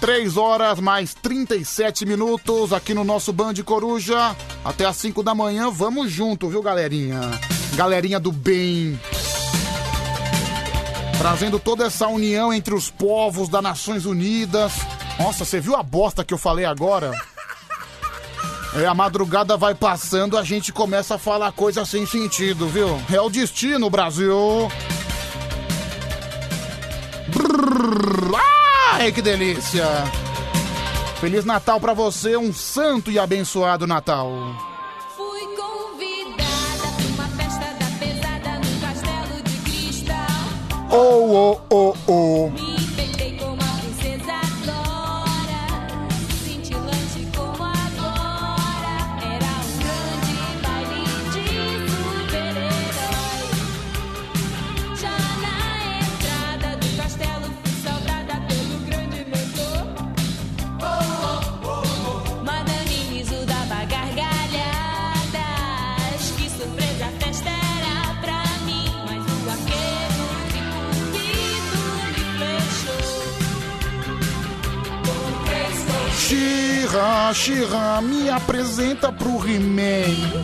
3 0.00 0.36
horas 0.36 0.80
mais 0.80 1.14
37 1.14 2.04
minutos 2.04 2.72
aqui 2.72 2.92
no 2.92 3.04
nosso 3.04 3.32
Band 3.32 3.54
Coruja. 3.64 4.36
Até 4.64 4.84
às 4.84 4.96
5 4.96 5.22
da 5.22 5.34
manhã, 5.34 5.70
vamos 5.70 6.10
junto, 6.10 6.48
viu, 6.48 6.62
galerinha? 6.62 7.20
Galerinha 7.74 8.20
do 8.20 8.30
bem. 8.30 9.00
Trazendo 11.18 11.58
toda 11.58 11.86
essa 11.86 12.06
união 12.06 12.52
entre 12.52 12.74
os 12.74 12.90
povos 12.90 13.48
das 13.48 13.62
Nações 13.62 14.04
Unidas. 14.04 14.74
Nossa, 15.18 15.44
você 15.44 15.58
viu 15.58 15.74
a 15.74 15.82
bosta 15.82 16.24
que 16.24 16.34
eu 16.34 16.38
falei 16.38 16.64
agora? 16.64 17.12
É, 18.76 18.86
a 18.86 18.94
madrugada 18.94 19.56
vai 19.56 19.72
passando, 19.72 20.36
a 20.36 20.42
gente 20.42 20.72
começa 20.72 21.14
a 21.14 21.18
falar 21.18 21.52
coisa 21.52 21.84
sem 21.84 22.04
sentido, 22.04 22.66
viu? 22.66 23.00
É 23.12 23.20
o 23.20 23.30
destino, 23.30 23.88
Brasil. 23.88 24.68
Brrr, 27.28 28.34
ai, 28.94 29.12
que 29.12 29.22
delícia. 29.22 29.86
Feliz 31.20 31.44
Natal 31.44 31.78
pra 31.78 31.94
você, 31.94 32.36
um 32.36 32.52
santo 32.52 33.12
e 33.12 33.18
abençoado 33.18 33.86
Natal. 33.86 34.30
Oh, 40.90 41.60
oh, 41.70 41.94
oh, 41.96 41.96
oh. 42.08 42.73
Xirra, 76.34 77.32
Xirra, 77.32 78.00
me 78.00 78.28
apresenta 78.28 79.12
pro 79.12 79.38
He-Man. 79.48 80.42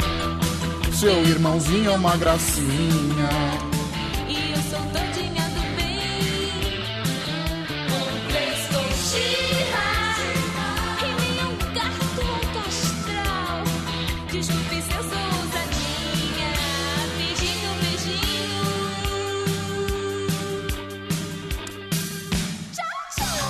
Seu 0.93 1.25
irmãozinho 1.27 1.91
é 1.91 1.95
uma 1.95 2.17
gracinha. 2.17 3.29
E 4.29 4.53
eu 4.53 4.63
sou 4.71 4.79
todinha 4.93 5.43
do 5.49 5.63
bem. 5.75 6.71
Presto 8.29 8.79
Xirra. 9.03 9.91
E 11.03 11.05
nem 11.21 11.43
um 11.45 11.57
gato 11.75 12.21
alto 12.21 12.59
astral. 12.69 13.65
Desculpe 14.31 14.77
se 14.83 14.93
eu 14.93 15.03
sou 15.03 15.25
ousadinha. 15.41 16.53
Beijinho, 17.17 17.73
beijinho. 17.83 18.63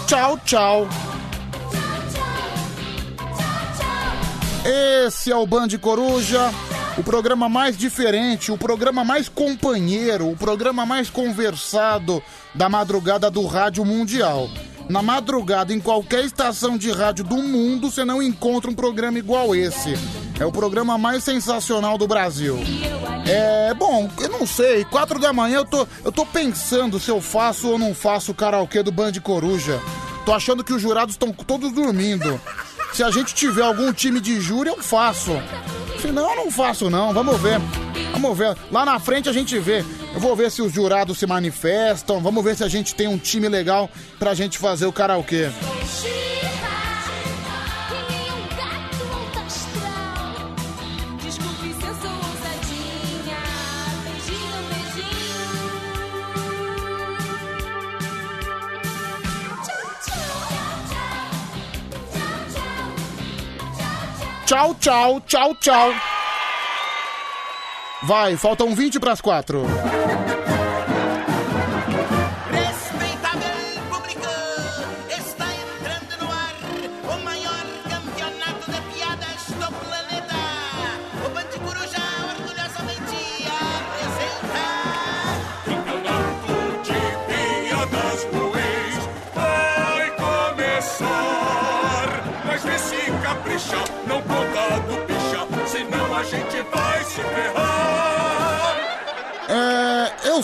Tchau, 0.07 0.33
tchau. 0.47 1.10
Esse 4.65 5.33
é 5.33 5.37
o 5.37 5.47
Band 5.47 5.69
Coruja, 5.81 6.53
o 6.99 7.03
programa 7.03 7.49
mais 7.49 7.79
diferente, 7.79 8.53
o 8.53 8.59
programa 8.59 9.03
mais 9.03 9.27
companheiro, 9.27 10.31
o 10.31 10.37
programa 10.37 10.85
mais 10.85 11.09
conversado 11.09 12.23
da 12.55 12.69
madrugada 12.69 13.31
do 13.31 13.47
Rádio 13.47 13.85
Mundial. 13.87 14.49
Na 14.89 15.01
madrugada, 15.01 15.73
em 15.73 15.81
qualquer 15.81 16.25
estação 16.25 16.77
de 16.77 16.91
rádio 16.91 17.25
do 17.25 17.37
mundo, 17.37 17.91
você 17.91 18.05
não 18.05 18.23
encontra 18.23 18.71
um 18.71 18.75
programa 18.75 19.19
igual 19.19 19.55
esse. 19.55 19.95
É 20.39 20.45
o 20.45 20.53
programa 20.53 20.99
mais 20.99 21.25
sensacional 21.25 21.97
do 21.97 22.07
Brasil. 22.07 22.59
É, 23.27 23.73
bom, 23.73 24.11
eu 24.21 24.29
não 24.29 24.47
sei, 24.47 24.85
quatro 24.85 25.19
da 25.19 25.33
manhã 25.33 25.59
eu 25.59 25.65
tô, 25.65 25.87
eu 26.05 26.13
tô 26.13 26.27
pensando 26.27 27.01
se 27.01 27.11
eu 27.11 27.21
faço 27.21 27.69
ou 27.69 27.79
não 27.79 27.95
faço 27.95 28.33
o 28.33 28.35
karaokê 28.35 28.83
do 28.83 28.93
Band 28.93 29.13
Coruja. 29.23 29.81
Tô 30.27 30.35
achando 30.35 30.63
que 30.63 30.73
os 30.73 30.83
jurados 30.83 31.15
estão 31.15 31.33
todos 31.33 31.73
dormindo. 31.73 32.39
Se 32.93 33.02
a 33.02 33.10
gente 33.10 33.35
tiver 33.35 33.62
algum 33.62 33.93
time 33.93 34.20
de 34.20 34.41
júri, 34.41 34.69
eu 34.69 34.83
faço. 34.83 35.33
Se 36.01 36.09
não, 36.09 36.31
eu 36.31 36.36
não 36.36 36.51
faço 36.51 36.91
não. 36.91 37.12
Vamos 37.12 37.41
ver. 37.41 37.60
Vamos 38.12 38.36
ver. 38.36 38.57
Lá 38.70 38.85
na 38.85 38.99
frente 38.99 39.28
a 39.28 39.33
gente 39.33 39.59
vê. 39.59 39.85
Eu 40.12 40.20
vou 40.20 40.35
ver 40.35 40.51
se 40.51 40.60
os 40.60 40.73
jurados 40.73 41.19
se 41.19 41.27
manifestam. 41.27 42.20
Vamos 42.20 42.43
ver 42.43 42.57
se 42.57 42.65
a 42.65 42.69
gente 42.69 42.94
tem 42.94 43.07
um 43.07 43.19
time 43.19 43.49
legal 43.49 43.89
pra 44.19 44.35
gente 44.35 44.59
fazer 44.59 44.86
o 44.86 44.93
karaokê. 44.93 45.51
Tchau, 64.51 64.75
tchau, 64.81 65.20
tchau, 65.29 65.55
tchau. 65.61 65.95
Vai, 68.03 68.37
faltam 68.37 68.75
20 68.75 68.99
pras 68.99 69.20
4. 69.20 69.62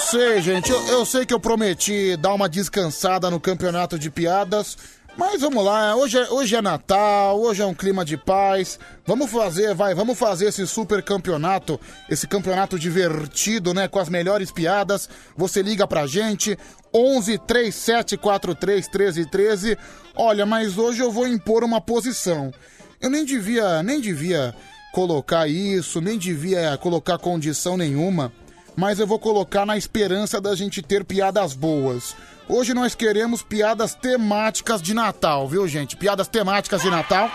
Sei, 0.06 0.40
gente. 0.40 0.70
Eu, 0.70 0.86
eu 0.86 1.04
sei 1.04 1.26
que 1.26 1.34
eu 1.34 1.40
prometi 1.40 2.16
dar 2.16 2.32
uma 2.32 2.48
descansada 2.48 3.28
no 3.28 3.40
campeonato 3.40 3.98
de 3.98 4.08
piadas. 4.08 4.76
Mas 5.16 5.40
vamos 5.40 5.64
lá, 5.64 5.96
hoje 5.96 6.18
é, 6.18 6.28
hoje 6.28 6.54
é 6.54 6.60
Natal, 6.60 7.40
hoje 7.40 7.62
é 7.62 7.66
um 7.66 7.74
clima 7.74 8.04
de 8.04 8.18
paz. 8.18 8.78
Vamos 9.06 9.30
fazer, 9.30 9.74
vai, 9.74 9.94
vamos 9.94 10.18
fazer 10.18 10.46
esse 10.46 10.66
super 10.66 11.02
campeonato, 11.02 11.80
esse 12.08 12.26
campeonato 12.26 12.78
divertido, 12.78 13.72
né, 13.72 13.88
com 13.88 13.98
as 13.98 14.10
melhores 14.10 14.52
piadas. 14.52 15.08
Você 15.34 15.62
liga 15.62 15.86
pra 15.86 16.06
gente 16.06 16.56
11 16.94 17.38
37 17.38 18.18
43 18.18 18.88
13 18.88 19.30
13. 19.30 19.78
Olha, 20.14 20.44
mas 20.44 20.76
hoje 20.76 21.02
eu 21.02 21.10
vou 21.10 21.26
impor 21.26 21.64
uma 21.64 21.80
posição. 21.80 22.52
Eu 23.00 23.08
nem 23.08 23.24
devia, 23.24 23.82
nem 23.82 24.02
devia 24.02 24.54
colocar 24.92 25.48
isso, 25.48 25.98
nem 26.00 26.18
devia 26.18 26.76
colocar 26.76 27.18
condição 27.18 27.76
nenhuma, 27.78 28.30
mas 28.76 28.98
eu 28.98 29.06
vou 29.06 29.18
colocar 29.18 29.64
na 29.64 29.76
esperança 29.76 30.40
da 30.40 30.54
gente 30.54 30.82
ter 30.82 31.04
piadas 31.04 31.54
boas. 31.54 32.14
Hoje 32.48 32.74
nós 32.74 32.94
queremos 32.94 33.42
piadas 33.42 33.94
temáticas 33.94 34.80
de 34.80 34.94
Natal, 34.94 35.48
viu, 35.48 35.66
gente? 35.66 35.96
Piadas 35.96 36.28
temáticas 36.28 36.82
de 36.82 36.90
Natal. 36.90 37.30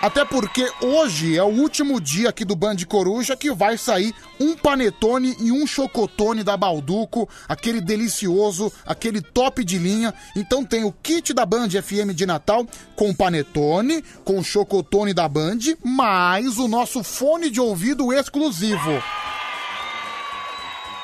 Até 0.00 0.24
porque 0.24 0.68
hoje 0.80 1.38
é 1.38 1.42
o 1.44 1.46
último 1.46 2.00
dia 2.00 2.28
aqui 2.28 2.44
do 2.44 2.56
Band 2.56 2.76
Coruja 2.88 3.36
que 3.36 3.52
vai 3.52 3.78
sair 3.78 4.12
um 4.40 4.56
panetone 4.56 5.36
e 5.38 5.52
um 5.52 5.64
chocotone 5.64 6.42
da 6.42 6.56
Balduco, 6.56 7.28
aquele 7.48 7.80
delicioso, 7.80 8.72
aquele 8.84 9.22
top 9.22 9.64
de 9.64 9.78
linha. 9.78 10.12
Então 10.34 10.64
tem 10.64 10.82
o 10.82 10.90
kit 10.90 11.32
da 11.32 11.46
Band 11.46 11.68
FM 11.68 12.12
de 12.14 12.26
Natal 12.26 12.66
com 12.96 13.14
panetone, 13.14 14.02
com 14.24 14.42
chocotone 14.42 15.14
da 15.14 15.28
Band, 15.28 15.58
mais 15.84 16.58
o 16.58 16.66
nosso 16.66 17.04
fone 17.04 17.48
de 17.48 17.60
ouvido 17.60 18.12
exclusivo. 18.12 19.00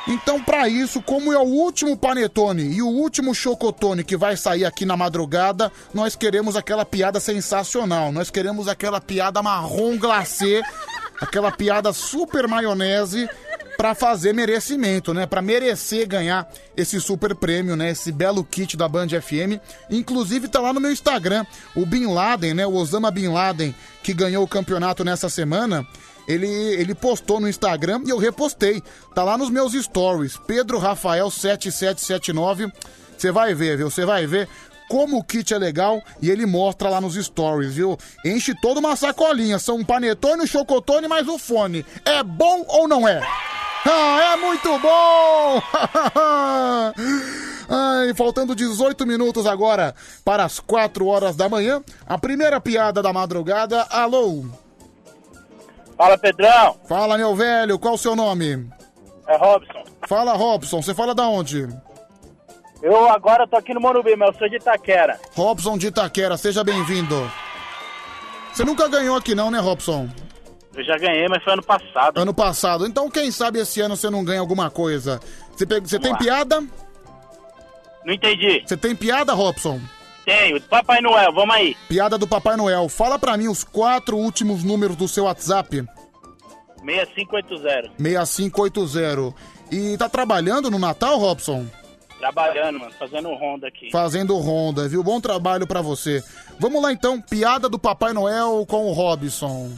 Então, 0.08 0.42
pra 0.42 0.70
isso, 0.70 1.02
como 1.02 1.30
é 1.30 1.38
o 1.38 1.42
último 1.42 1.94
panetone 1.94 2.62
e 2.62 2.80
o 2.80 2.88
último 2.88 3.34
chocotone 3.34 4.02
que 4.02 4.16
vai 4.16 4.38
sair 4.38 4.64
aqui 4.64 4.86
na 4.86 4.96
madrugada, 4.96 5.70
nós 5.92 6.16
queremos 6.16 6.56
aquela 6.56 6.82
piada 6.82 7.20
sensacional. 7.20 8.10
Nós 8.10 8.30
queremos 8.30 8.68
aquela 8.68 9.02
piada 9.02 9.42
marrom 9.42 9.98
glacê, 9.98 10.62
aquela 11.20 11.52
piada 11.52 11.92
super 11.92 12.48
maionese 12.48 13.28
pra 13.76 13.94
fazer 13.94 14.32
merecimento, 14.32 15.12
né? 15.12 15.26
Pra 15.26 15.42
merecer 15.42 16.08
ganhar 16.08 16.48
esse 16.74 16.98
super 17.00 17.34
prêmio, 17.34 17.76
né? 17.76 17.90
Esse 17.90 18.10
belo 18.10 18.42
kit 18.42 18.78
da 18.78 18.88
Band 18.88 19.08
FM. 19.08 19.60
Inclusive 19.90 20.48
tá 20.48 20.58
lá 20.58 20.72
no 20.72 20.80
meu 20.80 20.90
Instagram, 20.90 21.44
o 21.76 21.84
Bin 21.84 22.06
Laden, 22.06 22.54
né? 22.54 22.66
O 22.66 22.74
Osama 22.74 23.10
Bin 23.10 23.28
Laden, 23.28 23.74
que 24.02 24.14
ganhou 24.14 24.42
o 24.42 24.48
campeonato 24.48 25.04
nessa 25.04 25.28
semana. 25.28 25.86
Ele, 26.28 26.46
ele 26.46 26.94
postou 26.94 27.40
no 27.40 27.48
Instagram 27.48 28.02
e 28.06 28.10
eu 28.10 28.18
repostei. 28.18 28.82
Tá 29.14 29.24
lá 29.24 29.38
nos 29.38 29.48
meus 29.48 29.72
stories. 29.72 30.38
Pedro 30.46 30.78
Rafael 30.78 31.30
7779. 31.30 32.70
Você 33.16 33.32
vai 33.32 33.54
ver, 33.54 33.78
viu? 33.78 33.90
Você 33.90 34.04
vai 34.04 34.26
ver 34.26 34.48
como 34.88 35.18
o 35.18 35.24
kit 35.24 35.52
é 35.52 35.58
legal 35.58 36.02
e 36.20 36.30
ele 36.30 36.46
mostra 36.46 36.88
lá 36.88 37.00
nos 37.00 37.14
stories, 37.14 37.74
viu? 37.74 37.96
Enche 38.24 38.54
toda 38.60 38.80
uma 38.80 38.96
sacolinha. 38.96 39.58
São 39.58 39.76
um 39.76 39.84
panetone, 39.84 40.42
um 40.42 40.46
chocotone 40.46 41.08
mais 41.08 41.26
um 41.28 41.38
fone. 41.38 41.84
É 42.04 42.22
bom 42.22 42.64
ou 42.68 42.86
não 42.86 43.08
é? 43.08 43.20
Ah, 43.86 44.32
é 44.32 44.36
muito 44.36 44.78
bom! 44.78 45.62
Ai, 47.70 48.12
faltando 48.14 48.54
18 48.54 49.06
minutos 49.06 49.46
agora 49.46 49.94
para 50.24 50.44
as 50.44 50.58
4 50.58 51.06
horas 51.06 51.36
da 51.36 51.48
manhã. 51.48 51.82
A 52.06 52.18
primeira 52.18 52.60
piada 52.60 53.02
da 53.02 53.12
madrugada. 53.12 53.82
Alô? 53.90 54.44
Fala, 55.98 56.16
Pedrão. 56.16 56.76
Fala, 56.88 57.18
meu 57.18 57.34
velho. 57.34 57.78
Qual 57.78 57.94
o 57.94 57.98
seu 57.98 58.14
nome? 58.16 58.66
É 59.26 59.36
Robson. 59.36 59.82
Fala, 60.06 60.32
Robson. 60.34 60.80
Você 60.80 60.94
fala 60.94 61.14
da 61.14 61.26
onde? 61.28 61.68
Eu 62.80 63.10
agora 63.10 63.46
tô 63.48 63.56
aqui 63.56 63.74
no 63.74 63.80
Morumbi, 63.80 64.14
mas 64.16 64.28
eu 64.28 64.38
sou 64.38 64.48
de 64.48 64.56
Itaquera. 64.56 65.18
Robson 65.34 65.76
de 65.76 65.88
Itaquera. 65.88 66.36
Seja 66.36 66.62
bem-vindo. 66.62 67.30
Você 68.52 68.64
nunca 68.64 68.88
ganhou 68.88 69.16
aqui 69.16 69.34
não, 69.34 69.50
né, 69.50 69.58
Robson? 69.58 70.08
Eu 70.74 70.84
já 70.84 70.96
ganhei, 70.96 71.26
mas 71.28 71.42
foi 71.42 71.54
ano 71.54 71.62
passado. 71.64 72.18
Ano 72.20 72.32
passado. 72.32 72.86
Então, 72.86 73.10
quem 73.10 73.32
sabe 73.32 73.58
esse 73.58 73.80
ano 73.80 73.96
você 73.96 74.08
não 74.08 74.24
ganha 74.24 74.38
alguma 74.40 74.70
coisa. 74.70 75.20
Você, 75.56 75.66
pe- 75.66 75.80
você 75.80 75.98
tem 75.98 76.12
lá. 76.12 76.18
piada? 76.18 76.60
Não 78.04 78.14
entendi. 78.14 78.62
Você 78.64 78.76
tem 78.76 78.94
piada, 78.94 79.34
Robson? 79.34 79.80
Tenho. 80.28 80.60
Papai 80.60 81.00
Noel, 81.00 81.32
vamos 81.32 81.54
aí. 81.54 81.74
Piada 81.88 82.18
do 82.18 82.26
Papai 82.26 82.54
Noel. 82.54 82.86
Fala 82.90 83.18
pra 83.18 83.34
mim 83.38 83.48
os 83.48 83.64
quatro 83.64 84.14
últimos 84.14 84.62
números 84.62 84.94
do 84.94 85.08
seu 85.08 85.24
WhatsApp. 85.24 85.82
6580. 86.84 87.92
6580. 87.98 89.34
E 89.72 89.96
tá 89.96 90.06
trabalhando 90.06 90.70
no 90.70 90.78
Natal, 90.78 91.18
Robson? 91.18 91.66
Trabalhando, 92.18 92.78
mano. 92.78 92.92
Fazendo 92.98 93.32
ronda 93.34 93.68
aqui. 93.68 93.90
Fazendo 93.90 94.36
ronda, 94.36 94.86
viu? 94.86 95.02
Bom 95.02 95.18
trabalho 95.18 95.66
pra 95.66 95.80
você. 95.80 96.22
Vamos 96.58 96.82
lá 96.82 96.92
então, 96.92 97.20
piada 97.22 97.66
do 97.66 97.78
Papai 97.78 98.12
Noel 98.12 98.66
com 98.68 98.86
o 98.86 98.92
Robson. 98.92 99.70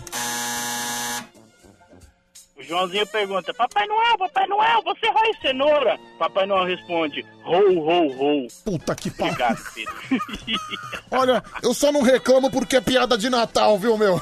O 2.60 2.62
Joãozinho 2.62 3.06
pergunta: 3.06 3.54
Papai 3.54 3.86
Noel, 3.86 4.18
Papai 4.18 4.46
Noel, 4.46 4.82
você 4.84 5.06
rói 5.08 5.30
cenoura? 5.40 5.98
Papai 6.18 6.44
Noel 6.46 6.66
responde: 6.66 7.24
Rou, 7.42 7.80
rou, 7.80 8.08
rou. 8.12 8.46
Puta 8.64 8.94
que 8.94 9.10
pariu. 9.10 9.34
Olha, 11.10 11.42
eu 11.62 11.72
só 11.72 11.90
não 11.90 12.02
reclamo 12.02 12.50
porque 12.50 12.76
é 12.76 12.80
piada 12.82 13.16
de 13.16 13.30
Natal, 13.30 13.78
viu, 13.78 13.96
meu? 13.96 14.20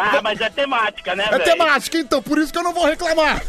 ah, 0.00 0.22
mas 0.22 0.40
é 0.40 0.48
temática, 0.48 1.16
né, 1.16 1.24
É 1.26 1.30
velho? 1.30 1.44
temática, 1.44 1.98
então, 1.98 2.22
por 2.22 2.38
isso 2.38 2.52
que 2.52 2.58
eu 2.58 2.62
não 2.62 2.72
vou 2.72 2.84
reclamar. 2.86 3.42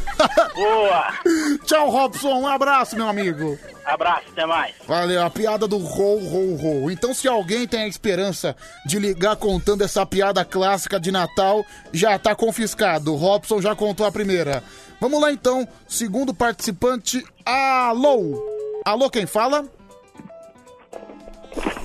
Boa. 0.55 1.13
Tchau, 1.65 1.89
Robson. 1.91 2.39
Um 2.39 2.47
abraço, 2.47 2.95
meu 2.95 3.07
amigo. 3.07 3.57
Abraço, 3.85 4.29
até 4.31 4.45
mais. 4.45 4.73
Valeu, 4.87 5.21
a 5.23 5.29
piada 5.29 5.67
do 5.67 5.77
rou, 5.77 6.19
rou, 6.19 6.55
rou. 6.55 6.91
Então, 6.91 7.13
se 7.13 7.27
alguém 7.27 7.67
tem 7.67 7.81
a 7.81 7.87
esperança 7.87 8.55
de 8.85 8.97
ligar 8.97 9.35
contando 9.35 9.83
essa 9.83 10.05
piada 10.05 10.45
clássica 10.45 10.99
de 10.99 11.11
Natal, 11.11 11.65
já 11.91 12.17
tá 12.17 12.33
confiscado. 12.33 13.13
O 13.13 13.17
Robson 13.17 13.61
já 13.61 13.75
contou 13.75 14.05
a 14.05 14.11
primeira. 14.11 14.63
Vamos 15.01 15.21
lá, 15.21 15.31
então. 15.31 15.67
Segundo 15.87 16.33
participante, 16.33 17.23
alô. 17.45 18.41
Alô, 18.85 19.09
quem 19.09 19.25
fala? 19.25 19.65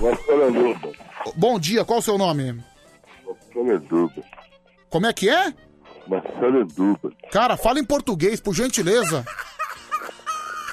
Marcelo 0.01 0.79
Bom 1.35 1.59
dia, 1.59 1.83
qual 1.83 1.99
o 1.99 2.01
seu 2.01 2.17
nome? 2.17 2.63
Marcelo 3.25 3.79
Duba. 3.79 4.23
Como 4.89 5.05
é 5.05 5.13
que 5.13 5.29
é? 5.29 5.53
Marcelo 6.07 6.65
Duba. 6.65 7.11
Cara, 7.31 7.57
fala 7.57 7.79
em 7.79 7.83
português, 7.85 8.39
por 8.39 8.55
gentileza. 8.55 9.25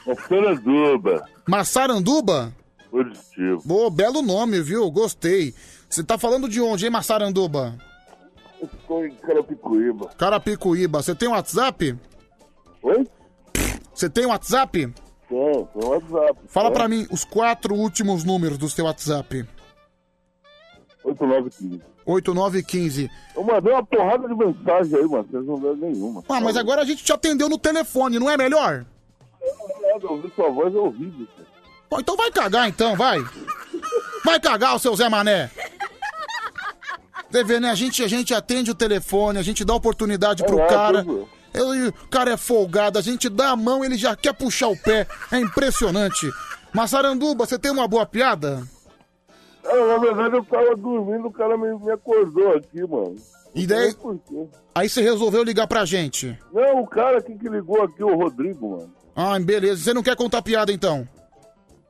Marcelo 0.07 0.61
Duba. 0.61 1.29
Massaranduba? 1.47 2.53
Positivo. 2.91 3.63
Ô, 3.69 3.91
belo 3.91 4.23
nome, 4.23 4.61
viu? 4.61 4.91
Gostei. 4.91 5.55
Você 5.89 6.05
tá 6.05 6.17
falando 6.17 6.49
de 6.49 6.61
onde, 6.61 6.85
hein, 6.85 6.91
Massaranduba? 6.91 7.77
Estou 8.63 9.05
em 9.05 9.15
Carapicuíba. 9.17 10.09
Carapicuíba. 10.17 11.03
Você 11.03 11.15
tem 11.15 11.29
WhatsApp? 11.29 11.99
Oi? 12.83 13.07
Você 13.93 14.09
tem 14.09 14.27
WhatsApp? 14.27 14.87
Tem, 15.29 15.65
tem 15.65 15.89
WhatsApp. 15.89 16.39
Fala 16.49 16.71
tem. 16.71 16.79
pra 16.79 16.89
mim 16.89 17.07
os 17.11 17.25
quatro 17.25 17.75
últimos 17.75 18.25
números 18.25 18.59
do 18.59 18.69
seu 18.69 18.85
WhatsApp. 18.85 19.45
8915. 21.03 21.83
8915. 22.07 23.11
Eu 23.35 23.45
mandei 23.45 23.73
uma 23.73 23.85
porrada 23.85 24.29
de 24.29 24.35
mensagem 24.35 24.97
aí, 24.97 25.07
mano. 25.07 25.27
Vocês 25.29 25.45
não 25.45 25.59
deram 25.59 25.77
nenhuma. 25.77 26.23
Ah, 26.29 26.41
mas 26.41 26.57
agora 26.57 26.83
a 26.83 26.85
gente 26.85 27.05
te 27.05 27.13
atendeu 27.13 27.49
no 27.49 27.59
telefone, 27.59 28.19
não 28.19 28.31
é 28.31 28.37
melhor? 28.37 28.87
Eu 30.03 30.11
ouvi 30.11 30.33
sua 30.35 30.51
voz, 30.51 30.75
eu 30.75 30.85
ouvi, 30.85 31.07
bicho. 31.07 31.31
Bom, 31.89 32.01
então 32.01 32.17
vai 32.17 32.31
cagar 32.31 32.69
então, 32.69 32.97
vai. 32.97 33.19
Vai 34.25 34.41
cagar, 34.41 34.75
o 34.75 34.79
seu 34.79 34.95
Zé 34.97 35.09
Mané. 35.09 35.51
Você 37.31 37.45
vê, 37.45 37.61
né? 37.61 37.71
A 37.71 37.75
gente, 37.75 38.03
a 38.03 38.09
gente 38.09 38.35
atende 38.35 38.71
o 38.71 38.75
telefone, 38.75 39.39
a 39.39 39.43
gente 39.43 39.65
dá 39.65 39.75
oportunidade 39.75 40.45
pro 40.45 40.59
É, 40.61 40.67
cara. 40.67 41.05
tudo. 41.05 41.29
Ele- 41.55 41.89
o 41.89 42.09
cara 42.09 42.33
é 42.33 42.37
folgado, 42.37 42.99
a 42.99 43.03
gente 43.03 43.29
dá 43.29 43.51
a 43.51 43.57
mão, 43.57 43.85
ele 43.85 43.97
já 43.97 44.15
quer 44.15 44.33
puxar 44.35 44.69
o 44.69 44.77
pé. 44.77 45.07
É 45.33 45.39
impressionante. 45.39 46.31
Massaranduba, 46.73 47.47
você 47.47 47.59
tem 47.59 47.71
uma 47.71 47.89
boa 47.89 48.05
piada? 48.05 48.63
Na 49.65 49.99
verdade 49.99 50.37
eu 50.37 50.45
tava 50.45 50.77
dormindo, 50.77 51.27
o 51.27 51.33
cara 51.33 51.57
me, 51.57 51.75
me 51.79 51.91
acordou 51.91 52.53
aqui, 52.55 52.81
mano. 52.87 53.17
E 53.55 53.67
daí? 53.67 53.95
Aí 54.75 54.89
você 54.89 55.01
resolveu 55.01 55.43
ligar 55.43 55.67
pra 55.67 55.85
gente. 55.85 56.39
Não, 56.53 56.83
o 56.83 56.87
cara 56.87 57.19
aqui 57.19 57.37
que 57.37 57.49
ligou 57.49 57.83
aqui, 57.83 58.03
o 58.05 58.15
Rodrigo, 58.15 58.71
mano. 58.77 58.93
Ah, 59.17 59.39
beleza. 59.41 59.83
Você 59.83 59.95
não 59.95 60.03
quer 60.03 60.15
contar 60.15 60.43
piada 60.43 60.71
então? 60.71 61.09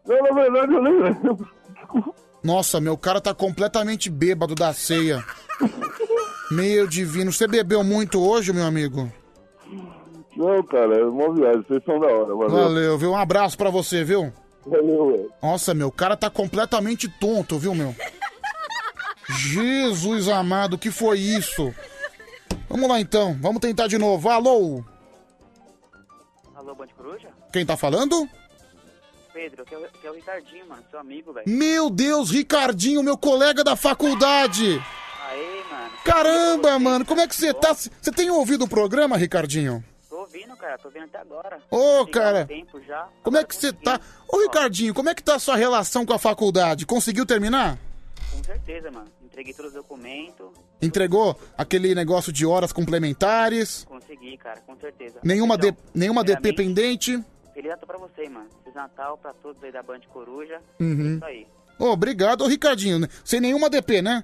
Não, 0.07 0.23
na 0.23 0.33
verdade 0.33 0.73
eu 0.73 0.83
nem 0.83 1.03
lembro. 1.03 1.49
Nossa, 2.43 2.81
meu 2.81 2.97
cara 2.97 3.21
tá 3.21 3.35
completamente 3.35 4.09
bêbado 4.09 4.55
da 4.55 4.73
ceia. 4.73 5.25
Meu 6.51 6.87
divino, 6.87 7.33
você 7.33 7.49
bebeu 7.49 7.83
muito 7.83 8.21
hoje, 8.25 8.53
meu 8.53 8.65
amigo? 8.65 9.11
Não, 10.37 10.63
cara, 10.63 10.95
é 10.97 11.05
uma 11.05 11.35
viagem, 11.35 11.65
vocês 11.67 11.83
são 11.85 11.99
da 11.99 12.07
hora, 12.07 12.35
valeu. 12.35 12.51
Valeu, 12.51 12.99
viu? 12.99 13.11
Um 13.11 13.17
abraço 13.17 13.57
pra 13.57 13.71
você, 13.71 14.05
viu? 14.05 14.33
Valeu, 14.65 15.11
velho. 15.11 15.33
Nossa, 15.43 15.75
meu, 15.75 15.91
cara 15.91 16.17
tá 16.17 16.31
completamente 16.31 17.09
tonto, 17.19 17.59
viu, 17.59 17.75
meu? 17.75 17.95
Jesus 19.29 20.29
amado, 20.29 20.79
que 20.79 20.91
foi 20.91 21.19
isso? 21.19 21.75
Vamos 22.69 22.89
lá 22.89 23.01
então, 23.01 23.37
vamos 23.41 23.61
tentar 23.61 23.89
de 23.89 23.99
novo. 23.99 24.29
Alô? 24.29 24.85
Band 26.77 26.89
Coruja? 26.97 27.29
Quem 27.53 27.65
tá 27.67 27.77
falando? 27.77 28.29
Pedro, 29.33 29.65
que 29.67 29.75
é, 29.75 29.79
o- 29.79 29.89
que 30.01 30.07
é 30.07 30.11
o 30.11 30.15
Ricardinho, 30.15 30.67
mano, 30.67 30.83
seu 30.91 30.99
amigo, 30.99 31.33
velho. 31.33 31.47
Meu 31.49 31.91
Deus, 31.91 32.31
Ricardinho, 32.31 33.03
meu 33.03 33.19
colega 33.19 33.63
da 33.63 33.77
faculdade. 33.77 34.83
Aê, 35.29 35.63
mano. 35.71 35.91
Caramba, 36.05 36.79
mano, 36.79 37.05
como 37.05 37.21
é 37.21 37.27
que 37.27 37.35
você 37.37 37.53
tá? 37.53 37.75
Você 37.75 37.91
tem 38.15 38.31
ouvido 38.31 38.65
o 38.65 38.69
programa, 38.69 39.17
Ricardinho? 39.17 39.85
Tô 40.09 40.21
ouvindo, 40.21 40.57
cara, 40.57 40.79
tô 40.79 40.89
ouvindo 40.89 41.05
até 41.05 41.19
agora. 41.19 41.59
Ô, 41.71 42.07
cara. 42.07 42.43
um 42.45 42.47
tempo 42.47 42.81
já. 42.87 43.07
Como 43.23 43.37
é 43.37 43.45
que 43.45 43.55
você 43.55 43.73
tá? 43.73 44.01
Ô, 44.27 44.39
Ricardinho, 44.41 44.95
como 44.95 45.11
é 45.11 45.15
que 45.15 45.23
tá 45.23 45.35
a 45.35 45.39
sua 45.39 45.57
relação 45.57 46.07
com 46.07 46.15
a 46.15 46.19
faculdade? 46.19 46.87
Conseguiu 46.87 47.27
terminar? 47.27 47.77
Com 48.33 48.43
certeza, 48.43 48.91
mano. 48.91 49.09
Entreguei 49.23 49.53
todos 49.53 49.73
os 49.73 49.77
documentos. 49.77 50.47
Entregou 50.81 51.39
aquele 51.57 51.95
negócio 51.95 52.33
de 52.33 52.45
horas 52.45 52.73
complementares? 52.73 53.85
Consegui, 53.89 54.37
cara, 54.37 54.61
com 54.61 54.77
certeza. 54.77 55.19
Nenhuma, 55.25 55.55
Então, 55.55 55.71
D- 55.71 55.77
nenhuma 55.95 56.23
DP 56.23 56.53
pendente? 56.53 57.23
Feliz 57.55 57.71
Natal 57.71 57.87
pra 57.87 57.99
você, 57.99 58.29
mano. 58.29 58.47
Feliz 58.63 58.75
Natal 58.75 59.17
pra 59.19 59.33
todos 59.33 59.63
aí 59.65 59.73
da 59.73 59.83
Band 59.83 60.01
Coruja. 60.13 60.61
Uhum. 60.79 61.17
Isso 61.17 61.25
aí. 61.25 61.47
Ô, 61.79 61.87
obrigado, 61.87 62.43
ô, 62.43 62.47
Ricardinho. 62.47 63.09
Sem 63.25 63.41
nenhuma 63.41 63.71
DP, 63.71 64.03
né? 64.03 64.23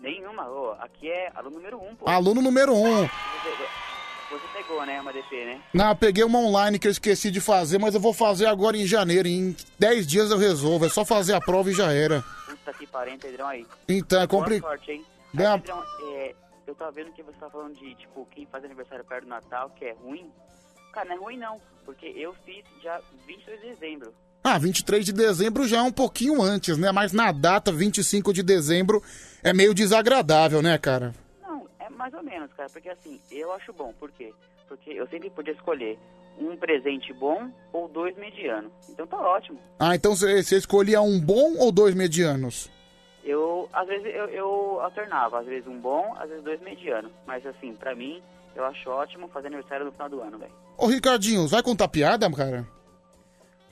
Nenhuma, 0.00 0.48
ô. 0.48 0.72
Aqui 0.80 1.10
é 1.10 1.30
aluno 1.34 1.56
número 1.56 1.78
um, 1.82 1.94
pô. 1.96 2.08
Aluno 2.08 2.42
número 2.42 2.74
um. 2.74 3.06
Você, 4.28 4.42
pegou, 4.54 4.84
né, 4.84 5.00
uma 5.00 5.12
DP, 5.12 5.44
né? 5.44 5.60
Não, 5.72 5.88
eu 5.90 5.96
peguei 5.96 6.24
uma 6.24 6.38
online 6.40 6.78
que 6.78 6.86
eu 6.88 6.90
esqueci 6.92 7.30
de 7.30 7.40
fazer, 7.40 7.78
mas 7.78 7.94
eu 7.94 8.00
vou 8.00 8.12
fazer 8.12 8.46
agora 8.46 8.76
em 8.76 8.84
janeiro. 8.86 9.26
Em 9.28 9.56
10 9.78 10.06
dias 10.06 10.30
eu 10.30 10.36
resolvo. 10.36 10.84
É 10.84 10.88
só 10.88 11.04
fazer 11.04 11.32
a 11.34 11.40
prova 11.40 11.70
e 11.70 11.74
já 11.74 11.92
era. 11.92 12.22
Puta 12.46 12.72
que 12.74 12.86
pariu, 12.86 13.16
Pedrão 13.18 13.46
aí. 13.46 13.64
Então, 13.88 14.20
é 14.20 14.26
Boa 14.26 14.42
complicado. 14.42 14.68
sorte, 14.70 14.90
hein? 14.92 15.04
Ganha- 15.36 15.58
Pedrão, 15.58 15.82
é, 16.14 16.34
eu 16.66 16.74
tava 16.74 16.90
vendo 16.92 17.12
que 17.12 17.22
você 17.22 17.38
tá 17.38 17.48
falando 17.50 17.74
de, 17.74 17.94
tipo, 17.94 18.26
quem 18.30 18.46
faz 18.46 18.64
aniversário 18.64 19.04
perto 19.04 19.24
do 19.24 19.28
Natal, 19.30 19.70
que 19.70 19.84
é 19.84 19.92
ruim. 19.92 20.30
Cara, 20.92 21.08
não 21.10 21.16
é 21.16 21.18
ruim 21.18 21.36
não, 21.38 21.60
porque 21.84 22.06
eu 22.16 22.34
fiz 22.44 22.64
já 22.82 23.00
22 23.26 23.60
de 23.60 23.66
dezembro. 23.74 24.14
Ah, 24.42 24.58
23 24.58 25.04
de 25.04 25.12
dezembro 25.12 25.66
já 25.66 25.78
é 25.78 25.82
um 25.82 25.92
pouquinho 25.92 26.40
antes, 26.40 26.78
né? 26.78 26.92
Mas 26.92 27.12
na 27.12 27.32
data 27.32 27.72
25 27.72 28.32
de 28.32 28.42
dezembro 28.42 29.02
é 29.42 29.52
meio 29.52 29.74
desagradável, 29.74 30.62
né, 30.62 30.78
cara? 30.78 31.12
Não, 31.42 31.66
é 31.80 31.88
mais 31.90 32.14
ou 32.14 32.22
menos, 32.22 32.52
cara, 32.52 32.68
porque 32.70 32.88
assim, 32.88 33.20
eu 33.30 33.52
acho 33.52 33.72
bom, 33.72 33.92
por 33.98 34.10
quê? 34.12 34.32
Porque 34.68 34.90
eu 34.90 35.06
sempre 35.08 35.28
podia 35.30 35.52
escolher 35.52 35.98
um 36.38 36.56
presente 36.56 37.12
bom 37.14 37.50
ou 37.72 37.88
dois 37.88 38.16
medianos. 38.16 38.70
Então 38.88 39.06
tá 39.06 39.16
ótimo. 39.16 39.58
Ah, 39.78 39.94
então 39.96 40.14
você 40.14 40.56
escolhia 40.56 41.00
um 41.00 41.20
bom 41.20 41.54
ou 41.58 41.72
dois 41.72 41.94
medianos? 41.94 42.70
Eu, 43.26 43.68
às 43.72 43.86
vezes, 43.88 44.06
eu, 44.06 44.26
eu 44.28 44.80
alternava, 44.80 45.40
às 45.40 45.46
vezes 45.46 45.66
um 45.66 45.78
bom, 45.80 46.14
às 46.18 46.28
vezes 46.28 46.44
dois 46.44 46.60
medianos. 46.60 47.10
Mas 47.26 47.44
assim, 47.44 47.74
pra 47.74 47.92
mim, 47.94 48.22
eu 48.54 48.64
acho 48.64 48.88
ótimo 48.88 49.26
fazer 49.28 49.48
aniversário 49.48 49.84
no 49.84 49.90
final 49.92 50.08
do 50.08 50.20
ano, 50.22 50.38
velho. 50.38 50.52
Ô, 50.78 50.86
Ricardinho, 50.86 51.48
vai 51.48 51.60
contar 51.62 51.88
piada, 51.88 52.30
cara? 52.30 52.64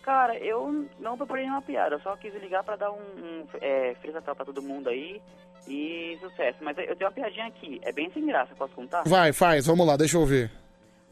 Cara, 0.02 0.36
eu 0.38 0.86
não 0.98 1.16
preparei 1.16 1.44
nenhuma 1.44 1.62
piada, 1.62 1.94
eu 1.94 2.00
só 2.00 2.14
quis 2.16 2.34
ligar 2.34 2.62
pra 2.64 2.76
dar 2.76 2.90
um, 2.90 2.96
um 2.98 3.46
é, 3.60 3.94
Feliz 4.00 4.14
Natal 4.14 4.34
pra 4.36 4.44
todo 4.44 4.60
mundo 4.60 4.88
aí 4.90 5.22
e 5.66 6.18
sucesso. 6.20 6.58
Mas 6.60 6.76
eu 6.76 6.94
tenho 6.96 7.08
uma 7.08 7.14
piadinha 7.14 7.46
aqui, 7.46 7.80
é 7.82 7.90
bem 7.92 8.10
sem 8.10 8.26
graça, 8.26 8.54
posso 8.54 8.74
contar? 8.74 9.02
Vai, 9.06 9.32
faz, 9.32 9.64
vamos 9.66 9.86
lá, 9.86 9.96
deixa 9.96 10.18
eu 10.18 10.26
ver. 10.26 10.50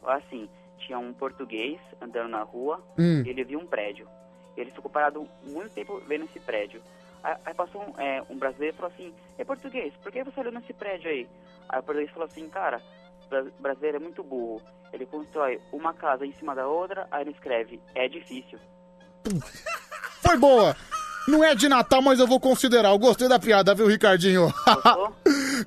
Assim, 0.05 0.47
tinha 0.79 0.99
um 0.99 1.11
português 1.13 1.79
andando 2.01 2.29
na 2.29 2.43
rua 2.43 2.81
Hum. 2.99 3.23
ele 3.25 3.43
viu 3.43 3.57
um 3.59 3.65
prédio. 3.65 4.07
Ele 4.55 4.69
ficou 4.69 4.91
parado 4.91 5.27
muito 5.43 5.71
tempo 5.73 5.99
vendo 6.07 6.25
esse 6.25 6.39
prédio. 6.39 6.79
Aí, 7.23 7.53
passou 7.53 7.81
um, 7.81 8.01
é, 8.01 8.21
um 8.29 8.37
brasileiro 8.37 8.75
e 8.75 8.77
falou 8.77 8.91
assim, 8.93 9.13
é 9.37 9.45
português, 9.45 9.93
por 10.03 10.11
que 10.11 10.23
você 10.23 10.39
olhou 10.41 10.51
nesse 10.51 10.73
prédio 10.73 11.09
aí? 11.09 11.27
Aí 11.69 11.79
o 11.79 11.83
português 11.83 12.11
falou 12.11 12.27
assim, 12.27 12.49
cara, 12.49 12.81
bra- 13.29 13.45
brasileiro 13.59 13.97
é 13.97 13.99
muito 13.99 14.21
burro. 14.23 14.61
Ele 14.91 15.05
constrói 15.05 15.59
uma 15.71 15.93
casa 15.93 16.25
em 16.25 16.33
cima 16.33 16.53
da 16.53 16.67
outra, 16.67 17.07
aí 17.09 17.21
ele 17.23 17.31
escreve, 17.31 17.81
é 17.95 18.07
difícil. 18.07 18.59
Foi 20.21 20.37
boa! 20.37 20.75
Não 21.25 21.41
é 21.41 21.55
de 21.55 21.69
Natal, 21.69 22.01
mas 22.01 22.19
eu 22.19 22.27
vou 22.27 22.37
considerar. 22.37 22.89
Eu 22.89 22.99
gostei 22.99 23.29
da 23.29 23.39
piada, 23.39 23.73
viu, 23.73 23.87
Ricardinho? 23.87 24.53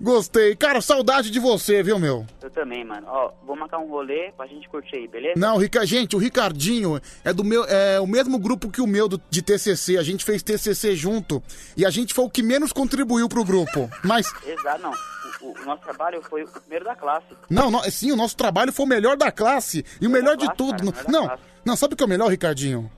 Gostei. 0.00 0.54
Cara, 0.56 0.80
saudade 0.80 1.30
de 1.30 1.38
você, 1.40 1.82
viu, 1.82 1.98
meu? 1.98 2.26
Eu 2.42 2.50
também, 2.50 2.84
mano. 2.84 3.06
Ó, 3.08 3.32
vou 3.44 3.56
marcar 3.56 3.78
um 3.78 3.88
rolê 3.88 4.32
pra 4.36 4.46
gente 4.46 4.68
curtir 4.68 4.96
aí, 4.96 5.08
beleza? 5.08 5.34
Não, 5.38 5.56
Rica... 5.56 5.84
gente, 5.86 6.14
o 6.16 6.18
Ricardinho 6.18 7.00
é 7.24 7.32
do 7.32 7.42
meu, 7.44 7.64
é 7.64 7.98
o 8.00 8.06
mesmo 8.06 8.38
grupo 8.38 8.70
que 8.70 8.80
o 8.80 8.86
meu 8.86 9.08
do- 9.08 9.20
de 9.30 9.42
TCC. 9.42 9.96
A 9.98 10.02
gente 10.02 10.24
fez 10.24 10.42
TCC 10.42 10.94
junto 10.96 11.42
e 11.76 11.84
a 11.84 11.90
gente 11.90 12.12
foi 12.14 12.24
o 12.24 12.30
que 12.30 12.42
menos 12.42 12.72
contribuiu 12.72 13.28
pro 13.28 13.44
grupo. 13.44 13.90
Mas 14.04 14.32
Exato, 14.46 14.82
não. 14.82 14.90
O, 14.92 15.46
o- 15.50 15.62
o 15.62 15.64
nosso 15.64 15.82
trabalho 15.82 16.22
foi 16.22 16.44
o 16.44 16.48
primeiro 16.48 16.84
da 16.84 16.94
classe. 16.94 17.26
não, 17.50 17.70
não, 17.70 17.82
sim, 17.90 18.12
o 18.12 18.16
nosso 18.16 18.36
trabalho 18.36 18.72
foi 18.72 18.84
o 18.86 18.88
melhor 18.88 19.16
da 19.16 19.30
classe 19.32 19.84
e 20.00 20.06
o 20.06 20.10
melhor 20.10 20.36
de 20.36 20.44
classe, 20.46 20.56
tudo. 20.56 20.70
cara, 20.72 20.84
não, 20.84 20.92
melhor 20.92 21.04
da 21.04 21.12
não, 21.12 21.26
classe. 21.26 21.42
não, 21.64 21.76
sabe 21.76 21.94
o 21.94 21.96
que 21.96 22.02
é 22.02 22.06
o 22.06 22.08
melhor, 22.08 22.28
Ricardinho? 22.30 22.90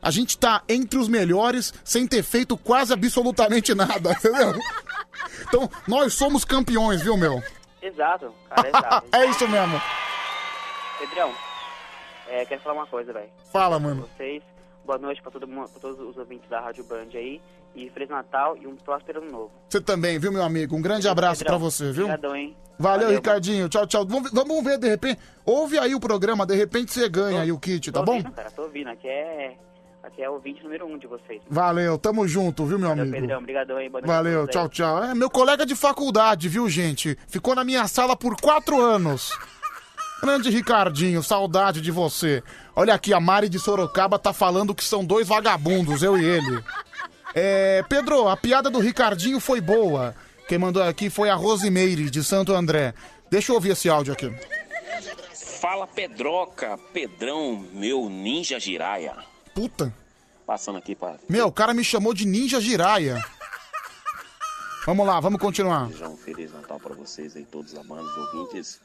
A 0.00 0.10
gente 0.10 0.36
tá 0.36 0.62
entre 0.68 0.98
os 0.98 1.06
melhores 1.06 1.72
sem 1.84 2.08
ter 2.08 2.24
feito 2.24 2.56
quase 2.56 2.92
absolutamente 2.92 3.72
nada, 3.72 4.10
entendeu? 4.18 4.58
Então, 5.48 5.68
nós 5.86 6.14
somos 6.14 6.44
campeões, 6.44 7.02
viu, 7.02 7.16
meu? 7.16 7.42
Exato, 7.80 8.32
cara, 8.48 8.68
exato. 8.68 9.06
é 9.12 9.26
isso 9.26 9.48
mesmo. 9.48 9.80
Pedrão, 10.98 11.32
é, 12.28 12.44
quero 12.44 12.60
falar 12.62 12.76
uma 12.76 12.86
coisa, 12.86 13.12
velho. 13.12 13.28
Fala, 13.52 13.78
mano. 13.78 14.08
vocês, 14.16 14.42
boa 14.84 14.98
noite 14.98 15.20
pra, 15.20 15.30
todo 15.30 15.46
mundo, 15.48 15.68
pra 15.70 15.80
todos 15.80 15.98
os 16.00 16.16
ouvintes 16.16 16.48
da 16.48 16.60
Rádio 16.60 16.84
Band 16.84 17.08
aí. 17.14 17.40
E 17.74 17.88
Feliz 17.88 18.10
Natal 18.10 18.54
e 18.58 18.66
um 18.66 18.76
próspero 18.76 19.22
ano 19.22 19.30
novo. 19.32 19.50
Você 19.66 19.80
também, 19.80 20.18
viu, 20.18 20.30
meu 20.30 20.42
amigo? 20.42 20.76
Um 20.76 20.82
grande 20.82 21.08
abraço 21.08 21.42
pra 21.42 21.54
Pedrão, 21.54 21.70
você, 21.70 21.90
viu? 21.90 22.04
Obrigadão, 22.04 22.36
hein? 22.36 22.54
Valeu, 22.78 23.00
Valeu, 23.06 23.16
Ricardinho. 23.18 23.66
Tchau, 23.66 23.86
tchau. 23.86 24.04
Vamos, 24.06 24.30
ver- 24.30 24.36
vamos 24.36 24.62
ver, 24.62 24.76
de 24.78 24.88
repente. 24.90 25.18
Ouve 25.42 25.78
aí 25.78 25.94
o 25.94 26.00
programa, 26.00 26.44
de 26.44 26.54
repente 26.54 26.92
você 26.92 27.08
ganha 27.08 27.40
aí 27.40 27.50
o 27.50 27.58
kit, 27.58 27.90
tá 27.90 28.00
tô 28.00 28.04
bom? 28.04 28.12
ouvindo, 28.16 28.30
cara, 28.32 28.50
tô 28.50 28.62
ouvindo. 28.64 28.90
Aqui 28.90 29.08
é, 29.08 29.56
aqui 30.02 30.22
é 30.22 30.28
o 30.28 30.34
ouvinte 30.34 30.62
número 30.62 30.86
um 30.86 30.98
de 30.98 31.06
vocês. 31.06 31.40
Valeu, 31.48 31.96
tamo 31.98 32.26
junto, 32.26 32.64
viu, 32.64 32.78
meu 32.78 32.88
Valeu, 32.88 33.04
amigo? 33.04 33.20
Pedrão. 33.20 33.38
Obrigadão 33.38 33.76
aí. 33.76 33.88
Boa 33.88 34.00
noite 34.00 34.12
Valeu, 34.12 34.46
tchau, 34.48 34.68
tchau. 34.68 35.04
É 35.04 35.14
meu 35.14 35.30
colega 35.30 35.64
de 35.64 35.74
faculdade, 35.74 36.48
viu, 36.48 36.68
gente? 36.68 37.16
Ficou 37.28 37.54
na 37.54 37.64
minha 37.64 37.86
sala 37.88 38.16
por 38.16 38.40
quatro 38.40 38.80
anos. 38.80 39.32
Grande 40.22 40.50
Ricardinho, 40.50 41.22
saudade 41.22 41.80
de 41.80 41.90
você. 41.90 42.42
Olha 42.76 42.94
aqui, 42.94 43.12
a 43.12 43.18
Mari 43.18 43.48
de 43.48 43.58
Sorocaba 43.58 44.18
tá 44.18 44.32
falando 44.32 44.74
que 44.74 44.84
são 44.84 45.04
dois 45.04 45.26
vagabundos, 45.26 46.02
eu 46.02 46.16
e 46.16 46.24
ele. 46.24 46.62
É, 47.34 47.82
Pedro, 47.88 48.28
a 48.28 48.36
piada 48.36 48.70
do 48.70 48.78
Ricardinho 48.78 49.40
foi 49.40 49.60
boa. 49.60 50.14
Quem 50.46 50.58
mandou 50.58 50.82
aqui 50.82 51.10
foi 51.10 51.28
a 51.28 51.34
Rosimeire, 51.34 52.10
de 52.10 52.22
Santo 52.22 52.52
André. 52.52 52.94
Deixa 53.30 53.50
eu 53.50 53.56
ouvir 53.56 53.70
esse 53.70 53.88
áudio 53.88 54.12
aqui. 54.12 54.32
Fala 55.60 55.86
Pedroca, 55.86 56.78
Pedrão, 56.92 57.64
meu 57.72 58.08
ninja 58.08 58.60
giraia. 58.60 59.31
Puta. 59.54 59.92
Passando 60.46 60.78
aqui 60.78 60.94
pra 60.94 61.16
Meu, 61.28 61.46
o 61.46 61.52
cara 61.52 61.72
me 61.72 61.84
chamou 61.84 62.12
de 62.12 62.26
Ninja 62.26 62.60
Jiraya. 62.60 63.22
Vamos 64.84 65.06
lá, 65.06 65.20
vamos 65.20 65.40
continuar. 65.40 65.86
desejar 65.86 66.08
um 66.08 66.16
Feliz 66.16 66.52
Natal 66.52 66.80
pra 66.80 66.92
vocês 66.92 67.36
aí, 67.36 67.44
todos 67.44 67.72
amados 67.76 68.10
ouvintes. 68.16 68.80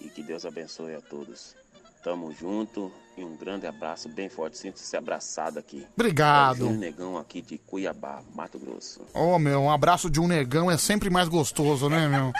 E 0.00 0.08
que 0.08 0.22
Deus 0.22 0.46
abençoe 0.46 0.94
a 0.94 1.02
todos. 1.02 1.54
Tamo 2.02 2.32
junto 2.32 2.90
e 3.16 3.22
um 3.22 3.36
grande 3.36 3.66
abraço 3.66 4.08
bem 4.08 4.30
forte. 4.30 4.56
Sinta-se 4.56 4.96
abraçado 4.96 5.58
aqui. 5.58 5.86
Obrigado. 5.94 6.56
É 6.56 6.58
Júnior 6.60 6.78
Negão 6.78 7.18
aqui 7.18 7.42
de 7.42 7.58
Cuiabá, 7.58 8.22
Mato 8.34 8.58
Grosso. 8.58 9.02
Ô, 9.12 9.38
meu, 9.38 9.60
um 9.60 9.70
abraço 9.70 10.08
de 10.08 10.18
um 10.18 10.26
negão 10.26 10.70
é 10.70 10.78
sempre 10.78 11.10
mais 11.10 11.28
gostoso, 11.28 11.90
né, 11.90 12.08
meu? 12.08 12.32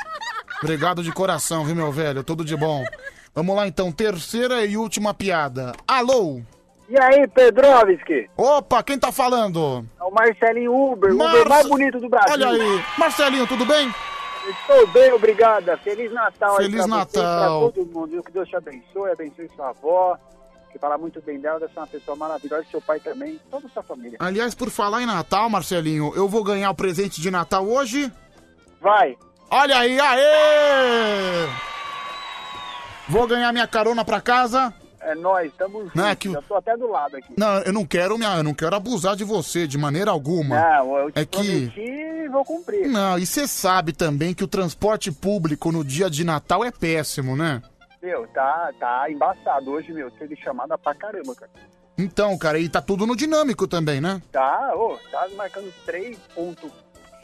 Obrigado 0.63 1.03
de 1.03 1.13
coração, 1.13 1.65
viu, 1.65 1.75
meu 1.75 1.93
velho? 1.93 2.25
Tudo 2.25 2.43
de 2.43 2.57
bom. 2.57 2.85
Vamos 3.35 3.55
lá, 3.55 3.67
então. 3.69 3.93
Terceira 3.93 4.65
e 4.65 4.79
última 4.79 5.13
piada. 5.13 5.73
Alô? 5.87 6.41
E 6.89 6.99
aí, 7.01 7.27
Pedrovski? 7.29 8.29
Opa, 8.37 8.83
quem 8.83 8.99
tá 8.99 9.11
falando? 9.11 9.85
É 9.99 10.05
o 10.05 10.11
Marcelinho 10.11 10.75
Uber, 10.93 11.11
o 11.13 11.15
Uber 11.15 11.27
Marce- 11.29 11.49
mais 11.49 11.69
bonito 11.69 11.99
do 11.99 12.09
Brasil. 12.09 12.33
Olha 12.33 12.49
aí. 12.49 12.85
Marcelinho, 12.99 13.47
tudo 13.47 13.65
bem? 13.65 13.93
Estou 14.47 14.87
bem, 14.89 15.11
obrigada. 15.13 15.77
Feliz 15.79 16.13
Natal 16.13 16.57
Feliz 16.57 16.83
aí 16.83 16.89
pra 16.89 16.99
você, 17.05 17.19
Natal. 17.23 17.71
pra 17.73 17.73
todo 17.83 17.87
mundo. 17.91 18.23
Que 18.23 18.31
Deus 18.33 18.49
te 18.49 18.57
abençoe, 18.57 19.11
abençoe 19.11 19.51
sua 19.57 19.71
avó, 19.71 20.19
que 20.71 20.79
fala 20.79 20.99
muito 20.99 21.23
bem 21.23 21.41
dela, 21.41 21.59
deve 21.59 21.73
ser 21.73 21.81
uma 21.81 21.87
pessoa 21.87 22.17
maravilhosa, 22.17 22.67
seu 22.71 22.83
pai 22.83 23.01
também, 23.01 23.41
toda 23.51 23.67
a 23.67 23.71
sua 23.71 23.83
família. 23.83 24.19
Aliás, 24.21 24.55
por 24.55 24.69
falar 24.69 25.01
em 25.03 25.07
Natal, 25.07 25.49
Marcelinho, 25.49 26.13
eu 26.15 26.29
vou 26.29 26.45
ganhar 26.45 26.71
o 26.71 26.75
presente 26.75 27.19
de 27.23 27.31
Natal 27.31 27.65
hoje? 27.67 28.13
Vai. 28.83 29.17
Olha 29.51 29.79
aí, 29.79 29.99
aê! 29.99 31.49
Vou 33.09 33.27
ganhar 33.27 33.53
minha 33.53 33.67
carona 33.67 34.05
pra 34.05 34.21
casa. 34.21 34.73
É 35.05 35.15
nóis, 35.15 35.53
tamo 35.59 35.83
junto. 35.85 35.97
Não, 35.97 36.07
é 36.09 36.17
que 36.17 36.31
Já 36.33 36.41
tô 36.43 36.55
até 36.55 36.77
do 36.77 36.89
lado 36.89 37.17
aqui. 37.17 37.35
Não, 37.37 37.59
eu 37.59 37.73
não 37.73 37.85
quero, 37.87 38.17
minha, 38.17 38.37
eu 38.37 38.43
não 38.43 38.55
quero 38.55 38.75
abusar 38.75 39.15
de 39.17 39.23
você 39.25 39.67
de 39.67 39.77
maneira 39.77 40.11
alguma. 40.11 40.59
Não, 40.59 40.97
eu 40.99 41.11
te 41.13 41.19
é 41.21 41.25
que 41.27 41.37
prometi 41.37 41.81
e 41.81 42.29
vou 42.29 42.45
cumprir. 42.45 42.89
Não, 42.89 43.19
e 43.19 43.27
você 43.27 43.47
sabe 43.47 43.93
também 43.93 44.33
que 44.35 44.43
o 44.43 44.49
transporte 44.49 45.13
público 45.13 45.71
no 45.71 45.85
dia 45.85 46.09
de 46.09 46.25
Natal 46.25 46.65
é 46.65 46.71
péssimo, 46.71 47.37
né? 47.37 47.63
Meu, 48.03 48.27
tá, 48.29 48.71
tá 48.81 49.11
embaçado. 49.11 49.71
Hoje, 49.71 49.93
meu, 49.93 50.11
teve 50.11 50.37
chamada 50.37 50.77
pra 50.79 50.95
caramba, 50.95 51.35
cara. 51.35 51.51
Então, 51.97 52.37
cara, 52.37 52.59
e 52.59 52.69
tá 52.69 52.81
tudo 52.83 53.07
no 53.07 53.15
dinâmico 53.15 53.69
também, 53.69 54.01
né? 54.01 54.21
Tá, 54.33 54.73
ô, 54.75 54.99
tá 55.11 55.29
marcando 55.37 55.73
3.5 55.87 56.71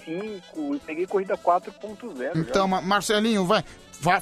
e 0.07 0.79
peguei 0.87 1.07
corrida 1.07 1.37
4.0. 1.37 2.31
Então, 2.37 2.67
Ma- 2.69 2.81
Marcelinho, 2.81 3.45
vai- 3.45 3.65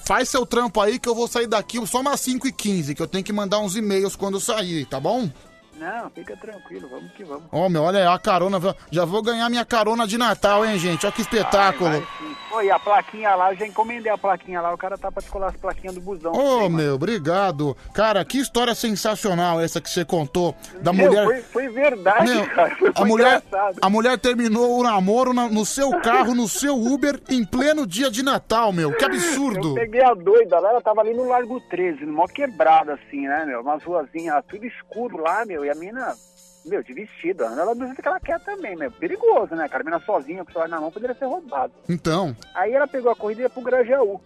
faz 0.05 0.29
seu 0.29 0.45
trampo 0.45 0.81
aí 0.81 0.99
que 0.99 1.09
eu 1.09 1.15
vou 1.15 1.29
sair 1.29 1.47
daqui 1.47 1.85
só 1.87 2.01
umas 2.01 2.21
5 2.21 2.49
e 2.49 2.53
15 2.53 2.95
que 2.95 3.03
eu 3.03 3.07
tenho 3.07 3.25
que 3.25 3.33
mandar 3.33 3.61
uns 3.61 3.77
e-mails 3.77 4.17
quando 4.17 4.35
eu 4.35 4.41
sair, 4.41 4.85
tá 4.87 4.99
bom? 4.99 5.31
Não, 5.79 6.11
fica 6.11 6.37
tranquilo, 6.37 6.89
vamos 6.91 7.13
que 7.13 7.25
vamos. 7.25 7.45
Ó, 7.53 7.69
meu, 7.69 7.83
olha 7.83 8.11
a 8.13 8.19
carona. 8.19 8.59
Já 8.91 9.05
vou 9.05 9.23
ganhar 9.23 9.49
minha 9.49 9.65
carona 9.65 10.07
de 10.07 10.19
Natal, 10.19 10.65
hein, 10.65 10.79
gente? 10.79 11.07
Olha 11.07 11.13
que 11.13 11.23
espetáculo. 11.23 12.07
Oi, 12.53 12.67
e 12.67 12.71
a 12.71 12.79
plaquinha 12.79 13.35
lá, 13.35 13.53
eu 13.53 13.59
já 13.59 13.67
encomendei 13.67 14.11
a 14.11 14.17
plaquinha 14.19 14.61
lá, 14.61 14.73
o 14.73 14.79
cara 14.79 14.97
tá 14.97 15.13
pra 15.13 15.21
descolar 15.21 15.51
as 15.51 15.57
plaquinhas 15.57 15.95
do 15.95 16.01
busão. 16.01 16.33
Ô, 16.33 16.69
meu, 16.69 16.95
obrigado. 16.95 17.77
Cara, 17.93 18.25
que 18.25 18.39
história 18.39 18.75
sensacional 18.75 19.61
essa 19.61 19.81
que 19.81 19.91
você 19.91 20.05
contou 20.05 20.55
da 20.81 20.93
Meu, 20.93 21.07
mulher. 21.07 21.25
Foi, 21.25 21.41
foi 21.43 21.69
verdade, 21.69 22.33
Meu, 22.33 22.47
cara. 22.49 22.75
Foi, 22.77 22.93
a 22.95 23.05
mulher, 23.05 23.43
engraçado. 23.47 23.77
a 23.83 23.91
mulher 23.91 24.19
terminou 24.19 24.79
o 24.79 24.83
namoro 24.83 25.33
na- 25.35 25.49
no 25.49 25.65
seu 25.67 25.91
carro, 26.01 26.35
no 26.35 26.49
seu 26.49 26.75
Uber, 26.75 27.21
em 27.29 27.45
pleno 27.45 27.87
dia 27.87 28.11
de 28.11 28.23
Natal, 28.23 28.73
meu. 28.73 28.93
Que 28.97 29.05
absurdo. 29.05 29.69
Eu 29.71 29.75
peguei 29.75 30.03
a 30.03 30.15
doida 30.15 30.59
lá, 30.59 30.71
ela 30.71 30.81
tava 30.81 31.03
ali 31.03 31.13
no 31.15 31.29
Largo 31.29 31.61
13, 31.69 32.05
no 32.07 32.13
mó 32.15 32.27
quebrado 32.27 32.93
assim, 32.93 33.27
né, 33.29 33.45
meu? 33.47 33.61
Umas 33.61 33.83
ruazinhas 33.85 34.43
tudo 34.49 34.65
escuro 34.67 35.19
lá, 35.23 35.45
meu, 35.45 35.65
e 35.69 35.71
a 35.71 35.75
mina, 35.75 36.17
meu, 36.65 36.83
de 36.83 36.93
vestido, 36.93 37.45
ela 37.45 37.75
do 37.75 37.87
jeito 37.87 38.01
que 38.01 38.09
ela 38.09 38.19
quer 38.19 38.41
também, 38.41 38.75
meu. 38.75 38.91
Perigoso, 38.91 39.55
né, 39.55 39.69
cara? 39.69 39.83
A 39.83 39.85
mina 39.85 40.01
sozinha, 40.01 40.45
com 40.45 40.51
o 40.51 40.53
celular 40.53 40.69
na 40.69 40.81
mão, 40.81 40.91
poderia 40.91 41.15
ser 41.15 41.27
roubado. 41.27 41.73
Então, 41.89 42.35
Aí 42.55 42.73
ela 42.73 42.87
pegou 42.89 43.13
a 43.13 43.17
corrida 43.17 43.43
e 43.43 43.45
ia 43.45 43.51
pro 43.51 43.63
Grajaú. 43.63 44.21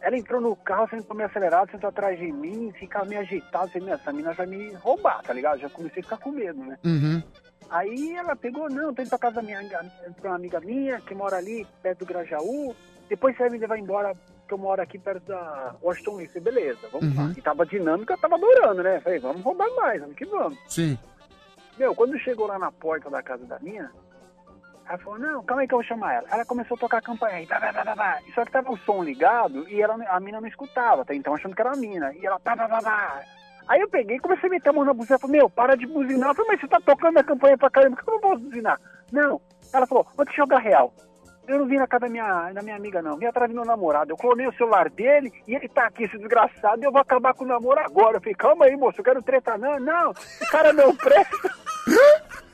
Ela 0.00 0.16
entrou 0.16 0.40
no 0.40 0.56
carro, 0.56 0.88
sentou 0.88 1.14
meio 1.14 1.28
acelerado, 1.28 1.70
sentou 1.70 1.88
atrás 1.90 2.18
de 2.18 2.32
mim, 2.32 2.72
ficava 2.78 3.04
meio 3.04 3.20
agitado, 3.20 3.66
assim, 3.66 3.80
meu, 3.80 3.94
essa 3.94 4.10
mina 4.10 4.32
vai 4.32 4.46
me 4.46 4.72
roubar, 4.72 5.22
tá 5.22 5.34
ligado? 5.34 5.60
Já 5.60 5.68
comecei 5.68 6.00
a 6.00 6.04
ficar 6.04 6.16
com 6.16 6.30
medo, 6.30 6.58
né? 6.58 6.78
uhum. 6.82 7.22
Aí 7.68 8.16
ela 8.16 8.34
pegou, 8.34 8.68
não, 8.68 8.92
tô 8.92 9.02
indo 9.02 9.10
pra 9.10 9.18
casa 9.18 9.36
da 9.36 9.42
minha 9.42 9.60
amiga, 9.60 9.84
pra 10.20 10.30
uma 10.30 10.36
amiga 10.36 10.58
minha 10.60 11.00
que 11.02 11.14
mora 11.14 11.36
ali 11.36 11.64
perto 11.82 12.00
do 12.00 12.06
Grajaú. 12.06 12.74
Depois 13.08 13.36
você 13.36 13.44
vai 13.44 13.50
me 13.50 13.58
levar 13.58 13.78
embora, 13.78 14.12
que 14.50 14.54
eu 14.54 14.58
moro 14.58 14.82
aqui 14.82 14.98
perto 14.98 15.26
da 15.26 15.76
Washington 15.80 16.16
falei, 16.26 16.40
Beleza, 16.40 16.88
vamos 16.90 17.16
lá. 17.16 17.22
Uhum. 17.22 17.34
E 17.36 17.40
tava 17.40 17.64
dinâmica, 17.64 18.18
tava 18.18 18.34
adorando, 18.34 18.82
né? 18.82 19.00
Falei, 19.00 19.20
vamos 19.20 19.42
roubar 19.42 19.68
mais, 19.76 20.00
vamos 20.00 20.16
que 20.16 20.26
vamos. 20.26 20.58
sim. 20.66 20.98
Meu, 21.78 21.94
quando 21.94 22.18
chegou 22.18 22.46
lá 22.46 22.58
na 22.58 22.70
porta 22.70 23.08
da 23.08 23.22
casa 23.22 23.46
da 23.46 23.58
minha, 23.60 23.90
ela 24.86 24.98
falou, 24.98 25.18
não, 25.18 25.42
calma 25.44 25.62
aí 25.62 25.68
que 25.68 25.72
eu 25.72 25.78
vou 25.78 25.86
chamar 25.86 26.14
ela. 26.14 26.26
Ela 26.30 26.44
começou 26.44 26.74
a 26.74 26.80
tocar 26.80 26.98
a 26.98 27.02
campanha 27.02 27.36
aí, 27.36 27.46
tá, 27.46 27.58
tá, 27.58 27.72
tá. 27.72 28.18
Só 28.34 28.44
que 28.44 28.52
tava 28.52 28.70
o 28.72 28.76
som 28.78 29.02
ligado 29.02 29.66
e 29.68 29.80
ela, 29.80 29.94
a 30.08 30.20
mina 30.20 30.40
não 30.40 30.48
escutava, 30.48 31.04
tá? 31.04 31.14
Então 31.14 31.32
achando 31.32 31.54
que 31.54 31.62
era 31.62 31.72
a 31.72 31.76
mina. 31.76 32.12
E 32.14 32.26
ela, 32.26 32.38
tá, 32.40 32.54
tá, 32.56 32.68
tá, 32.68 32.80
tá. 32.80 33.22
Aí 33.68 33.80
eu 33.80 33.88
peguei 33.88 34.16
e 34.16 34.20
comecei 34.20 34.48
a 34.48 34.50
meter 34.50 34.68
a 34.68 34.72
mão 34.72 34.84
na 34.84 34.92
buzina. 34.92 35.18
Falei, 35.18 35.38
meu, 35.38 35.48
para 35.48 35.76
de 35.76 35.86
buzinar. 35.86 36.30
Eu 36.30 36.34
falei, 36.34 36.50
mas 36.50 36.60
você 36.60 36.68
tá 36.68 36.80
tocando 36.84 37.18
a 37.18 37.24
campanha 37.24 37.56
pra 37.56 37.70
caramba, 37.70 37.96
por 37.96 38.04
que 38.04 38.10
eu 38.10 38.14
não 38.14 38.20
posso 38.20 38.40
buzinar? 38.40 38.80
Não. 39.12 39.40
Ela 39.72 39.86
falou, 39.86 40.06
vou 40.16 40.26
te 40.26 40.36
jogar 40.36 40.58
real. 40.58 40.92
Eu 41.46 41.58
não 41.58 41.66
vim 41.66 41.76
na 41.76 41.86
casa 41.86 42.06
da 42.06 42.08
minha, 42.08 42.52
da 42.52 42.62
minha 42.62 42.76
amiga, 42.76 43.02
não. 43.02 43.16
Vim 43.16 43.26
atrás 43.26 43.50
do 43.50 43.54
meu 43.54 43.64
namorado. 43.64 44.12
Eu 44.12 44.16
clonei 44.16 44.46
o 44.46 44.52
celular 44.54 44.88
dele 44.88 45.32
e 45.46 45.54
ele 45.54 45.68
tá 45.68 45.86
aqui, 45.86 46.04
esse 46.04 46.16
desgraçado, 46.16 46.80
e 46.80 46.84
eu 46.84 46.92
vou 46.92 47.00
acabar 47.00 47.34
com 47.34 47.44
o 47.44 47.48
namoro 47.48 47.80
agora. 47.80 48.16
Eu 48.16 48.20
falei, 48.20 48.34
calma 48.34 48.66
aí, 48.66 48.76
moço, 48.76 49.00
eu 49.00 49.04
quero 49.04 49.22
treta. 49.22 49.58
Não, 49.58 49.80
não, 49.80 50.12
esse 50.12 50.50
cara 50.50 50.72
não 50.72 50.94
presta. 50.94 51.50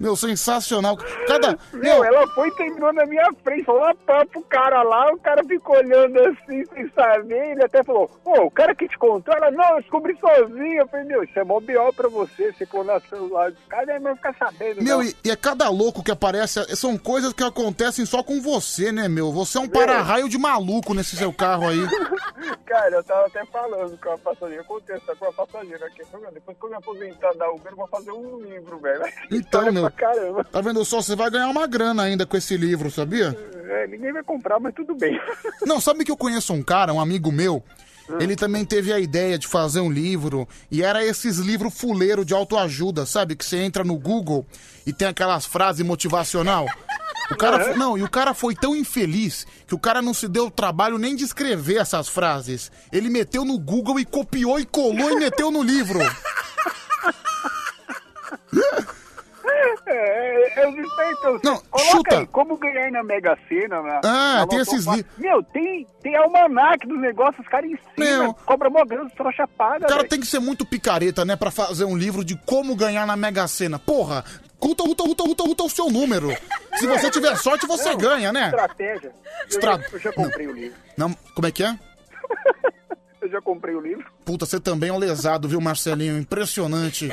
Meu, 0.00 0.16
sensacional. 0.16 0.96
Cada. 1.26 1.58
Meu, 1.72 2.04
ela 2.04 2.26
foi 2.28 2.48
e 2.48 2.56
terminou 2.56 2.92
na 2.92 3.06
minha 3.06 3.30
frente, 3.42 3.64
falou 3.64 3.82
uma 3.82 3.94
pá 3.94 4.24
pro 4.26 4.42
cara 4.42 4.82
lá, 4.82 5.12
o 5.12 5.18
cara 5.18 5.44
ficou 5.44 5.76
olhando 5.76 6.18
assim, 6.20 6.64
sem 6.66 6.90
saber, 6.90 7.52
ele 7.52 7.64
até 7.64 7.82
falou, 7.82 8.10
ô, 8.24 8.42
o 8.42 8.50
cara 8.50 8.74
que 8.74 8.88
te 8.88 8.98
contou, 8.98 9.34
ela, 9.34 9.50
não, 9.50 9.76
eu 9.76 9.80
descobri 9.80 10.16
sozinha. 10.18 10.82
Eu 10.82 10.88
falei, 10.88 11.06
meu, 11.06 11.24
isso 11.24 11.38
é 11.38 11.44
mó 11.44 11.60
B.O. 11.60 11.92
pra 11.92 12.08
você, 12.08 12.52
você 12.52 12.66
clonar 12.66 12.98
o 12.98 13.08
celular 13.08 13.50
dos 13.50 13.64
caras, 13.68 13.88
aí 13.88 14.00
vai 14.00 14.14
ficar 14.14 14.34
sabendo. 14.34 14.82
Meu, 14.82 15.02
e, 15.02 15.14
e 15.24 15.30
é 15.30 15.36
cada 15.36 15.68
louco 15.68 16.02
que 16.02 16.10
aparece. 16.10 16.64
São 16.76 16.96
coisas 16.96 17.32
que 17.32 17.42
acontecem 17.42 18.04
só 18.06 18.22
com 18.22 18.40
você, 18.40 18.92
né, 18.92 19.08
meu? 19.08 19.32
Você 19.32 19.58
é 19.58 19.60
um 19.60 19.68
para-raio 19.68 20.28
de 20.28 20.38
maluco 20.38 20.94
nesse 20.94 21.16
seu 21.16 21.32
carro 21.32 21.68
aí. 21.68 21.78
Cara, 22.66 22.96
eu 22.96 23.04
tava 23.04 23.26
até 23.26 23.44
falando 23.46 23.98
com 23.98 24.10
a 24.10 24.18
passageira, 24.18 24.64
essa 24.88 25.16
com 25.16 25.26
a 25.26 25.32
passageira 25.32 25.86
aqui. 25.86 26.02
Meu, 26.12 26.32
depois 26.32 26.56
que 26.58 26.64
eu 26.64 26.70
me 26.70 26.76
aposentar 26.76 27.34
da 27.34 27.50
Uber, 27.50 27.72
eu 27.72 27.76
vou 27.76 27.88
fazer 27.88 28.12
um 28.12 28.38
livro, 28.40 28.78
velho. 28.78 29.04
Então, 29.30 29.72
meu. 29.72 29.83
Pra 29.90 30.12
caramba. 30.14 30.44
Tá 30.44 30.60
vendo 30.60 30.84
só? 30.84 31.00
Você 31.02 31.14
vai 31.16 31.30
ganhar 31.30 31.48
uma 31.48 31.66
grana 31.66 32.02
ainda 32.02 32.24
com 32.26 32.36
esse 32.36 32.56
livro, 32.56 32.90
sabia? 32.90 33.36
É, 33.68 33.86
ninguém 33.86 34.12
vai 34.12 34.22
comprar, 34.22 34.58
mas 34.60 34.74
tudo 34.74 34.94
bem. 34.94 35.18
Não, 35.66 35.80
sabe 35.80 36.04
que 36.04 36.10
eu 36.10 36.16
conheço 36.16 36.52
um 36.52 36.62
cara, 36.62 36.92
um 36.92 37.00
amigo 37.00 37.30
meu. 37.32 37.62
Ele 38.20 38.36
também 38.36 38.66
teve 38.66 38.92
a 38.92 39.00
ideia 39.00 39.38
de 39.38 39.46
fazer 39.48 39.80
um 39.80 39.90
livro, 39.90 40.46
e 40.70 40.82
era 40.82 41.02
esses 41.02 41.38
livros 41.38 41.72
fuleiro 41.72 42.22
de 42.22 42.34
autoajuda, 42.34 43.06
sabe? 43.06 43.34
Que 43.34 43.42
você 43.44 43.56
entra 43.56 43.82
no 43.82 43.96
Google 43.98 44.46
e 44.86 44.92
tem 44.92 45.08
aquelas 45.08 45.46
frases 45.46 45.84
motivacional. 45.86 46.66
O 47.30 47.36
cara, 47.36 47.58
fo- 47.72 47.78
não, 47.78 47.96
e 47.96 48.02
o 48.02 48.10
cara 48.10 48.34
foi 48.34 48.54
tão 48.54 48.76
infeliz 48.76 49.46
que 49.66 49.74
o 49.74 49.78
cara 49.78 50.02
não 50.02 50.12
se 50.12 50.28
deu 50.28 50.48
o 50.48 50.50
trabalho 50.50 50.98
nem 50.98 51.16
de 51.16 51.24
escrever 51.24 51.76
essas 51.80 52.06
frases. 52.06 52.70
Ele 52.92 53.08
meteu 53.08 53.42
no 53.42 53.58
Google 53.58 53.98
e 53.98 54.04
copiou 54.04 54.60
e 54.60 54.66
colou 54.66 55.10
e 55.10 55.16
meteu 55.16 55.50
no 55.50 55.62
livro. 55.62 56.00
É, 59.96 60.64
eu 60.64 60.70
não 60.72 60.84
então. 60.84 61.40
Não, 61.44 61.56
Coloca 61.70 61.90
chuta. 61.90 62.18
aí, 62.18 62.26
como 62.26 62.56
ganhar 62.56 62.90
na 62.90 63.02
Mega 63.02 63.38
Sena, 63.48 63.80
na, 63.82 64.00
Ah, 64.04 64.38
na 64.40 64.46
tem 64.46 64.58
esses 64.58 64.84
Fácil. 64.84 65.00
li- 65.02 65.06
Meu, 65.18 65.42
tem, 65.42 65.86
tem 66.02 66.16
almanac 66.16 66.86
dos 66.86 67.00
negócios, 67.00 67.40
os 67.44 67.48
caras 67.50 67.70
ensinam, 67.70 68.32
cobra 68.44 68.68
mó 68.70 68.84
grana, 68.84 69.08
trouxa 69.10 69.46
paga, 69.46 69.84
O 69.84 69.88
cara 69.88 69.96
velho. 69.98 70.08
tem 70.08 70.20
que 70.20 70.26
ser 70.26 70.38
muito 70.40 70.66
picareta, 70.66 71.24
né, 71.24 71.36
pra 71.36 71.50
fazer 71.50 71.84
um 71.84 71.96
livro 71.96 72.24
de 72.24 72.36
como 72.44 72.74
ganhar 72.74 73.06
na 73.06 73.16
Mega 73.16 73.46
Sena. 73.46 73.78
Porra, 73.78 74.24
ruta, 74.60 74.82
ruta, 74.82 75.02
ruta, 75.04 75.22
ruta, 75.22 75.42
ruta 75.44 75.62
o 75.64 75.70
seu 75.70 75.90
número. 75.90 76.28
Se 76.76 76.86
você 76.86 77.10
tiver 77.10 77.36
sorte, 77.36 77.66
você 77.66 77.90
Não, 77.90 77.96
ganha, 77.98 78.32
né? 78.32 78.46
Estratégia. 78.46 79.12
Eu, 79.40 79.48
Estra- 79.48 79.78
já, 79.78 79.88
eu 79.92 79.98
já 79.98 80.12
comprei 80.12 80.46
o 80.46 80.52
livro. 80.52 80.76
Não, 80.96 81.14
como 81.34 81.46
é 81.46 81.50
que 81.52 81.62
é? 81.62 81.78
Eu 83.20 83.30
já 83.30 83.40
comprei 83.40 83.74
o 83.74 83.80
livro. 83.80 84.04
Puta, 84.22 84.44
você 84.44 84.60
também 84.60 84.90
é 84.90 84.92
um 84.92 84.98
lesado, 84.98 85.48
viu, 85.48 85.58
Marcelinho? 85.58 86.18
Impressionante. 86.18 87.08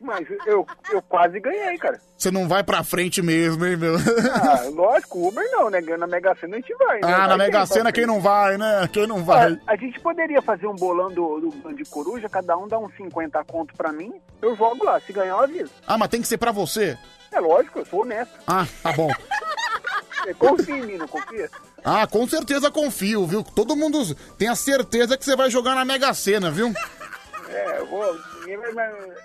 Mas 0.00 0.26
eu, 0.46 0.66
eu 0.90 1.02
quase 1.02 1.38
ganhei, 1.40 1.76
cara. 1.78 2.00
Você 2.16 2.30
não 2.30 2.46
vai 2.46 2.62
pra 2.62 2.84
frente 2.84 3.22
mesmo, 3.22 3.64
hein, 3.64 3.76
meu? 3.76 3.96
Ah, 3.96 4.68
lógico, 4.70 5.28
Uber 5.28 5.44
não, 5.52 5.70
né? 5.70 5.80
Na 5.80 6.06
Mega 6.06 6.34
Sena 6.34 6.56
a 6.56 6.60
gente 6.60 6.74
vai, 6.74 7.00
né? 7.00 7.12
Ah, 7.12 7.20
na 7.20 7.26
Vai 7.28 7.38
Mega 7.38 7.58
pra 7.58 7.66
Sena 7.66 7.92
quem 7.92 8.06
não 8.06 8.20
vai, 8.20 8.58
né? 8.58 8.88
Quem 8.92 9.06
não 9.06 9.24
vai. 9.24 9.52
Ah, 9.66 9.72
a 9.72 9.76
gente 9.76 9.98
poderia 10.00 10.42
fazer 10.42 10.66
um 10.66 10.74
bolão 10.74 11.08
do, 11.08 11.40
do 11.40 11.50
Band 11.56 11.76
Coruja, 11.90 12.28
cada 12.28 12.56
um 12.56 12.68
dá 12.68 12.78
uns 12.78 12.94
50 12.96 13.42
conto 13.44 13.74
pra 13.74 13.92
mim, 13.92 14.12
eu 14.42 14.54
jogo 14.56 14.84
lá, 14.84 15.00
se 15.00 15.12
ganhar 15.12 15.30
eu 15.32 15.40
aviso. 15.40 15.70
Ah, 15.86 15.96
mas 15.96 16.08
tem 16.08 16.20
que 16.20 16.28
ser 16.28 16.38
pra 16.38 16.52
você. 16.52 16.98
É 17.32 17.40
lógico, 17.40 17.78
eu 17.78 17.86
sou 17.86 18.02
honesto. 18.02 18.34
Ah, 18.46 18.66
tá 18.82 18.92
bom. 18.92 19.10
Confia 20.38 20.76
em 20.76 20.82
mim, 20.86 20.96
não 20.96 21.08
confia? 21.08 21.48
Ah, 21.84 22.06
com 22.06 22.26
certeza 22.28 22.70
confio, 22.70 23.26
viu? 23.26 23.42
Todo 23.42 23.74
mundo 23.76 24.14
tem 24.36 24.48
a 24.48 24.54
certeza 24.54 25.16
que 25.16 25.24
você 25.24 25.34
vai 25.34 25.50
jogar 25.50 25.74
na 25.74 25.84
Mega 25.84 26.12
Sena, 26.12 26.50
viu? 26.50 26.72
É, 27.50 27.80
eu 27.80 27.86
vou. 27.86 28.02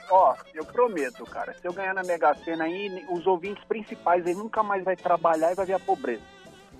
Ó, 0.10 0.36
eu 0.54 0.66
prometo, 0.66 1.24
cara, 1.26 1.54
se 1.54 1.68
eu 1.68 1.74
ganhar 1.74 1.94
na 1.94 2.04
Mega 2.04 2.34
Sena 2.44 2.66
aí, 2.66 3.06
os 3.10 3.26
ouvintes 3.28 3.64
principais 3.66 4.26
aí 4.26 4.34
nunca 4.34 4.64
mais 4.64 4.84
vai 4.84 4.96
trabalhar 4.96 5.52
e 5.52 5.56
vai 5.56 5.66
ver 5.66 5.74
a 5.74 5.80
pobreza. 5.80 6.24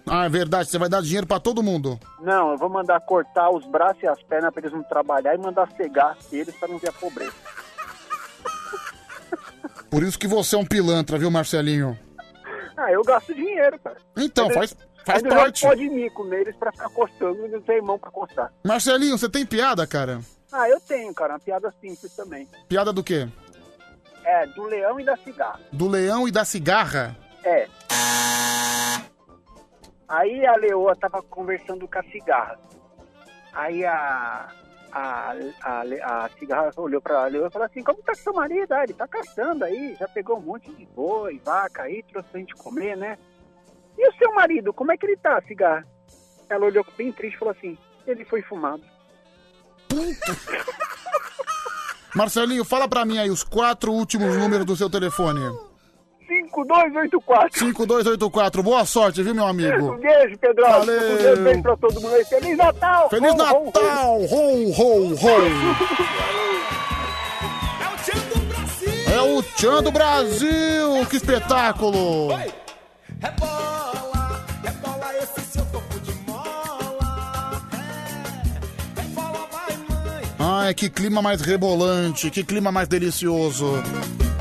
Ah, 0.08 0.26
é 0.26 0.30
verdade, 0.30 0.70
você 0.70 0.78
vai 0.78 0.88
dar 0.88 1.02
dinheiro 1.02 1.26
pra 1.26 1.40
todo 1.40 1.64
mundo. 1.64 2.00
Não, 2.20 2.52
eu 2.52 2.58
vou 2.58 2.70
mandar 2.70 3.00
cortar 3.02 3.50
os 3.50 3.66
braços 3.66 4.04
e 4.04 4.08
as 4.08 4.22
pernas 4.24 4.54
pra 4.54 4.62
eles 4.62 4.74
não 4.74 4.84
trabalhar 4.84 5.34
e 5.34 5.38
mandar 5.38 5.68
cegar 5.76 6.16
eles 6.32 6.56
pra 6.56 6.68
não 6.68 6.78
ver 6.78 6.90
a 6.90 6.94
pobreza. 6.94 7.34
Por 9.90 10.04
isso 10.04 10.20
que 10.20 10.28
você 10.28 10.56
é 10.56 10.60
um 10.60 10.66
pilantra, 10.66 11.18
viu, 11.18 11.32
Marcelinho? 11.32 11.98
Ah, 12.78 12.92
eu 12.92 13.02
gasto 13.04 13.34
dinheiro, 13.34 13.80
cara. 13.80 13.98
Então, 14.18 14.50
faz, 14.52 14.76
faz 15.06 15.24
ainda 15.24 15.30
jogo 15.30 15.42
parte. 15.42 15.66
pó 15.66 15.74
de 15.74 15.90
mico 15.90 16.24
neles 16.26 16.56
pra 16.56 16.72
ficar 16.72 16.90
costando 16.90 17.46
e 17.46 17.50
não 17.50 17.62
ter 17.62 17.78
irmão 17.78 17.98
pra 17.98 18.12
costar. 18.12 18.52
Marcelinho, 18.64 19.18
você 19.18 19.30
tem 19.30 19.46
piada, 19.46 19.88
cara? 19.88 20.20
Ah, 20.58 20.70
eu 20.70 20.80
tenho, 20.80 21.14
cara, 21.14 21.34
uma 21.34 21.40
piada 21.40 21.70
simples 21.82 22.16
também. 22.16 22.48
Piada 22.70 22.94
do 22.94 23.04
quê? 23.04 23.28
É, 24.24 24.46
do 24.48 24.64
leão 24.64 24.98
e 24.98 25.04
da 25.04 25.18
cigarra. 25.18 25.60
Do 25.70 25.86
leão 25.86 26.26
e 26.30 26.32
da 26.32 26.46
cigarra? 26.46 27.14
É. 27.44 27.68
Aí 30.08 30.46
a 30.46 30.56
leoa 30.56 30.96
tava 30.96 31.22
conversando 31.24 31.86
com 31.86 32.00
a 32.00 32.04
cigarra. 32.04 32.58
Aí 33.52 33.84
a. 33.86 34.50
A, 34.98 35.34
a, 35.62 35.82
a 36.24 36.30
cigarra 36.40 36.72
olhou 36.78 37.02
pra 37.02 37.26
leoa 37.26 37.48
e 37.48 37.52
falou 37.52 37.66
assim: 37.66 37.84
Como 37.84 38.02
tá 38.02 38.16
seu 38.16 38.32
marido? 38.32 38.72
Ah, 38.72 38.86
ele 38.86 38.94
tá 38.94 39.06
caçando 39.06 39.66
aí, 39.66 39.94
já 40.00 40.08
pegou 40.08 40.38
um 40.38 40.42
monte 40.42 40.74
de 40.74 40.86
boi, 40.86 41.38
vaca 41.44 41.84
aí, 41.84 42.02
trouxe 42.04 42.30
pra 42.30 42.40
gente 42.40 42.56
comer, 42.56 42.96
né? 42.96 43.18
E 43.98 44.08
o 44.08 44.14
seu 44.14 44.34
marido, 44.34 44.74
como 44.74 44.94
é 44.94 44.98
que 44.98 45.06
ele 45.06 45.18
tá, 45.18 45.42
cigarra? 45.42 45.86
Ela 46.50 46.66
olhou 46.66 46.86
bem 46.96 47.12
triste 47.12 47.36
e 47.36 47.40
falou 47.40 47.54
assim: 47.54 47.78
Ele 48.08 48.24
foi 48.24 48.42
fumado. 48.42 48.95
Marcelinho, 52.16 52.64
fala 52.64 52.88
pra 52.88 53.04
mim 53.06 53.18
aí 53.18 53.30
os 53.30 53.44
quatro 53.44 53.92
últimos 53.92 54.36
números 54.38 54.66
do 54.66 54.76
seu 54.76 54.90
telefone. 54.90 55.42
5284. 56.28 57.60
5284. 57.60 58.64
Boa 58.64 58.86
sorte, 58.86 59.22
viu, 59.22 59.36
meu 59.36 59.46
amigo? 59.46 59.94
Um 59.94 59.98
beijo, 59.98 60.38
Pedrão. 60.38 60.70
Valeu. 60.70 60.96
Um 61.14 61.18
beijo 61.18 61.44
bem 61.44 61.62
pra 61.62 61.78
todo 61.78 62.02
mundo 62.02 62.16
aí. 62.16 62.26
Feliz 62.26 62.58
Natal! 62.58 63.10
Feliz 63.10 63.34
Ho, 63.34 63.36
ho, 63.36 63.42
ho. 63.42 63.66
Natal! 63.66 64.22
Ho, 64.22 64.72
ho, 64.72 65.14
ho! 65.14 65.30
É 69.14 69.22
o 69.22 69.44
Tchan 69.44 69.84
do 69.84 69.92
Brasil! 69.92 71.06
Que 71.10 71.18
espetáculo! 71.18 72.30
Rebola, 72.30 72.54
rebola 73.22 74.05
Ai, 80.58 80.74
que 80.74 80.90
clima 80.90 81.22
mais 81.22 81.42
rebolante, 81.42 82.32
que 82.32 82.42
clima 82.42 82.72
mais 82.72 82.88
delicioso. 82.88 83.74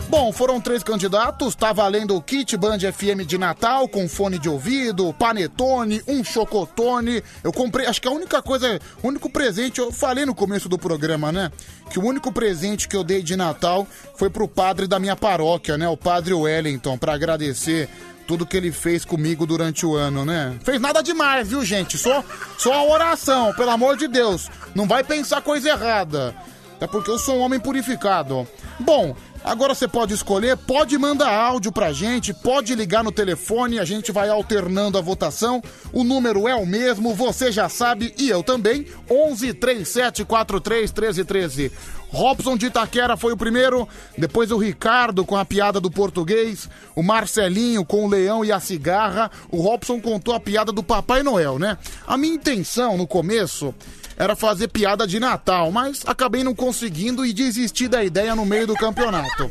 Bom, 0.09 0.33
foram 0.33 0.61
três 0.61 0.81
candidatos, 0.81 1.57
tá 1.57 1.73
valendo 1.73 2.15
o 2.15 2.23
kit 2.23 2.57
Band 2.57 2.79
FM 2.79 3.27
de 3.27 3.37
Natal 3.37 3.89
com 3.89 4.09
fone 4.09 4.39
de 4.39 4.49
ouvido, 4.49 5.13
panetone, 5.15 6.01
um 6.07 6.23
chocotone. 6.23 7.21
Eu 7.43 7.53
comprei, 7.53 7.87
acho 7.87 8.01
que 8.01 8.07
a 8.07 8.13
única 8.13 8.41
coisa, 8.41 8.79
o 9.03 9.09
único 9.09 9.29
presente, 9.29 9.81
eu 9.81 9.91
falei 9.91 10.25
no 10.25 10.37
começo 10.37 10.69
do 10.69 10.79
programa, 10.79 11.33
né? 11.33 11.51
Que 11.91 11.99
o 11.99 12.05
único 12.05 12.31
presente 12.31 12.87
que 12.87 12.95
eu 12.95 13.03
dei 13.03 13.21
de 13.21 13.35
Natal 13.35 13.85
foi 14.15 14.31
pro 14.31 14.47
padre 14.47 14.87
da 14.87 15.01
minha 15.01 15.17
paróquia, 15.17 15.77
né? 15.77 15.89
O 15.89 15.97
padre 15.97 16.33
Wellington, 16.33 16.97
pra 16.97 17.15
agradecer 17.15 17.89
tudo 18.27 18.47
que 18.47 18.57
ele 18.57 18.73
fez 18.73 19.05
comigo 19.05 19.47
durante 19.47 19.85
o 19.85 19.95
ano, 19.95 20.25
né? 20.25 20.57
Fez 20.63 20.81
nada 20.81 21.03
demais, 21.03 21.49
viu, 21.49 21.65
gente? 21.65 21.99
Só, 21.99 22.25
só 22.59 22.89
oração, 22.89 23.53
pelo 23.55 23.71
amor 23.71 23.97
de 23.97 24.09
Deus. 24.09 24.51
Não 24.75 24.87
vai 24.87 25.05
pensar 25.05 25.43
coisa 25.43 25.69
errada. 25.69 26.35
É 26.81 26.87
porque 26.87 27.11
eu 27.11 27.19
sou 27.19 27.37
um 27.37 27.41
homem 27.41 27.61
purificado. 27.61 28.47
Bom, 28.79 29.15
agora 29.45 29.75
você 29.75 29.87
pode 29.87 30.13
escolher, 30.13 30.57
pode 30.57 30.99
mandar 30.99 31.33
áudio 31.33 31.71
pra 31.71 31.93
gente, 31.93 32.35
pode 32.35 32.75
ligar 32.75 33.05
no 33.05 33.13
telefone, 33.13 33.79
a 33.79 33.85
gente 33.85 34.11
vai 34.11 34.29
alternando 34.29 34.99
a 34.99 35.01
votação. 35.01 35.63
O 35.93 36.03
número 36.03 36.49
é 36.49 36.55
o 36.55 36.67
mesmo, 36.67 37.15
você 37.15 37.53
já 37.53 37.69
sabe, 37.69 38.13
e 38.19 38.29
eu 38.29 38.43
também. 38.43 38.87
11 39.09 39.55
37 39.55 40.25
43 40.25 40.91
13 40.91 41.25
13. 41.25 41.73
Robson 42.15 42.57
de 42.57 42.67
Itaquera 42.67 43.17
foi 43.17 43.33
o 43.33 43.37
primeiro, 43.37 43.89
depois 44.17 44.53
o 44.53 44.57
Ricardo 44.57 45.25
com 45.25 45.37
a 45.37 45.45
piada 45.45 45.81
do 45.81 45.91
português, 45.91 46.71
o 46.95 47.03
Marcelinho 47.03 47.85
com 47.85 48.05
o 48.05 48.09
leão 48.09 48.45
e 48.45 48.53
a 48.53 48.61
cigarra, 48.61 49.29
o 49.51 49.61
Robson 49.61 50.01
contou 50.01 50.33
a 50.33 50.39
piada 50.39 50.71
do 50.71 50.81
Papai 50.81 51.25
Noel, 51.25 51.59
né? 51.59 51.77
A 52.07 52.17
minha 52.17 52.37
intenção 52.37 52.97
no 52.97 53.05
começo 53.05 53.75
era 54.17 54.37
fazer 54.37 54.69
piada 54.69 55.09
de 55.09 55.19
Natal, 55.19 55.73
mas 55.73 56.05
acabei 56.07 56.45
não 56.45 56.55
conseguindo 56.55 57.27
e 57.27 57.33
desisti 57.33 57.89
da 57.89 58.05
ideia 58.05 58.37
no 58.37 58.47
meio 58.47 58.69
do 58.69 58.75
campeonato. 58.75 59.51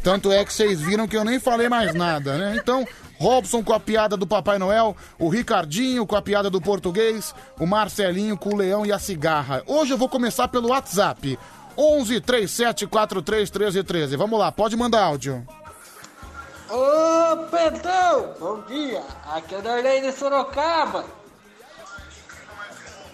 Tanto 0.00 0.30
é 0.30 0.44
que 0.44 0.52
vocês 0.52 0.80
viram 0.80 1.08
que 1.08 1.16
eu 1.16 1.24
nem 1.24 1.40
falei 1.40 1.68
mais 1.68 1.94
nada, 1.94 2.38
né? 2.38 2.56
Então, 2.62 2.86
Robson 3.18 3.60
com 3.60 3.72
a 3.72 3.80
piada 3.80 4.16
do 4.16 4.24
Papai 4.24 4.56
Noel, 4.56 4.96
o 5.18 5.28
Ricardinho 5.28 6.06
com 6.06 6.14
a 6.14 6.22
piada 6.22 6.48
do 6.48 6.60
português, 6.60 7.34
o 7.58 7.66
Marcelinho 7.66 8.36
com 8.36 8.50
o 8.50 8.56
leão 8.56 8.86
e 8.86 8.92
a 8.92 9.00
cigarra. 9.00 9.64
Hoje 9.66 9.92
eu 9.92 9.98
vou 9.98 10.08
começar 10.08 10.46
pelo 10.46 10.68
WhatsApp. 10.68 11.36
11 11.76 12.20
37 12.20 12.86
43 12.86 13.50
13 13.50 13.82
13. 13.84 14.16
Vamos 14.16 14.38
lá, 14.38 14.50
pode 14.52 14.76
mandar 14.76 15.02
áudio. 15.02 15.46
Ô 16.70 17.36
Pedrão, 17.50 18.34
bom 18.40 18.60
dia. 18.62 19.02
Aqui 19.32 19.54
é 19.54 19.58
o 19.58 19.62
Darley 19.62 20.00
de 20.00 20.12
Sorocaba. 20.12 21.04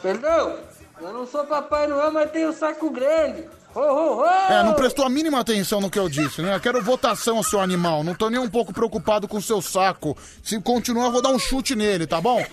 Pedrão, 0.03 0.57
eu 1.01 1.13
não 1.13 1.27
sou 1.27 1.45
Papai 1.45 1.87
Noel, 1.87 2.13
mas 2.13 2.31
tenho 2.31 2.53
saco 2.53 2.91
grande. 2.91 3.47
Ho, 3.75 3.81
ho, 3.81 4.21
ho! 4.21 4.27
É, 4.27 4.65
não 4.65 4.75
prestou 4.75 5.05
a 5.05 5.09
mínima 5.09 5.39
atenção 5.39 5.81
no 5.81 5.91
que 5.91 5.99
eu 5.99 6.09
disse, 6.09 6.43
né? 6.43 6.57
Eu 6.57 6.61
quero 6.61 6.83
votação, 6.83 7.43
seu 7.43 7.61
animal. 7.61 8.03
Não 8.03 8.15
tô 8.15 8.29
nem 8.29 8.41
um 8.41 8.49
pouco 8.51 8.73
preocupado 8.73 9.29
com 9.29 9.37
o 9.37 9.43
seu 9.43 9.63
saco. 9.63 10.17
Se 10.43 10.61
continuar, 10.61 11.07
eu 11.07 11.13
vou 11.13 11.23
dar 11.23 11.31
um 11.31 11.39
chute 11.39 11.77
nele, 11.77 12.07
tá 12.07 12.21
bom? 12.21 12.45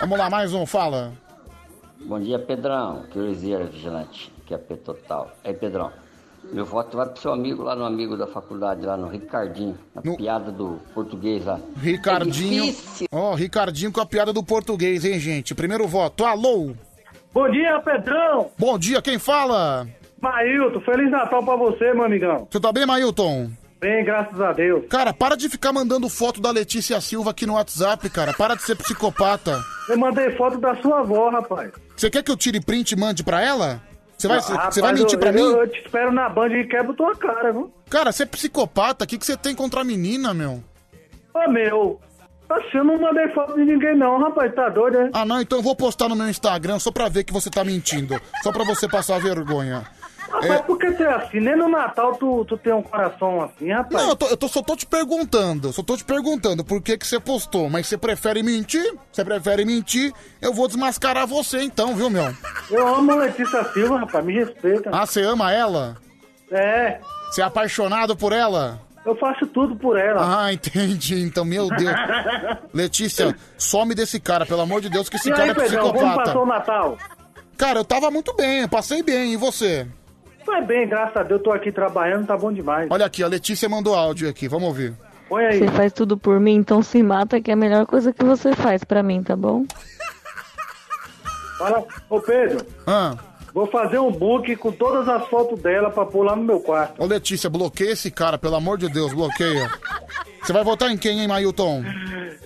Vamos 0.00 0.18
lá, 0.18 0.30
mais 0.30 0.54
um, 0.54 0.64
fala. 0.64 1.12
Bom 2.00 2.18
dia, 2.20 2.38
Pedrão. 2.38 3.04
Curizeira 3.12 3.66
Vigilante, 3.66 4.32
que 4.48 4.54
é 4.54 4.58
P 4.58 4.76
Total. 4.76 5.30
Aí, 5.44 5.52
Pedrão, 5.52 5.92
meu 6.50 6.64
voto 6.64 6.96
vai 6.96 7.06
pro 7.06 7.20
seu 7.20 7.30
amigo 7.30 7.62
lá 7.62 7.76
no 7.76 7.84
amigo 7.84 8.16
da 8.16 8.26
faculdade, 8.26 8.86
lá 8.86 8.96
no 8.96 9.06
Ricardinho, 9.06 9.78
na 9.94 10.00
piada 10.00 10.50
do 10.50 10.80
português 10.94 11.44
lá. 11.44 11.60
Ricardinho. 11.76 12.74
É. 13.02 13.04
Ó, 13.12 13.34
Ricardinho 13.34 13.92
com 13.92 14.00
a 14.00 14.06
piada 14.06 14.32
do 14.32 14.42
português, 14.42 15.04
hein, 15.04 15.20
gente? 15.20 15.54
Primeiro 15.54 15.86
voto. 15.86 16.24
Alô? 16.24 16.72
Bom 17.32 17.50
dia, 17.50 17.78
Pedrão! 17.80 18.50
Bom 18.58 18.78
dia, 18.78 19.02
quem 19.02 19.18
fala? 19.18 19.86
Mailton, 20.18 20.80
Feliz 20.80 21.10
Natal 21.10 21.44
pra 21.44 21.54
você, 21.54 21.92
meu 21.92 22.04
amigão. 22.04 22.48
Você 22.50 22.58
tá 22.58 22.72
bem, 22.72 22.86
Mailton? 22.86 23.50
Bem, 23.78 24.02
graças 24.04 24.40
a 24.40 24.52
Deus. 24.52 24.86
Cara, 24.88 25.12
para 25.12 25.36
de 25.36 25.48
ficar 25.48 25.72
mandando 25.72 26.08
foto 26.08 26.40
da 26.40 26.50
Letícia 26.50 27.00
Silva 27.00 27.30
aqui 27.30 27.46
no 27.46 27.54
WhatsApp, 27.54 28.08
cara. 28.10 28.32
Para 28.32 28.56
de 28.56 28.62
ser 28.62 28.74
psicopata. 28.76 29.62
Eu 29.88 29.98
mandei 29.98 30.30
foto 30.32 30.58
da 30.58 30.74
sua 30.76 31.00
avó, 31.00 31.28
rapaz. 31.28 31.70
Você 31.94 32.10
quer 32.10 32.22
que 32.24 32.30
eu 32.30 32.36
tire 32.36 32.60
print 32.60 32.92
e 32.92 32.96
mande 32.96 33.22
pra 33.22 33.40
ela? 33.40 33.80
Você 34.18 34.26
vai, 34.26 34.38
Ah, 34.38 34.70
você 34.70 34.80
vai 34.80 34.92
mentir 34.94 35.16
pra 35.16 35.30
eu, 35.30 35.34
mim? 35.34 35.40
Eu 35.42 35.68
te 35.68 35.78
espero 35.78 36.10
na 36.10 36.28
banda 36.28 36.54
e 36.56 36.66
quebro 36.66 36.92
tua 36.92 37.14
cara, 37.14 37.52
viu? 37.52 37.72
Cara, 37.88 38.10
você 38.10 38.24
é 38.24 38.26
psicopata. 38.26 39.04
O 39.04 39.08
que, 39.08 39.16
que 39.16 39.24
você 39.24 39.36
tem 39.36 39.54
contra 39.54 39.82
a 39.82 39.84
menina, 39.84 40.34
meu? 40.34 40.62
Ô, 41.32 41.48
meu. 41.48 42.00
Assim, 42.50 42.78
eu 42.78 42.84
não 42.84 42.98
mandei 42.98 43.28
foto 43.28 43.54
de 43.54 43.64
ninguém, 43.64 43.94
não, 43.96 44.18
rapaz. 44.18 44.52
Tá 44.54 44.68
doido, 44.70 45.02
hein? 45.02 45.10
Ah, 45.12 45.24
não, 45.24 45.40
então 45.40 45.58
eu 45.58 45.62
vou 45.62 45.76
postar 45.76 46.08
no 46.08 46.16
meu 46.16 46.28
Instagram 46.28 46.78
só 46.80 46.90
pra 46.90 47.08
ver 47.08 47.22
que 47.22 47.32
você 47.32 47.48
tá 47.48 47.62
mentindo. 47.62 48.20
Só 48.42 48.50
pra 48.50 48.64
você 48.64 48.88
passar 48.88 49.20
vergonha. 49.20 49.84
Rapaz, 50.30 50.60
por 50.62 50.78
que 50.78 50.90
você 50.90 51.02
é 51.04 51.14
assim? 51.14 51.40
Nem 51.40 51.56
no 51.56 51.68
Natal 51.68 52.14
tu, 52.16 52.44
tu 52.44 52.56
tem 52.58 52.72
um 52.72 52.82
coração 52.82 53.42
assim, 53.42 53.72
rapaz. 53.72 54.02
Não, 54.02 54.10
eu, 54.10 54.16
tô, 54.16 54.26
eu 54.26 54.36
tô- 54.36 54.48
só 54.48 54.62
tô 54.62 54.76
te 54.76 54.84
perguntando, 54.86 55.72
só 55.72 55.82
tô 55.82 55.96
te 55.96 56.04
perguntando 56.04 56.62
por 56.64 56.82
que, 56.82 56.98
que 56.98 57.06
você 57.06 57.18
postou, 57.18 57.68
mas 57.70 57.86
você 57.86 57.96
prefere 57.96 58.42
mentir? 58.42 58.94
Você 59.10 59.24
prefere 59.24 59.64
mentir? 59.64 60.12
Eu 60.40 60.52
vou 60.52 60.66
desmascarar 60.68 61.26
você 61.26 61.62
então, 61.62 61.94
viu, 61.96 62.10
meu? 62.10 62.32
Eu 62.70 62.86
amo 62.96 63.12
a 63.12 63.16
Letícia 63.16 63.64
Silva, 63.72 64.00
rapaz. 64.00 64.24
Me 64.24 64.34
respeita. 64.34 64.90
Ah, 64.92 65.06
você 65.06 65.22
ama 65.22 65.52
ela? 65.52 65.96
É. 66.50 67.00
Você 67.30 67.40
é 67.40 67.44
apaixonado 67.44 68.16
por 68.16 68.32
ela? 68.32 68.80
Eu 69.06 69.16
faço 69.16 69.46
tudo 69.46 69.74
por 69.76 69.98
ela. 69.98 70.44
Ah, 70.44 70.52
entendi. 70.52 71.20
Então, 71.22 71.44
meu 71.44 71.68
Deus. 71.68 71.94
Letícia, 72.74 73.34
some 73.56 73.94
desse 73.94 74.20
cara, 74.20 74.44
pelo 74.44 74.60
amor 74.60 74.80
de 74.80 74.88
Deus, 74.90 75.08
que 75.08 75.16
esse 75.16 75.28
e 75.28 75.32
cara 75.32 75.44
aí, 75.44 75.50
é 75.50 75.54
Pedrão, 75.54 75.80
como 75.84 75.94
psicopata. 75.94 76.24
passou 76.24 76.42
o 76.42 76.46
Natal? 76.46 76.98
Cara, 77.56 77.80
eu 77.80 77.84
tava 77.84 78.10
muito 78.10 78.34
bem, 78.34 78.68
passei 78.68 79.02
bem, 79.02 79.32
e 79.32 79.36
você? 79.36 79.86
Foi 80.48 80.62
bem, 80.62 80.88
graças 80.88 81.14
a 81.14 81.22
Deus. 81.22 81.42
Tô 81.42 81.52
aqui 81.52 81.70
trabalhando, 81.70 82.26
tá 82.26 82.34
bom 82.34 82.50
demais. 82.50 82.88
Olha 82.90 83.04
aqui, 83.04 83.22
a 83.22 83.26
Letícia 83.26 83.68
mandou 83.68 83.94
áudio 83.94 84.30
aqui, 84.30 84.48
vamos 84.48 84.66
ouvir. 84.66 84.94
Põe 85.28 85.44
aí. 85.44 85.58
Você 85.58 85.68
faz 85.68 85.92
tudo 85.92 86.16
por 86.16 86.40
mim, 86.40 86.54
então 86.54 86.82
se 86.82 87.02
mata 87.02 87.38
que 87.38 87.50
é 87.50 87.54
a 87.54 87.56
melhor 87.56 87.84
coisa 87.84 88.14
que 88.14 88.24
você 88.24 88.54
faz 88.54 88.82
pra 88.82 89.02
mim, 89.02 89.22
tá 89.22 89.36
bom? 89.36 89.66
Fala, 91.58 91.84
ô 92.08 92.18
Pedro. 92.18 92.64
Ah. 92.86 93.14
Vou 93.52 93.66
fazer 93.66 93.98
um 93.98 94.10
book 94.10 94.56
com 94.56 94.72
todas 94.72 95.06
as 95.06 95.28
fotos 95.28 95.60
dela 95.60 95.90
pra 95.90 96.06
pôr 96.06 96.22
lá 96.22 96.34
no 96.34 96.44
meu 96.44 96.60
quarto. 96.60 97.02
Ô, 97.02 97.04
Letícia, 97.04 97.50
bloqueia 97.50 97.92
esse 97.92 98.10
cara, 98.10 98.38
pelo 98.38 98.56
amor 98.56 98.78
de 98.78 98.88
Deus, 98.88 99.12
bloqueia. 99.12 99.70
Você 100.42 100.52
vai 100.54 100.64
votar 100.64 100.90
em 100.90 100.96
quem, 100.96 101.20
hein, 101.20 101.28
Mailton? 101.28 101.84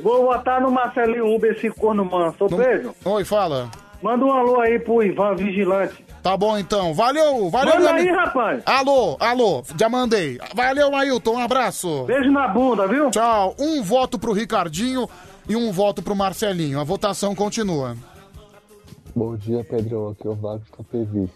Vou 0.00 0.24
botar 0.24 0.60
no 0.60 0.72
Marcelinho 0.72 1.32
Uber 1.32 1.52
esse 1.52 1.70
corno 1.70 2.04
manso. 2.04 2.46
Ô 2.46 2.48
Pedro, 2.48 2.96
Oi, 3.04 3.24
fala. 3.24 3.70
Manda 4.02 4.24
um 4.24 4.32
alô 4.32 4.60
aí 4.60 4.78
pro 4.78 5.02
Ivan 5.02 5.34
Vigilante. 5.36 6.04
Tá 6.22 6.36
bom, 6.36 6.56
então. 6.56 6.94
Valeu, 6.94 7.50
valeu, 7.50 7.74
Manda 7.74 7.94
aí, 7.94 8.08
rapaz. 8.08 8.62
Alô, 8.64 9.16
alô, 9.18 9.62
já 9.78 9.88
mandei. 9.88 10.38
Valeu, 10.54 10.90
Mailton, 10.90 11.34
um 11.34 11.38
abraço. 11.38 12.04
Beijo 12.04 12.30
na 12.30 12.48
bunda, 12.48 12.86
viu? 12.86 13.10
Tchau. 13.10 13.56
Um 13.58 13.82
voto 13.82 14.18
pro 14.18 14.32
Ricardinho 14.32 15.08
e 15.48 15.56
um 15.56 15.72
voto 15.72 16.02
pro 16.02 16.14
Marcelinho. 16.14 16.78
A 16.78 16.84
votação 16.84 17.34
continua. 17.34 17.96
Bom 19.14 19.36
dia, 19.36 19.64
Pedrão. 19.64 20.10
Aqui 20.10 20.26
é 20.26 20.30
o 20.30 20.34
Wagner 20.34 20.70
KPV. 20.70 21.28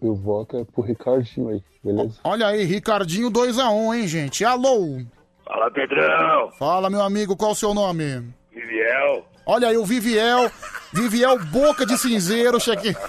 Meu 0.00 0.14
voto 0.14 0.58
é 0.58 0.64
pro 0.64 0.82
Ricardinho 0.82 1.48
aí, 1.48 1.62
beleza? 1.82 2.18
Olha 2.22 2.46
aí, 2.46 2.64
Ricardinho 2.64 3.30
2x1, 3.30 3.96
hein, 3.96 4.06
gente? 4.06 4.44
Alô. 4.44 5.00
Fala, 5.44 5.70
Pedrão. 5.70 6.50
Fala, 6.58 6.88
meu 6.88 7.02
amigo, 7.02 7.36
qual 7.36 7.52
o 7.52 7.54
seu 7.54 7.74
nome? 7.74 8.22
Viviel. 8.52 9.24
Olha 9.46 9.68
aí, 9.68 9.76
o 9.76 9.84
Viviel. 9.84 10.50
Viviel 10.92 11.38
Boca 11.38 11.84
de 11.84 11.98
Cinzeiro, 11.98 12.58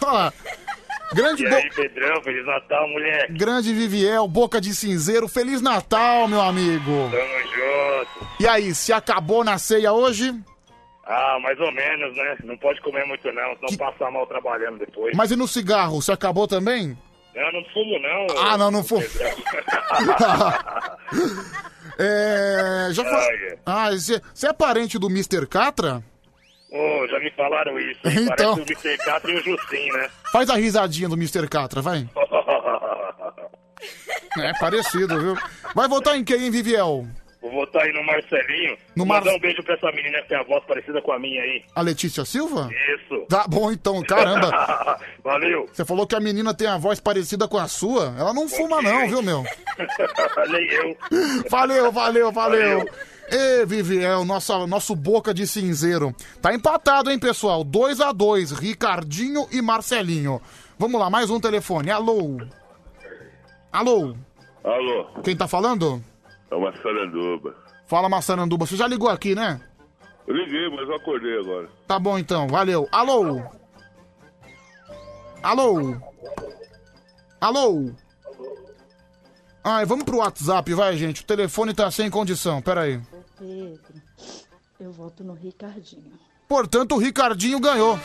lá. 0.01 0.33
Grande, 1.13 1.43
E 1.43 1.47
aí, 1.47 1.69
Pedrão? 1.69 2.21
Feliz 2.23 2.45
Natal, 2.45 2.87
mulher. 2.89 3.27
Grande 3.31 3.73
Viviel, 3.73 4.27
Boca 4.27 4.59
de 4.59 4.73
Cinzeiro. 4.73 5.27
Feliz 5.27 5.61
Natal, 5.61 6.27
meu 6.27 6.41
amigo. 6.41 7.09
Tamo 7.11 7.39
junto. 7.53 8.27
E 8.39 8.47
aí, 8.47 8.73
se 8.73 8.91
acabou 8.91 9.43
na 9.43 9.57
ceia 9.57 9.93
hoje? 9.93 10.33
Ah, 11.05 11.37
mais 11.41 11.59
ou 11.59 11.71
menos, 11.71 12.15
né? 12.17 12.35
Não 12.43 12.57
pode 12.57 12.81
comer 12.81 13.05
muito 13.05 13.31
não, 13.31 13.55
senão 13.55 13.77
passa 13.77 14.09
mal 14.09 14.25
trabalhando 14.25 14.79
depois. 14.79 15.15
Mas 15.15 15.29
e 15.29 15.35
no 15.35 15.47
cigarro, 15.47 16.01
se 16.01 16.11
acabou 16.11 16.47
também? 16.47 16.97
Eu 17.35 17.51
não 17.53 17.63
fumo 17.65 17.99
não. 17.99 18.27
Ah, 18.43 18.57
não, 18.57 18.71
não 18.71 18.83
fumo. 18.83 19.03
É. 21.97 22.89
Já 22.91 23.03
foi. 23.05 23.13
Olha. 23.13 23.59
Ah, 23.65 23.89
você 23.91 24.21
você 24.33 24.47
é 24.47 24.53
parente 24.53 24.99
do 24.99 25.07
Mr. 25.09 25.47
Catra? 25.47 26.03
Ô, 26.77 27.07
já 27.07 27.19
me 27.19 27.31
falaram 27.31 27.79
isso. 27.79 27.99
hein? 28.05 28.27
Então. 28.31 28.55
Parece 28.57 28.61
o 28.61 28.89
Mr. 28.89 28.97
Catra 29.05 29.31
e 29.31 29.35
o 29.35 29.43
Justin, 29.43 29.91
né? 29.93 30.09
Faz 30.31 30.49
a 30.49 30.55
risadinha 30.55 31.07
do 31.07 31.15
Mr. 31.15 31.47
Catra, 31.47 31.81
vai. 31.81 32.07
É 34.37 34.51
parecido, 34.59 35.19
viu? 35.19 35.37
Vai 35.73 35.87
votar 35.87 36.17
em 36.17 36.23
quem, 36.23 36.43
hein, 36.43 36.51
Viviel? 36.51 37.05
Vou 37.41 37.51
votar 37.51 37.83
aí 37.83 37.93
no 37.93 38.03
Marcelinho. 38.03 38.71
No 38.95 39.05
Vou 39.05 39.05
mandar 39.05 39.25
Mar- 39.25 39.35
um 39.35 39.39
beijo 39.39 39.61
pra 39.63 39.75
essa 39.75 39.91
menina 39.91 40.21
que 40.23 40.29
tem 40.29 40.37
a 40.37 40.43
voz 40.43 40.63
parecida 40.65 41.01
com 41.01 41.11
a 41.11 41.19
minha 41.19 41.41
aí. 41.41 41.63
A 41.75 41.81
Letícia 41.81 42.25
Silva? 42.25 42.69
Isso. 42.95 43.25
Tá 43.29 43.45
bom 43.47 43.71
então, 43.71 44.01
caramba. 44.01 44.99
Valeu. 45.23 45.69
Você 45.71 45.85
falou 45.85 46.07
que 46.07 46.15
a 46.15 46.19
menina 46.19 46.53
tem 46.53 46.67
a 46.67 46.77
voz 46.77 46.99
parecida 46.99 47.47
com 47.47 47.57
a 47.57 47.67
sua? 47.67 48.13
Ela 48.17 48.33
não 48.33 48.49
fuma 48.49 48.81
não, 48.81 49.07
viu, 49.07 49.21
meu? 49.21 49.43
Nem 50.49 50.65
eu. 50.71 50.97
Valeu, 51.49 51.91
valeu, 51.91 52.31
valeu. 52.31 52.89
Ê, 53.29 53.65
Viviel, 53.65 54.23
nossa, 54.23 54.67
nosso 54.67 54.95
boca 54.95 55.33
de 55.33 55.47
cinzeiro. 55.47 56.13
Tá 56.41 56.53
empatado, 56.53 57.09
hein, 57.09 57.17
pessoal? 57.17 57.63
2 57.63 57.99
a 58.01 58.11
2 58.11 58.51
Ricardinho 58.51 59.47
e 59.51 59.61
Marcelinho. 59.61 60.41
Vamos 60.77 60.99
lá, 60.99 61.09
mais 61.09 61.29
um 61.29 61.39
telefone. 61.39 61.89
Alô? 61.89 62.37
Alô? 63.71 64.15
Alô, 64.63 65.05
Quem 65.23 65.35
tá 65.35 65.47
falando? 65.47 66.01
é 66.51 66.55
uma 66.55 66.71
saranduba. 66.81 67.55
Fala, 67.87 68.09
Massaranduba. 68.09 68.65
Você 68.65 68.75
já 68.75 68.87
ligou 68.87 69.09
aqui, 69.09 69.35
né? 69.35 69.59
Eu 70.27 70.35
liguei, 70.35 70.69
mas 70.69 70.87
eu 70.89 70.95
acordei 70.95 71.39
agora. 71.39 71.69
Tá 71.87 71.99
bom 71.99 72.17
então, 72.17 72.47
valeu. 72.47 72.87
Alô? 72.91 73.41
Alô? 75.43 75.95
Alô? 77.39 77.91
Ai, 79.63 79.85
vamos 79.85 80.03
pro 80.05 80.17
WhatsApp, 80.17 80.73
vai, 80.73 80.95
gente. 80.97 81.21
O 81.21 81.25
telefone 81.25 81.73
tá 81.73 81.89
sem 81.91 82.09
condição. 82.09 82.61
Pera 82.61 82.81
aí. 82.81 82.99
Pedro, 83.37 84.01
eu 84.79 84.91
voto 84.91 85.23
no 85.23 85.33
Ricardinho. 85.33 86.13
Portanto, 86.47 86.95
o 86.95 86.97
Ricardinho 86.97 87.59
ganhou. 87.59 87.99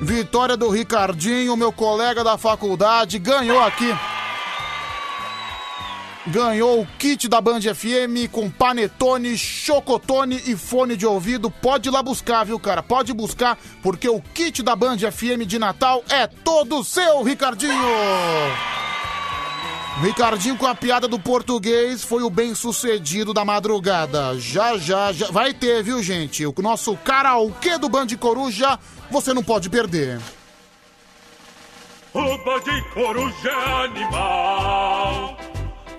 Vitória 0.00 0.56
do 0.56 0.68
Ricardinho, 0.68 1.56
meu 1.56 1.72
colega 1.72 2.24
da 2.24 2.36
faculdade, 2.36 3.18
ganhou 3.18 3.60
aqui. 3.60 3.88
Ganhou 6.26 6.82
o 6.82 6.86
kit 6.98 7.28
da 7.28 7.40
Band 7.40 7.60
FM 7.60 8.30
com 8.30 8.48
panetone, 8.50 9.36
chocotone 9.36 10.40
e 10.46 10.56
fone 10.56 10.96
de 10.96 11.06
ouvido. 11.06 11.50
Pode 11.50 11.88
ir 11.88 11.92
lá 11.92 12.02
buscar, 12.02 12.44
viu, 12.44 12.60
cara? 12.60 12.82
Pode 12.82 13.12
buscar, 13.12 13.58
porque 13.82 14.08
o 14.08 14.20
kit 14.20 14.62
da 14.62 14.76
Band 14.76 14.98
FM 14.98 15.46
de 15.46 15.58
Natal 15.58 16.04
é 16.08 16.26
todo 16.26 16.84
seu, 16.84 17.22
Ricardinho! 17.22 17.72
Ricardinho 20.02 20.56
com 20.56 20.66
a 20.66 20.74
piada 20.74 21.06
do 21.06 21.16
português 21.16 22.02
foi 22.02 22.24
o 22.24 22.28
bem 22.28 22.56
sucedido 22.56 23.32
da 23.32 23.44
madrugada. 23.44 24.36
Já, 24.36 24.76
já, 24.76 25.12
já. 25.12 25.30
Vai 25.30 25.54
ter, 25.54 25.80
viu, 25.84 26.02
gente? 26.02 26.44
O 26.44 26.52
nosso 26.58 26.96
karaokê 26.96 27.78
do 27.78 27.88
Band 27.88 28.08
Coruja, 28.18 28.76
você 29.12 29.32
não 29.32 29.44
pode 29.44 29.70
perder. 29.70 30.20
O 32.12 32.36
Bande 32.38 32.82
Coruja 32.92 33.48
é 33.48 33.84
animal. 33.84 35.38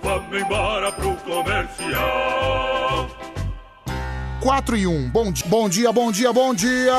Vamos 0.03 0.41
embora 0.41 0.91
pro 0.91 1.15
comercial. 1.15 3.07
4 4.41 4.77
e 4.77 4.85
1. 4.85 5.11
Bom, 5.11 5.33
bom 5.45 5.69
dia, 5.69 5.93
bom 5.93 6.11
dia, 6.11 6.33
bom 6.33 6.53
dia! 6.53 6.93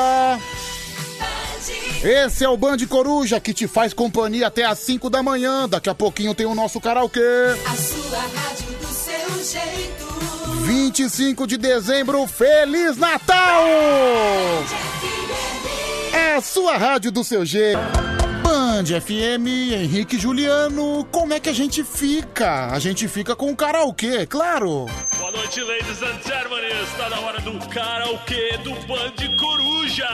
Esse 2.03 2.43
é 2.43 2.49
o 2.49 2.57
Band 2.57 2.77
Coruja 2.87 3.39
que 3.39 3.53
te 3.53 3.67
faz 3.67 3.93
companhia 3.93 4.47
até 4.47 4.65
às 4.65 4.79
5 4.79 5.09
da 5.09 5.23
manhã. 5.23 5.67
Daqui 5.67 5.89
a 5.89 5.95
pouquinho 5.95 6.35
tem 6.35 6.45
o 6.45 6.55
nosso 6.55 6.79
karaokê. 6.79 7.19
A 7.65 7.75
sua 7.75 8.19
rádio 8.19 8.71
do 8.79 8.87
seu 8.87 9.43
jeito. 9.43 10.05
25 10.65 11.45
de 11.45 11.57
dezembro, 11.57 12.25
Feliz 12.27 12.97
Natal! 12.97 13.65
É 16.11 16.35
a 16.35 16.41
sua 16.41 16.77
rádio 16.77 17.11
do 17.11 17.23
seu 17.23 17.45
jeito. 17.45 18.14
Band 18.45 18.85
FM, 19.01 19.47
Henrique 19.73 20.17
e 20.17 20.19
Juliano, 20.19 21.03
como 21.11 21.33
é 21.33 21.39
que 21.39 21.49
a 21.49 21.53
gente 21.53 21.83
fica? 21.83 22.67
A 22.67 22.77
gente 22.77 23.07
fica 23.07 23.35
com 23.35 23.49
o 23.51 23.55
karaokê, 23.55 24.27
claro. 24.27 24.85
Boa 25.17 25.31
noite, 25.31 25.61
ladies 25.61 25.99
and 26.03 26.21
gentlemen. 26.23 26.63
Está 26.83 27.09
na 27.09 27.19
hora 27.21 27.41
do 27.41 27.57
karaokê 27.69 28.59
do 28.59 28.69
Band 28.85 29.37
Coruja. 29.39 30.07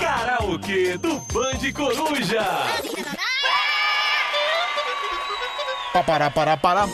Karaokê 0.00 0.98
do 0.98 1.14
Band 1.32 1.72
Coruja. 1.72 2.44
Pa, 5.92 6.02
Pará, 6.02 6.28
pará, 6.28 6.56
pará. 6.56 6.88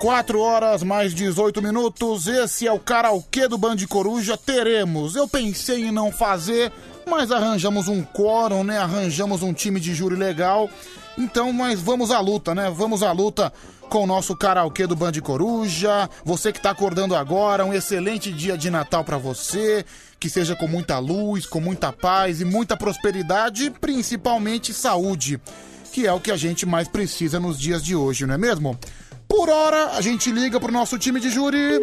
4 0.00 0.40
horas 0.40 0.82
mais 0.82 1.12
18 1.12 1.60
minutos. 1.60 2.26
Esse 2.26 2.66
é 2.66 2.72
o 2.72 2.78
karaokê 2.78 3.46
do 3.46 3.58
Band 3.58 3.76
Coruja. 3.86 4.34
Teremos. 4.34 5.14
Eu 5.14 5.28
pensei 5.28 5.84
em 5.84 5.92
não 5.92 6.10
fazer, 6.10 6.72
mas 7.10 7.32
arranjamos 7.32 7.88
um 7.88 8.02
quórum, 8.02 8.62
né? 8.62 8.78
Arranjamos 8.78 9.42
um 9.42 9.52
time 9.52 9.80
de 9.80 9.94
júri 9.94 10.14
legal. 10.14 10.70
Então, 11.18 11.52
mas 11.52 11.80
vamos 11.80 12.10
à 12.10 12.20
luta, 12.20 12.54
né? 12.54 12.72
Vamos 12.74 13.02
à 13.02 13.10
luta 13.10 13.52
com 13.88 14.04
o 14.04 14.06
nosso 14.06 14.36
karaokê 14.36 14.86
do 14.86 14.94
Band 14.94 15.12
Coruja. 15.22 16.08
Você 16.24 16.52
que 16.52 16.62
tá 16.62 16.70
acordando 16.70 17.16
agora, 17.16 17.66
um 17.66 17.74
excelente 17.74 18.32
dia 18.32 18.56
de 18.56 18.70
Natal 18.70 19.02
pra 19.02 19.18
você. 19.18 19.84
Que 20.18 20.30
seja 20.30 20.54
com 20.54 20.68
muita 20.68 20.98
luz, 20.98 21.44
com 21.44 21.60
muita 21.60 21.92
paz 21.92 22.40
e 22.40 22.44
muita 22.44 22.76
prosperidade, 22.76 23.64
e 23.64 23.70
principalmente 23.70 24.72
saúde 24.72 25.40
que 25.90 26.06
é 26.06 26.12
o 26.12 26.20
que 26.20 26.30
a 26.30 26.36
gente 26.36 26.64
mais 26.64 26.88
precisa 26.88 27.40
nos 27.40 27.58
dias 27.58 27.82
de 27.82 27.96
hoje, 27.96 28.24
não 28.24 28.34
é 28.34 28.38
mesmo? 28.38 28.78
Por 29.28 29.48
hora, 29.48 29.92
a 29.96 30.00
gente 30.00 30.30
liga 30.30 30.58
pro 30.58 30.72
nosso 30.72 30.98
time 30.98 31.20
de 31.20 31.30
júri. 31.30 31.78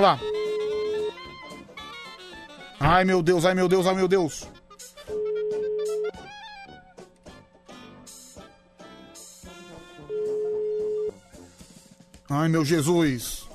Vamos 0.00 0.18
lá. 0.18 0.18
Ai 2.80 3.04
meu 3.04 3.22
Deus, 3.22 3.44
ai 3.44 3.54
meu 3.54 3.68
Deus, 3.68 3.86
ai 3.86 3.94
meu 3.94 4.08
Deus. 4.08 4.48
Ai 12.30 12.48
meu 12.48 12.64
Jesus. 12.64 13.46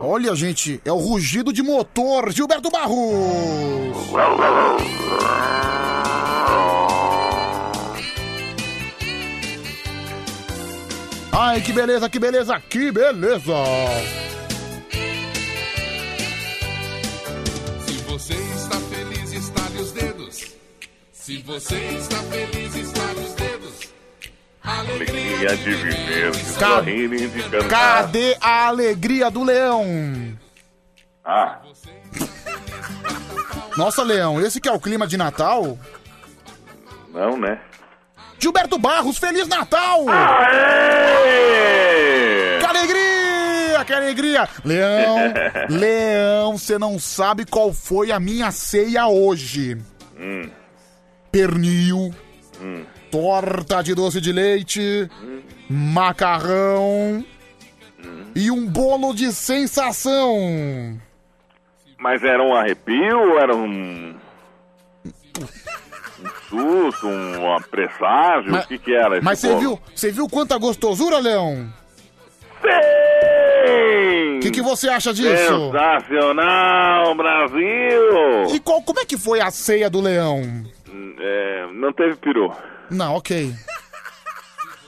Olha, 0.00 0.36
gente, 0.36 0.80
é 0.84 0.92
o 0.92 0.96
rugido 0.96 1.52
de 1.52 1.62
motor, 1.62 2.30
Gilberto 2.30 2.70
Barros. 2.70 4.12
Ai, 11.32 11.60
que 11.60 11.72
beleza, 11.72 12.08
que 12.08 12.18
beleza, 12.18 12.60
que 12.60 12.92
beleza. 12.92 13.54
Se 17.86 17.92
você 18.04 18.34
está 18.34 18.76
feliz, 18.80 19.32
estale 19.32 19.78
os 19.80 19.92
dedos. 19.92 20.54
Se 21.12 21.38
você 21.42 21.76
está 21.76 22.16
feliz, 22.24 22.74
estale 22.74 23.20
os 23.20 23.32
dedos. 23.34 23.92
Alegria 24.62 25.56
de 25.56 25.74
viver, 25.74 26.30
de 26.32 26.54
Ca- 26.54 26.66
sorrir 26.76 27.12
e 27.12 27.28
de 27.28 27.42
cantar. 27.44 27.68
Cadê 27.68 28.36
a 28.40 28.66
alegria 28.68 29.30
do 29.30 29.42
leão? 29.42 30.36
Ah, 31.24 31.60
Nossa, 33.76 34.02
Leão, 34.02 34.40
esse 34.40 34.60
que 34.60 34.68
é 34.68 34.72
o 34.72 34.80
clima 34.80 35.06
de 35.06 35.16
Natal? 35.16 35.78
não, 37.12 37.36
né? 37.38 37.60
Gilberto 38.42 38.76
Barros, 38.76 39.18
Feliz 39.18 39.46
Natal! 39.46 40.04
Que 42.58 42.66
alegria! 42.66 43.84
Que 43.86 43.92
alegria! 43.92 44.48
Leão, 44.64 45.16
Leão, 45.70 46.58
você 46.58 46.76
não 46.76 46.98
sabe 46.98 47.44
qual 47.46 47.72
foi 47.72 48.10
a 48.10 48.18
minha 48.18 48.50
ceia 48.50 49.06
hoje. 49.06 49.78
Hum, 50.18 50.50
Pernil, 51.30 52.12
hum. 52.60 52.84
torta 53.12 53.80
de 53.80 53.94
doce 53.94 54.20
de 54.20 54.32
leite, 54.32 55.08
macarrão 55.70 57.24
e 58.34 58.50
um 58.50 58.66
bolo 58.66 59.14
de 59.14 59.32
sensação. 59.32 61.00
Mas 61.96 62.24
era 62.24 62.42
um 62.42 62.56
arrepio 62.56 63.20
ou 63.20 63.38
era 63.38 63.54
um. 63.54 64.16
Um 66.52 66.90
susto, 66.90 67.08
um 67.08 67.62
presságio? 67.70 68.50
Mas- 68.52 68.64
o 68.64 68.68
que 68.68 68.78
que 68.78 68.94
era 68.94 69.20
Mas 69.22 69.38
você 69.38 69.56
viu, 69.56 69.80
você 69.94 70.10
viu 70.10 70.28
quanta 70.28 70.56
gostosura, 70.58 71.18
Leão? 71.18 71.72
Sim! 72.60 74.36
O 74.36 74.40
que, 74.40 74.50
que 74.50 74.62
você 74.62 74.88
acha 74.88 75.14
disso? 75.14 75.70
Sensacional, 75.72 77.14
Brasil! 77.14 78.54
E 78.54 78.60
qual, 78.60 78.82
como 78.82 79.00
é 79.00 79.04
que 79.04 79.16
foi 79.16 79.40
a 79.40 79.50
ceia 79.50 79.88
do 79.88 80.00
Leão? 80.00 80.42
É, 81.20 81.66
não 81.72 81.92
teve 81.92 82.16
peru. 82.16 82.52
Não, 82.90 83.14
ok. 83.14 83.54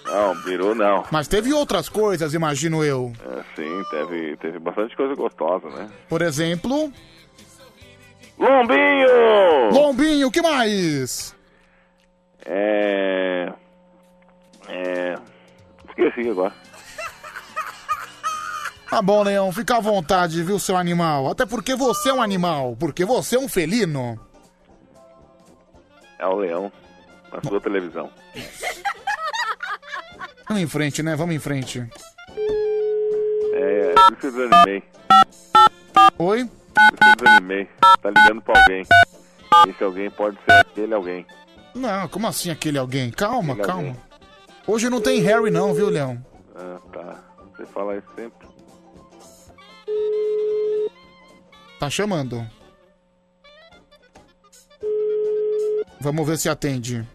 Não, 0.06 0.36
peru 0.42 0.74
não. 0.74 1.04
Mas 1.10 1.26
teve 1.26 1.52
outras 1.52 1.88
coisas, 1.88 2.34
imagino 2.34 2.84
eu. 2.84 3.12
É, 3.24 3.42
sim, 3.56 3.82
teve, 3.90 4.36
teve 4.36 4.58
bastante 4.58 4.94
coisa 4.96 5.14
gostosa, 5.14 5.68
né? 5.70 5.88
Por 6.08 6.20
exemplo, 6.20 6.92
Lombinho! 8.38 9.70
lombinho, 9.72 10.28
o 10.28 10.30
que 10.30 10.42
mais? 10.42 11.34
É. 12.44 13.52
É. 14.68 15.14
Esqueci 15.88 16.28
agora. 16.28 16.54
Tá 18.90 19.02
bom, 19.02 19.22
Leão, 19.24 19.50
fica 19.52 19.76
à 19.76 19.80
vontade, 19.80 20.42
viu, 20.42 20.58
seu 20.58 20.76
animal? 20.76 21.28
Até 21.28 21.44
porque 21.44 21.74
você 21.74 22.10
é 22.10 22.14
um 22.14 22.22
animal, 22.22 22.76
porque 22.78 23.04
você 23.04 23.34
é 23.36 23.38
um 23.40 23.48
felino. 23.48 24.20
É 26.18 26.26
o 26.26 26.36
leão 26.36 26.70
na 27.32 27.42
sua 27.42 27.60
televisão. 27.60 28.08
Vamos 30.48 30.62
em 30.62 30.68
frente, 30.68 31.02
né? 31.02 31.16
Vamos 31.16 31.34
em 31.34 31.40
frente. 31.40 31.84
É, 33.52 33.94
eu 33.94 34.16
desanimei. 34.30 34.82
Oi? 36.18 36.40
Eu 36.42 37.16
desanimei. 37.16 37.68
Tá 38.00 38.10
ligando 38.10 38.42
pra 38.42 38.60
alguém. 38.60 38.84
Esse 39.68 39.82
alguém 39.82 40.10
pode 40.10 40.36
ser 40.44 40.52
aquele 40.52 40.94
alguém. 40.94 41.26
Não, 41.74 42.08
como 42.08 42.26
assim 42.26 42.50
aquele 42.50 42.78
alguém? 42.78 43.10
Calma, 43.10 43.52
Aquele 43.54 43.66
calma. 43.66 43.88
alguém. 43.88 44.00
Hoje 44.66 44.88
não 44.88 45.00
tem 45.00 45.20
Harry 45.20 45.50
não, 45.50 45.74
viu, 45.74 45.88
Leão? 45.90 46.24
Ah, 46.54 46.78
tá. 46.92 47.24
Você 47.56 47.66
fala 47.66 47.96
isso 47.96 48.06
sempre. 48.14 48.48
Tá 51.78 51.90
chamando. 51.90 52.46
Vamos 56.00 56.26
ver 56.26 56.38
se 56.38 56.48
atende. 56.48 57.06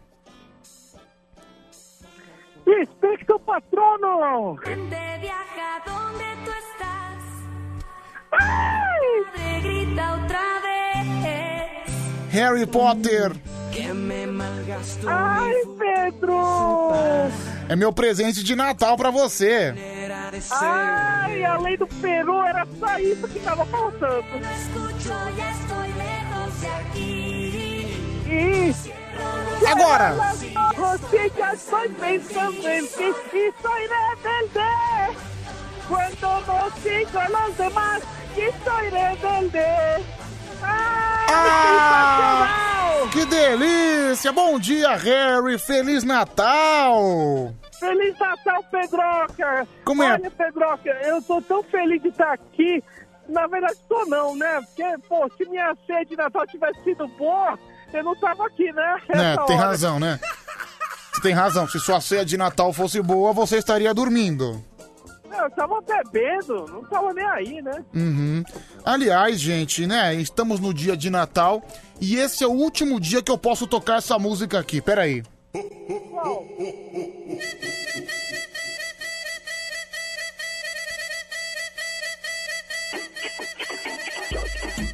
Inspecto 2.67 3.39
patrono! 3.39 4.57
Harry 12.31 12.65
Potter 12.65 13.31
Ai, 15.07 15.53
Pedro! 15.77 16.39
é 17.69 17.75
meu 17.75 17.93
presente 17.93 18.43
de 18.43 18.55
Natal 18.55 18.97
pra 18.97 19.11
você. 19.11 19.73
Ai, 20.51 21.45
além 21.45 21.77
do 21.77 21.87
peru, 21.87 22.41
era 22.41 22.67
só 22.79 22.99
isso 22.99 23.27
que 23.27 23.39
tava 23.39 23.65
faltando. 23.65 24.25
Isso. 28.25 28.89
Agora. 29.67 30.15
Você 30.75 31.31
já 31.37 31.53
estoy 31.53 31.89
pensando 31.89 32.67
en 32.67 32.87
ti 32.87 33.13
y 33.33 33.51
soy 33.61 33.81
rebelde. 33.95 34.69
Cuando 35.87 36.41
no 36.47 36.69
sigo 36.81 37.19
a 37.19 37.29
los 37.29 37.57
demás 37.57 38.01
y 38.35 38.49
soy 38.63 38.89
rebelde. 38.89 40.05
Ah, 40.61 42.47
Que 43.11 43.25
delícia! 43.25 44.31
Bom 44.31 44.59
dia, 44.59 44.95
Harry! 44.95 45.57
Feliz 45.57 46.03
Natal! 46.03 47.53
Feliz 47.79 48.17
Natal, 48.19 48.63
Pedroca! 48.71 49.67
Como 49.85 50.03
é? 50.03 50.13
Olha, 50.13 50.31
Pedroca, 50.31 50.89
eu 51.03 51.21
tô 51.21 51.41
tão 51.41 51.63
feliz 51.63 52.01
de 52.01 52.09
estar 52.09 52.33
aqui. 52.33 52.83
Na 53.27 53.47
verdade, 53.47 53.75
tô 53.87 54.05
não, 54.05 54.35
né? 54.35 54.59
Porque, 54.61 54.83
pô, 55.07 55.29
se 55.37 55.45
minha 55.49 55.73
ceia 55.85 56.03
de 56.05 56.15
Natal 56.15 56.45
tivesse 56.47 56.83
sido 56.83 57.07
boa, 57.09 57.57
eu 57.93 58.03
não 58.03 58.15
tava 58.19 58.45
aqui, 58.47 58.71
né? 58.71 58.97
É, 59.09 59.37
tem 59.45 59.55
hora. 59.55 59.67
razão, 59.67 59.99
né? 59.99 60.19
Você 61.13 61.21
tem 61.21 61.33
razão. 61.33 61.67
Se 61.67 61.79
sua 61.79 62.01
ceia 62.01 62.25
de 62.25 62.37
Natal 62.37 62.73
fosse 62.73 63.01
boa, 63.01 63.31
você 63.33 63.57
estaria 63.57 63.93
dormindo. 63.93 64.63
Não, 65.29 65.43
eu 65.43 65.51
tava 65.51 65.81
bebendo, 65.81 66.65
não 66.67 66.83
tava 66.85 67.13
nem 67.13 67.25
aí, 67.25 67.61
né? 67.61 67.83
Uhum. 67.93 68.43
Aliás, 68.83 69.39
gente, 69.39 69.85
né? 69.85 70.15
Estamos 70.15 70.59
no 70.59 70.73
dia 70.73 70.97
de 70.97 71.09
Natal 71.09 71.61
e 72.01 72.15
esse 72.15 72.43
é 72.43 72.47
o 72.47 72.51
último 72.51 72.99
dia 72.99 73.21
que 73.21 73.31
eu 73.31 73.37
posso 73.37 73.67
tocar 73.67 73.97
essa 73.97 74.17
música 74.17 74.59
aqui. 74.59 74.81
Pera 74.81 75.03
aí. 75.03 75.23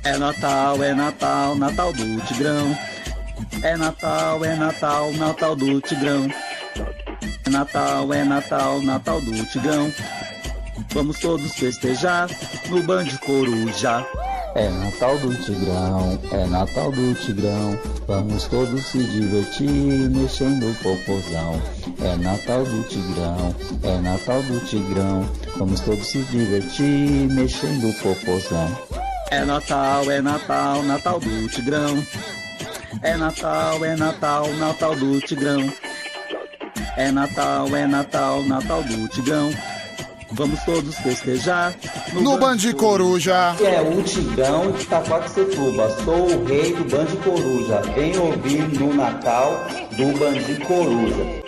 É 0.04 0.18
Natal, 0.18 0.84
é 0.84 0.94
Natal, 0.94 1.56
Natal 1.56 1.94
do 1.94 2.22
Tigrão. 2.26 2.78
É 3.64 3.76
Natal, 3.76 4.46
é 4.46 4.56
Natal, 4.56 5.12
Natal 5.14 5.56
do 5.56 5.82
Tigrão. 5.82 6.28
É 7.46 7.50
Natal, 7.50 8.14
é 8.14 8.24
Natal, 8.24 8.82
Natal 8.82 9.22
do 9.22 9.46
Tigrão. 9.46 9.92
Vamos 10.96 11.20
todos 11.20 11.54
festejar 11.56 12.30
no 12.70 12.82
Band 12.82 13.08
Coruja. 13.26 14.08
É 14.56 14.70
Natal 14.70 15.18
do 15.18 15.36
Tigrão, 15.36 16.18
é 16.32 16.48
Natal 16.48 16.90
do 16.90 17.14
Tigrão. 17.16 17.78
Vamos 18.08 18.46
todos 18.46 18.82
se 18.86 19.04
divertir 19.04 20.10
mexendo 20.10 20.72
o 20.72 20.76
popozão. 20.76 21.62
É 22.02 22.16
Natal 22.16 22.64
do 22.64 22.82
Tigrão, 22.88 23.54
é 23.84 23.98
Natal 24.00 24.42
do 24.44 24.66
Tigrão. 24.66 25.30
Vamos 25.58 25.82
todos 25.82 26.08
se 26.08 26.20
divertir 26.32 27.28
mexendo 27.30 27.90
o 27.90 27.94
popozão. 27.96 28.80
É 29.32 29.44
Natal, 29.44 30.10
é 30.10 30.22
Natal, 30.22 30.82
Natal 30.84 31.20
do 31.20 31.50
Tigrão. 31.50 32.02
É 33.02 33.18
Natal, 33.18 33.84
é 33.84 33.98
Natal, 33.98 34.48
Natal 34.54 34.96
do 34.96 35.20
Tigrão. 35.20 35.74
É 36.96 37.12
Natal, 37.12 37.68
é 37.76 37.86
Natal, 37.86 38.42
Natal 38.44 38.82
do 38.82 39.10
Tigrão. 39.10 39.52
Vamos 40.36 40.62
todos 40.66 40.96
festejar 40.96 41.74
No 42.12 42.38
Band 42.38 42.58
Coruja. 42.78 43.56
É 43.62 43.80
o 43.80 44.04
Tigrão 44.04 44.70
de 44.74 44.84
Itaquaquecetuba. 44.84 45.90
Sou 46.04 46.28
o 46.30 46.46
rei 46.46 46.74
do 46.74 46.84
Band 46.84 47.08
Coruja. 47.24 47.82
Vem 47.96 48.18
ouvir 48.18 48.68
no 48.78 48.94
Natal 48.94 49.66
do 49.92 50.20
Band 50.20 50.66
Coruja. 50.68 51.42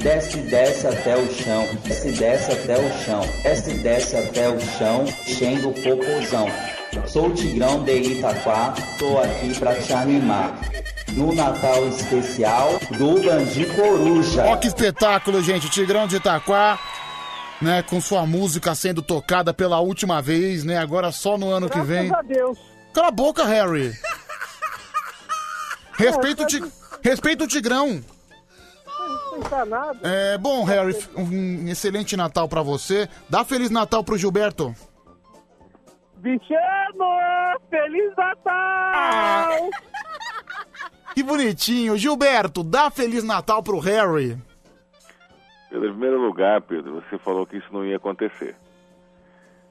Desce, 0.00 0.36
desce 0.42 0.86
até 0.86 1.16
o 1.16 1.26
chão. 1.34 1.68
Desce, 1.84 2.12
desce 2.12 2.52
até 2.52 2.78
o 2.78 3.04
chão. 3.04 3.20
Desce, 3.42 3.74
desce 3.78 4.16
até 4.16 4.48
o 4.48 4.60
chão. 4.78 5.04
Enchendo 5.26 5.70
o 5.70 5.72
popozão. 5.72 6.46
Sou 7.06 7.26
o 7.26 7.34
Tigrão 7.34 7.82
de 7.82 7.96
Itaquá. 7.96 8.74
Tô 8.96 9.18
aqui 9.18 9.58
pra 9.58 9.74
te 9.74 9.92
animar. 9.92 10.56
No 11.14 11.34
Natal 11.34 11.88
especial 11.88 12.78
do 12.96 13.20
Band 13.22 13.74
Coruja. 13.74 14.44
Ó 14.46 14.56
que 14.56 14.68
espetáculo, 14.68 15.42
gente. 15.42 15.68
Tigrão 15.68 16.06
de 16.06 16.16
Itaquá, 16.16 16.78
né? 17.60 17.82
Com 17.82 18.00
sua 18.00 18.26
música 18.26 18.74
sendo 18.74 19.02
tocada 19.02 19.52
pela 19.52 19.80
última 19.80 20.20
vez, 20.20 20.64
né? 20.64 20.78
Agora 20.78 21.12
só 21.12 21.36
no 21.38 21.50
ano 21.50 21.68
que 21.68 21.80
vem. 21.80 22.08
Graças 22.08 22.24
a 22.24 22.28
Deus. 22.28 22.58
Cala 22.92 23.08
a 23.08 23.10
boca, 23.10 23.44
Harry. 23.44 23.92
Respeita 25.96 26.42
o, 26.42 26.46
ti... 26.46 26.62
Respeita 27.02 27.44
o 27.44 27.46
Tigrão. 27.48 28.02
É, 30.02 30.38
bom, 30.38 30.64
Harry, 30.64 30.96
um 31.16 31.68
excelente 31.68 32.16
Natal 32.16 32.48
pra 32.48 32.62
você. 32.62 33.08
Dá 33.28 33.44
Feliz 33.44 33.70
Natal 33.70 34.04
pro 34.04 34.16
Gilberto. 34.16 34.74
Bichano, 36.16 37.58
Feliz 37.68 38.16
Natal! 38.16 39.70
Que 41.14 41.22
bonitinho. 41.22 41.96
Gilberto, 41.96 42.62
dá 42.62 42.90
Feliz 42.90 43.22
Natal 43.22 43.62
pro 43.62 43.78
Harry. 43.78 44.38
Em 45.76 45.80
primeiro 45.80 46.20
lugar, 46.20 46.60
Pedro, 46.62 47.00
você 47.02 47.18
falou 47.18 47.46
que 47.46 47.56
isso 47.56 47.68
não 47.72 47.84
ia 47.84 47.96
acontecer. 47.96 48.54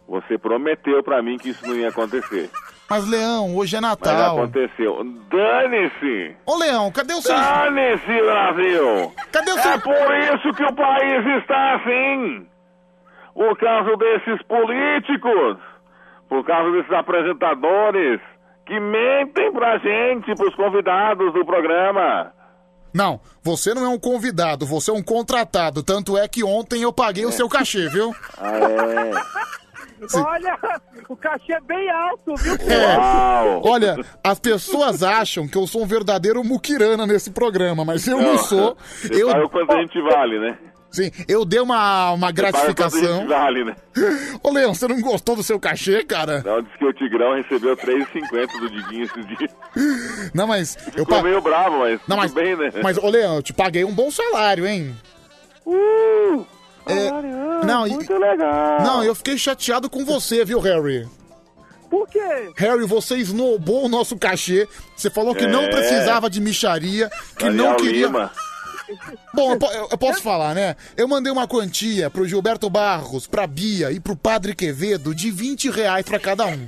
Você 0.08 0.38
prometeu 0.38 1.02
pra 1.02 1.22
mim 1.22 1.38
que 1.38 1.50
isso 1.50 1.66
não 1.66 1.76
ia 1.76 1.88
acontecer. 1.90 2.50
Mas, 2.90 3.10
Leão, 3.10 3.56
hoje 3.56 3.78
é 3.78 3.82
Mas 3.82 3.92
Natal. 4.00 4.38
aconteceu. 4.38 5.02
Dane-se! 5.30 6.36
Ô, 6.46 6.58
Leão, 6.58 6.92
cadê 6.92 7.14
o 7.14 7.22
seu... 7.22 7.34
Dane-se, 7.34 8.06
Brasil! 8.22 9.14
Cadê 9.32 9.52
o 9.52 9.58
É 9.58 9.62
seu... 9.62 9.80
por 9.80 10.16
isso 10.18 10.54
que 10.58 10.64
o 10.66 10.76
país 10.76 11.26
está 11.42 11.76
assim! 11.76 12.48
Por 13.34 13.58
causa 13.58 13.96
desses 13.98 14.42
políticos, 14.44 15.58
por 16.30 16.44
causa 16.46 16.72
desses 16.74 16.92
apresentadores 16.92 18.20
que 18.66 18.80
mentem 18.80 19.52
pra 19.54 19.78
gente, 19.78 20.36
pros 20.36 20.54
convidados 20.56 21.34
do 21.34 21.46
programa. 21.46 22.32
Não, 22.94 23.20
você 23.42 23.74
não 23.74 23.86
é 23.86 23.90
um 23.90 24.00
convidado, 24.00 24.66
você 24.66 24.92
é 24.92 24.94
um 24.94 25.02
contratado. 25.02 25.82
Tanto 25.82 26.18
é 26.18 26.28
que 26.28 26.44
ontem 26.44 26.84
eu 26.84 26.94
paguei 26.94 27.26
o 27.26 27.32
seu 27.32 27.50
cachê, 27.50 27.90
viu? 27.90 28.16
Ah, 28.38 28.58
é? 28.58 29.12
Olha, 30.16 30.60
o 31.08 31.16
cachê 31.16 31.54
é 31.54 31.62
bem 31.62 31.90
alto, 31.90 32.36
viu? 32.36 32.54
É. 32.56 32.98
Olha, 33.64 33.98
as 34.24 34.40
pessoas 34.40 35.02
acham 35.02 35.48
que 35.48 35.58
eu 35.58 35.66
sou 35.66 35.84
um 35.84 35.88
verdadeiro 35.88 36.44
muquirana 36.44 37.08
nesse 37.08 37.32
programa, 37.32 37.86
mas 37.86 38.06
eu 38.08 38.22
não 38.22 38.38
sou. 38.38 38.78
Você 39.02 39.24
Eu, 39.24 39.28
paga 39.30 39.46
o 39.46 39.50
quanto 39.50 39.72
a 39.72 39.82
gente 39.82 40.02
vale, 40.02 40.40
né? 40.40 40.58
Sim, 40.94 41.12
eu 41.28 41.44
dei 41.44 41.60
uma, 41.60 42.12
uma 42.12 42.32
gratificação. 42.32 43.28
vale, 43.28 43.66
né? 43.66 43.76
Ô, 44.42 44.50
Leão, 44.52 44.74
você 44.74 44.88
não 44.88 45.02
gostou 45.02 45.36
do 45.36 45.44
seu 45.44 45.60
cachê, 45.60 46.04
cara? 46.06 46.42
Não, 46.46 46.62
disse 46.62 46.78
que 46.78 46.86
o 46.86 46.94
Tigrão 46.94 47.36
recebeu 47.36 47.76
3,50 47.76 48.60
do 48.60 48.70
Diguinho 48.70 49.04
esses 49.04 49.28
dias. 49.28 49.52
Não, 50.34 50.48
mas 50.48 50.78
eu 50.88 51.04
Ficou 51.04 51.18
pa- 51.18 51.24
meio 51.24 51.42
bravo, 51.42 51.80
mas 51.80 52.00
Não, 52.08 52.16
mas, 52.16 52.32
bem, 52.34 52.56
né? 52.56 52.72
mas, 52.82 52.98
ô, 52.98 53.10
Leão, 53.10 53.36
eu 53.38 53.44
te 53.44 53.52
paguei 53.52 53.84
um 53.84 53.92
bom 53.94 54.10
salário, 54.10 54.66
hein? 54.66 54.96
Uh, 55.66 56.46
É, 56.86 57.66
não, 57.66 57.88
e- 57.88 57.92
muito 57.92 58.14
legal. 58.18 58.82
Não, 58.82 59.04
eu 59.04 59.16
fiquei 59.16 59.38
chateado 59.38 59.90
com 59.90 60.04
você, 60.06 60.44
viu, 60.46 60.60
Harry? 60.60 61.08
Por 61.90 62.08
quê? 62.10 62.52
Harry, 62.58 62.86
você 62.88 63.16
esnobou 63.18 63.86
o 63.86 63.88
nosso 63.90 64.18
cachê. 64.18 64.68
Você 64.96 65.10
falou 65.12 65.36
que 65.36 65.46
não 65.46 65.62
É. 65.62 65.70
precisava 65.70 66.28
de 66.30 66.42
micharia, 66.42 67.10
que 67.38 67.46
Daniel 67.46 67.66
não 67.70 67.76
queria. 67.78 68.08
Lima. 68.08 68.32
Bom, 69.34 69.54
eu, 69.54 69.60
eu- 69.74 69.88
eu 69.92 69.98
posso 69.98 70.22
falar, 70.22 70.54
né? 70.54 70.76
Eu 70.96 71.08
mandei 71.08 71.32
uma 71.32 71.48
quantia 71.48 72.10
pro 72.10 72.28
Gilberto 72.28 72.70
Barros, 72.70 73.28
pra 73.28 73.46
Bia 73.48 73.92
e 73.92 74.00
pro 74.00 74.16
Padre 74.16 74.56
Quevedo 74.56 75.14
de 75.16 75.30
20 75.32 75.70
reais 75.70 76.06
pra 76.06 76.20
cada 76.20 76.46
um. 76.46 76.66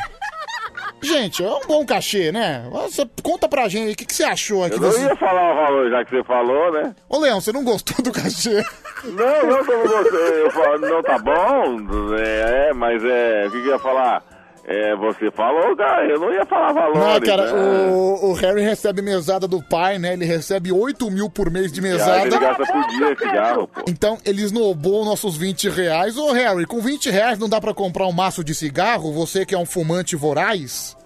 Gente, 1.01 1.43
é 1.43 1.47
um 1.49 1.61
bom 1.67 1.85
cachê, 1.85 2.31
né? 2.31 2.67
Você, 2.71 3.07
conta 3.21 3.47
pra 3.47 3.67
gente, 3.67 3.93
o 3.93 3.95
que, 3.95 4.05
que 4.05 4.13
você 4.13 4.23
achou 4.23 4.63
aqui? 4.63 4.75
Eu 4.77 4.81
não 4.81 4.91
Você... 4.91 5.01
ia 5.03 5.15
falar 5.15 5.51
o 5.51 5.55
valor, 5.55 5.89
já 5.91 6.03
que 6.03 6.09
você 6.11 6.23
falou, 6.23 6.71
né? 6.71 6.95
Ô, 7.07 7.19
Leão, 7.19 7.39
você 7.39 7.51
não 7.51 7.63
gostou 7.63 8.03
do 8.03 8.11
cachê? 8.11 8.63
Não, 9.03 9.45
não, 9.47 9.65
como 9.65 9.87
você, 9.87 10.41
eu 10.43 10.51
falo, 10.51 10.79
não 10.79 11.03
tá 11.03 11.19
bom, 11.19 12.15
é, 12.17 12.69
é, 12.69 12.73
mas 12.73 13.03
é, 13.03 13.45
o 13.47 13.51
que 13.51 13.61
que 13.61 13.67
eu 13.67 13.73
ia 13.73 13.79
falar? 13.79 14.23
É, 14.67 14.95
você 14.95 15.29
falou, 15.29 15.75
cara, 15.75 16.05
eu 16.07 16.19
não 16.19 16.33
ia 16.33 16.43
falar 16.43 16.73
valores. 16.73 16.99
Não, 16.99 17.19
cara, 17.21 17.53
né? 17.53 17.91
o, 17.91 18.31
o 18.31 18.33
Harry 18.33 18.63
recebe 18.63 18.99
mesada 18.99 19.47
do 19.47 19.61
pai, 19.61 19.99
né? 19.99 20.13
Ele 20.13 20.25
recebe 20.25 20.71
8 20.71 21.11
mil 21.11 21.29
por 21.29 21.51
mês 21.51 21.71
de 21.71 21.79
Ah, 21.81 21.83
mesada. 21.83 22.21
Ele 22.25 22.39
gasta 22.39 22.65
por 22.65 22.87
dia 22.87 23.15
cigarro, 23.15 23.67
pô. 23.67 23.81
Então, 23.87 24.17
ele 24.25 24.41
esnobou 24.41 25.05
nossos 25.05 25.37
20 25.37 25.69
reais. 25.69 26.17
Ô, 26.17 26.31
Harry, 26.31 26.65
com 26.65 26.79
20 26.79 27.11
reais 27.11 27.37
não 27.37 27.47
dá 27.47 27.61
pra 27.61 27.75
comprar 27.75 28.07
um 28.07 28.11
maço 28.11 28.43
de 28.43 28.55
cigarro? 28.55 29.13
Você 29.13 29.45
que 29.45 29.53
é 29.53 29.57
um 29.57 29.67
fumante 29.67 30.15
voraz? 30.15 30.97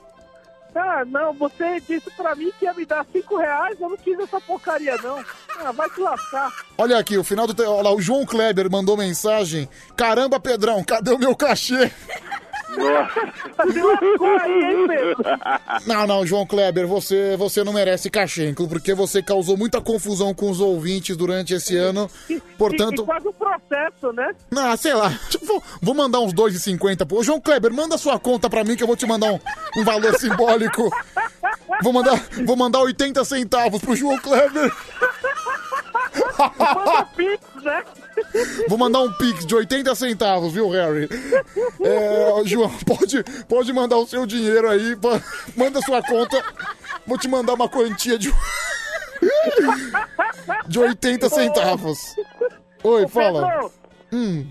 Ah, 0.74 1.04
não, 1.06 1.34
você 1.34 1.82
disse 1.86 2.10
pra 2.16 2.36
mim 2.36 2.54
que 2.58 2.64
ia 2.64 2.74
me 2.74 2.86
dar 2.86 3.06
cinco 3.12 3.36
reais, 3.38 3.76
eu 3.82 3.90
não 3.90 3.98
quis 3.98 4.18
essa 4.20 4.40
porcaria, 4.40 4.96
não. 5.04 5.20
Ah, 5.66 5.72
vai 5.74 5.90
te 5.90 6.00
lascar. 6.00 6.50
Olha 6.78 6.98
aqui, 6.98 7.18
o 7.18 7.24
final 7.26 7.46
do... 7.46 7.54
te- 7.54 7.64
Olha 7.64 7.90
lá, 7.90 7.92
o 7.94 8.00
João 8.00 8.26
Kleber 8.26 8.72
mandou 8.72 8.96
mensagem. 8.96 9.68
Caramba, 9.98 10.40
Pedrão, 10.40 10.82
cadê 10.82 11.12
o 11.12 11.18
meu 11.20 11.36
cachê? 11.36 11.92
Não, 15.86 16.08
não, 16.08 16.26
João 16.26 16.46
Kleber, 16.46 16.88
você, 16.88 17.36
você 17.38 17.64
não 17.64 17.74
merece 17.74 18.10
cachê, 18.10 18.50
inclu- 18.50 18.68
porque 18.68 18.94
você 18.94 19.22
causou 19.22 19.58
muita 19.58 19.82
confusão 19.82 20.34
com 20.34 20.50
os 20.50 20.60
ouvintes 20.60 21.16
durante 21.18 21.54
esse 21.54 21.76
ano. 21.76 22.10
E, 22.30 22.40
Portanto, 22.58 23.04
e 23.04 23.06
faz 23.06 23.26
o 23.26 23.34
processo, 23.34 24.14
né? 24.14 24.32
Ah, 24.56 24.76
sei 24.78 24.94
lá. 24.94 25.12
Vou, 25.42 25.64
vou 25.82 25.96
mandar 25.96 26.20
uns 26.20 26.34
2,50. 26.34 27.06
pô. 27.08 27.20
Ô, 27.20 27.24
João 27.24 27.40
Kleber, 27.42 27.74
manda 27.74 27.98
sua 27.98 28.20
conta 28.20 28.50
pra 28.50 28.64
mim 28.64 28.76
que 28.76 28.84
eu 28.84 28.88
vou 28.88 28.96
te 28.96 29.06
mandar 29.06 29.32
um, 29.34 29.40
um 29.78 29.84
valor 29.84 30.18
simbólico. 30.20 30.90
Vou 31.82 31.94
mandar, 31.94 32.22
vou 32.46 32.56
mandar 32.56 32.80
80 32.82 33.24
centavos 33.26 33.82
pro 33.82 33.96
João 33.96 34.18
Kleber. 34.20 34.72
Manda 36.58 37.06
pix, 37.16 37.40
né? 37.64 37.84
Vou 38.68 38.78
mandar 38.78 39.00
um 39.02 39.12
pix 39.14 39.46
de 39.46 39.56
80 39.56 39.96
centavos, 39.96 40.54
viu, 40.54 40.70
Harry? 40.70 41.08
É, 41.82 42.42
João, 42.46 42.72
pode, 42.86 43.24
pode 43.48 43.74
mandar 43.74 43.98
o 43.98 44.08
seu 44.08 44.26
dinheiro 44.26 44.70
aí. 44.70 44.96
pô. 44.96 45.10
Manda 45.56 45.82
sua 45.82 46.02
conta. 46.02 46.44
Vou 47.06 47.18
te 47.18 47.28
mandar 47.28 47.54
uma 47.54 47.70
quantia 47.70 48.18
de, 48.18 48.34
de 50.68 50.80
80 50.80 51.30
centavos. 51.30 52.16
Oi, 52.84 53.08
fala. 53.08 53.48
Pedro, 53.48 53.72
Hum, 54.12 54.48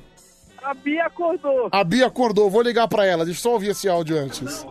a 0.62 0.74
Bia 0.74 1.06
acordou. 1.06 1.68
a 1.70 1.84
Bia 1.84 2.06
acordou, 2.06 2.50
vou 2.50 2.62
ligar 2.62 2.88
pra 2.88 3.04
ela. 3.06 3.24
Deixa 3.24 3.38
eu 3.38 3.42
só 3.42 3.52
ouvir 3.52 3.70
esse 3.70 3.88
áudio 3.88 4.18
antes. 4.18 4.64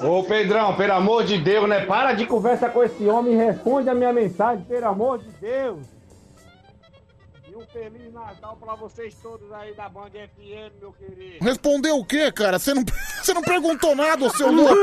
Ô 0.00 0.22
Pedrão, 0.24 0.74
pelo 0.76 0.92
amor 0.94 1.24
de 1.24 1.38
Deus, 1.38 1.68
né? 1.68 1.84
Para 1.86 2.12
de 2.12 2.26
conversa 2.26 2.68
com 2.68 2.82
esse 2.82 3.04
homem 3.06 3.34
e 3.34 3.36
responde 3.36 3.88
a 3.88 3.94
minha 3.94 4.12
mensagem, 4.12 4.64
pelo 4.64 4.86
amor 4.86 5.18
de 5.18 5.28
Deus. 5.40 5.86
E 7.48 7.54
um 7.54 7.64
Feliz 7.66 8.12
Natal 8.12 8.56
pra 8.60 8.74
vocês 8.74 9.14
todos 9.22 9.52
aí 9.52 9.74
da 9.74 9.88
Band 9.88 10.10
FM, 10.10 10.80
meu 10.80 10.92
querido. 10.92 11.44
Respondeu 11.44 11.98
o 11.98 12.04
quê, 12.04 12.32
cara? 12.32 12.58
Você 12.58 12.74
não, 12.74 12.82
você 13.22 13.32
não 13.34 13.42
perguntou 13.42 13.94
nada, 13.94 14.24
ô 14.24 14.30
seu 14.30 14.50
louco! 14.50 14.74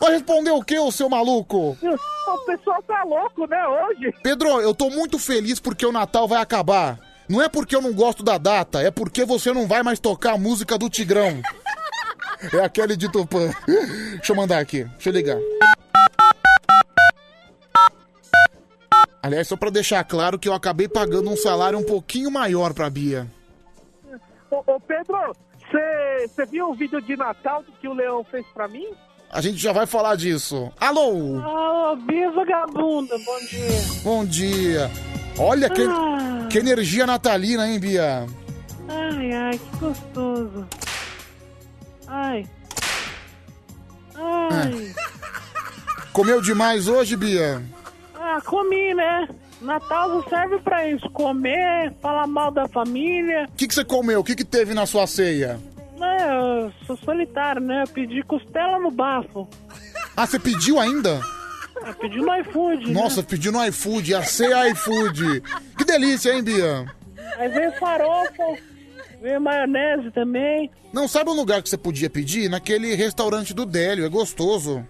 Vai 0.00 0.12
responder 0.12 0.50
o 0.50 0.62
quê, 0.62 0.78
ô 0.78 0.90
seu 0.90 1.08
maluco? 1.08 1.76
O 1.80 2.38
pessoal 2.44 2.82
tá 2.82 3.04
louco, 3.04 3.46
né, 3.46 3.66
hoje? 3.66 4.12
Pedro, 4.22 4.60
eu 4.60 4.74
tô 4.74 4.90
muito 4.90 5.18
feliz 5.18 5.58
porque 5.60 5.86
o 5.86 5.92
Natal 5.92 6.26
vai 6.28 6.40
acabar. 6.42 6.98
Não 7.32 7.40
é 7.40 7.48
porque 7.48 7.74
eu 7.74 7.80
não 7.80 7.94
gosto 7.94 8.22
da 8.22 8.36
data, 8.36 8.82
é 8.82 8.90
porque 8.90 9.24
você 9.24 9.54
não 9.54 9.66
vai 9.66 9.82
mais 9.82 9.98
tocar 9.98 10.34
a 10.34 10.38
música 10.38 10.76
do 10.76 10.90
Tigrão. 10.90 11.40
É 12.52 12.62
aquele 12.62 12.94
de 12.94 13.10
Tupã. 13.10 13.50
Deixa 13.66 14.32
eu 14.32 14.36
mandar 14.36 14.58
aqui, 14.58 14.84
deixa 14.84 15.08
eu 15.08 15.14
ligar. 15.14 15.38
Aliás, 19.22 19.48
só 19.48 19.56
pra 19.56 19.70
deixar 19.70 20.04
claro 20.04 20.38
que 20.38 20.46
eu 20.46 20.52
acabei 20.52 20.86
pagando 20.86 21.30
um 21.30 21.36
salário 21.36 21.78
um 21.78 21.84
pouquinho 21.84 22.30
maior 22.30 22.74
pra 22.74 22.90
Bia. 22.90 23.26
Ô, 24.50 24.62
ô, 24.66 24.78
Pedro, 24.78 25.34
você 25.70 26.44
viu 26.44 26.68
o 26.68 26.74
vídeo 26.74 27.00
de 27.00 27.16
Natal 27.16 27.64
que 27.80 27.88
o 27.88 27.94
Leão 27.94 28.22
fez 28.24 28.44
pra 28.52 28.68
mim? 28.68 28.92
A 29.32 29.40
gente 29.40 29.56
já 29.56 29.72
vai 29.72 29.86
falar 29.86 30.14
disso. 30.16 30.70
Alô? 30.78 31.38
Ah, 31.40 31.96
Bia 32.06 32.30
vagabunda, 32.30 33.16
bom 33.18 33.38
dia. 33.48 34.02
Bom 34.04 34.24
dia. 34.26 34.90
Olha 35.38 35.70
que, 35.70 35.82
Ah. 35.82 36.46
que 36.50 36.58
energia 36.58 37.06
natalina, 37.06 37.66
hein, 37.66 37.78
Bia? 37.80 38.26
Ai, 38.88 39.32
ai, 39.32 39.58
que 39.58 39.76
gostoso. 39.78 40.66
Ai. 42.06 42.46
Ai. 44.14 44.92
Comeu 46.12 46.42
demais 46.42 46.86
hoje, 46.86 47.16
Bia? 47.16 47.62
Ah, 48.14 48.38
comi, 48.44 48.92
né? 48.94 49.26
Natal 49.62 50.08
não 50.10 50.22
serve 50.28 50.58
pra 50.58 50.86
isso. 50.90 51.08
Comer, 51.10 51.94
falar 52.02 52.26
mal 52.26 52.50
da 52.50 52.68
família. 52.68 53.46
O 53.50 53.56
que, 53.56 53.66
que 53.66 53.74
você 53.74 53.84
comeu? 53.84 54.20
O 54.20 54.24
que, 54.24 54.34
que 54.34 54.44
teve 54.44 54.74
na 54.74 54.84
sua 54.84 55.06
ceia? 55.06 55.58
É, 56.02 56.30
eu 56.64 56.72
sou 56.86 56.96
solitário, 56.96 57.60
né? 57.62 57.82
Eu 57.84 57.88
pedi 57.88 58.22
costela 58.22 58.78
no 58.78 58.90
bafo. 58.90 59.48
Ah, 60.16 60.26
você 60.26 60.38
pediu 60.38 60.78
ainda? 60.80 61.20
Eu 61.86 61.94
pedi 61.94 62.16
no 62.18 62.34
iFood. 62.40 62.86
né? 62.86 62.92
Nossa, 63.00 63.22
pediu 63.22 63.52
no 63.52 63.64
iFood, 63.66 64.14
a 64.14 64.22
ceia 64.22 64.68
iFood. 64.70 65.40
Que 65.76 65.84
delícia, 65.84 66.32
hein, 66.32 66.42
Bia? 66.42 66.86
Aí 67.38 67.48
veio 67.48 67.72
farofa, 67.78 68.44
veio 69.20 69.40
maionese 69.40 70.10
também. 70.10 70.70
Não 70.92 71.08
sabe 71.08 71.30
um 71.30 71.34
lugar 71.34 71.62
que 71.62 71.68
você 71.68 71.78
podia 71.78 72.10
pedir? 72.10 72.48
Naquele 72.50 72.94
restaurante 72.94 73.54
do 73.54 73.64
Délio, 73.64 74.04
é 74.04 74.08
gostoso. 74.08 74.86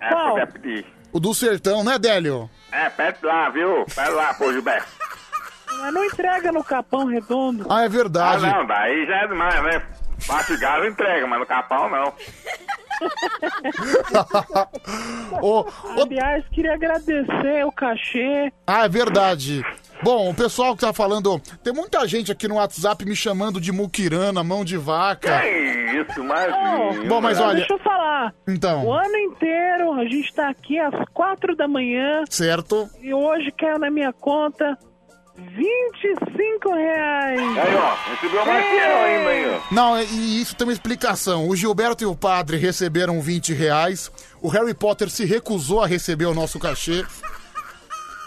É, 0.00 0.08
você 0.10 0.34
quer 0.40 0.52
pedir. 0.52 0.86
O 1.12 1.18
do 1.18 1.34
Sertão, 1.34 1.82
né, 1.82 1.98
Délio? 1.98 2.48
É, 2.70 2.88
pede 2.88 3.18
lá, 3.24 3.50
viu? 3.50 3.84
Pede 3.94 4.10
lá, 4.10 4.32
pô, 4.34 4.52
Gilberto. 4.52 4.88
Mas 5.80 5.92
não 5.94 6.04
entrega 6.04 6.52
no 6.52 6.62
Capão 6.62 7.06
Redondo. 7.06 7.66
Ah, 7.68 7.82
é 7.82 7.88
verdade. 7.88 8.44
Ah, 8.46 8.58
não, 8.58 8.66
daí 8.66 9.06
já 9.06 9.16
é 9.22 9.26
demais, 9.26 9.62
né? 9.64 9.82
Mastigado 10.28 10.86
entrega, 10.86 11.26
mas 11.26 11.40
no 11.40 11.46
capão 11.46 11.88
não. 11.90 12.12
Ô, 15.42 15.64
Aliás, 16.02 16.44
queria 16.52 16.74
agradecer 16.74 17.64
o 17.64 17.72
cachê. 17.72 18.52
Ah, 18.66 18.84
é 18.84 18.88
verdade. 18.88 19.62
Bom, 20.02 20.30
o 20.30 20.34
pessoal 20.34 20.74
que 20.74 20.80
tá 20.80 20.92
falando, 20.94 21.38
tem 21.62 21.74
muita 21.74 22.06
gente 22.08 22.32
aqui 22.32 22.48
no 22.48 22.54
WhatsApp 22.56 23.04
me 23.04 23.14
chamando 23.14 23.60
de 23.60 23.70
muquirana, 23.70 24.42
mão 24.42 24.64
de 24.64 24.76
vaca. 24.78 25.40
Que 25.40 25.48
isso, 25.48 26.20
imagina. 26.20 27.04
Bom, 27.08 27.20
mas 27.20 27.38
olha- 27.38 27.58
Deixa 27.58 27.74
eu 27.74 27.78
falar. 27.80 28.32
Então. 28.48 28.86
O 28.86 28.92
ano 28.94 29.16
inteiro 29.16 29.92
a 29.94 30.04
gente 30.04 30.32
tá 30.34 30.48
aqui 30.48 30.78
às 30.78 30.94
quatro 31.12 31.54
da 31.54 31.68
manhã. 31.68 32.24
Certo. 32.30 32.88
E 33.02 33.12
hoje 33.12 33.50
caiu 33.52 33.78
na 33.78 33.90
minha 33.90 34.12
conta 34.12 34.78
25 35.40 36.74
reais. 36.74 37.40
Aí, 37.40 37.74
ó, 37.76 38.10
recebeu 38.10 38.46
mais 38.46 38.64
que 38.66 38.74
eu 38.74 38.96
ainda, 38.98 39.30
aí, 39.30 39.50
ó. 39.70 39.74
Não, 39.74 40.00
e 40.02 40.40
isso 40.42 40.54
tem 40.54 40.66
uma 40.66 40.72
explicação. 40.72 41.48
O 41.48 41.56
Gilberto 41.56 42.04
e 42.04 42.06
o 42.06 42.14
padre 42.14 42.56
receberam 42.56 43.20
20 43.20 43.52
reais. 43.54 44.10
O 44.42 44.48
Harry 44.48 44.74
Potter 44.74 45.08
se 45.10 45.24
recusou 45.24 45.82
a 45.82 45.86
receber 45.86 46.26
o 46.26 46.34
nosso 46.34 46.58
cachê. 46.58 47.04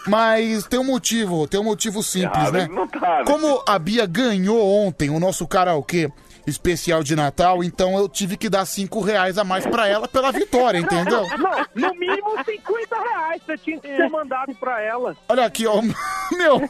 Mas 0.05 0.65
tem 0.67 0.79
um 0.79 0.83
motivo, 0.83 1.47
tem 1.47 1.59
um 1.59 1.63
motivo 1.63 2.03
simples, 2.03 2.47
Ah, 2.49 2.51
né? 2.51 2.67
não 2.69 2.85
tá, 2.87 3.19
né? 3.19 3.23
Como 3.25 3.63
a 3.65 3.79
Bia 3.79 4.05
ganhou 4.05 4.61
ontem 4.85 5.09
o 5.09 5.17
nosso 5.19 5.47
karaokê 5.47 6.11
especial 6.45 7.03
de 7.03 7.15
Natal, 7.15 7.63
então 7.63 7.97
eu 7.97 8.07
tive 8.09 8.37
que 8.37 8.49
dar 8.49 8.65
5 8.65 9.01
reais 9.01 9.37
a 9.37 9.43
mais 9.43 9.65
pra 9.65 9.87
ela 9.87 10.07
pela 10.07 10.31
vitória, 10.31 10.77
entendeu? 10.77 11.27
Não, 11.37 11.65
no 11.75 11.95
mínimo 11.99 12.31
50 12.43 12.95
reais 12.95 13.41
você 13.45 13.57
tinha 13.57 13.79
que 13.79 13.87
ter 13.87 14.09
mandado 14.09 14.53
pra 14.55 14.81
ela. 14.81 15.15
Olha 15.29 15.45
aqui, 15.45 15.65
ó. 15.65 15.81
Meu, 16.31 16.69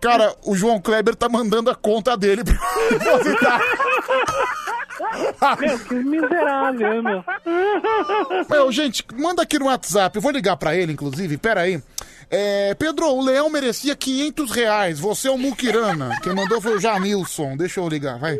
cara, 0.00 0.34
o 0.44 0.56
João 0.56 0.80
Kleber 0.80 1.14
tá 1.14 1.28
mandando 1.28 1.70
a 1.70 1.74
conta 1.74 2.16
dele 2.16 2.42
pra 2.44 2.54
depositar. 2.90 3.60
Meu, 5.60 5.78
que 5.78 5.94
miserável, 5.94 7.02
meu. 7.02 7.24
Meu, 8.50 8.72
gente, 8.72 9.04
manda 9.14 9.42
aqui 9.42 9.58
no 9.58 9.66
WhatsApp. 9.66 10.16
Eu 10.16 10.22
vou 10.22 10.32
ligar 10.32 10.56
pra 10.56 10.74
ele, 10.74 10.92
inclusive. 10.92 11.36
Pera 11.36 11.60
aí. 11.62 11.80
É, 12.30 12.74
Pedro, 12.74 13.06
o 13.06 13.24
leão 13.24 13.48
merecia 13.48 13.96
500 13.96 14.50
reais. 14.50 15.00
Você 15.00 15.28
é 15.28 15.30
o 15.30 15.38
Mukirana. 15.38 16.18
Quem 16.22 16.34
mandou 16.34 16.60
foi 16.60 16.76
o 16.76 16.80
Janilson. 16.80 17.56
Deixa 17.56 17.80
eu 17.80 17.88
ligar, 17.88 18.18
vai. 18.18 18.38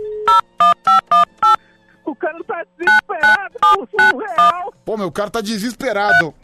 O 2.05 2.15
cara 2.15 2.39
tá 2.45 2.65
desesperado 2.77 3.55
por 3.61 4.15
um 4.15 4.19
real. 4.19 4.75
Pô, 4.85 4.97
meu 4.97 5.11
cara 5.11 5.31
tá 5.31 5.41
desesperado. 5.41 6.35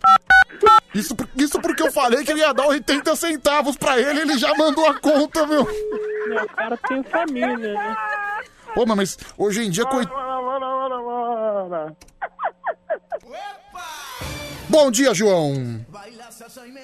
Isso, 0.94 1.16
isso 1.36 1.60
porque 1.60 1.82
eu 1.82 1.90
falei 1.92 2.24
que 2.24 2.30
ele 2.30 2.40
ia 2.40 2.52
dar 2.52 2.66
80 2.66 3.16
centavos 3.16 3.76
pra 3.76 3.98
ele, 3.98 4.20
ele 4.20 4.38
já 4.38 4.54
mandou 4.54 4.86
a 4.86 4.94
conta, 4.94 5.44
meu. 5.46 5.64
Meu, 5.64 6.44
o 6.44 6.48
cara 6.48 6.76
tem 6.88 7.02
família, 7.02 7.56
né? 7.56 7.96
Pô, 8.74 8.86
mas 8.86 9.18
hoje 9.36 9.64
em 9.64 9.70
dia, 9.70 9.84
coit... 9.86 10.08
Bom 14.68 14.90
dia, 14.90 15.14
João. 15.14 15.54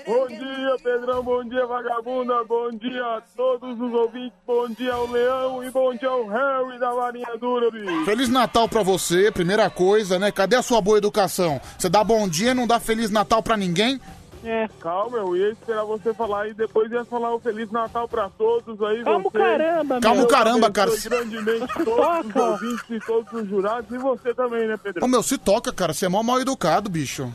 Bom 0.07 0.27
dia, 0.29 0.77
Pedrão. 0.83 1.23
Bom 1.23 1.45
dia, 1.45 1.67
vagabunda. 1.67 2.45
Bom 2.45 2.71
dia 2.73 3.03
a 3.03 3.23
todos 3.37 3.81
os 3.81 3.93
ouvintes. 3.93 4.33
Bom 4.47 4.69
dia 4.69 4.93
ao 4.93 5.07
Leão 5.11 5.65
e 5.65 5.71
bom 5.71 5.95
dia 5.95 6.09
ao 6.09 6.27
Harry 6.27 6.79
da 6.79 6.95
Marinha 6.95 7.37
Dura, 7.41 7.71
bicho. 7.71 8.05
Feliz 8.05 8.29
Natal 8.29 8.69
pra 8.69 8.83
você, 8.83 9.31
primeira 9.33 9.69
coisa, 9.71 10.19
né? 10.19 10.31
Cadê 10.31 10.57
a 10.57 10.63
sua 10.63 10.81
boa 10.81 10.99
educação? 10.99 11.61
Você 11.79 11.89
dá 11.89 12.05
bom 12.05 12.29
dia 12.29 12.51
e 12.51 12.55
não 12.55 12.67
dá 12.67 12.79
Feliz 12.79 13.11
Natal 13.11 13.43
pra 13.43 13.57
ninguém? 13.57 14.01
É. 14.45 14.69
Calma, 14.81 15.19
eu 15.19 15.37
ia 15.37 15.51
esperar 15.51 15.85
você 15.85 16.15
falar 16.15 16.49
e 16.49 16.55
depois 16.55 16.91
ia 16.91 17.05
falar 17.05 17.35
um 17.35 17.41
Feliz 17.41 17.71
Natal 17.71 18.09
pra 18.09 18.29
todos 18.31 18.81
aí. 18.83 19.03
Calma 19.03 19.27
o 19.27 19.31
você. 19.31 19.39
caramba, 19.39 19.95
meu. 19.95 20.01
Calma 20.01 20.23
o 20.23 20.29
caramba, 20.29 20.71
cara. 20.71 20.91
grandemente 21.03 21.75
todos 21.85 22.27
os 22.27 22.37
ouvintes 22.37 22.85
e 22.91 23.01
todos 23.01 23.33
os 23.33 23.49
jurados 23.49 23.91
e 23.91 23.99
você 23.99 24.35
também, 24.35 24.67
né, 24.67 24.77
Pedro? 24.83 25.05
Ô, 25.05 25.09
meu, 25.09 25.23
se 25.23 25.37
toca, 25.37 25.73
cara. 25.73 25.93
Você 25.93 26.07
é 26.07 26.09
mó 26.09 26.23
mal 26.23 26.41
educado, 26.41 26.89
bicho. 26.89 27.31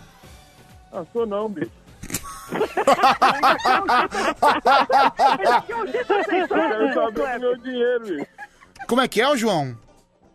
Ah, 0.96 1.06
sou 1.12 1.26
não, 1.26 1.50
bicho. 1.50 1.72
Eu 6.32 6.48
quero 6.48 6.94
saber 6.94 7.34
do 7.34 7.40
meu 7.40 7.58
dinheiro, 7.58 8.00
bicho. 8.06 8.28
Como 8.88 9.02
é 9.02 9.08
que 9.08 9.22
é, 9.22 9.28
ô, 9.28 9.36
João? 9.36 9.78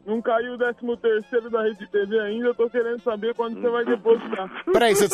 Não 0.05 0.21
caiu 0.21 0.55
o 0.55 0.59
13 0.59 0.79
terceiro 1.01 1.49
da 1.51 1.63
Rede 1.63 1.87
TV 1.87 2.19
ainda, 2.21 2.49
eu 2.49 2.55
tô 2.55 2.69
querendo 2.69 3.01
saber 3.03 3.35
quando 3.35 3.61
você 3.61 3.69
vai 3.69 3.85
depositar. 3.85 4.65
Peraí, 4.73 4.95
você... 4.95 5.07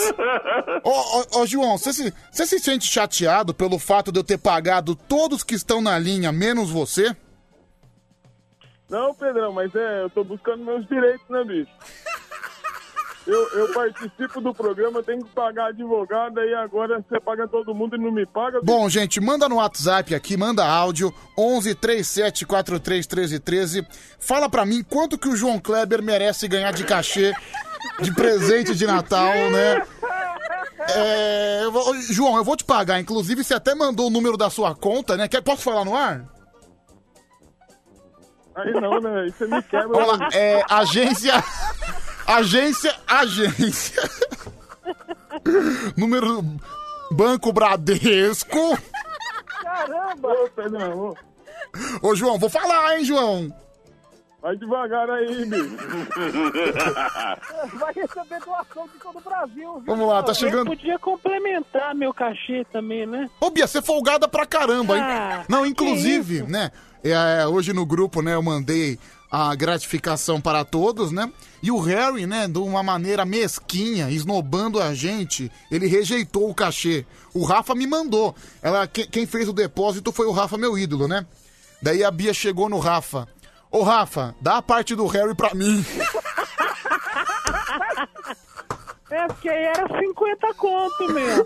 Ô, 0.82 0.90
ô, 0.90 1.40
ô, 1.42 1.46
João, 1.46 1.76
você 1.76 1.92
se, 1.92 2.14
você 2.30 2.46
se 2.46 2.58
sente 2.58 2.86
chateado 2.86 3.52
pelo 3.52 3.78
fato 3.78 4.10
de 4.10 4.18
eu 4.18 4.24
ter 4.24 4.38
pagado 4.38 4.94
todos 4.94 5.44
que 5.44 5.54
estão 5.54 5.80
na 5.80 5.98
linha, 5.98 6.32
menos 6.32 6.70
você? 6.70 7.14
Não, 8.88 9.12
Pedrão, 9.14 9.52
mas 9.52 9.74
é, 9.74 10.02
eu 10.02 10.10
tô 10.10 10.24
buscando 10.24 10.64
meus 10.64 10.86
direitos, 10.86 11.28
né, 11.28 11.44
bicho? 11.44 11.70
Eu, 13.26 13.48
eu 13.58 13.72
participo 13.72 14.40
do 14.40 14.54
programa, 14.54 15.02
tenho 15.02 15.24
que 15.24 15.30
pagar 15.30 15.66
advogado, 15.70 16.38
aí 16.38 16.54
agora 16.54 17.00
você 17.08 17.18
paga 17.18 17.48
todo 17.48 17.74
mundo 17.74 17.96
e 17.96 17.98
não 17.98 18.12
me 18.12 18.24
paga. 18.24 18.60
Bom, 18.62 18.88
gente, 18.88 19.20
manda 19.20 19.48
no 19.48 19.56
WhatsApp 19.56 20.14
aqui, 20.14 20.36
manda 20.36 20.64
áudio, 20.64 21.12
11 21.36 21.74
37 21.74 22.46
43 22.46 23.04
13 23.04 23.40
13. 23.40 23.86
Fala 24.20 24.48
pra 24.48 24.64
mim 24.64 24.84
quanto 24.88 25.18
que 25.18 25.28
o 25.28 25.34
João 25.36 25.58
Kleber 25.58 26.00
merece 26.02 26.46
ganhar 26.46 26.72
de 26.72 26.84
cachê 26.84 27.34
de 28.00 28.14
presente 28.14 28.76
de 28.76 28.86
Natal, 28.86 29.32
né? 29.50 29.82
É, 30.94 31.60
eu 31.64 31.72
vou- 31.72 31.94
João, 32.02 32.36
eu 32.36 32.44
vou 32.44 32.56
te 32.56 32.64
pagar. 32.64 33.00
Inclusive, 33.00 33.42
você 33.42 33.54
até 33.54 33.74
mandou 33.74 34.06
o 34.06 34.10
número 34.10 34.36
da 34.36 34.48
sua 34.50 34.72
conta, 34.76 35.16
né? 35.16 35.26
Quer, 35.26 35.42
posso 35.42 35.62
falar 35.62 35.84
no 35.84 35.96
ar? 35.96 36.24
Aí 38.54 38.72
não, 38.72 39.00
né? 39.00 39.20
Aí 39.22 39.32
você 39.32 39.46
me 39.48 39.60
quebra. 39.64 39.88
Vamos 39.88 40.18
lá. 40.18 40.28
É, 40.32 40.62
agência. 40.70 41.42
Agência. 42.26 42.94
Agência. 43.06 44.02
Número. 45.96 46.42
Banco 47.10 47.52
Bradesco. 47.52 48.76
Caramba! 49.62 50.28
Ô, 50.28 50.48
Pedrão, 50.50 51.14
ô. 52.02 52.14
João, 52.14 52.38
vou 52.38 52.50
falar, 52.50 52.98
hein, 52.98 53.04
João? 53.04 53.52
vai 54.42 54.56
devagar 54.56 55.10
aí, 55.10 55.44
bicho. 55.44 55.76
Vai 57.80 57.92
receber 57.92 58.38
doação 58.44 58.86
de 58.86 58.98
todo 59.02 59.18
o 59.18 59.20
Brasil. 59.20 59.54
viu? 59.74 59.82
Vamos 59.84 60.06
lá, 60.08 60.22
tá 60.22 60.32
chegando- 60.32 60.70
Eu 60.70 60.76
podia 60.76 60.96
complementar 61.00 61.94
meu 61.96 62.14
cachê 62.14 62.64
também, 62.72 63.06
né? 63.06 63.28
Ô, 63.40 63.50
Bia, 63.50 63.66
você 63.66 63.78
é 63.78 63.82
folgada 63.82 64.28
pra 64.28 64.46
caramba, 64.46 64.96
hein? 64.96 65.02
Ah, 65.02 65.44
Não, 65.48 65.66
inclusive, 65.66 66.42
né? 66.42 66.70
é, 67.02 67.44
hoje 67.46 67.72
no 67.72 67.84
grupo, 67.84 68.22
né, 68.22 68.34
eu 68.34 68.42
mandei 68.42 68.98
a 69.30 69.54
gratificação 69.54 70.40
para 70.40 70.64
todos, 70.64 71.10
né? 71.12 71.30
E 71.62 71.70
o 71.70 71.78
Harry, 71.80 72.26
né, 72.26 72.46
de 72.46 72.58
uma 72.58 72.82
maneira 72.82 73.24
mesquinha, 73.24 74.08
esnobando 74.10 74.80
a 74.80 74.94
gente, 74.94 75.50
ele 75.70 75.86
rejeitou 75.86 76.48
o 76.48 76.54
cachê. 76.54 77.04
O 77.34 77.44
Rafa 77.44 77.74
me 77.74 77.86
mandou. 77.86 78.34
Ela, 78.62 78.86
que- 78.86 79.06
quem 79.06 79.26
fez 79.26 79.48
o 79.48 79.52
depósito 79.52 80.12
foi 80.12 80.26
o 80.26 80.32
Rafa, 80.32 80.56
meu 80.56 80.78
ídolo, 80.78 81.08
né? 81.08 81.26
Daí 81.82 82.02
a 82.04 82.10
Bia 82.10 82.32
chegou 82.32 82.68
no 82.68 82.78
Rafa. 82.78 83.28
Ô, 83.70 83.82
Rafa, 83.82 84.34
dá 84.40 84.58
a 84.58 84.62
parte 84.62 84.94
do 84.94 85.06
Harry 85.06 85.34
pra 85.34 85.54
mim. 85.54 85.84
É, 89.08 89.24
porque 89.28 89.48
aí 89.48 89.64
era 89.66 89.86
50 90.00 90.54
conto, 90.54 91.12
meu. 91.12 91.44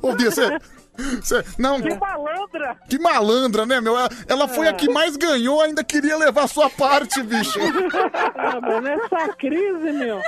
Ô, 0.00 0.14
Bia, 0.14 0.30
você... 0.30 0.58
Não, 1.56 1.80
Que 1.80 1.94
malandra! 1.94 2.76
Que 2.88 2.98
malandra, 2.98 3.64
né, 3.66 3.80
meu? 3.80 3.96
Ela- 3.96 4.08
Ela 4.26 4.48
foi 4.48 4.66
a 4.68 4.72
que 4.72 4.88
mais 4.90 5.16
ganhou, 5.16 5.60
ainda 5.62 5.84
queria 5.84 6.16
levar 6.16 6.44
a 6.44 6.48
sua 6.48 6.68
parte, 6.68 7.22
bicho. 7.22 7.58
Ah, 8.36 8.60
mas 8.60 8.82
nessa 8.82 9.28
crise, 9.36 9.92
meu. 9.92 10.20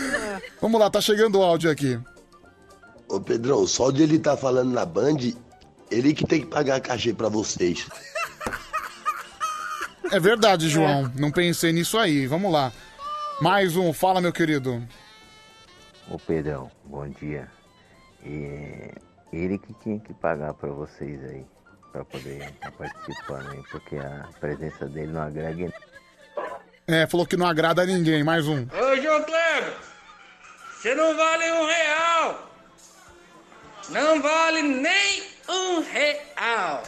Vamos 0.60 0.80
lá, 0.80 0.90
tá 0.90 1.00
chegando 1.00 1.38
o 1.38 1.42
áudio 1.42 1.70
aqui. 1.70 1.98
Ô 3.08 3.20
Pedrão, 3.20 3.66
só 3.66 3.90
de 3.90 4.02
ele 4.02 4.16
estar 4.16 4.36
falando 4.36 4.72
na 4.72 4.84
Band, 4.84 5.16
ele 5.90 6.12
que 6.12 6.26
tem 6.26 6.40
que 6.40 6.46
pagar 6.46 6.80
cachê 6.80 7.14
pra 7.14 7.28
vocês. 7.28 7.86
É 10.10 10.18
verdade, 10.18 10.68
João. 10.68 11.10
Não 11.16 11.30
pensei 11.30 11.72
nisso 11.72 11.98
aí. 11.98 12.26
Vamos 12.26 12.52
lá. 12.52 12.72
Mais 13.40 13.76
um. 13.76 13.92
Fala, 13.92 14.20
meu 14.20 14.32
querido. 14.32 14.82
Ô 16.10 16.18
Pedrão, 16.18 16.70
bom 16.84 17.06
dia. 17.08 17.48
E 18.24 18.90
ele 19.32 19.58
que 19.58 19.72
tinha 19.74 19.98
que 19.98 20.14
pagar 20.14 20.54
pra 20.54 20.70
vocês 20.70 21.22
aí, 21.24 21.44
pra 21.92 22.04
poder 22.04 22.42
estar 22.42 22.72
participando 22.72 23.50
aí, 23.50 23.62
porque 23.70 23.96
a 23.96 24.28
presença 24.40 24.86
dele 24.86 25.12
não 25.12 25.22
agrega 25.22 25.72
É, 26.86 27.06
falou 27.06 27.26
que 27.26 27.36
não 27.36 27.46
agrada 27.46 27.82
a 27.82 27.86
ninguém. 27.86 28.24
Mais 28.24 28.46
um. 28.46 28.62
Ô, 28.62 28.96
João 28.96 29.22
Kleber, 29.22 29.74
você 30.74 30.94
não 30.94 31.16
vale 31.16 31.52
um 31.52 31.66
real. 31.66 32.52
Não 33.90 34.22
vale 34.22 34.62
nem 34.62 35.22
um 35.48 35.80
real. 35.80 36.82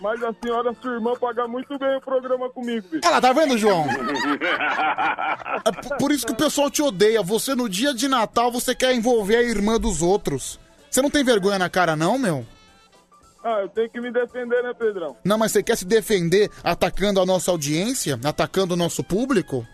Mas 0.00 0.22
a 0.22 0.34
senhora, 0.42 0.74
sua 0.82 0.92
irmã, 0.94 1.14
paga 1.18 1.46
muito 1.48 1.78
bem 1.78 1.96
o 1.96 2.00
programa 2.00 2.50
comigo, 2.50 2.86
bicho. 2.90 3.08
Lá, 3.10 3.20
tá 3.20 3.32
vendo, 3.32 3.56
João? 3.56 3.86
É 5.64 5.72
p- 5.72 5.96
por 5.98 6.10
isso 6.12 6.26
que 6.26 6.32
o 6.32 6.36
pessoal 6.36 6.70
te 6.70 6.82
odeia. 6.82 7.22
Você, 7.22 7.54
no 7.54 7.68
dia 7.68 7.94
de 7.94 8.08
Natal, 8.08 8.50
você 8.50 8.74
quer 8.74 8.94
envolver 8.94 9.36
a 9.36 9.42
irmã 9.42 9.78
dos 9.78 10.02
outros. 10.02 10.58
Você 10.90 11.00
não 11.02 11.10
tem 11.10 11.24
vergonha 11.24 11.58
na 11.58 11.68
cara, 11.70 11.96
não, 11.96 12.18
meu? 12.18 12.46
Ah, 13.42 13.60
eu 13.60 13.68
tenho 13.68 13.90
que 13.90 14.00
me 14.00 14.10
defender, 14.10 14.62
né, 14.62 14.72
Pedrão? 14.72 15.16
Não, 15.24 15.36
mas 15.36 15.52
você 15.52 15.62
quer 15.62 15.76
se 15.76 15.84
defender 15.84 16.50
atacando 16.62 17.20
a 17.20 17.26
nossa 17.26 17.50
audiência? 17.50 18.18
Atacando 18.24 18.74
o 18.74 18.76
nosso 18.76 19.04
público? 19.04 19.66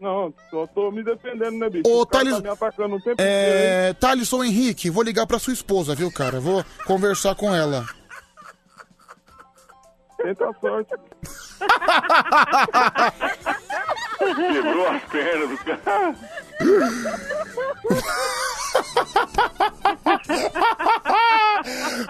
Não, 0.00 0.32
só 0.50 0.66
tô 0.68 0.90
me 0.90 1.02
defendendo, 1.04 1.58
né, 1.58 1.68
bicho? 1.68 1.82
Ô, 1.86 2.00
O 2.02 2.06
cara 2.06 2.24
Thales- 2.24 2.36
tá 2.38 2.42
me 2.42 2.48
atacando 2.48 2.96
o 2.96 3.00
tempo 3.00 3.12
inteiro, 3.20 3.30
hein? 3.30 3.64
É. 3.90 3.92
Thalisson 4.00 4.42
Henrique, 4.44 4.88
vou 4.88 5.02
ligar 5.02 5.26
pra 5.26 5.38
sua 5.38 5.52
esposa, 5.52 5.94
viu, 5.94 6.10
cara? 6.10 6.40
Vou 6.40 6.64
conversar 6.86 7.34
com 7.34 7.54
ela. 7.54 7.84
Tenta 10.22 10.48
a 10.48 10.54
sorte. 10.60 10.94
Quebrou 14.18 14.88
as 14.88 15.02
pernas 15.04 15.50
do 15.50 15.58
cara. 15.64 16.14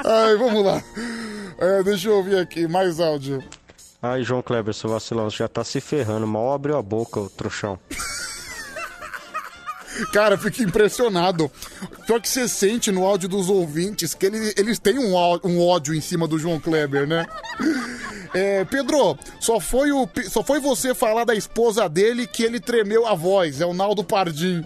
Ai, 0.04 0.36
vamos 0.36 0.64
lá. 0.64 0.82
É, 1.58 1.82
deixa 1.82 2.08
eu 2.08 2.16
ouvir 2.16 2.38
aqui, 2.38 2.66
mais 2.66 3.00
áudio. 3.00 3.42
Ai, 4.02 4.22
João 4.22 4.42
Kleber, 4.42 4.72
seu 4.72 4.88
vacilão, 4.90 5.30
você 5.30 5.38
já 5.38 5.48
tá 5.48 5.62
se 5.62 5.80
ferrando. 5.80 6.26
Mal 6.26 6.52
abriu 6.52 6.76
a 6.76 6.82
boca, 6.82 7.20
ô 7.20 7.28
trouxão. 7.28 7.78
Cara, 10.12 10.34
eu 10.34 10.38
fico 10.38 10.62
impressionado. 10.62 11.50
Só 12.06 12.18
que 12.18 12.28
você 12.28 12.48
sente 12.48 12.90
no 12.90 13.04
áudio 13.04 13.28
dos 13.28 13.48
ouvintes 13.48 14.14
que 14.14 14.26
ele- 14.26 14.52
eles 14.56 14.78
têm 14.78 14.98
um, 14.98 15.14
um 15.44 15.60
ódio 15.66 15.94
em 15.94 16.00
cima 16.00 16.26
do 16.26 16.38
João 16.38 16.58
Kleber, 16.60 17.06
né? 17.06 17.26
É, 18.32 18.64
Pedro, 18.64 19.18
só 19.40 19.58
foi, 19.58 19.90
o, 19.92 20.08
só 20.28 20.42
foi 20.42 20.60
você 20.60 20.94
falar 20.94 21.24
da 21.24 21.34
esposa 21.34 21.88
dele 21.88 22.26
que 22.26 22.42
ele 22.42 22.60
tremeu 22.60 23.06
a 23.06 23.14
voz. 23.14 23.60
É 23.60 23.66
o 23.66 23.74
Naldo 23.74 24.04
Pardim. 24.04 24.64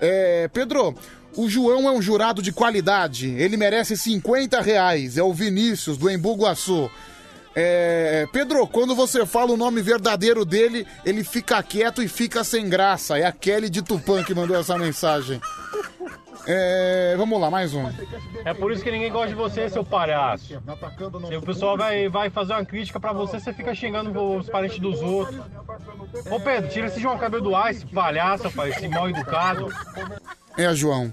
É, 0.00 0.48
Pedro, 0.52 0.94
o 1.36 1.48
João 1.48 1.88
é 1.88 1.92
um 1.92 2.02
jurado 2.02 2.42
de 2.42 2.52
qualidade. 2.52 3.28
Ele 3.30 3.56
merece 3.56 3.96
50 3.96 4.60
reais. 4.60 5.16
É 5.16 5.22
o 5.22 5.32
Vinícius, 5.32 5.96
do 5.96 6.10
Embu 6.10 6.34
Guaçu. 6.34 6.90
É, 7.60 8.24
Pedro, 8.32 8.64
quando 8.68 8.94
você 8.94 9.26
fala 9.26 9.52
o 9.52 9.56
nome 9.56 9.82
verdadeiro 9.82 10.44
dele, 10.44 10.86
ele 11.04 11.24
fica 11.24 11.60
quieto 11.60 12.00
e 12.00 12.06
fica 12.06 12.44
sem 12.44 12.68
graça. 12.68 13.18
É 13.18 13.26
a 13.26 13.32
Kelly 13.32 13.68
de 13.68 13.82
Tupã 13.82 14.22
que 14.22 14.32
mandou 14.32 14.56
essa 14.56 14.78
mensagem. 14.78 15.40
É, 16.46 17.16
vamos 17.16 17.40
lá, 17.40 17.50
mais 17.50 17.74
um. 17.74 17.90
É 18.44 18.54
por 18.54 18.70
isso 18.70 18.84
que 18.84 18.92
ninguém 18.92 19.10
gosta 19.10 19.30
de 19.30 19.34
você, 19.34 19.68
seu 19.68 19.84
palhaço. 19.84 20.62
Se 21.26 21.36
o 21.36 21.42
pessoal 21.42 21.76
vai, 21.76 22.08
vai 22.08 22.30
fazer 22.30 22.52
uma 22.52 22.64
crítica 22.64 23.00
pra 23.00 23.12
você, 23.12 23.40
você 23.40 23.52
fica 23.52 23.74
xingando 23.74 24.36
os 24.36 24.48
parentes 24.48 24.78
dos 24.78 25.02
outros. 25.02 25.44
Ô 26.30 26.38
Pedro, 26.38 26.70
tira 26.70 26.86
esse 26.86 27.00
João 27.00 27.18
Cabelo 27.18 27.42
do 27.42 27.56
ar, 27.56 27.72
esse 27.72 27.84
palhaço, 27.86 28.44
rapaz, 28.44 28.76
esse 28.76 28.86
mal 28.86 29.10
educado. 29.10 29.66
É, 30.56 30.72
João. 30.76 31.12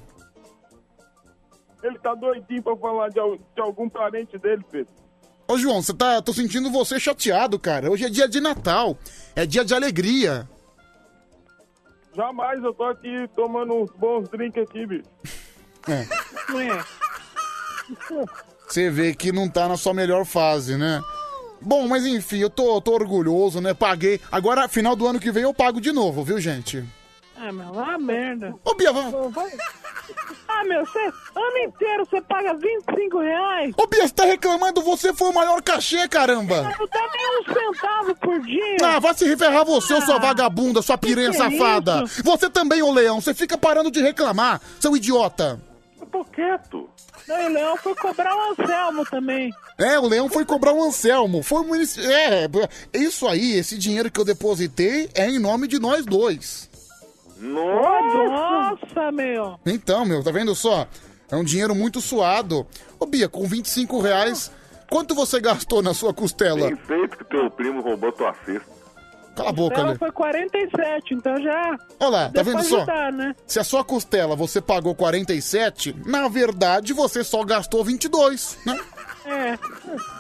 Ele 1.82 1.98
tá 1.98 2.14
doidinho 2.14 2.61
pra 2.61 2.77
falar 2.77 3.09
de, 3.09 3.15
de 3.15 3.61
algum 3.61 3.90
parente 3.90 4.38
dele, 4.38 4.64
Pedro. 4.72 5.05
Ô, 5.48 5.57
João, 5.57 5.82
você 5.82 5.93
tá. 5.93 6.22
Tô 6.22 6.33
sentindo 6.33 6.72
você 6.72 6.99
chateado, 6.99 7.59
cara. 7.59 7.91
Hoje 7.91 8.06
é 8.06 8.09
dia 8.09 8.27
de 8.27 8.41
Natal. 8.41 8.98
É 9.35 9.45
dia 9.45 9.64
de 9.64 9.74
alegria. 9.74 10.49
Jamais 12.15 12.64
eu 12.64 12.74
tô 12.74 12.85
aqui 12.85 13.30
tomando 13.35 13.74
uns 13.74 13.91
bons 13.91 14.27
drinks 14.30 14.64
aqui, 14.64 14.85
bicho. 14.85 15.03
É. 15.88 16.03
Você 18.67 18.90
vê 18.90 19.14
que 19.14 19.32
não 19.32 19.48
tá 19.48 19.67
na 19.67 19.77
sua 19.77 19.93
melhor 19.93 20.25
fase, 20.25 20.75
né? 20.75 20.99
Bom, 21.61 21.88
mas 21.88 22.07
enfim, 22.07 22.40
eu 22.40 22.49
tô, 22.49 22.82
tô 22.82 22.93
orgulhoso, 22.93 23.61
né? 23.61 23.72
Paguei. 23.75 24.19
Agora, 24.32 24.67
final 24.67 24.95
do 24.95 25.06
ano 25.06 25.19
que 25.19 25.32
vem, 25.32 25.43
eu 25.43 25.53
pago 25.53 25.80
de 25.80 25.91
novo, 25.91 26.24
viu, 26.24 26.40
gente? 26.40 26.83
Ah, 27.35 27.51
meu, 27.51 27.72
uma 27.72 27.99
merda. 27.99 28.56
Ô, 28.64 28.74
Bia, 28.74 28.91
vamos... 28.91 29.32
Ah, 30.58 30.64
meu, 30.64 30.85
você, 30.85 31.00
ano 31.00 31.58
inteiro 31.66 32.06
você 32.06 32.22
paga 32.22 32.53
25 32.53 33.19
reais? 33.19 33.74
Ô, 33.77 33.88
Bia, 33.88 34.08
você 34.08 34.14
tá 34.14 34.25
reclamando? 34.25 34.82
Você 34.82 35.14
foi 35.14 35.30
o 35.30 35.34
maior 35.34 35.61
cachê, 35.61 36.08
caramba! 36.08 36.61
Não 36.61 36.88
dá 36.88 37.09
nem 37.14 37.40
um 37.40 37.53
centavo 37.53 38.16
por 38.16 38.40
dia. 38.42 38.77
Ah, 38.84 39.00
vai 39.00 39.14
se 39.14 39.35
ferrar 39.38 39.66
você, 39.66 40.00
sua 40.01 40.17
vagabunda, 40.17 40.82
sua 40.82 40.98
piranha 40.98 41.32
que 41.32 41.35
é 41.35 41.40
safada! 41.40 42.03
isso? 42.06 42.24
Você 42.24 42.50
também, 42.50 42.82
ô 42.82 42.92
leão, 42.92 43.19
você 43.19 43.34
fica 43.34 43.58
parando 43.58 43.92
de 43.92 44.01
reclamar, 44.01 44.61
seu 44.80 44.95
idiota! 44.95 45.59
Eu 46.00 46.08
tô 46.08 46.24
quieto. 46.25 46.90
Não, 47.27 47.45
o 47.48 47.50
Leão 47.50 47.75
foi 47.77 47.95
cobrar 47.95 48.35
o 48.35 48.51
Anselmo 48.51 49.03
também. 49.06 49.51
É, 49.80 49.98
o 50.00 50.08
leão 50.08 50.30
foi 50.30 50.45
cobrar 50.45 50.74
um 50.74 50.84
Anselmo. 50.84 51.42
Foi 51.42 51.61
um 51.61 51.67
munici- 51.67 52.00
É, 52.06 52.48
isso 52.93 53.27
aí, 53.27 53.53
esse 53.58 53.77
dinheiro 53.77 54.11
que 54.11 54.19
eu 54.19 54.25
depositei 54.25 55.09
é 55.16 55.27
em 55.27 55.40
nome 55.40 55.67
de 55.67 55.80
nós 55.80 56.06
dois. 56.06 56.69
Nossa, 57.45 59.11
meu. 59.11 59.59
Então, 59.65 60.06
meu, 60.06 60.24
tá 60.24 60.32
vendo 60.32 60.53
só? 60.56 60.88
É 61.30 61.35
um 61.35 61.43
dinheiro 61.43 61.74
muito 61.74 62.01
suado. 62.01 62.65
Ô, 62.99 63.06
Bia, 63.06 63.27
com 63.27 63.45
25 63.48 63.99
reais, 63.99 64.51
quanto 64.90 65.15
você 65.15 65.40
gastou 65.40 65.82
na 65.82 65.93
sua 65.93 66.14
costela? 66.14 66.67
Bem 66.67 66.75
feito 66.75 67.17
que 67.17 67.24
teu 67.25 67.49
primo 67.49 67.82
roubou 67.82 68.11
tua 68.11 68.33
cesta. 68.45 68.75
Cala 69.35 69.49
a 69.49 69.53
boca, 69.53 69.75
Ela 69.75 69.91
né? 69.91 69.95
foi 69.99 70.11
47, 70.14 71.14
então 71.14 71.35
já... 71.41 71.75
Olha 71.99 72.09
lá, 72.09 72.30
tá 72.30 72.41
vendo 72.41 72.64
só? 72.64 72.77
ajudar, 72.77 73.11
né? 73.11 73.35
Se 73.45 73.59
a 73.59 73.65
sua 73.65 73.83
costela 73.83 74.33
você 74.33 74.61
pagou 74.61 74.95
47, 74.95 75.93
na 76.06 76.30
verdade 76.30 76.93
você 76.93 77.22
só 77.22 77.43
gastou 77.43 77.83
22, 77.83 78.57
né? 78.65 78.80
É. 79.25 79.59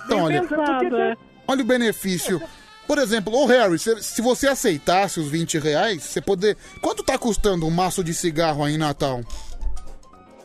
Então, 0.05 0.23
olha, 0.23 0.41
Pesado, 0.43 0.97
é. 0.97 1.15
olha 1.47 1.61
o 1.61 1.65
benefício. 1.65 2.41
Por 2.87 2.97
exemplo, 2.99 3.33
ô 3.33 3.45
Harry, 3.47 3.79
se, 3.79 4.01
se 4.03 4.21
você 4.21 4.47
aceitasse 4.47 5.19
os 5.19 5.27
20 5.27 5.57
reais, 5.57 6.03
você 6.03 6.21
poder. 6.21 6.55
Quanto 6.81 7.03
tá 7.03 7.17
custando 7.17 7.65
um 7.65 7.71
maço 7.71 8.03
de 8.03 8.13
cigarro 8.13 8.63
aí 8.63 8.75
em 8.75 8.77
Natal? 8.77 9.21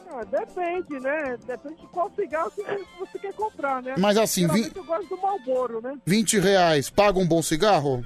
Ah, 0.09 0.25
depende, 0.25 0.99
né? 1.01 1.37
Depende 1.47 1.81
de 1.81 1.87
qual 1.89 2.11
cigarro 2.15 2.51
que 2.51 2.63
você 2.99 3.19
quer 3.19 3.35
comprar, 3.35 3.83
né? 3.83 3.95
Mas 3.99 4.17
assim, 4.17 4.43
Geralmente 4.43 4.71
vi- 4.73 4.79
eu 4.79 4.85
gosto 4.85 5.09
do 5.09 5.19
Marlboro, 5.21 5.81
né? 5.83 5.99
20 6.07 6.39
reais, 6.39 6.89
paga 6.91 7.19
um 7.19 7.27
bom 7.27 7.43
cigarro? 7.43 8.05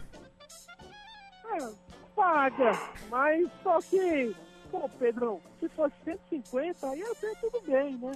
É, 1.53 1.69
paga. 2.17 2.73
Mas 3.11 3.49
só 3.63 3.81
que, 3.81 4.35
pô, 4.71 4.89
Pedrão, 4.99 5.41
se 5.61 5.69
fosse 5.71 5.95
150, 6.05 6.89
aí 6.89 7.03
até 7.03 7.33
tudo 7.41 7.61
bem, 7.67 7.97
né? 7.99 8.13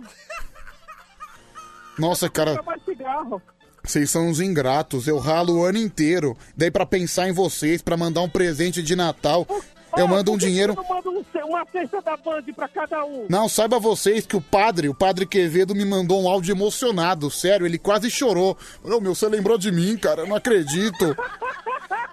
Nossa, 1.99 2.29
cara, 2.29 2.61
mais 2.63 2.85
cigarro. 2.85 3.43
Vocês 3.89 4.11
são 4.11 4.29
uns 4.29 4.41
ingratos. 4.41 5.07
Eu 5.09 5.19
ralo 5.19 5.59
o 5.59 5.65
ano 5.65 5.79
inteiro. 5.79 6.37
Daí 6.57 6.71
pra 6.71 6.85
pensar 6.87 7.29
em 7.29 7.33
vocês, 7.33 7.81
pra 7.83 7.97
mandar 7.97 8.21
um 8.23 8.29
presente 8.29 8.83
de 8.83 8.95
Natal, 8.95 9.47
eu 9.97 10.07
mando 10.07 10.31
um 10.33 10.37
dinheiro. 10.37 10.75
não 10.75 11.13
um 11.13 11.25
ce- 11.33 11.43
uma 11.43 11.65
cesta 11.73 12.03
da 12.03 12.17
Band 12.17 12.43
pra 12.55 12.69
cada 12.69 13.05
um? 13.05 13.27
Não, 13.29 13.49
saiba 13.49 13.79
vocês 13.79 14.27
que 14.27 14.37
o 14.37 14.41
padre, 14.41 14.89
o 14.89 14.95
padre 14.95 15.25
Quevedo, 15.27 15.75
me 15.75 15.85
mandou 15.85 16.23
um 16.23 16.29
áudio 16.29 16.53
emocionado, 16.55 17.31
sério, 17.31 17.65
ele 17.67 17.79
quase 17.79 18.11
chorou. 18.11 18.57
Ô 18.85 19.01
meu, 19.01 19.15
você 19.15 19.27
lembrou 19.29 19.57
de 19.57 19.73
mim, 19.73 19.97
cara, 19.97 20.23
eu 20.23 20.27
não 20.27 20.37
acredito. 20.37 21.17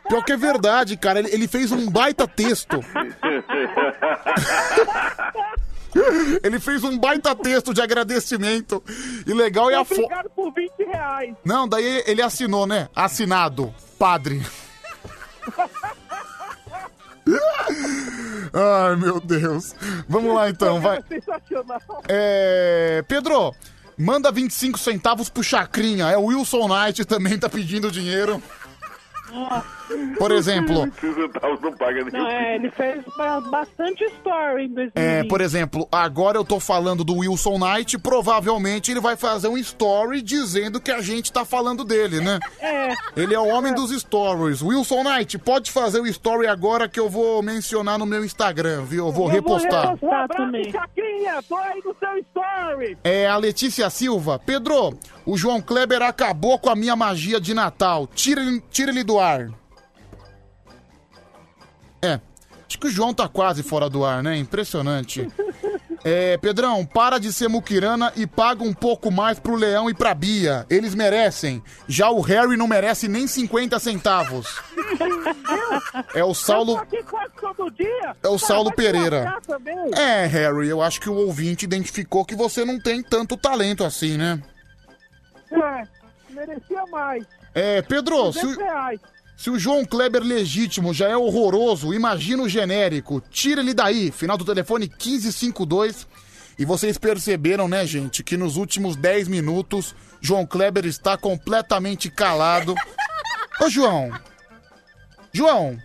Pior 0.08 0.24
que 0.24 0.32
é 0.32 0.38
verdade, 0.38 0.96
cara, 0.96 1.20
ele, 1.20 1.30
ele 1.34 1.48
fez 1.48 1.72
um 1.72 1.90
baita 1.90 2.26
texto. 2.28 2.80
Ele 6.44 6.60
fez 6.60 6.84
um 6.84 6.98
baita 6.98 7.34
texto 7.36 7.74
de 7.74 7.82
agradecimento. 7.82 8.84
E 9.26 9.34
legal 9.34 9.70
é 9.72 9.76
a 9.76 9.86
foto. 9.86 10.02
Obrigado 10.02 10.30
por 10.32 10.54
20 10.54 10.72
reais. 10.86 11.34
Não, 11.44 11.68
daí 11.68 12.04
ele 12.06 12.22
assinou, 12.22 12.68
né? 12.68 12.90
Assinado, 12.96 13.74
padre. 13.98 14.46
Ai, 18.54 18.96
meu 18.98 19.20
Deus. 19.20 19.74
Vamos 20.08 20.34
lá 20.34 20.50
então, 20.50 20.80
vai. 20.80 21.00
É. 22.08 23.00
É. 23.00 23.04
Pedro, 23.08 23.54
manda 23.98 24.32
25 24.32 24.78
centavos 24.78 25.30
pro 25.30 25.44
Chacrinha. 25.44 26.10
É 26.10 26.18
o 26.18 26.26
Wilson 26.26 26.68
Knight 26.68 27.04
também 27.06 27.38
tá 27.38 27.50
pedindo 27.50 27.92
dinheiro. 27.92 28.42
Por 30.18 30.32
exemplo, 30.32 30.84
25 31.02 31.14
centavos 31.34 31.62
não 31.62 32.20
Não, 32.20 32.28
é, 32.30 32.56
ele 32.56 32.72
fez 32.72 33.04
ba- 33.18 33.42
bastante 33.42 34.04
story 34.06 34.66
em 34.66 34.74
2020. 34.74 34.92
é, 34.96 35.24
por 35.24 35.42
exemplo, 35.42 35.88
agora 35.92 36.38
eu 36.38 36.46
tô 36.46 36.60
falando 36.60 37.04
do 37.04 37.18
Wilson 37.18 37.58
Knight, 37.58 37.98
provavelmente 37.98 38.92
ele 38.92 39.00
vai 39.00 39.16
fazer 39.16 39.48
um 39.48 39.58
story 39.58 40.22
dizendo 40.22 40.80
que 40.80 40.92
a 40.92 41.02
gente 41.02 41.32
tá 41.32 41.46
falando 41.46 41.84
dele, 41.84 42.20
né? 42.22 42.40
É. 42.60 42.94
Ele 43.16 43.34
é 43.34 43.40
o 43.40 43.48
homem 43.48 43.74
dos 43.74 43.92
stories. 43.92 44.62
Wilson 44.62 45.04
Knight, 45.04 45.38
pode 45.38 45.72
fazer 45.72 46.00
o 46.00 46.08
story 46.08 46.48
agora 46.48 46.88
que 46.88 47.00
eu 47.00 47.10
vou 47.10 47.42
mencionar 47.44 47.98
no 48.00 48.06
meu 48.06 48.24
Instagram, 48.26 48.84
viu? 48.84 49.08
Eu 49.08 49.12
vou 49.12 49.28
repostar. 49.28 49.96
Um 50.02 50.12
abraço, 50.14 50.72
Chacrinha, 50.72 51.42
tô 51.48 51.56
aí 51.56 51.82
no 51.84 51.96
seu 52.00 52.18
story. 52.20 52.98
É 53.04 53.28
a 53.28 53.38
Letícia 53.38 53.90
Silva. 53.90 54.40
Pedro, 54.46 54.98
o 55.26 55.38
João 55.38 55.62
Kleber 55.62 56.02
acabou 56.02 56.58
com 56.60 56.70
a 56.70 56.76
minha 56.76 56.96
magia 56.96 57.40
de 57.40 57.54
Natal. 57.54 58.08
Tira 58.14 58.42
ele, 58.42 58.62
tira 58.72 58.92
ele 58.92 59.04
do 59.04 59.20
ar. 59.20 59.50
É, 62.06 62.22
acho 62.68 62.80
que 62.80 62.88
o 62.88 62.92
João 62.92 63.14
tá 63.14 63.28
quase 63.28 63.64
fora 63.64 63.90
do 63.90 64.06
ar, 64.06 64.22
né? 64.24 64.38
Impressionante. 64.38 65.28
É, 66.08 66.38
Pedrão, 66.38 66.86
para 66.86 67.18
de 67.18 67.34
ser 67.34 67.48
muquirana 67.48 68.14
e 68.16 68.28
paga 68.28 68.64
um 68.64 68.76
pouco 68.76 69.10
mais 69.10 69.40
pro 69.40 69.56
Leão 69.56 69.90
e 69.90 69.94
pra 69.94 70.14
Bia. 70.14 70.64
Eles 70.70 70.94
merecem. 70.94 71.64
Já 71.88 72.12
o 72.12 72.22
Harry 72.22 72.56
não 72.56 72.68
merece 72.68 73.08
nem 73.08 73.26
50 73.26 73.80
centavos. 73.80 74.62
É 76.14 76.24
o 76.24 76.32
Saulo. 76.36 76.80
É 78.22 78.28
o 78.28 78.38
Saulo 78.38 78.72
Pereira. 78.72 79.36
É, 79.96 80.28
Harry, 80.28 80.68
eu 80.68 80.80
acho 80.80 81.02
que 81.02 81.10
o 81.10 81.16
ouvinte 81.16 81.66
identificou 81.66 82.24
que 82.24 82.36
você 82.36 82.64
não 82.64 82.80
tem 82.80 83.02
tanto 83.02 83.36
talento 83.36 83.84
assim, 83.84 84.16
né? 84.16 84.40
É, 85.52 85.88
merecia 86.30 86.86
mais. 86.92 87.26
É, 87.56 87.82
Pedro, 87.82 88.32
se 88.32 88.42
200 88.42 88.58
o, 88.58 88.60
reais. 88.60 89.00
Se 89.36 89.50
o 89.50 89.60
João 89.60 89.86
Kleber 89.86 90.24
legítimo 90.24 90.94
já 90.94 91.10
é 91.10 91.18
horroroso, 91.18 91.94
imagina 91.94 92.44
o 92.44 92.50
genérico. 92.50 93.22
Tira 93.30 93.62
ele 93.62 93.74
daí, 93.74 94.12
final 94.12 94.38
do 94.38 94.46
telefone 94.46 94.88
1552. 94.88 96.08
E 96.58 96.64
vocês 96.64 96.98
perceberam, 96.98 97.68
né, 97.68 97.86
gente, 97.86 98.24
que 98.24 98.38
nos 98.38 98.56
últimos 98.56 98.96
10 98.96 99.28
minutos, 99.28 99.94
João 100.22 100.46
Kleber 100.46 100.86
está 100.86 101.18
completamente 101.18 102.10
calado. 102.10 102.74
Ô, 103.62 103.70
João. 103.70 104.12
João, 105.34 105.78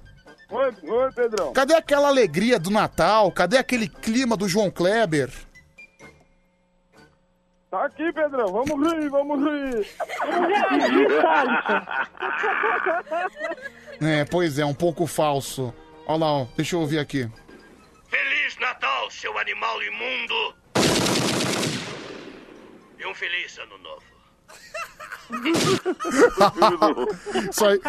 Oi, 0.49 0.73
oi, 0.89 1.13
Pedrão. 1.13 1.53
cadê 1.53 1.75
aquela 1.75 2.09
alegria 2.09 2.59
do 2.59 2.71
Natal? 2.71 3.31
Cadê 3.33 3.57
aquele 3.59 3.89
clima 3.89 4.37
do 4.37 4.49
João 4.49 4.71
Kleber? 4.71 5.29
Tá 7.71 7.85
aqui, 7.85 8.13
Pedrão. 8.13 8.49
Vamos 8.49 8.93
rir, 8.93 9.09
vamos 9.09 9.39
rir. 9.39 9.87
É, 14.03 14.25
pois 14.25 14.59
é, 14.59 14.65
um 14.65 14.73
pouco 14.73 15.07
falso. 15.07 15.75
Olha 16.07 16.21
lá, 16.21 16.33
ó, 16.33 16.47
deixa 16.57 16.75
eu 16.75 16.81
ouvir 16.81 16.99
aqui. 16.99 17.31
Feliz 18.09 18.57
Natal, 18.59 19.11
seu 19.11 19.39
animal 19.39 19.83
imundo! 19.83 20.55
E 22.99 23.07
um 23.07 23.15
feliz 23.15 23.59
ano 23.59 23.77
novo. 23.77 24.03
isso 27.51 27.67
aí. 27.67 27.81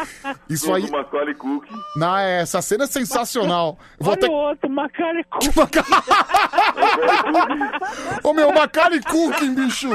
Isso 0.50 0.74
aí. 0.74 0.90
Macaulay 0.90 1.36
Culkin. 1.36 1.76
Não, 1.96 2.18
é, 2.18 2.42
essa 2.42 2.60
cena 2.62 2.86
é 2.86 2.88
sensacional. 2.88 3.78
Vou 4.00 4.12
Olha 4.12 4.18
até... 4.18 4.28
o 4.28 4.32
outro, 4.32 4.70
Macaulay 4.70 5.26
Ô 8.24 8.34
meu, 8.34 8.54
Macaulay 8.54 9.02
Culkin, 9.02 9.56
bicho. 9.56 9.90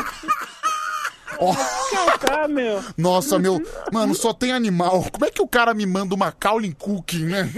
Meu. 2.48 2.82
Nossa, 2.96 3.38
meu. 3.38 3.60
Mano, 3.92 4.14
só 4.14 4.32
tem 4.32 4.52
animal. 4.52 5.04
Como 5.12 5.24
é 5.24 5.30
que 5.30 5.42
o 5.42 5.48
cara 5.48 5.74
me 5.74 5.84
manda 5.84 6.14
o 6.14 6.18
Macaulay 6.18 6.72
Culkin, 6.72 7.26
né? 7.26 7.50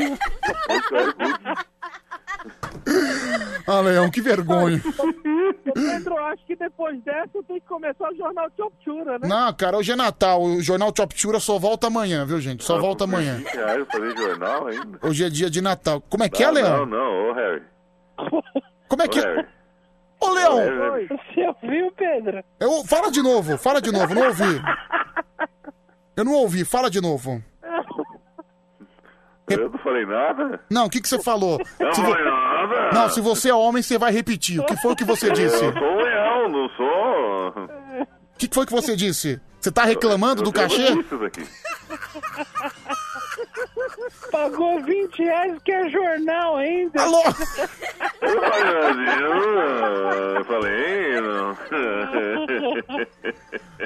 Ah, 3.67 3.81
Leão, 3.81 4.11
que 4.11 4.23
vergonha. 4.23 4.81
Pedro, 5.75 6.17
acho 6.25 6.45
que 6.47 6.57
depois 6.57 6.99
dessa 7.03 7.43
tem 7.47 7.61
que 7.61 7.67
começar 7.67 8.11
o 8.11 8.17
jornal 8.17 8.51
Choptura, 8.57 9.19
né? 9.19 9.29
Não, 9.29 9.53
cara, 9.53 9.77
hoje 9.77 9.93
é 9.93 9.97
Natal. 9.97 10.43
O 10.43 10.63
Jornal 10.63 10.93
Choptura 10.97 11.39
só 11.39 11.59
volta 11.59 11.89
amanhã, 11.89 12.25
viu, 12.25 12.41
gente? 12.41 12.65
Só 12.65 12.79
volta 12.79 13.05
amanhã. 13.05 13.37
20 13.37 13.47
reais 13.55 13.87
fazer 13.93 14.17
jornal 14.17 14.67
ainda? 14.69 14.99
Hoje 15.03 15.25
é 15.25 15.29
dia 15.29 15.51
de 15.51 15.61
Natal. 15.61 16.01
Como 16.09 16.25
é 16.25 16.29
que 16.31 16.43
é, 16.43 16.47
não, 16.47 16.55
Leão? 16.55 16.87
Não, 16.87 16.87
não, 16.87 17.29
ô 17.29 17.33
Harry. 17.35 17.63
Como 18.89 19.03
é 19.03 19.05
Ô, 19.05 19.09
que 19.09 19.21
é? 19.21 19.47
Ô, 20.21 20.31
Leão! 20.31 20.57
Você 21.09 21.47
ouviu, 21.47 21.93
Pedro? 21.93 22.43
Eu, 22.59 22.85
fala 22.85 23.11
de 23.11 23.23
novo, 23.23 23.59
fala 23.59 23.83
de 23.83 23.93
novo, 23.93 24.15
não 24.15 24.29
ouvi. 24.29 24.63
Eu 26.17 26.25
não 26.25 26.33
ouvi, 26.33 26.65
fala 26.65 26.91
de 26.91 27.01
novo. 27.01 27.43
Eu 29.51 29.71
não 29.71 29.79
falei 29.79 30.05
nada. 30.07 30.61
Não, 30.71 30.87
o 30.87 30.91
que, 30.91 31.01
que 31.01 31.09
você 31.09 31.19
falou? 31.23 31.61
Eu 31.79 31.87
não 31.87 31.93
Se 31.95 32.01
vo- 32.03 32.11
falei 32.11 32.25
nada. 32.25 32.91
Não, 32.93 33.09
se 33.09 33.21
você 33.21 33.51
é 33.51 33.55
homem, 33.55 33.83
você 33.83 33.97
vai 33.99 34.13
repetir. 34.13 34.61
O 34.61 34.65
que 34.65 34.77
foi 34.77 34.95
que 34.95 35.05
você 35.05 35.31
disse? 35.31 35.65
Eu 35.65 35.73
sou 35.73 35.83
um 35.83 35.97
leão, 36.03 36.49
não 36.49 36.69
sou. 36.71 37.49
O 38.35 38.39
que 38.39 38.49
que 38.49 38.55
foi 38.55 38.67
que 38.67 38.73
você 38.73 38.95
disse? 38.97 39.41
Você 39.61 39.73
tá 39.73 39.85
reclamando 39.85 40.43
do 40.43 40.49
Eu 40.51 40.53
tenho 40.53 40.69
cachê? 40.69 40.91
notícias 40.95 41.23
aqui. 41.23 41.43
pagou 44.31 44.81
20 44.83 45.19
reais 45.23 45.55
que 45.65 45.73
é 45.73 45.89
jornal 45.89 46.57
ainda. 46.57 47.03
Alô? 47.03 47.23
Eu 50.39 50.45
falei, 50.45 51.21
não. 51.21 51.57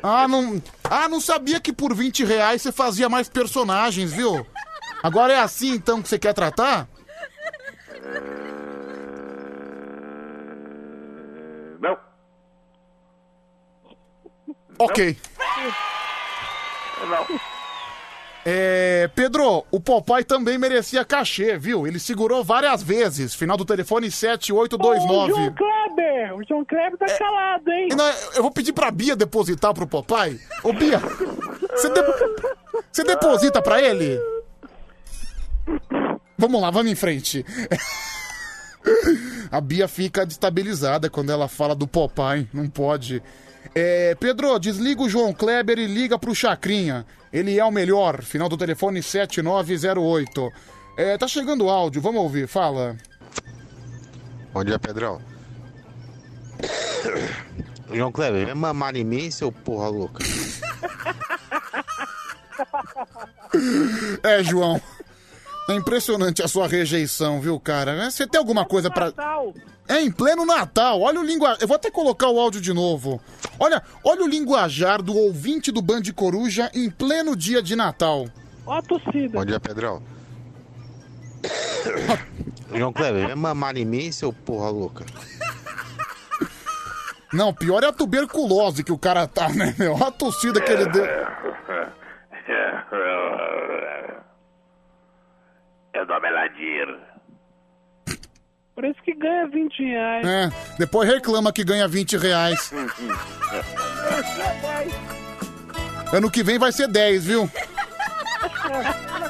Ah, 0.03 0.27
não. 0.29 0.63
Ah, 0.85 1.09
não 1.09 1.21
sabia 1.21 1.61
que 1.61 1.73
por 1.73 1.95
20 1.95 2.25
reais 2.25 2.63
você 2.63 2.73
fazia 2.73 3.09
mais 3.09 3.29
personagens, 3.29 4.13
viu? 4.13 4.47
Agora 5.03 5.33
é 5.33 5.39
assim 5.39 5.73
então 5.73 6.01
que 6.01 6.09
você 6.09 6.19
quer 6.19 6.33
tratar? 6.33 6.89
Não. 11.81 11.97
Ok. 14.79 15.17
Não. 17.09 17.41
É, 18.45 19.09
Pedro, 19.15 19.65
o 19.71 19.79
Popeye 19.81 20.25
também 20.25 20.59
merecia 20.59 21.05
cachê, 21.05 21.57
viu? 21.57 21.87
Ele 21.87 21.99
segurou 22.01 22.43
várias 22.43 22.83
vezes. 22.83 23.35
Final 23.35 23.57
do 23.57 23.65
telefone 23.65 24.07
Ô, 24.07 24.09
o 24.09 24.13
7829. 24.13 25.33
João 25.33 25.55
Kleber, 25.55 26.35
o 26.37 26.45
João 26.49 26.65
Kleber 26.65 26.99
tá 26.99 27.07
calado, 27.19 27.71
hein? 27.71 27.89
Não, 27.97 28.09
eu 28.35 28.43
vou 28.43 28.51
pedir 28.51 28.73
pra 28.73 28.91
Bia 28.91 29.15
depositar 29.15 29.73
pro 29.73 29.87
Popeye. 29.87 30.41
Ô, 30.65 30.73
Bia, 30.73 30.99
você, 30.99 31.89
de- 31.91 32.03
você 32.91 33.05
deposita 33.05 33.63
pra 33.63 33.81
ele? 33.81 34.19
Vamos 36.37 36.61
lá, 36.61 36.71
vamos 36.71 36.91
em 36.91 36.95
frente. 36.95 37.45
A 39.51 39.61
Bia 39.61 39.87
fica 39.87 40.27
destabilizada 40.27 41.09
quando 41.09 41.31
ela 41.31 41.47
fala 41.47 41.75
do 41.75 41.87
Popeye. 41.87 42.49
Não 42.53 42.69
pode. 42.69 43.23
É, 43.75 44.15
Pedro, 44.17 44.59
desliga 44.59 45.03
o 45.03 45.09
João 45.09 45.33
Kleber 45.33 45.79
e 45.79 45.87
liga 45.87 46.19
pro 46.19 46.35
Chacrinha. 46.35 47.07
Ele 47.33 47.59
é 47.59 47.65
o 47.65 47.71
melhor. 47.71 48.23
Final 48.23 48.49
do 48.49 48.57
telefone 48.57 49.03
7908. 49.03 50.51
É, 50.97 51.17
tá 51.17 51.29
chegando 51.29 51.65
o 51.65 51.71
áudio, 51.71 52.03
vamos 52.03 52.23
ouvir, 52.23 52.47
fala. 52.47 52.97
Bom 54.53 54.65
dia, 54.65 54.79
Pedrão. 54.79 55.21
João 57.93 58.13
Kleber, 58.13 58.47
vem 58.47 58.55
mamar 58.55 58.97
em 58.97 59.05
mim, 59.05 59.31
seu 59.31 59.53
porra 59.53 59.89
louca. 59.89 60.25
É, 64.23 64.43
João. 64.43 64.81
É 65.69 65.75
impressionante 65.75 66.43
a 66.43 66.49
sua 66.49 66.67
rejeição, 66.67 67.41
viu, 67.41 67.59
cara? 67.61 68.11
Você 68.11 68.27
tem 68.27 68.39
alguma 68.39 68.65
coisa 68.65 68.91
pra. 68.91 69.07
Natal. 69.07 69.55
É 69.89 70.01
em 70.01 70.11
pleno 70.11 70.45
Natal. 70.45 71.01
Olha 71.01 71.21
o 71.21 71.25
linguajar. 71.25 71.59
Eu 71.61 71.69
vou 71.69 71.77
até 71.77 71.91
colocar 71.91 72.29
o 72.29 72.39
áudio 72.39 72.61
de 72.61 72.73
novo. 72.73 73.21
Olha, 73.59 73.83
olha 74.05 74.25
o 74.25 74.29
linguajar 74.29 75.01
do 75.03 75.17
ouvinte 75.17 75.71
do 75.71 75.83
Band 75.83 76.03
Coruja 76.15 76.71
em 76.75 76.91
pleno 76.91 77.37
dia 77.37 77.63
de 77.63 77.77
Natal. 77.77 78.27
Ó 78.67 78.79
a 78.79 78.83
tossida. 78.83 79.39
Bom 79.39 79.45
dia, 79.45 79.61
Pedrão. 79.61 80.03
João 82.75 82.93
Kleber, 82.93 83.27
vem 83.27 83.37
mamar 83.37 83.77
em 83.77 83.85
mim, 83.85 84.11
seu 84.13 84.33
porra 84.33 84.71
louca. 84.71 85.05
Não, 87.33 87.53
pior 87.53 87.83
é 87.83 87.87
a 87.87 87.93
tuberculose 87.93 88.85
que 88.85 88.93
o 88.93 88.99
cara 88.99 89.27
tá, 89.27 89.49
né, 89.49 89.75
meu? 89.79 89.95
Olha 89.95 90.09
a 90.09 90.11
tossida 90.11 90.61
que 90.61 90.71
ele 90.71 90.87
deu. 90.87 91.05
Eu 95.95 96.07
dou 96.07 96.21
Meladir. 96.21 96.99
Por 98.75 98.85
isso 98.85 99.03
que 99.03 99.15
ganha 99.15 99.47
20 99.47 99.83
reais. 99.83 100.27
É, 100.27 100.51
depois 100.79 101.09
reclama 101.09 101.53
que 101.53 101.63
ganha 101.63 101.87
20 101.87 102.17
reais. 102.17 102.73
Ano 106.13 106.31
que 106.31 106.43
vem 106.43 106.59
vai 106.59 106.73
ser 106.73 106.89
10, 106.89 107.25
viu? 107.27 107.51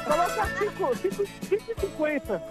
Coloca 0.05 0.47
5,50. 0.59 2.41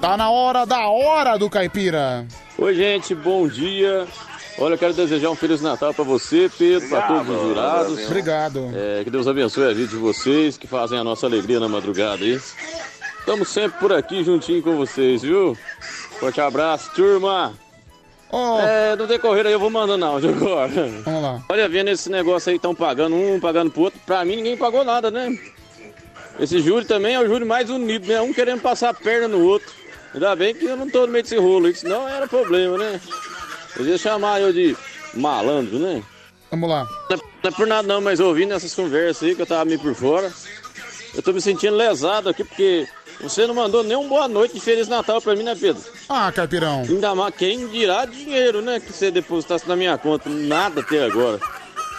Tá 0.00 0.16
na 0.16 0.30
hora 0.30 0.66
da 0.66 0.88
hora 0.88 1.38
do 1.38 1.48
caipira. 1.48 2.26
Oi, 2.58 2.74
gente, 2.74 3.14
bom 3.14 3.46
dia. 3.46 4.06
Olha, 4.62 4.74
eu 4.74 4.78
quero 4.78 4.92
desejar 4.94 5.28
um 5.28 5.34
Feliz 5.34 5.60
Natal 5.60 5.92
pra 5.92 6.04
você, 6.04 6.48
Pedro, 6.56 6.88
pra 6.88 7.02
todos 7.02 7.28
os 7.28 7.42
jurados. 7.42 8.06
Obrigado. 8.06 8.70
É, 8.72 9.02
que 9.02 9.10
Deus 9.10 9.26
abençoe 9.26 9.68
a 9.68 9.74
vida 9.74 9.88
de 9.88 9.96
vocês, 9.96 10.56
que 10.56 10.68
fazem 10.68 10.96
a 10.96 11.02
nossa 11.02 11.26
alegria 11.26 11.58
na 11.58 11.68
madrugada 11.68 12.22
aí. 12.22 12.40
Estamos 13.18 13.48
sempre 13.48 13.80
por 13.80 13.92
aqui 13.92 14.22
juntinho 14.22 14.62
com 14.62 14.76
vocês, 14.76 15.22
viu? 15.22 15.58
Forte 16.20 16.40
abraço, 16.40 16.92
turma. 16.94 17.54
É, 18.62 18.94
no 18.94 19.08
decorrer 19.08 19.46
aí 19.46 19.52
eu 19.52 19.58
vou 19.58 19.68
mandando 19.68 20.04
áudio 20.04 20.30
agora. 20.30 20.88
Vamos 21.04 21.22
lá. 21.22 21.42
Olha, 21.48 21.68
vendo 21.68 21.88
esse 21.88 22.08
negócio 22.08 22.50
aí, 22.50 22.54
estão 22.54 22.72
pagando 22.72 23.16
um, 23.16 23.40
pagando 23.40 23.68
pro 23.68 23.82
outro. 23.82 23.98
Pra 24.06 24.24
mim 24.24 24.36
ninguém 24.36 24.56
pagou 24.56 24.84
nada, 24.84 25.10
né? 25.10 25.36
Esse 26.38 26.60
júri 26.60 26.84
também 26.84 27.16
é 27.16 27.20
o 27.20 27.26
júri 27.26 27.44
mais 27.44 27.68
unido, 27.68 28.06
né? 28.06 28.20
Um 28.20 28.32
querendo 28.32 28.60
passar 28.60 28.90
a 28.90 28.94
perna 28.94 29.26
no 29.26 29.44
outro. 29.44 29.72
Ainda 30.14 30.36
bem 30.36 30.54
que 30.54 30.66
eu 30.66 30.76
não 30.76 30.88
tô 30.88 31.00
no 31.00 31.12
meio 31.12 31.24
desse 31.24 31.36
rolo 31.36 31.74
senão 31.74 32.08
era 32.08 32.28
problema, 32.28 32.78
né? 32.78 33.00
Iam 33.80 33.98
chamar 33.98 34.40
eu 34.40 34.52
de 34.52 34.76
malandro, 35.14 35.78
né? 35.78 36.02
Vamos 36.50 36.68
lá. 36.68 36.86
Não 37.08 37.16
é, 37.16 37.20
não 37.42 37.50
é 37.50 37.50
por 37.50 37.66
nada 37.66 37.88
não, 37.88 38.00
mas 38.00 38.20
ouvindo 38.20 38.52
essas 38.52 38.74
conversas 38.74 39.28
aí 39.28 39.34
que 39.34 39.42
eu 39.42 39.46
tava 39.46 39.64
meio 39.64 39.78
por 39.78 39.94
fora, 39.94 40.30
eu 41.14 41.22
tô 41.22 41.32
me 41.32 41.40
sentindo 41.40 41.76
lesado 41.76 42.28
aqui 42.28 42.44
porque 42.44 42.86
você 43.20 43.46
não 43.46 43.54
mandou 43.54 43.82
nem 43.82 43.96
um 43.96 44.08
boa 44.08 44.28
noite 44.28 44.54
de 44.54 44.60
Feliz 44.60 44.88
Natal 44.88 45.20
pra 45.20 45.34
mim, 45.34 45.42
né, 45.42 45.54
Pedro? 45.58 45.82
Ah, 46.08 46.30
caipirão. 46.32 46.82
Ainda 46.82 47.14
mais 47.14 47.34
quem 47.34 47.66
dirá 47.68 48.04
dinheiro, 48.04 48.60
né, 48.60 48.80
que 48.80 48.92
você 48.92 49.10
depositasse 49.10 49.66
na 49.68 49.76
minha 49.76 49.96
conta, 49.96 50.28
nada 50.28 50.80
até 50.80 51.04
agora. 51.04 51.40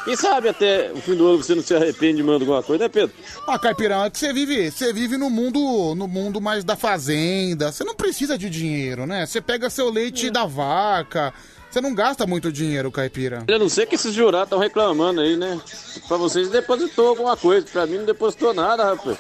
Quem 0.04 0.18
sabe 0.18 0.50
até 0.50 0.92
o 0.92 0.98
fim 0.98 1.16
do 1.16 1.26
ano 1.26 1.38
você 1.38 1.56
não 1.56 1.64
se 1.64 1.74
arrepende 1.74 2.18
de 2.18 2.24
mandar 2.24 2.44
alguma 2.44 2.62
coisa, 2.62 2.84
né, 2.84 2.90
Pedro? 2.90 3.16
Ah, 3.48 3.58
caipirão, 3.58 4.04
é 4.04 4.10
que 4.10 4.20
você 4.20 4.34
vive, 4.34 4.70
você 4.70 4.92
vive 4.92 5.16
no 5.16 5.30
mundo, 5.30 5.96
no 5.96 6.10
mundo 6.10 6.42
mais 6.42 6.66
da 6.66 6.76
fazenda. 6.76 7.72
Você 7.72 7.86
não 7.86 7.96
precisa 7.96 8.38
de 8.38 8.50
dinheiro, 8.50 9.06
né? 9.06 9.26
Você 9.26 9.40
pega 9.40 9.70
seu 9.70 9.90
leite 9.90 10.30
da 10.30 10.46
vaca. 10.46 11.34
Você 11.74 11.82
não 11.82 11.94
gasta 11.96 12.28
muito 12.28 12.52
dinheiro, 12.52 12.92
caipira. 12.92 13.44
Eu 13.48 13.58
não 13.58 13.68
sei 13.68 13.88
que 13.88 13.96
esses 13.96 14.14
jurados 14.14 14.46
estão 14.46 14.60
reclamando 14.60 15.22
aí, 15.22 15.36
né? 15.36 15.60
Pra 16.08 16.18
vocês 16.18 16.48
depositou 16.48 17.08
alguma 17.08 17.36
coisa, 17.36 17.66
pra 17.66 17.88
mim 17.88 17.98
não 17.98 18.06
depositou 18.06 18.54
nada, 18.54 18.94
rapaz. 18.94 19.18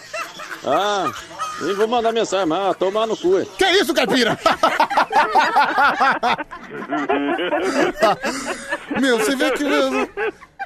Ah, 0.63 1.11
nem 1.63 1.73
vou 1.73 1.87
mandar 1.87 2.11
mensagem, 2.11 2.45
mas 2.45 2.69
ah, 2.69 2.73
tomar 2.75 3.07
no 3.07 3.17
cu. 3.17 3.39
é. 3.39 3.45
Que 3.57 3.65
isso, 3.71 3.91
caipira? 3.91 4.37
Meu, 9.01 9.17
você 9.17 9.35
vê 9.35 9.49
que, 9.53 9.63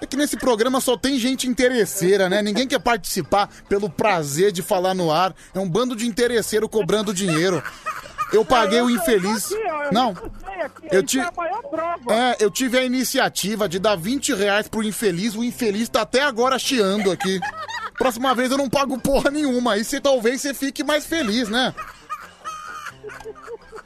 é 0.01 0.05
que 0.05 0.17
nesse 0.17 0.35
programa 0.35 0.81
só 0.81 0.97
tem 0.97 1.17
gente 1.17 1.47
interesseira, 1.47 2.27
né? 2.27 2.41
Ninguém 2.41 2.67
quer 2.67 2.79
participar 2.79 3.49
pelo 3.69 3.89
prazer 3.89 4.51
de 4.51 4.61
falar 4.61 4.93
no 4.93 5.09
ar. 5.09 5.33
É 5.55 5.59
um 5.59 5.69
bando 5.69 5.95
de 5.95 6.05
interesseiro 6.05 6.67
cobrando 6.67 7.13
dinheiro. 7.13 7.63
Eu 8.33 8.43
paguei 8.43 8.81
o 8.81 8.89
infeliz. 8.89 9.49
Não. 9.91 10.13
Eu 10.91 11.01
tive. 11.03 11.25
É, 12.09 12.43
eu 12.43 12.51
tive 12.51 12.77
a 12.77 12.83
iniciativa 12.83 13.69
de 13.69 13.79
dar 13.79 13.95
20 13.95 14.33
reais 14.33 14.67
pro 14.67 14.83
infeliz. 14.83 15.35
O 15.35 15.43
infeliz 15.43 15.87
tá 15.87 16.01
até 16.01 16.23
agora 16.23 16.59
chiando 16.59 17.11
aqui. 17.11 17.39
Próxima 17.97 18.35
vez 18.35 18.51
eu 18.51 18.57
não 18.57 18.69
pago 18.69 18.99
porra 18.99 19.31
nenhuma. 19.31 19.73
Aí 19.73 19.83
você 19.83 19.99
talvez 20.01 20.41
você 20.41 20.53
fique 20.53 20.83
mais 20.83 21.05
feliz, 21.05 21.47
né? 21.49 21.73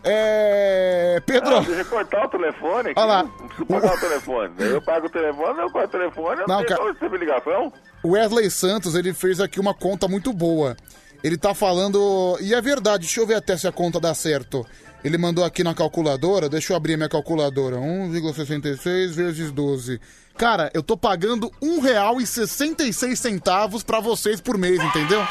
É. 0.04 1.22
Pedro. 1.26 1.58
Ah, 1.58 1.60
deixa 1.62 1.82
eu 1.82 1.86
cortar 1.86 2.26
o 2.26 2.30
telefone 2.30 2.90
aqui. 2.90 3.00
Olha 3.00 3.06
lá. 3.06 3.24
Não 3.24 3.48
preciso 3.48 3.66
pagar 3.68 3.94
o 3.96 4.00
telefone. 4.00 4.54
Eu 4.60 4.82
pago 4.82 5.06
o 5.06 5.10
telefone, 5.10 5.60
eu 5.60 5.72
corto 5.72 5.88
o 5.88 6.00
telefone, 6.00 6.42
eu 6.42 6.48
Não, 6.48 6.58
não 6.58 6.66
tenho 6.66 6.96
cara. 6.96 7.18
ligação. 7.18 7.74
O 8.04 8.10
Wesley 8.12 8.50
Santos, 8.50 8.96
ele 8.96 9.14
fez 9.14 9.40
aqui 9.40 9.60
uma 9.60 9.74
conta 9.76 10.08
muito 10.08 10.34
boa. 10.34 10.76
Ele 11.24 11.38
tá 11.38 11.54
falando. 11.54 12.38
E 12.42 12.54
é 12.54 12.62
verdade, 12.62 13.06
deixa 13.06 13.20
eu 13.20 13.28
ver 13.28 13.36
até 13.36 13.58
se 13.58 13.68
a 13.68 13.72
conta 13.72 14.00
dá 14.00 14.14
certo. 14.14 14.66
Ele 15.04 15.18
mandou 15.18 15.44
aqui 15.44 15.64
na 15.64 15.74
calculadora, 15.74 16.48
deixa 16.48 16.74
eu 16.74 16.78
abrir 16.78 16.96
minha 16.96 17.10
calculadora. 17.10 17.78
1,66 17.78 19.12
vezes 19.12 19.52
12. 19.52 20.00
Cara, 20.38 20.70
eu 20.74 20.84
tô 20.84 20.96
pagando 20.96 21.52
R$ 21.62 21.68
1,66 21.82 23.84
pra 23.84 24.00
vocês 24.00 24.40
por 24.40 24.58
mês, 24.58 24.80
entendeu? 24.82 25.26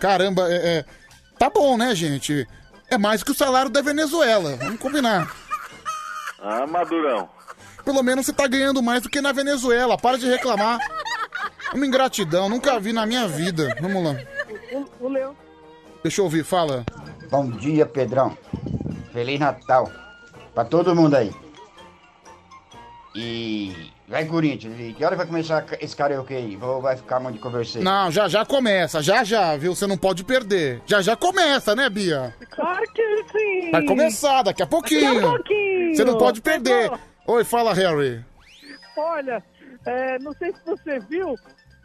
Caramba, 0.00 0.50
é, 0.50 0.78
é- 0.78 0.84
Tá 1.38 1.48
bom, 1.48 1.76
né, 1.76 1.94
gente? 1.94 2.48
É 2.90 2.98
mais 2.98 3.22
que 3.22 3.30
o 3.30 3.34
salário 3.34 3.70
da 3.70 3.80
Venezuela. 3.80 4.56
Vamos 4.56 4.80
combinar. 4.80 5.32
Ah, 6.40 6.66
Madurão. 6.66 7.28
Pelo 7.84 8.02
menos 8.02 8.26
você 8.26 8.32
tá 8.32 8.48
ganhando 8.48 8.82
mais 8.82 9.02
do 9.02 9.08
que 9.08 9.20
na 9.20 9.30
Venezuela. 9.30 9.96
Para 9.96 10.18
de 10.18 10.26
reclamar. 10.26 10.80
Uma 11.74 11.86
ingratidão, 11.86 12.48
nunca 12.48 12.78
vi 12.80 12.92
na 12.92 13.04
minha 13.06 13.26
vida. 13.28 13.76
Vamos 13.80 14.02
lá. 14.04 14.16
O, 14.72 15.06
o 15.06 15.08
Leão. 15.08 15.36
Deixa 16.02 16.20
eu 16.20 16.24
ouvir, 16.24 16.44
fala. 16.44 16.84
Bom 17.30 17.50
dia, 17.50 17.84
Pedrão. 17.84 18.36
Feliz 19.12 19.38
Natal 19.38 19.90
pra 20.54 20.64
todo 20.64 20.94
mundo 20.94 21.14
aí. 21.14 21.32
E 23.14 23.90
vai 24.06 24.24
Corinthians. 24.26 24.78
E 24.78 24.92
que 24.92 25.04
hora 25.04 25.16
vai 25.16 25.26
começar 25.26 25.64
esse 25.80 25.96
karaokê 25.96 26.34
aí? 26.34 26.56
Vou, 26.56 26.80
vai 26.80 26.96
ficar 26.96 27.18
muito 27.20 27.36
de 27.36 27.40
conversei. 27.40 27.82
Não, 27.82 28.10
já 28.10 28.28
já 28.28 28.44
começa, 28.44 29.02
já 29.02 29.24
já, 29.24 29.56
viu? 29.56 29.74
Você 29.74 29.86
não 29.86 29.98
pode 29.98 30.24
perder. 30.24 30.80
Já 30.86 31.02
já 31.02 31.16
começa, 31.16 31.74
né, 31.74 31.88
Bia? 31.90 32.34
Claro 32.50 32.84
que 32.94 33.24
sim. 33.32 33.70
Vai 33.72 33.84
começar 33.84 34.42
daqui 34.42 34.62
a 34.62 34.66
pouquinho. 34.66 35.14
Daqui 35.14 35.26
a 35.26 35.30
pouquinho. 35.30 35.94
Você 35.96 36.04
não 36.04 36.16
pode 36.18 36.40
perder. 36.40 36.90
Oi, 37.26 37.44
fala, 37.44 37.74
Harry. 37.74 38.24
Olha, 38.96 39.42
É, 39.86 40.18
não 40.18 40.32
sei 40.34 40.52
se 40.52 40.58
você 40.66 40.98
viu, 41.00 41.34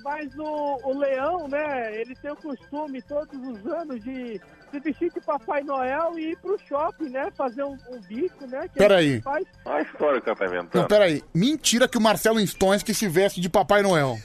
mas 0.04 0.30
o, 0.38 0.80
o 0.84 0.98
leão, 1.00 1.48
né? 1.48 1.96
Ele 2.00 2.16
tem 2.16 2.32
o 2.32 2.36
costume 2.36 3.02
todos 3.02 3.34
os 3.48 3.66
anos 3.72 4.04
de 4.04 4.40
se 4.72 4.80
vestir 4.80 5.12
de 5.14 5.22
Papai 5.22 5.62
Noel 5.64 6.18
e 6.18 6.32
ir 6.32 6.38
pro 6.38 6.58
shopping, 6.68 7.10
né? 7.10 7.30
Fazer 7.38 7.64
um, 7.64 7.78
um 7.90 8.00
bico, 8.02 8.46
né? 8.48 8.68
que 8.68 8.78
Peraí. 8.80 9.08
ele 9.14 9.22
Faz. 9.22 9.46
Olha 9.66 9.78
a 9.78 9.82
história 9.82 10.22
que 10.22 10.36
tá 10.36 10.46
inventando. 10.46 10.82
Não, 10.82 10.88
peraí. 10.88 11.24
Mentira 11.34 11.88
que 11.88 11.98
o 11.98 12.02
Marcelo 12.02 12.46
Stones 12.46 12.84
que 12.84 12.94
se 12.94 13.08
veste 13.08 13.40
de 13.40 13.50
Papai 13.50 13.82
Noel. 13.82 14.18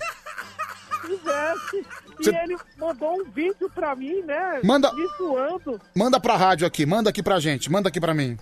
se 1.02 1.15
veste. 1.16 1.86
Cê- 2.23 2.31
E 2.32 2.36
ele 2.36 2.57
mandou 2.76 3.20
um 3.20 3.24
vídeo 3.31 3.70
pra 3.74 3.94
mim, 3.94 4.23
né? 4.23 4.60
Manda- 4.65 4.92
Me 4.92 5.07
zoando. 5.18 5.81
Manda 5.94 6.18
pra 6.18 6.36
rádio 6.36 6.66
aqui, 6.66 6.84
manda 6.84 7.10
aqui 7.10 7.23
pra 7.23 7.39
gente, 7.39 7.70
manda 7.70 7.89
aqui 7.89 8.00
pra 8.00 8.12
mim. 8.12 8.36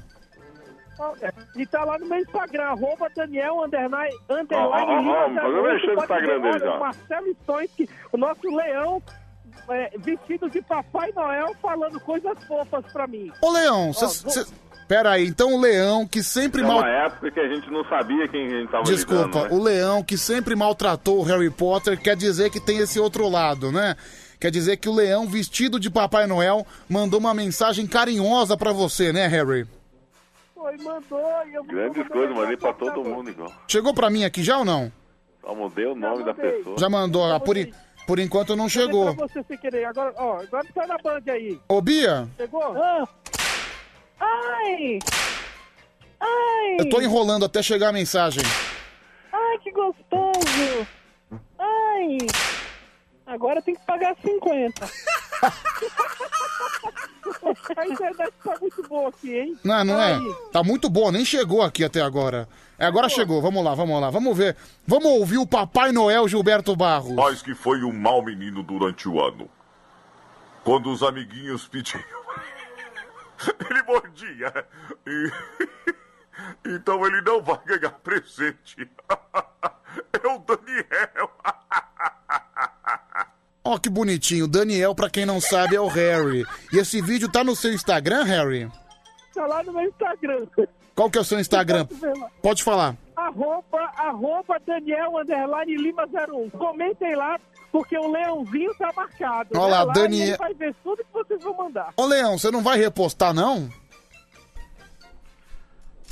E 1.57 1.67
tá 1.67 1.85
lá 1.85 1.99
no 1.99 2.07
meu 2.07 2.19
Instagram, 2.19 2.65
arroba 2.65 3.09
Daniel 3.15 3.63
Underline, 3.65 4.17
underline 4.31 4.55
ó, 4.93 4.99
Lima 5.01 5.13
ó, 5.13 5.21
vamos 5.29 5.41
fazer 5.43 5.59
o 5.59 5.63
08, 5.63 5.73
mexer 5.75 5.87
no 5.95 6.03
Instagram 6.03 6.41
dele 6.41 6.49
olha, 6.49 6.59
já. 6.59 6.77
O 6.77 6.81
Marcelo 6.81 7.27
Stonski, 7.43 7.91
o 8.13 8.17
nosso 8.17 8.57
leão, 8.57 9.03
é, 9.71 9.91
vestido 9.99 10.49
de 10.51 10.63
Papai 10.63 11.13
Noel, 11.15 11.55
falando 11.61 12.01
coisas 12.01 12.45
fofas 12.47 12.85
pra 12.93 13.07
mim. 13.07 13.31
Ô, 13.41 13.51
Leão, 13.51 13.93
cês- 13.93 14.53
Pera 14.89 15.11
aí, 15.11 15.27
então 15.27 15.53
o 15.53 15.61
Leão 15.61 16.07
que 16.07 16.23
sempre 16.23 16.63
É 16.63 16.65
mal... 16.65 16.79
uma 16.79 16.89
época 16.89 17.29
que 17.33 17.41
a 17.41 17.49
gente 17.53 17.69
não 17.73 17.85
sabia 17.87 18.29
quem 18.29 18.47
a 18.47 18.51
gente 18.51 18.71
tava 18.71 18.85
Desculpa, 18.85 19.25
ligando, 19.25 19.43
né? 19.43 19.57
o 19.57 19.61
Leão 19.61 20.01
que 20.05 20.17
sempre 20.17 20.55
maltratou 20.55 21.19
o 21.19 21.23
Harry 21.25 21.51
Potter 21.51 22.01
quer 22.01 22.15
dizer 22.15 22.51
que 22.51 22.61
tem 22.61 22.79
esse 22.79 23.01
outro 23.01 23.29
lado, 23.29 23.73
né? 23.73 23.97
Quer 24.41 24.49
dizer 24.53 24.77
que 24.77 24.89
o 24.89 24.95
Leão 24.95 25.27
vestido 25.27 25.81
de 25.81 25.91
Papai 25.91 26.29
Noel 26.29 26.65
mandou 26.89 27.19
uma 27.19 27.35
mensagem 27.35 27.85
carinhosa 27.85 28.57
pra 28.57 28.71
você, 28.71 29.13
né, 29.13 29.27
Harry? 29.27 29.67
Foi, 30.57 30.75
mandou. 30.79 31.47
E 31.47 31.55
eu 31.55 31.63
Grandes 31.65 32.09
coisas, 32.09 32.35
mandei 32.35 32.57
pra 32.57 32.73
todo 32.73 33.05
mundo 33.05 33.29
igual. 33.29 33.53
Chegou 33.69 33.93
pra 33.93 34.09
mim 34.09 34.25
aqui 34.25 34.43
já 34.43 34.57
ou 34.57 34.65
não? 34.65 34.91
Só 35.43 35.55
mudei 35.55 35.85
o 35.85 35.95
nome 35.95 36.25
da 36.25 36.33
pessoa. 36.33 36.79
Já 36.79 36.89
mandou, 36.89 37.31
ah, 37.31 37.39
por, 37.39 37.57
por 38.07 38.19
enquanto 38.19 38.57
não 38.57 38.67
chegou. 38.67 39.15
Pra 39.15 39.27
você 39.27 39.45
sem 39.47 39.59
querer. 39.59 39.85
Agora, 39.85 40.15
ó, 40.17 40.41
agora 40.41 40.67
tá 40.75 40.87
na 40.87 40.97
band 40.97 41.23
aí. 41.29 41.61
Ô, 41.69 41.83
Bia, 41.83 42.27
Chegou? 42.39 42.75
Ai! 44.19 44.99
Ai! 46.19 46.77
eu 46.81 46.89
tô 46.89 47.03
enrolando 47.03 47.45
até 47.45 47.63
chegar 47.63 47.91
a 47.91 47.93
mensagem. 47.93 48.43
Ai, 49.31 49.59
que 49.59 49.71
gostoso! 49.71 50.87
Ai! 51.59 52.17
Agora 53.27 53.61
tem 53.61 53.75
que 53.75 53.85
pagar 53.85 54.17
50. 54.23 54.87
A 57.77 57.87
internet 57.87 58.33
tá 58.43 58.57
muito 58.61 58.83
boa 58.89 59.09
aqui, 59.09 59.37
hein? 59.37 59.59
Não, 59.65 59.85
não 59.85 60.01
é? 60.01 60.15
Aí. 60.15 60.35
Tá 60.53 60.63
muito 60.63 60.89
bom, 60.89 61.11
nem 61.11 61.25
chegou 61.25 61.63
aqui 61.63 61.85
até 61.85 62.01
agora. 62.01 62.49
É, 62.79 62.87
agora 62.87 63.09
chegou, 63.09 63.43
vamos 63.43 63.65
lá, 63.65 63.75
vamos 63.75 64.01
lá, 64.01 64.11
vamos 64.11 64.37
ver. 64.37 64.57
Vamos 64.87 65.07
ouvir 65.07 65.39
o 65.39 65.47
Papai 65.47 65.93
Noel 65.93 66.29
Gilberto 66.29 66.77
Barros. 66.77 67.13
Mas 67.15 67.43
que 67.43 67.55
foi 67.55 67.83
um 67.83 67.93
mau 67.93 68.23
menino 68.23 68.63
durante 68.63 69.09
o 69.09 69.21
ano. 69.21 69.49
Quando 70.63 70.91
os 70.91 71.03
amiguinhos 71.03 71.67
pediam. 71.67 72.03
ele 73.71 73.83
mordia. 73.83 74.53
E... 75.07 75.33
então 76.69 77.05
ele 77.07 77.23
não 77.23 77.43
vai 77.43 77.59
ganhar 77.65 77.93
presente. 77.93 78.89
é 80.13 80.29
o 80.29 80.39
Daniel. 80.39 81.31
Ó, 83.67 83.79
que 83.79 83.89
bonitinho. 83.91 84.47
Daniel, 84.47 84.95
pra 84.95 85.11
quem 85.11 85.27
não 85.27 85.41
sabe, 85.41 85.75
é 85.75 85.81
o 85.81 85.89
Harry. 85.89 86.45
E 86.73 86.79
esse 86.79 87.03
vídeo 87.03 87.29
tá 87.31 87.43
no 87.43 87.57
seu 87.57 87.73
Instagram, 87.73 88.23
Harry? 88.25 88.71
Tá 89.35 89.45
lá 89.47 89.63
no 89.65 89.73
meu 89.73 89.83
Instagram. 89.89 90.47
Qual 90.95 91.11
que 91.11 91.19
é 91.19 91.21
o 91.21 91.25
seu 91.25 91.41
Instagram? 91.41 91.87
Lá? 92.01 92.31
Pode 92.41 92.63
falar. 92.63 92.97
Arroba, 93.17 93.79
arroba 93.97 94.57
Daniel 94.65 95.19
Underline 95.19 95.77
Lima 95.77 96.05
01. 96.07 96.51
Comentem 96.51 97.17
lá, 97.17 97.39
porque 97.73 97.99
o 97.99 98.11
leãozinho 98.11 98.73
tá 98.79 98.93
marcado. 98.95 99.51
Olha 99.59 99.83
lá, 99.83 99.87
né? 99.87 99.93
Daniel- 99.95 100.29
ele 100.29 100.37
vai 100.37 100.55
ver 100.55 100.75
tudo 100.85 100.99
que 101.05 101.13
vocês 101.13 101.43
vão 101.43 101.57
mandar. 101.57 101.93
Ô, 101.97 102.07
Leão, 102.07 102.39
você 102.39 102.51
não 102.51 102.63
vai 102.63 102.79
repostar, 102.79 103.35
não? 103.35 103.69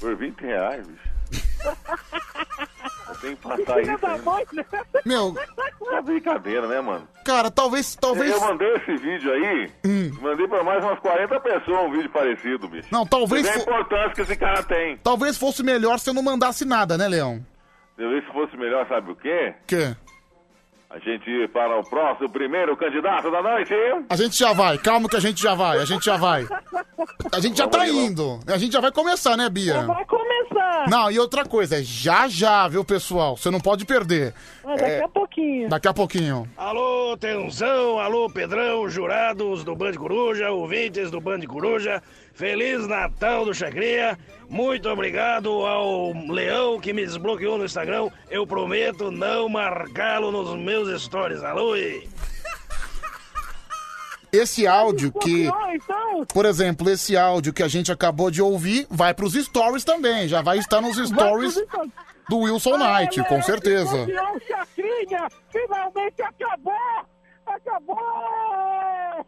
Por 0.00 0.16
20 0.16 0.40
reais, 0.40 0.86
bicho. 0.86 1.14
Tenho 3.24 3.36
que 3.36 3.90
isso. 3.90 3.98
da 3.98 4.18
mãe, 4.18 4.46
né? 4.52 4.64
Meu, 5.04 5.34
É 5.92 6.02
brincadeira, 6.02 6.66
né, 6.66 6.80
mano? 6.80 7.08
cara, 7.24 7.50
talvez, 7.50 7.96
talvez... 7.96 8.30
Eu 8.30 8.40
mandei 8.40 8.74
esse 8.74 8.96
vídeo 8.96 9.32
aí, 9.32 9.70
mandei 10.20 10.46
pra 10.46 10.62
mais 10.62 10.84
umas 10.84 10.98
40 11.00 11.40
pessoas 11.40 11.86
um 11.86 11.90
vídeo 11.90 12.10
parecido, 12.10 12.68
bicho. 12.68 12.88
Não, 12.90 13.06
talvez 13.06 13.46
Você 13.46 13.52
vê 13.52 13.58
a 13.58 13.62
importância 13.62 14.10
que 14.10 14.20
esse 14.20 14.36
cara 14.36 14.62
tem. 14.62 14.98
Talvez 14.98 15.38
fosse 15.38 15.62
melhor 15.62 15.98
se 15.98 16.10
eu 16.10 16.14
não 16.14 16.22
mandasse 16.22 16.64
nada, 16.64 16.98
né, 16.98 17.08
Leão? 17.08 17.44
Talvez 17.96 18.24
se 18.24 18.32
fosse 18.32 18.56
melhor, 18.56 18.86
sabe 18.88 19.12
o 19.12 19.16
quê? 19.16 19.54
Que? 19.66 19.96
A 20.90 20.98
gente 21.00 21.28
ir 21.28 21.48
para 21.48 21.76
o 21.76 21.82
próximo 21.82 22.30
primeiro 22.30 22.76
candidato 22.76 23.28
da 23.28 23.42
noite. 23.42 23.72
A 24.08 24.14
gente 24.14 24.38
já 24.38 24.52
vai, 24.52 24.78
calma 24.78 25.08
que 25.08 25.16
a 25.16 25.20
gente 25.20 25.42
já 25.42 25.52
vai, 25.52 25.78
a 25.78 25.84
gente 25.84 26.04
já 26.04 26.16
vai. 26.16 26.46
A 27.32 27.40
gente 27.40 27.58
já 27.58 27.66
tá 27.66 27.88
indo. 27.88 28.38
A 28.46 28.56
gente 28.58 28.72
já 28.72 28.80
vai 28.80 28.92
começar, 28.92 29.36
né, 29.36 29.48
Bia? 29.50 29.82
Vai 29.82 30.04
começar. 30.04 30.23
Não, 30.88 31.10
e 31.10 31.18
outra 31.18 31.44
coisa, 31.44 31.82
já 31.82 32.28
já, 32.28 32.66
viu, 32.68 32.84
pessoal? 32.84 33.36
Você 33.36 33.50
não 33.50 33.60
pode 33.60 33.84
perder. 33.84 34.34
Mas 34.64 34.80
daqui 34.80 34.92
É, 34.92 35.04
a 35.04 35.08
pouquinho. 35.08 35.68
Daqui 35.68 35.88
a 35.88 35.94
pouquinho. 35.94 36.48
Alô, 36.56 37.16
Tenzão, 37.16 37.98
alô, 37.98 38.28
Pedrão, 38.30 38.88
jurados 38.88 39.64
do 39.64 39.74
Band 39.74 39.92
Coruja, 39.94 40.50
ouvintes 40.50 41.10
do 41.10 41.20
Band 41.20 41.40
Coruja, 41.42 42.02
Feliz 42.34 42.86
Natal 42.86 43.44
do 43.44 43.54
Chacria, 43.54 44.18
muito 44.48 44.88
obrigado 44.88 45.48
ao 45.64 46.12
Leão 46.28 46.80
que 46.80 46.92
me 46.92 47.04
desbloqueou 47.04 47.56
no 47.58 47.64
Instagram, 47.64 48.08
eu 48.30 48.46
prometo 48.46 49.10
não 49.10 49.48
marcá-lo 49.48 50.30
nos 50.32 50.54
meus 50.58 51.02
stories, 51.02 51.42
alô! 51.44 51.76
e- 51.76 52.08
Esse 54.34 54.66
áudio 54.66 55.12
que. 55.12 55.48
então. 55.72 56.26
Por 56.26 56.44
exemplo, 56.44 56.90
esse 56.90 57.16
áudio 57.16 57.52
que 57.52 57.62
a 57.62 57.68
gente 57.68 57.92
acabou 57.92 58.30
de 58.30 58.42
ouvir 58.42 58.86
vai 58.90 59.14
pros 59.14 59.34
stories 59.34 59.84
também. 59.84 60.26
Já 60.28 60.42
vai 60.42 60.58
estar 60.58 60.80
nos 60.80 60.96
stories 60.96 61.54
do 62.28 62.38
Wilson 62.38 62.76
Knight, 62.76 63.22
com 63.24 63.40
certeza. 63.42 63.98
Campeão 63.98 64.40
Chacrinha, 64.40 65.28
finalmente 65.50 66.22
acabou! 66.22 67.06
Acabou! 67.46 67.98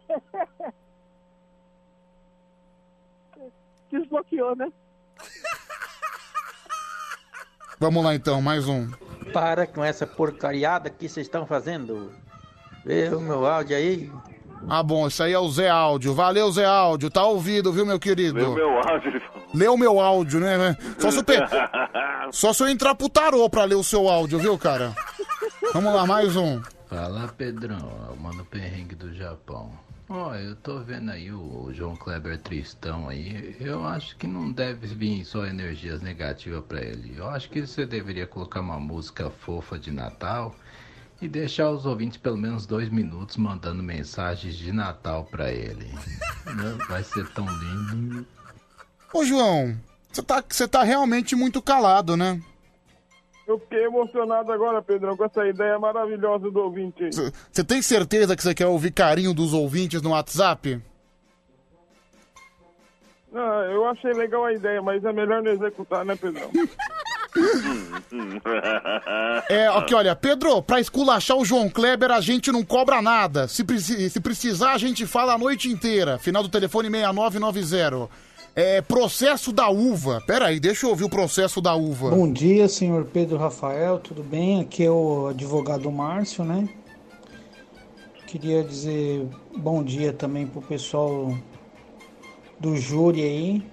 Desbloqueou, 3.91 4.55
né? 4.55 4.71
Vamos 7.79 8.03
lá 8.03 8.15
então, 8.15 8.41
mais 8.41 8.67
um. 8.67 8.89
Para 9.31 9.67
com 9.67 9.83
essa 9.83 10.07
porcariada 10.07 10.89
que 10.89 11.07
vocês 11.07 11.27
estão 11.27 11.45
fazendo. 11.45 12.11
Vê 12.83 13.09
o 13.09 13.21
meu 13.21 13.45
áudio 13.45 13.77
aí. 13.77 14.11
Ah, 14.69 14.83
bom, 14.83 15.07
isso 15.07 15.23
aí 15.23 15.33
é 15.33 15.39
o 15.39 15.49
Zé 15.49 15.69
Áudio. 15.69 16.13
Valeu, 16.13 16.51
Zé 16.51 16.65
Áudio. 16.65 17.09
Tá 17.09 17.23
ouvido, 17.23 17.71
viu, 17.71 17.85
meu 17.85 17.99
querido? 17.99 18.37
Lê 18.39 18.45
o 18.45 18.53
meu 18.55 18.79
áudio. 18.79 19.21
Lê 19.53 19.67
o 19.67 19.77
meu 19.77 19.99
áudio, 19.99 20.39
né? 20.39 20.75
Só 20.99 21.11
se, 21.11 21.17
eu 21.19 21.23
pe- 21.23 21.37
Só 22.31 22.51
se 22.53 22.63
eu 22.63 22.67
entrar 22.69 22.95
pro 22.95 23.07
tarô 23.09 23.49
pra 23.49 23.63
ler 23.63 23.75
o 23.75 23.83
seu 23.83 24.07
áudio, 24.09 24.39
viu, 24.39 24.57
cara? 24.57 24.93
Vamos 25.73 25.93
lá, 25.93 26.05
mais 26.05 26.35
um. 26.35 26.61
Fala 26.89 27.27
Pedrão, 27.37 27.77
é 28.09 28.11
o 28.13 28.17
Mano 28.21 28.45
Perrengue 28.45 28.95
do 28.95 29.13
Japão. 29.13 29.71
Ó, 30.09 30.33
eu 30.35 30.55
tô 30.55 30.79
vendo 30.79 31.11
aí 31.11 31.31
o 31.33 31.69
João 31.73 31.93
Kleber 31.95 32.37
Tristão 32.39 33.09
aí. 33.09 33.57
Eu 33.59 33.85
acho 33.85 34.15
que 34.15 34.25
não 34.25 34.49
deve 34.51 34.87
vir 34.87 35.25
só 35.25 35.45
energias 35.45 36.01
negativas 36.01 36.63
pra 36.65 36.81
ele. 36.81 37.13
Eu 37.17 37.27
acho 37.29 37.49
que 37.49 37.65
você 37.65 37.85
deveria 37.85 38.25
colocar 38.25 38.61
uma 38.61 38.79
música 38.79 39.29
fofa 39.29 39.77
de 39.77 39.91
Natal 39.91 40.55
e 41.21 41.27
deixar 41.27 41.71
os 41.71 41.85
ouvintes 41.85 42.17
pelo 42.17 42.37
menos 42.37 42.65
dois 42.65 42.89
minutos 42.89 43.37
mandando 43.37 43.81
mensagens 43.81 44.55
de 44.55 44.71
Natal 44.71 45.25
pra 45.25 45.51
ele. 45.51 45.87
Não 46.55 46.77
Vai 46.87 47.03
ser 47.03 47.27
tão 47.33 47.45
lindo. 47.45 48.25
Ô, 49.13 49.23
João, 49.23 49.75
você 50.11 50.21
tá, 50.21 50.43
você 50.47 50.67
tá 50.67 50.83
realmente 50.83 51.35
muito 51.35 51.61
calado, 51.61 52.15
né? 52.15 52.41
Eu 53.47 53.57
fiquei 53.59 53.85
emocionado 53.85 54.51
agora, 54.51 54.81
Pedrão, 54.81 55.15
com 55.15 55.23
essa 55.23 55.47
ideia 55.47 55.79
maravilhosa 55.79 56.51
do 56.51 56.59
ouvinte 56.59 57.05
aí. 57.05 57.11
Você 57.51 57.63
tem 57.63 57.81
certeza 57.81 58.35
que 58.35 58.43
você 58.43 58.53
quer 58.53 58.67
ouvir 58.67 58.91
carinho 58.91 59.33
dos 59.33 59.53
ouvintes 59.53 60.01
no 60.01 60.09
WhatsApp? 60.09 60.81
Não, 63.31 63.63
eu 63.65 63.87
achei 63.87 64.11
legal 64.13 64.43
a 64.43 64.53
ideia, 64.53 64.81
mas 64.81 65.03
é 65.03 65.13
melhor 65.13 65.41
não 65.41 65.51
executar, 65.51 66.03
né, 66.03 66.15
Pedrão? 66.15 66.49
É, 69.49 69.67
aqui, 69.67 69.93
olha, 69.93 70.15
Pedro, 70.15 70.61
pra 70.61 70.79
esculachar 70.79 71.37
o 71.37 71.45
João 71.45 71.69
Kleber, 71.69 72.11
a 72.11 72.21
gente 72.21 72.51
não 72.51 72.63
cobra 72.63 73.01
nada. 73.01 73.47
Se, 73.47 73.63
se 74.09 74.19
precisar, 74.19 74.73
a 74.73 74.77
gente 74.77 75.05
fala 75.05 75.33
a 75.33 75.37
noite 75.37 75.69
inteira. 75.69 76.17
Final 76.17 76.43
do 76.43 76.49
telefone 76.49 76.89
6990. 76.89 78.09
É, 78.55 78.81
processo 78.81 79.51
da 79.51 79.69
uva. 79.69 80.19
Pera 80.25 80.47
aí, 80.47 80.59
deixa 80.59 80.87
eu 80.87 80.89
ouvir 80.89 81.03
o 81.03 81.09
processo 81.09 81.61
da 81.61 81.75
uva. 81.75 82.09
Bom 82.09 82.31
dia, 82.31 82.67
senhor 82.67 83.05
Pedro 83.05 83.37
Rafael, 83.37 83.99
tudo 83.99 84.23
bem? 84.23 84.61
Aqui 84.61 84.83
é 84.83 84.89
o 84.89 85.27
advogado 85.27 85.91
Márcio, 85.91 86.43
né? 86.43 86.67
Queria 88.25 88.63
dizer 88.63 89.27
bom 89.55 89.83
dia 89.83 90.11
também 90.11 90.47
pro 90.47 90.61
pessoal 90.61 91.37
do 92.59 92.75
júri 92.75 93.21
aí. 93.21 93.63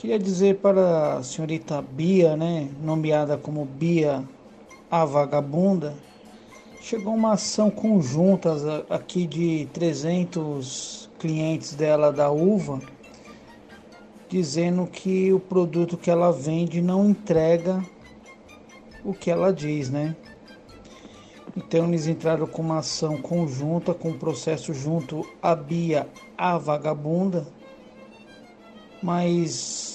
Queria 0.00 0.18
dizer 0.18 0.56
para 0.60 1.18
a 1.18 1.22
senhorita 1.22 1.82
Bia, 1.82 2.34
né? 2.34 2.70
Nomeada 2.82 3.36
como 3.36 3.66
Bia 3.66 4.24
a 4.90 5.04
vagabunda, 5.04 5.94
chegou 6.80 7.12
uma 7.12 7.34
ação 7.34 7.70
conjunta 7.70 8.86
aqui 8.88 9.26
de 9.26 9.68
300 9.74 11.10
clientes 11.18 11.74
dela 11.74 12.10
da 12.10 12.30
uva, 12.30 12.80
dizendo 14.26 14.86
que 14.86 15.34
o 15.34 15.38
produto 15.38 15.98
que 15.98 16.10
ela 16.10 16.32
vende 16.32 16.80
não 16.80 17.10
entrega 17.10 17.84
o 19.04 19.12
que 19.12 19.30
ela 19.30 19.52
diz, 19.52 19.90
né? 19.90 20.16
Então 21.54 21.88
eles 21.88 22.06
entraram 22.06 22.46
com 22.46 22.62
uma 22.62 22.78
ação 22.78 23.20
conjunta, 23.20 23.92
com 23.92 24.08
um 24.08 24.18
processo 24.18 24.72
junto 24.72 25.28
à 25.42 25.54
Bia, 25.54 26.08
a 26.38 26.56
vagabunda, 26.56 27.46
mas 29.02 29.89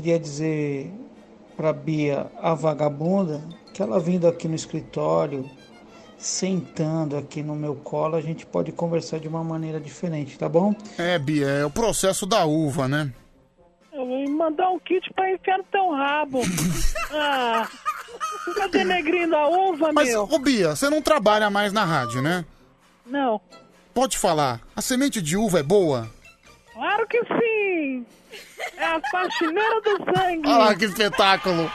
queria 0.00 0.18
dizer 0.18 0.90
para 1.54 1.74
Bia, 1.74 2.26
a 2.40 2.54
vagabunda, 2.54 3.42
que 3.74 3.82
ela 3.82 4.00
vindo 4.00 4.26
aqui 4.26 4.48
no 4.48 4.54
escritório, 4.54 5.48
sentando 6.16 7.18
aqui 7.18 7.42
no 7.42 7.54
meu 7.54 7.74
colo, 7.74 8.16
a 8.16 8.20
gente 8.22 8.46
pode 8.46 8.72
conversar 8.72 9.20
de 9.20 9.28
uma 9.28 9.44
maneira 9.44 9.78
diferente, 9.78 10.38
tá 10.38 10.48
bom? 10.48 10.74
É, 10.96 11.18
Bia, 11.18 11.46
é 11.46 11.64
o 11.66 11.70
processo 11.70 12.24
da 12.24 12.46
uva, 12.46 12.88
né? 12.88 13.12
Eu 13.92 14.06
vou 14.06 14.30
mandar 14.30 14.70
um 14.70 14.78
kit 14.78 15.12
pra 15.12 15.30
enfiar 15.30 15.58
no 15.58 15.64
teu 15.64 15.90
rabo. 15.90 16.40
ah, 17.12 17.68
fica 18.46 18.68
denegrindo 18.68 19.36
a 19.36 19.48
uva, 19.48 19.92
Mas, 19.92 20.08
meu. 20.08 20.22
ô 20.30 20.38
Bia, 20.38 20.74
você 20.74 20.88
não 20.88 21.02
trabalha 21.02 21.50
mais 21.50 21.74
na 21.74 21.84
rádio, 21.84 22.22
né? 22.22 22.42
Não, 23.04 23.38
Pode 23.92 24.16
falar, 24.16 24.62
a 24.74 24.80
semente 24.80 25.20
de 25.20 25.36
uva 25.36 25.58
é 25.58 25.62
boa? 25.62 26.08
claro 26.72 27.06
que 27.06 27.20
sim. 27.26 28.06
É 28.76 28.84
a 28.84 29.00
faxineira 29.10 29.80
do 29.80 29.96
sangue. 30.14 30.48
Olha 30.48 30.56
lá 30.56 30.74
que 30.74 30.84
espetáculo! 30.84 31.70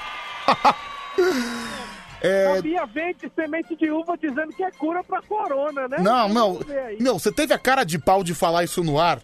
É, 2.22 2.58
A 2.58 2.62
Bia 2.62 2.86
vende 2.88 3.32
semente 3.36 3.76
de 3.76 3.92
uva 3.92 4.18
dizendo 4.18 4.48
que 4.48 4.64
é 4.64 4.72
cura 4.72 5.04
pra 5.04 5.22
corona, 5.22 5.88
né? 5.88 5.98
Não, 6.00 6.26
aí. 6.26 6.98
meu, 7.00 7.20
você 7.20 7.32
teve 7.32 7.54
a 7.54 7.60
cara 7.60 7.84
de 7.84 8.00
pau 8.00 8.24
de 8.24 8.34
falar 8.34 8.64
isso 8.64 8.84
no 8.84 9.00
ar? 9.00 9.20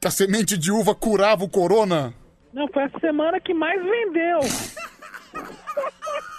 Que 0.00 0.08
a 0.08 0.10
semente 0.10 0.56
de 0.56 0.72
uva 0.72 0.94
curava 0.94 1.44
o 1.44 1.50
corona? 1.50 2.14
Não, 2.54 2.66
foi 2.68 2.84
a 2.84 2.98
semana 2.98 3.38
que 3.40 3.52
mais 3.52 3.82
vendeu. 3.82 4.40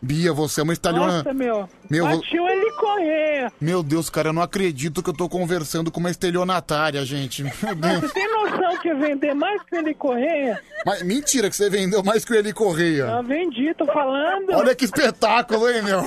Bia, 0.00 0.32
você 0.32 0.60
é 0.60 0.62
uma 0.64 0.72
estalhona. 0.72 1.18
Nossa, 1.18 1.32
meu. 1.32 1.68
Meu, 1.88 2.04
Batiu 2.04 2.46
ele 2.48 2.70
correr. 2.72 3.52
Meu 3.60 3.82
Deus, 3.82 4.10
cara, 4.10 4.28
eu 4.28 4.32
não 4.32 4.42
acredito 4.42 5.02
que 5.02 5.10
eu 5.10 5.14
tô 5.14 5.28
conversando 5.28 5.90
com 5.90 6.00
uma 6.00 6.10
estelionatária, 6.10 7.04
gente. 7.04 7.42
Meu 7.42 7.74
Deus. 7.74 8.00
Você 8.00 8.08
tem 8.12 8.28
noção 8.32 8.78
que 8.78 8.88
é 8.88 8.94
vender 8.94 9.34
mais 9.34 9.62
que 9.62 9.76
ele 9.76 9.94
correr? 9.94 10.60
Mas 10.84 11.02
mentira 11.02 11.48
que 11.48 11.56
você 11.56 11.70
vendeu 11.70 12.02
mais 12.02 12.24
que 12.24 12.32
o 12.32 12.36
Eli 12.36 12.52
Correia. 12.52 13.04
Eu 13.04 13.22
vendi, 13.22 13.74
tô 13.74 13.86
falando. 13.86 14.52
Olha 14.52 14.74
que 14.74 14.84
espetáculo, 14.84 15.68
hein, 15.70 15.82
meu? 15.82 16.02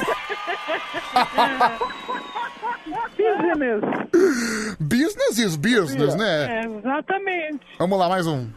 Business. 3.17 4.77
Business 4.79 5.37
is 5.37 5.55
business, 5.55 6.15
né? 6.15 6.61
É, 6.61 6.65
exatamente. 6.65 7.65
Vamos 7.77 7.99
lá, 7.99 8.09
mais 8.09 8.25
um. 8.25 8.47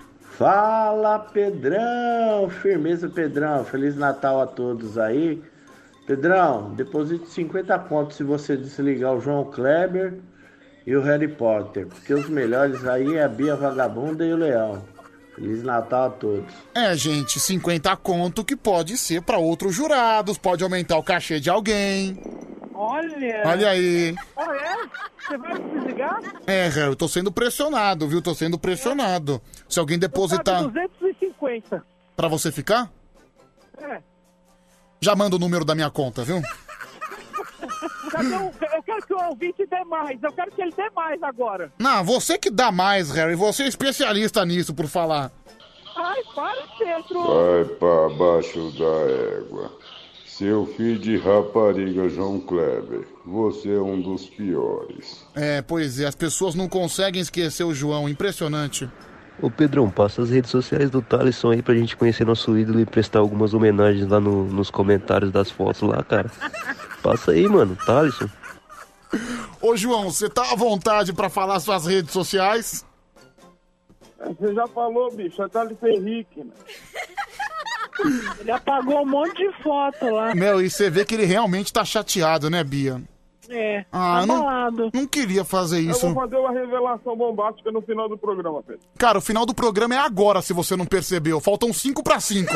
Fala 0.43 1.21
Pedrão, 1.21 2.51
firmeza 2.51 3.09
Pedrão, 3.09 3.65
Feliz 3.65 3.95
Natal 3.95 4.41
a 4.41 4.47
todos 4.49 4.99
aí. 4.99 5.41
Pedrão, 6.05 6.75
deposite 6.75 7.31
50 7.31 7.79
contos 7.79 8.17
se 8.17 8.25
você 8.25 8.57
desligar 8.57 9.15
o 9.15 9.21
João 9.21 9.45
Kleber 9.45 10.15
e 10.85 10.97
o 10.97 11.01
Harry 11.01 11.29
Potter, 11.29 11.87
porque 11.87 12.12
os 12.12 12.29
melhores 12.29 12.85
aí 12.85 13.19
é 13.19 13.23
a 13.23 13.29
Bia 13.29 13.55
Vagabunda 13.55 14.27
e 14.27 14.33
o 14.33 14.37
Leão. 14.37 14.83
Feliz 15.37 15.62
Natal 15.62 16.07
a 16.07 16.11
todos. 16.11 16.53
É, 16.75 16.93
gente, 16.97 17.39
50 17.39 17.95
conto 17.99 18.45
que 18.45 18.57
pode 18.57 18.97
ser 18.97 19.23
pra 19.23 19.39
outros 19.39 19.73
jurados, 19.73 20.39
pode 20.39 20.65
aumentar 20.65 20.99
o 20.99 21.05
cachê 21.05 21.39
de 21.39 21.51
alguém. 21.51 22.21
Olha. 22.83 23.43
Olha 23.47 23.70
aí. 23.70 24.15
Ah, 24.36 24.57
é? 24.57 24.77
Você 25.27 25.39
vai 25.39 25.59
desligar? 25.59 26.20
É, 26.47 26.69
eu 26.86 26.97
tô 26.97 27.07
sendo 27.09 27.31
pressionado, 27.31 28.09
viu? 28.09 28.20
Tô 28.20 28.35
sendo 28.35 28.59
pressionado. 28.59 29.41
Se 29.69 29.78
alguém 29.78 29.99
depositar 29.99 30.62
250. 30.69 31.85
pra 32.17 32.28
você 32.28 32.51
ficar, 32.51 32.91
É. 33.78 34.01
já 35.01 35.15
manda 35.15 35.36
o 35.36 35.39
número 35.39 35.65
da 35.65 35.75
minha 35.75 35.91
conta, 35.91 36.25
viu? 36.25 36.41
Cadê 38.11 38.35
o... 38.35 38.52
Eu 38.75 38.83
quero 38.83 39.07
que 39.07 39.15
o 39.15 39.25
ouvinte 39.28 39.67
dê 39.67 39.85
mais. 39.85 40.23
Eu 40.23 40.33
quero 40.33 40.51
que 40.51 40.61
ele 40.61 40.73
dê 40.73 40.91
mais 40.91 41.23
agora. 41.23 41.73
Não, 41.78 42.05
você 42.05 42.36
que 42.36 42.51
dá 42.51 42.70
mais, 42.73 43.11
Harry. 43.12 43.35
Você 43.36 43.62
é 43.62 43.69
especialista 43.69 44.44
nisso, 44.44 44.75
por 44.75 44.86
falar. 44.86 45.31
Ai, 45.97 46.20
para, 46.35 46.62
Pedro. 46.78 47.23
Vai 47.23 47.65
pra 47.77 48.09
baixo 48.17 48.70
da 48.73 49.39
égua. 49.39 49.73
Seu 50.39 50.67
filho 50.67 50.99
de 50.99 51.19
rapariga 51.19 52.09
João 52.09 52.41
Kleber, 52.41 53.07
você 53.25 53.75
é 53.75 53.81
um 53.81 54.01
dos 54.01 54.25
piores. 54.31 55.25
É, 55.35 55.61
pois 55.61 56.01
é, 56.01 56.07
as 56.07 56.15
pessoas 56.15 56.55
não 56.55 56.69
conseguem 56.69 57.20
esquecer 57.20 57.65
o 57.65 57.75
João. 57.75 58.09
Impressionante. 58.09 58.89
Ô 59.43 59.51
Pedrão, 59.51 59.91
passa 59.91 60.23
as 60.23 60.31
redes 60.31 60.51
sociais 60.51 60.89
do 60.89 61.02
Thaleson 61.02 61.51
aí 61.51 61.62
pra 61.62 61.75
gente 61.75 61.97
conhecer 61.97 62.25
nosso 62.25 62.57
ídolo 62.57 62.81
e 62.81 62.86
prestar 62.86 63.19
algumas 63.19 63.52
homenagens 63.52 64.09
lá 64.09 64.19
no- 64.20 64.44
nos 64.44 64.70
comentários 64.70 65.31
das 65.31 65.51
fotos 65.51 65.83
lá, 65.83 66.02
cara. 66.02 66.31
Passa 67.02 67.33
aí, 67.33 67.47
mano, 67.47 67.77
Thaleson. 67.85 68.28
Ô, 69.61 69.77
João, 69.77 70.11
você 70.11 70.31
tá 70.31 70.51
à 70.52 70.57
vontade 70.57 71.12
pra 71.12 71.28
falar 71.28 71.61
suas 71.61 71.85
redes 71.86 72.11
sociais? 72.12 72.86
Você 74.19 74.55
já 74.55 74.67
falou, 74.69 75.12
bicho, 75.12 75.43
é 75.43 75.49
Thales 75.49 75.77
Henrique, 75.83 76.41
né? 76.44 76.52
Ele 78.41 78.51
apagou 78.51 79.03
um 79.03 79.07
monte 79.07 79.37
de 79.37 79.53
foto 79.62 80.07
lá. 80.11 80.35
Meu, 80.35 80.61
e 80.61 80.69
você 80.71 80.89
vê 80.91 81.05
que 81.05 81.15
ele 81.15 81.25
realmente 81.25 81.73
tá 81.73 81.85
chateado, 81.85 82.49
né, 82.51 82.62
Bia? 82.65 83.01
É, 83.51 83.85
Ah, 83.93 84.21
eu 84.23 84.27
não, 84.27 84.91
não 84.95 85.07
queria 85.07 85.45
fazer 85.45 85.79
Eu 85.85 85.91
isso. 85.91 86.07
vou 86.09 86.23
fazer 86.23 86.37
uma 86.37 86.53
revelação 86.53 87.15
bombástica 87.17 87.71
no 87.71 87.83
final 87.83 88.09
do 88.09 88.17
programa, 88.17 88.62
Pedro. 88.62 88.81
Cara, 88.97 89.19
o 89.19 89.21
final 89.21 89.45
do 89.45 89.53
programa 89.55 89.95
é 89.95 89.99
agora, 89.99 90.41
se 90.41 90.53
você 90.53 90.75
não 90.77 90.87
percebeu. 90.87 91.39
Faltam 91.41 91.73
5 91.73 92.03
pra 92.03 92.19
5. 92.21 92.51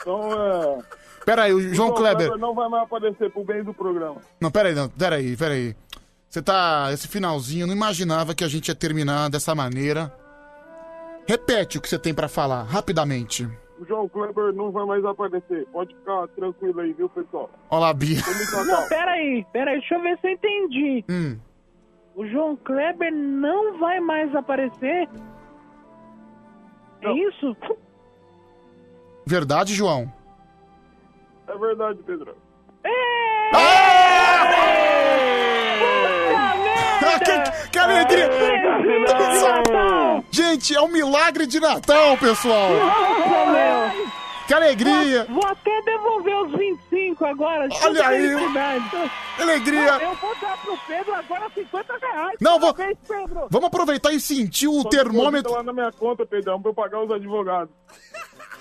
Então, 0.00 0.32
é... 0.32 0.78
Pera 1.24 1.42
aí, 1.42 1.52
o 1.52 1.74
João 1.74 1.92
Kleber. 1.92 2.36
não 2.38 2.54
vai 2.54 2.68
mais 2.68 2.84
aparecer 2.84 3.30
pro 3.30 3.44
bem 3.44 3.62
do 3.62 3.74
programa. 3.74 4.16
Não, 4.40 4.50
pera 4.50 4.68
aí, 4.70 4.74
não. 4.74 4.88
Pera 4.88 5.16
aí, 5.16 5.36
pera 5.36 5.54
aí. 5.54 5.76
Você 6.30 6.40
tá. 6.40 6.88
Esse 6.92 7.06
finalzinho, 7.08 7.62
eu 7.64 7.66
não 7.66 7.74
imaginava 7.74 8.34
que 8.34 8.44
a 8.44 8.48
gente 8.48 8.68
ia 8.68 8.74
terminar 8.74 9.28
dessa 9.28 9.54
maneira. 9.54 10.12
Repete 11.28 11.76
o 11.76 11.82
que 11.82 11.88
você 11.90 11.98
tem 11.98 12.14
pra 12.14 12.26
falar, 12.26 12.62
rapidamente. 12.62 13.46
O 13.78 13.84
João 13.84 14.08
Kleber 14.08 14.50
não 14.54 14.72
vai 14.72 14.86
mais 14.86 15.04
aparecer. 15.04 15.66
Pode 15.66 15.94
ficar 15.94 16.26
tranquilo 16.28 16.80
aí, 16.80 16.94
viu, 16.94 17.06
pessoal? 17.10 17.50
Olha 17.68 17.80
lá, 17.80 17.92
Bia. 17.92 18.18
Não, 18.66 18.88
peraí, 18.88 19.46
peraí, 19.52 19.78
deixa 19.78 19.96
eu 19.96 20.00
ver 20.00 20.18
se 20.20 20.26
eu 20.26 20.30
entendi. 20.32 21.04
Hum. 21.06 21.38
O 22.16 22.26
João 22.26 22.56
Kleber 22.56 23.14
não 23.14 23.78
vai 23.78 24.00
mais 24.00 24.34
aparecer? 24.34 25.06
É 27.02 27.12
isso? 27.12 27.54
Verdade, 29.26 29.74
João? 29.74 30.10
É 31.46 31.58
verdade, 31.58 32.00
Pedro. 32.06 32.34
Ah, 33.52 34.08
que, 37.24 37.68
que 37.70 37.78
alegria! 37.78 38.28
Gente, 40.30 40.74
é 40.74 40.80
um 40.80 40.88
milagre 40.88 41.46
de 41.46 41.60
Natal, 41.60 42.16
pessoal! 42.18 42.70
Nossa, 42.70 43.46
meu! 43.52 44.08
Que 44.46 44.54
alegria! 44.54 45.26
Vou, 45.28 45.42
vou 45.42 45.50
até 45.50 45.82
devolver 45.82 46.34
os 46.46 46.52
25 46.52 47.22
agora. 47.26 47.68
Olha 47.82 48.08
aí, 48.08 48.32
alegria. 49.38 49.92
Não, 49.92 50.00
eu 50.00 50.14
vou 50.14 50.34
dar 50.40 50.56
pro 50.56 50.78
Pedro 50.86 51.14
agora 51.14 51.50
50 51.54 51.98
reais. 51.98 52.36
Não, 52.40 52.58
vou- 52.58 52.72
Pedro. 52.72 53.46
Vamos 53.50 53.66
aproveitar 53.66 54.10
e 54.12 54.18
sentir 54.18 54.66
o 54.66 54.80
Só 54.80 54.88
termômetro. 54.88 55.32
deposita 55.50 55.56
lá 55.56 55.62
na 55.62 55.72
minha 55.74 55.92
conta, 55.92 56.24
Pedrão, 56.24 56.62
pra 56.62 56.70
eu 56.70 56.74
pagar 56.74 57.02
os 57.02 57.10
advogados. 57.10 57.68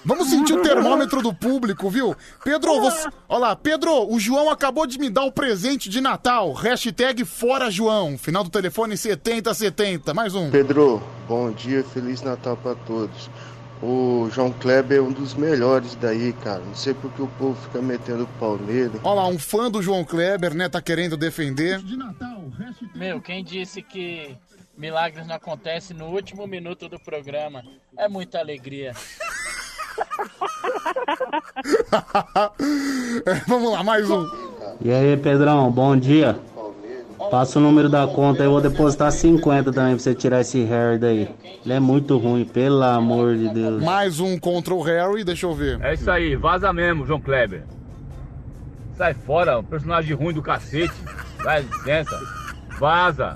Vamos 0.05 0.29
sentir 0.29 0.53
o 0.53 0.61
termômetro 0.61 1.21
do 1.21 1.33
público, 1.33 1.89
viu? 1.89 2.15
Pedro, 2.43 2.79
você... 2.79 3.09
Olha 3.27 3.39
lá, 3.39 3.55
Pedro, 3.55 4.11
o 4.11 4.19
João 4.19 4.49
acabou 4.49 4.87
de 4.87 4.97
me 4.97 5.09
dar 5.09 5.23
o 5.23 5.31
presente 5.31 5.89
de 5.89 5.99
Natal. 5.99 6.53
Hashtag 6.53 7.25
Fora 7.25 7.69
João. 7.69 8.17
Final 8.17 8.43
do 8.43 8.49
telefone 8.49 8.95
7070. 8.95 10.13
Mais 10.13 10.33
um. 10.33 10.49
Pedro, 10.49 11.03
bom 11.27 11.51
dia, 11.51 11.83
Feliz 11.83 12.21
Natal 12.21 12.55
pra 12.57 12.75
todos. 12.75 13.29
O 13.81 14.27
João 14.31 14.51
Kleber 14.51 14.97
é 14.97 15.01
um 15.01 15.11
dos 15.11 15.35
melhores 15.35 15.93
daí, 15.95 16.33
cara. 16.33 16.61
Não 16.61 16.73
sei 16.73 16.93
porque 16.93 17.21
o 17.21 17.27
povo 17.27 17.55
fica 17.61 17.81
metendo 17.81 18.27
pau 18.39 18.57
nele. 18.57 18.99
Olha 19.03 19.21
lá, 19.21 19.27
um 19.27 19.37
fã 19.37 19.69
do 19.69 19.81
João 19.83 20.03
Kleber, 20.03 20.53
né? 20.55 20.67
Tá 20.67 20.81
querendo 20.81 21.15
defender. 21.15 21.79
Meu, 22.95 23.21
quem 23.21 23.43
disse 23.43 23.83
que 23.83 24.35
milagres 24.75 25.27
não 25.27 25.35
acontecem 25.35 25.95
no 25.95 26.07
último 26.07 26.47
minuto 26.47 26.89
do 26.89 26.99
programa? 26.99 27.63
É 27.95 28.07
muita 28.07 28.39
alegria. 28.39 28.93
Vamos 33.47 33.71
lá, 33.71 33.83
mais 33.83 34.09
um. 34.09 34.27
E 34.81 34.91
aí, 34.91 35.17
Pedrão, 35.17 35.71
bom 35.71 35.95
dia. 35.95 36.37
Passa 37.31 37.59
o 37.59 37.61
número 37.61 37.89
da 37.89 38.07
conta 38.07 38.43
aí, 38.43 38.47
eu 38.47 38.51
vou 38.51 38.61
depositar 38.61 39.11
50 39.11 39.73
também 39.73 39.95
pra 39.95 40.03
você 40.03 40.13
tirar 40.13 40.41
esse 40.41 40.63
Harry 40.63 40.97
daí. 40.97 41.29
Ele 41.65 41.73
é 41.73 41.79
muito 41.79 42.17
ruim, 42.17 42.45
pelo 42.45 42.83
amor 42.83 43.35
de 43.35 43.49
Deus. 43.49 43.83
Mais 43.83 44.19
um 44.19 44.39
contra 44.39 44.73
o 44.73 44.81
Harry, 44.81 45.23
deixa 45.23 45.45
eu 45.45 45.53
ver. 45.53 45.79
É 45.81 45.93
isso 45.93 46.09
aí, 46.09 46.35
vaza 46.35 46.71
mesmo, 46.71 47.05
João 47.05 47.19
Kleber. 47.19 47.63
Sai 48.95 49.13
fora, 49.13 49.61
personagem 49.61 50.15
ruim 50.15 50.33
do 50.33 50.41
cacete. 50.41 50.93
Dá 51.43 51.59
licença. 51.59 52.19
Vaza. 52.79 53.35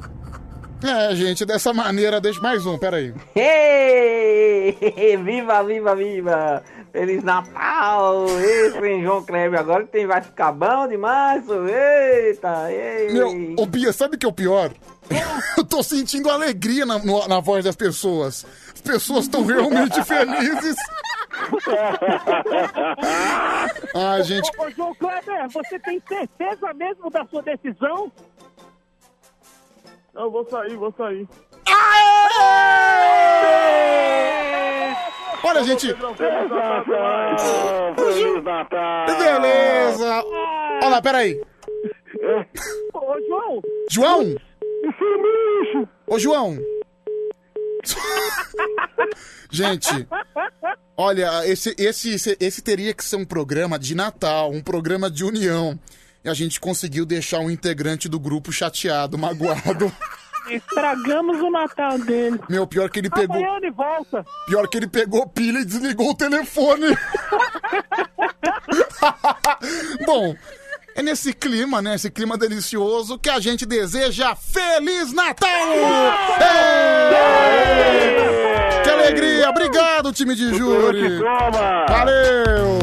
É, 0.83 1.15
gente, 1.15 1.45
dessa 1.45 1.73
maneira, 1.73 2.19
deixa 2.19 2.41
mais 2.41 2.65
um, 2.65 2.77
peraí. 2.77 3.13
Ei! 3.35 4.77
Viva, 5.23 5.63
viva, 5.63 5.95
viva! 5.95 6.63
Feliz 6.91 7.23
Natal! 7.23 8.25
Esse 8.39 8.77
hein, 8.85 9.03
João 9.03 9.23
Kleber, 9.23 9.59
agora 9.59 9.85
tem, 9.85 10.05
vai 10.07 10.21
ficar 10.21 10.51
bom 10.51 10.87
demais! 10.87 11.43
Eita! 11.49 12.71
Ei. 12.71 13.13
Meu, 13.13 13.55
ô 13.57 13.65
Bia, 13.65 13.91
sabe 13.93 14.15
o 14.15 14.19
que 14.19 14.25
é 14.25 14.29
o 14.29 14.33
pior? 14.33 14.71
Eu 15.57 15.63
tô 15.65 15.83
sentindo 15.83 16.29
alegria 16.29 16.85
na, 16.85 16.97
no- 16.99 17.27
na 17.27 17.39
voz 17.39 17.63
das 17.65 17.75
pessoas. 17.75 18.45
As 18.73 18.81
pessoas 18.81 19.25
estão 19.25 19.45
realmente 19.45 20.01
felizes. 20.05 20.75
Ai, 23.95 24.23
gente. 24.23 24.49
Ô, 24.57 24.63
ô, 24.63 24.69
João 24.71 24.95
Kleber, 24.95 25.49
você 25.49 25.79
tem 25.79 26.01
certeza 26.07 26.73
mesmo 26.73 27.09
da 27.09 27.25
sua 27.25 27.41
decisão? 27.41 28.11
Não, 30.13 30.29
vou 30.29 30.45
sair, 30.49 30.75
vou 30.75 30.93
sair. 30.97 31.27
Olha, 35.43 35.63
gente. 35.63 35.87
Feliz 37.95 38.43
Natal! 38.43 39.05
Beleza. 39.17 40.23
Olha 40.83 40.89
lá, 40.89 41.01
peraí. 41.01 41.41
Ô, 42.93 43.15
João! 43.27 43.61
João? 43.89 44.35
Ô, 46.07 46.19
João. 46.19 46.57
Gente, 49.49 50.07
olha, 50.95 51.45
esse, 51.47 51.75
esse, 51.77 52.37
esse 52.39 52.61
teria 52.61 52.93
que 52.93 53.03
ser 53.03 53.15
um 53.15 53.25
programa 53.25 53.77
de 53.79 53.95
Natal, 53.95 54.51
um 54.51 54.61
programa 54.61 55.09
de 55.09 55.25
união. 55.25 55.79
E 56.23 56.29
a 56.29 56.33
gente 56.33 56.59
conseguiu 56.59 57.05
deixar 57.05 57.39
um 57.39 57.49
integrante 57.49 58.07
do 58.07 58.19
grupo 58.19 58.51
chateado, 58.51 59.17
magoado. 59.17 59.91
Estragamos 60.49 61.39
o 61.39 61.49
Natal 61.49 61.97
dele. 61.99 62.39
Meu, 62.49 62.67
pior 62.67 62.89
que 62.89 62.99
ele 62.99 63.09
pegou. 63.09 63.37
Amanhã 63.37 63.57
ele 63.57 63.71
volta. 63.71 64.25
Pior 64.47 64.67
que 64.67 64.77
ele 64.77 64.87
pegou 64.87 65.27
pilha 65.27 65.59
e 65.59 65.65
desligou 65.65 66.09
o 66.09 66.15
telefone. 66.15 66.87
Bom, 70.05 70.35
é 70.95 71.01
nesse 71.01 71.33
clima, 71.33 71.81
né? 71.81 71.95
Esse 71.95 72.11
clima 72.11 72.37
delicioso 72.37 73.17
que 73.17 73.29
a 73.29 73.39
gente 73.39 73.65
deseja 73.65 74.35
Feliz 74.35 75.13
Natal! 75.13 75.49
Ei! 76.39 77.21
Que 78.83 78.89
alegria! 78.89 79.49
Obrigado, 79.49 80.11
time 80.11 80.35
de 80.35 80.53
júri! 80.55 81.19
Valeu! 81.87 82.79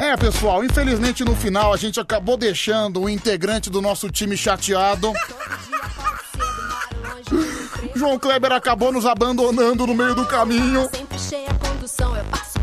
É, 0.00 0.16
pessoal, 0.16 0.64
infelizmente 0.64 1.22
no 1.22 1.36
final 1.36 1.74
a 1.74 1.76
gente 1.76 2.00
acabou 2.00 2.34
deixando 2.34 3.02
o 3.02 3.08
integrante 3.08 3.68
do 3.68 3.82
nosso 3.82 4.10
time 4.10 4.34
chateado. 4.34 5.12
João 7.94 8.18
Kleber 8.18 8.50
acabou 8.50 8.90
nos 8.90 9.04
abandonando 9.04 9.86
no 9.86 9.94
meio 9.94 10.14
do 10.14 10.24
caminho. 10.24 10.88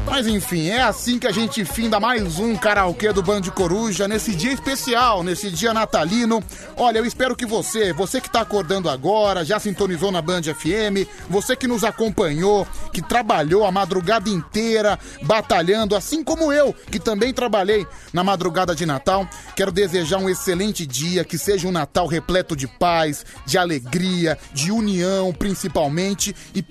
Mas 0.09 0.25
enfim, 0.25 0.69
é 0.69 0.81
assim 0.81 1.19
que 1.19 1.27
a 1.27 1.33
gente 1.33 1.65
finda 1.65 1.99
mais 1.99 2.39
um 2.39 2.55
karaokê 2.55 3.11
do 3.11 3.21
Band 3.21 3.41
Coruja 3.53 4.07
nesse 4.07 4.33
dia 4.33 4.53
especial, 4.53 5.21
nesse 5.21 5.51
dia 5.51 5.73
natalino. 5.73 6.41
Olha, 6.77 6.99
eu 6.99 7.05
espero 7.05 7.35
que 7.35 7.45
você, 7.45 7.91
você 7.91 8.21
que 8.21 8.29
tá 8.29 8.39
acordando 8.39 8.89
agora, 8.89 9.43
já 9.43 9.59
sintonizou 9.59 10.09
na 10.09 10.21
Band 10.21 10.43
FM, 10.43 11.05
você 11.29 11.57
que 11.57 11.67
nos 11.67 11.83
acompanhou, 11.83 12.65
que 12.93 13.01
trabalhou 13.01 13.65
a 13.65 13.71
madrugada 13.71 14.29
inteira 14.29 14.97
batalhando, 15.23 15.93
assim 15.93 16.23
como 16.23 16.53
eu, 16.53 16.73
que 16.89 16.99
também 16.99 17.33
trabalhei 17.33 17.85
na 18.13 18.23
madrugada 18.23 18.73
de 18.73 18.85
Natal, 18.85 19.27
quero 19.57 19.73
desejar 19.73 20.19
um 20.19 20.29
excelente 20.29 20.87
dia, 20.87 21.25
que 21.25 21.37
seja 21.37 21.67
um 21.67 21.71
Natal 21.71 22.07
repleto 22.07 22.55
de 22.55 22.65
paz, 22.65 23.25
de 23.45 23.57
alegria, 23.57 24.39
de 24.53 24.71
união, 24.71 25.33
principalmente, 25.33 26.33
e, 26.55 26.63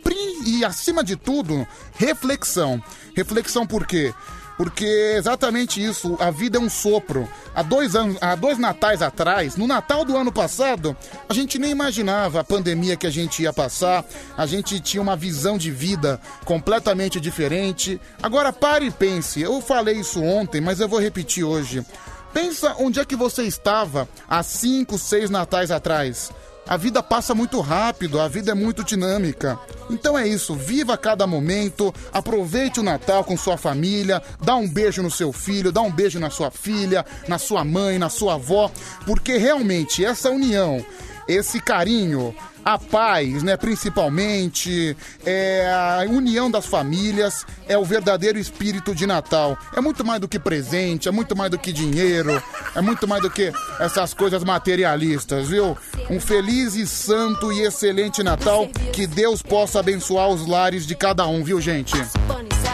e 0.46 0.64
acima 0.64 1.04
de 1.04 1.16
tudo, 1.16 1.66
reflexão. 1.96 2.82
Reflexão 3.14 3.66
por 3.66 3.86
quê? 3.86 4.12
Porque 4.56 5.14
exatamente 5.16 5.84
isso, 5.84 6.16
a 6.18 6.30
vida 6.30 6.56
é 6.56 6.60
um 6.60 6.70
sopro. 6.70 7.28
Há 7.54 7.62
dois 7.62 7.94
anos, 7.94 8.16
há 8.22 8.34
dois 8.34 8.58
natais 8.58 9.02
atrás, 9.02 9.56
no 9.56 9.66
Natal 9.66 10.04
do 10.04 10.16
ano 10.16 10.32
passado, 10.32 10.96
a 11.28 11.34
gente 11.34 11.58
nem 11.58 11.70
imaginava 11.70 12.40
a 12.40 12.44
pandemia 12.44 12.96
que 12.96 13.06
a 13.06 13.10
gente 13.10 13.42
ia 13.42 13.52
passar. 13.52 14.04
A 14.36 14.46
gente 14.46 14.80
tinha 14.80 15.02
uma 15.02 15.16
visão 15.16 15.58
de 15.58 15.70
vida 15.70 16.18
completamente 16.44 17.20
diferente. 17.20 18.00
Agora 18.22 18.52
pare 18.52 18.86
e 18.86 18.90
pense. 18.90 19.40
Eu 19.40 19.60
falei 19.60 19.96
isso 19.96 20.22
ontem, 20.22 20.60
mas 20.60 20.80
eu 20.80 20.88
vou 20.88 21.00
repetir 21.00 21.44
hoje. 21.44 21.84
Pensa 22.32 22.74
onde 22.78 23.00
é 23.00 23.04
que 23.04 23.16
você 23.16 23.42
estava 23.44 24.08
há 24.28 24.42
cinco, 24.42 24.98
seis 24.98 25.28
natais 25.30 25.70
atrás. 25.70 26.30
A 26.68 26.76
vida 26.76 27.00
passa 27.00 27.32
muito 27.32 27.60
rápido, 27.60 28.20
a 28.20 28.26
vida 28.26 28.50
é 28.50 28.54
muito 28.54 28.82
dinâmica. 28.82 29.56
Então 29.88 30.18
é 30.18 30.26
isso, 30.26 30.54
viva 30.54 30.96
cada 30.96 31.24
momento, 31.24 31.94
aproveite 32.12 32.80
o 32.80 32.82
Natal 32.82 33.22
com 33.22 33.36
sua 33.36 33.56
família, 33.56 34.20
dá 34.42 34.56
um 34.56 34.68
beijo 34.68 35.00
no 35.00 35.10
seu 35.10 35.32
filho, 35.32 35.70
dá 35.70 35.80
um 35.80 35.92
beijo 35.92 36.18
na 36.18 36.28
sua 36.28 36.50
filha, 36.50 37.06
na 37.28 37.38
sua 37.38 37.64
mãe, 37.64 37.98
na 37.98 38.08
sua 38.08 38.34
avó, 38.34 38.68
porque 39.06 39.36
realmente 39.36 40.04
essa 40.04 40.28
união, 40.28 40.84
esse 41.28 41.60
carinho, 41.60 42.34
a 42.66 42.76
paz, 42.76 43.44
né, 43.44 43.56
principalmente, 43.56 44.96
é 45.24 45.70
a 45.72 46.04
união 46.10 46.50
das 46.50 46.66
famílias, 46.66 47.46
é 47.68 47.78
o 47.78 47.84
verdadeiro 47.84 48.40
espírito 48.40 48.92
de 48.92 49.06
Natal. 49.06 49.56
É 49.76 49.80
muito 49.80 50.04
mais 50.04 50.20
do 50.20 50.26
que 50.26 50.36
presente, 50.36 51.06
é 51.06 51.12
muito 51.12 51.36
mais 51.36 51.48
do 51.48 51.58
que 51.58 51.70
dinheiro, 51.70 52.42
é 52.74 52.80
muito 52.80 53.06
mais 53.06 53.22
do 53.22 53.30
que 53.30 53.52
essas 53.78 54.12
coisas 54.12 54.42
materialistas, 54.42 55.46
viu? 55.46 55.78
Um 56.10 56.18
feliz 56.18 56.74
e 56.74 56.88
santo 56.88 57.52
e 57.52 57.62
excelente 57.62 58.24
Natal, 58.24 58.68
que 58.92 59.06
Deus 59.06 59.40
possa 59.42 59.78
abençoar 59.78 60.28
os 60.28 60.44
lares 60.44 60.84
de 60.84 60.96
cada 60.96 61.24
um, 61.24 61.44
viu, 61.44 61.60
gente? 61.60 61.94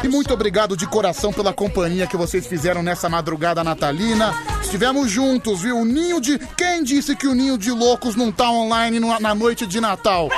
E 0.03 0.09
muito 0.09 0.35
obrigado 0.35 0.77
de 0.77 0.85
coração 0.85 1.33
pela 1.33 1.53
companhia 1.53 2.09
que 2.09 2.17
vocês 2.17 2.45
fizeram 2.45 2.83
nessa 2.83 3.09
madrugada 3.09 3.63
natalina. 3.63 4.35
Estivemos 4.61 5.09
juntos, 5.09 5.61
viu? 5.61 5.79
O 5.79 5.85
ninho 5.85 6.21
de. 6.21 6.39
Quem 6.57 6.83
disse 6.83 7.15
que 7.15 7.29
o 7.29 7.35
ninho 7.35 7.57
de 7.57 7.71
loucos 7.71 8.17
não 8.17 8.33
tá 8.33 8.51
online 8.51 8.99
na 8.99 9.35
noite 9.35 9.65
de 9.65 9.81
Natal? 9.83 10.29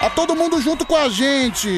Tá 0.00 0.10
todo 0.10 0.36
mundo 0.36 0.60
junto 0.60 0.84
com 0.84 0.94
a 0.94 1.08
gente. 1.08 1.68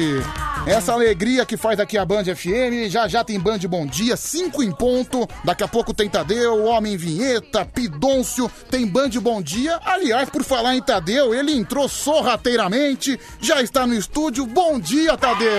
Essa 0.65 0.93
alegria 0.93 1.43
que 1.43 1.57
faz 1.57 1.79
aqui 1.79 1.97
a 1.97 2.05
Band 2.05 2.23
FM. 2.23 2.87
Já 2.87 3.07
já 3.07 3.23
tem 3.23 3.39
Band 3.39 3.59
Bom 3.67 3.85
Dia, 3.85 4.15
5 4.15 4.61
em 4.61 4.71
ponto. 4.71 5.27
Daqui 5.43 5.63
a 5.63 5.67
pouco 5.67 5.93
tem 5.93 6.07
Tadeu, 6.07 6.65
Homem 6.65 6.95
Vinheta, 6.95 7.65
Pidôncio. 7.65 8.49
Tem 8.69 8.85
Band 8.85 9.09
Bom 9.21 9.41
Dia. 9.41 9.79
Aliás, 9.83 10.29
por 10.29 10.43
falar 10.43 10.75
em 10.75 10.81
Tadeu, 10.81 11.33
ele 11.33 11.51
entrou 11.53 11.89
sorrateiramente. 11.89 13.19
Já 13.39 13.61
está 13.61 13.87
no 13.87 13.95
estúdio. 13.95 14.45
Bom 14.45 14.79
dia, 14.79 15.17
Tadeu. 15.17 15.49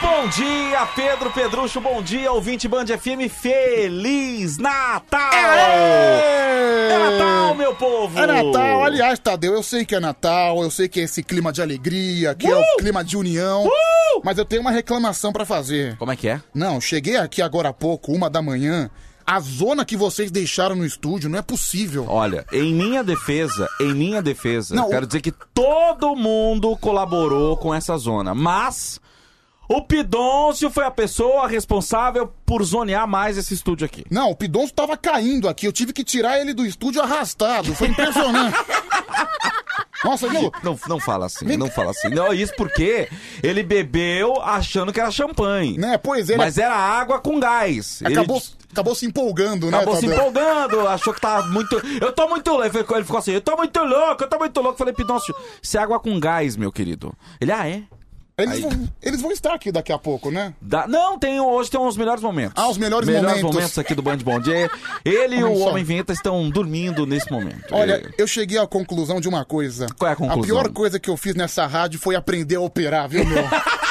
Bom 0.00 0.28
dia, 0.28 0.86
Pedro 0.96 1.30
Pedrucho. 1.30 1.80
Bom 1.80 2.02
dia, 2.02 2.32
ouvinte 2.32 2.66
Band 2.66 2.86
FM. 2.86 3.30
Feliz 3.30 4.58
Natal! 4.58 5.30
É 5.32 6.98
Natal, 6.98 7.54
meu 7.54 7.74
povo! 7.76 8.18
É 8.18 8.26
Natal, 8.26 8.84
aliás, 8.84 9.18
Tadeu, 9.18 9.54
eu 9.54 9.62
sei 9.62 9.84
que 9.84 9.94
é 9.94 10.00
Natal, 10.00 10.60
eu 10.62 10.70
sei 10.70 10.88
que 10.88 11.00
é 11.00 11.04
esse 11.04 11.22
clima 11.22 11.52
de 11.52 11.62
alegria, 11.62 12.34
que 12.34 12.48
é 12.48 12.54
o 12.54 12.76
clima 12.78 13.04
de 13.04 13.16
união, 13.16 13.64
mas 14.24 14.39
eu 14.40 14.44
tenho 14.44 14.62
uma 14.62 14.70
reclamação 14.70 15.32
pra 15.32 15.44
fazer. 15.44 15.96
Como 15.96 16.10
é 16.12 16.16
que 16.16 16.28
é? 16.28 16.40
Não, 16.54 16.80
cheguei 16.80 17.16
aqui 17.16 17.40
agora 17.42 17.68
há 17.68 17.72
pouco, 17.72 18.12
uma 18.12 18.28
da 18.30 18.40
manhã, 18.42 18.90
a 19.26 19.38
zona 19.40 19.84
que 19.84 19.96
vocês 19.96 20.30
deixaram 20.30 20.74
no 20.74 20.84
estúdio 20.84 21.28
não 21.30 21.38
é 21.38 21.42
possível. 21.42 22.06
Olha, 22.08 22.44
em 22.52 22.74
minha 22.74 23.04
defesa, 23.04 23.68
em 23.80 23.94
minha 23.94 24.20
defesa, 24.22 24.74
Não, 24.74 24.88
quero 24.88 25.04
o- 25.04 25.06
dizer 25.06 25.20
que 25.20 25.32
todo 25.54 26.16
mundo 26.16 26.76
colaborou 26.78 27.56
com 27.56 27.72
essa 27.74 27.96
zona, 27.96 28.34
mas 28.34 28.98
o 29.72 29.80
Pidôncio 29.82 30.68
foi 30.68 30.84
a 30.84 30.90
pessoa 30.90 31.46
responsável 31.46 32.32
por 32.44 32.60
zonear 32.64 33.06
mais 33.06 33.38
esse 33.38 33.54
estúdio 33.54 33.84
aqui. 33.86 34.04
Não, 34.10 34.30
o 34.30 34.34
Pidonço 34.34 34.74
tava 34.74 34.96
caindo 34.96 35.48
aqui, 35.48 35.64
eu 35.64 35.72
tive 35.72 35.92
que 35.92 36.02
tirar 36.02 36.40
ele 36.40 36.52
do 36.52 36.66
estúdio 36.66 37.00
arrastado, 37.00 37.72
foi 37.76 37.86
impressionante. 37.86 38.56
Nossa, 40.04 40.28
meu... 40.28 40.50
Não, 40.62 40.78
não 40.88 40.98
fala 40.98 41.26
assim, 41.26 41.44
não 41.58 41.70
fala 41.70 41.90
assim. 41.90 42.08
Não, 42.08 42.32
isso 42.32 42.54
porque 42.56 43.08
ele 43.42 43.62
bebeu 43.62 44.40
achando 44.40 44.92
que 44.92 44.98
era 44.98 45.10
champanhe. 45.10 45.76
Né, 45.76 45.98
pois 45.98 46.30
é. 46.30 46.36
Mas 46.38 46.56
era 46.56 46.74
água 46.74 47.20
com 47.20 47.38
gás. 47.38 48.00
Ele- 48.02 48.14
Acabou, 48.14 48.42
acabou 48.72 48.94
se 48.94 49.04
empolgando, 49.04 49.70
né, 49.70 49.76
Acabou 49.76 49.96
se 49.96 50.06
Tadeu? 50.08 50.16
empolgando, 50.16 50.88
achou 50.88 51.12
que 51.12 51.20
tava 51.20 51.46
muito. 51.48 51.76
Eu 52.00 52.12
tô 52.12 52.26
muito 52.28 52.50
louco. 52.50 52.64
Ele 52.64 52.78
ficou- 52.78 52.96
Ele 52.96 53.04
ficou 53.04 53.18
assim, 53.18 53.32
eu 53.32 53.40
tô 53.42 53.54
muito 53.58 53.78
louco, 53.84 54.24
eu 54.24 54.28
tô 54.28 54.38
muito 54.38 54.56
louco. 54.56 54.72
Eu 54.74 54.78
Falei, 54.78 54.94
Pidoncio, 54.94 55.34
isso 55.62 55.76
é 55.76 55.80
água 55.82 56.00
com 56.00 56.18
gás, 56.18 56.56
meu 56.56 56.72
querido. 56.72 57.12
Ele, 57.38 57.52
ah, 57.52 57.68
é? 57.68 57.82
Eles, 58.42 58.54
Aí- 58.54 58.60
vão, 58.62 58.88
eles 59.02 59.20
vão 59.22 59.30
estar 59.32 59.54
aqui 59.54 59.70
daqui 59.72 59.92
a 59.92 59.98
pouco, 59.98 60.30
né? 60.30 60.54
Dá- 60.60 60.86
Não, 60.86 61.18
tem, 61.18 61.40
hoje 61.40 61.70
tem 61.70 61.80
uns 61.80 61.96
melhores 61.96 62.22
momentos. 62.22 62.54
Ah, 62.56 62.68
os 62.68 62.78
melhores 62.78 63.08
melhores 63.08 63.42
momentos. 63.42 63.78
aqui 63.78 63.94
do 63.94 64.02
Band 64.02 64.18
Bom 64.18 64.40
Dia. 64.40 64.70
Ele 65.04 65.36
e 65.36 65.44
o. 65.44 65.60
Homem 65.60 65.84
Vinheta 65.84 66.12
estão 66.12 66.48
dormindo 66.50 67.06
nesse 67.06 67.30
momento. 67.30 67.66
Olha, 67.72 68.02
eu 68.18 68.26
cheguei 68.26 68.58
à 68.58 68.66
conclusão 68.66 69.20
de 69.20 69.28
uma 69.28 69.44
coisa. 69.44 69.86
Qual 69.98 70.08
é 70.08 70.12
a 70.12 70.16
conclusão? 70.16 70.42
A 70.42 70.62
pior 70.62 70.72
coisa 70.72 70.98
que 70.98 71.08
eu 71.10 71.16
fiz 71.16 71.34
nessa 71.34 71.66
rádio 71.66 71.98
foi 72.00 72.16
aprender 72.16 72.56
a 72.56 72.60
operar, 72.60 73.08
viu, 73.08 73.24
meu? 73.24 73.44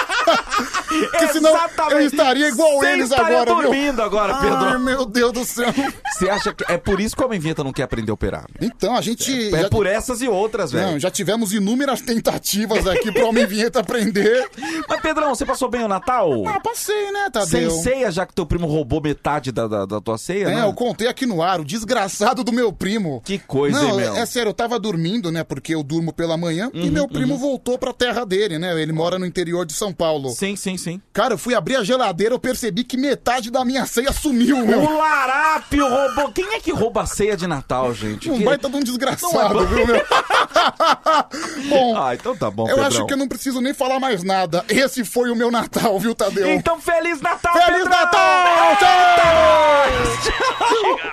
Porque 1.12 1.28
senão 1.30 1.52
eu 1.92 2.02
estaria 2.02 2.48
igual 2.48 2.80
Você 2.80 2.92
eles 2.92 3.12
agora, 3.12 3.46
dormindo 3.46 4.02
agora, 4.02 4.34
Ai, 4.36 4.42
Pedro. 4.42 4.80
meu 4.80 5.06
Deus 5.06 5.32
do 5.32 5.46
céu. 5.46 5.68
Você 6.14 6.30
acha 6.30 6.54
que 6.54 6.64
é 6.72 6.78
por 6.78 7.00
isso 7.00 7.16
que 7.16 7.22
o 7.22 7.26
Homem 7.26 7.40
Vinheta 7.40 7.64
não 7.64 7.72
quer 7.72 7.84
aprender 7.84 8.12
a 8.12 8.14
operar? 8.14 8.46
Então, 8.60 8.96
a 8.96 9.02
gente. 9.02 9.54
É 9.56 9.62
já- 9.64 9.70
por 9.70 9.86
essas 9.86 10.22
e 10.22 10.28
outras, 10.28 10.72
velho. 10.72 10.92
Não, 10.94 11.00
já 11.00 11.10
tivemos 11.12 11.54
inúmeras 11.54 12.02
tentativas 12.02 12.88
aqui 12.88 13.12
pro 13.12 13.28
Homem 13.28 13.46
Vinheta 13.46 13.80
aprender. 13.80 14.50
Mas, 14.88 15.00
Pedrão, 15.02 15.34
você 15.36 15.46
passou 15.46 15.70
bem 15.70 15.84
o 15.84 15.88
Natal? 15.88 16.32
Ah, 16.48 16.60
passei, 16.60 17.12
né, 17.12 17.24
Sem 17.24 17.32
Tadeu? 17.32 17.72
ceia, 17.72 18.12
já 18.12 18.26
que 18.26 18.34
teu 18.34 18.46
primo 18.46 18.68
roubou 18.68 19.02
metade 19.02 19.52
da, 19.52 19.68
da, 19.68 19.86
da 19.86 20.02
tua 20.02 20.18
ceia, 20.18 20.46
É, 20.48 20.56
né? 20.56 20.64
eu 20.66 20.74
contei 20.74 21.08
aqui 21.08 21.26
no 21.26 21.42
ar, 21.42 21.60
o 21.60 21.66
desgraçado 21.66 22.44
do 22.44 22.52
meu 22.52 22.72
primo. 22.74 23.22
Que 23.24 23.38
coisa, 23.40 23.80
Não, 23.82 23.92
hein, 23.92 23.96
meu? 23.98 24.16
é 24.16 24.26
sério, 24.26 24.50
eu 24.50 24.54
tava 24.54 24.80
dormindo, 24.80 25.32
né? 25.32 25.44
Porque 25.44 25.74
eu 25.74 25.84
durmo 25.84 26.12
pela 26.12 26.36
manhã 26.38 26.70
e 26.74 26.80
Uhum, 26.88 26.92
meu 26.92 27.08
primo 27.08 27.34
uhum. 27.36 27.40
voltou 27.40 27.78
pra 27.78 27.94
terra 27.94 28.26
dele, 28.26 28.58
né? 28.58 28.80
Ele 28.82 28.92
mora 28.92 29.18
no 29.20 29.26
interior 29.26 29.66
de 29.66 29.74
São 29.74 29.94
Paulo. 29.94 30.30
Sim, 30.32 30.49
sim, 30.56 30.78
sim. 30.78 31.02
Cara, 31.14 31.34
eu 31.34 31.38
fui 31.38 31.54
abrir 31.56 31.76
a 31.76 31.84
geladeira, 31.84 32.34
eu 32.36 32.40
percebi 32.40 32.84
que 32.84 32.96
metade 32.98 33.50
da 33.52 33.64
minha 33.66 33.86
ceia 33.86 34.12
sumiu, 34.12 34.66
meu. 34.66 34.80
O 34.82 34.98
Larápio 34.98 35.88
roubou. 35.88 36.32
Quem 36.32 36.54
é 36.56 36.60
que 36.60 36.72
rouba 36.72 37.02
a 37.02 37.06
ceia 37.06 37.36
de 37.38 37.48
Natal, 37.48 37.94
gente? 37.94 38.30
Um 38.30 38.38
Que- 38.38 38.44
baita 38.44 38.70
de 38.70 38.76
um 38.76 38.80
é 38.80 38.84
desgraçado, 38.84 39.54
bom. 39.60 39.66
viu, 39.66 39.86
meu? 39.88 40.06
Bom, 41.70 41.98
Ah, 41.98 42.14
então 42.16 42.36
tá 42.36 42.50
bom, 42.50 42.64
eu 42.64 42.76
Pedrão. 42.76 42.88
acho 42.88 43.06
que 43.06 43.14
eu 43.14 43.18
não 43.18 43.28
preciso 43.28 43.62
nem 43.62 43.74
falar 43.74 44.00
mais 44.00 44.24
nada. 44.24 44.64
Esse 44.68 45.04
foi 45.06 45.30
o 45.32 45.36
meu 45.36 45.52
Natal, 45.52 45.98
viu, 46.00 46.14
Tadeu? 46.16 46.50
Então, 46.52 46.80
Feliz 46.82 47.22
Natal, 47.22 47.54
Feliz 47.54 47.84
Pedrão! 47.84 47.90
Natal! 48.00 48.78
Tchau! 48.80 50.40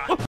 Tchau! 0.07 0.17